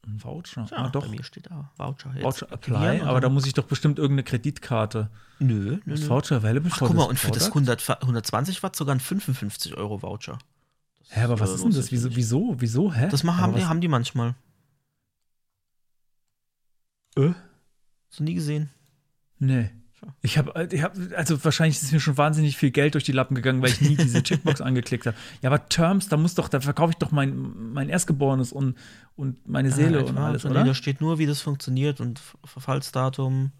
Ein 0.06 0.22
Voucher? 0.22 0.66
Ja, 0.70 0.76
ah, 0.76 0.88
doch. 0.88 1.06
Bei 1.06 1.10
mir 1.10 1.24
steht 1.24 1.46
da 1.50 1.70
Voucher. 1.76 2.12
Jetzt 2.14 2.24
Voucher 2.24 2.52
Apply, 2.52 3.00
aber 3.02 3.20
da 3.20 3.28
muss 3.28 3.46
ich 3.46 3.54
doch 3.54 3.64
bestimmt 3.64 3.98
irgendeine 3.98 4.24
Kreditkarte. 4.24 5.10
Nö, 5.38 5.78
nö. 5.84 5.94
nö. 5.94 6.08
Voucher 6.08 6.36
Available 6.36 6.70
Ach, 6.72 6.78
guck 6.78 6.94
mal, 6.94 7.04
und 7.04 7.18
für 7.18 7.30
das 7.30 7.48
100, 7.48 8.02
120 8.02 8.62
Watt 8.62 8.76
sogar 8.76 8.94
ein 8.94 9.00
55 9.00 9.76
Euro 9.76 10.02
Voucher. 10.02 10.38
Hä, 11.08 11.22
aber 11.22 11.38
was 11.40 11.50
ist 11.50 11.64
denn 11.64 11.72
das? 11.72 11.90
Wieso, 11.90 12.14
wieso, 12.14 12.54
wieso, 12.58 12.92
hä? 12.92 13.08
Das 13.10 13.24
machen, 13.24 13.40
haben, 13.40 13.54
die, 13.54 13.64
haben 13.64 13.80
die 13.80 13.88
manchmal. 13.88 14.34
Äh? 17.16 17.32
Hast 18.08 18.20
du 18.20 18.24
nie 18.24 18.34
gesehen? 18.34 18.70
Nee. 19.38 19.70
Ich 20.22 20.38
habe, 20.38 20.68
ich 20.70 20.82
hab, 20.82 20.94
also 21.16 21.42
wahrscheinlich 21.44 21.82
ist 21.82 21.92
mir 21.92 22.00
schon 22.00 22.16
wahnsinnig 22.16 22.56
viel 22.56 22.70
Geld 22.70 22.94
durch 22.94 23.04
die 23.04 23.12
Lappen 23.12 23.34
gegangen, 23.34 23.62
weil 23.62 23.70
ich 23.70 23.80
nie 23.80 23.96
diese 23.96 24.22
Checkbox 24.22 24.60
angeklickt 24.60 25.06
habe. 25.06 25.16
Ja, 25.42 25.50
aber 25.50 25.68
Terms, 25.68 26.08
da 26.08 26.16
muss 26.16 26.34
doch, 26.34 26.48
da 26.48 26.60
verkaufe 26.60 26.92
ich 26.92 26.96
doch 26.96 27.10
mein, 27.10 27.72
mein 27.72 27.88
Erstgeborenes 27.88 28.52
und, 28.52 28.76
und 29.16 29.46
meine 29.48 29.70
Seele 29.70 30.00
ja, 30.00 30.04
und 30.04 30.18
alles, 30.18 30.44
oder? 30.44 30.62
Nee, 30.62 30.68
da 30.68 30.74
steht 30.74 31.00
nur, 31.00 31.18
wie 31.18 31.26
das 31.26 31.40
funktioniert 31.40 32.00
und 32.00 32.20
Verfallsdatum, 32.44 33.52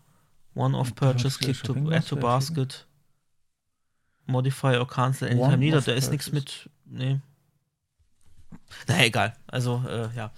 One-off-Purchase, 0.55 1.39
Click 1.39 1.63
to 1.63 1.75
Add 1.91 2.07
to 2.09 2.17
Basket, 2.17 2.87
Modify 4.27 4.77
or 4.79 4.89
Cancel 4.89 5.29
anytime 5.29 5.59
Nee, 5.59 5.71
Da 5.71 5.93
ist 5.93 6.11
nichts 6.11 6.33
mit, 6.33 6.71
nee. 6.87 7.21
Naja, 8.89 9.05
egal. 9.05 9.37
Also, 9.47 9.85
äh, 9.89 10.09
ja. 10.17 10.33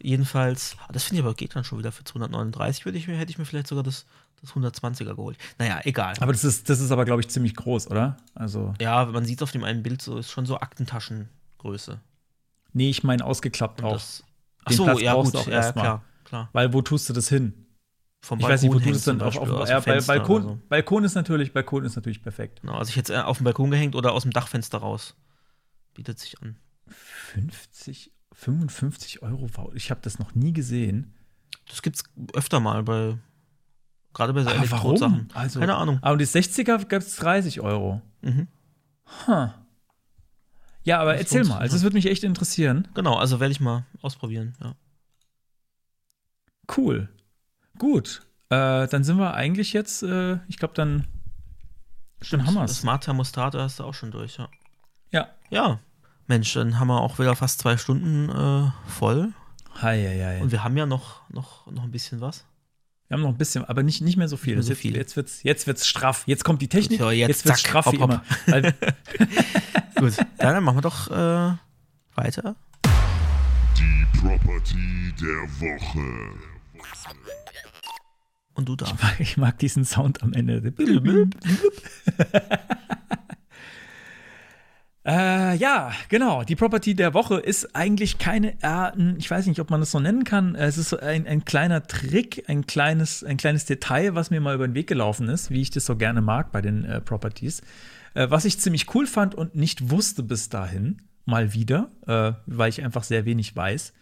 Jedenfalls, 0.00 0.76
das 0.90 1.04
finde 1.04 1.20
ich 1.20 1.26
aber 1.26 1.34
geht 1.34 1.54
dann 1.54 1.62
schon 1.62 1.78
wieder 1.78 1.92
für 1.92 2.02
239, 2.02 2.84
würde 2.84 2.98
ich 2.98 3.06
mir, 3.06 3.16
hätte 3.16 3.30
ich 3.30 3.38
mir 3.38 3.44
vielleicht 3.44 3.68
sogar 3.68 3.84
das 3.84 4.04
das 4.42 4.52
120er 4.52 5.14
geholt. 5.14 5.38
Naja, 5.58 5.80
egal. 5.84 6.14
Aber 6.20 6.32
das 6.32 6.44
ist, 6.44 6.68
das 6.68 6.80
ist 6.80 6.90
aber, 6.90 7.04
glaube 7.04 7.20
ich, 7.20 7.28
ziemlich 7.28 7.54
groß, 7.54 7.90
oder? 7.90 8.16
Also. 8.34 8.74
Ja, 8.80 9.06
man 9.06 9.24
sieht 9.24 9.38
es 9.38 9.42
auf 9.42 9.52
dem 9.52 9.64
einen 9.64 9.82
Bild 9.82 10.02
so, 10.02 10.18
ist 10.18 10.30
schon 10.30 10.46
so 10.46 10.58
Aktentaschengröße. 10.58 12.00
Nee, 12.72 12.90
ich 12.90 13.04
meine 13.04 13.24
ausgeklappt 13.24 13.82
auch. 13.82 14.00
Ach 14.64 14.72
so, 14.72 14.98
ja, 14.98 15.14
gut, 15.14 15.34
auch 15.36 15.46
ja, 15.46 15.72
klar, 15.72 16.04
klar. 16.24 16.48
Weil 16.52 16.72
wo 16.72 16.82
tust 16.82 17.08
du 17.08 17.12
das 17.12 17.28
hin? 17.28 17.54
Vom 18.20 18.38
Balkon 18.38 18.50
ich 18.50 18.54
weiß 18.54 18.62
nicht, 18.62 18.74
wo 18.74 18.78
du 18.78 18.92
das 18.92 19.04
dann 19.04 19.20
auf, 19.20 19.36
auf, 19.36 19.50
auf 19.50 19.68
ja, 19.68 20.00
Balkon, 20.00 20.42
so. 20.42 20.58
Balkon 20.68 21.04
ist 21.04 21.14
natürlich, 21.14 21.52
Balkon 21.52 21.84
ist 21.84 21.96
natürlich 21.96 22.22
perfekt. 22.22 22.60
Genau, 22.60 22.74
also 22.74 22.90
ich 22.90 22.96
hätte 22.96 23.14
es 23.14 23.24
auf 23.24 23.38
dem 23.38 23.44
Balkon 23.44 23.70
gehängt 23.70 23.96
oder 23.96 24.12
aus 24.12 24.22
dem 24.22 24.30
Dachfenster 24.30 24.78
raus. 24.78 25.16
Bietet 25.94 26.20
sich 26.20 26.40
an. 26.40 26.56
50, 26.86 28.12
55 28.32 29.22
Euro, 29.22 29.48
ich 29.74 29.90
habe 29.90 30.00
das 30.02 30.18
noch 30.18 30.34
nie 30.34 30.52
gesehen. 30.52 31.14
Das 31.68 31.82
gibt's 31.82 32.04
öfter 32.34 32.60
mal 32.60 32.84
bei 32.84 33.18
Gerade 34.14 34.32
bei 34.32 34.42
so 34.42 34.50
Elektrosachen. 34.50 35.28
Also, 35.34 35.60
Keine 35.60 35.74
Ahnung. 35.74 35.98
Aber 36.02 36.16
die 36.16 36.26
60er 36.26 36.84
gab 36.86 37.02
es 37.02 37.16
30 37.16 37.60
Euro. 37.60 38.02
Mhm. 38.20 38.48
Huh. 39.26 39.48
Ja, 40.84 41.00
aber 41.00 41.12
das 41.12 41.22
erzähl 41.22 41.44
mal. 41.44 41.58
Also, 41.58 41.76
es 41.76 41.82
würde 41.82 41.94
mich 41.94 42.06
echt 42.06 42.24
interessieren. 42.24 42.88
Genau, 42.94 43.16
also 43.16 43.40
werde 43.40 43.52
ich 43.52 43.60
mal 43.60 43.84
ausprobieren, 44.02 44.54
ja. 44.62 44.74
Cool. 46.76 47.08
Gut. 47.78 48.22
Äh, 48.50 48.86
dann 48.88 49.04
sind 49.04 49.18
wir 49.18 49.34
eigentlich 49.34 49.72
jetzt, 49.72 50.02
äh, 50.02 50.38
ich 50.48 50.58
glaube, 50.58 50.74
dann. 50.74 51.06
Stimmt, 52.20 52.42
dann 52.42 52.54
haben 52.54 52.62
wir's. 52.62 52.78
Smart 52.78 53.04
Thermostat 53.04 53.54
hast 53.54 53.80
du 53.80 53.84
auch 53.84 53.94
schon 53.94 54.10
durch, 54.10 54.36
ja. 54.36 54.48
Ja. 55.10 55.28
Ja. 55.50 55.80
Mensch, 56.26 56.52
dann 56.54 56.78
haben 56.78 56.88
wir 56.88 57.00
auch 57.00 57.18
wieder 57.18 57.34
fast 57.36 57.60
zwei 57.60 57.76
Stunden 57.76 58.28
äh, 58.28 58.70
voll. 58.88 59.32
Hi, 59.80 60.00
hi, 60.04 60.20
hi. 60.22 60.42
Und 60.42 60.52
wir 60.52 60.62
haben 60.62 60.76
ja 60.76 60.86
noch, 60.86 61.28
noch, 61.30 61.66
noch 61.70 61.82
ein 61.82 61.90
bisschen 61.90 62.20
was. 62.20 62.44
Wir 63.12 63.18
haben 63.18 63.24
noch 63.24 63.32
ein 63.32 63.36
bisschen, 63.36 63.62
aber 63.66 63.82
nicht, 63.82 64.00
nicht 64.00 64.16
mehr 64.16 64.26
so 64.26 64.38
viel. 64.38 64.54
Mehr 64.54 64.62
so 64.62 64.74
viel. 64.74 64.96
Jetzt, 64.96 65.16
jetzt, 65.16 65.44
jetzt 65.44 65.66
wird's 65.66 65.86
straff. 65.86 66.22
Jetzt 66.24 66.44
kommt 66.44 66.62
die 66.62 66.68
Technik. 66.68 66.98
So, 66.98 67.10
jetzt, 67.10 67.28
jetzt 67.28 67.44
wird's 67.44 67.60
zack, 67.60 67.68
straff 67.68 67.84
hopp, 67.84 67.92
wie 67.92 67.98
hopp. 67.98 68.22
immer. 68.46 68.72
Gut, 69.96 70.14
dann 70.38 70.64
machen 70.64 70.78
wir 70.78 70.80
doch 70.80 71.10
äh, 71.10 71.54
weiter. 72.14 72.56
Die 73.76 74.18
Property 74.18 75.12
der 75.20 75.42
Woche. 75.60 76.38
Und 78.54 78.70
du 78.70 78.76
darfst. 78.76 78.94
Ich 78.94 79.02
mag, 79.02 79.20
ich 79.20 79.36
mag 79.36 79.58
diesen 79.58 79.84
Sound 79.84 80.22
am 80.22 80.32
Ende. 80.32 80.72
Äh, 85.04 85.56
ja, 85.56 85.92
genau. 86.08 86.44
Die 86.44 86.54
Property 86.54 86.94
der 86.94 87.12
Woche 87.12 87.40
ist 87.40 87.74
eigentlich 87.74 88.18
keine, 88.18 88.54
äh, 88.62 89.16
ich 89.18 89.28
weiß 89.30 89.46
nicht, 89.46 89.58
ob 89.60 89.70
man 89.70 89.80
das 89.80 89.90
so 89.90 89.98
nennen 89.98 90.24
kann. 90.24 90.54
Es 90.54 90.78
ist 90.78 90.94
ein, 90.94 91.26
ein 91.26 91.44
kleiner 91.44 91.86
Trick, 91.86 92.44
ein 92.48 92.66
kleines, 92.66 93.24
ein 93.24 93.36
kleines 93.36 93.64
Detail, 93.64 94.14
was 94.14 94.30
mir 94.30 94.40
mal 94.40 94.54
über 94.54 94.68
den 94.68 94.74
Weg 94.74 94.86
gelaufen 94.86 95.28
ist, 95.28 95.50
wie 95.50 95.60
ich 95.60 95.70
das 95.70 95.86
so 95.86 95.96
gerne 95.96 96.20
mag 96.20 96.52
bei 96.52 96.60
den 96.60 96.84
äh, 96.84 97.00
Properties. 97.00 97.62
Äh, 98.14 98.30
was 98.30 98.44
ich 98.44 98.60
ziemlich 98.60 98.94
cool 98.94 99.06
fand 99.06 99.34
und 99.34 99.56
nicht 99.56 99.90
wusste 99.90 100.22
bis 100.22 100.48
dahin, 100.48 101.02
mal 101.24 101.52
wieder, 101.52 101.90
äh, 102.06 102.32
weil 102.46 102.68
ich 102.68 102.84
einfach 102.84 103.02
sehr 103.02 103.24
wenig 103.24 103.56
weiß. 103.56 103.92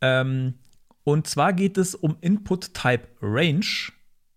Ähm, 0.00 0.54
und 1.02 1.26
zwar 1.26 1.52
geht 1.52 1.76
es 1.78 1.94
um 1.94 2.16
Input 2.20 2.74
Type 2.74 3.08
Range, 3.20 3.66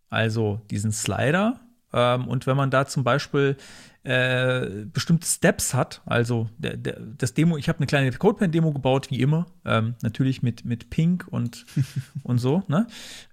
also 0.10 0.62
diesen 0.72 0.92
Slider. 0.92 1.60
Ähm, 1.94 2.28
und 2.28 2.48
wenn 2.48 2.58
man 2.58 2.72
da 2.72 2.86
zum 2.86 3.04
Beispiel 3.04 3.58
äh, 4.04 4.86
bestimmte 4.92 5.28
Steps 5.28 5.74
hat. 5.74 6.02
Also 6.06 6.50
der, 6.58 6.78
der, 6.78 7.00
das 7.00 7.34
Demo, 7.34 7.58
ich 7.58 7.68
habe 7.68 7.80
eine 7.80 7.88
kleine 7.88 8.12
CodePen-Demo 8.12 8.72
gebaut, 8.72 9.12
wie 9.12 9.20
immer. 9.20 9.48
Ähm, 9.66 9.96
natürlich 10.02 10.42
mit, 10.42 10.66
mit 10.66 10.90
Pink 10.90 11.28
und, 11.30 11.66
und 12.24 12.38
so. 12.38 12.64
Ne? 12.68 12.88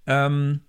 Ähm, 0.05 0.61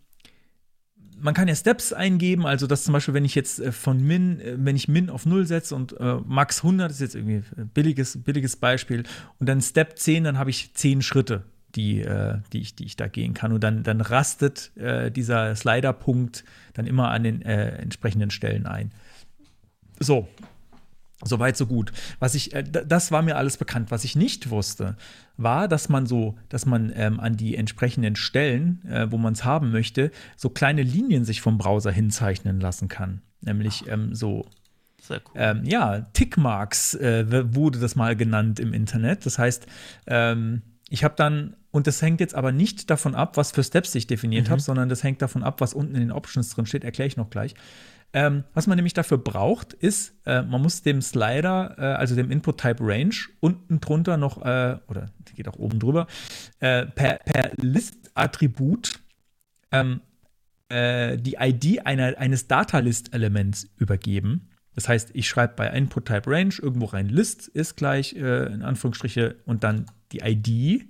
man 1.21 1.35
kann 1.35 1.49
ja 1.49 1.55
Steps 1.55 1.93
eingeben, 1.93 2.47
also 2.47 2.67
dass 2.67 2.85
zum 2.85 2.93
Beispiel, 2.93 3.15
wenn 3.15 3.25
ich 3.25 3.35
jetzt 3.35 3.59
äh, 3.59 3.73
von 3.73 4.01
Min, 4.01 4.41
äh, 4.41 4.57
wenn 4.57 4.77
ich 4.77 4.89
Min 4.89 5.11
auf 5.11 5.27
0 5.27 5.47
setze 5.47 5.75
und 5.75 5.99
äh, 5.99 6.19
Max 6.25 6.59
100 6.59 6.91
ist 6.91 7.01
jetzt 7.01 7.15
irgendwie 7.17 7.43
ein 7.57 7.69
billiges, 7.69 8.23
billiges 8.23 8.57
Beispiel 8.57 9.03
und 9.39 9.49
dann 9.49 9.61
Step 9.61 9.99
10, 9.99 10.25
dann 10.25 10.39
habe 10.39 10.51
ich 10.51 10.75
10 10.75 11.03
Schritte, 11.03 11.43
die, 11.79 12.01
äh, 12.01 12.39
die, 12.53 12.61
ich, 12.61 12.75
die 12.75 12.85
ich 12.85 12.97
da 12.97 13.07
gehen 13.07 13.33
kann 13.33 13.53
und 13.53 13.63
dann, 13.63 13.85
dann 13.85 14.01
rastet 14.01 14.77
äh, 14.77 15.11
dieser 15.11 15.55
Slider-Punkt 15.55 16.45
dann 16.75 16.87
immer 16.87 17.11
an 17.11 17.23
den 17.23 17.43
äh, 17.43 17.69
entsprechenden 17.77 18.31
Stellen 18.31 18.67
ein. 18.67 18.91
So. 20.01 20.29
Soweit, 21.25 21.57
so 21.57 21.67
gut. 21.67 21.93
Was 22.21 22.35
ich, 22.35 22.53
äh, 22.55 22.63
das 22.63 23.11
war 23.11 23.23
mir 23.23 23.37
alles 23.37 23.57
bekannt. 23.57 23.91
Was 23.91 24.05
ich 24.05 24.15
nicht 24.15 24.51
wusste, 24.51 24.97
war, 25.37 25.67
dass 25.67 25.89
man 25.89 26.07
so, 26.07 26.37
dass 26.49 26.67
man 26.67 26.93
ähm, 26.95 27.19
an 27.19 27.37
die 27.37 27.57
entsprechenden 27.57 28.15
Stellen, 28.17 28.85
äh, 28.89 29.11
wo 29.11 29.19
man 29.19 29.33
es 29.33 29.45
haben 29.45 29.73
möchte, 29.73 30.11
so 30.37 30.51
kleine 30.51 30.83
Linien 30.83 31.25
sich 31.25 31.41
vom 31.41 31.59
Browser 31.59 31.91
hinzeichnen 31.91 32.61
lassen 32.61 32.89
kann. 32.89 33.23
Nämlich 33.41 33.89
ähm, 33.89 34.15
so 34.15 34.47
Cool. 35.11 35.21
Ähm, 35.37 35.65
ja, 35.65 36.01
Tickmarks 36.13 36.95
äh, 36.95 37.55
wurde 37.55 37.79
das 37.79 37.97
mal 37.97 38.15
genannt 38.15 38.61
im 38.61 38.75
Internet. 38.75 39.25
Das 39.25 39.39
heißt, 39.39 39.67
ähm, 40.07 40.61
ich 40.91 41.05
habe 41.05 41.15
dann, 41.17 41.55
und 41.71 41.87
das 41.87 42.01
hängt 42.03 42.21
jetzt 42.21 42.35
aber 42.35 42.53
nicht 42.53 42.91
davon 42.91 43.15
ab, 43.15 43.37
was 43.37 43.53
für 43.53 43.63
Steps 43.63 43.95
ich 43.95 44.07
definiert 44.07 44.47
mhm. 44.47 44.53
habe, 44.53 44.61
sondern 44.61 44.89
das 44.89 45.03
hängt 45.03 45.21
davon 45.23 45.43
ab, 45.43 45.61
was 45.61 45.75
unten 45.75 45.95
in 45.95 46.01
den 46.01 46.13
Options 46.13 46.51
drin 46.51 46.67
steht, 46.67 46.85
erkläre 46.85 47.09
ich 47.09 47.17
noch 47.17 47.31
gleich. 47.31 47.55
Ähm, 48.15 48.45
was 48.55 48.67
man 48.67 48.77
nämlich 48.77 48.95
dafür 48.95 49.19
braucht, 49.19 49.75
ist, 49.75 50.15
äh, 50.25 50.41
man 50.43 50.63
muss 50.63 50.83
dem 50.83 51.03
Slider, 51.03 51.75
äh, 51.77 51.83
also 51.83 52.15
dem 52.15 52.31
Input 52.31 52.59
Type 52.59 52.79
Range, 52.81 53.15
unten 53.41 53.81
drunter 53.81 54.17
noch, 54.17 54.41
äh, 54.43 54.79
oder 54.89 55.11
geht 55.35 55.47
auch 55.47 55.59
oben 55.59 55.79
drüber, 55.79 56.07
äh, 56.61 56.87
per, 56.87 57.19
per 57.19 57.53
List-Attribut 57.57 59.01
ähm, 59.73 60.01
äh, 60.71 61.19
die 61.19 61.37
ID 61.39 61.87
einer, 61.87 62.19
eines 62.19 62.49
Data-List-Elements 62.49 63.69
übergeben. 63.77 64.49
Das 64.75 64.89
heißt, 64.89 65.11
ich 65.13 65.29
schreibe 65.29 65.55
bei 65.57 65.67
Input 65.69 66.07
Type 66.07 66.31
Range 66.31 66.55
irgendwo 66.61 66.87
rein 66.87 67.09
List 67.09 67.49
ist 67.49 67.77
gleich 67.77 68.15
äh, 68.15 68.47
in 68.47 68.63
Anführungsstriche 68.63 69.37
und 69.45 69.65
dann 69.65 69.87
die 70.13 70.21
ID 70.21 70.89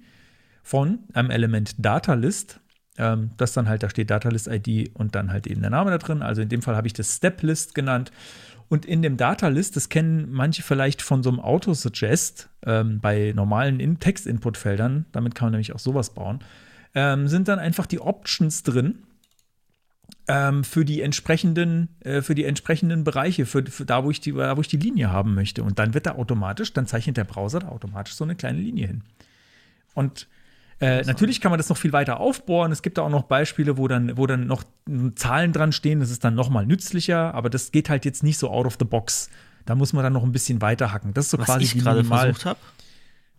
von 0.68 0.98
einem 1.14 1.30
Element 1.30 1.74
Data 1.78 2.12
List. 2.12 2.60
Ähm, 2.98 3.30
das 3.38 3.54
dann 3.54 3.70
halt, 3.70 3.82
da 3.82 3.88
steht 3.88 4.10
Data 4.10 4.28
List 4.28 4.48
ID 4.48 4.90
und 4.92 5.14
dann 5.14 5.32
halt 5.32 5.46
eben 5.46 5.62
der 5.62 5.70
Name 5.70 5.90
da 5.90 5.96
drin. 5.96 6.20
Also 6.20 6.42
in 6.42 6.50
dem 6.50 6.60
Fall 6.60 6.76
habe 6.76 6.86
ich 6.86 6.92
das 6.92 7.16
Step 7.16 7.42
List 7.42 7.74
genannt. 7.74 8.12
Und 8.68 8.84
in 8.84 9.00
dem 9.00 9.16
Data 9.16 9.48
List, 9.48 9.76
das 9.76 9.88
kennen 9.88 10.30
manche 10.30 10.62
vielleicht 10.62 11.00
von 11.00 11.22
so 11.22 11.30
einem 11.30 11.40
Auto-Suggest 11.40 12.50
ähm, 12.66 13.00
bei 13.00 13.32
normalen 13.34 13.98
Text-Input-Feldern, 13.98 15.06
damit 15.12 15.34
kann 15.34 15.46
man 15.46 15.52
nämlich 15.52 15.72
auch 15.74 15.78
sowas 15.78 16.10
bauen, 16.10 16.40
ähm, 16.94 17.28
sind 17.28 17.48
dann 17.48 17.58
einfach 17.58 17.86
die 17.86 18.00
Options 18.00 18.62
drin 18.62 19.04
ähm, 20.26 20.64
für 20.64 20.84
die 20.84 21.00
entsprechenden, 21.00 21.88
äh, 22.00 22.20
für 22.20 22.34
die 22.34 22.44
entsprechenden 22.44 23.04
Bereiche, 23.04 23.46
für, 23.46 23.64
für, 23.64 23.86
da, 23.86 24.04
wo 24.04 24.10
ich 24.10 24.20
die, 24.20 24.32
da, 24.32 24.58
wo 24.58 24.60
ich 24.60 24.68
die 24.68 24.76
Linie 24.76 25.10
haben 25.10 25.34
möchte. 25.34 25.62
Und 25.62 25.78
dann 25.78 25.94
wird 25.94 26.04
da 26.04 26.16
automatisch, 26.16 26.74
dann 26.74 26.86
zeichnet 26.86 27.16
der 27.16 27.24
Browser 27.24 27.60
da 27.60 27.68
automatisch 27.68 28.12
so 28.12 28.24
eine 28.24 28.36
kleine 28.36 28.58
Linie 28.58 28.86
hin. 28.86 29.02
Und 29.94 30.28
äh, 30.80 31.02
natürlich 31.02 31.40
kann 31.40 31.50
man 31.50 31.58
das 31.58 31.68
noch 31.68 31.76
viel 31.76 31.92
weiter 31.92 32.20
aufbohren. 32.20 32.70
Es 32.70 32.82
gibt 32.82 32.98
da 32.98 33.02
auch 33.02 33.10
noch 33.10 33.24
Beispiele, 33.24 33.76
wo 33.76 33.88
dann, 33.88 34.16
wo 34.16 34.26
dann 34.26 34.46
noch 34.46 34.62
Zahlen 35.16 35.52
dran 35.52 35.72
stehen. 35.72 36.00
Das 36.00 36.10
ist 36.10 36.22
dann 36.22 36.34
noch 36.34 36.50
mal 36.50 36.66
nützlicher, 36.66 37.34
aber 37.34 37.50
das 37.50 37.72
geht 37.72 37.90
halt 37.90 38.04
jetzt 38.04 38.22
nicht 38.22 38.38
so 38.38 38.50
out 38.50 38.66
of 38.66 38.76
the 38.78 38.84
box. 38.84 39.28
Da 39.66 39.74
muss 39.74 39.92
man 39.92 40.04
dann 40.04 40.12
noch 40.12 40.22
ein 40.22 40.32
bisschen 40.32 40.62
weiter 40.62 40.92
hacken. 40.92 41.14
Das 41.14 41.26
ist 41.26 41.30
so 41.32 41.38
Was 41.38 41.46
quasi 41.46 41.64
ich 41.64 41.78
gerade 41.78 42.04
versucht 42.04 42.44
habe, 42.44 42.60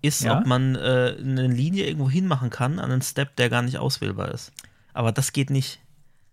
ist, 0.01 0.21
ja? 0.21 0.39
ob 0.39 0.45
man 0.45 0.75
äh, 0.75 1.15
eine 1.17 1.47
Linie 1.47 1.87
irgendwo 1.87 2.09
hinmachen 2.09 2.49
kann 2.49 2.77
an 2.77 2.91
einen 2.91 3.01
Step, 3.01 3.35
der 3.37 3.49
gar 3.49 3.61
nicht 3.61 3.77
auswählbar 3.77 4.31
ist. 4.31 4.51
Aber 4.93 5.11
das 5.11 5.31
geht 5.31 5.49
nicht. 5.49 5.79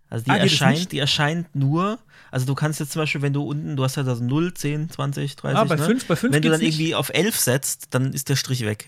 Also 0.09 0.25
die, 0.25 0.31
ah, 0.31 0.37
erscheint, 0.37 0.91
die 0.91 0.99
erscheint 0.99 1.53
nur, 1.55 1.99
also 2.31 2.45
du 2.45 2.55
kannst 2.55 2.79
jetzt 2.79 2.91
zum 2.91 3.01
Beispiel, 3.01 3.21
wenn 3.21 3.33
du 3.33 3.43
unten, 3.43 3.75
du 3.75 3.83
hast 3.83 3.95
ja 3.97 4.03
das 4.03 4.21
0, 4.21 4.53
10, 4.53 4.89
20, 4.89 5.35
30, 5.35 5.57
ah, 5.57 5.63
bei 5.65 5.75
ne? 5.75 5.83
5, 5.83 6.05
bei 6.05 6.15
5 6.15 6.33
wenn 6.33 6.41
du 6.41 6.49
dann 6.49 6.61
irgendwie 6.61 6.95
auf 6.95 7.09
11 7.13 7.37
setzt, 7.37 7.87
dann 7.93 8.13
ist 8.13 8.29
der 8.29 8.35
Strich 8.35 8.65
weg. 8.65 8.87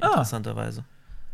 Ah. 0.00 0.08
Interessanterweise. 0.08 0.84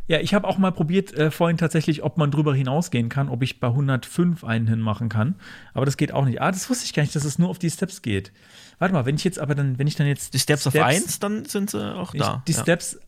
Ja, 0.07 0.21
ich 0.21 0.35
habe 0.35 0.47
auch 0.47 0.59
mal 0.59 0.71
probiert 0.71 1.15
äh, 1.15 1.31
vorhin 1.31 1.57
tatsächlich, 1.57 2.03
ob 2.03 2.19
man 2.19 2.31
drüber 2.31 2.55
hinausgehen 2.55 3.09
kann, 3.09 3.29
ob 3.29 3.43
ich 3.43 3.59
bei 3.59 3.69
105 3.69 4.45
einen 4.45 4.67
hinmachen 4.67 5.09
kann. 5.09 5.37
Aber 5.73 5.87
das 5.87 5.97
geht 5.97 6.13
auch 6.13 6.27
nicht. 6.27 6.43
Ah, 6.43 6.51
das 6.51 6.69
wusste 6.69 6.85
ich 6.85 6.93
gar 6.93 7.03
nicht, 7.03 7.17
dass 7.17 7.25
es 7.25 7.39
nur 7.39 7.49
auf 7.49 7.59
die 7.59 7.71
Steps 7.71 8.03
geht. 8.03 8.33
Warte 8.79 8.93
mal, 8.93 9.07
wenn 9.07 9.15
ich 9.15 9.25
jetzt 9.25 9.39
aber 9.39 9.55
dann, 9.55 9.79
wenn 9.79 9.87
ich 9.87 9.97
dann 9.97 10.07
jetzt. 10.07 10.35
Die 10.35 10.39
Steps, 10.39 10.63
Steps 10.63 10.77
auf 10.77 10.83
1, 10.83 11.21
dann 11.21 11.47
sind 11.47 11.71
sie 11.71 11.95
auch 11.95 12.13
da. 12.13 12.43
die 12.47 12.53
ja. 12.53 12.61
Steps 12.61 12.99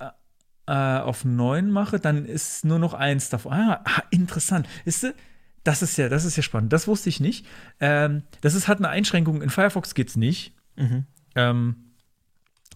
äh, 0.67 0.73
auf 0.73 1.25
9 1.25 1.71
mache, 1.71 2.01
dann 2.01 2.25
ist 2.25 2.65
nur 2.65 2.79
noch 2.79 2.95
eins 2.95 3.29
davon. 3.29 3.53
Ah, 3.53 3.81
ah 3.85 4.03
interessant. 4.11 4.67
Ist 4.85 5.03
du? 5.03 5.15
Das 5.65 5.83
ist 5.83 5.99
ja, 5.99 6.09
das 6.09 6.25
ist 6.25 6.37
ja 6.37 6.43
spannend. 6.43 6.73
Das 6.73 6.87
wusste 6.87 7.09
ich 7.09 7.21
nicht. 7.21 7.45
Ähm, 7.81 8.23
das 8.41 8.55
ist, 8.55 8.69
hat 8.69 8.79
eine 8.79 8.89
Einschränkung. 8.89 9.43
In 9.43 9.51
Firefox 9.51 9.95
geht 9.95 10.09
es 10.09 10.17
nicht. 10.17 10.55
Mhm. 10.77 11.07
Ähm, 11.35 11.86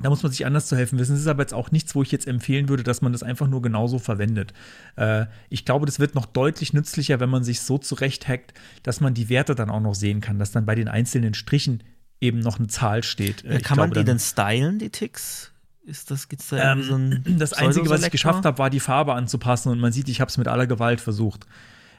da 0.03 0.11
muss 0.11 0.23
man 0.23 0.33
sich 0.33 0.47
anders 0.47 0.67
zu 0.67 0.77
helfen 0.77 0.99
wissen. 0.99 1.15
Es 1.15 1.21
ist 1.21 1.27
aber 1.27 1.43
jetzt 1.43 1.55
auch 1.55 1.71
nichts, 1.71 1.95
wo 1.95 2.03
ich 2.03 2.11
jetzt 2.11 2.27
empfehlen 2.27 2.69
würde, 2.69 2.83
dass 2.83 3.03
man 3.03 3.13
das 3.13 3.23
einfach 3.23 3.47
nur 3.47 3.63
genauso 3.63 3.99
verwendet. 3.99 4.53
Äh, 4.97 5.27
ich 5.49 5.65
glaube, 5.65 5.87
das 5.87 5.99
wird 5.99 6.15
noch 6.15 6.27
deutlich 6.27 6.73
nützlicher, 6.73 7.21
wenn 7.21 7.31
man 7.31 7.45
sich 7.45 7.61
so 7.61 7.79
zurecht 7.79 8.29
hackt, 8.29 8.55
dass 8.83 9.01
man 9.01 9.15
die 9.15 9.29
Werte 9.29 9.55
dann 9.55 9.71
auch 9.71 9.81
noch 9.81 9.95
sehen 9.95 10.21
kann, 10.21 10.39
dass 10.39 10.53
dann 10.53 10.67
bei 10.67 10.75
den 10.75 10.89
einzelnen 10.89 11.35
Strichen 11.35 11.83
eben 12.21 12.41
noch 12.41 12.59
eine 12.59 12.69
Zahl 12.69 13.03
steht. 13.03 13.45
Äh, 13.45 13.61
kann 13.61 13.77
glaube, 13.77 13.81
man 13.81 13.91
die 13.93 14.05
denn 14.05 14.19
stylen, 14.19 14.79
die 14.79 14.91
Ticks? 14.91 15.53
Ist 15.85 16.11
das, 16.11 16.29
gibt's 16.29 16.49
da 16.49 16.73
ähm, 16.73 16.83
so 16.83 16.95
ein 16.95 17.25
Das 17.39 17.53
Einzige, 17.53 17.89
was 17.89 18.03
ich 18.05 18.11
geschafft 18.11 18.45
habe, 18.45 18.59
war 18.59 18.71
die 18.71 18.81
Farbe 18.81 19.15
anzupassen 19.15 19.71
und 19.71 19.81
man 19.81 19.93
sieht, 19.93 20.09
ich 20.09 20.21
habe 20.21 20.29
es 20.29 20.39
mit 20.39 20.49
aller 20.49 20.67
Gewalt 20.67 21.01
versucht. 21.01 21.47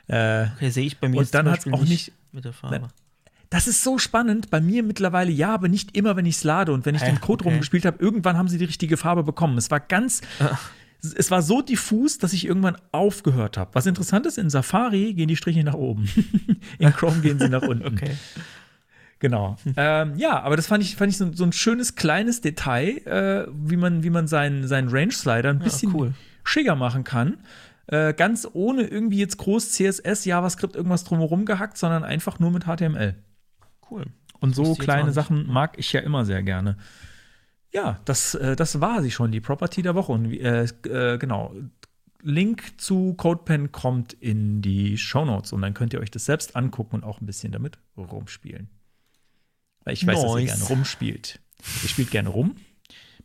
Äh, 0.08 0.48
okay, 0.56 0.70
sehe 0.70 0.86
ich 0.86 1.00
bei 1.00 1.10
mir 1.10 1.20
und 1.20 1.34
dann 1.34 1.50
hat 1.50 1.66
auch 1.72 1.84
nicht 1.84 2.12
mit 2.32 2.46
der 2.46 2.54
Farbe. 2.54 2.90
Das 3.52 3.68
ist 3.68 3.84
so 3.84 3.98
spannend. 3.98 4.50
Bei 4.50 4.62
mir 4.62 4.82
mittlerweile 4.82 5.30
ja, 5.30 5.54
aber 5.54 5.68
nicht 5.68 5.96
immer, 5.96 6.16
wenn 6.16 6.26
ich 6.26 6.38
es 6.38 6.44
lade. 6.46 6.72
Und 6.72 6.86
wenn 6.86 6.96
ich 6.96 7.04
Hä? 7.04 7.12
den 7.12 7.20
Code 7.20 7.44
okay. 7.44 7.52
rumgespielt 7.52 7.86
habe, 7.86 8.02
irgendwann 8.02 8.38
haben 8.38 8.48
sie 8.48 8.58
die 8.58 8.66
richtige 8.66 8.96
Farbe 8.96 9.24
bekommen. 9.24 9.58
Es 9.58 9.70
war 9.70 9.82
ganz. 9.82 10.22
Ach. 10.40 10.72
Es 11.18 11.32
war 11.32 11.42
so 11.42 11.62
diffus, 11.62 12.18
dass 12.18 12.32
ich 12.32 12.46
irgendwann 12.46 12.78
aufgehört 12.92 13.58
habe. 13.58 13.72
Was 13.74 13.88
interessant 13.88 14.26
ist, 14.26 14.38
in 14.38 14.50
Safari 14.50 15.14
gehen 15.14 15.28
die 15.28 15.36
Striche 15.36 15.64
nach 15.64 15.74
oben. 15.74 16.08
in 16.80 16.94
Chrome 16.94 17.20
gehen 17.22 17.40
sie 17.40 17.50
nach 17.50 17.64
unten. 17.64 17.88
Okay. 17.88 18.12
Genau. 19.20 19.58
ähm, 19.76 20.14
ja, 20.16 20.42
aber 20.42 20.56
das 20.56 20.68
fand 20.68 20.84
ich, 20.84 20.96
fand 20.96 21.12
ich 21.12 21.18
so, 21.18 21.34
so 21.34 21.44
ein 21.44 21.52
schönes 21.52 21.96
kleines 21.96 22.42
Detail, 22.42 22.98
äh, 23.06 23.52
wie 23.52 23.78
man, 23.78 24.04
wie 24.04 24.10
man 24.12 24.28
seinen, 24.28 24.68
seinen 24.68 24.90
Range-Slider 24.90 25.50
ein 25.50 25.60
bisschen 25.60 25.92
ja, 25.92 25.98
cool. 25.98 26.14
schicker 26.44 26.76
machen 26.76 27.04
kann. 27.04 27.38
Äh, 27.88 28.14
ganz 28.14 28.48
ohne 28.54 28.84
irgendwie 28.84 29.18
jetzt 29.18 29.38
groß 29.38 29.72
CSS, 29.72 30.24
JavaScript, 30.26 30.76
irgendwas 30.76 31.04
drumherum 31.04 31.46
gehackt, 31.46 31.78
sondern 31.78 32.04
einfach 32.04 32.40
nur 32.40 32.52
mit 32.52 32.64
HTML. 32.64 33.16
Cool. 33.92 34.06
Und 34.40 34.56
so 34.56 34.74
kleine 34.76 35.12
Sachen 35.12 35.48
mag 35.48 35.78
ich 35.78 35.94
ja 35.94 36.00
immer 36.00 36.26
sehr 36.26 36.42
gerne. 36.42 36.78
Ja, 37.74 38.00
das, 38.06 38.36
äh, 38.36 38.56
das 38.56 38.82
war 38.82 39.02
sie 39.02 39.12
schon, 39.12 39.32
die 39.32 39.42
Property 39.42 39.82
der 39.82 39.96
Woche. 39.96 40.12
Und 40.12 40.34
äh, 40.34 40.64
äh, 40.64 41.18
genau. 41.18 41.54
Link 42.24 42.80
zu 42.80 43.14
CodePen 43.16 43.72
kommt 43.72 44.14
in 44.14 44.62
die 44.62 44.98
Show 44.98 45.26
Notes 45.26 45.54
und 45.54 45.62
dann 45.62 45.74
könnt 45.74 45.94
ihr 45.94 46.00
euch 46.00 46.12
das 46.12 46.26
selbst 46.26 46.56
angucken 46.56 46.98
und 46.98 47.04
auch 47.04 47.20
ein 47.20 47.26
bisschen 47.26 47.52
damit 47.52 47.80
rumspielen. 47.98 48.70
Weil 49.84 49.94
ich 49.94 50.06
weiß, 50.06 50.22
nice. 50.22 50.24
dass 50.24 50.40
ihr 50.40 50.46
gerne 50.46 50.64
rumspielt. 50.66 51.40
Ihr 51.82 51.90
spielt 51.90 52.12
gerne 52.12 52.30
rum 52.30 52.56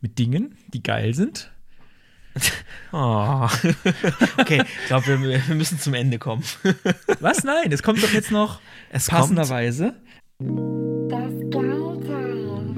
mit 0.01 0.17
Dingen, 0.17 0.55
die 0.73 0.81
geil 0.81 1.13
sind 1.13 1.51
Oh. 2.91 3.47
Okay, 4.37 4.63
ich 4.63 4.87
glaube, 4.87 5.07
wir, 5.07 5.47
wir, 5.47 5.55
müssen 5.55 5.79
zum 5.79 5.93
Ende 5.93 6.19
kommen. 6.19 6.43
Was? 7.19 7.43
Nein, 7.43 7.71
es 7.71 7.83
kommt 7.83 8.01
doch 8.01 8.11
jetzt 8.11 8.31
noch 8.31 8.61
es 8.89 9.07
passenderweise. 9.07 9.95
Das 10.39 11.33
Geilteil. 11.49 12.75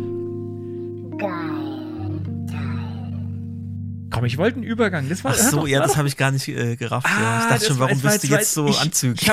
Geilteil. 1.18 2.60
Komm, 4.12 4.24
ich 4.24 4.38
wollte 4.38 4.56
einen 4.56 4.64
Übergang. 4.64 5.10
Das 5.10 5.26
war, 5.26 5.34
Ach 5.34 5.38
so, 5.38 5.68
ja, 5.68 5.82
das 5.82 5.98
habe 5.98 6.08
ich 6.08 6.16
gar 6.16 6.32
nicht 6.32 6.48
äh, 6.48 6.78
gerafft. 6.78 7.08
Ah, 7.10 7.42
ich 7.42 7.50
dachte 7.50 7.66
schon, 7.66 7.80
warum 7.80 8.00
bist 8.00 8.24
du 8.24 8.28
jetzt 8.28 8.54
so 8.54 8.68
ich, 8.70 8.80
anzüglich? 8.80 9.28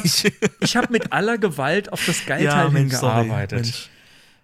Ich 0.61 0.75
habe 0.75 0.87
hab 0.87 0.91
mit 0.91 1.13
aller 1.13 1.39
Gewalt 1.39 1.93
auf 1.93 2.05
das 2.05 2.27
Geilteil 2.27 2.65
ja, 2.65 2.69
Mensch, 2.69 2.95
hingearbeitet. 2.95 3.65
Sorry, 3.67 3.89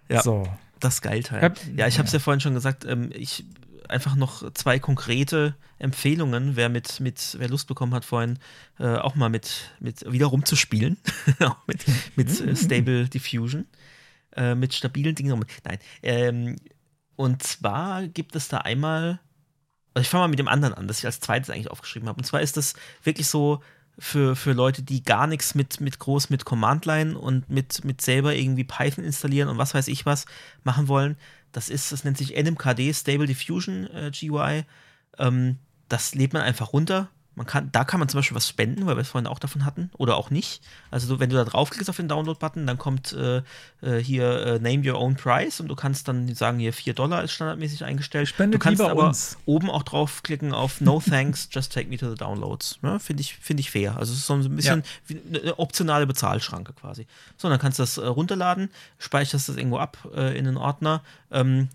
Ja, 0.07 0.21
so. 0.21 0.47
das 0.79 1.01
Geilteil. 1.01 1.53
Ja, 1.75 1.85
ich 1.87 1.97
habe 1.97 2.05
es 2.05 2.13
ja. 2.13 2.19
ja 2.19 2.23
vorhin 2.23 2.39
schon 2.39 2.53
gesagt. 2.53 2.85
Ähm, 2.85 3.09
ich 3.13 3.43
einfach 3.89 4.15
noch 4.15 4.51
zwei 4.53 4.79
konkrete 4.79 5.55
Empfehlungen, 5.79 6.55
wer 6.55 6.69
mit, 6.69 6.99
mit, 6.99 7.35
wer 7.39 7.49
Lust 7.49 7.67
bekommen 7.67 7.93
hat, 7.93 8.05
vorhin 8.05 8.39
äh, 8.79 8.95
auch 8.95 9.15
mal 9.15 9.29
mit, 9.29 9.71
mit 9.79 10.11
wieder 10.11 10.27
rumzuspielen. 10.27 10.97
auch 11.39 11.67
mit, 11.67 11.85
mit 12.15 12.29
äh, 12.41 12.55
Stable 12.55 13.07
Diffusion. 13.09 13.65
Äh, 14.35 14.55
mit 14.55 14.73
stabilen 14.73 15.15
Dingen. 15.15 15.45
Nein. 15.63 15.79
Ähm, 16.01 16.55
und 17.15 17.43
zwar 17.43 18.07
gibt 18.07 18.35
es 18.35 18.47
da 18.47 18.57
einmal, 18.59 19.19
also 19.93 20.01
ich 20.03 20.09
fange 20.09 20.23
mal 20.23 20.27
mit 20.29 20.39
dem 20.39 20.47
anderen 20.47 20.73
an, 20.73 20.87
das 20.87 20.99
ich 20.99 21.05
als 21.05 21.19
zweites 21.19 21.49
eigentlich 21.49 21.69
aufgeschrieben 21.69 22.09
habe. 22.09 22.17
Und 22.17 22.23
zwar 22.23 22.41
ist 22.41 22.57
das 22.57 22.73
wirklich 23.03 23.27
so 23.27 23.61
für, 23.99 24.35
für 24.35 24.53
Leute, 24.53 24.81
die 24.81 25.03
gar 25.03 25.27
nichts 25.27 25.53
mit, 25.53 25.79
mit 25.81 25.99
groß 25.99 26.31
mit 26.31 26.45
Command-Line 26.45 27.17
und 27.17 27.49
mit, 27.49 27.85
mit 27.85 28.01
selber 28.01 28.33
irgendwie 28.33 28.63
Python 28.63 29.03
installieren 29.03 29.49
und 29.49 29.59
was 29.59 29.75
weiß 29.75 29.87
ich 29.87 30.05
was 30.05 30.25
machen 30.63 30.87
wollen. 30.87 31.15
Das 31.53 31.69
ist, 31.69 31.93
das 31.93 32.03
nennt 32.03 32.17
sich 32.17 32.35
NMKD, 32.35 32.93
Stable 32.93 33.27
Diffusion 33.27 33.87
äh, 33.87 34.11
GUI. 34.11 34.65
Ähm, 35.17 35.57
das 35.87 36.15
lädt 36.15 36.33
man 36.33 36.41
einfach 36.41 36.73
runter 36.73 37.09
Man 37.35 37.47
kann, 37.47 37.69
da 37.71 37.83
kann 37.83 37.99
man 37.99 38.09
zum 38.09 38.19
Beispiel 38.19 38.35
was 38.35 38.47
spenden, 38.47 38.85
weil 38.85 38.95
wir 38.95 39.01
es 39.01 39.09
vorhin 39.09 39.27
auch 39.27 39.39
davon 39.39 39.65
hatten, 39.65 39.89
oder 39.97 40.17
auch 40.17 40.29
nicht. 40.29 40.61
Also 40.91 41.13
du, 41.13 41.19
wenn 41.19 41.29
du 41.29 41.35
da 41.35 41.43
draufklickst 41.43 41.89
auf 41.89 41.95
den 41.95 42.07
Download-Button, 42.07 42.67
dann 42.67 42.77
kommt 42.77 43.13
äh, 43.13 43.41
äh, 43.81 43.97
hier 43.97 44.45
äh, 44.45 44.59
Name 44.59 44.87
Your 44.87 44.99
Own 44.99 45.15
Price 45.15 45.59
und 45.59 45.67
du 45.67 45.75
kannst 45.75 46.07
dann 46.07 46.33
sagen, 46.35 46.59
hier 46.59 46.73
4 46.73 46.93
Dollar 46.93 47.23
ist 47.23 47.31
standardmäßig 47.31 47.83
eingestellt. 47.83 48.27
Spendet 48.27 48.61
du 48.61 48.63
kannst 48.63 48.81
aber 48.81 49.07
uns. 49.07 49.37
oben 49.45 49.69
auch 49.71 49.83
draufklicken 49.83 50.53
auf 50.53 50.79
No 50.79 51.01
Thanks, 51.01 51.49
Just 51.51 51.73
Take 51.73 51.89
Me 51.89 51.97
to 51.97 52.09
the 52.09 52.15
Downloads. 52.15 52.77
Ja, 52.83 52.99
Finde 52.99 53.21
ich, 53.21 53.35
find 53.35 53.59
ich 53.59 53.71
fair. 53.71 53.97
Also 53.97 54.13
es 54.13 54.19
ist 54.19 54.27
so 54.27 54.35
ein 54.35 54.55
bisschen 54.55 54.83
wie 55.07 55.19
eine 55.39 55.57
optionale 55.57 56.05
Bezahlschranke 56.05 56.73
quasi. 56.73 57.07
So, 57.37 57.49
dann 57.49 57.59
kannst 57.59 57.79
du 57.79 57.83
das 57.83 57.97
äh, 57.97 58.05
runterladen, 58.05 58.69
speicherst 58.99 59.49
das 59.49 59.57
irgendwo 59.57 59.77
ab 59.77 59.97
äh, 60.15 60.37
in 60.37 60.47
einen 60.47 60.57
Ordner, 60.57 61.01
ähm, 61.31 61.69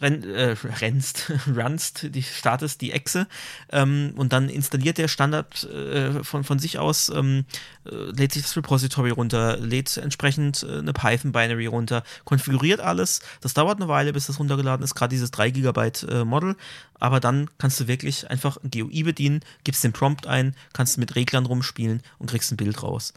renn, 0.00 0.22
äh, 0.24 0.56
rennst, 0.80 1.32
runst, 1.56 2.14
die 2.14 2.22
startest 2.22 2.80
die 2.80 2.92
Echse 2.92 3.26
ähm, 3.70 4.12
und 4.16 4.32
dann 4.32 4.48
installiert 4.48 4.98
der 4.98 5.08
Standard 5.08 5.64
äh, 5.64 6.24
von, 6.24 6.44
von 6.44 6.58
sich 6.58 6.78
aus, 6.78 7.08
ähm, 7.08 7.44
äh, 7.84 7.94
lädt 8.16 8.32
sich 8.32 8.42
das 8.42 8.56
Repository 8.56 9.10
runter, 9.10 9.56
lädt 9.58 9.96
entsprechend 9.96 10.62
äh, 10.62 10.78
eine 10.78 10.92
Python-Binary 10.92 11.66
runter, 11.66 12.02
konfiguriert 12.24 12.80
alles. 12.80 13.20
Das 13.40 13.54
dauert 13.54 13.80
eine 13.80 13.88
Weile, 13.88 14.12
bis 14.12 14.26
das 14.26 14.38
runtergeladen 14.38 14.84
ist, 14.84 14.94
gerade 14.94 15.10
dieses 15.10 15.30
3 15.30 15.50
GB 15.50 15.92
äh, 16.08 16.24
Model. 16.24 16.56
Aber 16.98 17.20
dann 17.20 17.50
kannst 17.58 17.80
du 17.80 17.88
wirklich 17.88 18.30
einfach 18.30 18.58
ein 18.58 18.70
GUI 18.70 19.02
bedienen, 19.02 19.40
gibst 19.64 19.82
den 19.82 19.92
Prompt 19.92 20.26
ein, 20.26 20.54
kannst 20.72 20.98
mit 20.98 21.16
Reglern 21.16 21.46
rumspielen 21.46 22.02
und 22.18 22.30
kriegst 22.30 22.52
ein 22.52 22.56
Bild 22.56 22.82
raus. 22.82 23.12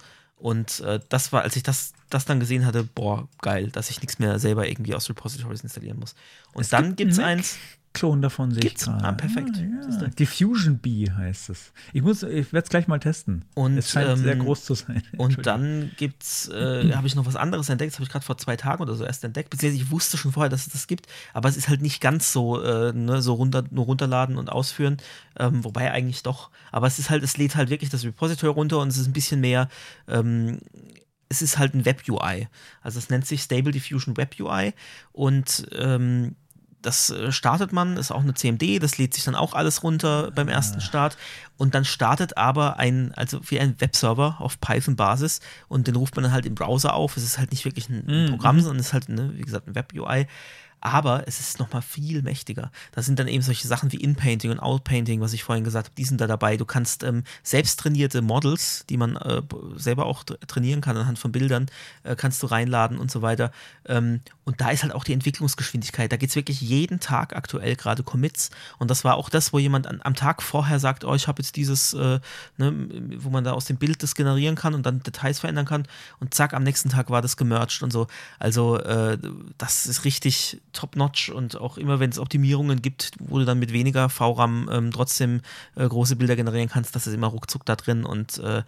Und 0.45 0.81
äh, 0.81 0.99
das 1.09 1.31
war, 1.31 1.41
als 1.41 1.55
ich 1.55 1.63
das, 1.63 1.93
das 2.11 2.25
dann 2.25 2.39
gesehen 2.39 2.67
hatte, 2.67 2.83
boah, 2.83 3.27
geil, 3.41 3.71
dass 3.71 3.89
ich 3.89 3.99
nichts 4.01 4.19
mehr 4.19 4.37
selber 4.37 4.69
irgendwie 4.69 4.93
aus 4.93 5.09
Repositories 5.09 5.61
installieren 5.61 5.97
muss. 5.97 6.13
Und 6.53 6.61
Es 6.61 6.69
dann 6.69 6.95
gibt 6.95 7.13
es 7.13 7.17
eins, 7.17 7.57
Klon 7.95 8.21
davon 8.21 8.51
sehe 8.51 8.59
ich 8.59 8.69
Gibt's? 8.69 8.85
gerade. 8.85 9.05
Ah, 9.05 9.11
perfekt. 9.13 9.55
Siehst 9.55 10.01
Ja. 10.01 10.07
Diffusion 10.09 10.77
Bee 10.79 11.09
heißt 11.09 11.49
es. 11.49 11.71
Ich 11.93 12.01
muss, 12.01 12.23
ich 12.23 12.51
werde 12.51 12.65
es 12.65 12.69
gleich 12.69 12.87
mal 12.87 12.99
testen. 12.99 13.45
Und, 13.55 13.77
es 13.77 13.89
scheint 13.89 14.09
ähm, 14.09 14.17
sehr 14.17 14.35
groß 14.35 14.65
zu 14.65 14.75
sein. 14.75 15.01
Und 15.17 15.45
dann 15.45 15.91
gibt's, 15.97 16.49
äh, 16.49 16.91
habe 16.93 17.07
ich 17.07 17.15
noch 17.15 17.25
was 17.25 17.37
anderes 17.37 17.69
entdeckt, 17.69 17.93
das 17.93 17.99
habe 17.99 18.03
ich 18.03 18.11
gerade 18.11 18.25
vor 18.25 18.37
zwei 18.37 18.57
Tagen 18.57 18.83
oder 18.83 18.95
so 18.95 19.05
erst 19.05 19.23
entdeckt, 19.23 19.49
beziehungsweise 19.49 19.81
ich 19.81 19.91
wusste 19.91 20.17
schon 20.17 20.33
vorher, 20.33 20.49
dass 20.49 20.67
es 20.67 20.73
das 20.73 20.87
gibt, 20.87 21.07
aber 21.33 21.47
es 21.47 21.55
ist 21.55 21.69
halt 21.69 21.81
nicht 21.81 22.01
ganz 22.01 22.33
so, 22.33 22.61
äh, 22.61 22.91
ne, 22.91 23.21
so 23.21 23.33
runter, 23.33 23.63
nur 23.71 23.85
runterladen 23.85 24.37
und 24.37 24.51
ausführen, 24.51 24.97
ähm, 25.39 25.63
wobei 25.63 25.91
eigentlich 25.91 26.21
doch, 26.21 26.51
aber 26.73 26.87
es 26.87 26.99
ist 26.99 27.09
halt, 27.09 27.23
es 27.23 27.37
lädt 27.37 27.55
halt 27.55 27.69
wirklich 27.69 27.89
das 27.89 28.03
Repository 28.03 28.51
runter 28.51 28.79
und 28.79 28.89
es 28.89 28.97
ist 28.97 29.07
ein 29.07 29.13
bisschen 29.13 29.39
mehr, 29.39 29.69
ähm, 30.09 30.59
es 31.29 31.41
ist 31.41 31.57
halt 31.57 31.73
ein 31.73 31.85
Web-UI. 31.85 32.47
Also 32.81 32.99
es 32.99 33.09
nennt 33.09 33.25
sich 33.25 33.41
Stable 33.41 33.71
Diffusion 33.71 34.15
Web 34.17 34.35
UI 34.39 34.73
und 35.11 35.67
ähm, 35.71 36.35
das 36.85 37.09
äh, 37.09 37.31
startet 37.31 37.73
man, 37.73 37.97
ist 37.97 38.11
auch 38.11 38.21
eine 38.21 38.33
CMD, 38.33 38.81
das 38.81 38.97
lädt 38.97 39.13
sich 39.13 39.23
dann 39.23 39.35
auch 39.35 39.53
alles 39.53 39.83
runter 39.83 40.31
beim 40.31 40.47
ersten 40.47 40.81
Start 40.81 41.17
und 41.57 41.73
dann 41.73 41.85
startet 41.85 42.37
aber 42.37 42.77
ein, 42.77 43.13
also 43.15 43.39
wie 43.49 43.59
ein 43.59 43.79
Webserver 43.79 44.37
auf 44.39 44.59
Python-Basis 44.59 45.39
und 45.67 45.87
den 45.87 45.95
ruft 45.95 46.15
man 46.15 46.23
dann 46.23 46.33
halt 46.33 46.45
im 46.45 46.55
Browser 46.55 46.93
auf. 46.93 47.17
Es 47.17 47.23
ist 47.23 47.37
halt 47.37 47.51
nicht 47.51 47.65
wirklich 47.65 47.89
ein, 47.89 48.07
ein 48.07 48.29
Programm, 48.29 48.59
sondern 48.59 48.79
es 48.79 48.87
ist 48.87 48.93
halt, 48.93 49.09
ne, 49.09 49.31
wie 49.35 49.41
gesagt, 49.41 49.67
ein 49.67 49.75
Web-UI. 49.75 50.27
Aber 50.85 51.27
es 51.27 51.39
ist 51.39 51.57
nochmal 51.57 51.81
viel 51.81 52.21
mächtiger. 52.21 52.71
Da 52.91 53.01
sind 53.01 53.17
dann 53.17 53.27
eben 53.27 53.41
solche 53.41 53.67
Sachen 53.67 53.91
wie 53.91 53.97
In-Painting 53.97 54.51
und 54.51 54.59
Out-Painting, 54.59 55.19
was 55.19 55.33
ich 55.33 55.43
vorhin 55.43 55.63
gesagt 55.63 55.87
habe, 55.87 55.95
die 55.95 56.05
sind 56.05 56.21
da 56.21 56.27
dabei. 56.27 56.57
Du 56.57 56.65
kannst 56.65 57.01
ähm, 57.01 57.23
selbst 57.41 57.79
trainierte 57.79 58.21
Models, 58.21 58.85
die 58.87 58.97
man 58.97 59.15
äh, 59.15 59.41
selber 59.77 60.05
auch 60.05 60.23
tra- 60.23 60.37
trainieren 60.45 60.81
kann 60.81 60.95
anhand 60.95 61.17
von 61.17 61.31
Bildern, 61.31 61.65
äh, 62.03 62.15
kannst 62.15 62.43
du 62.43 62.47
reinladen 62.47 62.99
und 62.99 63.09
so 63.09 63.23
weiter. 63.23 63.51
Ähm, 63.87 64.21
und 64.43 64.61
da 64.61 64.69
ist 64.69 64.83
halt 64.83 64.93
auch 64.93 65.03
die 65.03 65.13
Entwicklungsgeschwindigkeit. 65.13 66.11
Da 66.11 66.17
geht 66.17 66.29
es 66.29 66.35
wirklich 66.35 66.61
jeden 66.61 66.99
Tag 66.99 67.35
aktuell 67.35 67.75
gerade 67.75 68.03
Commits. 68.03 68.51
Und 68.77 68.91
das 68.91 69.03
war 69.03 69.15
auch 69.15 69.31
das, 69.31 69.53
wo 69.53 69.57
jemand 69.57 69.87
an, 69.87 70.01
am 70.03 70.13
Tag 70.13 70.43
vorher 70.43 70.79
sagt, 70.79 71.03
oh, 71.03 71.15
ich 71.15 71.27
habe 71.27 71.41
jetzt 71.41 71.55
dieses, 71.55 71.95
äh, 71.95 72.19
ne, 72.57 72.87
wo 73.17 73.31
man 73.31 73.43
da 73.43 73.53
aus 73.53 73.65
dem 73.65 73.77
Bild 73.77 74.03
das 74.03 74.13
generieren 74.13 74.55
kann 74.55 74.75
und 74.75 74.85
dann 74.85 75.01
Details 75.01 75.39
verändern 75.39 75.65
kann. 75.65 75.87
Und 76.19 76.35
zack, 76.35 76.53
am 76.53 76.61
nächsten 76.61 76.89
Tag 76.89 77.09
war 77.09 77.23
das 77.23 77.37
gemerged 77.37 77.81
und 77.81 77.91
so. 77.91 78.05
Also 78.37 78.77
äh, 78.77 79.17
das 79.57 79.87
ist 79.87 80.05
richtig 80.05 80.61
top-notch 80.75 81.29
und 81.29 81.59
auch 81.59 81.77
immer, 81.77 81.99
wenn 81.99 82.11
es 82.11 82.19
Optimierungen 82.19 82.81
gibt, 82.81 83.11
wo 83.19 83.39
du 83.39 83.45
dann 83.45 83.59
mit 83.59 83.73
weniger 83.73 84.09
VRAM 84.09 84.69
ähm, 84.71 84.91
trotzdem 84.91 85.41
äh, 85.75 85.87
große 85.87 86.15
Bilder 86.15 86.35
generieren 86.35 86.69
kannst, 86.69 86.95
das 86.95 87.07
ist 87.07 87.13
immer 87.13 87.27
ruckzuck 87.27 87.65
da 87.65 87.75
drin 87.75 88.05
und 88.05 88.37
äh, 88.39 88.63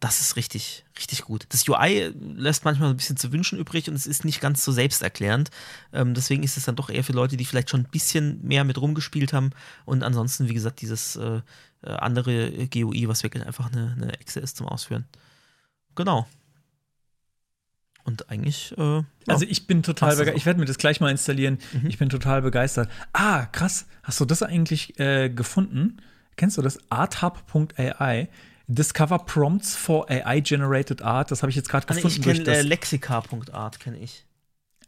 das 0.00 0.22
ist 0.22 0.36
richtig, 0.36 0.84
richtig 0.96 1.22
gut. 1.22 1.44
Das 1.50 1.68
UI 1.68 2.12
lässt 2.18 2.64
manchmal 2.64 2.88
ein 2.88 2.96
bisschen 2.96 3.18
zu 3.18 3.32
wünschen 3.32 3.58
übrig 3.58 3.88
und 3.88 3.94
es 3.94 4.06
ist 4.06 4.24
nicht 4.24 4.40
ganz 4.40 4.64
so 4.64 4.72
selbsterklärend. 4.72 5.50
Ähm, 5.92 6.14
deswegen 6.14 6.42
ist 6.42 6.56
es 6.56 6.64
dann 6.64 6.76
doch 6.76 6.88
eher 6.88 7.04
für 7.04 7.12
Leute, 7.12 7.36
die 7.36 7.44
vielleicht 7.44 7.68
schon 7.68 7.80
ein 7.80 7.90
bisschen 7.90 8.42
mehr 8.42 8.64
mit 8.64 8.80
rumgespielt 8.80 9.34
haben. 9.34 9.50
Und 9.84 10.02
ansonsten, 10.02 10.48
wie 10.48 10.54
gesagt, 10.54 10.80
dieses 10.80 11.16
äh, 11.16 11.42
äh, 11.82 11.90
andere 11.90 12.66
GUI, 12.68 13.08
was 13.08 13.22
wirklich 13.22 13.44
einfach 13.44 13.70
eine, 13.70 13.92
eine 13.92 14.18
Echse 14.20 14.40
ist 14.40 14.56
zum 14.56 14.66
Ausführen. 14.66 15.04
Genau. 15.94 16.26
Und 18.04 18.30
eigentlich, 18.30 18.74
äh, 18.78 18.82
ja. 18.82 19.04
Also 19.26 19.44
ich 19.48 19.66
bin 19.66 19.82
total 19.82 20.10
das 20.10 20.18
begeistert. 20.18 20.38
Ich 20.38 20.46
werde 20.46 20.60
mir 20.60 20.66
das 20.66 20.78
gleich 20.78 21.00
mal 21.00 21.10
installieren. 21.10 21.58
Mhm. 21.72 21.88
Ich 21.88 21.98
bin 21.98 22.08
total 22.08 22.42
begeistert. 22.42 22.88
Ah, 23.12 23.46
krass. 23.46 23.86
Hast 24.02 24.20
du 24.20 24.24
das 24.24 24.42
eigentlich 24.42 24.98
äh, 24.98 25.28
gefunden? 25.28 25.98
Kennst 26.36 26.56
du 26.56 26.62
das? 26.62 26.78
Arthub.ai. 26.90 28.28
Discover 28.66 29.18
Prompts 29.18 29.76
for 29.76 30.08
AI-Generated 30.08 31.02
Art. 31.02 31.30
Das 31.30 31.42
habe 31.42 31.50
ich 31.50 31.56
jetzt 31.56 31.68
gerade 31.68 31.86
nee, 31.88 32.00
gefunden. 32.00 32.16
ich 32.20 32.24
kenne 32.24 32.40
äh, 32.40 32.58
das, 32.58 32.64
Lexika.art, 32.64 33.80
kenne 33.80 33.98
ich. 33.98 34.24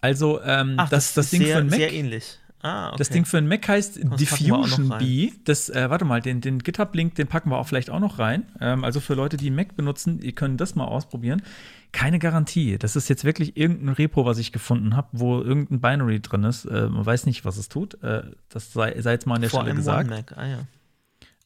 also 0.01 0.41
ähm, 0.43 0.75
Ach, 0.77 0.89
das, 0.89 1.15
das, 1.15 1.27
ist 1.27 1.33
Ding 1.33 1.43
sehr, 1.43 1.55
für 1.55 1.61
einen 1.61 1.71
Mac. 1.71 1.79
sehr 1.79 1.93
ähnlich. 1.93 2.39
Ah, 2.63 2.89
okay. 2.89 2.97
Das 2.99 3.09
Ding 3.11 3.25
für 3.25 3.39
einen 3.39 3.49
Mac 3.49 3.67
heißt 3.67 4.05
noch 4.05 4.17
Diffusion. 4.17 4.95
Bee. 4.99 5.33
Das, 5.45 5.69
äh, 5.69 5.91
warte 5.91 6.05
mal, 6.05 6.21
den, 6.21 6.41
den 6.41 6.61
GitHub-Link, 6.61 7.17
den 7.17 7.27
packen 7.27 7.51
wir 7.51 7.59
auch 7.59 7.67
vielleicht 7.67 7.91
auch 7.91 7.99
noch 7.99 8.21
rein. 8.21 8.45
Ähm, 8.61 8.85
also 8.85 9.01
für 9.01 9.15
Leute, 9.15 9.37
die 9.37 9.51
Mac 9.51 9.75
benutzen, 9.75 10.21
ihr 10.23 10.33
könnt 10.33 10.61
das 10.61 10.77
mal 10.77 10.85
ausprobieren. 10.85 11.43
Keine 11.91 12.21
Garantie. 12.21 12.79
Das 12.79 12.95
ist 12.95 13.09
jetzt 13.09 13.25
wirklich 13.25 13.57
irgendein 13.57 13.91
Repo, 13.95 14.25
was 14.25 14.39
ich 14.39 14.53
gefunden 14.53 14.97
habe, 14.97 15.09
wo 15.13 15.41
irgendein 15.41 15.81
Binary 15.81 16.21
drin 16.21 16.45
ist. 16.45 16.65
Äh, 16.65 16.89
man 16.89 17.05
weiß 17.05 17.27
nicht, 17.27 17.45
was 17.45 17.57
es 17.57 17.69
tut. 17.69 18.03
Äh, 18.03 18.23
das 18.49 18.73
sei, 18.73 18.99
sei 19.01 19.13
jetzt 19.13 19.27
mal 19.27 19.35
an 19.35 19.41
der 19.41 19.51
Vor 19.51 19.63
Stelle 19.63 19.75
gesagt. 19.75 20.09
One-Mac, 20.09 20.39
ah 20.39 20.47
ja. 20.47 20.59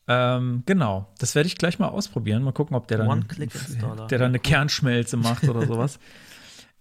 Ähm, 0.08 0.62
genau. 0.66 1.08
Das 1.18 1.34
werde 1.34 1.46
ich 1.46 1.56
gleich 1.56 1.78
mal 1.78 1.88
ausprobieren. 1.88 2.42
Mal 2.42 2.52
gucken, 2.52 2.76
ob 2.76 2.88
der 2.88 2.98
dann, 2.98 3.26
der 4.10 4.18
dann 4.18 4.28
eine 4.28 4.38
Kernschmelze 4.38 5.16
macht 5.16 5.48
oder 5.48 5.66
sowas. 5.66 5.98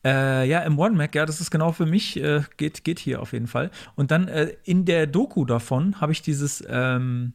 Äh, 0.06 0.48
ja, 0.48 0.60
im 0.60 0.78
One 0.78 0.96
Mac, 0.96 1.16
ja, 1.16 1.26
das 1.26 1.42
ist 1.42 1.50
genau 1.50 1.72
für 1.72 1.88
mich, 1.88 2.18
äh, 2.18 2.44
geht, 2.58 2.84
geht 2.84 3.00
hier 3.00 3.22
auf 3.22 3.34
jeden 3.34 3.48
Fall. 3.48 3.72
Und 3.96 4.12
dann 4.12 4.28
äh, 4.28 4.56
in 4.64 4.86
der 4.86 5.08
Doku 5.08 5.46
davon 5.46 6.00
habe 6.00 6.12
ich 6.12 6.22
dieses, 6.22 6.64
ähm, 6.70 7.34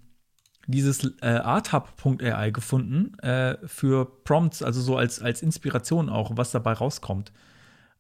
dieses 0.69 1.05
äh, 1.21 1.27
arthub.ai 1.27 2.51
gefunden 2.53 3.19
äh, 3.19 3.57
für 3.67 4.07
Prompts, 4.23 4.63
also 4.63 4.81
so 4.81 4.97
als, 4.97 5.21
als 5.21 5.43
Inspiration 5.43 6.09
auch, 6.09 6.31
was 6.37 6.53
dabei 6.53 6.75
rauskommt. 6.75 7.33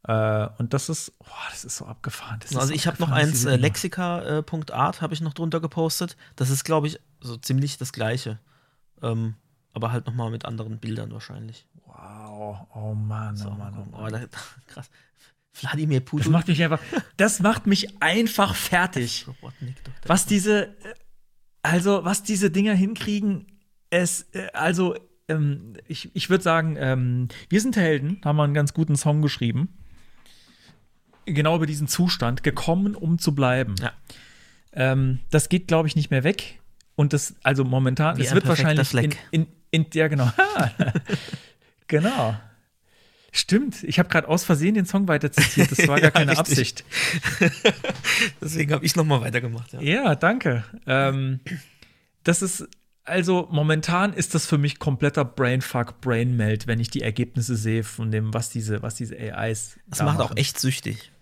Äh, 0.05 0.49
und 0.59 0.73
das 0.73 0.89
ist, 0.89 1.19
boah, 1.19 1.35
das 1.51 1.65
ist 1.65 1.77
so 1.77 1.87
abgefahren. 1.87 2.39
Das 2.41 2.57
Also 2.57 2.73
ich 2.73 2.87
habe 2.87 3.01
noch 3.01 3.11
eins, 3.11 3.45
äh, 3.45 3.57
lexika.art 3.57 5.03
habe 5.03 5.15
ich 5.15 5.21
noch 5.21 5.35
drunter 5.35 5.59
gepostet. 5.59 6.17
Das 6.37 6.49
ist, 6.49 6.63
glaube 6.63 6.87
ich, 6.87 7.01
so 7.21 7.37
ziemlich 7.37 7.77
das 7.77 7.93
gleiche. 7.93 8.39
Ähm, 9.03 9.35
aber 9.73 9.91
halt 9.91 10.07
nochmal 10.07 10.31
mit 10.31 10.45
anderen 10.45 10.79
Bildern 10.79 11.13
wahrscheinlich. 11.13 11.67
Wow, 11.93 12.67
oh 12.75 12.95
Mann, 12.95 13.37
So, 13.37 13.49
oh 13.49 13.53
Mann, 13.53 13.75
oh 13.79 13.87
oh, 13.93 14.01
Mann. 14.03 14.13
da, 14.13 14.21
krass. 14.67 14.91
Wladimir 15.53 16.01
Das 16.01 16.09
Putin. 16.09 16.33
macht 16.33 16.49
mich 16.49 16.63
einfach, 16.63 16.81
das 17.17 17.41
macht 17.41 17.67
mich 17.67 18.01
einfach 18.01 18.55
fertig. 18.55 19.27
Was 20.07 20.27
diese, 20.27 20.67
äh, 20.67 20.95
also 21.63 22.05
was 22.05 22.23
diese 22.23 22.51
Dinger 22.51 22.73
hinkriegen, 22.73 23.47
es, 23.91 24.23
äh, 24.33 24.47
also 24.55 24.97
ähm, 25.29 25.75
ich, 25.89 26.11
ich 26.15 26.31
würde 26.31 26.43
sagen, 26.43 26.77
ähm, 26.79 27.29
wir 27.51 27.61
sind 27.61 27.77
Helden, 27.77 28.21
haben 28.25 28.37
wir 28.37 28.45
einen 28.45 28.55
ganz 28.55 28.73
guten 28.73 28.97
Song 28.97 29.21
geschrieben. 29.21 29.77
Genau 31.27 31.57
über 31.57 31.67
diesen 31.67 31.87
Zustand, 31.87 32.43
gekommen, 32.43 32.95
um 32.95 33.19
zu 33.19 33.35
bleiben. 33.35 33.75
Ja. 33.81 33.93
Ähm, 34.73 35.21
das 35.31 35.49
geht, 35.49 35.69
glaube 35.69 35.87
ich, 35.87 35.97
nicht 35.97 36.11
mehr 36.11 36.25
weg. 36.25 36.61
Und 36.97 37.13
das, 37.13 37.35
also 37.43 37.65
momentan, 37.65 38.17
Wie 38.17 38.23
es 38.23 38.35
wird 38.35 38.47
wahrscheinlich 38.47 38.93
in, 38.95 39.13
in, 39.31 39.47
in, 39.71 39.87
ja, 39.93 40.09
genau. 40.09 40.31
genau. 41.91 42.35
Stimmt, 43.33 43.85
ich 43.85 43.99
habe 44.01 44.09
gerade 44.09 44.27
aus 44.27 44.43
Versehen 44.43 44.75
den 44.75 44.87
Song 44.87 45.07
weiter 45.07 45.31
zitiert. 45.31 45.71
Das 45.71 45.87
war 45.87 45.97
gar 46.01 46.05
Ja, 46.07 46.11
keine 46.11 46.33
richtig. 46.33 46.49
Absicht. 46.49 46.85
Deswegen 48.41 48.73
habe 48.73 48.85
ich 48.85 48.97
nochmal 48.97 49.21
weitergemacht. 49.21 49.73
Ja. 49.75 49.81
Ja, 49.81 50.15
danke. 50.17 50.65
Ähm, 50.87 51.39
das 52.25 52.43
ist, 52.43 52.67
also 53.05 53.47
momentan 53.53 54.13
ist 54.15 54.35
das 54.35 54.47
für 54.47 54.59
mich 54.59 54.79
kompletter 54.81 55.25
Brainfuck, 55.25 56.01
Brainmelt, 56.01 56.67
wenn 56.67 56.81
ich 56.81 56.91
die 56.91 57.03
Ergebnisse 57.03 57.55
sehe 57.57 57.85
von 57.85 58.11
dem, 58.11 58.35
was 58.35 58.51
diese, 58.51 58.83
was 58.83 58.97
diese 58.97 59.17
AIs. 59.17 59.79
Das 59.87 59.99
da 59.99 60.05
macht 60.07 60.19
auch 60.19 60.31
machen. 60.31 60.37
echt 60.37 60.59
süchtig. 60.59 61.13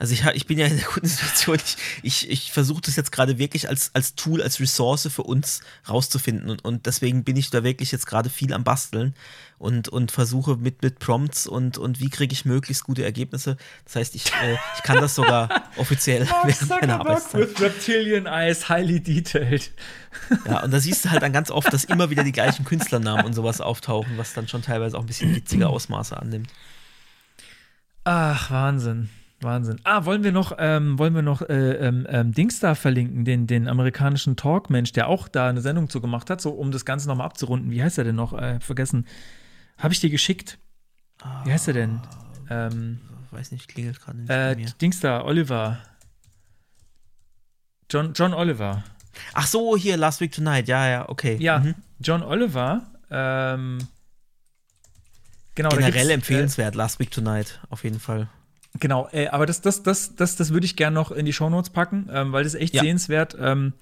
Also 0.00 0.14
ich, 0.14 0.24
ich 0.24 0.46
bin 0.46 0.58
ja 0.58 0.66
in 0.66 0.78
der 0.78 0.86
guten 0.86 1.06
Situation, 1.06 1.58
ich, 1.62 1.76
ich, 2.02 2.30
ich 2.30 2.52
versuche 2.52 2.80
das 2.80 2.96
jetzt 2.96 3.12
gerade 3.12 3.36
wirklich 3.36 3.68
als, 3.68 3.90
als 3.92 4.14
Tool, 4.14 4.42
als 4.42 4.58
Ressource 4.58 5.06
für 5.12 5.22
uns 5.24 5.60
rauszufinden. 5.86 6.48
Und, 6.48 6.64
und 6.64 6.86
deswegen 6.86 7.22
bin 7.22 7.36
ich 7.36 7.50
da 7.50 7.62
wirklich 7.64 7.92
jetzt 7.92 8.06
gerade 8.06 8.30
viel 8.30 8.54
am 8.54 8.64
Basteln 8.64 9.14
und, 9.58 9.90
und 9.90 10.10
versuche 10.10 10.56
mit, 10.56 10.80
mit 10.80 11.00
Prompts 11.00 11.46
und, 11.46 11.76
und 11.76 12.00
wie 12.00 12.08
kriege 12.08 12.32
ich 12.32 12.46
möglichst 12.46 12.84
gute 12.84 13.04
Ergebnisse. 13.04 13.58
Das 13.84 13.96
heißt, 13.96 14.14
ich, 14.14 14.32
äh, 14.42 14.56
ich 14.74 14.82
kann 14.84 14.96
das 15.02 15.14
sogar 15.14 15.64
offiziell 15.76 16.26
während 16.44 16.70
meiner 16.70 17.00
Arbeitszeit. 17.00 17.42
with 17.42 17.60
reptilian 17.60 18.24
eyes, 18.24 18.70
highly 18.70 19.00
detailed. 19.00 19.70
Ja, 20.46 20.64
und 20.64 20.70
da 20.70 20.80
siehst 20.80 21.04
du 21.04 21.10
halt 21.10 21.22
dann 21.22 21.34
ganz 21.34 21.50
oft, 21.50 21.70
dass 21.70 21.84
immer 21.84 22.08
wieder 22.08 22.24
die 22.24 22.32
gleichen 22.32 22.64
Künstlernamen 22.64 23.26
und 23.26 23.34
sowas 23.34 23.60
auftauchen, 23.60 24.16
was 24.16 24.32
dann 24.32 24.48
schon 24.48 24.62
teilweise 24.62 24.96
auch 24.96 25.02
ein 25.02 25.06
bisschen 25.06 25.34
witzige 25.36 25.68
Ausmaße 25.68 26.16
annimmt. 26.18 26.48
Ach, 28.04 28.50
Wahnsinn. 28.50 29.10
Wahnsinn. 29.42 29.80
Ah, 29.84 30.04
wollen 30.04 30.22
wir 30.22 30.32
noch, 30.32 30.52
ähm, 30.58 30.98
wollen 30.98 31.14
wir 31.14 31.22
noch 31.22 31.40
äh, 31.42 31.72
ähm, 31.72 32.06
ähm, 32.10 32.32
Dings 32.32 32.60
da 32.60 32.74
verlinken, 32.74 33.24
den, 33.24 33.46
den 33.46 33.68
amerikanischen 33.68 34.36
Talkmensch, 34.36 34.92
der 34.92 35.08
auch 35.08 35.28
da 35.28 35.48
eine 35.48 35.60
Sendung 35.62 35.88
zu 35.88 36.00
gemacht 36.00 36.28
hat, 36.28 36.40
so 36.40 36.50
um 36.50 36.70
das 36.72 36.84
Ganze 36.84 37.08
nochmal 37.08 37.26
abzurunden. 37.26 37.70
Wie 37.70 37.82
heißt 37.82 37.96
er 37.98 38.04
denn 38.04 38.16
noch? 38.16 38.32
Äh, 38.34 38.60
vergessen. 38.60 39.06
Habe 39.78 39.94
ich 39.94 40.00
dir 40.00 40.10
geschickt. 40.10 40.58
Wie 41.44 41.52
heißt 41.52 41.68
er 41.68 41.74
denn? 41.74 42.00
Ähm, 42.50 43.00
Weiß 43.30 43.52
nicht, 43.52 43.68
klingelt 43.68 44.00
gerade 44.00 44.18
nicht 44.18 44.30
äh. 44.30 44.56
Dings 44.80 45.00
da, 45.00 45.24
Oliver. 45.24 45.78
John, 47.90 48.12
John 48.14 48.34
Oliver. 48.34 48.84
Ach 49.34 49.46
so, 49.46 49.76
hier, 49.76 49.96
Last 49.96 50.20
Week 50.20 50.32
Tonight, 50.32 50.68
ja, 50.68 50.88
ja, 50.88 51.08
okay. 51.08 51.36
Ja, 51.40 51.60
Mhm. 51.60 51.74
John 52.00 52.22
Oliver. 52.22 52.86
Ähm, 53.10 53.78
genau, 55.54 55.70
Generell 55.70 56.10
äh, 56.10 56.14
empfehlenswert, 56.14 56.74
Last 56.74 56.98
Week 57.00 57.10
Tonight, 57.10 57.60
auf 57.70 57.84
jeden 57.84 58.00
Fall. 58.00 58.28
Genau, 58.78 59.08
äh, 59.12 59.26
aber 59.28 59.46
das, 59.46 59.60
das, 59.60 59.82
das, 59.82 60.14
das, 60.14 60.36
das 60.36 60.52
würde 60.52 60.64
ich 60.64 60.76
gerne 60.76 60.94
noch 60.94 61.10
in 61.10 61.26
die 61.26 61.32
Shownotes 61.32 61.70
packen, 61.70 62.08
ähm, 62.12 62.32
weil 62.32 62.44
das 62.44 62.54
ist 62.54 62.60
echt 62.60 62.74
Ja. 62.74 62.82
sehenswert. 62.82 63.36
Ähm, 63.40 63.72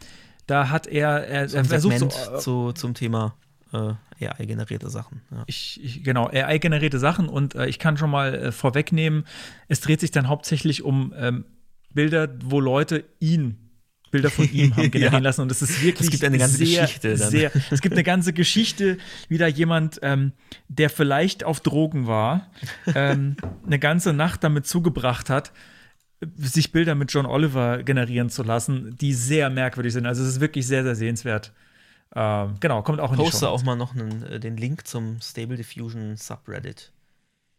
da 0.47 0.71
hat 0.71 0.87
er, 0.87 1.27
er, 1.27 1.49
So 1.49 1.57
er 1.57 1.63
ein 1.63 1.69
versucht 1.69 1.99
so, 1.99 2.07
äh, 2.07 2.39
zu, 2.39 2.73
zum 2.73 2.95
Thema 2.95 3.35
äh, 3.73 3.93
AI-generierte 4.25 4.89
Sachen. 4.89 5.21
Ja. 5.31 5.45
ich, 5.47 5.79
ich, 5.85 6.03
genau, 6.03 6.27
AI-generierte 6.29 6.99
Sachen 6.99 7.29
und 7.29 7.55
äh, 7.55 7.67
ich 7.67 7.79
kann 7.79 7.99
schon 7.99 8.11
mal 8.11 8.35
äh, 8.35 8.53
vorwegnehmen, 8.53 9.27
es 9.69 9.81
dreht 9.81 10.01
sich 10.01 10.11
dann 10.11 10.29
hauptsächlich 10.29 10.83
um 10.83 11.13
ähm, 11.17 11.45
Bilder, 11.93 12.29
wo 12.45 12.61
Leute 12.61 13.05
ihn 13.21 13.68
Bilder 14.11 14.31
von 14.31 14.51
ihm 14.53 14.75
haben 14.77 14.91
generieren 14.91 15.15
Ja. 15.15 15.19
lassen 15.21 15.43
und 15.43 15.51
es 15.53 15.63
ist 15.63 15.83
wirklich 15.83 16.07
Es 16.09 16.11
gibt 16.11 16.25
eine 16.25 16.39
ganze 16.39 16.57
sehr, 16.57 16.83
Geschichte 16.83 17.17
dann. 17.17 17.31
sehr, 17.31 17.53
es 17.71 17.81
gibt 17.81 17.95
eine 17.95 18.05
ganze 18.05 18.33
Geschichte, 18.33 18.99
wie 19.29 19.39
da 19.39 19.47
jemand, 19.47 19.99
ähm, 20.03 20.33
der 20.69 20.91
vielleicht 20.91 21.45
auf 21.45 21.61
Drogen 21.61 22.07
war, 22.07 22.51
ähm, 22.95 23.37
eine 23.67 23.79
ganze 23.79 24.13
Nacht 24.13 24.43
damit 24.45 24.67
zugebracht 24.67 25.31
hat, 25.31 25.53
sich 26.37 26.73
Bilder 26.73 26.95
mit 26.97 27.13
John 27.13 27.27
Oliver 27.27 27.83
generieren 27.85 28.29
zu 28.31 28.43
lassen, 28.43 28.97
die 28.97 29.15
sehr 29.15 29.51
merkwürdig 29.51 29.93
sind. 29.93 30.05
Also 30.07 30.23
es 30.25 30.29
ist 30.31 30.41
wirklich 30.41 30.67
sehr, 30.67 30.83
sehr 30.83 30.97
sehenswert. 30.97 31.53
Ähm, 32.15 32.57
genau, 32.61 32.83
kommt 32.83 33.01
auch 33.01 33.13
in 33.13 33.19
die 33.19 33.23
Poste 33.25 33.47
Show. 33.47 33.53
auch 33.53 33.63
mal 33.63 33.77
noch 33.77 33.95
einen, 33.95 34.23
äh, 34.25 34.41
den 34.41 34.57
Link 34.57 34.87
zum 34.87 35.21
Stable 35.21 35.57
Diffusion 35.57 36.17
Subreddit. 36.17 36.91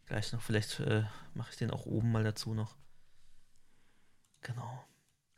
Gleich 0.06 0.32
noch, 0.32 0.42
vielleicht 0.42 0.80
äh, 0.80 1.04
mache 1.34 1.50
ich 1.52 1.56
den 1.56 1.70
auch 1.70 1.86
oben 1.86 2.10
mal 2.12 2.24
dazu 2.24 2.52
noch. 2.52 2.74
Genau. 4.42 4.84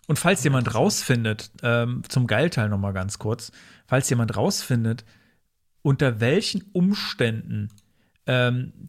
Und 0.08 0.18
falls 0.18 0.42
jemand 0.44 0.74
rausfindet, 0.74 1.50
ähm, 1.62 2.02
zum 2.08 2.26
Geilteil 2.26 2.68
noch 2.68 2.78
mal 2.78 2.92
ganz 2.92 3.18
kurz, 3.18 3.52
falls 3.86 4.10
jemand 4.10 4.36
rausfindet, 4.36 5.04
unter 5.82 6.20
welchen 6.20 6.62
Umständen 6.72 7.70
ähm, 8.26 8.88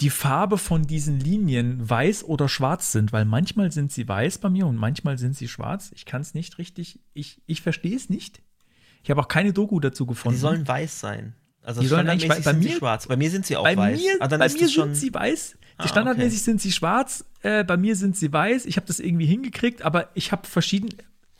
die 0.00 0.10
Farbe 0.10 0.56
von 0.56 0.86
diesen 0.86 1.20
Linien 1.20 1.88
weiß 1.88 2.24
oder 2.24 2.48
schwarz 2.48 2.90
sind, 2.92 3.12
weil 3.12 3.26
manchmal 3.26 3.70
sind 3.70 3.92
sie 3.92 4.08
weiß 4.08 4.38
bei 4.38 4.48
mir 4.48 4.66
und 4.66 4.76
manchmal 4.76 5.18
sind 5.18 5.36
sie 5.36 5.46
schwarz. 5.48 5.90
Ich 5.94 6.06
kann 6.06 6.22
es 6.22 6.32
nicht 6.32 6.56
richtig, 6.58 7.00
ich, 7.12 7.42
ich 7.46 7.60
verstehe 7.60 7.96
es 7.96 8.08
nicht. 8.08 8.40
Ich 9.02 9.10
habe 9.10 9.20
auch 9.20 9.28
keine 9.28 9.52
Doku 9.52 9.78
dazu 9.78 10.06
gefunden. 10.06 10.36
Die 10.36 10.40
sollen 10.40 10.66
weiß 10.66 11.00
sein. 11.00 11.34
Also 11.62 11.82
Die 11.82 11.86
sollen 11.86 12.08
eigentlich 12.08 12.28
bei- 12.30 12.40
bei 12.40 12.52
sind 12.52 12.62
sie 12.62 12.68
mir- 12.70 12.76
schwarz. 12.78 13.06
Bei 13.06 13.16
mir 13.16 13.30
sind 13.30 13.44
sie 13.44 13.56
auch 13.58 13.64
bei 13.64 13.76
weiß. 13.76 14.00
mir, 14.00 14.16
Ah, 14.20 14.28
bei 14.28 14.38
mir 14.48 14.68
sind 14.68 14.94
sie 14.96 15.12
weiß. 15.12 15.56
Ah, 15.84 15.88
Standardmäßig 15.88 16.38
okay. 16.38 16.44
sind 16.44 16.60
sie 16.60 16.72
schwarz. 16.72 17.24
Äh, 17.42 17.64
bei 17.64 17.76
mir 17.76 17.96
sind 17.96 18.16
sie 18.16 18.32
weiß. 18.32 18.66
Ich 18.66 18.76
habe 18.76 18.86
das 18.86 19.00
irgendwie 19.00 19.26
hingekriegt, 19.26 19.82
aber 19.82 20.08
ich 20.14 20.32
habe 20.32 20.46
verschieden. 20.46 20.90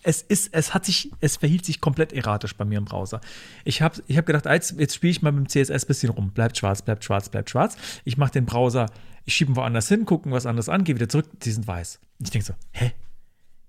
Es 0.03 0.23
ist, 0.23 0.55
es 0.55 0.73
hat 0.73 0.87
sich, 0.87 1.11
es 1.21 1.37
verhielt 1.37 1.67
sich 1.67 1.81
komplett 1.83 2.15
erratisch 2.15 2.57
bei 2.57 2.65
mir 2.65 2.79
im 2.79 2.87
Browser. 2.87 3.21
Ich 3.65 3.83
habe, 3.83 4.03
ich 4.07 4.17
habe 4.17 4.25
gedacht, 4.25 4.47
jetzt, 4.47 4.79
jetzt 4.79 4.95
spiele 4.95 5.11
ich 5.11 5.21
mal 5.21 5.31
mit 5.31 5.45
dem 5.45 5.49
CSS 5.49 5.85
ein 5.85 5.89
bisschen 5.89 6.09
rum. 6.11 6.31
Bleibt 6.31 6.57
schwarz, 6.57 6.81
bleibt 6.81 7.05
schwarz, 7.05 7.29
bleibt 7.29 7.51
schwarz. 7.51 7.77
Ich 8.05 8.17
mache 8.17 8.33
den 8.33 8.47
Browser, 8.47 8.87
ich 9.27 9.35
schiebe 9.35 9.53
ihn 9.53 9.57
woanders 9.57 9.89
hin, 9.89 10.07
gucken 10.07 10.33
was 10.33 10.47
anderes 10.47 10.71
an, 10.71 10.85
gehe 10.85 10.95
wieder 10.95 11.09
zurück. 11.11 11.27
Die 11.43 11.51
sind 11.51 11.67
weiß. 11.67 12.01
Und 12.19 12.27
ich 12.27 12.31
denke 12.31 12.47
so, 12.47 12.55
hä? 12.73 12.93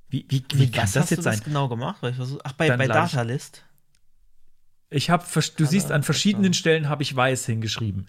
Wie, 0.10 0.26
wie, 0.30 0.44
wie 0.54 0.72
kann 0.72 0.84
Was 0.84 0.94
das 0.94 1.04
hast 1.04 1.10
jetzt 1.10 1.20
du 1.20 1.24
sein? 1.24 1.36
das 1.38 1.44
genau 1.44 1.68
gemacht? 1.68 1.98
Weil 2.02 2.14
ach, 2.44 2.54
bei, 2.54 2.68
Dann 2.68 2.78
bei 2.78 2.86
lade 2.86 3.06
ich- 3.08 3.12
Datalist. 3.12 3.64
Ich 4.90 5.10
habe, 5.10 5.26
du 5.56 5.66
siehst, 5.66 5.92
an 5.92 6.04
verschiedenen 6.04 6.54
Stellen 6.54 6.90
habe 6.90 7.04
ich 7.04 7.16
weiß 7.16 7.46
hingeschrieben. 7.46 8.08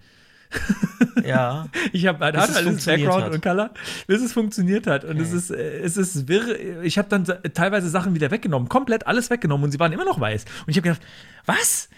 Ja. 1.24 1.68
Ich 1.92 2.06
habe 2.06 2.24
halt 2.24 2.36
alles 2.36 2.84
Background 2.84 3.24
hat. 3.24 3.32
und 3.32 3.42
Color, 3.42 3.70
bis 4.06 4.22
es 4.22 4.32
funktioniert 4.32 4.86
hat. 4.86 5.04
Und 5.04 5.20
es 5.20 5.28
Okay. 5.28 5.36
ist, 5.38 5.50
äh, 5.50 5.78
es 5.80 5.96
ist 5.96 6.26
wirr. 6.28 6.82
Ich 6.82 6.98
habe 6.98 7.08
dann 7.08 7.24
teilweise 7.54 7.88
Sachen 7.90 8.14
wieder 8.14 8.30
weggenommen, 8.30 8.68
komplett 8.68 9.06
alles 9.06 9.30
weggenommen 9.30 9.64
und 9.64 9.70
sie 9.72 9.78
waren 9.78 9.92
immer 9.92 10.04
noch 10.04 10.18
weiß. 10.20 10.44
Und 10.66 10.70
ich 10.70 10.76
habe 10.76 10.88
gedacht, 10.88 11.02
was? 11.46 11.88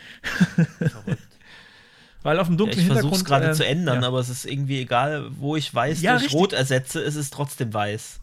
Weil 2.22 2.38
auf 2.38 2.46
dem 2.46 2.54
Ja, 2.54 2.58
dunklen 2.58 2.80
ich 2.80 2.86
versuche 2.86 3.02
Hintergrund. 3.10 3.16
es 3.16 3.24
gerade 3.24 3.48
äh, 3.50 3.52
zu 3.52 3.66
ändern, 3.66 4.00
ja. 4.02 4.08
aber 4.08 4.18
es 4.18 4.30
ist 4.30 4.46
irgendwie 4.46 4.80
egal, 4.80 5.26
wo 5.38 5.56
ich 5.56 5.72
weiß 5.74 6.00
Ja, 6.00 6.12
durch 6.12 6.24
richtig. 6.24 6.40
Rot 6.40 6.52
ersetze, 6.54 7.00
ist 7.00 7.16
es 7.16 7.30
trotzdem 7.30 7.72
weiß. 7.74 8.20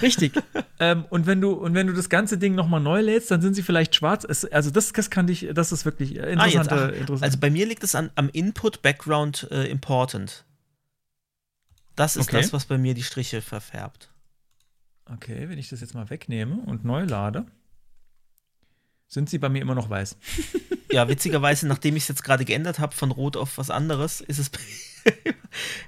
Richtig. 0.00 0.32
ähm, 0.80 1.04
und 1.10 1.26
wenn 1.26 1.40
du 1.40 1.52
und 1.52 1.74
wenn 1.74 1.86
du 1.86 1.92
das 1.92 2.08
ganze 2.08 2.38
Ding 2.38 2.54
nochmal 2.54 2.80
neu 2.80 3.00
lädst, 3.02 3.30
dann 3.30 3.42
sind 3.42 3.54
sie 3.54 3.62
vielleicht 3.62 3.94
schwarz. 3.94 4.24
Es, 4.28 4.44
also 4.46 4.70
das, 4.70 4.92
das 4.92 5.10
kann 5.10 5.26
dich, 5.26 5.48
das 5.52 5.72
ist 5.72 5.84
wirklich 5.84 6.16
äh, 6.16 6.20
Ah, 6.38 6.46
jetzt, 6.46 6.54
interessante, 6.54 6.92
ach, 6.94 7.00
interessant. 7.00 7.22
also 7.24 7.38
bei 7.38 7.50
mir 7.50 7.66
liegt 7.66 7.84
es 7.84 7.94
an, 7.94 8.10
am 8.14 8.28
Input 8.30 8.80
Background 8.82 9.48
äh, 9.50 9.66
Important. 9.70 10.44
Das 11.96 12.16
ist 12.16 12.28
Okay. 12.28 12.40
das, 12.40 12.52
was 12.54 12.64
bei 12.64 12.78
mir 12.78 12.94
die 12.94 13.02
Striche 13.02 13.42
verfärbt. 13.42 14.08
okay, 15.06 15.48
wenn 15.48 15.58
ich 15.58 15.68
das 15.68 15.80
jetzt 15.82 15.94
mal 15.94 16.08
wegnehme 16.08 16.56
und 16.64 16.84
neu 16.86 17.04
lade, 17.04 17.44
sind 19.08 19.28
sie 19.28 19.36
bei 19.38 19.50
mir 19.50 19.60
immer 19.60 19.74
noch 19.74 19.90
weiß. 19.90 20.16
Ja, 20.90 21.06
witzigerweise, 21.08 21.66
nachdem 21.68 21.96
ich 21.96 22.04
es 22.04 22.08
jetzt 22.08 22.24
gerade 22.24 22.46
geändert 22.46 22.78
habe 22.78 22.94
von 22.96 23.10
Rot 23.10 23.36
auf 23.36 23.58
was 23.58 23.68
anderes, 23.68 24.22
ist 24.22 24.38
es. 24.38 24.50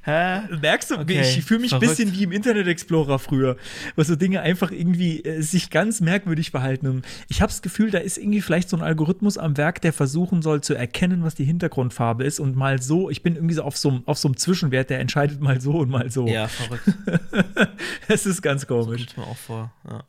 Hä? 0.03 0.41
Merkst 0.61 0.91
du, 0.91 0.99
Okay, 0.99 1.23
ich 1.23 1.45
fühle 1.45 1.61
mich 1.61 1.73
ein 1.73 1.81
bisschen 1.81 2.13
wie 2.13 2.25
im 2.25 2.33
Internet 2.33 2.67
Explorer 2.67 3.19
früher, 3.19 3.57
wo 3.97 4.03
so 4.03 4.17
Dinge 4.17 4.41
einfach 4.43 4.71
irgendwie 4.71 5.25
äh, 5.25 5.41
sich 5.41 5.71
ganz 5.71 6.01
merkwürdig 6.01 6.51
verhalten. 6.51 6.87
Und 6.89 7.07
ich 7.29 7.41
habe 7.41 7.51
das 7.51 7.63
Gefühl, 7.63 7.91
da 7.91 7.99
ist 7.99 8.19
irgendwie 8.19 8.43
vielleicht 8.43 8.69
so 8.69 8.77
ein 8.77 8.83
Algorithmus 8.83 9.39
am 9.39 9.57
Werk, 9.57 9.81
der 9.81 9.93
versuchen 9.95 10.43
soll 10.43 10.61
zu 10.63 10.75
erkennen, 10.75 11.25
was 11.25 11.35
die 11.35 11.45
Hintergrundfarbe 11.45 12.25
ist 12.25 12.41
und 12.41 12.57
mal 12.57 12.83
so, 12.83 13.09
ich 13.09 13.23
bin 13.23 13.37
irgendwie 13.37 13.55
so 13.55 13.63
auf 13.63 13.77
so, 13.79 13.89
einem- 13.91 14.03
auf 14.07 14.19
so 14.19 14.29
Zwischenwert, 14.35 14.91
der 14.91 15.01
entscheidet 15.01 15.41
mal 15.41 15.61
so 15.61 15.73
und 15.79 15.89
mal 15.91 16.11
so. 16.11 16.27
Ja, 16.27 16.49
verrückt. 16.49 16.85
Es 18.09 18.27
ist 18.27 18.43
ganz 18.43 18.67
komisch. 18.67 19.07
Kommt 19.07 19.17
mir 19.19 19.25
auch 19.33 19.37
vor. 19.37 19.73
Ja. 19.89 20.05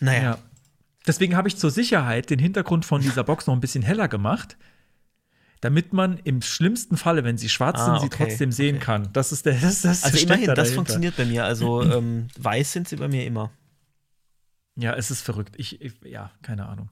Naja, 0.00 0.22
Ja. 0.22 0.38
Deswegen 1.06 1.36
habe 1.36 1.48
ich 1.48 1.56
zur 1.56 1.70
Sicherheit 1.70 2.28
den 2.28 2.38
Hintergrund 2.38 2.84
von 2.84 3.00
dieser 3.00 3.24
Box 3.24 3.46
noch 3.46 3.54
ein 3.54 3.60
bisschen 3.60 3.82
heller 3.82 4.08
gemacht, 4.08 4.58
damit 5.60 5.92
man 5.92 6.18
im 6.24 6.40
schlimmsten 6.42 6.96
Falle, 6.96 7.24
wenn 7.24 7.36
sie 7.38 7.48
schwarz 7.48 7.78
Ah, 7.80 7.84
sind, 7.86 8.00
sie 8.00 8.06
okay, 8.14 8.26
trotzdem 8.28 8.52
sehen 8.52 8.76
okay. 8.76 8.84
kann. 8.84 9.08
Das 9.12 9.32
ist 9.32 9.46
der, 9.46 9.54
das, 9.54 9.82
das 9.82 10.04
also 10.04 10.18
immerhin, 10.18 10.46
da 10.46 10.54
das 10.54 10.68
dahinter. 10.68 10.74
funktioniert 10.76 11.16
bei 11.16 11.24
mir. 11.24 11.44
Also 11.44 11.82
ähm, 11.92 12.28
weiß 12.38 12.72
sind 12.72 12.88
sie 12.88 12.96
bei 12.96 13.08
mir 13.08 13.24
immer. 13.26 13.50
Ja, 14.76 14.94
es 14.94 15.10
ist 15.10 15.22
verrückt. 15.22 15.54
Ich, 15.56 15.80
ich 15.80 15.92
ja, 16.04 16.30
keine 16.42 16.66
Ahnung. 16.66 16.88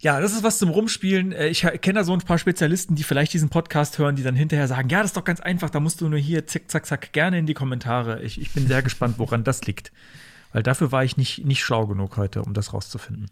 Ja, 0.00 0.20
das 0.20 0.32
ist 0.32 0.42
was 0.42 0.58
zum 0.58 0.68
Rumspielen. 0.70 1.32
Äh, 1.32 1.48
Ich 1.48 1.60
kenne 1.62 2.00
da 2.00 2.04
so 2.04 2.12
ein 2.12 2.18
paar 2.20 2.36
Spezialisten, 2.38 2.96
die 2.96 3.04
vielleicht 3.04 3.32
diesen 3.32 3.48
Podcast 3.48 3.98
hören, 3.98 4.16
die 4.16 4.22
dann 4.22 4.34
hinterher 4.34 4.68
sagen, 4.68 4.88
ja, 4.88 4.98
das 5.00 5.12
ist 5.12 5.16
doch 5.16 5.24
ganz 5.24 5.40
einfach, 5.40 5.70
da 5.70 5.80
musst 5.80 6.00
du 6.00 6.08
nur 6.08 6.18
hier 6.18 6.46
zick, 6.46 6.70
zack, 6.70 6.84
zack, 6.86 7.12
gerne 7.12 7.38
in 7.38 7.46
die 7.46 7.54
Kommentare. 7.54 8.20
Ich, 8.22 8.40
ich 8.40 8.50
bin 8.52 8.66
sehr 8.66 8.82
gespannt, 8.82 9.14
woran 9.18 9.44
das 9.44 9.64
liegt. 9.64 9.92
Weil 10.52 10.62
dafür 10.62 10.92
war 10.92 11.04
ich 11.04 11.16
nicht, 11.16 11.46
nicht 11.46 11.62
schlau 11.64 11.86
genug 11.86 12.18
heute, 12.18 12.42
um 12.42 12.52
das 12.52 12.74
rauszufinden. 12.74 13.30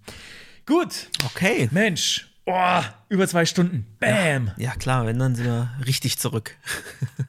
Gut, 0.65 1.09
Okay. 1.27 1.69
Mensch. 1.73 2.30
Oh, 2.47 2.81
über 3.09 3.29
zwei 3.29 3.45
Stunden. 3.47 3.87
Bam. 4.01 4.51
Ja, 4.57 4.75
klar, 4.75 5.07
wenn, 5.07 5.19
dann 5.19 5.35
sind 5.35 5.47
wir 5.47 5.71
richtig 5.87 6.19
zurück. 6.19 6.57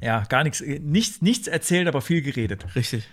Ja, 0.00 0.24
gar 0.24 0.42
nichts, 0.42 0.60
nichts, 0.60 1.22
nichts 1.22 1.46
erzählt, 1.46 1.86
aber 1.86 2.00
viel 2.02 2.22
geredet. 2.22 2.66
Richtig. 2.74 3.08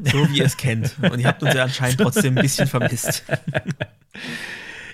So 0.00 0.28
wie 0.30 0.38
ihr 0.38 0.46
es 0.46 0.56
kennt. 0.56 0.96
Und 1.00 1.20
ihr 1.20 1.28
habt 1.28 1.44
uns 1.44 1.54
ja 1.54 1.62
anscheinend 1.62 2.00
trotzdem 2.00 2.36
ein 2.36 2.42
bisschen 2.42 2.66
vermisst. 2.66 3.24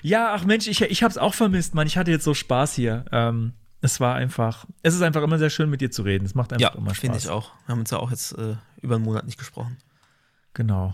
Ja, 0.03 0.33
ach 0.35 0.45
Mensch, 0.45 0.67
ich, 0.67 0.79
ich 0.83 1.01
hab's 1.01 1.17
auch 1.17 1.33
vermisst, 1.33 1.73
Mann. 1.73 1.87
Ich 1.87 1.97
hatte 1.97 2.11
jetzt 2.11 2.25
so 2.25 2.35
Spaß 2.35 2.75
hier. 2.75 3.05
Ähm, 3.11 3.53
es 3.81 3.99
war 3.99 4.13
einfach, 4.13 4.65
es 4.83 4.93
ist 4.93 5.01
einfach 5.01 5.23
immer 5.23 5.39
sehr 5.39 5.49
schön, 5.49 5.67
mit 5.67 5.81
dir 5.81 5.89
zu 5.89 6.03
reden. 6.03 6.25
Es 6.25 6.35
macht 6.35 6.53
einfach 6.53 6.73
Ja, 6.75 6.77
immer 6.77 6.91
Spaß. 6.91 6.99
finde 6.99 7.17
ich 7.17 7.29
auch. 7.29 7.51
Wir 7.65 7.71
haben 7.73 7.79
uns 7.79 7.89
ja 7.89 7.97
auch 7.97 8.11
jetzt 8.11 8.33
äh, 8.37 8.55
über 8.83 8.95
einen 8.97 9.03
Monat 9.03 9.25
nicht 9.25 9.39
gesprochen. 9.39 9.77
Genau. 10.53 10.93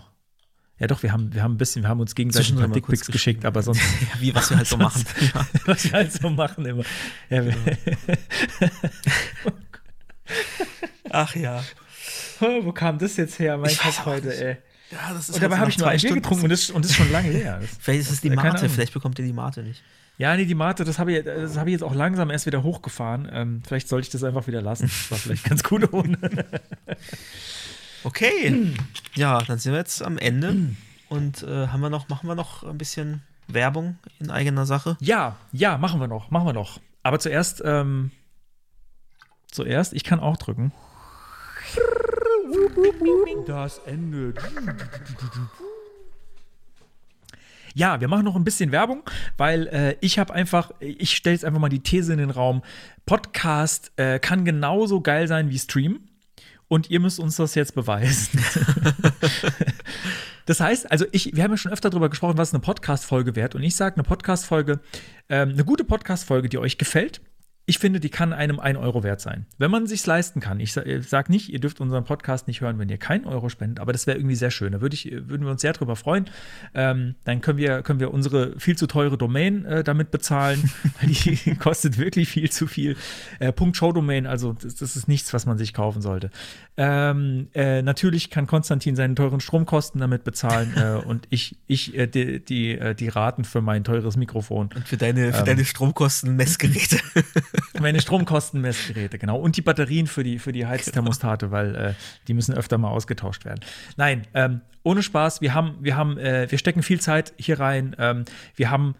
Ja, 0.82 0.88
doch, 0.88 1.00
wir 1.04 1.12
haben, 1.12 1.32
wir 1.32 1.44
haben 1.44 1.54
ein 1.54 1.58
bisschen, 1.58 1.82
wir 1.84 1.88
haben 1.88 2.00
uns 2.00 2.12
gegenseitig 2.16 2.54
mal 2.54 2.66
Dickpics 2.68 3.06
geschickt, 3.06 3.44
aber 3.44 3.62
sonst, 3.62 3.80
Ja, 4.00 4.20
wie 4.20 4.34
was 4.34 4.50
wir 4.50 4.56
halt 4.56 4.66
so 4.66 4.76
machen. 4.76 5.04
Ja. 5.32 5.46
was 5.64 5.84
wir 5.84 5.92
halt 5.92 6.12
so 6.12 6.28
machen 6.28 6.66
immer. 6.66 6.82
Ja, 7.30 7.44
wir- 7.46 7.54
Ach 11.10 11.34
ja. 11.36 11.62
Wo 12.40 12.72
kam 12.72 12.98
das 12.98 13.16
jetzt 13.16 13.38
her, 13.38 13.56
mein 13.58 13.70
Ich 13.70 13.78
Kopf 13.78 14.04
heute, 14.06 14.34
ey? 14.34 14.56
Ja, 14.90 15.12
das 15.14 15.28
ist 15.28 15.36
Und 15.36 15.42
dabei 15.44 15.58
habe 15.58 15.70
ich 15.70 15.78
nur 15.78 15.86
ein 15.88 16.00
Bier 16.00 16.14
getrunken 16.14 16.42
und 16.44 16.50
das, 16.50 16.68
und 16.70 16.84
das 16.84 16.90
ist 16.90 16.96
schon 16.96 17.12
lange 17.12 17.30
leer. 17.30 17.58
Das, 17.60 17.70
Vielleicht 17.80 18.00
ist 18.00 18.10
es 18.10 18.20
die 18.20 18.30
Mate, 18.30 18.68
vielleicht 18.68 18.92
bekommt 18.92 19.18
ihr 19.20 19.24
die 19.24 19.32
Mate 19.32 19.62
nicht. 19.62 19.82
ja, 20.18 20.36
nee, 20.36 20.44
die 20.46 20.54
Mate, 20.56 20.82
das 20.84 20.98
habe 20.98 21.12
ich, 21.16 21.24
das 21.24 21.56
hab 21.56 21.66
ich 21.68 21.72
jetzt 21.74 21.84
auch 21.84 21.94
langsam 21.94 22.28
erst 22.30 22.46
wieder 22.46 22.62
hochgefahren. 22.64 23.28
Ähm, 23.32 23.62
vielleicht 23.64 23.88
sollte 23.88 24.06
ich 24.06 24.10
das 24.10 24.24
einfach 24.24 24.48
wieder 24.48 24.60
lassen. 24.62 24.86
Das 24.88 25.10
war 25.12 25.18
vielleicht 25.18 25.44
ganz 25.44 25.62
gut 25.62 25.92
ohne. 25.92 26.18
Okay. 28.04 28.74
ja, 29.14 29.40
dann 29.42 29.58
sind 29.58 29.72
wir 29.72 29.78
jetzt 29.78 30.02
am 30.02 30.18
Ende. 30.18 30.74
Und 31.08 31.42
äh, 31.42 31.68
haben 31.68 31.80
wir 31.80 31.90
noch, 31.90 32.08
machen 32.08 32.26
wir 32.26 32.34
noch 32.34 32.62
ein 32.62 32.78
bisschen 32.78 33.22
Werbung 33.46 33.98
in 34.18 34.30
eigener 34.30 34.66
Sache? 34.66 34.96
Ja, 35.00 35.36
ja, 35.52 35.76
machen 35.78 36.00
wir 36.00 36.08
noch, 36.08 36.30
machen 36.30 36.46
wir 36.46 36.52
noch. 36.52 36.80
Aber 37.02 37.18
zuerst, 37.18 37.62
ähm, 37.64 38.10
zuerst, 39.50 39.92
ich 39.92 40.04
kann 40.04 40.20
auch 40.20 40.36
drücken. 40.36 40.72
Das 43.46 43.78
Ende. 43.86 44.34
Ja, 47.74 48.00
wir 48.00 48.08
machen 48.08 48.24
noch 48.24 48.36
ein 48.36 48.44
bisschen 48.44 48.72
Werbung, 48.72 49.02
weil 49.36 49.66
äh, 49.68 49.96
ich 50.00 50.18
habe 50.18 50.32
einfach, 50.34 50.72
ich 50.80 51.16
stelle 51.16 51.34
jetzt 51.34 51.44
einfach 51.44 51.60
mal 51.60 51.70
die 51.70 51.80
These 51.80 52.12
in 52.12 52.18
den 52.18 52.30
Raum, 52.30 52.62
Podcast 53.06 53.92
äh, 53.96 54.18
kann 54.18 54.44
genauso 54.44 55.00
geil 55.00 55.26
sein 55.28 55.50
wie 55.50 55.58
Stream 55.58 56.00
und 56.72 56.88
ihr 56.88 57.00
müsst 57.00 57.20
uns 57.20 57.36
das 57.36 57.54
jetzt 57.54 57.74
beweisen. 57.74 58.42
Das 60.44 60.58
heißt, 60.58 60.90
also 60.90 61.06
ich, 61.12 61.36
wir 61.36 61.44
haben 61.44 61.52
ja 61.52 61.56
schon 61.56 61.70
öfter 61.70 61.88
darüber 61.88 62.08
gesprochen, 62.08 62.36
was 62.36 62.52
eine 62.52 62.60
Podcast-Folge 62.60 63.36
wert. 63.36 63.54
Und 63.54 63.62
ich 63.62 63.76
sage, 63.76 63.94
eine 63.94 64.02
Podcast-Folge, 64.02 64.80
ähm, 65.28 65.50
eine 65.50 65.64
gute 65.64 65.84
Podcast-Folge, 65.84 66.48
die 66.48 66.58
euch 66.58 66.78
gefällt, 66.78 67.20
ich 67.64 67.78
finde, 67.78 68.00
die 68.00 68.08
kann 68.10 68.32
einem 68.32 68.58
1 68.58 68.76
Euro 68.78 69.04
wert 69.04 69.20
sein. 69.20 69.46
Wenn 69.56 69.70
man 69.70 69.86
sich's 69.86 70.04
leisten 70.06 70.40
kann. 70.40 70.58
Ich 70.58 70.72
sa- 70.72 70.82
ich 70.84 71.08
sag 71.08 71.30
nicht, 71.30 71.48
ihr 71.52 71.60
dürft 71.60 71.80
unseren 71.80 72.02
Podcast 72.04 72.48
nicht 72.48 72.60
hören, 72.60 72.78
wenn 72.80 72.88
ihr 72.88 72.98
keinen 72.98 73.24
Euro 73.24 73.48
spendet, 73.48 73.78
aber 73.78 73.92
das 73.92 74.06
wäre 74.08 74.18
irgendwie 74.18 74.34
sehr 74.34 74.50
schön. 74.50 74.72
Da 74.72 74.80
würde 74.80 74.94
ich, 74.94 75.10
würden 75.12 75.44
wir 75.44 75.50
uns 75.52 75.60
sehr 75.62 75.72
drüber 75.72 75.94
freuen. 75.94 76.28
Ähm, 76.74 77.14
dann 77.24 77.40
können 77.40 77.58
wir, 77.58 77.82
können 77.82 78.00
wir 78.00 78.12
unsere 78.12 78.58
viel 78.58 78.76
zu 78.76 78.88
teure 78.88 79.16
Domain 79.16 79.64
äh, 79.64 79.84
damit 79.84 80.10
bezahlen, 80.10 80.70
weil 81.00 81.10
die 81.10 81.54
kostet 81.54 81.98
wirklich 81.98 82.28
viel 82.28 82.50
zu 82.50 82.66
viel. 82.66 82.96
Äh, 83.38 83.52
Punkt 83.52 83.76
Show 83.76 83.92
Domain, 83.92 84.26
also 84.26 84.54
das, 84.54 84.74
das 84.74 84.96
ist 84.96 85.06
nichts, 85.06 85.32
was 85.32 85.46
man 85.46 85.56
sich 85.56 85.72
kaufen 85.72 86.02
sollte. 86.02 86.30
Ähm, 86.76 87.48
äh, 87.54 87.82
natürlich 87.82 88.30
kann 88.30 88.46
Konstantin 88.48 88.96
seine 88.96 89.14
teuren 89.14 89.40
Stromkosten 89.40 90.00
damit 90.00 90.24
bezahlen 90.24 90.74
äh, 90.76 90.94
und 91.06 91.26
ich, 91.30 91.56
ich 91.68 91.96
äh, 91.96 92.06
die, 92.08 92.44
die, 92.44 92.72
äh, 92.76 92.94
die 92.96 93.08
Raten 93.08 93.44
für 93.44 93.60
mein 93.60 93.84
teures 93.84 94.16
Mikrofon. 94.16 94.70
Und 94.74 94.88
für 94.88 94.96
deine, 94.96 95.32
für 95.32 95.44
deine 95.44 95.64
Stromkosten 95.64 96.34
Messgeräte. 96.34 96.98
Meine 97.80 98.00
Stromkostenmessgeräte, 98.00 99.18
genau. 99.18 99.38
Und 99.38 99.56
die 99.56 99.62
Batterien 99.62 100.06
für 100.06 100.22
die, 100.22 100.38
für 100.38 100.52
die 100.52 100.66
Heizthermostate, 100.66 101.50
weil 101.50 101.74
äh, 101.74 101.94
die 102.28 102.34
müssen 102.34 102.54
öfter 102.54 102.78
mal 102.78 102.90
ausgetauscht 102.90 103.44
werden. 103.44 103.60
Nein, 103.96 104.26
ähm, 104.34 104.60
ohne 104.82 105.02
Spaß, 105.02 105.40
wir 105.40 105.54
haben, 105.54 105.76
wir 105.80 105.96
haben, 105.96 106.18
äh, 106.18 106.50
wir 106.50 106.58
stecken 106.58 106.82
viel 106.82 107.00
Zeit 107.00 107.32
hier 107.36 107.60
rein. 107.60 107.94
Ähm, 107.98 108.24
wir 108.56 108.70
haben 108.70 108.94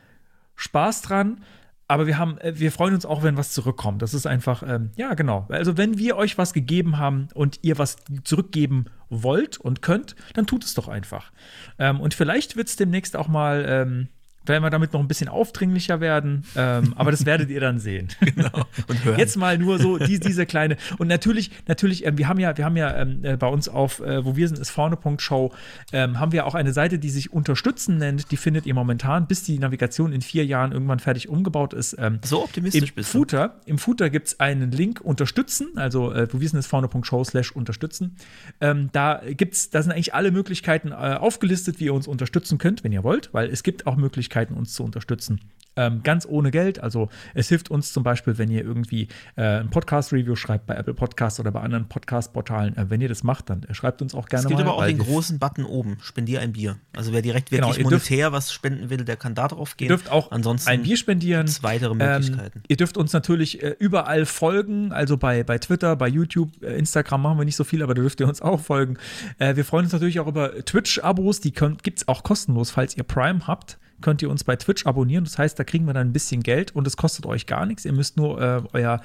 Spaß 0.56 1.02
dran. 1.02 1.40
Aber 1.88 2.06
wir 2.06 2.16
haben, 2.16 2.38
äh, 2.38 2.58
wir 2.58 2.72
freuen 2.72 2.94
uns 2.94 3.04
auch, 3.04 3.22
wenn 3.22 3.36
was 3.36 3.52
zurückkommt. 3.52 4.00
Das 4.00 4.14
ist 4.14 4.26
einfach, 4.26 4.62
ähm, 4.66 4.92
ja, 4.96 5.12
genau. 5.12 5.46
Also, 5.50 5.76
wenn 5.76 5.98
wir 5.98 6.16
euch 6.16 6.38
was 6.38 6.54
gegeben 6.54 6.96
haben 6.96 7.28
und 7.34 7.58
ihr 7.60 7.76
was 7.76 7.96
zurückgeben 8.24 8.86
wollt 9.10 9.58
und 9.58 9.82
könnt, 9.82 10.16
dann 10.32 10.46
tut 10.46 10.64
es 10.64 10.72
doch 10.72 10.88
einfach. 10.88 11.32
Ähm, 11.78 12.00
und 12.00 12.14
vielleicht 12.14 12.56
wird 12.56 12.68
es 12.68 12.76
demnächst 12.76 13.14
auch 13.14 13.28
mal, 13.28 13.66
ähm, 13.68 14.08
werden 14.46 14.62
wir 14.62 14.70
damit 14.70 14.92
noch 14.92 15.00
ein 15.00 15.08
bisschen 15.08 15.28
aufdringlicher 15.28 16.00
werden. 16.00 16.44
Ähm, 16.56 16.94
aber 16.96 17.10
das 17.10 17.26
werdet 17.26 17.50
ihr 17.50 17.60
dann 17.60 17.78
sehen. 17.78 18.08
genau. 18.20 18.66
Und 18.88 19.04
hören. 19.04 19.18
Jetzt 19.18 19.36
mal 19.36 19.58
nur 19.58 19.78
so 19.78 19.98
die, 19.98 20.18
diese 20.18 20.46
kleine. 20.46 20.76
Und 20.98 21.08
natürlich, 21.08 21.50
natürlich, 21.66 22.06
ähm, 22.06 22.18
wir 22.18 22.28
haben 22.28 22.40
ja, 22.40 22.56
wir 22.56 22.64
haben 22.64 22.76
ja 22.76 22.96
ähm, 22.96 23.24
äh, 23.24 23.36
bei 23.36 23.46
uns 23.46 23.68
auf, 23.68 24.00
äh, 24.00 24.24
wo 24.24 24.36
wir 24.36 24.48
sind, 24.48 24.58
ist 24.58 24.70
vorne.show, 24.70 25.52
ähm, 25.92 26.18
haben 26.18 26.32
wir 26.32 26.46
auch 26.46 26.54
eine 26.54 26.72
Seite, 26.72 26.98
die 26.98 27.10
sich 27.10 27.32
Unterstützen 27.32 27.98
nennt. 27.98 28.30
Die 28.30 28.36
findet 28.36 28.66
ihr 28.66 28.74
momentan, 28.74 29.26
bis 29.26 29.44
die 29.44 29.58
Navigation 29.58 30.12
in 30.12 30.22
vier 30.22 30.44
Jahren 30.44 30.72
irgendwann 30.72 30.98
fertig 30.98 31.28
umgebaut 31.28 31.72
ist. 31.72 31.96
Ähm, 31.98 32.18
so 32.24 32.42
optimistisch 32.42 32.90
im 32.90 32.94
bist 32.94 33.14
du. 33.14 33.18
Footer, 33.18 33.60
Im 33.66 33.78
Footer 33.78 34.10
gibt 34.10 34.28
es 34.28 34.40
einen 34.40 34.70
Link 34.70 35.00
Unterstützen, 35.00 35.68
also 35.76 36.12
äh, 36.12 36.28
wo 36.32 36.40
wir 36.40 36.48
sind, 36.48 36.58
ist 36.58 36.66
vorne.show 36.66 37.24
slash 37.24 37.52
unterstützen. 37.52 38.16
Ähm, 38.60 38.90
da 38.92 39.22
gibt's, 39.24 39.70
da 39.70 39.82
sind 39.82 39.92
eigentlich 39.92 40.14
alle 40.14 40.30
Möglichkeiten 40.30 40.92
äh, 40.92 40.94
aufgelistet, 40.94 41.80
wie 41.80 41.84
ihr 41.86 41.94
uns 41.94 42.08
unterstützen 42.08 42.58
könnt, 42.58 42.84
wenn 42.84 42.92
ihr 42.92 43.04
wollt, 43.04 43.32
weil 43.32 43.50
es 43.50 43.62
gibt 43.62 43.86
auch 43.86 43.96
Möglichkeiten, 43.96 44.31
uns 44.56 44.74
zu 44.74 44.82
unterstützen. 44.84 45.40
Ähm, 45.74 46.02
ganz 46.02 46.26
ohne 46.28 46.50
Geld. 46.50 46.80
Also 46.82 47.08
es 47.32 47.48
hilft 47.48 47.70
uns 47.70 47.94
zum 47.94 48.02
Beispiel, 48.02 48.36
wenn 48.36 48.50
ihr 48.50 48.62
irgendwie 48.62 49.08
äh, 49.36 49.60
ein 49.60 49.70
Podcast-Review 49.70 50.36
schreibt 50.36 50.66
bei 50.66 50.74
Apple 50.74 50.92
Podcasts 50.92 51.40
oder 51.40 51.50
bei 51.50 51.60
anderen 51.62 51.88
Podcast-Portalen. 51.88 52.76
Äh, 52.76 52.90
wenn 52.90 53.00
ihr 53.00 53.08
das 53.08 53.22
macht, 53.22 53.48
dann 53.48 53.62
äh, 53.62 53.72
schreibt 53.72 54.02
uns 54.02 54.14
auch 54.14 54.28
gerne 54.28 54.42
Es 54.42 54.48
gibt 54.48 54.60
mal. 54.60 54.66
aber 54.66 54.76
auch 54.76 54.84
den 54.84 54.98
großen 54.98 55.38
Button 55.38 55.64
oben, 55.64 55.96
spendier 56.02 56.40
ein 56.42 56.52
Bier. 56.52 56.76
Also 56.94 57.14
wer 57.14 57.22
direkt 57.22 57.48
Genau, 57.48 57.68
wirklich 57.68 57.86
dürft- 57.86 58.10
monetär 58.10 58.32
was 58.32 58.52
spenden 58.52 58.90
will, 58.90 58.98
der 58.98 59.16
kann 59.16 59.34
da 59.34 59.48
drauf 59.48 59.78
gehen. 59.78 59.86
Ihr 59.86 59.96
dürft 59.96 60.10
auch 60.12 60.30
Ansonsten 60.30 60.68
ein 60.68 60.82
Bier 60.82 60.98
spendieren. 60.98 61.48
weitere 61.62 61.94
Möglichkeiten. 61.94 62.58
Ähm, 62.58 62.64
ihr 62.68 62.76
dürft 62.76 62.98
uns 62.98 63.14
natürlich 63.14 63.62
äh, 63.62 63.74
überall 63.78 64.26
folgen, 64.26 64.92
also 64.92 65.16
bei, 65.16 65.42
bei 65.42 65.56
Twitter, 65.56 65.96
bei 65.96 66.08
YouTube, 66.08 66.50
äh, 66.62 66.76
Instagram 66.76 67.22
machen 67.22 67.38
wir 67.38 67.46
nicht 67.46 67.56
so 67.56 67.64
viel, 67.64 67.82
aber 67.82 67.94
da 67.94 68.02
dürft 68.02 68.20
ihr 68.20 68.28
uns 68.28 68.42
auch 68.42 68.60
folgen. 68.60 68.98
Äh, 69.38 69.56
wir 69.56 69.64
freuen 69.64 69.84
uns 69.86 69.94
natürlich 69.94 70.20
auch 70.20 70.26
über 70.26 70.52
Twitch-Abos, 70.66 71.40
die 71.40 71.52
gibt 71.52 71.96
es 71.98 72.08
auch 72.08 72.22
kostenlos, 72.24 72.70
falls 72.70 72.94
ihr 72.94 73.04
Prime 73.04 73.46
habt. 73.46 73.78
Könnt 74.00 74.22
ihr 74.22 74.30
uns 74.30 74.44
bei 74.44 74.56
Twitch 74.56 74.86
abonnieren. 74.86 75.24
Das 75.24 75.38
heißt, 75.38 75.58
da 75.58 75.64
kriegen 75.64 75.86
wir 75.86 75.94
dann 75.94 76.08
ein 76.08 76.12
bisschen 76.12 76.42
Geld 76.42 76.74
und 76.74 76.86
es 76.86 76.96
kostet 76.96 77.26
euch 77.26 77.46
gar 77.46 77.66
nichts. 77.66 77.84
Ihr 77.84 77.92
müsst 77.92 78.16
nur 78.16 78.40
äh, 78.40 78.62
euer 78.72 79.00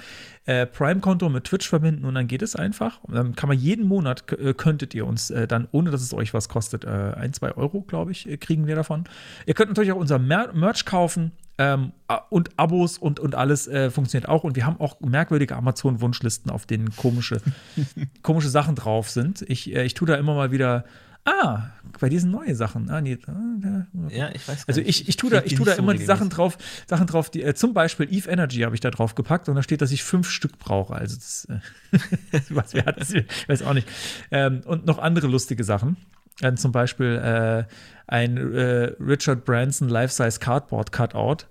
äh, 0.45 0.65
Prime-Konto 0.65 1.30
mit 1.30 1.43
Twitch 1.43 1.68
verbinden 1.68 2.05
und 2.05 2.15
dann 2.15 2.27
geht 2.27 2.41
es 2.41 2.55
einfach. 2.55 3.03
Und 3.03 3.15
dann 3.15 3.35
kann 3.35 3.49
man 3.49 3.57
jeden 3.57 3.85
Monat, 3.85 4.31
äh, 4.31 4.53
könntet 4.53 4.95
ihr 4.95 5.05
uns 5.05 5.30
äh, 5.30 5.47
dann, 5.47 5.68
ohne 5.72 5.91
dass 5.91 6.01
es 6.01 6.14
euch 6.14 6.34
was 6.34 6.49
kostet, 6.49 6.85
äh, 6.85 6.88
ein, 6.88 7.34
zwei 7.34 7.51
Euro, 7.51 7.81
glaube 7.81 8.11
ich, 8.11 8.27
äh, 8.27 8.38
kriegen 8.38 8.68
wir 8.68 8.76
davon. 8.76 9.03
Ihr 9.45 9.53
könnt 9.53 9.69
natürlich 9.69 9.91
auch 9.91 9.97
unser 9.97 10.19
Mer 10.19 10.53
Merch 10.53 10.85
kaufen. 10.85 11.31
Ähm, 11.59 11.91
und 12.30 12.51
Abos 12.59 12.99
und, 12.99 13.19
und 13.19 13.34
alles 13.34 13.68
äh, 13.68 13.89
funktioniert 13.89 14.30
auch. 14.30 14.43
Und 14.43 14.55
wir 14.55 14.68
haben 14.68 14.80
auch 14.80 14.99
merkwürdige 15.01 15.55
Amazon-Wunschlisten, 15.55 16.51
auf 16.51 16.68
denen 16.68 16.95
komische, 16.95 17.41
komische 18.22 18.49
Sachen 18.49 18.76
drauf 18.76 19.09
sind. 19.09 19.43
Ich, 19.49 19.73
äh, 19.73 19.84
ich 19.84 19.95
tue 19.95 20.07
da 20.07 20.15
immer 20.15 20.35
mal 20.35 20.51
wieder. 20.51 20.85
Ah, 21.28 21.72
bei 21.99 22.08
diesen 22.08 22.32
neue 22.32 22.56
Sachen. 22.56 22.90
Ah, 22.90 23.02
nee, 23.02 23.18
ah, 23.28 23.86
Ja, 24.10 24.30
ich 24.34 24.48
weiß 24.48 24.66
gar 24.66 24.70
also 24.70 24.80
nicht. 24.80 25.02
ich, 25.02 25.10
ich 25.10 25.18
tue 25.18 25.30
da, 25.30 25.41
ich 25.44 25.56
tue 25.56 25.66
da 25.66 25.72
nicht 25.72 25.76
so 25.76 25.84
immer 25.84 25.94
die 25.94 26.06
Sachen 26.06 26.30
drauf, 26.30 26.58
Sachen 26.88 27.06
drauf, 27.06 27.30
die, 27.30 27.44
äh, 27.44 27.54
zum 27.54 27.74
Beispiel 27.74 28.08
Eve 28.10 28.30
Energy 28.30 28.62
habe 28.62 28.76
ich 28.76 28.80
da 28.82 28.91
drauf 28.91 29.14
gepackt 29.14 29.49
und 29.49 29.56
da 29.56 29.62
steht, 29.62 29.82
dass 29.82 29.91
ich 29.91 30.04
fünf 30.04 30.30
Stück 30.30 30.58
brauche. 30.58 30.95
Also 30.95 31.18
das, 31.18 31.45
äh, 31.49 32.40
was 32.49 32.74
wer 32.74 32.86
hat 32.86 33.02
das? 33.02 33.12
Ich 33.12 33.49
weiß 33.49 33.64
auch 33.64 33.74
nicht. 33.74 33.90
Ähm, 34.32 34.62
und 34.66 34.86
noch 34.86 34.99
andere 34.99 35.28
lustige 35.28 35.66
Sachen. 35.66 35.98
Ähm, 36.41 36.56
zum 36.56 36.72
Beispiel 36.72 37.18
äh, 37.18 37.66
ein 38.08 38.38
äh, 38.38 38.94
Richard 39.02 39.44
Branson 39.44 39.90
Life-Size 39.90 40.40
Cardboard 40.40 40.94
Cutout. 40.94 41.45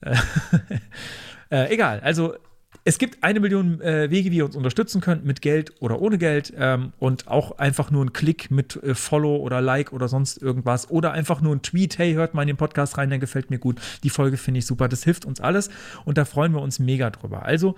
Äh, 0.00 0.16
äh, 1.50 1.74
egal, 1.74 2.00
also 2.00 2.34
es 2.84 2.98
gibt 2.98 3.22
eine 3.22 3.38
Million 3.38 3.80
äh, 3.80 4.10
Wege, 4.10 4.30
wie 4.32 4.38
ihr 4.38 4.44
uns 4.44 4.56
unterstützen 4.56 5.00
könnt, 5.00 5.24
mit 5.24 5.40
Geld 5.40 5.72
oder 5.80 6.00
ohne 6.00 6.18
Geld. 6.18 6.52
Ähm, 6.56 6.92
und 6.98 7.28
auch 7.28 7.58
einfach 7.58 7.90
nur 7.90 8.04
ein 8.04 8.12
Klick 8.12 8.50
mit 8.50 8.82
äh, 8.82 8.94
Follow 8.94 9.36
oder 9.36 9.60
Like 9.60 9.92
oder 9.92 10.08
sonst 10.08 10.42
irgendwas. 10.42 10.90
Oder 10.90 11.12
einfach 11.12 11.40
nur 11.40 11.54
ein 11.54 11.62
Tweet, 11.62 11.98
hey, 11.98 12.14
hört 12.14 12.34
mal 12.34 12.42
in 12.42 12.48
den 12.48 12.56
Podcast 12.56 12.98
rein, 12.98 13.10
der 13.10 13.20
gefällt 13.20 13.50
mir 13.50 13.58
gut. 13.58 13.80
Die 14.02 14.10
Folge 14.10 14.36
finde 14.36 14.58
ich 14.58 14.66
super. 14.66 14.88
Das 14.88 15.04
hilft 15.04 15.24
uns 15.24 15.40
alles 15.40 15.70
und 16.04 16.18
da 16.18 16.24
freuen 16.24 16.52
wir 16.52 16.60
uns 16.60 16.80
mega 16.80 17.10
drüber. 17.10 17.44
Also, 17.44 17.76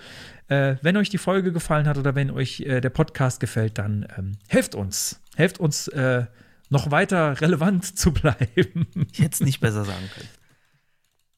äh, 0.48 0.76
wenn 0.80 0.96
euch 0.96 1.10
die 1.10 1.18
Folge 1.18 1.52
gefallen 1.52 1.86
hat 1.86 1.98
oder 1.98 2.14
wenn 2.14 2.30
euch 2.30 2.60
äh, 2.60 2.80
der 2.80 2.90
Podcast 2.90 3.40
gefällt, 3.40 3.76
dann 3.76 4.06
ähm, 4.16 4.32
helft 4.48 4.74
uns. 4.74 5.20
Helft 5.36 5.60
uns, 5.60 5.88
äh, 5.88 6.24
noch 6.70 6.90
weiter 6.90 7.40
relevant 7.40 7.84
zu 7.98 8.12
bleiben. 8.12 8.86
Es 9.22 9.40
nicht 9.40 9.60
besser 9.60 9.84
sagen 9.84 10.10
können. 10.14 10.28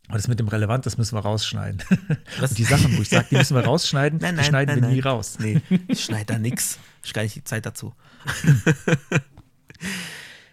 Aber 0.08 0.16
das 0.18 0.28
mit 0.28 0.38
dem 0.38 0.48
relevant, 0.48 0.86
das 0.86 0.98
müssen 0.98 1.16
wir 1.16 1.20
rausschneiden. 1.20 1.82
Was? 2.40 2.50
Und 2.50 2.58
die 2.58 2.64
Sachen, 2.64 2.96
wo 2.96 3.02
ich 3.02 3.08
sage, 3.08 3.26
die 3.30 3.36
müssen 3.36 3.56
wir 3.56 3.64
rausschneiden, 3.64 4.18
Nein, 4.22 4.34
die 4.34 4.36
nein, 4.42 4.44
schneiden 4.48 4.80
nein, 4.80 4.88
wir 4.90 4.94
nie 4.96 5.00
raus. 5.00 5.38
Nee, 5.40 5.60
ich 5.88 6.04
schneide 6.04 6.26
da 6.34 6.38
nix. 6.38 6.78
Ich 7.04 7.12
gar 7.12 7.22
nicht 7.22 7.34
die 7.34 7.44
Zeit 7.44 7.66
dazu. 7.66 7.94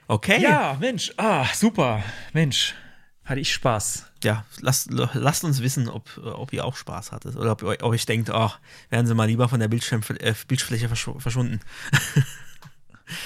okay. 0.08 0.42
Ja, 0.42 0.78
Mensch, 0.80 1.12
ah, 1.18 1.46
super. 1.54 2.04
Mensch, 2.34 2.74
hatte 3.26 3.40
ich 3.40 3.52
Spaß. 3.54 4.06
Ja, 4.24 4.46
lasst, 4.62 4.90
lasst 4.92 5.44
uns 5.44 5.62
wissen, 5.62 5.90
ob, 5.90 6.18
ob 6.24 6.54
ihr 6.54 6.66
auch 6.66 6.76
Spaß 6.76 7.12
hattet. 7.12 7.36
Oder 7.36 7.52
ob, 7.52 7.62
ihr- 7.64 7.78
ob 7.82 7.94
ich 7.94 8.06
denkt, 8.06 8.30
ach, 8.30 8.60
wären 8.90 9.06
sie 9.08 9.14
mal 9.16 9.26
lieber 9.28 9.50
von 9.50 9.60
der 9.60 9.68
Bildschirm, 9.68 10.02
äh, 10.20 10.34
Bildfläche 10.48 10.88
verschw- 10.88 11.20
verschwunden. 11.20 11.60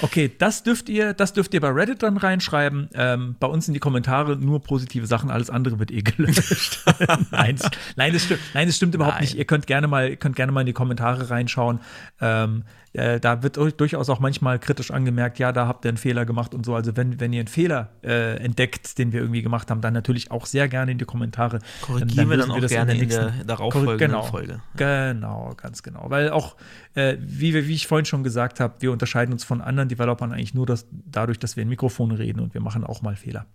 Okay, 0.02 0.30
das 0.36 0.62
dürft 0.62 0.88
ihr, 0.88 1.12
das 1.14 1.32
dürft 1.32 1.54
ihr 1.54 1.60
bei 1.60 1.68
Reddit 1.68 2.02
dann 2.02 2.16
reinschreiben. 2.16 2.88
Ähm, 2.94 3.36
bei 3.38 3.46
uns 3.46 3.68
in 3.68 3.74
die 3.74 3.80
Kommentare 3.80 4.36
nur 4.36 4.62
positive 4.62 5.06
Sachen, 5.06 5.30
alles 5.30 5.50
andere 5.50 5.78
wird 5.78 5.90
eh 5.90 6.02
gelöscht. 6.02 6.84
nein, 7.30 7.58
nein, 7.96 8.12
das 8.12 8.24
stimmt, 8.24 8.40
nein, 8.54 8.66
das 8.66 8.76
stimmt 8.76 8.94
überhaupt 8.94 9.16
Nein. 9.16 9.24
nicht. 9.24 9.36
Ihr 9.36 9.44
könnt 9.44 9.66
gerne 9.66 9.88
mal, 9.88 10.10
ihr 10.10 10.16
könnt 10.16 10.36
gerne 10.36 10.52
mal 10.52 10.60
in 10.60 10.66
die 10.66 10.72
Kommentare 10.72 11.30
reinschauen. 11.30 11.80
Ähm, 12.20 12.64
äh, 12.92 13.20
da 13.20 13.42
wird 13.42 13.58
euch 13.58 13.74
durchaus 13.74 14.08
auch 14.08 14.20
manchmal 14.20 14.58
kritisch 14.58 14.90
angemerkt, 14.90 15.38
ja, 15.38 15.52
da 15.52 15.66
habt 15.66 15.84
ihr 15.84 15.90
einen 15.90 15.98
Fehler 15.98 16.24
gemacht 16.24 16.54
und 16.54 16.64
so. 16.64 16.74
Also 16.74 16.96
wenn, 16.96 17.20
wenn 17.20 17.32
ihr 17.32 17.40
einen 17.40 17.48
Fehler 17.48 17.90
äh, 18.02 18.36
entdeckt, 18.36 18.98
den 18.98 19.12
wir 19.12 19.20
irgendwie 19.20 19.42
gemacht 19.42 19.70
haben, 19.70 19.80
dann 19.80 19.92
natürlich 19.94 20.30
auch 20.30 20.46
sehr 20.46 20.68
gerne 20.68 20.92
in 20.92 20.98
die 20.98 21.04
Kommentare. 21.04 21.58
Korrigieren 21.82 22.30
wir 22.30 22.36
dann 22.36 22.48
lösen 22.48 22.50
auch 22.56 22.60
das 22.60 22.70
gerne 22.70 22.92
in 22.92 23.00
nächsten- 23.00 23.36
der 23.36 23.44
darauffolgenden 23.44 23.98
genau, 23.98 24.22
Folge. 24.22 24.60
Genau, 24.76 25.54
ganz 25.56 25.82
genau. 25.82 26.10
Weil 26.10 26.30
auch, 26.30 26.56
äh, 26.94 27.16
wie, 27.20 27.54
wir, 27.54 27.66
wie 27.68 27.74
ich 27.74 27.86
vorhin 27.86 28.06
schon 28.06 28.24
gesagt 28.24 28.60
habe, 28.60 28.74
wir 28.80 28.92
unterscheiden 28.92 29.32
uns 29.32 29.44
von 29.44 29.60
anderen 29.60 29.88
Developern 29.88 30.32
eigentlich 30.32 30.54
nur 30.54 30.66
das, 30.66 30.86
dadurch, 30.90 31.38
dass 31.38 31.56
wir 31.56 31.62
in 31.62 31.68
Mikrofon 31.68 32.10
reden 32.12 32.40
und 32.40 32.54
wir 32.54 32.60
machen 32.60 32.84
auch 32.84 33.02
mal 33.02 33.16
Fehler. 33.16 33.46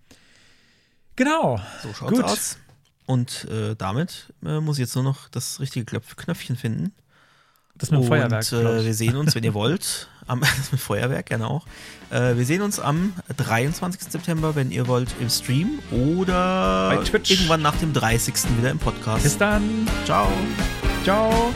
Genau. 1.15 1.59
So 1.81 1.93
schaut's 1.93 2.11
Gut. 2.11 2.23
aus. 2.23 2.57
Und 3.05 3.45
äh, 3.51 3.75
damit 3.75 4.33
äh, 4.45 4.59
muss 4.59 4.77
ich 4.77 4.81
jetzt 4.81 4.95
nur 4.95 5.03
noch 5.03 5.27
das 5.27 5.59
richtige 5.59 5.85
Knöpfchen 5.85 6.55
finden. 6.55 6.93
Das 7.83 7.91
mit 7.91 7.99
dem 7.99 8.03
und 8.03 8.07
Feuerwerk. 8.07 8.47
glaub 8.47 8.63
äh, 8.63 8.85
wir 8.85 8.93
sehen 8.93 9.17
uns, 9.17 9.35
wenn 9.35 9.43
ihr 9.43 9.53
wollt, 9.53 10.07
am 10.25 10.39
das 10.57 10.71
mit 10.71 10.79
Feuerwerk 10.79 11.25
gerne 11.25 11.47
auch. 11.47 11.65
Äh, 12.11 12.37
wir 12.37 12.45
sehen 12.45 12.61
uns 12.61 12.79
am 12.79 13.13
23. 13.35 14.01
September, 14.09 14.55
wenn 14.55 14.71
ihr 14.71 14.87
wollt, 14.87 15.09
im 15.19 15.29
Stream 15.29 15.79
oder 15.91 16.97
irgendwann 17.27 17.61
nach 17.61 17.75
dem 17.75 17.91
30. 17.91 18.35
wieder 18.57 18.71
im 18.71 18.79
Podcast. 18.79 19.23
Bis 19.23 19.37
dann. 19.37 19.87
Ciao. 20.05 20.31
Ciao. 21.03 21.51